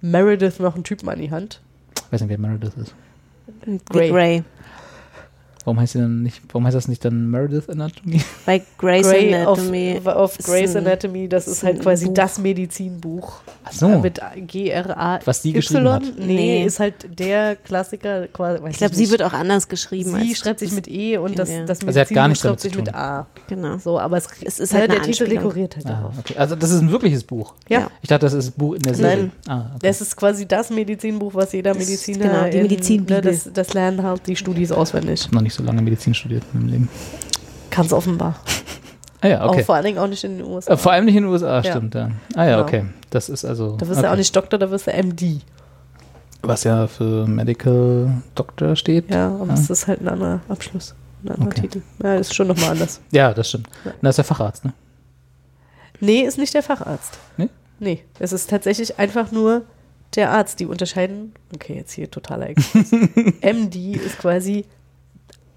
Meredith 0.01 0.60
noch 0.60 0.76
einen 0.76 0.84
Typen 0.84 1.10
an 1.10 1.19
die 1.19 1.31
Hand. 1.31 1.61
Ich 1.95 2.11
weiß 2.14 2.22
nicht, 2.22 2.30
wer 2.30 2.38
Meredith 2.38 2.73
ist. 2.77 2.93
Grey. 3.89 4.10
Grey. 4.10 4.43
Warum 5.65 5.80
heißt 5.80 5.94
sie 5.94 5.99
dann 5.99 6.23
nicht, 6.23 6.41
warum 6.52 6.65
heißt 6.65 6.76
das 6.76 6.88
nicht 6.88 7.03
dann 7.06 7.30
Meredith 7.30 7.69
Anatomy? 7.69 8.22
Bei 8.45 8.61
Grey's 8.77 9.07
Grey 9.07 9.36
Anatomy. 9.36 9.98
auf, 10.03 10.07
auf 10.07 10.38
Grey's 10.40 10.76
Anatomy, 10.76 11.27
das 11.27 11.48
ist 11.48 11.64
halt 11.64 11.81
quasi 11.81 12.06
Buch. 12.07 12.14
das 12.14 12.40
Medizinbuch. 12.40 13.41
Ach 13.65 13.72
so. 13.72 13.88
Mit 13.99 14.19
G-R-A. 14.36 15.19
Was 15.26 15.41
die 15.41 15.53
geschrieben 15.53 15.90
hat. 15.91 16.03
Nee, 16.18 16.26
Nee. 16.26 16.65
ist 16.65 16.80
halt 16.80 16.95
der 17.19 17.56
Klassiker. 17.57 18.27
Quasi, 18.27 18.64
weiß 18.64 18.72
Ich 18.72 18.77
glaube, 18.77 18.95
sie 18.95 19.02
nicht. 19.02 19.11
wird 19.11 19.23
auch 19.23 19.34
anders 19.34 19.68
geschrieben. 19.68 20.11
Sie 20.11 20.30
als 20.30 20.38
schreibt 20.38 20.60
sich 20.60 20.72
mit 20.72 20.88
E 20.88 21.18
und 21.18 21.38
das, 21.38 21.49
Ja. 21.49 21.65
das 21.65 21.80
Also 21.81 21.91
sie 21.91 21.99
hat 21.99 22.10
gar 22.10 22.27
Medizinbuch 22.27 22.30
damit 22.30 22.38
schreibt 22.38 22.60
sich 22.61 22.72
zu 22.72 22.80
mit 22.80 22.88
tun. 22.88 22.95
A. 22.95 23.27
Genau. 23.48 23.77
So, 23.77 23.99
aber 23.99 24.18
es, 24.18 24.27
Es 24.44 24.60
ist 24.60 24.73
halt 24.73 24.90
halt 24.90 24.94
der 24.94 25.02
Titel 25.11 25.27
dekoriert 25.27 25.76
halt 25.76 25.86
Ah, 25.86 25.90
darauf. 25.90 26.14
okay. 26.19 26.36
Also 26.38 26.56
das 26.56 26.72
ist 26.72 26.81
ein 26.81 26.91
wirkliches 26.91 27.23
Buch. 27.23 27.53
Ja. 27.68 27.90
Ich 28.02 28.10
dachte, 28.10 28.26
das 28.26 28.34
ist 28.34 28.48
ein 28.49 28.53
Buch 28.57 28.76
in 28.76 28.81
der 28.81 28.95
Serie. 28.95 29.18
Nein. 29.18 29.31
Ah, 29.48 29.65
okay. 29.76 29.80
Das 29.88 30.02
ist 30.02 30.15
quasi 30.15 30.48
das 30.48 30.69
Medizinbuch, 30.69 31.34
was 31.36 31.52
jeder 31.52 31.73
Mediziner. 31.73 32.49
genau, 32.49 32.68
die. 32.68 32.99
Ne, 33.14 33.22
das, 33.22 33.49
das 33.53 33.73
lernen 33.73 34.03
halt 34.03 34.26
die 34.27 34.36
Studis 34.36 34.72
auswendig. 34.72 35.30
Noch 35.31 35.41
nicht 35.41 35.48
so 35.53 35.63
lange 35.63 35.81
Medizin 35.81 36.13
studiert 36.13 36.43
in 36.53 36.59
meinem 36.59 36.69
Leben. 36.69 36.89
Es 37.77 37.93
offenbar. 37.93 38.35
Ah 39.21 39.27
ja, 39.27 39.45
okay. 39.47 39.61
Auch 39.61 39.65
vor 39.65 39.76
allen 39.76 39.85
Dingen 39.85 39.97
auch 39.99 40.07
nicht 40.07 40.23
in 40.23 40.38
den 40.38 40.45
USA. 40.47 40.73
Äh, 40.73 40.77
vor 40.77 40.91
allem 40.91 41.05
nicht 41.05 41.15
in 41.15 41.23
den 41.23 41.31
USA, 41.31 41.63
stimmt. 41.63 41.95
Ja. 41.95 42.09
Ah 42.35 42.43
ja, 42.45 42.55
Genau. 42.55 42.61
okay. 42.63 42.85
Das 43.09 43.30
ist 43.30 43.45
also. 43.45 43.77
Da 43.77 43.88
wirst 43.88 43.99
okay. 43.99 44.07
du 44.07 44.11
auch 44.13 44.17
nicht 44.17 44.35
Doktor, 44.35 44.57
da 44.57 44.69
wirst 44.69 44.88
du 44.88 44.91
MD. 44.91 45.41
Was 46.41 46.63
ja 46.63 46.88
für 46.88 47.26
Medical 47.27 48.21
Doctor 48.35 48.76
steht. 48.76 49.09
Ja, 49.11 49.27
aber 49.30 49.47
Ja. 49.47 49.53
es 49.53 49.69
ist 49.69 49.88
halt 49.88 50.01
ein 50.01 50.07
anderer 50.09 50.41
Abschluss. 50.49 50.93
Ein 51.23 51.31
anderer 51.31 51.47
Okay. 51.47 51.61
Titel. 51.61 51.81
Ja, 52.03 52.17
das 52.17 52.27
ist 52.27 52.35
schon 52.35 52.47
nochmal 52.47 52.71
anders. 52.71 53.01
Ja, 53.11 53.34
das 53.34 53.49
stimmt. 53.49 53.67
Ja. 53.85 53.91
Das 54.01 54.09
ist 54.11 54.17
der 54.17 54.26
Facharzt, 54.26 54.65
ne? 54.65 54.73
Nee, 55.99 56.21
ist 56.21 56.38
nicht 56.38 56.53
der 56.53 56.63
Facharzt. 56.63 57.17
Nee? 57.38 57.49
Nee, 57.80 58.03
es 58.19 58.31
ist 58.31 58.49
tatsächlich 58.49 58.99
einfach 58.99 59.31
nur 59.31 59.63
der 60.15 60.31
Arzt. 60.31 60.59
Die 60.61 60.65
unterscheiden, 60.65 61.34
okay, 61.53 61.76
jetzt 61.76 61.91
hier 61.91 62.09
totaler 62.09 62.49
Exkurs. 62.49 62.91
MD 63.41 63.95
ist 63.95 64.17
quasi 64.17 64.65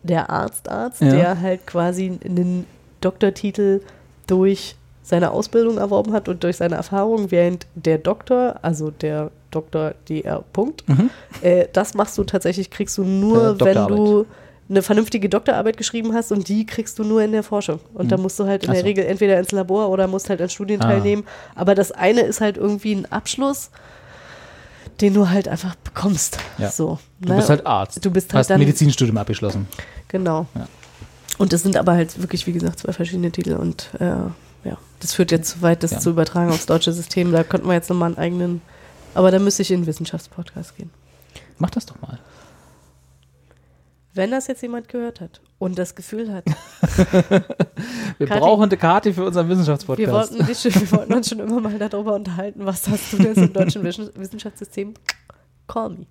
der 0.02 0.30
Arztarzt, 0.30 1.00
Ja. 1.00 1.10
der 1.10 1.40
halt 1.40 1.66
quasi 1.66 2.18
einen 2.24 2.66
Doktortitel 3.00 3.80
durch 4.26 4.76
seine 5.02 5.32
Ausbildung 5.32 5.78
erworben 5.78 6.12
hat 6.12 6.28
und 6.28 6.42
durch 6.44 6.56
seine 6.58 6.76
Erfahrung, 6.76 7.30
während 7.30 7.66
der 7.74 7.98
Doktor, 7.98 8.56
also 8.62 8.90
der 8.90 9.30
Doktor 9.50 9.94
DR. 10.08 10.44
Punkt, 10.52 10.88
Mhm. 10.88 11.10
äh, 11.42 11.66
das 11.72 11.94
machst 11.94 12.16
du 12.16 12.24
tatsächlich, 12.24 12.70
kriegst 12.70 12.96
du 12.98 13.02
Äh, 13.02 13.06
nur, 13.06 13.42
wenn 13.42 13.58
Doktorarbeit. 13.58 13.98
du 13.98 14.26
eine 14.70 14.80
vernünftige 14.80 15.28
Doktorarbeit 15.28 15.76
geschrieben 15.76 16.14
hast 16.14 16.32
und 16.32 16.48
die 16.48 16.64
kriegst 16.64 16.98
du 16.98 17.04
nur 17.04 17.20
in 17.22 17.32
der 17.32 17.42
Forschung. 17.42 17.80
Und 17.92 18.10
da 18.12 18.16
Mhm. 18.16 18.22
musst 18.22 18.38
du 18.40 18.46
halt 18.46 18.62
in 18.64 18.70
Ach 18.70 18.74
der. 18.74 18.84
Regel 18.84 19.04
entweder 19.04 19.38
ins 19.38 19.50
Labor 19.52 19.90
oder 19.90 20.06
musst 20.06 20.30
halt 20.30 20.40
an 20.40 20.48
Studien 20.48 20.80
Ah. 20.80 20.86
teilnehmen. 20.88 21.24
Aber 21.56 21.74
das 21.74 21.92
eine 21.92 22.22
ist 22.22 22.40
halt 22.40 22.56
irgendwie 22.56 22.94
ein 22.94 23.10
Abschluss, 23.10 23.70
den 25.00 25.14
du 25.14 25.28
halt 25.28 25.48
einfach 25.48 25.74
bekommst. 25.76 26.38
Ja. 26.58 26.70
So, 26.70 26.98
Du 27.20 27.30
ne? 27.30 27.36
bist 27.36 27.50
halt 27.50 27.66
Arzt. 27.66 28.04
Du 28.04 28.10
bist 28.10 28.30
Du 28.30 28.34
halt 28.34 28.40
hast 28.44 28.50
dann, 28.50 28.58
Medizinstudium 28.60 29.16
abgeschlossen. 29.16 29.66
Genau. 30.08 30.46
Ja. 30.54 30.66
Und 31.38 31.52
das 31.52 31.62
sind 31.62 31.76
aber 31.76 31.92
halt 31.92 32.20
wirklich, 32.20 32.46
wie 32.46 32.52
gesagt, 32.52 32.80
zwei 32.80 32.92
verschiedene 32.92 33.30
Titel 33.32 33.54
und 33.54 33.88
äh, 33.98 34.04
ja, 34.68 34.76
das 35.00 35.14
führt 35.14 35.30
jetzt 35.32 35.50
zu 35.50 35.62
weit, 35.62 35.82
das 35.82 35.92
Ja. 35.92 35.98
zu 35.98 36.10
übertragen 36.10 36.50
aufs 36.50 36.66
deutsche 36.66 36.92
System. 36.92 37.32
Da 37.32 37.42
könnten 37.42 37.66
wir 37.66 37.74
jetzt 37.74 37.88
nochmal 37.90 38.08
einen 38.10 38.18
eigenen, 38.18 38.60
aber 39.14 39.30
da 39.30 39.38
müsste 39.38 39.62
ich 39.62 39.70
in 39.70 39.80
den 39.80 39.86
Wissenschaftspodcast 39.86 40.76
gehen. 40.76 40.90
Mach 41.58 41.70
das 41.70 41.86
doch 41.86 42.00
mal. 42.00 42.18
Wenn 44.14 44.30
das 44.30 44.46
jetzt 44.46 44.60
jemand 44.62 44.88
gehört 44.88 45.20
hat 45.20 45.40
und 45.58 45.78
das 45.78 45.94
Gefühl 45.94 46.32
hat, 46.32 46.44
Wir 48.18 48.26
Kathi- 48.26 48.40
brauchen 48.40 48.64
eine 48.64 48.76
Karte 48.76 49.14
für 49.14 49.24
unseren 49.24 49.48
wir 49.48 49.54
Wissenschaftspodcast. 49.54 50.12
wollten, 50.12 50.46
dich, 50.46 50.58
schon- 50.58 50.74
wir 50.74 50.92
wollten 50.92 51.14
uns 51.14 51.28
schon 51.30 51.38
immer 51.40 51.60
mal 51.60 51.78
darüber 51.78 52.14
unterhalten, 52.14 52.64
was 52.66 52.86
hast 52.88 53.12
du 53.12 53.16
denn 53.18 53.32
im 53.34 53.52
deutschen 53.52 53.82
Wissen- 53.82 54.10
Wissenschaftssystem? 54.14 54.94
Call 55.66 55.90
me. 55.90 56.06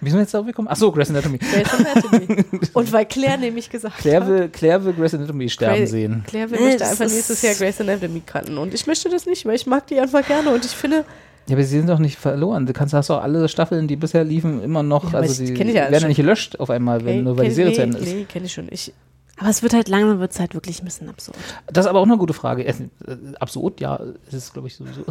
Wie 0.00 0.10
sind 0.10 0.18
wir 0.18 0.22
jetzt 0.24 0.34
darauf 0.34 0.46
gekommen? 0.46 0.68
Achso, 0.68 0.92
Grey's 0.92 1.08
Anatomy. 1.08 1.38
Grey's 1.38 1.72
Anatomy. 1.72 2.44
Und 2.74 2.92
weil 2.92 3.06
Claire 3.06 3.38
nämlich 3.38 3.70
gesagt 3.70 3.96
Claire 3.96 4.20
hat, 4.20 4.28
will, 4.28 4.48
Claire 4.50 4.84
will 4.84 4.92
Grey's 4.92 5.14
Anatomy 5.14 5.48
sterben 5.48 5.76
Grey- 5.76 5.86
sehen. 5.86 6.24
Claire 6.26 6.50
will 6.50 6.58
Nee, 6.58 6.66
möchte 6.66 6.86
einfach 6.86 7.06
nächstes 7.06 7.40
Jahr 7.40 7.54
Grey's 7.54 7.80
Anatomy 7.80 8.20
cutten. 8.20 8.58
Und 8.58 8.74
ich 8.74 8.86
möchte 8.86 9.08
das 9.08 9.24
nicht, 9.24 9.46
weil 9.46 9.54
ich 9.56 9.66
mag 9.66 9.86
die 9.86 9.98
einfach 9.98 10.26
gerne. 10.26 10.50
Und 10.52 10.66
ich 10.66 10.72
finde, 10.72 11.06
Ja, 11.48 11.54
aber 11.54 11.62
sie 11.62 11.78
sind 11.78 11.88
doch 11.88 12.00
nicht 12.00 12.18
verloren. 12.18 12.66
Du 12.66 12.72
kannst, 12.72 12.92
hast 12.92 13.08
doch 13.08 13.22
alle 13.22 13.48
Staffeln, 13.48 13.86
die 13.86 13.96
bisher 13.96 14.24
liefen, 14.24 14.62
immer 14.62 14.82
noch. 14.82 15.12
Ja, 15.12 15.20
also 15.20 15.42
ich 15.42 15.50
die 15.50 15.54
kenn 15.54 15.68
ich 15.68 15.74
ja 15.74 15.90
werden 15.90 16.02
ja 16.02 16.08
nicht 16.08 16.16
gelöscht 16.16 16.58
auf 16.58 16.70
einmal, 16.70 17.04
wenn, 17.04 17.18
ey, 17.18 17.22
nur 17.22 17.38
weil 17.38 17.46
die 17.48 17.54
Serie 17.54 17.70
nee, 17.70 17.76
zu 17.76 17.82
Ende 17.82 17.98
ist. 17.98 18.12
Nee, 18.12 18.24
kenne 18.24 18.46
ich 18.46 18.52
schon. 18.52 18.66
Ich, 18.70 18.92
Aber 19.38 19.48
es 19.48 19.62
wird 19.62 19.72
halt 19.72 19.88
langsam, 19.88 20.18
wird 20.18 20.32
es 20.32 20.40
halt 20.40 20.54
wirklich 20.54 20.82
ein 20.82 20.84
bisschen 20.86 21.08
absurd. 21.08 21.36
Das 21.68 21.84
ist 21.84 21.88
aber 21.88 22.00
auch 22.00 22.04
eine 22.04 22.16
gute 22.16 22.34
Frage. 22.34 22.66
Äh, 22.66 22.74
absurd, 23.38 23.80
ja, 23.80 24.00
es 24.26 24.34
ist, 24.34 24.52
glaube 24.54 24.66
ich, 24.66 24.74
sowieso. 24.74 25.04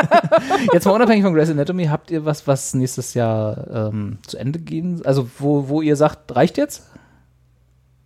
Jetzt 0.72 0.86
mal 0.86 0.92
unabhängig 0.92 1.24
von 1.24 1.34
Grey's 1.34 1.50
Anatomy, 1.50 1.86
habt 1.86 2.12
ihr 2.12 2.24
was, 2.24 2.46
was 2.46 2.74
nächstes 2.74 3.14
Jahr 3.14 3.90
ähm, 3.92 4.18
zu 4.26 4.36
Ende 4.36 4.60
gehen? 4.60 5.02
Also, 5.04 5.28
wo, 5.40 5.68
wo 5.68 5.82
ihr 5.82 5.96
sagt, 5.96 6.36
reicht 6.36 6.56
jetzt? 6.56 6.84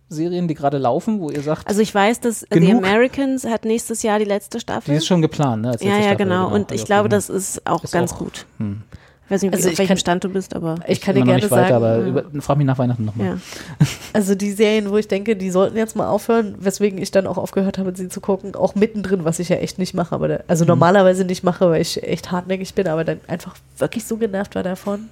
Serien, 0.09 0.47
die 0.47 0.55
gerade 0.55 0.77
laufen, 0.79 1.19
wo 1.19 1.29
ihr 1.29 1.41
sagt, 1.43 1.67
Also 1.67 1.81
ich 1.81 1.93
weiß, 1.93 2.19
dass 2.19 2.43
äh, 2.43 2.47
The 2.51 2.59
Genug? 2.59 2.83
Americans 2.83 3.45
hat 3.45 3.63
nächstes 3.65 4.01
Jahr 4.03 4.17
die 4.19 4.25
letzte 4.25 4.59
Staffel. 4.59 4.91
die 4.91 4.97
ist 4.97 5.05
schon 5.07 5.21
geplant, 5.21 5.61
ne? 5.61 5.69
als 5.69 5.83
ja, 5.83 5.91
ja, 5.91 5.97
Staffel, 6.01 6.17
genau. 6.17 6.47
Und 6.53 6.61
hab 6.69 6.71
ich 6.71 6.85
glaube, 6.85 7.09
das 7.09 7.29
ist 7.29 7.65
auch 7.67 7.83
Ist 7.83 7.91
ganz 7.93 8.13
auch- 8.13 8.17
gut. 8.19 8.45
Hm. 8.57 8.81
Ich 9.25 9.31
weiß 9.31 9.43
nicht, 9.43 9.53
Also 9.53 9.69
auf 9.69 9.77
welchem 9.77 9.89
kann- 9.89 9.97
Stand 9.99 10.23
du 10.23 10.29
bist, 10.29 10.55
aber 10.55 10.77
ich 10.87 11.01
kann 11.01 11.13
dir 11.13 11.21
gerne 11.23 11.35
nicht 11.35 11.51
weiter, 11.51 11.67
sagen, 11.69 11.75
aber 11.75 11.97
ja. 11.99 12.07
über, 12.07 12.41
frag 12.41 12.57
mich 12.57 12.65
nach 12.65 12.79
Weihnachten 12.79 13.05
nochmal. 13.05 13.27
ja. 13.27 13.37
also 14.13 14.33
die 14.33 14.51
Serien, 14.53 14.89
wo 14.89 14.97
ich 14.97 15.07
denke, 15.07 15.35
die 15.35 15.51
sollten 15.51 15.77
jetzt 15.77 15.95
mal 15.95 16.07
aufhören, 16.07 16.55
weswegen 16.59 16.99
ich 16.99 17.11
dann 17.11 17.27
auch 17.27 17.37
aufgehört 17.37 17.77
habe, 17.77 17.93
sie 17.95 18.09
zu 18.09 18.21
gucken, 18.21 18.55
auch 18.55 18.73
mittendrin, 18.73 19.25
was 19.25 19.37
ich 19.37 19.49
ja 19.49 19.57
echt 19.57 19.77
nicht 19.77 19.93
mache. 19.93 20.15
Aber 20.15 20.27
da, 20.27 20.39
also 20.47 20.63
Mhm. 20.63 20.69
normalerweise 20.69 21.25
nicht 21.25 21.43
mache, 21.43 21.69
weil 21.69 21.79
ich 21.83 22.01
echt 22.01 22.31
hartnäckig 22.31 22.73
bin, 22.73 22.87
aber 22.87 23.03
dann 23.03 23.19
einfach 23.27 23.55
wirklich 23.77 24.03
so 24.05 24.17
genervt 24.17 24.55
war 24.55 24.63
davon. 24.63 25.09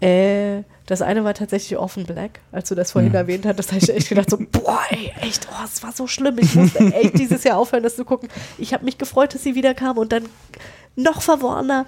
Äh, 0.00 0.62
das 0.88 1.02
eine 1.02 1.22
war 1.22 1.34
tatsächlich 1.34 1.78
Orphan 1.78 2.04
Black, 2.04 2.40
als 2.50 2.68
du 2.70 2.74
das 2.74 2.92
vorhin 2.92 3.10
Mhm. 3.10 3.16
erwähnt 3.16 3.46
hattest, 3.46 3.70
habe 3.72 3.80
ich 3.82 3.88
echt 3.94 4.08
gedacht 4.08 4.28
so, 4.30 4.38
boah, 4.52 4.80
ey, 4.90 5.12
echt, 5.20 5.46
oh, 5.52 5.64
es 5.64 5.82
war 5.82 5.92
so 5.92 6.06
schlimm. 6.06 6.36
Ich 6.38 6.54
musste 6.54 6.78
echt 6.94 7.18
dieses 7.18 7.44
Jahr 7.44 7.58
aufhören, 7.58 7.82
das 7.82 7.94
zu 7.96 8.04
gucken. 8.04 8.28
Ich 8.58 8.72
habe 8.74 8.84
mich 8.84 8.98
gefreut, 8.98 9.34
dass 9.34 9.42
sie 9.44 9.54
wiederkam 9.54 9.98
und 9.98 10.10
dann 10.12 10.24
noch 10.96 11.22
verworrener 11.22 11.86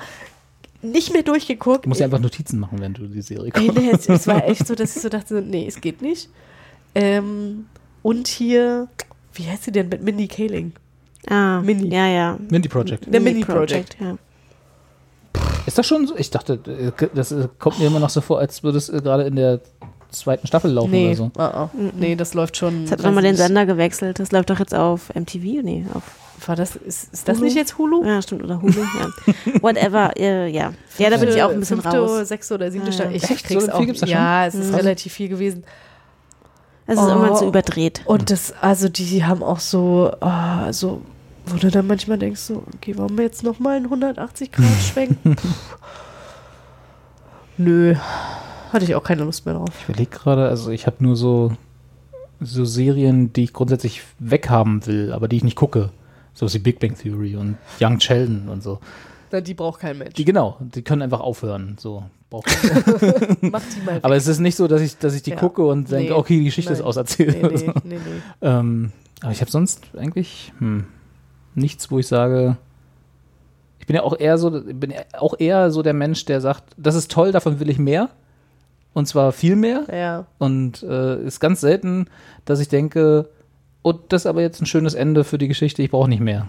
nicht 0.82 1.12
mehr 1.12 1.22
durchgeguckt. 1.22 1.84
Du 1.84 1.88
musst 1.88 2.00
ja 2.00 2.06
einfach 2.06 2.20
Notizen 2.20 2.58
machen, 2.60 2.78
wenn 2.80 2.94
du 2.94 3.06
die 3.06 3.20
Serie 3.22 3.50
guckst. 3.50 3.74
nee, 3.74 3.90
es, 3.90 4.08
es 4.08 4.26
war 4.26 4.46
echt 4.48 4.66
so, 4.66 4.74
dass 4.74 4.94
ich 4.96 5.02
so 5.02 5.08
dachte, 5.08 5.42
nee, 5.42 5.66
es 5.66 5.80
geht 5.80 6.00
nicht. 6.02 6.28
Ähm, 6.94 7.66
und 8.02 8.28
hier, 8.28 8.88
wie 9.34 9.46
heißt 9.46 9.64
sie 9.64 9.72
denn 9.72 9.88
mit 9.88 10.02
Mindy 10.02 10.26
Kaling? 10.28 10.72
Ah, 11.26 11.60
Mini. 11.60 11.94
Ja, 11.94 12.06
ja. 12.06 12.38
Mindy 12.48 12.68
Project. 12.68 13.12
Der 13.12 13.20
Mini 13.20 13.44
Project. 13.44 13.96
ja. 14.00 14.16
Ist 15.66 15.78
das 15.78 15.86
schon 15.86 16.06
so? 16.06 16.16
Ich 16.16 16.30
dachte, 16.30 16.54
äh, 16.66 17.08
das 17.14 17.32
äh, 17.32 17.48
kommt 17.58 17.78
mir 17.78 17.86
immer 17.86 18.00
noch 18.00 18.10
so 18.10 18.20
vor, 18.20 18.38
als 18.38 18.62
würde 18.62 18.78
es 18.78 18.88
äh, 18.88 19.00
gerade 19.00 19.24
in 19.24 19.36
der 19.36 19.60
zweiten 20.10 20.46
Staffel 20.46 20.72
laufen 20.72 20.90
Nee, 20.90 21.08
oder 21.08 21.16
so. 21.16 21.30
ah, 21.36 21.44
ah. 21.44 21.70
nee, 21.96 22.16
das 22.16 22.34
läuft 22.34 22.56
schon. 22.56 22.84
Es 22.84 22.90
hat 22.92 23.02
nochmal 23.02 23.22
den. 23.22 23.36
Sender 23.36 23.66
gewechselt. 23.66 24.18
Das 24.18 24.32
läuft 24.32 24.50
doch 24.50 24.58
jetzt 24.58 24.74
auf 24.74 25.14
MTV? 25.14 25.62
Nee, 25.62 25.86
auf. 25.94 26.02
War 26.46 26.56
das, 26.56 26.74
ist, 26.74 27.12
ist 27.12 27.28
das 27.28 27.36
Hulu? 27.36 27.44
nicht 27.44 27.54
jetzt 27.56 27.76
Hulu? 27.76 28.02
Ja, 28.04 28.22
stimmt, 28.22 28.42
oder 28.42 28.62
Hulu, 28.62 28.72
ja. 28.80 29.34
Whatever, 29.62 30.18
ja. 30.18 30.72
Ja, 30.96 31.10
da 31.10 31.18
bin 31.18 31.28
ich 31.28 31.42
auch 31.42 31.50
ein 31.50 31.60
bisschen 31.60 31.82
Fünfte, 31.82 31.98
raus. 31.98 32.28
sechste 32.28 32.54
oder 32.54 32.70
siebte 32.70 32.86
Ja, 32.88 32.92
Staffel. 32.94 33.12
ja. 33.12 33.16
Ich 33.22 33.30
Echt? 33.30 33.44
krieg's 33.46 33.66
So 33.66 33.72
auch. 33.72 33.76
viel 33.76 33.86
gibt's 33.86 34.00
da 34.00 34.06
schon? 34.06 34.14
ja, 34.16 34.46
es 34.46 34.54
ist 34.54 34.70
Mhm. 34.70 34.74
relativ 34.76 35.12
viel 35.12 35.28
gewesen. 35.28 35.64
Es 36.86 36.94
ist 36.98 37.04
Oh. 37.04 37.08
irgendwann 37.08 37.36
zu 37.36 37.46
überdreht. 37.46 38.00
Und 38.06 38.30
das, 38.30 38.54
also 38.60 38.88
die 38.88 39.22
haben 39.22 39.42
auch 39.42 39.60
so, 39.60 40.10
ah, 40.20 40.72
so, 40.72 41.02
wo 41.52 41.56
du 41.58 41.70
dann 41.70 41.86
manchmal 41.86 42.18
denkst, 42.18 42.40
so, 42.40 42.64
okay, 42.74 42.96
wollen 42.96 43.16
wir 43.16 43.24
jetzt 43.24 43.42
nochmal 43.42 43.76
einen 43.76 43.86
180 43.86 44.52
Grad 44.52 44.66
schwenken? 44.92 45.36
Pff. 45.36 45.76
Nö, 47.58 47.94
hatte 48.72 48.84
ich 48.84 48.94
auch 48.94 49.02
keine 49.02 49.24
Lust 49.24 49.44
mehr 49.44 49.54
drauf. 49.54 49.68
Ich 49.82 49.88
überlege 49.88 50.10
gerade, 50.10 50.48
also 50.48 50.70
ich 50.70 50.86
habe 50.86 50.96
nur 51.00 51.16
so, 51.16 51.52
so 52.40 52.64
Serien, 52.64 53.32
die 53.32 53.44
ich 53.44 53.52
grundsätzlich 53.52 54.02
weghaben 54.18 54.86
will, 54.86 55.12
aber 55.12 55.28
die 55.28 55.36
ich 55.36 55.44
nicht 55.44 55.56
gucke. 55.56 55.90
So 56.32 56.50
wie 56.52 56.58
Big 56.58 56.78
Bang 56.80 56.96
Theory 56.96 57.36
und 57.36 57.58
Young 57.80 58.00
Sheldon 58.00 58.48
und 58.48 58.62
so. 58.62 58.78
Na, 59.32 59.40
die 59.40 59.52
braucht 59.54 59.80
kein 59.80 59.98
Mensch. 59.98 60.14
Die 60.14 60.24
genau, 60.24 60.56
die 60.60 60.82
können 60.82 61.02
einfach 61.02 61.20
aufhören. 61.20 61.76
So. 61.78 62.04
Mach 62.30 62.42
die 63.62 63.80
mal 63.84 63.94
weg. 63.96 64.04
aber 64.04 64.14
es 64.16 64.26
ist 64.28 64.38
nicht 64.38 64.56
so, 64.56 64.68
dass 64.68 64.80
ich, 64.80 64.96
dass 64.98 65.14
ich 65.14 65.22
die 65.22 65.30
Ja. 65.30 65.36
gucke 65.36 65.62
und 65.66 65.90
denke, 65.90 66.12
Nee. 66.12 66.18
okay, 66.18 66.38
die 66.38 66.44
Geschichte 66.44 66.72
ist 66.72 66.78
Nein. 66.78 66.86
auserzählt. 66.88 67.42
Nee, 67.42 67.48
nee, 67.66 67.72
nee, 67.84 67.96
nee. 67.96 68.20
ähm, 68.40 68.92
Aber 69.20 69.32
ich 69.32 69.40
habe 69.40 69.50
sonst 69.50 69.82
eigentlich 69.98 70.52
hm, 70.60 70.84
nichts, 71.54 71.90
wo 71.90 71.98
ich 71.98 72.06
sage. 72.06 72.56
Ich 73.78 73.86
bin 73.86 73.96
ja 73.96 74.02
auch 74.02 74.18
eher 74.18 74.38
so, 74.38 74.50
bin 74.50 74.90
ja 74.90 75.00
auch 75.18 75.34
eher 75.38 75.70
so 75.70 75.82
der 75.82 75.94
Mensch, 75.94 76.24
der 76.24 76.40
sagt, 76.40 76.64
das 76.76 76.94
ist 76.94 77.10
toll, 77.10 77.32
davon 77.32 77.60
will 77.60 77.70
ich 77.70 77.78
mehr. 77.78 78.10
Und 78.92 79.06
zwar 79.06 79.32
viel 79.32 79.56
mehr. 79.56 79.86
Ja. 79.92 80.26
Und 80.38 80.82
äh, 80.82 81.22
ist 81.22 81.40
ganz 81.40 81.60
selten, 81.60 82.06
dass 82.44 82.60
ich 82.60 82.68
denke, 82.68 83.28
oh, 83.82 83.92
das 83.92 84.22
ist 84.22 84.26
aber 84.26 84.42
jetzt 84.42 84.60
ein 84.60 84.66
schönes 84.66 84.94
Ende 84.94 85.24
für 85.24 85.38
die 85.38 85.48
Geschichte, 85.48 85.82
ich 85.82 85.90
brauche 85.90 86.08
nicht 86.08 86.20
mehr. 86.20 86.48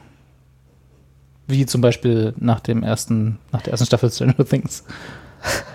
Wie 1.48 1.66
zum 1.66 1.82
Beispiel 1.82 2.34
nach 2.38 2.60
dem 2.60 2.84
ersten, 2.84 3.40
nach 3.52 3.62
der 3.62 3.72
ersten 3.72 3.86
Staffel 3.86 4.12
Stranger 4.12 4.46
Things. 4.46 4.84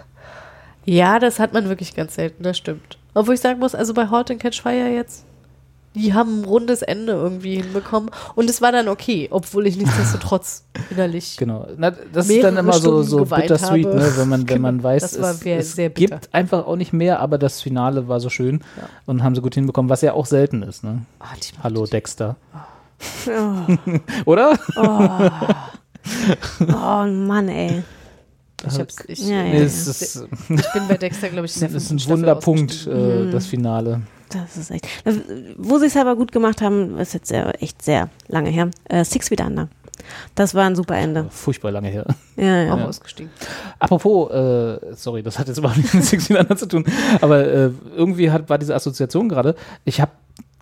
Ja, 0.89 1.19
das 1.19 1.41
hat 1.41 1.53
man 1.53 1.69
wirklich 1.69 1.97
ganz 1.97 2.15
selten, 2.15 2.45
das 2.45 2.57
stimmt. 2.57 2.97
Obwohl 3.13 3.35
ich 3.35 3.41
sagen 3.41 3.59
muss, 3.59 3.75
also 3.75 3.93
bei 3.93 4.09
Halt 4.09 4.31
and 4.31 4.41
Catch 4.41 4.63
Fire 4.63 4.89
jetzt, 4.89 5.25
die 5.97 6.15
haben 6.15 6.43
ein 6.43 6.45
rundes 6.45 6.83
Ende 6.83 7.13
irgendwie 7.13 7.57
hinbekommen 7.57 8.11
und 8.35 8.49
es 8.49 8.63
war 8.63 8.71
dann 8.71 8.89
okay, 8.89 9.29
obwohl 9.31 9.67
ich 9.67 9.77
nichtsdestotrotz 9.77 10.65
innerlich. 10.91 11.37
Genau. 11.37 11.67
Na, 11.77 11.91
das 12.13 12.29
ist 12.29 12.43
dann 12.45 12.57
immer 12.57 12.73
so, 12.75 12.81
Stunden 12.81 13.03
so 13.05 13.17
geweint 13.19 13.43
bittersweet, 13.43 13.87
habe. 13.87 13.97
ne? 13.97 14.13
wenn 14.17 14.29
man, 14.29 14.41
wenn 14.41 14.47
Genau, 14.47 14.61
man 14.63 14.83
weiß, 14.83 15.03
das 15.03 15.21
war 15.21 15.31
es, 15.33 15.41
sehr- 15.41 15.59
es 15.59 15.77
gibt 15.95 16.33
einfach 16.35 16.67
auch 16.67 16.77
nicht 16.77 16.93
mehr, 16.93 17.21
aber 17.21 17.39
das 17.39 17.61
Finale 17.61 18.09
war 18.09 18.21
so 18.21 18.31
schön 18.31 18.61
Ja. 18.77 18.89
und 19.07 19.23
haben 19.23 19.35
sie 19.35 19.41
gut 19.41 19.55
hinbekommen, 19.55 19.91
was 19.91 20.03
ja 20.03 20.13
auch 20.13 20.27
selten 20.27 20.63
ist. 20.63 20.85
Ne? 20.85 21.03
Ah, 21.19 21.27
die- 21.43 21.59
Hallo 21.63 21.87
Dexter. 21.87 22.37
Oh, 23.29 23.77
Oder? 24.25 24.59
oh 26.61 27.07
Mann, 27.07 27.49
ey. 27.49 27.83
Ich, 28.67 28.79
hab's, 28.79 28.97
ich, 29.07 29.21
Ja, 29.29 29.37
ja, 29.37 29.43
Nee, 29.45 29.59
ja. 29.59 29.65
ist, 29.65 30.17
ich 30.49 30.73
bin 30.73 30.89
bei 30.89 30.97
Dexter, 30.97 31.29
glaube 31.29 31.47
ich, 31.47 31.55
in 31.57 31.61
der 31.61 31.69
das 31.71 31.85
ist 31.85 31.91
ein 31.91 31.99
Staffel 31.99 32.19
Wunderpunkt, 32.19 32.87
äh, 32.87 33.31
das 33.31 33.47
Finale. 33.47 34.03
Das 34.31 34.57
ist 34.57 34.71
echt. 34.71 34.87
Wo 35.57 35.79
sie 35.79 35.87
es 35.87 35.97
aber 35.97 36.17
gut 36.17 36.33
gemacht 36.33 36.61
haben, 36.63 36.99
ist 36.99 37.15
jetzt 37.15 37.29
sehr, 37.29 37.63
echt 37.63 37.83
sehr 37.83 38.09
lange 38.29 38.51
her. 38.51 38.71
Äh, 38.89 39.05
Six 39.05 39.29
Feet 39.29 39.41
Under. 39.41 39.69
Das 40.35 40.55
war 40.55 40.65
ein 40.67 40.77
super 40.77 40.97
Ende. 40.97 41.27
Furchtbar 41.31 41.71
lange 41.73 41.89
her. 41.89 42.05
Ja, 42.37 42.63
ja. 42.65 42.75
Auch 42.75 42.79
Ja. 42.79 42.87
ausgestiegen. 42.87 43.31
Apropos, 43.79 44.31
äh, 44.31 44.95
sorry, 44.95 45.23
das 45.23 45.39
hat 45.39 45.49
jetzt 45.49 45.59
überhaupt 45.59 45.79
nichts 45.79 45.95
mit 45.95 46.05
Six 46.05 46.27
Feet 46.27 46.39
Under 46.39 46.57
zu 46.57 46.67
tun, 46.67 46.85
aber 47.21 47.47
äh, 47.47 47.71
irgendwie 47.97 48.31
hat, 48.31 48.49
war 48.51 48.59
diese 48.59 48.75
Assoziation 48.75 49.29
gerade. 49.29 49.55
Ich 49.85 50.01
habe 50.01 50.13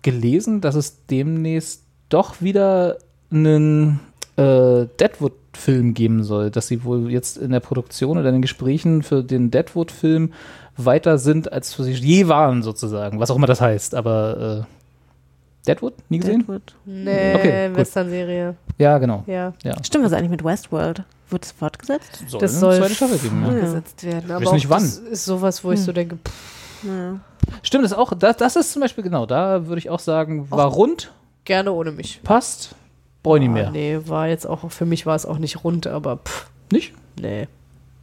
gelesen, 0.03 0.61
dass 0.61 0.75
es 0.75 1.05
demnächst 1.07 1.83
doch 2.09 2.41
wieder 2.41 2.97
einen 3.31 3.99
äh, 4.37 4.85
Deadwood-Film 4.99 5.93
geben 5.93 6.23
soll, 6.23 6.51
dass 6.51 6.67
sie 6.67 6.83
wohl 6.83 7.11
jetzt 7.11 7.37
in 7.37 7.51
der 7.51 7.59
Produktion 7.59 8.17
oder 8.17 8.29
in 8.29 8.35
den 8.35 8.41
Gesprächen 8.41 9.03
für 9.03 9.23
den 9.23 9.51
Deadwood-Film 9.51 10.33
weiter 10.77 11.17
sind, 11.17 11.51
als 11.51 11.73
sie 11.75 11.91
je 11.93 12.27
waren, 12.27 12.63
sozusagen. 12.63 13.19
Was 13.19 13.31
auch 13.31 13.35
immer 13.35 13.47
das 13.47 13.61
heißt, 13.61 13.95
aber 13.95 14.65
äh, 14.65 15.65
Deadwood? 15.67 15.93
Nie 16.09 16.19
gesehen? 16.19 16.39
Deadwood. 16.39 16.75
Nee, 16.85 17.35
Okay. 17.35 17.69
Western-Serie. 17.75 18.55
Ja, 18.77 18.97
genau. 18.97 19.23
Ja. 19.27 19.53
Ja. 19.63 19.83
Stimmt, 19.83 20.05
was 20.05 20.13
eigentlich 20.13 20.29
mit 20.31 20.43
Westworld? 20.43 21.03
Wird 21.29 21.45
es 21.45 21.51
fortgesetzt? 21.53 22.23
Soll 22.27 22.39
Das 22.41 22.51
eine 22.51 22.59
soll 22.59 22.77
zweite 22.77 22.93
Staffel 22.95 23.17
geben, 23.17 23.41
ja. 23.41 23.49
fortgesetzt 23.51 24.03
werden. 24.03 24.31
Aber 24.31 24.41
Wissen 24.41 24.53
nicht 24.55 24.67
auch 24.67 24.71
wann. 24.71 24.83
das 24.83 24.97
ist 24.97 25.25
sowas, 25.25 25.63
wo 25.63 25.71
ich 25.71 25.81
so 25.81 25.91
denke, 25.91 26.17
pff, 26.17 26.83
Ja. 26.83 27.19
Stimmt, 27.63 27.83
das 27.83 27.91
ist 27.93 27.97
auch, 27.97 28.13
das, 28.13 28.37
das 28.37 28.55
ist 28.55 28.73
zum 28.73 28.81
Beispiel 28.81 29.03
genau, 29.03 29.25
da 29.25 29.65
würde 29.67 29.79
ich 29.79 29.89
auch 29.89 29.99
sagen, 29.99 30.49
war 30.51 30.67
rund, 30.67 31.11
gerne 31.45 31.71
ohne 31.71 31.91
mich. 31.91 32.21
passt, 32.23 32.75
brauche 33.23 33.37
ich 33.37 33.43
nicht 33.43 33.53
mehr. 33.53 33.71
Nee, 33.71 33.99
war 34.05 34.27
jetzt 34.27 34.45
auch, 34.47 34.69
für 34.71 34.85
mich 34.85 35.05
war 35.07 35.15
es 35.15 35.25
auch 35.25 35.37
nicht 35.39 35.63
rund, 35.63 35.87
aber 35.87 36.17
pff, 36.17 36.47
Nicht? 36.71 36.93
nee. 37.19 37.47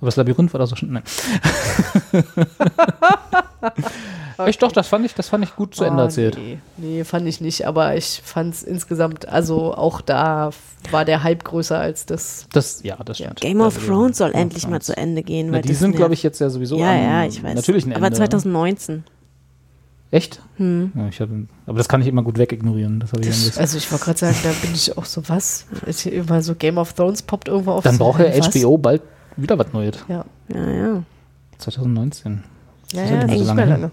Aber 0.02 0.08
das 0.08 0.16
Labyrinth 0.16 0.52
war 0.52 0.58
da 0.58 0.66
so 0.66 0.74
schon. 0.74 0.90
Nein. 0.92 1.04
Echt 4.44 4.60
doch, 4.62 4.72
das 4.72 4.88
fand 4.88 5.06
ich, 5.06 5.14
das 5.14 5.28
fand 5.28 5.44
ich 5.44 5.54
gut 5.54 5.76
zu 5.76 5.84
Ende 5.84 6.02
Ah, 6.02 6.06
erzählt. 6.06 6.36
Nee, 6.36 6.58
nee, 6.76 7.04
fand 7.04 7.28
ich 7.28 7.40
nicht, 7.40 7.68
aber 7.68 7.94
ich 7.96 8.20
fand 8.24 8.52
es 8.54 8.64
insgesamt, 8.64 9.28
also 9.28 9.72
auch 9.74 10.00
da 10.00 10.50
war 10.90 11.04
der 11.04 11.22
Hype 11.22 11.44
größer 11.44 11.78
als 11.78 12.04
das. 12.04 12.48
Das, 12.52 12.82
ja, 12.82 12.96
das 13.04 13.18
stimmt. 13.18 13.40
Game 13.40 13.60
of 13.60 13.78
Thrones 13.86 14.18
soll 14.18 14.32
endlich 14.32 14.66
mal 14.66 14.82
zu 14.82 14.96
Ende 14.96 15.22
gehen. 15.22 15.50
Na, 15.50 15.58
weil 15.58 15.62
die 15.62 15.74
sind, 15.74 15.94
glaube 15.94 16.14
ich, 16.14 16.24
jetzt 16.24 16.40
ja 16.40 16.50
sowieso 16.50 16.78
Ja, 16.78 16.90
am 16.90 16.96
ja, 17.04 17.24
ich 17.26 17.40
weiß. 17.40 17.54
natürlichen 17.54 17.92
Ende. 17.92 18.04
Aber 18.04 18.12
2019. 18.12 19.04
Echt? 20.10 20.40
Hm. 20.56 20.90
Ja, 20.96 21.06
ich 21.06 21.20
hab, 21.20 21.28
aber 21.66 21.78
das 21.78 21.88
kann 21.88 22.02
ich 22.02 22.08
immer 22.08 22.24
gut 22.24 22.38
wegignorieren. 22.38 22.98
Das 22.98 23.12
habe 23.12 23.22
ich 23.22 23.28
das 23.28 23.56
also 23.56 23.78
ich 23.78 23.88
wollte 23.92 24.06
gerade 24.06 24.18
sagen, 24.18 24.36
da 24.42 24.50
bin 24.60 24.72
ich 24.74 24.98
auch 24.98 25.04
so, 25.04 25.22
was? 25.28 25.66
Ist 25.86 26.00
hier 26.00 26.12
immer 26.12 26.42
so 26.42 26.56
Game 26.56 26.78
of 26.78 26.92
Thrones 26.92 27.22
poppt 27.22 27.46
irgendwo 27.46 27.70
auf. 27.70 27.84
dann 27.84 27.94
so, 27.96 28.04
braucht 28.04 28.18
ja? 28.20 28.30
HBO 28.30 28.76
bald 28.76 29.02
wieder 29.36 29.59
was 29.59 29.72
Neues. 29.72 29.96
Ja, 30.09 30.24
Ja, 30.48 30.70
ja. 30.70 31.02
2019. 31.59 32.42
ja, 32.92 33.02
ja, 33.04 33.10
ja 33.20 33.26
mehr 33.26 33.36
ist 33.36 33.46
lange 33.46 33.64
lange. 33.64 33.90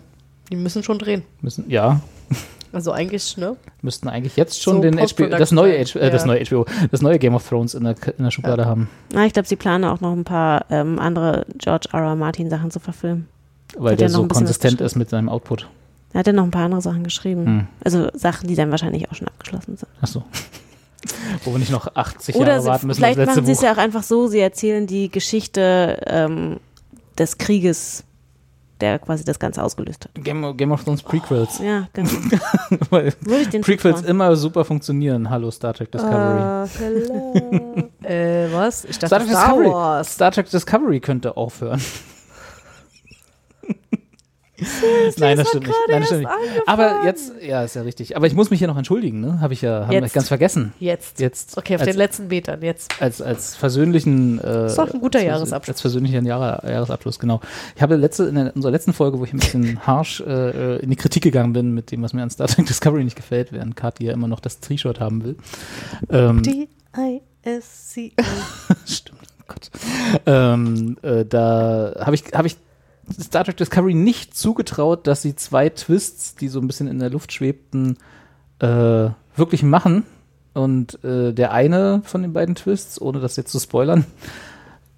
Die 0.52 0.56
müssen 0.56 0.84
schon 0.84 0.98
drehen. 0.99 1.24
Müssen, 1.41 1.70
ja, 1.70 2.02
Also 2.72 2.91
eigentlich, 2.91 3.36
ne? 3.38 3.56
müssten 3.82 4.07
eigentlich 4.10 4.36
jetzt 4.36 4.61
schon 4.61 4.76
So 4.76 4.82
den 4.82 4.99
HBO, 4.99 5.26
das 5.26 5.52
neue, 5.52 5.76
halt, 5.78 5.95
H- 5.95 5.99
äh, 5.99 6.11
das 6.11 6.22
ja. 6.22 6.28
neue 6.28 6.45
HBO, 6.45 6.66
das 6.91 7.02
neue 7.02 7.18
Game 7.18 7.34
of 7.34 7.48
Thrones 7.48 7.74
in 7.74 7.84
der, 7.84 7.95
in 8.18 8.24
der 8.24 8.30
Schublade 8.32 8.66
haben. 8.68 8.88
Na, 9.11 9.26
ich 9.26 9.34
glaube, 9.34 9.48
sie 9.48 9.56
planen 9.56 9.86
auch 9.86 10.02
noch 10.02 10.11
ein 10.14 10.24
paar 10.24 10.66
ähm, 10.70 10.99
andere 10.99 11.48
George 11.57 11.88
R. 11.94 11.99
R. 12.02 12.16
Martin 12.16 12.49
Sachen 12.52 12.70
zu 12.70 12.80
verfilmen. 12.80 13.28
Weil 13.76 13.94
Hat 13.94 14.02
der 14.02 14.07
ja 14.07 14.14
so 14.14 14.28
konsistent 14.28 14.82
ist 14.82 14.95
mit 14.95 15.10
seinem 15.10 15.30
Output. 15.30 15.68
Er 16.14 16.20
hat 16.20 16.28
ja 16.28 16.34
noch 16.34 16.44
ein 16.44 16.52
paar 16.52 16.66
andere 16.66 16.82
Sachen 16.82 17.03
geschrieben. 17.03 17.45
Hm. 17.45 17.68
Also 17.84 18.10
Sachen, 18.14 18.48
die 18.48 18.56
dann 18.56 18.70
wahrscheinlich 18.70 19.10
auch 19.10 19.16
schon 19.16 19.28
abgeschlossen 19.28 19.78
sind. 19.78 19.90
Ach 20.02 20.07
so. 20.07 20.24
Wo 21.46 21.52
wir 21.52 21.60
nicht 21.60 21.72
noch 21.72 21.96
80 21.96 22.36
Oder 22.36 22.56
Jahre 22.56 22.66
warten 22.66 22.88
müssen 22.88 22.98
vielleicht 22.98 23.26
machen 23.26 23.46
sie 23.46 23.54
es 23.54 23.62
ja 23.62 23.74
auch 23.74 23.78
einfach 23.78 24.04
so, 24.04 24.28
sie 24.28 24.40
erzählen 24.40 24.86
die 24.86 25.10
Geschichte 25.10 26.02
ähm, 26.06 26.60
des 27.18 27.38
Krieges, 27.38 28.04
der 28.82 29.00
quasi 29.00 29.24
das 29.24 29.40
Ganze 29.40 29.64
ausgelöst 29.64 30.06
hat. 30.06 30.24
Game, 30.24 30.56
Game 30.58 30.72
of 30.72 30.84
Thrones 30.84 31.02
Prequels. 31.02 31.60
Ja, 31.60 31.88
genau. 31.94 32.10
Weil 32.90 33.14
Würde 33.22 33.42
ich 33.42 33.50
den 33.50 33.62
Prequels 33.62 34.02
immer 34.02 34.36
super 34.36 34.66
funktionieren. 34.66 35.30
Hallo 35.30 35.52
Star 35.52 35.74
Trek 35.74 35.92
Discovery. 35.92 36.42
Ah, 36.42 36.68
hello. 36.78 37.90
äh, 38.04 38.52
was? 38.52 38.86
Ich 38.86 39.00
dachte 39.00 39.08
Star 39.08 39.22
Star, 39.22 39.48
Discovery. 39.48 39.72
Wars. 39.72 40.14
Star 40.14 40.32
Trek 40.32 40.50
Discovery 40.50 41.00
könnte 41.00 41.38
aufhören. 41.38 41.82
Nein, 45.18 45.38
das 45.38 45.49
stimmt 45.49 45.68
nicht. 45.68 45.76
Nein, 45.88 45.99
das 45.99 46.07
stimmt 46.07 46.22
nicht. 46.22 46.68
Aber 46.68 47.06
jetzt, 47.06 47.34
ja, 47.41 47.64
ist 47.64 47.76
ja 47.76 47.81
richtig. 47.81 48.15
Aber 48.15 48.27
ich 48.27 48.34
muss 48.34 48.49
mich 48.49 48.60
hier 48.60 48.68
noch 48.68 48.77
entschuldigen, 48.77 49.19
ne? 49.19 49.40
Habe 49.41 49.53
ich 49.53 49.61
ja 49.61 49.90
wir 49.90 50.02
Jetzt. 50.02 50.14
ganz 50.14 50.27
vergessen. 50.27 50.73
Jetzt. 50.80 51.19
Jetzt. 51.19 51.57
Okay, 51.57 51.76
auf 51.76 51.81
als, 51.81 51.90
den 51.90 51.98
letzten 51.98 52.27
Metern, 52.27 52.61
jetzt. 52.61 53.02
als, 53.02 53.22
als 53.22 53.56
versöhnlichen. 53.56 54.40
Äh, 54.40 54.68
Ist 54.68 54.77
doch 54.77 54.94
ein 54.94 54.99
guter 54.99 55.19
als, 55.19 55.27
Jahresabschluss. 55.27 55.76
Als 55.76 55.81
versöhnlichen 55.81 56.26
Jahre, 56.26 56.68
Jahresabschluss, 56.69 57.19
genau. 57.19 57.41
Ich 57.76 57.81
habe 57.81 57.95
letzte, 57.95 58.26
in 58.26 58.36
der, 58.36 58.56
unserer 58.56 58.72
letzten 58.72 58.94
Folge, 58.94 59.19
wo 59.19 59.23
ich 59.23 59.34
ein 59.34 59.40
bisschen 59.40 59.80
harsh 59.88 60.22
äh, 60.22 60.77
in 60.77 60.90
die 60.90 60.95
Kritik 60.95 61.23
gegangen 61.23 61.53
bin 61.53 61.73
mit 61.73 61.91
dem, 61.91 62.02
was 62.02 62.14
mir 62.14 62.23
an 62.23 62.30
Star 62.30 62.48
Trek 62.48 62.65
Discovery 62.65 63.03
nicht 63.03 63.15
gefällt, 63.15 63.52
während 63.52 63.76
Kathi 63.76 64.06
ja 64.06 64.14
immer 64.14 64.27
noch 64.27 64.40
das 64.40 64.60
T-Shirt 64.60 64.99
haben 64.99 65.23
will. 65.23 65.36
Ähm, 66.10 66.44
D-I-S-C. 66.44 68.14
Stimmt, 68.86 69.19
oh 69.40 69.44
Gott. 69.48 69.69
Ähm, 70.26 70.98
äh, 71.02 71.26
da 71.26 71.95
habe 71.99 72.15
ich, 72.15 72.23
hab 72.34 72.45
ich 72.45 72.57
Star 73.19 73.44
Trek 73.44 73.57
Discovery 73.57 73.94
nicht 73.94 74.36
zugetraut, 74.36 75.07
dass 75.07 75.22
sie 75.22 75.36
zwei 75.36 75.69
Twists, 75.69 76.36
die 76.36 76.48
so 76.48 76.60
ein 76.60 76.68
bisschen 76.68 76.88
in 76.88 76.99
der 76.99 77.10
Luft 77.10 77.31
schwebten, 77.31 77.98
äh, 78.60 79.10
wirklich 79.36 79.64
machen. 79.64 80.03
Und 80.53 81.03
äh, 81.03 81.31
der 81.31 81.52
eine 81.53 82.02
von 82.03 82.22
den 82.22 82.34
beiden 82.34 82.56
Twists, 82.56 82.99
ohne 82.99 83.19
das 83.19 83.36
jetzt 83.36 83.52
zu 83.52 83.60
spoilern, 83.60 84.06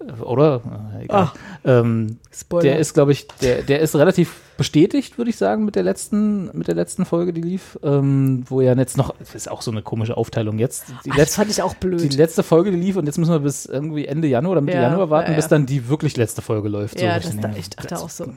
äh, 0.00 0.20
oder? 0.22 0.62
Äh, 0.98 1.04
egal. 1.04 1.32
Ähm, 1.64 2.18
Spoiler. 2.32 2.62
der 2.62 2.78
ist, 2.78 2.94
glaube 2.94 3.12
ich, 3.12 3.28
der, 3.40 3.62
der 3.62 3.80
ist 3.80 3.94
relativ 3.94 4.40
bestätigt, 4.56 5.18
würde 5.18 5.30
ich 5.30 5.36
sagen, 5.36 5.64
mit 5.64 5.76
der 5.76 5.82
letzten, 5.82 6.56
mit 6.56 6.68
der 6.68 6.74
letzten 6.74 7.04
Folge, 7.04 7.32
die 7.32 7.40
lief, 7.40 7.78
ähm, 7.82 8.44
wo 8.48 8.60
ja 8.60 8.74
jetzt 8.74 8.96
noch, 8.96 9.14
das 9.18 9.34
ist 9.34 9.50
auch 9.50 9.62
so 9.62 9.70
eine 9.70 9.82
komische 9.82 10.16
Aufteilung 10.16 10.58
jetzt. 10.58 10.88
Die 10.88 10.92
Ach, 10.94 11.02
das 11.04 11.16
letzte, 11.16 11.36
fand 11.36 11.50
ich 11.50 11.62
auch 11.62 11.74
blöd. 11.74 12.00
die 12.12 12.16
letzte 12.16 12.42
Folge, 12.42 12.70
die 12.70 12.76
lief 12.78 12.96
und 12.96 13.06
jetzt 13.06 13.18
müssen 13.18 13.32
wir 13.32 13.40
bis 13.40 13.66
irgendwie 13.66 14.06
Ende 14.06 14.28
Januar 14.28 14.52
oder 14.52 14.60
Mitte 14.60 14.76
Ja, 14.78 14.84
Januar 14.84 15.10
warten, 15.10 15.30
ja, 15.32 15.36
bis 15.36 15.46
ja. 15.46 15.48
dann 15.50 15.66
die 15.66 15.88
wirklich 15.88 16.16
letzte 16.16 16.42
Folge 16.42 16.68
läuft. 16.68 17.00
ja, 17.00 17.20
so, 17.20 17.28
das 17.28 17.34
ich 17.34 17.40
da, 17.40 17.50
ich 17.56 17.70
dachte 17.70 17.88
das- 17.88 18.02
auch 18.02 18.10
so, 18.10 18.24
nee, 18.26 18.32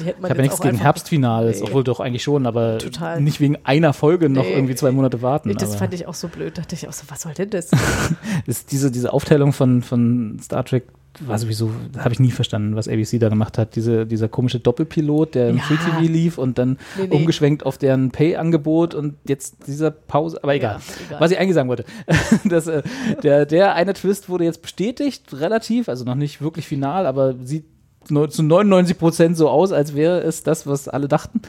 die 0.00 0.04
hätte 0.04 0.20
man 0.20 0.24
Ich 0.26 0.30
habe 0.30 0.36
ja 0.36 0.42
nichts 0.42 0.60
gegen 0.60 0.78
Herbstfinales, 0.78 1.60
Nee. 1.60 1.66
obwohl 1.66 1.84
doch 1.84 2.00
eigentlich 2.00 2.22
schon, 2.22 2.46
aber 2.46 2.78
Total. 2.78 3.20
nicht 3.20 3.40
wegen 3.40 3.56
einer 3.64 3.92
Folge 3.92 4.28
noch 4.28 4.44
Nee. 4.44 4.54
irgendwie 4.54 4.74
zwei 4.74 4.90
Monate 4.92 5.22
warten. 5.22 5.48
Nee, 5.48 5.54
das 5.54 5.70
aber 5.70 5.78
fand 5.78 5.94
ich 5.94 6.06
auch 6.06 6.14
so 6.14 6.28
blöd. 6.28 6.58
Dachte 6.58 6.74
ich 6.74 6.88
auch 6.88 6.92
so, 6.92 7.04
was 7.08 7.22
soll 7.22 7.34
denn 7.34 7.50
das? 7.50 7.70
ist 8.46 8.72
diese, 8.72 8.90
diese 8.90 9.12
Aufteilung 9.12 9.52
von, 9.52 9.82
von 9.82 10.38
Star 10.42 10.64
Trek 10.64 10.84
war 11.20 11.38
sowieso, 11.38 11.70
habe 11.98 12.12
ich 12.12 12.20
nie 12.20 12.30
verstanden, 12.30 12.76
was 12.76 12.88
ABC 12.88 13.18
da 13.18 13.28
gemacht 13.28 13.58
hat. 13.58 13.76
Diese, 13.76 14.06
dieser 14.06 14.28
komische 14.28 14.60
Doppelpilot, 14.60 15.34
der 15.34 15.50
im 15.50 15.56
Ja. 15.58 15.62
Free 15.62 15.76
TV 15.76 16.00
lief 16.00 16.38
und 16.38 16.58
dann 16.58 16.78
Nee, 16.98 17.06
nee. 17.08 17.16
umgeschwenkt 17.16 17.64
auf 17.64 17.78
deren 17.78 18.10
Pay-Angebot 18.10 18.94
und 18.94 19.14
jetzt 19.26 19.66
dieser 19.66 19.90
Pause, 19.90 20.38
aber 20.42 20.54
egal. 20.54 20.76
Ja, 20.76 21.06
egal. 21.06 21.20
Was 21.20 21.30
ich 21.30 21.38
eigentlich 21.38 21.54
sagen 21.54 21.68
wollte. 21.68 21.84
das, 22.44 22.66
äh, 22.66 22.82
der, 23.22 23.46
der 23.46 23.74
eine 23.74 23.94
Twist 23.94 24.28
wurde 24.28 24.44
jetzt 24.44 24.62
bestätigt, 24.62 25.32
relativ, 25.32 25.88
also 25.88 26.04
noch 26.04 26.14
nicht 26.14 26.40
wirklich 26.42 26.66
final, 26.66 27.06
aber 27.06 27.34
sieht 27.42 27.64
zu 28.04 28.42
99 28.42 28.98
Prozent 28.98 29.36
so 29.36 29.48
aus, 29.48 29.72
als 29.72 29.94
wäre 29.96 30.20
es 30.20 30.42
das, 30.44 30.66
was 30.66 30.86
alle 30.88 31.08
dachten, 31.08 31.40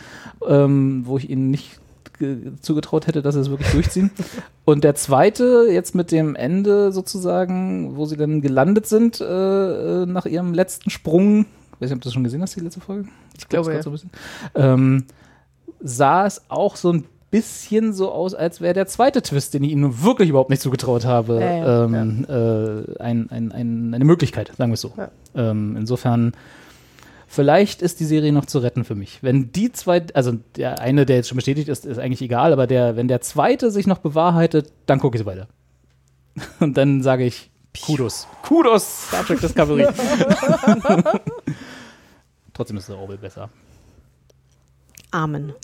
ähm, 0.47 1.03
wo 1.05 1.17
ich 1.17 1.29
ihnen 1.29 1.51
nicht 1.51 1.79
zugetraut 2.61 3.07
hätte, 3.07 3.21
dass 3.21 3.35
sie 3.35 3.41
es 3.41 3.49
wirklich 3.49 3.71
durchziehen. 3.71 4.11
Und 4.65 4.83
der 4.83 4.95
zweite, 4.95 5.67
jetzt 5.71 5.95
mit 5.95 6.11
dem 6.11 6.35
Ende 6.35 6.91
sozusagen, 6.91 7.95
wo 7.95 8.05
sie 8.05 8.17
dann 8.17 8.41
gelandet 8.41 8.87
sind, 8.87 9.21
äh, 9.21 10.03
äh, 10.03 10.05
nach 10.05 10.25
ihrem 10.25 10.53
letzten 10.53 10.89
Sprung, 10.89 11.41
ich 11.41 11.81
weiß 11.81 11.89
nicht, 11.89 11.93
ob 11.93 12.01
du 12.01 12.05
das 12.05 12.13
schon 12.13 12.23
gesehen 12.23 12.41
hast, 12.41 12.55
die 12.55 12.61
letzte 12.61 12.81
Folge? 12.81 13.07
Ich 13.37 13.47
glaube, 13.47 13.67
grad 13.67 13.77
ja. 13.77 13.83
so 13.83 13.89
ein 13.89 13.93
bisschen. 13.93 14.11
Ähm, 14.55 15.05
sah 15.79 16.25
es 16.25 16.41
auch 16.49 16.75
so 16.75 16.91
ein 16.91 17.05
bisschen 17.29 17.93
so 17.93 18.11
aus, 18.11 18.33
als 18.33 18.61
wäre 18.61 18.73
der 18.73 18.87
zweite 18.87 19.21
Twist, 19.21 19.53
den 19.53 19.63
ich 19.63 19.71
ihm 19.71 19.81
nun 19.81 20.01
wirklich 20.01 20.29
überhaupt 20.29 20.49
nicht 20.49 20.61
zugetraut 20.61 21.05
habe, 21.05 21.39
Ja, 21.39 21.57
ja, 21.57 21.85
ähm, 21.85 22.25
Äh, 22.27 23.01
ein, 23.01 23.29
ein, 23.29 23.51
ein, 23.51 23.93
eine 23.93 24.05
Möglichkeit, 24.05 24.51
sagen 24.57 24.71
wir 24.71 24.75
es 24.75 24.81
so. 24.81 24.93
Ja. 24.97 25.11
Ähm, 25.35 25.75
insofern, 25.77 26.33
vielleicht 27.27 27.81
ist 27.81 27.99
die 27.99 28.05
Serie 28.05 28.31
noch 28.31 28.45
zu 28.45 28.59
retten 28.59 28.83
für 28.85 28.95
mich. 28.95 29.19
Wenn 29.21 29.51
die 29.51 29.71
zwei, 29.71 30.03
also 30.13 30.33
der 30.55 30.79
eine, 30.79 31.05
der 31.05 31.17
jetzt 31.17 31.29
schon 31.29 31.35
bestätigt 31.35 31.67
ist, 31.69 31.85
ist 31.85 31.99
eigentlich 31.99 32.21
egal, 32.21 32.53
aber 32.53 32.65
der, 32.67 32.95
wenn 32.95 33.07
der 33.07 33.21
zweite 33.21 33.69
sich 33.71 33.85
noch 33.87 33.99
bewahrheitet, 33.99 34.71
dann 34.85 34.99
gucke 34.99 35.17
ich 35.17 35.25
weiter. 35.25 35.47
Und 36.59 36.77
dann 36.77 37.03
sage 37.03 37.25
ich 37.25 37.49
Kudos. 37.85 38.27
Kudos, 38.43 39.07
Star 39.09 39.23
Trek 39.25 39.39
Discovery. 39.39 39.87
Trotzdem 42.53 42.77
ist 42.77 42.89
der 42.89 42.97
Orwell 42.97 43.17
besser. 43.17 43.49
Amen. 45.11 45.53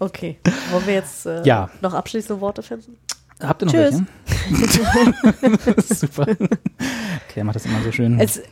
Okay. 0.00 0.38
Wollen 0.70 0.86
wir 0.86 0.94
jetzt 0.94 1.24
äh, 1.24 1.42
Ja. 1.44 1.70
noch 1.80 1.94
abschließende 1.94 2.40
Worte 2.40 2.62
finden? 2.62 2.96
Habt 3.40 3.62
ihr 3.62 3.66
noch 3.66 3.72
Tschüss. 3.72 4.02
welche? 4.50 5.94
Super. 5.94 6.26
Claire 7.28 7.44
macht 7.44 7.56
das 7.56 7.64
immer 7.64 7.80
so 7.82 7.92
schön. 7.92 8.18
Es, 8.20 8.38
äh, 8.38 8.42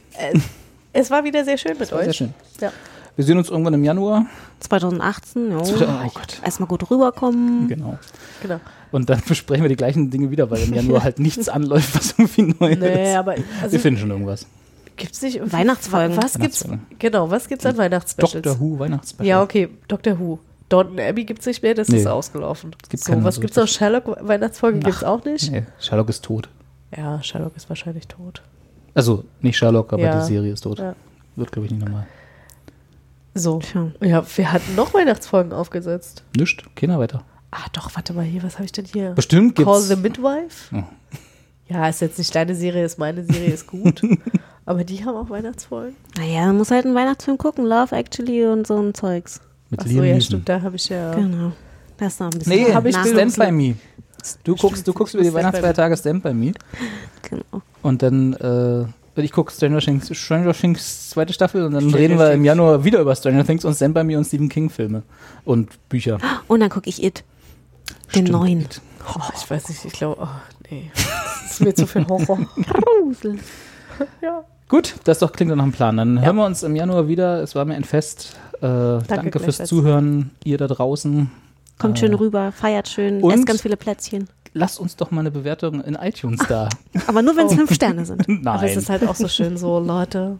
es 0.92 1.10
war 1.10 1.24
wieder 1.24 1.44
sehr 1.44 1.58
schön 1.58 1.76
mit 1.78 1.90
war 1.92 1.98
euch. 1.98 2.04
sehr 2.04 2.12
schön. 2.14 2.34
Ja. 2.60 2.72
Wir 3.16 3.24
sehen 3.26 3.36
uns 3.36 3.50
irgendwann 3.50 3.74
im 3.74 3.84
Januar. 3.84 4.24
2018, 4.60 5.50
ja. 5.50 5.58
Oh 5.58 6.10
Gott. 6.14 6.40
Erstmal 6.44 6.66
gut 6.68 6.90
rüberkommen. 6.90 7.68
Genau. 7.68 7.98
Genau. 8.40 8.60
Und 8.90 9.10
dann 9.10 9.20
besprechen 9.28 9.62
wir 9.64 9.68
die 9.68 9.76
gleichen 9.76 10.10
Dinge 10.10 10.30
wieder, 10.30 10.50
weil 10.50 10.62
im 10.62 10.72
Januar 10.74 11.02
halt 11.04 11.18
nichts 11.18 11.48
anläuft, 11.50 11.94
was 11.94 12.12
irgendwie 12.18 12.54
neu 12.58 12.74
Nee, 12.76 13.10
ist. 13.12 13.16
aber 13.16 13.32
also, 13.60 13.72
wir 13.72 13.80
finden 13.80 14.00
schon 14.00 14.10
irgendwas. 14.10 14.46
gibt's 14.96 15.20
nicht 15.22 15.36
irgendwie- 15.36 15.52
Weihnachtsfolgen. 15.52 16.16
Was 16.16 16.38
gibt's? 16.38 16.64
Weihnachtsfolgen. 16.64 16.86
Genau, 16.98 17.30
was 17.30 17.48
gibt's 17.48 17.66
an 17.66 17.76
Weihnachtsspecials? 17.76 18.42
Doctor 18.44 18.60
Who 18.60 18.78
Weihnachtsspecial. 18.78 19.28
Ja, 19.28 19.42
okay, 19.42 19.68
Doctor 19.88 20.18
Who. 20.18 20.38
Downton 20.70 20.98
Abbey 21.00 21.24
gibt's 21.26 21.44
nicht 21.44 21.62
mehr, 21.62 21.74
das 21.74 21.88
Nee. 21.88 21.98
ist 21.98 22.06
ausgelaufen. 22.06 22.74
Es 22.82 22.88
gibt 22.88 23.04
so, 23.04 23.22
was 23.24 23.34
so 23.34 23.40
gibt's 23.42 23.56
noch? 23.56 23.68
Sherlock 23.68 24.16
Weihnachtsfolgen 24.26 24.80
gibt's 24.80 25.04
auch 25.04 25.22
nicht? 25.24 25.50
Nee, 25.52 25.64
Sherlock 25.78 26.08
ist 26.08 26.24
tot. 26.24 26.48
Ja, 26.96 27.22
Sherlock 27.22 27.56
ist 27.56 27.68
wahrscheinlich 27.68 28.08
tot. 28.08 28.40
Also 28.94 29.24
nicht 29.40 29.56
Sherlock, 29.56 29.92
aber 29.92 30.02
Ja. 30.02 30.20
die 30.20 30.26
Serie 30.26 30.52
ist 30.52 30.62
tot. 30.62 30.78
Ja. 30.78 30.94
Wird, 31.36 31.50
glaube 31.52 31.66
ich, 31.66 31.72
nicht 31.72 31.82
nochmal. 31.84 32.06
So. 33.34 33.58
Tja. 33.60 33.90
Ja, 34.02 34.24
wir 34.36 34.52
hatten 34.52 34.74
noch 34.74 34.92
Weihnachtsfolgen 34.92 35.52
aufgesetzt. 35.52 36.22
Nischt, 36.36 36.64
keiner 36.76 36.98
weiter. 36.98 37.24
Ah, 37.50 37.66
doch, 37.72 37.94
warte 37.94 38.12
mal 38.12 38.24
hier, 38.24 38.42
was 38.42 38.54
habe 38.54 38.64
ich 38.64 38.72
denn 38.72 38.84
hier? 38.84 39.10
Bestimmt 39.12 39.56
Call 39.56 39.64
gibt's. 39.66 39.88
the 39.88 39.96
Midwife? 39.96 40.74
Oh. 40.74 40.82
Ja, 41.68 41.88
ist 41.88 42.00
jetzt 42.02 42.18
nicht 42.18 42.34
deine 42.34 42.54
Serie, 42.54 42.84
ist 42.84 42.98
meine 42.98 43.24
Serie, 43.24 43.52
ist 43.52 43.66
gut. 43.66 44.02
Aber 44.66 44.84
die 44.84 45.04
haben 45.04 45.16
auch 45.16 45.30
Weihnachtsfolgen. 45.30 45.96
Naja, 46.18 46.46
man 46.46 46.58
muss 46.58 46.70
halt 46.70 46.84
einen 46.84 46.94
Weihnachtsfilm 46.94 47.38
gucken. 47.38 47.64
Love 47.64 47.94
Actually 47.96 48.44
und 48.46 48.66
so 48.66 48.78
ein 48.78 48.92
Zeugs. 48.94 49.40
Mit 49.70 49.80
Achso, 49.80 49.90
Liam 49.92 50.04
ja, 50.04 50.12
Neeson. 50.14 50.26
stimmt, 50.26 50.48
da 50.48 50.60
habe 50.62 50.76
ich 50.76 50.88
ja. 50.88 51.14
Genau. 51.14 51.52
Das 51.96 52.12
ist 52.14 52.20
noch 52.20 52.26
ein 52.30 52.38
bisschen 52.38 52.52
Nee, 52.52 52.66
Hab 52.66 52.74
habe 52.74 52.88
ich 52.90 52.96
Stand 52.96 53.36
By 53.38 53.50
Me. 53.52 53.74
Du 54.44 54.56
guckst, 54.56 54.86
du 54.86 54.92
guckst 54.92 55.14
über 55.14 55.22
die. 55.22 55.32
Weihnachtsfeiertage 55.32 55.96
Stand 55.96 56.22
By 56.22 56.32
Me. 56.34 56.52
Genau. 57.28 57.62
Und 57.82 58.02
dann, 58.02 58.34
äh, 58.34 59.20
ich 59.20 59.32
gucke 59.32 59.52
Stranger 59.52 59.80
Things, 59.80 60.16
Stranger 60.16 60.52
Things 60.52 61.10
zweite 61.10 61.32
Staffel 61.32 61.64
und 61.64 61.72
dann 61.72 61.88
Stranger 61.88 61.98
reden 61.98 62.18
wir 62.18 62.32
im. 62.32 62.44
Januar 62.44 62.84
wieder 62.84 63.00
über 63.00 63.14
Stranger 63.16 63.44
Things 63.44 63.64
und 63.64 63.74
Stand 63.74 63.94
By 63.94 64.04
Me 64.04 64.16
und 64.16 64.24
Stephen 64.24 64.48
King 64.48 64.70
Filme 64.70 65.02
und 65.44 65.88
Bücher. 65.88 66.18
Und 66.48 66.60
dann 66.60 66.70
gucke 66.70 66.88
ich 66.88 67.02
It. 67.02 67.24
Den 68.14 68.26
Stimmt. 68.26 68.30
neuen. 68.30 68.66
Oh, 69.14 69.20
ich 69.34 69.50
weiß 69.50 69.68
nicht, 69.68 69.84
ich 69.84 69.92
glaube, 69.92 70.20
oh, 70.22 70.28
nee. 70.70 70.90
Das 71.42 71.60
ist 71.60 71.64
mir 71.66 71.74
zu 71.74 71.86
viel 71.86 72.06
Horror. 72.06 72.38
Grusel. 73.02 73.38
ja. 74.22 74.42
Gut, 74.68 74.94
das 75.04 75.18
doch 75.18 75.32
klingt 75.32 75.50
doch 75.50 75.56
nach 75.56 75.64
einem 75.64 75.72
Plan. 75.72 75.98
Dann 75.98 76.24
hören 76.24 76.36
wir 76.36 76.46
uns 76.46 76.62
im 76.62 76.74
Januar 76.74 77.08
wieder. 77.08 77.42
Es 77.42 77.54
war 77.54 77.66
mir 77.66 77.74
ein 77.74 77.84
Fest. 77.84 78.36
Äh, 78.54 78.60
danke, 78.60 79.38
fürs 79.38 79.56
gleichfalls. 79.56 79.68
Zuhören, 79.68 80.30
ihr 80.44 80.56
da 80.56 80.66
draußen. 80.66 81.30
Kommt 81.82 81.98
Äh, 81.98 82.00
schön 82.00 82.14
rüber, 82.14 82.52
feiert 82.52 82.88
schön, 82.88 83.20
und- 83.22 83.32
esst 83.34 83.46
ganz 83.46 83.60
viele 83.62 83.76
Plätzchen. 83.76 84.28
Lasst 84.54 84.78
uns 84.80 84.96
doch 84.96 85.10
mal 85.10 85.20
eine 85.20 85.30
Bewertung 85.30 85.82
in 85.82 85.94
iTunes 85.94 86.40
da. 86.48 86.68
Aber 87.06 87.22
nur 87.22 87.36
wenn 87.36 87.46
es 87.46 87.54
fünf 87.54 87.72
Sterne 87.74 88.04
sind. 88.06 88.26
Nein. 88.28 88.46
Aber 88.46 88.64
es 88.64 88.76
ist 88.76 88.88
halt 88.90 89.06
auch 89.06 89.14
so 89.14 89.26
schön 89.28 89.56
so, 89.56 89.78
Leute, 89.84 90.38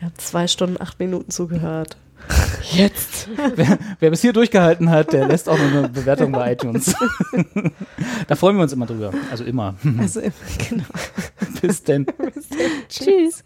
ihr 0.00 0.06
habt 0.06 0.20
zwei 0.20 0.46
Stunden, 0.46 0.76
acht 0.80 0.98
Minuten 0.98 1.30
zugehört. 1.30 1.96
Jetzt. 2.72 3.28
wer, 3.56 3.78
wer 3.98 4.10
bis 4.10 4.20
hier 4.20 4.32
durchgehalten 4.34 4.90
hat, 4.90 5.12
der 5.14 5.26
lässt 5.26 5.48
auch 5.48 5.56
noch 5.58 5.64
eine 5.72 5.88
Bewertung 5.88 6.32
bei 6.32 6.52
iTunes. 6.52 6.94
da 8.28 8.34
freuen 8.36 8.56
wir 8.56 8.62
uns 8.62 8.72
immer 8.74 8.86
drüber. 8.86 9.12
Also 9.30 9.44
immer. 9.44 9.74
Also, 9.98 10.20
genau. 10.68 10.84
Bis 11.62 11.82
denn. 11.82 12.06
Tschüss. 12.88 13.42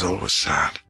And 0.00 0.22
it's 0.22 0.87